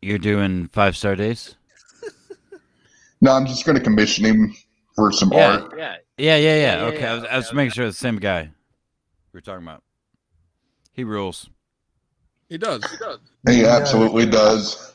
You're 0.00 0.18
doing 0.18 0.68
five 0.68 0.96
star 0.96 1.14
days? 1.16 1.56
No, 3.20 3.32
I'm 3.32 3.46
just 3.46 3.64
going 3.64 3.78
to 3.78 3.82
commission 3.84 4.24
him 4.24 4.52
for 4.96 5.12
some 5.12 5.32
Yeah. 5.32 5.58
art. 5.58 5.74
Yeah. 5.78 5.96
Yeah, 6.18 6.36
yeah, 6.36 6.56
yeah. 6.56 6.56
yeah, 6.80 6.84
Okay, 6.86 7.00
yeah, 7.00 7.12
I 7.12 7.14
was, 7.14 7.24
I 7.24 7.36
was 7.36 7.46
okay. 7.48 7.56
making 7.56 7.70
sure 7.72 7.86
the 7.86 7.92
same 7.92 8.16
guy 8.16 8.42
we 9.32 9.36
were 9.36 9.40
talking 9.40 9.62
about. 9.64 9.82
He 10.92 11.04
rules. 11.04 11.48
He 12.48 12.58
does. 12.58 12.82
He 13.48 13.62
Yeah. 13.62 13.76
absolutely 13.76 14.26
does. 14.26 14.92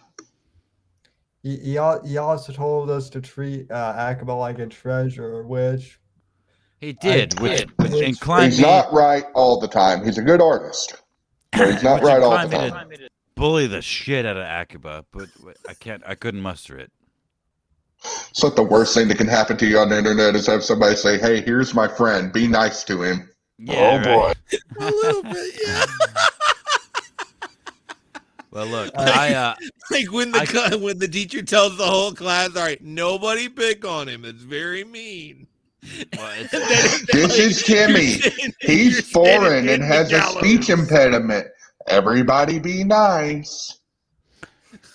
He, 1.41 1.55
he, 1.57 1.77
al- 1.77 2.05
he 2.05 2.17
also 2.17 2.51
told 2.51 2.89
us 2.89 3.09
to 3.11 3.21
treat 3.21 3.71
uh, 3.71 3.93
Akiba 3.97 4.33
like 4.33 4.59
a 4.59 4.67
treasure, 4.67 5.43
which 5.43 5.99
He 6.79 6.93
did, 6.93 7.39
which, 7.39 7.59
did, 7.59 7.71
which 7.77 7.91
which- 7.91 8.03
inclined 8.03 8.53
He's 8.53 8.61
me, 8.61 8.67
not 8.67 8.93
right 8.93 9.25
all 9.33 9.59
the 9.59 9.67
time. 9.67 10.05
He's 10.05 10.17
a 10.17 10.21
good 10.21 10.41
artist. 10.41 10.95
But 11.51 11.73
he's 11.73 11.83
not 11.91 12.03
right 12.03 12.21
all 12.21 12.47
the 12.47 12.55
time. 12.57 12.89
bully 13.35 13.67
the 13.67 13.81
shit 13.81 14.25
out 14.25 14.37
of 14.37 14.43
Akiba, 14.43 15.05
but 15.11 15.27
I 15.67 15.73
can't. 15.73 16.03
I 16.05 16.13
couldn't 16.15 16.41
muster 16.41 16.77
it. 16.77 16.91
It's 18.29 18.43
like 18.43 18.55
the 18.55 18.61
worst 18.63 18.93
thing 18.93 19.07
that 19.07 19.17
can 19.17 19.27
happen 19.27 19.57
to 19.57 19.65
you 19.65 19.79
on 19.79 19.89
the 19.89 19.97
internet 19.97 20.35
is 20.35 20.45
have 20.45 20.63
somebody 20.63 20.95
say, 20.95 21.17
"Hey, 21.17 21.41
here's 21.41 21.73
my 21.73 21.87
friend. 21.87 22.31
Be 22.31 22.47
nice 22.47 22.83
to 22.83 23.01
him." 23.01 23.27
Yeah, 23.57 24.03
oh 24.05 24.11
right. 24.17 24.37
boy. 24.77 24.79
A 24.85 24.91
little 24.91 25.23
bit, 25.23 25.53
yeah. 25.65 25.85
Well, 28.51 28.65
look, 28.67 28.91
Uh, 28.95 29.11
I 29.13 29.33
uh, 29.33 29.55
Like 29.91 30.11
when 30.11 30.31
the 30.31 30.69
I- 30.71 30.75
when 30.75 30.97
the 30.99 31.07
teacher 31.07 31.41
tells 31.43 31.77
the 31.77 31.85
whole 31.85 32.13
class, 32.13 32.55
"All 32.55 32.63
right, 32.63 32.81
nobody 32.81 33.49
pick 33.49 33.85
on 33.85 34.07
him. 34.07 34.23
It's 34.25 34.41
very 34.43 34.83
mean." 34.83 35.47
Well, 36.17 36.31
it's, 36.39 36.53
And 36.53 36.63
then- 36.63 37.05
This 37.13 37.37
is 37.39 37.63
Timmy. 37.63 38.01
You're 38.03 38.21
sitting- 38.21 38.53
you're 38.61 38.71
He's 38.71 39.11
foreign 39.11 39.69
and 39.69 39.83
has 39.83 40.11
a 40.11 40.21
speech 40.21 40.69
impediment. 40.69 41.47
Everybody 41.87 42.59
be 42.59 42.83
nice. 42.83 43.79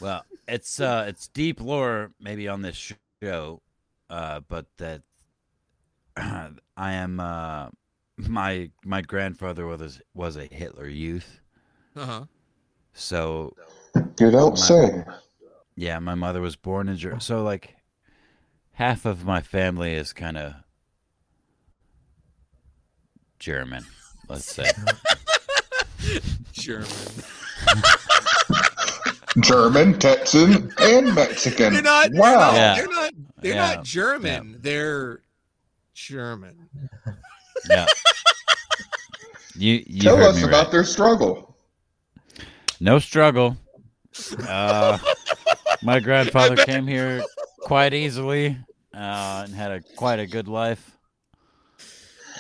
well, 0.01 0.25
it's 0.49 0.81
uh, 0.81 1.07
it's 1.09 1.29
deep 1.29 1.61
lore 1.61 2.11
maybe 2.21 2.49
on 2.49 2.63
this 2.63 2.93
show, 3.23 3.61
uh, 4.11 4.41
but 4.49 4.67
that 4.79 5.03
I 6.17 6.51
am 6.77 7.21
uh, 7.21 7.69
my 8.19 8.71
my 8.85 9.01
grandfather 9.01 9.67
was 9.67 10.01
was 10.15 10.37
a 10.37 10.45
Hitler 10.45 10.87
youth, 10.89 11.41
Uh-huh. 11.97 12.25
so 12.93 13.55
You 14.21 14.31
don't 14.31 14.59
say. 14.59 15.05
yeah, 15.77 15.99
my 15.99 16.15
mother 16.15 16.41
was 16.43 16.57
born 16.57 16.89
in 16.89 16.97
Germany, 16.99 17.21
so 17.23 17.43
like 17.43 17.77
half 18.73 19.07
of 19.07 19.25
my 19.25 19.41
family 19.41 19.95
is 19.95 20.13
kind 20.13 20.37
of 20.37 20.55
German, 23.43 23.85
let's 24.29 24.45
say. 24.45 24.71
German. 26.53 26.87
German, 29.41 29.99
Texan, 29.99 30.73
and 30.81 31.13
Mexican. 31.13 31.73
They're 31.73 31.83
not. 31.83 32.11
wow. 32.13 32.53
They're 32.53 32.55
not. 32.55 32.55
Yeah. 32.55 32.75
They're 32.77 32.87
not, 32.89 33.13
they're 33.39 33.55
Yeah. 33.55 33.75
not 33.75 33.85
German. 33.85 34.57
They're 34.61 35.21
German. 35.93 36.69
Yeah. 37.69 37.87
You 39.55 39.85
you 39.87 40.01
Tell 40.01 40.17
us 40.25 40.43
about 40.43 40.63
right. 40.65 40.71
their 40.73 40.83
struggle. 40.85 41.55
No 42.81 42.99
struggle. 42.99 43.59
Uh, 44.49 44.97
my 45.83 46.01
grandfather 46.01 46.57
came 46.57 46.87
here 46.87 47.23
quite 47.61 47.93
easily 47.93 48.57
uh, 48.95 49.43
and 49.45 49.55
had 49.55 49.71
a 49.71 49.83
quite 49.95 50.21
a 50.21 50.27
good 50.27 50.49
life. 50.49 50.92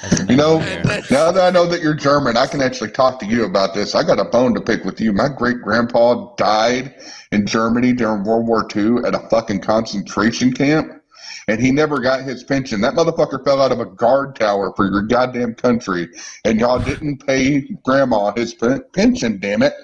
As 0.03 0.21
an 0.21 0.29
You 0.29 0.37
know, 0.37 0.59
engineer. 0.59 1.03
now 1.11 1.33
that 1.33 1.43
I 1.43 1.51
know 1.51 1.67
that 1.67 1.81
you're 1.81 1.95
German, 1.95 2.37
I 2.37 2.47
can 2.47 2.61
actually 2.61 2.91
talk 2.91 3.19
to 3.21 3.27
you 3.27 3.45
about 3.45 3.75
this. 3.75 3.95
I 3.95 4.03
got 4.03 4.19
a 4.19 4.25
bone 4.25 4.55
to 4.55 4.61
pick 4.61 4.85
with 4.85 5.01
you. 5.01 5.13
My 5.13 5.29
great 5.29 5.61
grandpa 5.63 6.35
died 6.37 6.95
in 7.31 7.47
Germany 7.47 7.93
during 7.93 8.25
World 8.25 8.47
War 8.47 8.67
II 8.75 9.05
at 9.07 9.15
a 9.15 9.29
fucking 9.31 9.61
concentration 9.61 10.53
camp, 10.53 11.03
and 11.49 11.61
he 11.61 11.71
never 11.71 12.01
got 12.01 12.23
his 12.23 12.43
pension. 12.43 12.81
That 12.81 12.95
motherfucker 12.95 13.45
fell 13.45 13.63
out 13.63 13.73
of 13.73 13.81
a 13.81 13.87
guard 13.87 14.37
tower 14.37 14.73
for 14.77 14.91
your 14.91 15.03
goddamn 15.03 15.55
country, 15.55 16.09
and 16.45 16.59
y'all 16.59 16.81
didn't 16.81 17.25
pay 17.27 17.61
grandma 17.85 18.33
his 18.33 18.55
pension, 18.55 19.39
damn 19.41 19.63
it. 19.63 19.75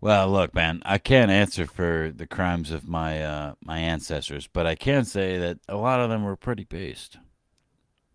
Well, 0.00 0.30
look, 0.30 0.54
man, 0.54 0.80
I 0.84 0.98
can't 0.98 1.30
answer 1.30 1.66
for 1.66 2.12
the 2.14 2.26
crimes 2.26 2.70
of 2.70 2.86
my 2.86 3.20
uh, 3.20 3.54
my 3.64 3.78
ancestors, 3.78 4.48
but 4.52 4.64
I 4.64 4.76
can 4.76 5.04
say 5.04 5.38
that 5.38 5.58
a 5.68 5.76
lot 5.76 5.98
of 5.98 6.08
them 6.08 6.22
were 6.22 6.36
pretty 6.36 6.64
based. 6.64 7.18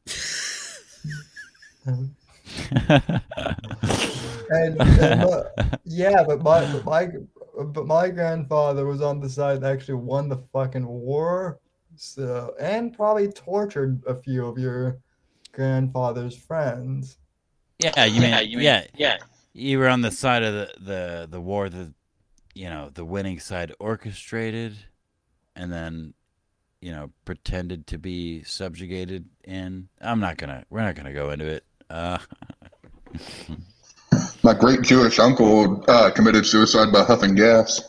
And, 4.50 4.80
and 4.82 5.22
my- 5.22 5.44
yeah, 5.86 6.24
but 6.24 6.42
my 6.42 6.72
but 6.72 6.86
my 6.86 7.08
but 7.66 7.88
my 7.88 8.10
grandfather 8.10 8.86
was 8.86 9.02
on 9.02 9.20
the 9.20 9.30
side 9.30 9.62
that 9.62 9.72
actually 9.72 9.96
won 9.96 10.30
the 10.30 10.38
fucking 10.52 10.86
war, 10.86 11.60
so 11.96 12.54
and 12.60 12.94
probably 12.94 13.32
tortured 13.32 14.04
a 14.06 14.16
few 14.16 14.46
of 14.46 14.58
your 14.58 15.00
grandfather's 15.52 16.36
friends. 16.36 17.18
yeah, 17.80 18.06
you 18.06 18.22
mean 18.22 18.32
yeah, 18.32 18.42
you 18.42 18.58
mean, 18.58 18.66
yeah, 18.66 18.86
yeah. 18.96 19.18
you 19.54 19.80
were 19.80 19.88
on 19.88 20.02
the 20.02 20.12
side 20.12 20.44
of 20.44 20.54
the 20.54 20.74
the 20.80 21.28
the 21.30 21.42
war 21.42 21.70
that 21.70 21.94
you 22.54 22.70
know 22.70 22.90
the 22.94 23.06
winning 23.06 23.40
side 23.40 23.74
orchestrated, 23.80 24.76
and 25.56 25.72
then 25.72 26.14
you 26.84 26.92
know 26.92 27.10
pretended 27.24 27.88
to 27.88 27.98
be 27.98 28.44
subjugated 28.44 29.26
in. 29.46 29.88
I'm 30.02 30.20
not 30.20 30.38
gonna. 30.38 30.66
We're 30.70 30.82
not 30.82 30.96
gonna 30.96 31.14
go 31.14 31.30
into 31.30 31.46
it. 31.46 31.64
Uh, 31.90 32.18
My 34.44 34.54
great 34.54 34.82
Jewish 34.82 35.18
uncle 35.18 35.84
uh, 35.88 36.12
committed 36.12 36.46
suicide 36.46 36.92
by 36.92 37.04
huffing 37.04 37.36
gas. 37.36 37.82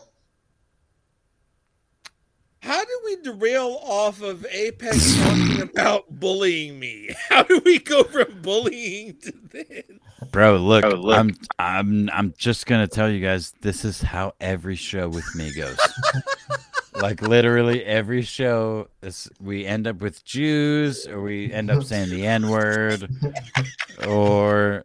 How 2.61 2.83
do 2.83 3.01
we 3.05 3.17
derail 3.17 3.79
off 3.83 4.23
of 4.23 4.47
Apex 4.51 5.19
talking 5.19 5.61
about 5.61 6.05
bullying 6.09 6.79
me? 6.79 7.11
How 7.29 7.43
do 7.43 7.61
we 7.65 7.79
go 7.79 8.05
from 8.05 8.41
bullying 8.41 9.19
to 9.23 9.33
this? 9.51 9.85
Bro, 10.31 10.59
look, 10.59 10.83
Bro, 10.83 10.93
look. 10.93 11.19
I'm 11.19 11.37
I'm 11.59 12.11
I'm 12.11 12.35
just 12.39 12.67
gonna 12.67 12.87
tell 12.87 13.11
you 13.11 13.21
guys 13.21 13.53
this 13.61 13.85
is 13.85 14.01
how 14.01 14.33
every 14.41 14.77
show 14.77 15.09
with 15.09 15.35
me 15.35 15.53
goes. 15.53 15.77
like 16.95 17.21
literally 17.23 17.85
every 17.85 18.23
show 18.23 18.89
is 19.03 19.29
we 19.41 19.67
end 19.67 19.87
up 19.87 20.01
with 20.01 20.25
Jews 20.25 21.07
or 21.07 21.21
we 21.23 21.53
end 21.53 21.71
up 21.71 21.85
saying 21.85 22.11
the 22.11 22.27
N 22.27 22.49
word 22.49 23.11
or 24.07 24.85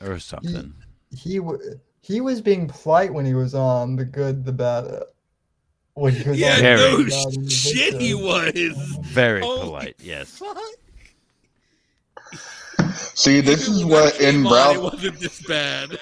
or 0.00 0.18
something. 0.18 0.74
He 1.14 1.36
w- 1.38 1.78
he 2.00 2.20
was 2.20 2.40
being 2.40 2.66
polite 2.68 3.12
when 3.12 3.24
he 3.26 3.34
was 3.34 3.54
on 3.54 3.96
the 3.96 4.04
good, 4.04 4.44
the 4.44 4.52
bad. 4.52 4.84
uh, 4.84 5.00
When 5.94 6.14
he 6.14 6.28
was 6.28 6.38
Yeah, 6.38 6.54
on 6.54 6.58
the 6.58 6.62
no 6.62 6.96
Good, 6.96 7.06
the 7.06 7.50
shit, 7.50 8.00
he 8.00 8.14
was. 8.14 8.98
Very 9.02 9.42
Holy 9.42 9.60
polite, 9.60 9.96
yes. 10.00 10.30
Fuck. 10.38 10.58
See, 13.14 13.40
this 13.40 13.68
is 13.68 13.84
what 13.84 14.18
in 14.20 14.36
came 14.36 14.46
on, 14.46 14.52
it 14.52 14.78
Ralph 14.78 14.94
wasn't 14.94 15.20
this 15.20 15.40
bad. 15.42 15.98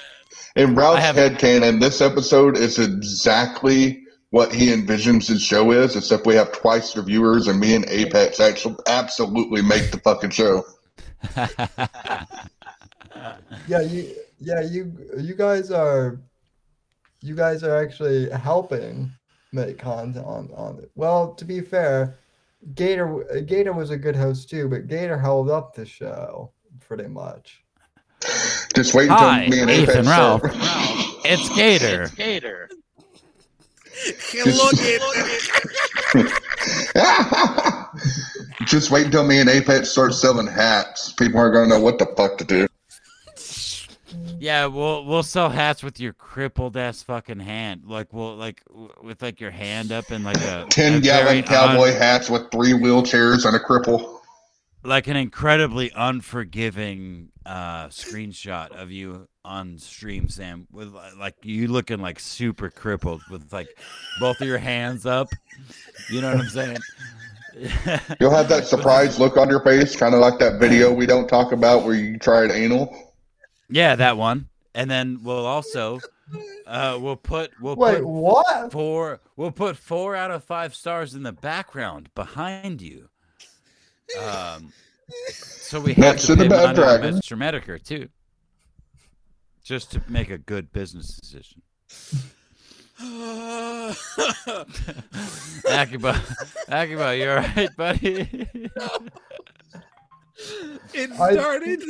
In 0.56 0.74
Ralph's 0.74 0.98
I 0.98 1.00
have- 1.00 1.16
headcanon, 1.16 1.80
this 1.80 2.00
episode 2.00 2.56
is 2.56 2.78
exactly 2.78 4.02
what 4.30 4.52
he 4.52 4.68
envisions 4.68 5.26
his 5.26 5.42
show 5.42 5.72
is, 5.72 5.96
except 5.96 6.26
we 6.26 6.34
have 6.36 6.52
twice 6.52 6.92
the 6.92 7.02
viewers, 7.02 7.48
and 7.48 7.58
me 7.58 7.74
and 7.74 7.84
Apex 7.88 8.38
actually 8.40 8.76
absolutely 8.86 9.62
make 9.62 9.90
the 9.90 9.98
fucking 9.98 10.30
show. 10.30 10.64
Yeah, 13.68 13.82
you 13.82 14.14
yeah 14.38 14.62
you 14.62 14.92
you 15.18 15.34
guys 15.34 15.70
are 15.70 16.18
you 17.20 17.34
guys 17.34 17.62
are 17.62 17.76
actually 17.76 18.30
helping 18.30 19.12
make 19.52 19.78
content 19.78 20.24
on, 20.24 20.50
on 20.56 20.78
it. 20.78 20.90
Well, 20.94 21.34
to 21.34 21.44
be 21.44 21.60
fair, 21.60 22.18
Gator 22.74 23.42
Gator 23.46 23.72
was 23.72 23.90
a 23.90 23.96
good 23.98 24.16
host 24.16 24.48
too, 24.48 24.68
but 24.68 24.86
Gator 24.88 25.18
held 25.18 25.50
up 25.50 25.74
the 25.74 25.84
show 25.84 26.52
pretty 26.80 27.08
much. 27.08 27.62
Just 28.74 28.94
wait 28.94 29.08
until 29.10 29.16
Hi, 29.28 29.48
me 29.48 29.60
and 29.60 29.70
Ethan 29.70 29.90
Apex 29.90 30.06
Ralph. 30.08 30.40
start. 30.40 30.54
it's 31.24 31.48
Gator. 31.54 32.08
Gator. 32.16 32.68
Look 34.34 34.74
at 34.78 35.00
Just 38.66 38.90
wait 38.90 39.06
until 39.06 39.24
me 39.24 39.40
and 39.40 39.48
Apex 39.48 39.88
start 39.90 40.14
selling 40.14 40.46
hats. 40.46 41.12
People 41.12 41.40
aren't 41.40 41.54
gonna 41.54 41.68
know 41.68 41.80
what 41.80 41.98
the 41.98 42.06
fuck 42.16 42.38
to 42.38 42.44
do. 42.44 42.66
Yeah, 44.38 44.66
we'll 44.66 45.04
we'll 45.04 45.22
sell 45.22 45.50
hats 45.50 45.82
with 45.82 46.00
your 46.00 46.12
crippled 46.14 46.76
ass 46.76 47.02
fucking 47.02 47.40
hand. 47.40 47.82
Like 47.86 48.12
we'll 48.12 48.36
like 48.36 48.62
w- 48.66 48.90
with 49.02 49.22
like 49.22 49.40
your 49.40 49.50
hand 49.50 49.92
up 49.92 50.10
in 50.10 50.24
like 50.24 50.38
a 50.38 50.66
Ten 50.70 50.94
a 50.94 51.00
gallon 51.00 51.42
cowboy 51.42 51.92
un- 51.92 51.98
hats 51.98 52.30
with 52.30 52.50
three 52.50 52.72
wheelchairs 52.72 53.44
and 53.46 53.54
a 53.54 53.58
cripple. 53.60 54.19
Like 54.82 55.06
an 55.08 55.16
incredibly 55.16 55.90
unforgiving 55.94 57.28
uh 57.46 57.86
screenshot 57.88 58.70
of 58.72 58.90
you 58.90 59.28
on 59.44 59.78
stream 59.78 60.28
sam 60.28 60.66
with 60.70 60.94
like 61.18 61.34
you 61.42 61.68
looking 61.68 62.00
like 62.00 62.20
super 62.20 62.70
crippled 62.70 63.22
with 63.30 63.52
like 63.52 63.68
both 64.20 64.40
of 64.40 64.46
your 64.46 64.58
hands 64.58 65.06
up 65.06 65.28
you 66.10 66.20
know 66.20 66.30
what 66.32 66.40
i'm 66.40 66.48
saying 66.48 66.76
You'll 68.20 68.30
have 68.30 68.48
that 68.48 68.66
surprised 68.68 69.18
look 69.18 69.36
on 69.36 69.50
your 69.50 69.60
face, 69.64 69.96
kind 69.96 70.14
of 70.14 70.20
like 70.20 70.38
that 70.38 70.60
video 70.60 70.92
we 70.92 71.04
don't 71.04 71.26
talk 71.28 71.50
about 71.50 71.84
where 71.84 71.94
you 71.94 72.16
tried 72.18 72.50
anal. 72.52 73.12
yeah 73.68 73.96
that 73.96 74.16
one 74.16 74.48
and 74.74 74.90
then 74.90 75.18
we'll 75.24 75.46
also 75.46 75.98
uh 76.66 76.96
we'll 77.00 77.16
put 77.16 77.50
we'll 77.60 77.74
Wait, 77.74 77.96
put 77.96 78.06
what? 78.06 78.70
four 78.72 79.20
we'll 79.36 79.50
put 79.50 79.76
four 79.76 80.14
out 80.14 80.30
of 80.30 80.44
five 80.44 80.74
stars 80.74 81.14
in 81.14 81.22
the 81.24 81.32
background 81.32 82.08
behind 82.14 82.80
you 82.80 83.08
um 84.18 84.72
so 85.32 85.80
we 85.80 85.94
have 85.94 86.14
Next 86.16 86.22
to 86.22 86.28
to 86.28 86.36
the 86.36 86.42
pay 86.44 86.48
bad 86.48 86.56
money 86.56 86.68
on 86.68 87.00
dragon. 87.00 87.14
Mr. 87.16 87.36
Metokur 87.38 87.82
too 87.82 88.08
just 89.62 89.92
to 89.92 90.02
make 90.08 90.30
a 90.30 90.38
good 90.38 90.72
business 90.72 91.16
decision 91.16 91.62
Akiba, 95.70 96.20
Akiba, 96.68 97.16
you're 97.16 97.38
all 97.38 97.46
right, 97.56 97.74
buddy? 97.76 98.46
It 100.94 101.10
I- 101.12 101.32
started. 101.32 101.82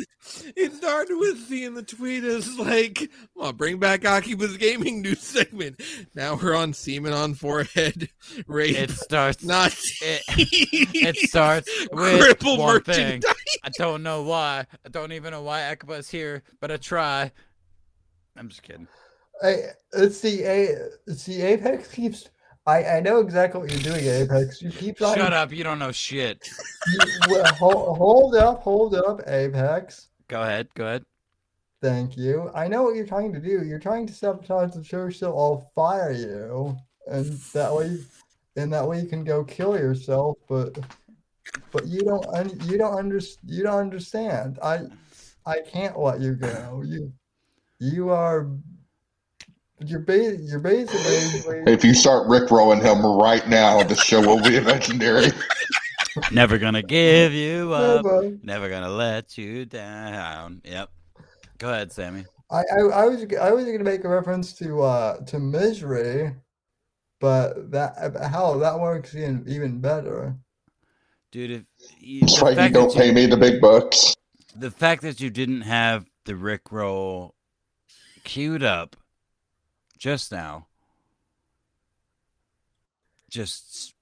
It 0.54 0.74
started 0.74 1.16
with 1.16 1.38
seeing 1.48 1.74
the 1.74 1.82
tweet 1.82 2.24
as 2.24 2.58
like, 2.58 3.10
"Well, 3.34 3.52
bring 3.52 3.78
back 3.78 4.02
Akiba's 4.02 4.56
gaming 4.58 5.00
news 5.02 5.20
segment." 5.22 5.80
Now 6.14 6.34
we're 6.36 6.54
on 6.54 6.72
semen 6.74 7.12
on 7.12 7.34
forehead, 7.34 8.10
rape, 8.46 8.76
it 8.76 8.90
starts. 8.90 9.42
not. 9.42 9.72
It, 10.02 10.22
it 10.28 11.16
starts 11.28 11.68
with 11.92 12.20
Cripple 12.20 12.58
one 12.58 12.82
thing. 12.82 13.22
I 13.64 13.70
don't 13.78 14.02
know 14.02 14.22
why. 14.22 14.66
I 14.84 14.88
don't 14.90 15.12
even 15.12 15.30
know 15.32 15.42
why 15.42 15.60
Akiba's 15.62 16.10
here, 16.10 16.42
but 16.60 16.70
I 16.70 16.76
try. 16.76 17.32
I'm 18.36 18.48
just 18.48 18.62
kidding. 18.62 18.88
I, 19.42 19.56
it's 19.94 20.20
the 20.20 20.42
A. 20.44 20.76
It's 21.06 21.24
the 21.24 21.40
Apex 21.42 21.88
keeps 21.88 22.28
I, 22.66 22.84
I 22.84 23.00
know 23.00 23.20
exactly 23.20 23.60
what 23.60 23.70
you're 23.70 23.94
doing, 23.94 24.04
Apex. 24.04 24.60
You 24.60 24.70
keep 24.70 24.98
trying. 24.98 25.16
Shut 25.16 25.32
up! 25.32 25.52
You 25.52 25.64
don't 25.64 25.78
know 25.78 25.92
shit. 25.92 26.48
You, 26.92 26.98
well, 27.28 27.54
hold, 27.54 27.98
hold 27.98 28.34
up, 28.36 28.62
hold 28.62 28.94
up, 28.94 29.22
Apex. 29.26 30.08
Go 30.28 30.42
ahead. 30.42 30.68
Go 30.74 30.86
ahead. 30.86 31.04
Thank 31.82 32.16
you. 32.18 32.50
I 32.54 32.68
know 32.68 32.82
what 32.82 32.94
you're 32.94 33.06
trying 33.06 33.32
to 33.32 33.40
do. 33.40 33.64
You're 33.64 33.78
trying 33.78 34.06
to 34.06 34.12
sabotage 34.12 34.74
the 34.74 34.84
show, 34.84 35.08
so 35.08 35.36
I'll 35.36 35.72
fire 35.74 36.12
you, 36.12 36.76
and 37.06 37.32
that 37.54 37.74
way, 37.74 37.96
and 38.56 38.70
that 38.72 38.86
way 38.86 39.00
you 39.00 39.08
can 39.08 39.24
go 39.24 39.42
kill 39.42 39.78
yourself. 39.78 40.36
But, 40.46 40.78
but 41.72 41.86
you 41.86 42.02
don't, 42.02 42.26
un, 42.26 42.60
you 42.66 42.76
don't 42.76 42.98
under, 42.98 43.18
you 43.46 43.62
don't 43.62 43.78
understand. 43.78 44.58
I, 44.62 44.80
I 45.46 45.60
can't 45.62 45.98
let 45.98 46.20
you 46.20 46.34
go. 46.34 46.82
You, 46.84 47.12
you 47.78 48.10
are, 48.10 48.50
you're 49.80 50.00
ba- 50.00 50.36
you're 50.36 50.60
basically. 50.60 51.62
If 51.72 51.84
you 51.84 51.94
start 51.94 52.26
rickrolling 52.28 52.82
him 52.82 53.04
right 53.04 53.46
now, 53.48 53.82
the 53.82 53.94
show 53.96 54.20
will 54.20 54.42
be 54.42 54.60
legendary. 54.72 55.28
Never 56.32 56.58
gonna 56.58 56.82
give 56.82 57.32
you 57.32 57.72
up. 57.74 58.04
Never. 58.04 58.38
Never 58.42 58.68
gonna 58.68 58.90
let 58.90 59.36
you 59.38 59.64
down. 59.64 60.60
Yep. 60.64 60.90
Go 61.58 61.70
ahead, 61.70 61.92
Sammy. 61.92 62.24
I, 62.50 62.58
I, 62.72 62.80
I 62.80 63.04
was 63.06 63.24
I 63.40 63.52
was 63.52 63.64
gonna 63.64 63.84
make 63.84 64.04
a 64.04 64.08
reference 64.08 64.52
to 64.54 64.82
uh 64.82 65.18
to 65.26 65.38
misery, 65.38 66.34
but 67.20 67.70
that 67.70 68.16
how 68.30 68.58
that 68.58 68.78
works 68.80 69.14
even 69.14 69.44
even 69.46 69.80
better. 69.80 70.36
Dude, 71.32 71.50
if 71.52 71.62
you, 72.00 72.20
That's 72.22 72.38
the 72.40 72.44
right, 72.44 72.58
you 72.66 72.70
don't 72.74 72.92
that 72.92 73.00
pay 73.00 73.12
me 73.12 73.26
the 73.26 73.36
big 73.36 73.60
bucks. 73.60 74.16
the 74.56 74.72
fact 74.72 75.02
that 75.02 75.20
you 75.20 75.30
didn't 75.30 75.60
have 75.60 76.06
the 76.24 76.34
Rick 76.34 76.72
roll 76.72 77.36
queued 78.24 78.64
up 78.64 78.96
just 80.00 80.32
now 80.32 80.66
just 83.30 83.94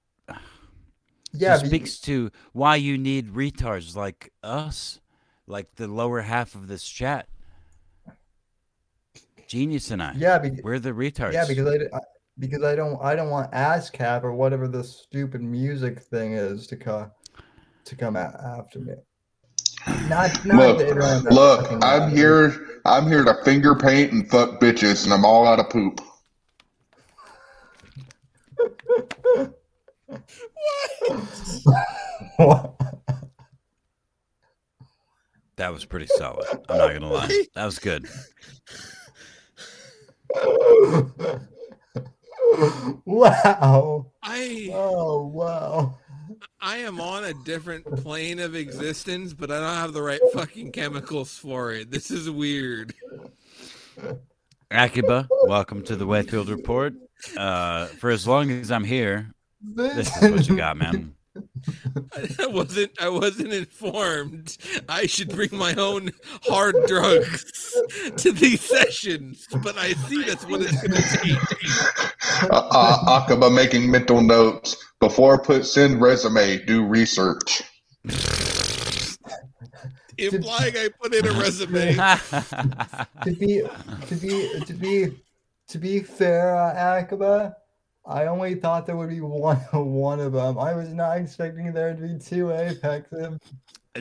Yeah, 1.33 1.49
just 1.53 1.67
speaks 1.67 1.99
to 1.99 2.31
why 2.53 2.77
you 2.77 2.97
need 2.97 3.27
retards 3.35 3.95
like 3.95 4.31
us, 4.41 4.99
like 5.45 5.75
the 5.75 5.87
lower 5.87 6.21
half 6.21 6.55
of 6.55 6.67
this 6.67 6.83
chat. 6.87 7.27
Genius 9.47 9.91
and 9.91 10.01
I. 10.01 10.13
yeah, 10.17 10.39
be, 10.39 10.51
We're 10.63 10.79
the 10.79 10.91
retards. 10.91 11.33
yeah, 11.33 11.45
because 11.47 11.67
I, 11.67 11.95
I- 11.95 12.01
because 12.39 12.63
I 12.63 12.73
don't 12.73 12.97
I 13.03 13.15
don't 13.15 13.29
want 13.29 13.51
ASCAP 13.51 14.23
or 14.23 14.31
whatever 14.31 14.67
the 14.69 14.81
stupid 14.83 15.41
music 15.41 15.99
thing 15.99 16.33
is 16.33 16.65
to 16.67 16.77
come 16.77 17.11
to 17.83 17.95
come 17.97 18.15
after 18.15 18.79
me. 18.79 18.93
Not 19.87 20.45
not 20.45 20.57
Look, 20.57 20.77
the 20.79 20.89
internet 20.89 21.23
that 21.23 21.33
look, 21.33 21.71
I'm 21.71 21.79
matters. 21.79 22.17
here. 22.17 22.65
I'm 22.85 23.07
here 23.07 23.23
to 23.23 23.35
finger 23.43 23.75
paint 23.75 24.11
and 24.11 24.29
fuck 24.29 24.59
bitches, 24.59 25.03
and 25.03 25.13
I'm 25.13 25.25
all 25.25 25.47
out 25.47 25.59
of 25.59 25.69
poop. 25.69 26.01
that 35.57 35.73
was 35.73 35.85
pretty 35.85 36.07
solid. 36.07 36.47
I'm 36.67 36.77
not 36.77 36.93
gonna 36.93 37.11
lie. 37.11 37.45
That 37.55 37.65
was 37.65 37.79
good. 37.79 38.07
wow. 43.05 44.11
I 44.23 44.69
Oh 44.73 45.25
wow. 45.25 45.97
I 46.61 46.77
am 46.77 46.99
on 46.99 47.23
a 47.23 47.33
different 47.33 47.85
plane 48.03 48.39
of 48.39 48.55
existence, 48.55 49.33
but 49.33 49.51
I 49.51 49.59
don't 49.59 49.75
have 49.75 49.93
the 49.93 50.01
right 50.01 50.21
fucking 50.33 50.71
chemicals 50.71 51.37
for 51.37 51.71
it. 51.71 51.91
This 51.91 52.11
is 52.11 52.29
weird. 52.29 52.93
Akiba, 54.71 55.27
welcome 55.43 55.83
to 55.83 55.95
the 55.95 56.05
Whitfield 56.05 56.49
Report. 56.49 56.93
Uh, 57.37 57.85
for 57.85 58.09
as 58.09 58.27
long 58.27 58.51
as 58.51 58.71
I'm 58.71 58.83
here, 58.83 59.31
this 59.61 60.15
is 60.21 60.31
what 60.31 60.47
you 60.47 60.55
got, 60.55 60.77
man. 60.77 61.15
I 62.39 62.47
wasn't 62.47 62.91
I 63.01 63.09
wasn't 63.09 63.53
informed. 63.53 64.57
I 64.87 65.05
should 65.05 65.29
bring 65.29 65.49
my 65.53 65.73
own 65.75 66.11
hard 66.43 66.75
drugs 66.87 67.75
to 68.17 68.31
these 68.31 68.61
sessions, 68.61 69.47
but 69.63 69.77
I 69.77 69.93
see 69.93 70.23
that's 70.23 70.45
what 70.45 70.61
it's 70.61 70.81
gonna 70.81 71.01
take. 71.01 72.51
Uh, 72.51 72.67
uh, 72.71 73.21
Akiba 73.21 73.49
making 73.49 73.89
mental 73.89 74.21
notes 74.21 74.77
before 74.99 75.41
put 75.41 75.65
send 75.65 76.01
resume. 76.01 76.63
Do 76.65 76.85
research. 76.85 77.63
Implying 80.17 80.75
I 80.75 80.89
put 81.01 81.15
in 81.15 81.25
a 81.25 81.31
resume. 81.31 81.95
to 81.95 83.31
be 83.37 83.61
to 84.07 84.15
be 84.15 84.59
to 84.65 84.73
be 84.73 85.17
to 85.69 85.77
be 85.77 85.99
fair, 85.99 86.55
uh, 86.55 86.99
Akiba, 86.99 87.55
I 88.09 88.25
only 88.25 88.55
thought 88.55 88.87
there 88.87 88.97
would 88.97 89.09
be 89.09 89.21
one 89.21 89.57
one 89.71 90.19
of 90.19 90.33
them. 90.33 90.57
I 90.57 90.73
was 90.73 90.89
not 90.89 91.17
expecting 91.19 91.71
there 91.71 91.93
to 91.93 92.01
be 92.01 92.17
two 92.19 92.51
Apexes. 92.51 93.39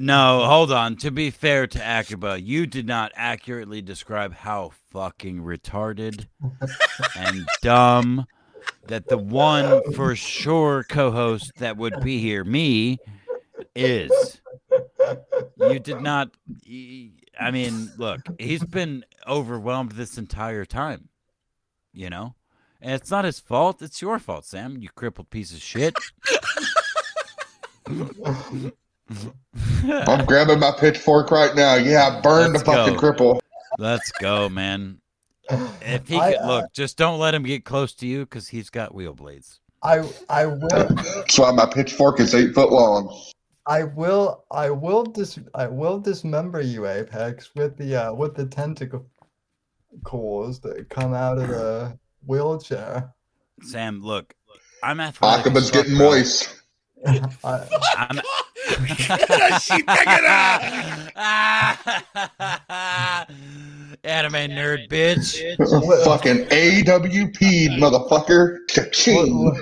no, 0.01 0.45
hold 0.47 0.73
on. 0.73 0.97
To 0.97 1.11
be 1.11 1.31
fair 1.31 1.67
to 1.67 1.83
Akiba, 1.85 2.41
you 2.41 2.67
did 2.67 2.87
not 2.87 3.13
accurately 3.15 3.83
describe 3.83 4.33
how 4.33 4.73
fucking 4.91 5.43
retarded 5.43 6.27
and 7.17 7.47
dumb 7.63 8.27
that 8.87 9.09
the 9.09 9.19
one 9.19 9.93
for 9.93 10.17
sure 10.17 10.85
co-host 10.89 11.53
that 11.59 11.77
would 11.77 12.01
be 12.01 12.19
here, 12.19 12.43
me, 12.45 12.99
is. 13.77 14.41
You 15.59 15.79
did 15.79 16.01
not. 16.01 16.31
I 17.39 17.51
mean, 17.51 17.91
look, 17.99 18.21
he's 18.39 18.65
been 18.65 19.05
overwhelmed 19.27 19.93
this 19.93 20.17
entire 20.17 20.65
time. 20.65 21.09
You 21.93 22.11
know, 22.11 22.35
and 22.81 22.93
it's 22.93 23.11
not 23.11 23.25
his 23.25 23.39
fault. 23.39 23.83
It's 23.83 24.01
your 24.01 24.19
fault, 24.19 24.45
Sam. 24.45 24.77
You 24.79 24.89
crippled 24.95 25.31
piece 25.31 25.53
of 25.53 25.61
shit. 25.61 25.95
I'm 29.89 30.25
grabbing 30.27 30.61
my 30.61 30.73
pitchfork 30.79 31.31
right 31.31 31.55
now. 31.55 31.77
Yeah, 31.77 32.21
burn 32.21 32.53
Let's 32.53 32.65
the 32.65 32.73
fucking 32.73 32.95
go. 32.97 33.01
cripple. 33.01 33.41
Let's 33.79 34.11
go, 34.21 34.49
man. 34.49 35.01
If 35.81 36.09
he 36.09 36.19
I, 36.19 36.33
could 36.33 36.41
uh, 36.41 36.47
look, 36.47 36.73
just 36.75 36.97
don't 36.99 37.19
let 37.19 37.35
him 37.35 37.43
get 37.43 37.65
close 37.65 37.95
to 37.95 38.07
you 38.07 38.21
because 38.21 38.49
he's 38.49 38.69
got 38.71 38.95
wheel 38.95 39.15
blades. 39.15 39.61
I 39.83 40.09
I 40.29 40.47
will 40.47 40.69
That's 40.69 41.39
why 41.39 41.53
my 41.53 41.67
pitchfork 41.67 42.21
is 42.21 42.35
eight 42.35 42.55
foot 42.55 42.71
long. 42.71 43.17
I 43.67 43.85
will 43.85 44.45
I 44.51 44.71
will 44.71 45.05
dis 45.05 45.39
I 45.55 45.67
will 45.67 46.01
dismember 46.01 46.61
you, 46.61 46.87
Apex, 46.87 47.55
with 47.55 47.77
the 47.77 47.97
uh 47.97 48.13
with 48.13 48.35
the 48.35 48.47
tentacles 48.47 49.07
that 50.61 50.87
come 50.91 51.15
out 51.15 51.39
of 51.39 51.49
the 51.49 51.99
wheelchair. 52.29 53.13
Sam, 53.63 54.01
look, 54.03 54.35
I'm 54.85 55.01
athletic. 55.01 55.41
as 55.41 55.47
Akiba's 55.47 55.71
fuck, 55.71 55.85
getting 55.85 55.97
bro. 55.99 56.11
moist. 56.11 56.55
I, 57.07 57.21
I'm. 57.97 58.21
Anime 64.05 64.51
nerd, 64.51 64.89
bitch. 64.89 66.05
fucking 66.05 66.45
AWP, 66.47 67.79
motherfucker. 67.79 68.59
Cha-ching. 68.69 69.51
Li- 69.51 69.61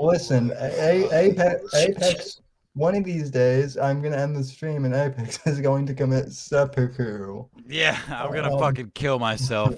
Listen, 0.00 0.52
A- 0.58 1.08
Apex, 1.12 1.74
Apex. 1.74 2.40
One 2.74 2.94
of 2.94 3.04
these 3.04 3.30
days, 3.30 3.76
I'm 3.76 4.00
gonna 4.00 4.16
end 4.16 4.36
the 4.36 4.44
stream, 4.44 4.84
and 4.84 4.94
Apex 4.94 5.44
is 5.46 5.60
going 5.60 5.86
to 5.86 5.94
commit 5.94 6.30
seppuku. 6.32 7.44
Yeah, 7.66 7.98
I'm 8.08 8.32
gonna 8.32 8.52
Um, 8.52 8.60
fucking 8.60 8.92
kill 8.94 9.18
myself, 9.18 9.74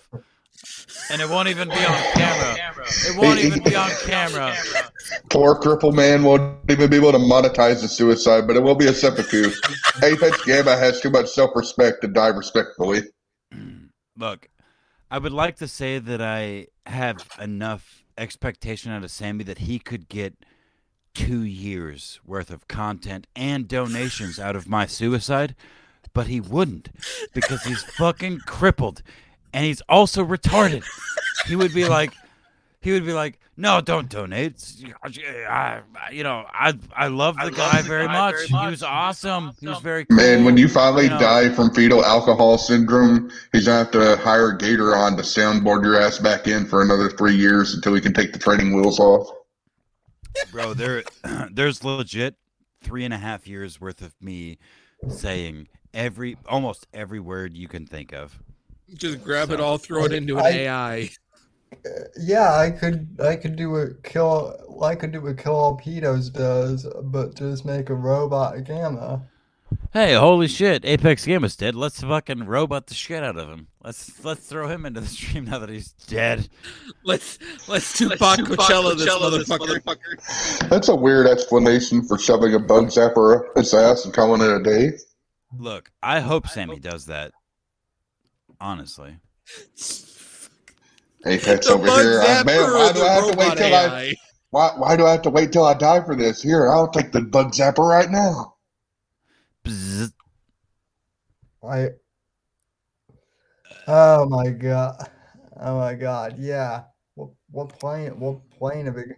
and 1.11 1.21
it 1.21 1.29
won't 1.29 1.49
even 1.49 1.69
be 1.69 1.75
on 1.75 2.03
camera. 2.15 2.57
It 3.07 3.17
won't 3.17 3.41
even 3.41 3.63
be 3.63 3.75
on 3.75 3.91
camera. 4.05 4.55
Poor 5.31 5.55
cripple 5.57 5.95
man 5.95 6.23
won't 6.23 6.59
even 6.71 6.91
be 6.91 6.97
able 6.97 7.13
to 7.13 7.19
monetize 7.19 7.81
the 7.81 7.89
suicide, 7.89 8.47
but 8.47 8.57
it 8.57 8.63
will 8.63 8.75
be 8.75 8.87
a 8.87 8.93
seppuku. 8.93 9.51
Apex 10.03 10.45
Gamma 10.45 10.77
has 10.77 11.01
too 11.01 11.11
much 11.11 11.29
self 11.29 11.51
respect 11.55 12.03
to 12.03 12.09
die 12.09 12.29
respectfully. 12.29 13.03
Mm. 13.53 13.89
Look, 14.17 14.49
I 15.11 15.19
would 15.19 15.33
like 15.33 15.57
to 15.57 15.69
say 15.69 15.99
that 15.99 16.21
I 16.21 16.69
have 16.87 17.27
enough 17.41 18.05
expectation 18.17 18.93
out 18.93 19.03
of 19.03 19.11
Sammy 19.11 19.45
that 19.45 19.59
he 19.59 19.79
could 19.79 20.09
get 20.09 20.35
two 21.15 21.43
years 21.43 22.21
worth 22.25 22.51
of 22.51 22.69
content 22.69 23.27
and 23.35 23.67
donations 23.67 24.39
out 24.39 24.55
of 24.55 24.69
my 24.69 24.87
suicide, 24.87 25.57
but 26.13 26.29
he 26.29 26.41
wouldn't 26.41 26.91
because 27.33 27.65
he's 27.65 27.83
fucking 27.83 28.41
crippled 28.47 29.03
and 29.53 29.65
he's 29.65 29.81
also 29.89 30.25
retarded. 30.25 30.85
He 31.47 31.57
would 31.57 31.75
be 31.75 31.87
like, 31.89 32.13
he 32.81 32.93
would 32.93 33.05
be 33.05 33.13
like, 33.13 33.39
no, 33.57 33.81
don't 33.83 34.09
donate. 34.09 34.53
It's- 34.53 34.83
I, 35.49 35.81
I- 35.95 36.11
you 36.13 36.23
know, 36.25 36.47
I 36.51 36.73
I 36.97 37.09
love 37.09 37.37
the 37.43 37.51
guy 37.51 37.83
very 37.83 38.09
much. 38.09 38.35
He 38.47 38.55
was 38.55 38.83
awesome. 38.83 39.53
He 39.61 39.69
was 39.69 39.81
very 39.81 40.07
cool. 40.07 40.17
Man, 40.17 40.45
when 40.45 40.57
you 40.57 40.67
finally 40.69 41.05
You 41.05 41.11
know. 41.11 41.19
die 41.19 41.49
from 41.51 41.71
fetal 41.75 42.05
alcohol 42.05 42.57
syndrome, 42.59 43.31
he's 43.53 43.67
gonna 43.67 43.79
have 43.79 43.91
to 43.93 44.17
hire 44.17 44.53
Gator 44.53 44.97
on 44.97 45.17
to 45.17 45.23
soundboard 45.23 45.83
your 45.85 46.01
ass 46.01 46.19
back 46.19 46.47
in 46.49 46.65
for 46.67 46.81
another 46.83 47.11
three 47.11 47.35
years 47.37 47.75
until 47.75 47.95
he 47.95 48.01
can 48.01 48.15
take 48.15 48.33
the 48.33 48.39
training 48.39 48.75
wheels 48.75 48.99
off. 48.99 49.29
bro 50.53 50.73
there 50.75 51.03
there's 51.53 51.85
legit 51.85 52.37
three 52.83 53.05
and 53.05 53.13
a 53.13 53.19
half 53.19 53.47
years 53.47 53.79
worth 53.81 54.01
of 54.01 54.15
me 54.23 54.57
saying 55.09 55.69
every 55.93 56.37
almost 56.49 56.87
every 56.95 57.21
word 57.21 57.55
you 57.57 57.69
can 57.69 57.85
think 57.87 58.13
of 58.15 58.39
Just 58.95 59.23
grab 59.23 59.51
it 59.51 59.61
all, 59.61 59.79
throw 59.79 60.05
it 60.05 60.13
into 60.13 60.39
an 60.39 60.45
I- 60.45 60.51
AI. 60.51 61.11
yeah, 62.19 62.55
I 62.55 62.71
could 62.71 63.17
I 63.23 63.37
could 63.37 63.57
do 63.57 63.71
what 63.71 64.03
kill 64.03 64.57
I 64.83 64.95
could 64.95 65.13
do 65.13 65.21
what 65.21 65.39
Kill 65.39 65.55
All 65.55 65.79
Pedos 65.79 66.33
does, 66.33 66.87
but 67.05 67.37
just 67.37 67.65
make 67.65 67.91
a 67.91 67.95
robot 67.95 68.65
gamma. 68.65 69.23
Hey, 69.93 70.15
holy 70.15 70.49
shit! 70.49 70.85
Apex 70.85 71.25
Gamma's 71.25 71.55
dead. 71.55 71.75
Let's 71.77 72.01
fucking 72.01 72.47
robot 72.47 72.89
the 72.89 72.95
shit 72.95 73.23
out 73.23 73.37
of 73.37 73.49
him. 73.49 73.69
Let's 73.85 74.25
let's 74.25 74.45
throw 74.47 74.69
him 74.69 74.85
into 74.85 75.01
the 75.01 75.07
stream 75.07 75.45
now 75.45 75.59
that 75.61 75.69
he's 75.69 75.93
dead. 75.93 76.49
Let's 77.05 77.39
let's 77.69 77.97
Tupac 77.97 78.41
Coachella 78.41 78.97
this 78.97 79.49
motherfucker. 79.49 80.69
That's 80.69 80.89
a 80.89 80.95
weird 80.95 81.27
explanation 81.27 82.03
for 82.03 82.19
shoving 82.19 82.55
a 82.55 82.59
bug 82.59 82.87
zapper 82.87 83.39
up 83.39 83.57
his 83.57 83.73
ass 83.73 84.05
and 84.05 84.13
calling 84.13 84.43
it 84.43 84.51
a 84.51 84.63
day. 84.63 84.99
Look, 85.57 85.91
I 86.03 86.21
hope 86.21 86.47
Sammy 86.49 86.79
does 86.79 87.07
that. 87.07 87.33
Honestly, 88.61 89.17
Apex 91.27 91.67
The 91.67 91.73
over 91.73 91.87
here. 91.87 92.21
Uh, 92.21 92.45
man, 92.45 92.73
why 92.73 92.93
do 92.93 93.03
I 93.03 93.13
have 93.13 93.31
to 93.31 93.37
wait 93.37 93.49
robot 93.49 93.57
till 93.57 93.75
I 93.75 94.15
why, 94.51 94.73
why 94.77 94.97
do 94.97 95.07
I 95.07 95.13
have 95.13 95.23
to 95.23 95.31
wait 95.31 95.53
till 95.53 95.65
I 95.65 95.75
die 95.75 96.03
for 96.05 96.17
this? 96.17 96.43
Here, 96.43 96.69
I'll 96.69 96.89
take 96.89 97.13
the 97.13 97.21
bug 97.21 97.53
zapper 97.53 97.89
right 97.89 98.11
now. 98.11 98.57
Bzzz. 99.65 100.13
I. 101.63 101.89
Oh 103.87 104.27
my 104.29 104.51
god! 104.51 105.09
Oh 105.61 105.79
my 105.79 105.95
god! 105.95 106.37
Yeah. 106.39 106.85
What 107.15 107.31
what 107.51 107.79
plane? 107.79 108.19
What 108.19 108.49
plane 108.51 108.89
of 108.89 108.97
it? 108.97 109.09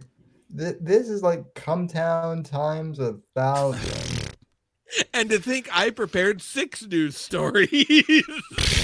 This, 0.49 0.75
this 0.81 1.09
is 1.09 1.23
like 1.23 1.53
Cum 1.55 1.87
Town 1.87 2.43
times 2.43 2.99
a 2.99 3.17
thousand. 3.35 4.19
And 5.11 5.27
to 5.31 5.39
think 5.39 5.67
I 5.71 5.89
prepared 5.89 6.39
six 6.39 6.85
news 6.85 7.17
stories. 7.17 7.71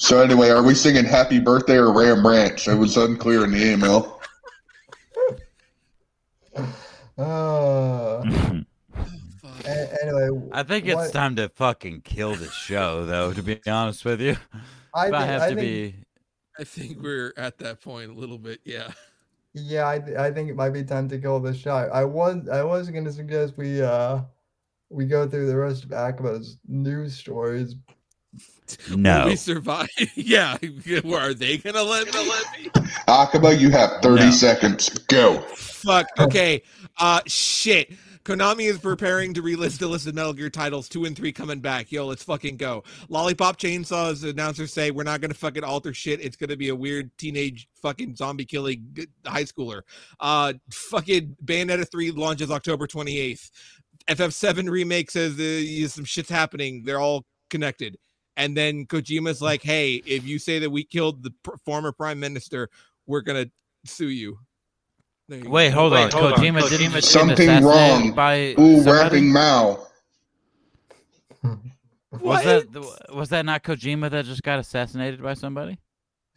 So 0.00 0.20
anyway, 0.22 0.48
are 0.48 0.62
we 0.62 0.74
singing 0.74 1.04
Happy 1.04 1.40
Birthday 1.40 1.76
or 1.76 1.92
Ram 1.92 2.24
Ranch? 2.26 2.68
It 2.68 2.74
was 2.76 2.96
unclear 2.96 3.44
in 3.44 3.50
the 3.52 3.72
email. 3.72 4.20
Uh, 7.20 8.22
a- 9.64 10.02
anyway, 10.04 10.48
I 10.52 10.62
think 10.62 10.86
it's 10.86 10.94
what- 10.94 11.12
time 11.12 11.34
to 11.34 11.48
fucking 11.48 12.02
kill 12.02 12.36
the 12.36 12.46
show, 12.48 13.04
though. 13.06 13.32
To 13.32 13.42
be 13.42 13.58
honest 13.66 14.04
with 14.04 14.20
you, 14.20 14.36
I 14.94 15.08
if 15.08 15.14
I 15.14 15.18
think, 15.18 15.30
have 15.30 15.42
I 15.42 15.48
to 15.50 15.54
think, 15.56 15.60
be, 15.60 15.94
I 16.60 16.64
think 16.64 17.02
we're 17.02 17.32
at 17.36 17.58
that 17.58 17.80
point 17.82 18.10
a 18.12 18.14
little 18.14 18.38
bit, 18.38 18.60
yeah. 18.64 18.92
yeah, 19.52 19.88
I, 19.88 19.98
th- 19.98 20.16
I 20.16 20.30
think 20.30 20.48
it 20.48 20.54
might 20.54 20.70
be 20.70 20.84
time 20.84 21.08
to 21.08 21.18
kill 21.18 21.40
the 21.40 21.52
show. 21.52 21.74
I 21.74 22.04
was 22.04 22.48
I 22.48 22.62
was 22.62 22.88
gonna 22.88 23.10
suggest 23.12 23.54
we 23.56 23.82
uh 23.82 24.20
we 24.88 25.04
go 25.04 25.28
through 25.28 25.48
the 25.48 25.56
rest 25.56 25.82
of 25.82 25.90
Akiba's 25.90 26.58
news 26.68 27.16
stories. 27.16 27.74
Will 28.90 28.98
no. 28.98 29.26
we 29.26 29.36
survive? 29.36 29.88
yeah. 30.14 30.58
Where 31.02 31.20
Are 31.30 31.34
they 31.34 31.56
gonna 31.58 31.82
let 31.82 32.12
me? 32.12 32.70
Akiba, 33.06 33.54
you 33.54 33.70
have 33.70 34.02
30 34.02 34.24
No. 34.24 34.30
seconds. 34.30 34.88
Go. 35.08 35.38
Fuck. 35.56 36.06
Okay. 36.18 36.62
Uh, 36.98 37.20
shit. 37.26 37.92
Konami 38.24 38.68
is 38.68 38.76
preparing 38.76 39.32
to 39.32 39.42
relist 39.42 39.78
the 39.78 39.88
listed 39.88 40.14
Metal 40.14 40.34
Gear 40.34 40.50
titles 40.50 40.86
two 40.86 41.06
and 41.06 41.16
three 41.16 41.32
coming 41.32 41.60
back. 41.60 41.90
Yo, 41.90 42.04
let's 42.04 42.22
fucking 42.22 42.58
go. 42.58 42.84
Lollipop 43.08 43.58
Chainsaws 43.58 44.28
announcers 44.28 44.70
say 44.70 44.90
we're 44.90 45.02
not 45.02 45.22
gonna 45.22 45.32
fucking 45.32 45.64
alter 45.64 45.94
shit. 45.94 46.20
It's 46.20 46.36
gonna 46.36 46.56
be 46.56 46.68
a 46.68 46.76
weird 46.76 47.10
teenage 47.16 47.68
fucking 47.80 48.16
zombie 48.16 48.44
killing 48.44 49.08
high 49.26 49.44
schooler. 49.44 49.80
Uh, 50.20 50.52
fucking 50.70 51.36
Bayonetta 51.42 51.90
three 51.90 52.10
launches 52.10 52.50
October 52.50 52.86
twenty 52.86 53.18
eighth. 53.18 53.50
FF7 54.08 54.68
remake 54.70 55.10
says 55.10 55.38
uh, 55.38 55.88
some 55.88 56.04
shit's 56.04 56.28
happening. 56.30 56.82
They're 56.84 57.00
all 57.00 57.24
connected. 57.48 57.96
And 58.38 58.56
then 58.56 58.86
Kojima's 58.86 59.42
like, 59.42 59.62
"Hey, 59.62 59.96
if 60.06 60.24
you 60.24 60.38
say 60.38 60.60
that 60.60 60.70
we 60.70 60.84
killed 60.84 61.24
the 61.24 61.32
pr- 61.42 61.56
former 61.64 61.90
prime 61.92 62.20
minister, 62.20 62.70
we're 63.06 63.20
gonna 63.20 63.46
sue 63.84 64.08
you." 64.08 64.38
You 65.28 65.50
Wait, 65.50 65.70
go. 65.70 65.74
hold 65.74 65.92
on. 65.92 66.04
Wait, 66.04 66.12
hold 66.12 66.32
on. 66.32 66.38
Kojima 66.38 66.70
didn't 66.70 66.92
get 66.92 67.04
Something 67.04 67.48
assassinated 67.50 67.64
wrong. 67.64 68.12
by 68.14 68.54
Ooh, 68.58 68.76
somebody? 68.76 68.86
rapping 68.86 69.32
Mao. 69.32 69.86
Was 72.12 72.42
that 72.44 73.12
was 73.14 73.28
that 73.30 73.44
not 73.44 73.62
Kojima 73.62 74.08
that 74.10 74.24
just 74.24 74.42
got 74.42 74.58
assassinated 74.58 75.22
by 75.22 75.34
somebody? 75.34 75.78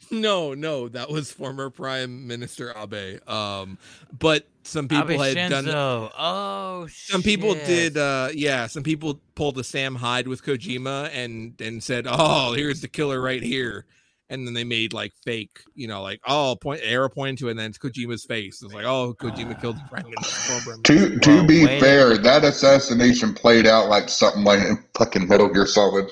No, 0.09 0.53
no, 0.53 0.89
that 0.89 1.09
was 1.09 1.31
former 1.31 1.69
Prime 1.69 2.27
Minister 2.27 2.73
Abe. 2.77 3.19
Um, 3.29 3.77
but 4.17 4.47
some 4.63 4.87
people 4.87 5.23
Abe 5.23 5.37
had 5.37 5.49
done. 5.49 5.65
Shinzo. 5.65 6.11
Oh, 6.17 6.87
Some 6.87 7.23
people 7.23 7.55
did. 7.55 7.97
Uh, 7.97 8.29
yeah, 8.33 8.67
some 8.67 8.83
people 8.83 9.21
pulled 9.35 9.57
a 9.57 9.63
Sam 9.63 9.95
Hyde 9.95 10.27
with 10.27 10.43
Kojima 10.43 11.09
and 11.13 11.59
and 11.61 11.83
said, 11.83 12.05
"Oh, 12.09 12.53
here's 12.53 12.81
the 12.81 12.87
killer 12.89 13.21
right 13.21 13.41
here." 13.43 13.85
And 14.29 14.47
then 14.47 14.53
they 14.53 14.63
made 14.63 14.93
like 14.93 15.13
fake, 15.25 15.61
you 15.75 15.87
know, 15.87 16.01
like 16.01 16.21
oh, 16.25 16.55
point 16.61 16.81
arrow 16.83 17.09
pointing 17.09 17.37
to 17.37 17.47
it, 17.47 17.51
and 17.51 17.59
then 17.59 17.69
it's 17.69 17.77
Kojima's 17.77 18.25
face. 18.25 18.61
It's 18.61 18.73
like, 18.73 18.85
oh, 18.85 19.13
Kojima 19.19 19.59
killed 19.59 19.77
the 19.79 19.83
prime 19.89 20.09
minister. 20.09 20.37
To 20.83 21.19
to 21.19 21.43
Well, 21.43 21.43
be 21.43 21.67
fair, 21.79 22.17
that 22.17 22.43
assassination 22.43 23.33
played 23.33 23.67
out 23.67 23.89
like 23.89 24.09
something 24.09 24.43
like 24.43 24.59
in 24.61 24.77
fucking 24.97 25.27
Metal 25.27 25.49
Gear 25.49 25.65
Solid. 25.67 26.11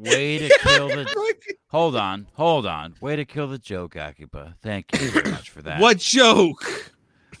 Way 0.00 0.38
to 0.38 0.48
kill 0.62 0.88
the. 0.88 1.06
Hold 1.68 1.94
on, 1.94 2.26
hold 2.34 2.66
on. 2.66 2.94
Way 3.00 3.14
to 3.16 3.24
kill 3.24 3.46
the 3.46 3.58
joke, 3.58 3.94
Akiba. 3.96 4.56
Thank 4.60 4.86
you 5.00 5.08
very 5.10 5.30
much 5.30 5.50
for 5.50 5.62
that. 5.62 5.80
what 5.80 5.98
joke? 5.98 6.92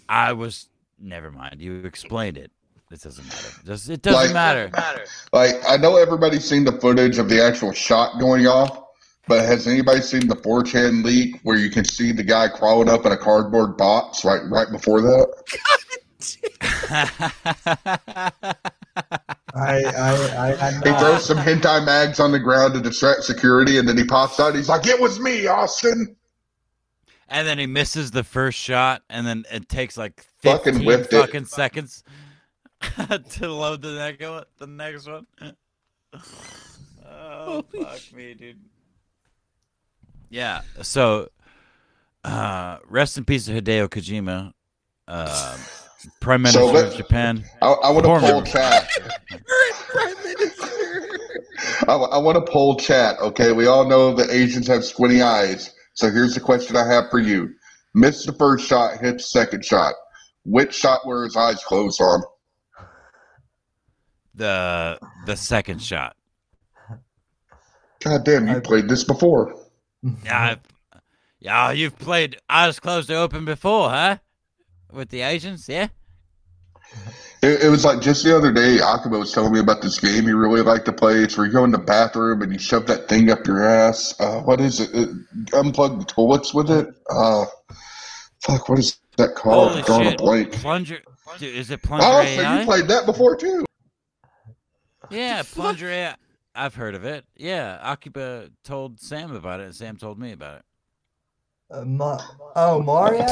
I 0.08 0.32
was. 0.34 0.68
Never 1.00 1.30
mind. 1.32 1.60
You 1.60 1.78
explained 1.84 2.36
it. 2.38 2.52
It 2.92 3.00
doesn't 3.00 3.24
matter. 3.26 3.48
Just, 3.64 3.88
it 3.90 4.02
doesn't 4.02 4.34
Like- 4.34 4.70
matter. 4.72 5.04
Like 5.32 5.54
I 5.68 5.76
know 5.78 5.96
everybody's 5.96 6.44
seen 6.44 6.64
the 6.64 6.72
footage 6.72 7.18
of 7.18 7.28
the 7.28 7.42
actual 7.42 7.72
shot 7.72 8.18
going 8.20 8.46
off, 8.46 8.82
but 9.26 9.44
has 9.44 9.66
anybody 9.66 10.00
seen 10.00 10.26
the 10.28 10.34
4chan 10.36 11.04
leak 11.04 11.40
where 11.44 11.56
you 11.56 11.70
can 11.70 11.84
see 11.84 12.10
the 12.12 12.22
guy 12.24 12.48
crawling 12.48 12.88
up 12.88 13.06
in 13.06 13.12
a 13.12 13.16
cardboard 13.16 13.76
box 13.76 14.24
right 14.24 14.42
right 14.50 14.70
before 14.70 15.00
that? 15.00 15.26
I 19.52 19.82
I 19.84 20.12
I 20.36 20.56
had 20.56 20.74
He 20.86 20.92
throws 20.98 21.24
some 21.24 21.38
hentai 21.38 21.84
mags 21.84 22.20
on 22.20 22.32
the 22.32 22.38
ground 22.38 22.74
to 22.74 22.80
distract 22.80 23.24
security, 23.24 23.78
and 23.78 23.88
then 23.88 23.96
he 23.96 24.04
pops 24.04 24.38
out. 24.40 24.54
He's 24.54 24.68
like, 24.68 24.86
"It 24.86 25.00
was 25.00 25.18
me, 25.20 25.46
Austin." 25.46 26.16
and 27.30 27.46
then 27.46 27.58
he 27.58 27.66
misses 27.66 28.10
the 28.10 28.24
first 28.24 28.58
shot, 28.58 29.02
and 29.08 29.26
then 29.26 29.44
it 29.50 29.68
takes 29.68 29.96
like 29.96 30.24
Fucking 30.42 30.74
15 30.74 30.86
whipped 30.86 31.10
fucking 31.12 31.44
seconds 31.44 32.02
to 33.30 33.48
load 33.48 33.82
the 33.82 33.94
next 33.94 34.28
one. 34.28 34.44
The 34.58 34.66
next 34.66 35.06
one. 35.06 35.26
Oh 37.12 37.64
Holy 37.72 37.84
fuck 37.84 38.12
me, 38.14 38.34
dude. 38.34 38.58
Yeah. 40.28 40.62
So, 40.82 41.28
uh, 42.24 42.78
rest 42.88 43.16
in 43.16 43.24
peace 43.24 43.46
to 43.46 43.60
Hideo 43.60 43.88
Kojima, 43.88 44.52
uh, 45.06 45.58
Prime 46.20 46.44
So 46.46 46.60
Minister 46.60 46.76
let- 46.76 46.88
of 46.92 46.96
Japan. 46.96 47.44
I, 47.62 47.66
I 47.70 47.90
want 47.90 48.04
to 48.04 48.08
Former. 48.08 48.26
poll 48.32 48.42
chat. 48.42 48.88
Prime 49.88 50.14
minister. 50.24 51.08
I, 51.88 51.94
I 51.94 52.18
want 52.18 52.44
to 52.44 52.50
poll 52.52 52.76
chat. 52.76 53.18
Okay, 53.20 53.52
we 53.52 53.66
all 53.66 53.86
know 53.88 54.14
the 54.14 54.32
Asians 54.32 54.66
have 54.68 54.84
squinty 54.84 55.20
eyes. 55.22 55.72
So 55.94 56.10
here's 56.10 56.34
the 56.34 56.40
question 56.40 56.76
I 56.76 56.86
have 56.86 57.10
for 57.10 57.18
you: 57.18 57.50
Missed 57.94 58.26
the 58.26 58.32
first 58.32 58.66
shot, 58.66 58.98
hit 59.00 59.18
the 59.18 59.22
second 59.22 59.64
shot. 59.64 59.94
Which 60.44 60.74
shot 60.74 61.06
were 61.06 61.24
his 61.24 61.36
eyes 61.36 61.62
closed 61.64 62.00
on? 62.00 62.22
The 64.34 64.98
the 65.26 65.36
second 65.36 65.82
shot. 65.82 66.16
God 68.02 68.24
damn, 68.24 68.46
you 68.48 68.56
I- 68.56 68.60
played 68.60 68.88
this 68.88 69.04
before. 69.04 69.54
Yeah, 70.24 70.40
I've, 70.42 71.00
yeah, 71.40 71.70
you've 71.72 71.98
played 71.98 72.38
eyes 72.48 72.80
closed 72.80 73.08
to 73.08 73.16
open 73.16 73.44
before, 73.44 73.90
huh? 73.90 74.16
With 74.92 75.10
the 75.10 75.22
Asians, 75.22 75.68
yeah. 75.68 75.88
It, 77.42 77.64
it 77.64 77.68
was 77.68 77.84
like 77.84 78.00
just 78.00 78.24
the 78.24 78.36
other 78.36 78.52
day, 78.52 78.80
Akiba 78.80 79.18
was 79.18 79.32
telling 79.32 79.52
me 79.52 79.60
about 79.60 79.80
this 79.82 79.98
game 79.98 80.24
he 80.24 80.32
really 80.32 80.62
liked 80.62 80.84
to 80.86 80.92
play. 80.92 81.22
It's 81.22 81.36
where 81.38 81.46
you 81.46 81.52
go 81.52 81.64
in 81.64 81.70
the 81.70 81.78
bathroom 81.78 82.42
and 82.42 82.52
you 82.52 82.58
shove 82.58 82.86
that 82.86 83.08
thing 83.08 83.30
up 83.30 83.46
your 83.46 83.64
ass. 83.64 84.14
Uh, 84.20 84.40
what 84.40 84.60
is 84.60 84.80
it? 84.80 84.90
it? 84.94 85.08
Unplug 85.52 85.98
the 86.00 86.04
toilets 86.04 86.52
with 86.52 86.70
it. 86.70 86.88
Uh, 87.08 87.46
fuck, 88.40 88.68
what 88.68 88.78
is 88.78 88.98
that 89.16 89.34
called? 89.36 89.70
Holy 89.70 89.82
Drawing 89.82 90.12
a 90.12 90.16
blank. 90.16 90.52
Plunger, 90.52 90.98
dude, 91.38 91.54
is 91.54 91.70
it 91.70 91.82
plunger 91.82 92.04
Oh, 92.06 92.22
so 92.24 92.42
AI? 92.42 92.60
you 92.60 92.64
played 92.66 92.88
that 92.88 93.06
before 93.06 93.36
too? 93.36 93.64
Yeah, 95.10 95.42
plunger 95.44 95.88
AI. 95.88 96.16
I've 96.54 96.74
heard 96.74 96.94
of 96.94 97.04
it. 97.04 97.24
Yeah, 97.36 97.78
Akiba 97.82 98.50
told 98.64 99.00
Sam 99.00 99.34
about 99.34 99.60
it, 99.60 99.64
and 99.64 99.74
Sam 99.74 99.96
told 99.96 100.18
me 100.18 100.32
about 100.32 100.58
it. 100.58 100.62
Uh, 101.70 101.84
Ma- 101.84 102.20
oh, 102.56 102.82
Mario? 102.82 103.26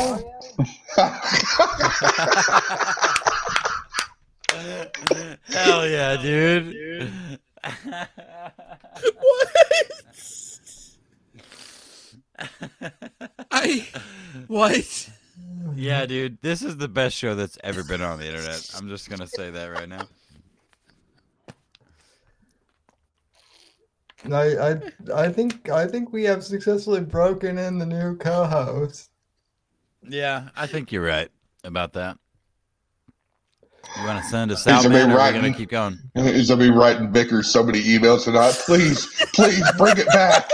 Hell 5.49 5.89
yeah, 5.89 6.17
dude. 6.23 7.19
what? 9.19 9.49
I 13.51 13.89
what? 14.47 15.11
yeah, 15.75 16.07
dude. 16.07 16.39
This 16.41 16.63
is 16.63 16.77
the 16.77 16.87
best 16.87 17.17
show 17.17 17.35
that's 17.35 17.59
ever 17.65 17.83
been 17.83 18.03
on 18.03 18.21
the 18.21 18.27
internet. 18.27 18.71
I'm 18.77 18.89
just 18.89 19.11
gonna 19.11 19.27
say 19.27 19.51
that 19.51 19.67
right 19.67 19.89
now. 19.89 20.07
I, 24.33 24.71
I 24.73 24.81
I 25.15 25.29
think 25.33 25.69
I 25.69 25.87
think 25.87 26.13
we 26.13 26.25
have 26.25 26.45
successfully 26.45 27.01
broken 27.01 27.59
in 27.59 27.79
the 27.79 27.87
new 27.87 28.17
co-host. 28.17 29.11
Yeah, 30.09 30.49
I 30.57 30.67
think 30.67 30.93
you're 30.93 31.05
right 31.05 31.31
about 31.65 31.93
that. 31.95 32.19
You 33.97 34.05
want 34.05 34.23
to 34.23 34.29
send 34.29 34.53
us 34.53 34.61
Is 34.61 34.67
out, 34.67 34.85
it 34.85 34.91
man, 34.91 35.09
me 35.09 35.15
or 35.15 35.17
are 35.17 35.19
we 35.19 35.25
writing? 35.25 35.41
gonna 35.43 35.55
keep 35.55 35.71
going? 35.71 35.99
Is 36.15 36.49
gonna 36.49 36.61
be 36.61 36.71
writing 36.71 37.11
Vickers 37.13 37.49
so 37.49 37.63
many 37.63 37.83
emails 37.83 38.25
tonight? 38.25 38.53
Please, 38.67 39.07
please 39.35 39.65
bring 39.77 39.97
it 39.97 40.07
back. 40.09 40.51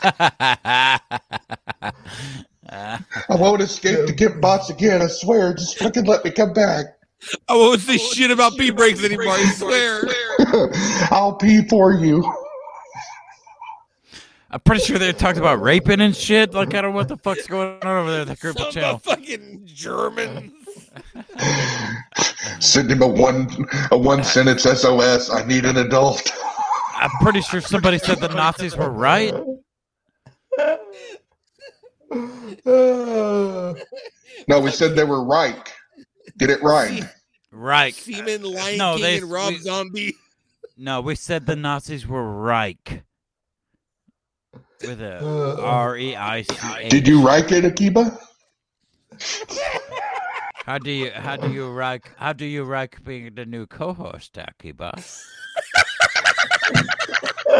I 2.70 3.00
won't 3.30 3.62
escape 3.62 4.06
the 4.06 4.12
get 4.12 4.40
bots 4.40 4.70
again. 4.70 5.02
I 5.02 5.06
swear. 5.06 5.54
Just 5.54 5.78
fucking 5.78 6.04
let 6.04 6.24
me 6.24 6.30
come 6.30 6.52
back. 6.52 6.86
I 7.48 7.54
won't 7.56 7.80
say 7.80 7.96
shit 7.96 8.30
about 8.30 8.56
pee 8.56 8.70
breaks 8.70 9.02
anymore. 9.02 9.28
I 9.30 9.44
swear. 9.52 10.02
I'll 11.10 11.34
pee 11.34 11.62
for 11.68 11.92
you. 11.94 12.24
I'm 14.50 14.60
pretty 14.60 14.82
sure 14.82 14.98
they 14.98 15.12
talked 15.12 15.36
about 15.38 15.60
raping 15.60 16.00
and 16.00 16.16
shit. 16.16 16.54
Like 16.54 16.74
I 16.74 16.80
don't 16.80 16.92
know 16.92 16.96
what 16.96 17.08
the 17.08 17.16
fuck's 17.18 17.46
going 17.46 17.78
on 17.82 17.86
over 17.86 18.10
there. 18.10 18.24
That 18.24 18.40
group 18.40 18.56
of 18.56 18.62
Some 18.62 18.72
channel. 18.72 18.98
fucking 18.98 19.62
Germans. 19.66 20.52
Send 22.60 22.90
him 22.90 23.02
a 23.02 23.06
one 23.06 23.48
a 23.90 23.98
one 23.98 24.24
sentence 24.24 24.62
SOS. 24.62 25.30
I 25.30 25.44
need 25.46 25.64
an 25.66 25.76
adult. 25.76 26.30
I'm 26.94 27.10
pretty 27.20 27.42
sure 27.42 27.60
somebody 27.60 27.98
said 27.98 28.20
the 28.20 28.28
Nazis 28.28 28.74
were 28.76 28.90
right. 28.90 29.34
No, 32.64 34.60
we 34.60 34.70
said 34.70 34.96
they 34.96 35.04
were 35.04 35.24
right. 35.24 35.72
Get 36.38 36.50
it 36.50 36.62
right. 36.62 37.04
Right. 37.50 37.94
Seaman, 37.94 38.42
Lion 38.42 38.78
No, 38.78 38.94
King, 38.94 39.02
they- 39.02 39.18
and 39.18 39.30
Rob 39.30 39.50
we- 39.52 39.58
Zombie. 39.58 40.14
No, 40.80 41.00
we 41.00 41.16
said 41.16 41.46
the 41.46 41.56
Nazis 41.56 42.06
were 42.06 42.22
Reich. 42.40 43.02
With 44.80 45.00
a 45.02 45.18
Uh, 45.20 45.60
R 45.60 45.96
E 45.96 46.14
I 46.14 46.42
C 46.42 46.54
H. 46.78 46.90
Did 46.90 47.08
you 47.08 47.20
write 47.26 47.50
it, 47.50 47.64
Akiba? 47.64 48.16
How 50.64 50.78
do 50.78 50.90
you 50.92 51.10
how 51.10 51.34
do 51.36 51.50
you 51.50 51.72
Reich 51.72 52.08
how 52.16 52.32
do 52.32 52.44
you 52.44 52.62
Reich 52.62 53.02
being 53.02 53.34
the 53.34 53.44
new 53.44 53.66
co-host, 53.66 54.38
Akiba? 54.38 54.92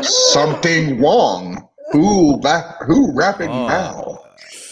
Something 0.02 1.00
wrong. 1.00 1.68
Who 1.90 2.38
back? 2.40 2.82
Who 2.86 3.12
rapping 3.16 3.48
Oh. 3.50 3.66
now? 3.66 4.18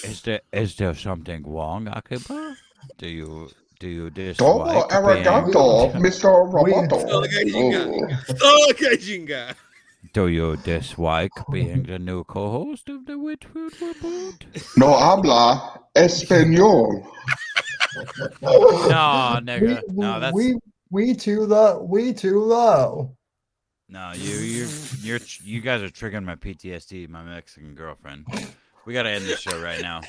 Is 0.04 0.22
there 0.22 0.42
is 0.52 0.76
there 0.76 0.94
something 0.94 1.42
wrong, 1.44 1.88
Akiba? 1.88 2.54
Do 2.98 3.08
you 3.08 3.50
do 3.78 3.88
you 3.88 4.10
dislike 4.10 4.38
Todo 4.38 4.64
being- 4.64 5.24
arigato, 5.24 5.92
Mr. 5.94 6.50
Roboto. 6.50 7.22
We-. 7.22 8.70
Okay, 8.70 8.96
Jinga. 8.96 9.54
Do 10.12 10.28
you 10.28 10.56
dislike 10.56 11.32
being 11.50 11.82
the 11.82 11.98
new 11.98 12.24
co-host 12.24 12.88
of 12.88 13.06
the 13.06 13.18
Whitfield 13.18 13.72
Report? 13.80 14.46
No 14.76 14.96
habla 14.96 15.80
español. 15.94 17.04
No, 18.42 19.34
we, 19.40 19.40
nigga. 19.46 19.82
No, 19.88 20.20
that's 20.20 20.34
we 20.34 20.56
we 20.90 21.14
too 21.14 21.40
low. 21.42 21.82
We 21.82 22.12
too 22.12 22.38
low. 22.40 23.16
no. 23.88 24.12
You 24.14 24.36
you 24.36 24.68
you're 25.02 25.20
you 25.42 25.60
guys 25.60 25.82
are 25.82 25.88
triggering 25.88 26.24
my 26.24 26.36
PTSD. 26.36 27.08
My 27.08 27.22
Mexican 27.22 27.74
girlfriend. 27.74 28.26
We 28.86 28.92
gotta 28.94 29.10
end 29.10 29.24
this 29.24 29.40
show 29.40 29.60
right 29.60 29.80
now. 29.82 30.00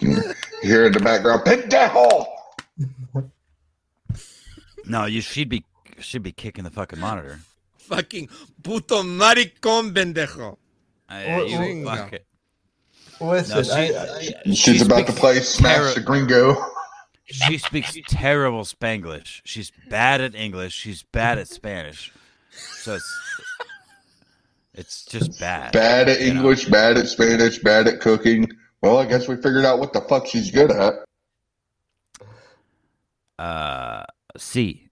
You 0.00 0.34
hear 0.62 0.86
in 0.86 0.92
the 0.92 1.00
background, 1.00 1.42
pendejo. 1.44 2.26
No, 4.84 5.06
you 5.06 5.20
she'd 5.20 5.48
be 5.48 5.64
she'd 6.00 6.22
be 6.24 6.32
kicking 6.32 6.64
the 6.64 6.70
fucking 6.70 6.98
monitor. 6.98 7.40
Fucking 7.78 8.28
puto 8.62 9.02
maricón 9.04 9.92
pendejo. 9.94 10.56
I, 11.08 11.24
Or- 11.26 11.44
you 11.46 11.84
or- 11.88 11.96
fuck 11.96 12.12
it. 12.12 12.26
Listen, 13.20 13.56
No, 13.58 13.62
she- 13.62 13.70
I, 13.70 13.84
I, 14.16 14.22
She's 14.52 14.58
She 14.58 14.80
about 14.80 15.06
to 15.06 15.12
play 15.12 15.38
Smash 15.40 15.78
terri- 15.78 15.94
the 15.94 16.00
Gringo. 16.00 16.56
She 17.26 17.56
speaks 17.58 17.96
terrible 18.08 18.64
Spanglish. 18.64 19.42
She's 19.44 19.70
bad 19.88 20.20
at 20.20 20.34
English. 20.34 20.72
She's 20.74 21.04
bad 21.04 21.38
at 21.38 21.46
Spanish. 21.46 22.12
So 22.50 22.96
it's 22.96 23.31
it's 24.74 25.04
just 25.04 25.38
bad. 25.38 25.72
Bad 25.72 26.08
at 26.08 26.20
you 26.20 26.34
know. 26.34 26.40
English, 26.40 26.64
bad 26.66 26.96
at 26.96 27.06
Spanish, 27.06 27.58
bad 27.58 27.86
at 27.88 28.00
cooking. 28.00 28.48
Well, 28.82 28.98
I 28.98 29.06
guess 29.06 29.28
we 29.28 29.36
figured 29.36 29.64
out 29.64 29.78
what 29.78 29.92
the 29.92 30.00
fuck 30.02 30.26
she's 30.26 30.50
good 30.50 30.72
at. 30.72 30.94
Uh, 33.38 34.04
C. 34.36 34.88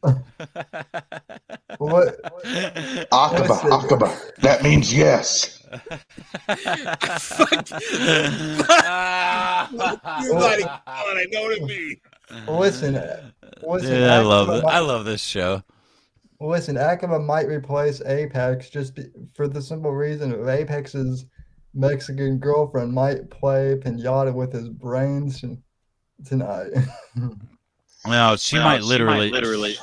what? 1.78 2.14
Akiba, 3.12 3.60
Akiba. 3.72 4.16
That 4.38 4.62
means 4.62 4.94
yes. 4.94 5.58
Fuck. 5.68 5.82
You 10.22 10.32
maricón, 10.34 10.80
I 10.86 11.26
know 11.30 11.42
what 11.42 11.58
it 11.58 11.64
means. 11.64 11.98
Listen, 12.48 12.94
listen. 13.62 13.90
Dude, 13.90 14.08
I 14.08 14.20
love 14.20 14.48
it. 14.50 14.64
I 14.64 14.78
love 14.80 15.04
this 15.04 15.22
show. 15.22 15.62
Listen, 16.40 16.76
Akiba 16.76 17.18
might 17.18 17.48
replace 17.48 18.00
Apex 18.02 18.70
just 18.70 18.94
be, 18.94 19.04
for 19.34 19.48
the 19.48 19.60
simple 19.60 19.92
reason 19.92 20.32
of 20.32 20.48
Apex's 20.48 21.24
Mexican 21.74 22.38
girlfriend 22.38 22.92
might 22.92 23.28
play 23.30 23.76
pinata 23.76 24.32
with 24.32 24.52
his 24.52 24.68
brains 24.68 25.40
t- 25.40 25.56
tonight. 26.24 26.68
No, 28.06 28.36
she 28.36 28.56
might 28.56 28.82
literally 28.82 29.30
literally. 29.30 29.76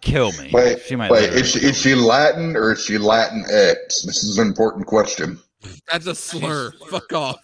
kill 0.00 0.32
me. 0.32 0.50
Wait, 0.52 0.82
she 0.82 0.96
might 0.96 1.10
wait. 1.10 1.30
Is 1.32 1.50
she, 1.52 1.60
is 1.60 1.80
she 1.80 1.94
Latin 1.94 2.56
or 2.56 2.72
is 2.72 2.84
she 2.84 2.98
Latin 2.98 3.44
X? 3.48 4.02
This 4.02 4.22
is 4.24 4.38
an 4.38 4.48
important 4.48 4.86
question. 4.86 5.38
That's 5.90 6.06
a 6.06 6.14
slur. 6.14 6.72
Fuck 6.88 7.12
off. 7.12 7.38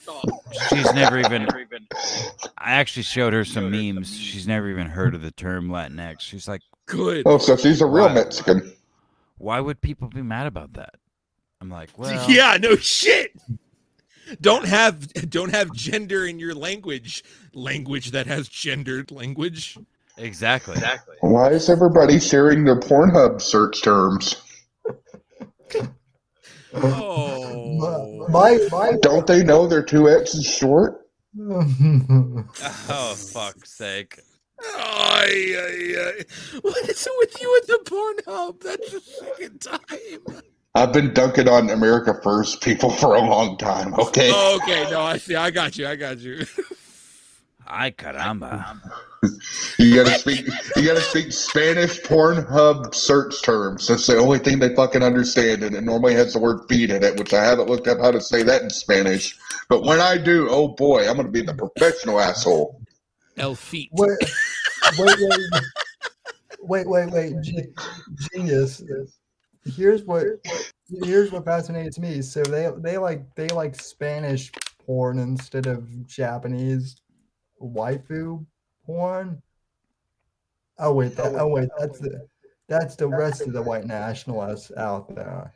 She's 0.68 0.92
never 0.94 1.18
even. 1.18 1.46
I 2.58 2.72
actually 2.72 3.04
showed 3.04 3.32
her 3.32 3.44
some 3.44 3.70
memes. 3.70 4.14
She's 4.14 4.46
never 4.46 4.68
even 4.68 4.88
heard 4.88 5.14
of 5.14 5.22
the 5.22 5.30
term 5.30 5.68
Latinx. 5.68 6.20
She's 6.20 6.48
like, 6.48 6.62
Good. 6.86 7.22
Oh, 7.26 7.38
so 7.38 7.56
she's 7.56 7.80
a 7.80 7.86
real 7.86 8.06
Wow. 8.06 8.14
Mexican. 8.14 8.72
why 9.38 9.60
would 9.60 9.80
people 9.80 10.08
be 10.08 10.22
mad 10.22 10.46
about 10.46 10.72
that? 10.74 10.94
I'm 11.60 11.68
like, 11.70 11.90
well, 11.98 12.30
yeah, 12.30 12.56
no 12.60 12.76
shit. 12.76 13.32
Don't 14.40 14.66
have 14.66 15.12
don't 15.30 15.50
have 15.54 15.72
gender 15.72 16.26
in 16.26 16.38
your 16.38 16.54
language. 16.54 17.22
Language 17.54 18.10
that 18.12 18.26
has 18.26 18.48
gendered 18.48 19.10
language. 19.12 19.78
exactly. 20.18 20.74
Exactly. 20.74 21.16
Why 21.20 21.50
is 21.50 21.68
everybody 21.70 22.18
sharing 22.18 22.64
their 22.64 22.78
Pornhub 22.80 23.40
search 23.40 23.82
terms? 23.82 24.36
Oh. 26.74 28.26
my 28.28 28.58
my. 28.70 28.92
Don't 29.00 29.26
they 29.26 29.42
know 29.42 29.66
they're 29.66 29.82
two 29.82 30.08
X's 30.08 30.44
short? 30.44 31.02
Oh 31.38 33.14
fuck's 33.16 33.72
sake! 33.76 34.18
Ay, 34.74 35.54
ay, 35.58 35.94
ay. 35.98 36.24
What 36.62 36.88
is 36.88 37.06
it 37.06 37.12
with 37.18 37.40
you 37.40 37.60
at 37.60 37.66
the 37.66 37.80
Pornhub? 37.84 38.60
That's 38.60 38.92
the 38.92 39.00
second 39.00 39.60
time. 39.60 40.42
I've 40.74 40.92
been 40.92 41.14
dunking 41.14 41.48
on 41.48 41.70
America 41.70 42.18
First 42.22 42.60
people 42.62 42.90
for 42.90 43.14
a 43.14 43.20
long 43.20 43.56
time. 43.56 43.94
Okay. 43.94 44.30
Oh, 44.32 44.58
okay, 44.62 44.90
no, 44.90 45.00
I 45.00 45.16
see. 45.16 45.34
I 45.34 45.50
got 45.50 45.78
you. 45.78 45.86
I 45.86 45.96
got 45.96 46.18
you. 46.18 46.44
Ay 47.68 47.90
caramba! 47.90 48.80
You 49.78 49.96
gotta 49.96 50.18
speak. 50.18 50.46
You 50.76 50.86
gotta 50.86 51.00
speak 51.00 51.32
Spanish 51.32 52.00
Pornhub 52.00 52.94
search 52.94 53.42
terms. 53.42 53.88
That's 53.88 54.06
the 54.06 54.18
only 54.18 54.38
thing 54.38 54.60
they 54.60 54.74
fucking 54.74 55.02
understand, 55.02 55.64
and 55.64 55.74
it 55.74 55.82
normally 55.82 56.14
has 56.14 56.32
the 56.32 56.38
word 56.38 56.60
"feed" 56.68 56.90
in 56.90 57.02
it, 57.02 57.18
which 57.18 57.34
I 57.34 57.42
haven't 57.44 57.68
looked 57.68 57.88
up 57.88 57.98
how 57.98 58.12
to 58.12 58.20
say 58.20 58.44
that 58.44 58.62
in 58.62 58.70
Spanish. 58.70 59.36
But 59.68 59.82
when 59.82 60.00
I 60.00 60.16
do, 60.16 60.48
oh 60.48 60.68
boy, 60.68 61.08
I'm 61.08 61.16
gonna 61.16 61.28
be 61.28 61.42
the 61.42 61.54
professional 61.54 62.20
asshole. 62.20 62.80
El 63.36 63.54
feet. 63.54 63.90
wait, 63.94 64.18
wait, 64.98 65.16
wait, 65.18 66.86
wait, 66.86 66.88
wait, 66.88 67.10
wait, 67.10 67.34
genius. 68.32 68.82
Here's 69.64 70.04
what 70.04 70.26
here's 71.02 71.32
what 71.32 71.44
fascinates 71.44 71.98
me. 71.98 72.22
So 72.22 72.42
they 72.42 72.70
they 72.78 72.98
like 72.98 73.34
they 73.34 73.48
like 73.48 73.80
Spanish 73.80 74.52
porn 74.84 75.18
instead 75.18 75.66
of 75.66 76.06
Japanese 76.06 76.96
waifu 77.60 78.44
porn. 78.84 79.42
Oh 80.78 80.92
wait, 80.92 81.16
that, 81.16 81.34
oh 81.34 81.48
wait, 81.48 81.68
that's 81.78 81.98
the 81.98 82.26
that's 82.68 82.96
the 82.96 83.08
rest 83.08 83.42
of 83.42 83.52
the 83.52 83.62
white 83.62 83.86
nationalists 83.86 84.72
out 84.76 85.14
there. 85.14 85.52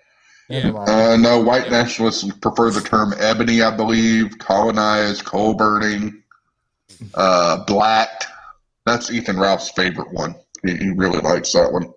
Yeah. 0.48 0.72
Uh, 0.72 1.16
no, 1.16 1.40
white 1.40 1.70
nationalists 1.70 2.28
prefer 2.38 2.70
the 2.70 2.80
term 2.80 3.14
ebony, 3.18 3.62
I 3.62 3.74
believe. 3.76 4.36
Colonized, 4.38 5.24
coal 5.24 5.54
burning, 5.54 6.19
uh, 7.14 7.64
blacked. 7.64 8.26
That's 8.86 9.10
Ethan 9.10 9.38
Ralph's 9.38 9.70
favorite 9.70 10.12
one. 10.12 10.34
He, 10.64 10.76
he 10.76 10.90
really 10.90 11.20
likes 11.20 11.52
that 11.52 11.72
one. 11.72 11.92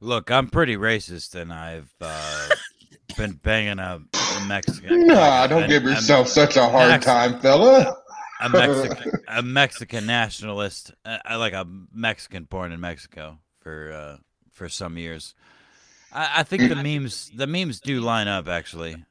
Look, 0.00 0.30
I'm 0.30 0.48
pretty 0.48 0.76
racist, 0.76 1.34
and 1.34 1.52
I've 1.52 1.92
uh, 2.00 2.48
been 3.16 3.32
banging 3.32 3.78
a, 3.78 4.00
a 4.14 4.46
Mexican. 4.46 5.06
Nah, 5.06 5.40
like, 5.40 5.50
don't 5.50 5.68
give 5.68 5.82
yourself 5.82 6.28
such 6.28 6.56
a 6.56 6.68
hard 6.68 6.90
Max- 6.90 7.06
time, 7.06 7.40
fella. 7.40 7.96
a 8.40 8.48
Mexican, 8.48 9.12
a 9.28 9.42
Mexican 9.42 10.06
nationalist. 10.06 10.92
Uh, 11.04 11.18
I 11.24 11.36
like 11.36 11.52
a 11.52 11.66
Mexican 11.92 12.44
born 12.44 12.72
in 12.72 12.80
Mexico 12.80 13.38
for 13.60 13.92
uh, 13.92 14.16
for 14.52 14.68
some 14.68 14.96
years. 14.96 15.34
I, 16.12 16.30
I 16.36 16.42
think 16.44 16.68
the 16.68 16.76
memes 16.76 17.30
the 17.34 17.46
memes 17.46 17.80
do 17.80 18.00
line 18.00 18.28
up 18.28 18.48
actually. 18.48 19.04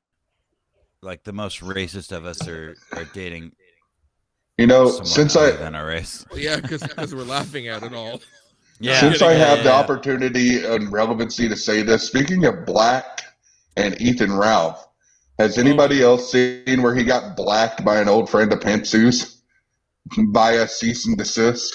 Like 1.02 1.24
the 1.24 1.34
most 1.34 1.62
racist 1.62 2.12
of 2.12 2.26
us 2.26 2.48
are, 2.48 2.76
are 2.96 3.06
dating 3.14 3.52
You 4.58 4.68
know, 4.68 4.88
someone 4.90 5.06
since 5.06 5.36
I 5.36 5.52
than 5.52 5.76
our 5.76 5.86
race. 5.86 6.26
Well, 6.32 6.40
yeah, 6.40 6.60
because 6.60 7.14
we're 7.14 7.24
laughing 7.24 7.68
at 7.68 7.84
it 7.84 7.94
all. 7.94 8.22
Yeah. 8.80 9.00
since 9.00 9.24
I 9.24 9.34
have 9.34 9.58
Yeah, 9.58 9.64
the 9.64 9.69
yeah. 9.69 9.76
opportunity 9.76 10.64
and 10.64 10.92
relevancy 10.92 11.50
to 11.50 11.56
say 11.56 11.82
this, 11.82 12.03
speaking 12.03 12.45
of 12.45 12.64
Black 12.68 13.24
and 13.76 14.00
Ethan 14.00 14.32
Ralph, 14.38 14.88
has 15.40 15.56
hmm. 15.56 15.61
anybody 15.61 16.03
else 16.03 16.32
seen 16.32 16.84
where 16.84 16.94
he 16.94 17.03
got 17.03 17.36
blacked 17.36 17.84
by 17.84 18.00
an 18.00 18.08
old 18.08 18.30
friend 18.30 18.53
of 18.53 18.60
Pantsu's 18.60 19.42
by 20.27 20.52
a 20.52 20.68
cease 20.68 21.08
and 21.08 21.18
desist? 21.18 21.74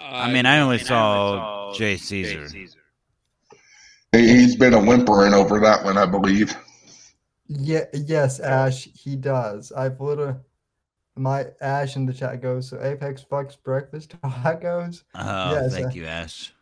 I 0.00 0.28
mean, 0.32 0.44
I 0.44 0.58
only 0.58 0.78
saw 0.78 1.72
Jay 1.74 1.96
Caesar. 1.96 2.48
He- 2.48 2.68
He's 4.12 4.56
been 4.56 4.72
a 4.72 4.80
whimpering 4.80 5.34
over 5.34 5.60
that 5.60 5.84
one, 5.84 5.98
I 5.98 6.06
believe. 6.06 6.56
Yeah, 7.48 7.84
yes, 7.92 8.40
Ash, 8.40 8.84
he 8.92 9.16
does. 9.16 9.72
I've 9.72 10.00
literally 10.00 10.34
my 11.18 11.46
Ash 11.60 11.96
in 11.96 12.04
the 12.06 12.12
chat 12.12 12.42
goes, 12.42 12.68
so 12.68 12.82
Apex 12.82 13.24
fucks 13.24 13.56
breakfast 13.62 14.14
tacos. 14.22 15.04
Oh, 15.14 15.52
Yes, 15.52 15.72
thank 15.72 15.86
uh, 15.86 15.90
you, 15.94 16.04
Ash. 16.06 16.52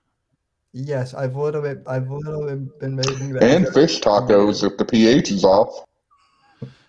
Yes, 0.73 1.15
I've 1.15 1.37
literally 1.37 1.77
I've 1.87 2.11
literally 2.11 2.67
been 2.81 2.97
making 2.97 3.33
that. 3.35 3.43
And 3.43 3.69
fish 3.69 4.01
tacos 4.01 4.63
if 4.65 4.77
the 4.77 4.85
pH 4.85 5.31
is 5.31 5.45
off. 5.45 5.85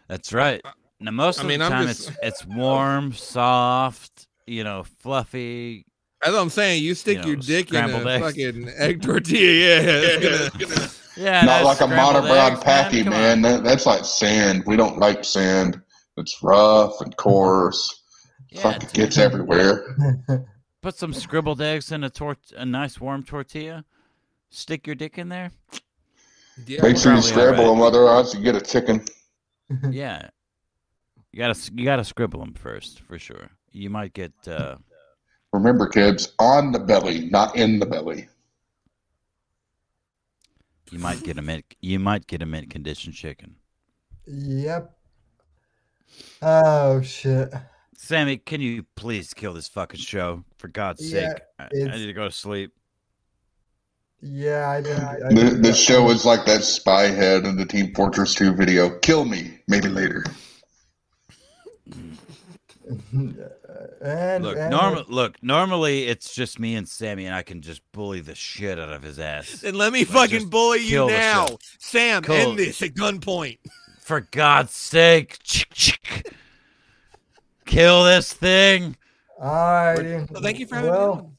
That's 0.08 0.34
right. 0.34 0.62
Now, 1.00 1.12
most 1.12 1.40
I 1.40 1.44
of 1.44 1.48
mean, 1.48 1.60
the 1.60 1.66
I'm 1.66 1.72
time, 1.72 1.88
just- 1.88 2.10
it's 2.10 2.18
it's 2.22 2.46
warm, 2.46 3.14
soft, 3.14 4.28
you 4.48 4.64
know, 4.64 4.84
fluffy. 5.00 5.86
That's 6.22 6.34
what 6.34 6.42
I'm 6.42 6.50
saying. 6.50 6.84
You 6.84 6.96
stick 6.96 7.24
You 7.24 7.32
your 7.34 7.36
dick 7.36 7.72
in 7.72 7.84
a 7.90 7.98
eggs. 8.10 8.26
fucking 8.26 8.70
egg 8.78 9.02
tortilla. 9.02 9.82
Yeah, 9.82 10.00
it's 10.04 10.58
gonna- 10.58 10.90
Yeah, 11.18 11.44
Not 11.46 11.64
like 11.64 11.80
a 11.82 11.84
scrambled 11.86 12.26
monobrown 12.26 12.62
packy, 12.64 13.04
Come 13.04 13.12
man. 13.12 13.42
That, 13.42 13.64
that's 13.64 13.86
like 13.86 14.04
sand. 14.06 14.64
We 14.66 14.76
don't 14.76 14.98
like 15.00 15.24
sand. 15.24 15.82
It's 16.18 16.42
rough 16.44 17.00
and 17.02 17.16
coarse. 17.18 18.02
Yeah, 18.50 18.62
Fucking 18.62 18.80
dude. 18.90 18.94
gets 18.94 19.18
everywhere. 19.18 19.96
Put 20.82 20.96
some 20.96 21.14
scribbled 21.14 21.62
eggs 21.62 21.92
in 21.92 22.04
a 22.04 22.10
tor- 22.10 22.38
a 22.56 22.66
nice 22.66 23.00
warm 23.00 23.24
tortilla. 23.24 23.84
Stick 24.50 24.86
your 24.88 24.96
dick 24.96 25.18
in 25.18 25.30
there. 25.30 25.52
yeah, 26.68 26.82
Make 26.82 26.98
sure 26.98 27.14
you 27.14 27.18
probably 27.18 27.22
scramble 27.22 27.66
alright. 27.66 27.78
them, 27.78 27.82
otherwise 27.82 28.34
you 28.34 28.42
get 28.42 28.56
a 28.56 28.62
chicken. 28.62 29.04
Yeah, 29.90 30.30
you 31.32 31.40
gotta 31.40 31.60
you 31.74 31.86
gotta 31.86 32.04
scribble 32.04 32.40
them 32.40 32.54
first 32.54 33.02
for 33.02 33.18
sure. 33.18 33.50
You 33.72 33.90
might 33.90 34.14
get 34.14 34.32
uh, 34.48 34.76
Remember, 35.54 35.88
kids, 35.88 36.34
on 36.38 36.72
the 36.72 36.78
belly, 36.80 37.30
not 37.32 37.56
in 37.56 37.80
the 37.80 37.86
belly. 37.88 38.28
You 40.92 41.00
might 41.00 41.24
get 41.24 41.38
a 41.38 41.42
mint 41.42 41.66
you 41.82 42.00
might 42.00 42.28
get 42.28 42.42
a 42.42 42.46
mint 42.46 42.70
condition 42.70 43.12
chicken. 43.12 43.56
Yep. 44.28 44.92
Oh 46.42 47.02
shit. 47.02 47.54
Sammy, 47.98 48.38
can 48.38 48.62
you 48.62 48.86
please 48.96 49.34
kill 49.34 49.54
this 49.54 49.68
fucking 49.68 50.00
show 50.00 50.44
for 50.58 50.68
God's 50.68 51.12
Yeah, 51.12 51.30
sake? 51.34 51.42
I, 51.60 51.64
I 51.66 51.98
need 51.98 52.06
to 52.08 52.14
go 52.14 52.26
to 52.26 52.32
sleep. 52.32 52.72
Yeah, 54.22 54.70
I 54.70 54.82
didn't. 54.82 55.04
I 55.04 55.30
Th- 55.30 55.52
didn't- 55.54 55.76
show 55.76 56.10
is 56.10 56.26
like 56.26 56.46
that 56.46 56.64
spy 56.64 57.04
head 57.04 57.46
in 57.46 57.58
the 57.58 57.66
Team 57.66 57.94
Fortress 57.94 58.34
2 58.36 58.54
video. 58.56 58.98
Kill 59.00 59.26
me, 59.26 59.60
maybe 59.68 59.88
later. 59.88 60.24
and, 64.02 64.44
Look, 64.44 64.58
and 64.58 64.70
normal. 64.70 65.04
Look, 65.08 65.42
normally 65.42 66.06
it's 66.08 66.34
just 66.34 66.60
me 66.60 66.76
and 66.76 66.88
Sammy, 66.88 67.26
and 67.26 67.34
I 67.34 67.42
can 67.42 67.62
just 67.62 67.82
bully 67.92 68.20
the 68.22 68.36
shit 68.36 68.80
out 68.80 68.90
of 68.90 69.02
his 69.02 69.20
ass. 69.20 69.64
And 69.64 69.76
let 69.76 69.92
me 69.92 70.06
Like, 70.06 70.30
fucking 70.30 70.50
bully 70.50 70.86
you 70.86 71.08
now. 71.08 71.48
Sam. 71.80 72.22
Kill- 72.22 72.36
End 72.36 72.60
this 72.60 72.82
at 72.82 72.94
gunpoint. 72.94 73.58
For 74.00 74.22
God's 74.22 74.74
sake, 74.74 75.40
chick, 75.42 75.70
chick. 75.74 76.32
kill 77.66 78.04
this 78.04 78.32
thing. 78.32 78.96
Alrighty. 79.42 80.30
Well, 80.30 80.44
thank 80.44 80.60
you 80.60 80.68
for 80.68 80.76
having 80.76 80.92
well, 80.92 81.16
me 81.16 81.22
on. 81.22 81.38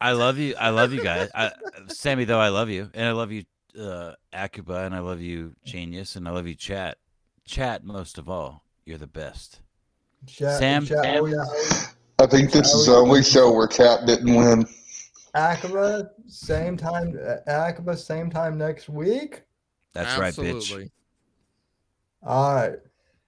I 0.00 0.12
love 0.12 0.38
you. 0.38 0.54
I 0.56 0.70
love 0.70 0.92
you 0.92 1.02
guys. 1.02 1.28
I, 1.34 1.50
Sammy, 1.88 2.24
though, 2.24 2.38
I 2.38 2.50
love 2.50 2.70
you, 2.70 2.88
and 2.94 3.04
I 3.04 3.12
love 3.12 3.32
you, 3.32 3.44
uh, 3.78 4.12
Akiba, 4.32 4.84
and 4.84 4.94
I 4.94 5.00
love 5.00 5.20
you, 5.20 5.56
Genius, 5.64 6.14
and 6.14 6.28
I 6.28 6.30
love 6.30 6.46
you, 6.46 6.54
Chat. 6.54 6.98
Chat, 7.44 7.82
most 7.82 8.16
of 8.16 8.28
all, 8.28 8.62
you're 8.84 8.98
the 8.98 9.08
best. 9.08 9.60
Chat, 10.26 10.58
Sam- 10.58 10.86
chat 10.86 11.04
Sam- 11.04 11.16
always, 11.16 11.36
I 12.18 12.26
think 12.26 12.50
this 12.50 12.74
is 12.74 12.86
the 12.86 12.94
only 12.94 13.22
show 13.22 13.52
where 13.52 13.66
Cap 13.66 14.00
didn't 14.06 14.34
win. 14.34 14.66
Akiba, 15.34 16.10
same 16.26 16.76
time. 16.76 17.18
uh, 17.24 17.36
Akiba, 17.50 17.96
same 17.96 18.30
time 18.30 18.58
next 18.58 18.88
week. 18.88 19.42
That's 19.94 20.18
right, 20.18 20.34
bitch. 20.34 20.90
All 22.22 22.54
right. 22.54 22.78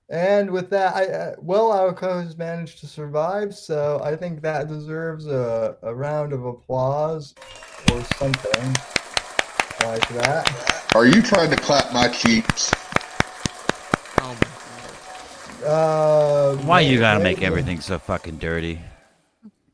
And 0.09 0.51
with 0.51 0.71
that, 0.71 0.97
I 0.97 1.05
uh, 1.07 1.35
well, 1.39 1.71
our 1.71 1.93
co-host 1.93 2.37
managed 2.37 2.81
to 2.81 2.89
survive, 2.89 3.55
so 3.55 4.01
I 4.03 4.17
think 4.17 4.43
that 4.43 4.67
deserves 4.67 5.27
a, 5.29 5.77
a 5.83 5.95
round 5.95 6.33
of 6.33 6.45
applause 6.45 7.33
or 7.93 8.03
something 8.19 8.75
like 9.85 10.09
that. 10.09 10.91
Are 10.97 11.07
you 11.07 11.23
trying 11.23 11.51
to 11.51 11.57
clap 11.57 11.93
my 11.93 12.09
cheeks? 12.09 12.73
Oh 15.63 16.57
Uh, 16.59 16.65
Why 16.65 16.81
you 16.81 16.99
gotta 16.99 17.21
make 17.21 17.43
everything 17.43 17.81
so 17.81 17.99
fucking 17.99 18.39
dirty? 18.39 18.81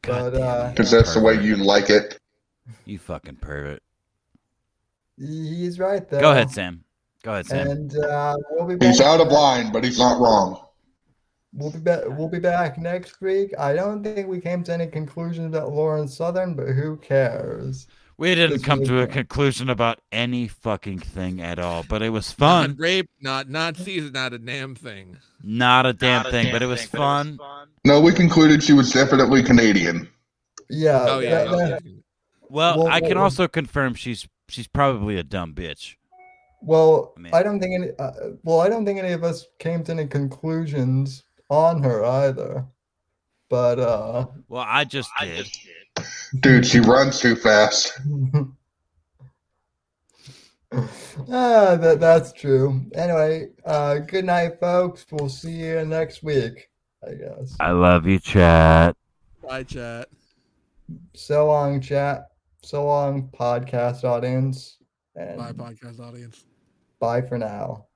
But, 0.02 0.08
God 0.08 0.32
damn 0.32 0.42
uh, 0.42 0.70
Because 0.70 0.90
that's 0.90 1.14
the 1.14 1.20
way 1.20 1.40
you 1.40 1.56
like 1.56 1.90
it. 1.90 2.18
You 2.84 2.98
fucking 2.98 3.36
pervert. 3.36 3.82
He's 5.18 5.78
right 5.78 6.08
there. 6.08 6.20
Go 6.20 6.32
ahead, 6.32 6.50
Sam. 6.50 6.84
Go 7.22 7.32
ahead, 7.32 7.46
Sam. 7.46 7.68
And 7.68 7.98
uh, 7.98 8.36
we'll 8.50 8.66
be 8.66 8.76
back. 8.76 8.88
He's 8.88 9.00
out 9.00 9.20
of 9.20 9.28
line, 9.28 9.72
but 9.72 9.82
he's 9.82 9.98
not 9.98 10.20
wrong. 10.20 10.62
We'll 11.52 11.72
be 11.72 11.78
back. 11.78 12.02
We'll 12.06 12.28
be 12.28 12.38
back 12.38 12.78
next 12.78 13.20
week. 13.20 13.54
I 13.58 13.72
don't 13.72 14.04
think 14.04 14.28
we 14.28 14.40
came 14.40 14.62
to 14.64 14.74
any 14.74 14.86
conclusions 14.86 15.46
about 15.46 15.72
Lauren 15.72 16.06
Southern, 16.06 16.54
but 16.54 16.68
who 16.68 16.96
cares? 16.98 17.86
We 18.18 18.34
didn't 18.34 18.62
come 18.62 18.82
to 18.84 19.00
a 19.02 19.06
conclusion 19.06 19.68
about 19.68 20.00
any 20.10 20.48
fucking 20.48 21.00
thing 21.00 21.42
at 21.42 21.58
all, 21.58 21.84
but 21.86 22.00
it 22.00 22.08
was 22.10 22.28
Not 22.38 22.68
fun. 22.68 22.76
rape, 22.78 23.10
not 23.20 23.50
not 23.50 23.76
season, 23.76 24.12
not 24.12 24.32
a 24.32 24.38
damn 24.38 24.74
thing. 24.74 25.18
Not 25.42 25.84
a 25.84 25.92
damn 25.92 26.24
thing, 26.30 26.50
but 26.50 26.62
it 26.62 26.66
was 26.66 26.84
fun. 26.86 27.38
No, 27.84 28.00
we 28.00 28.12
concluded 28.12 28.62
she 28.62 28.72
was 28.72 28.90
definitely 28.90 29.42
Canadian. 29.42 30.08
Yeah. 30.70 31.04
Oh 31.08 31.18
yeah. 31.18 31.44
that- 31.44 31.50
that- 31.50 31.82
Well, 32.48 32.78
Well, 32.84 32.88
I 32.88 33.00
can 33.00 33.16
well- 33.16 33.24
also 33.24 33.48
confirm 33.48 33.94
she's 33.94 34.26
she's 34.48 34.66
probably 34.68 35.18
a 35.18 35.22
dumb 35.22 35.52
bitch. 35.54 35.96
well, 36.62 37.12
I 37.16 37.20
mean- 37.20 37.34
I 37.34 37.42
don't 37.42 37.60
think 37.60 37.74
any. 37.74 37.90
Uh, 37.98 38.12
well, 38.44 38.60
I 38.60 38.68
don't 38.70 38.86
think 38.86 38.98
any 38.98 39.12
of 39.12 39.24
us 39.24 39.46
came 39.58 39.84
to 39.84 39.92
any 39.92 40.06
conclusions 40.06 41.22
on 41.50 41.82
her 41.82 42.02
either. 42.04 42.64
But 43.50 43.78
uh, 43.78 44.26
Well, 44.48 44.64
I 44.66 44.84
just 44.84 45.10
did. 45.20 45.46
Dude, 46.40 46.66
she 46.66 46.80
runs 46.80 47.20
too 47.20 47.36
fast. 47.36 47.92
ah, 50.72 51.76
that 51.76 51.98
that's 52.00 52.32
true. 52.32 52.82
Anyway, 52.94 53.48
uh, 53.64 53.98
good 54.00 54.24
night, 54.24 54.60
folks. 54.60 55.06
We'll 55.10 55.28
see 55.28 55.52
you 55.52 55.84
next 55.84 56.22
week. 56.22 56.68
I 57.06 57.14
guess. 57.14 57.56
I 57.60 57.70
love 57.70 58.06
you, 58.06 58.18
chat. 58.18 58.96
Bye, 59.46 59.62
chat. 59.62 60.08
So 61.14 61.46
long, 61.46 61.80
chat. 61.80 62.28
So 62.62 62.84
long, 62.86 63.28
podcast 63.28 64.04
audience. 64.04 64.78
And 65.14 65.38
Bye, 65.38 65.52
podcast 65.52 66.00
audience. 66.00 66.44
bye 67.00 67.22
for 67.22 67.38
now. 67.38 67.86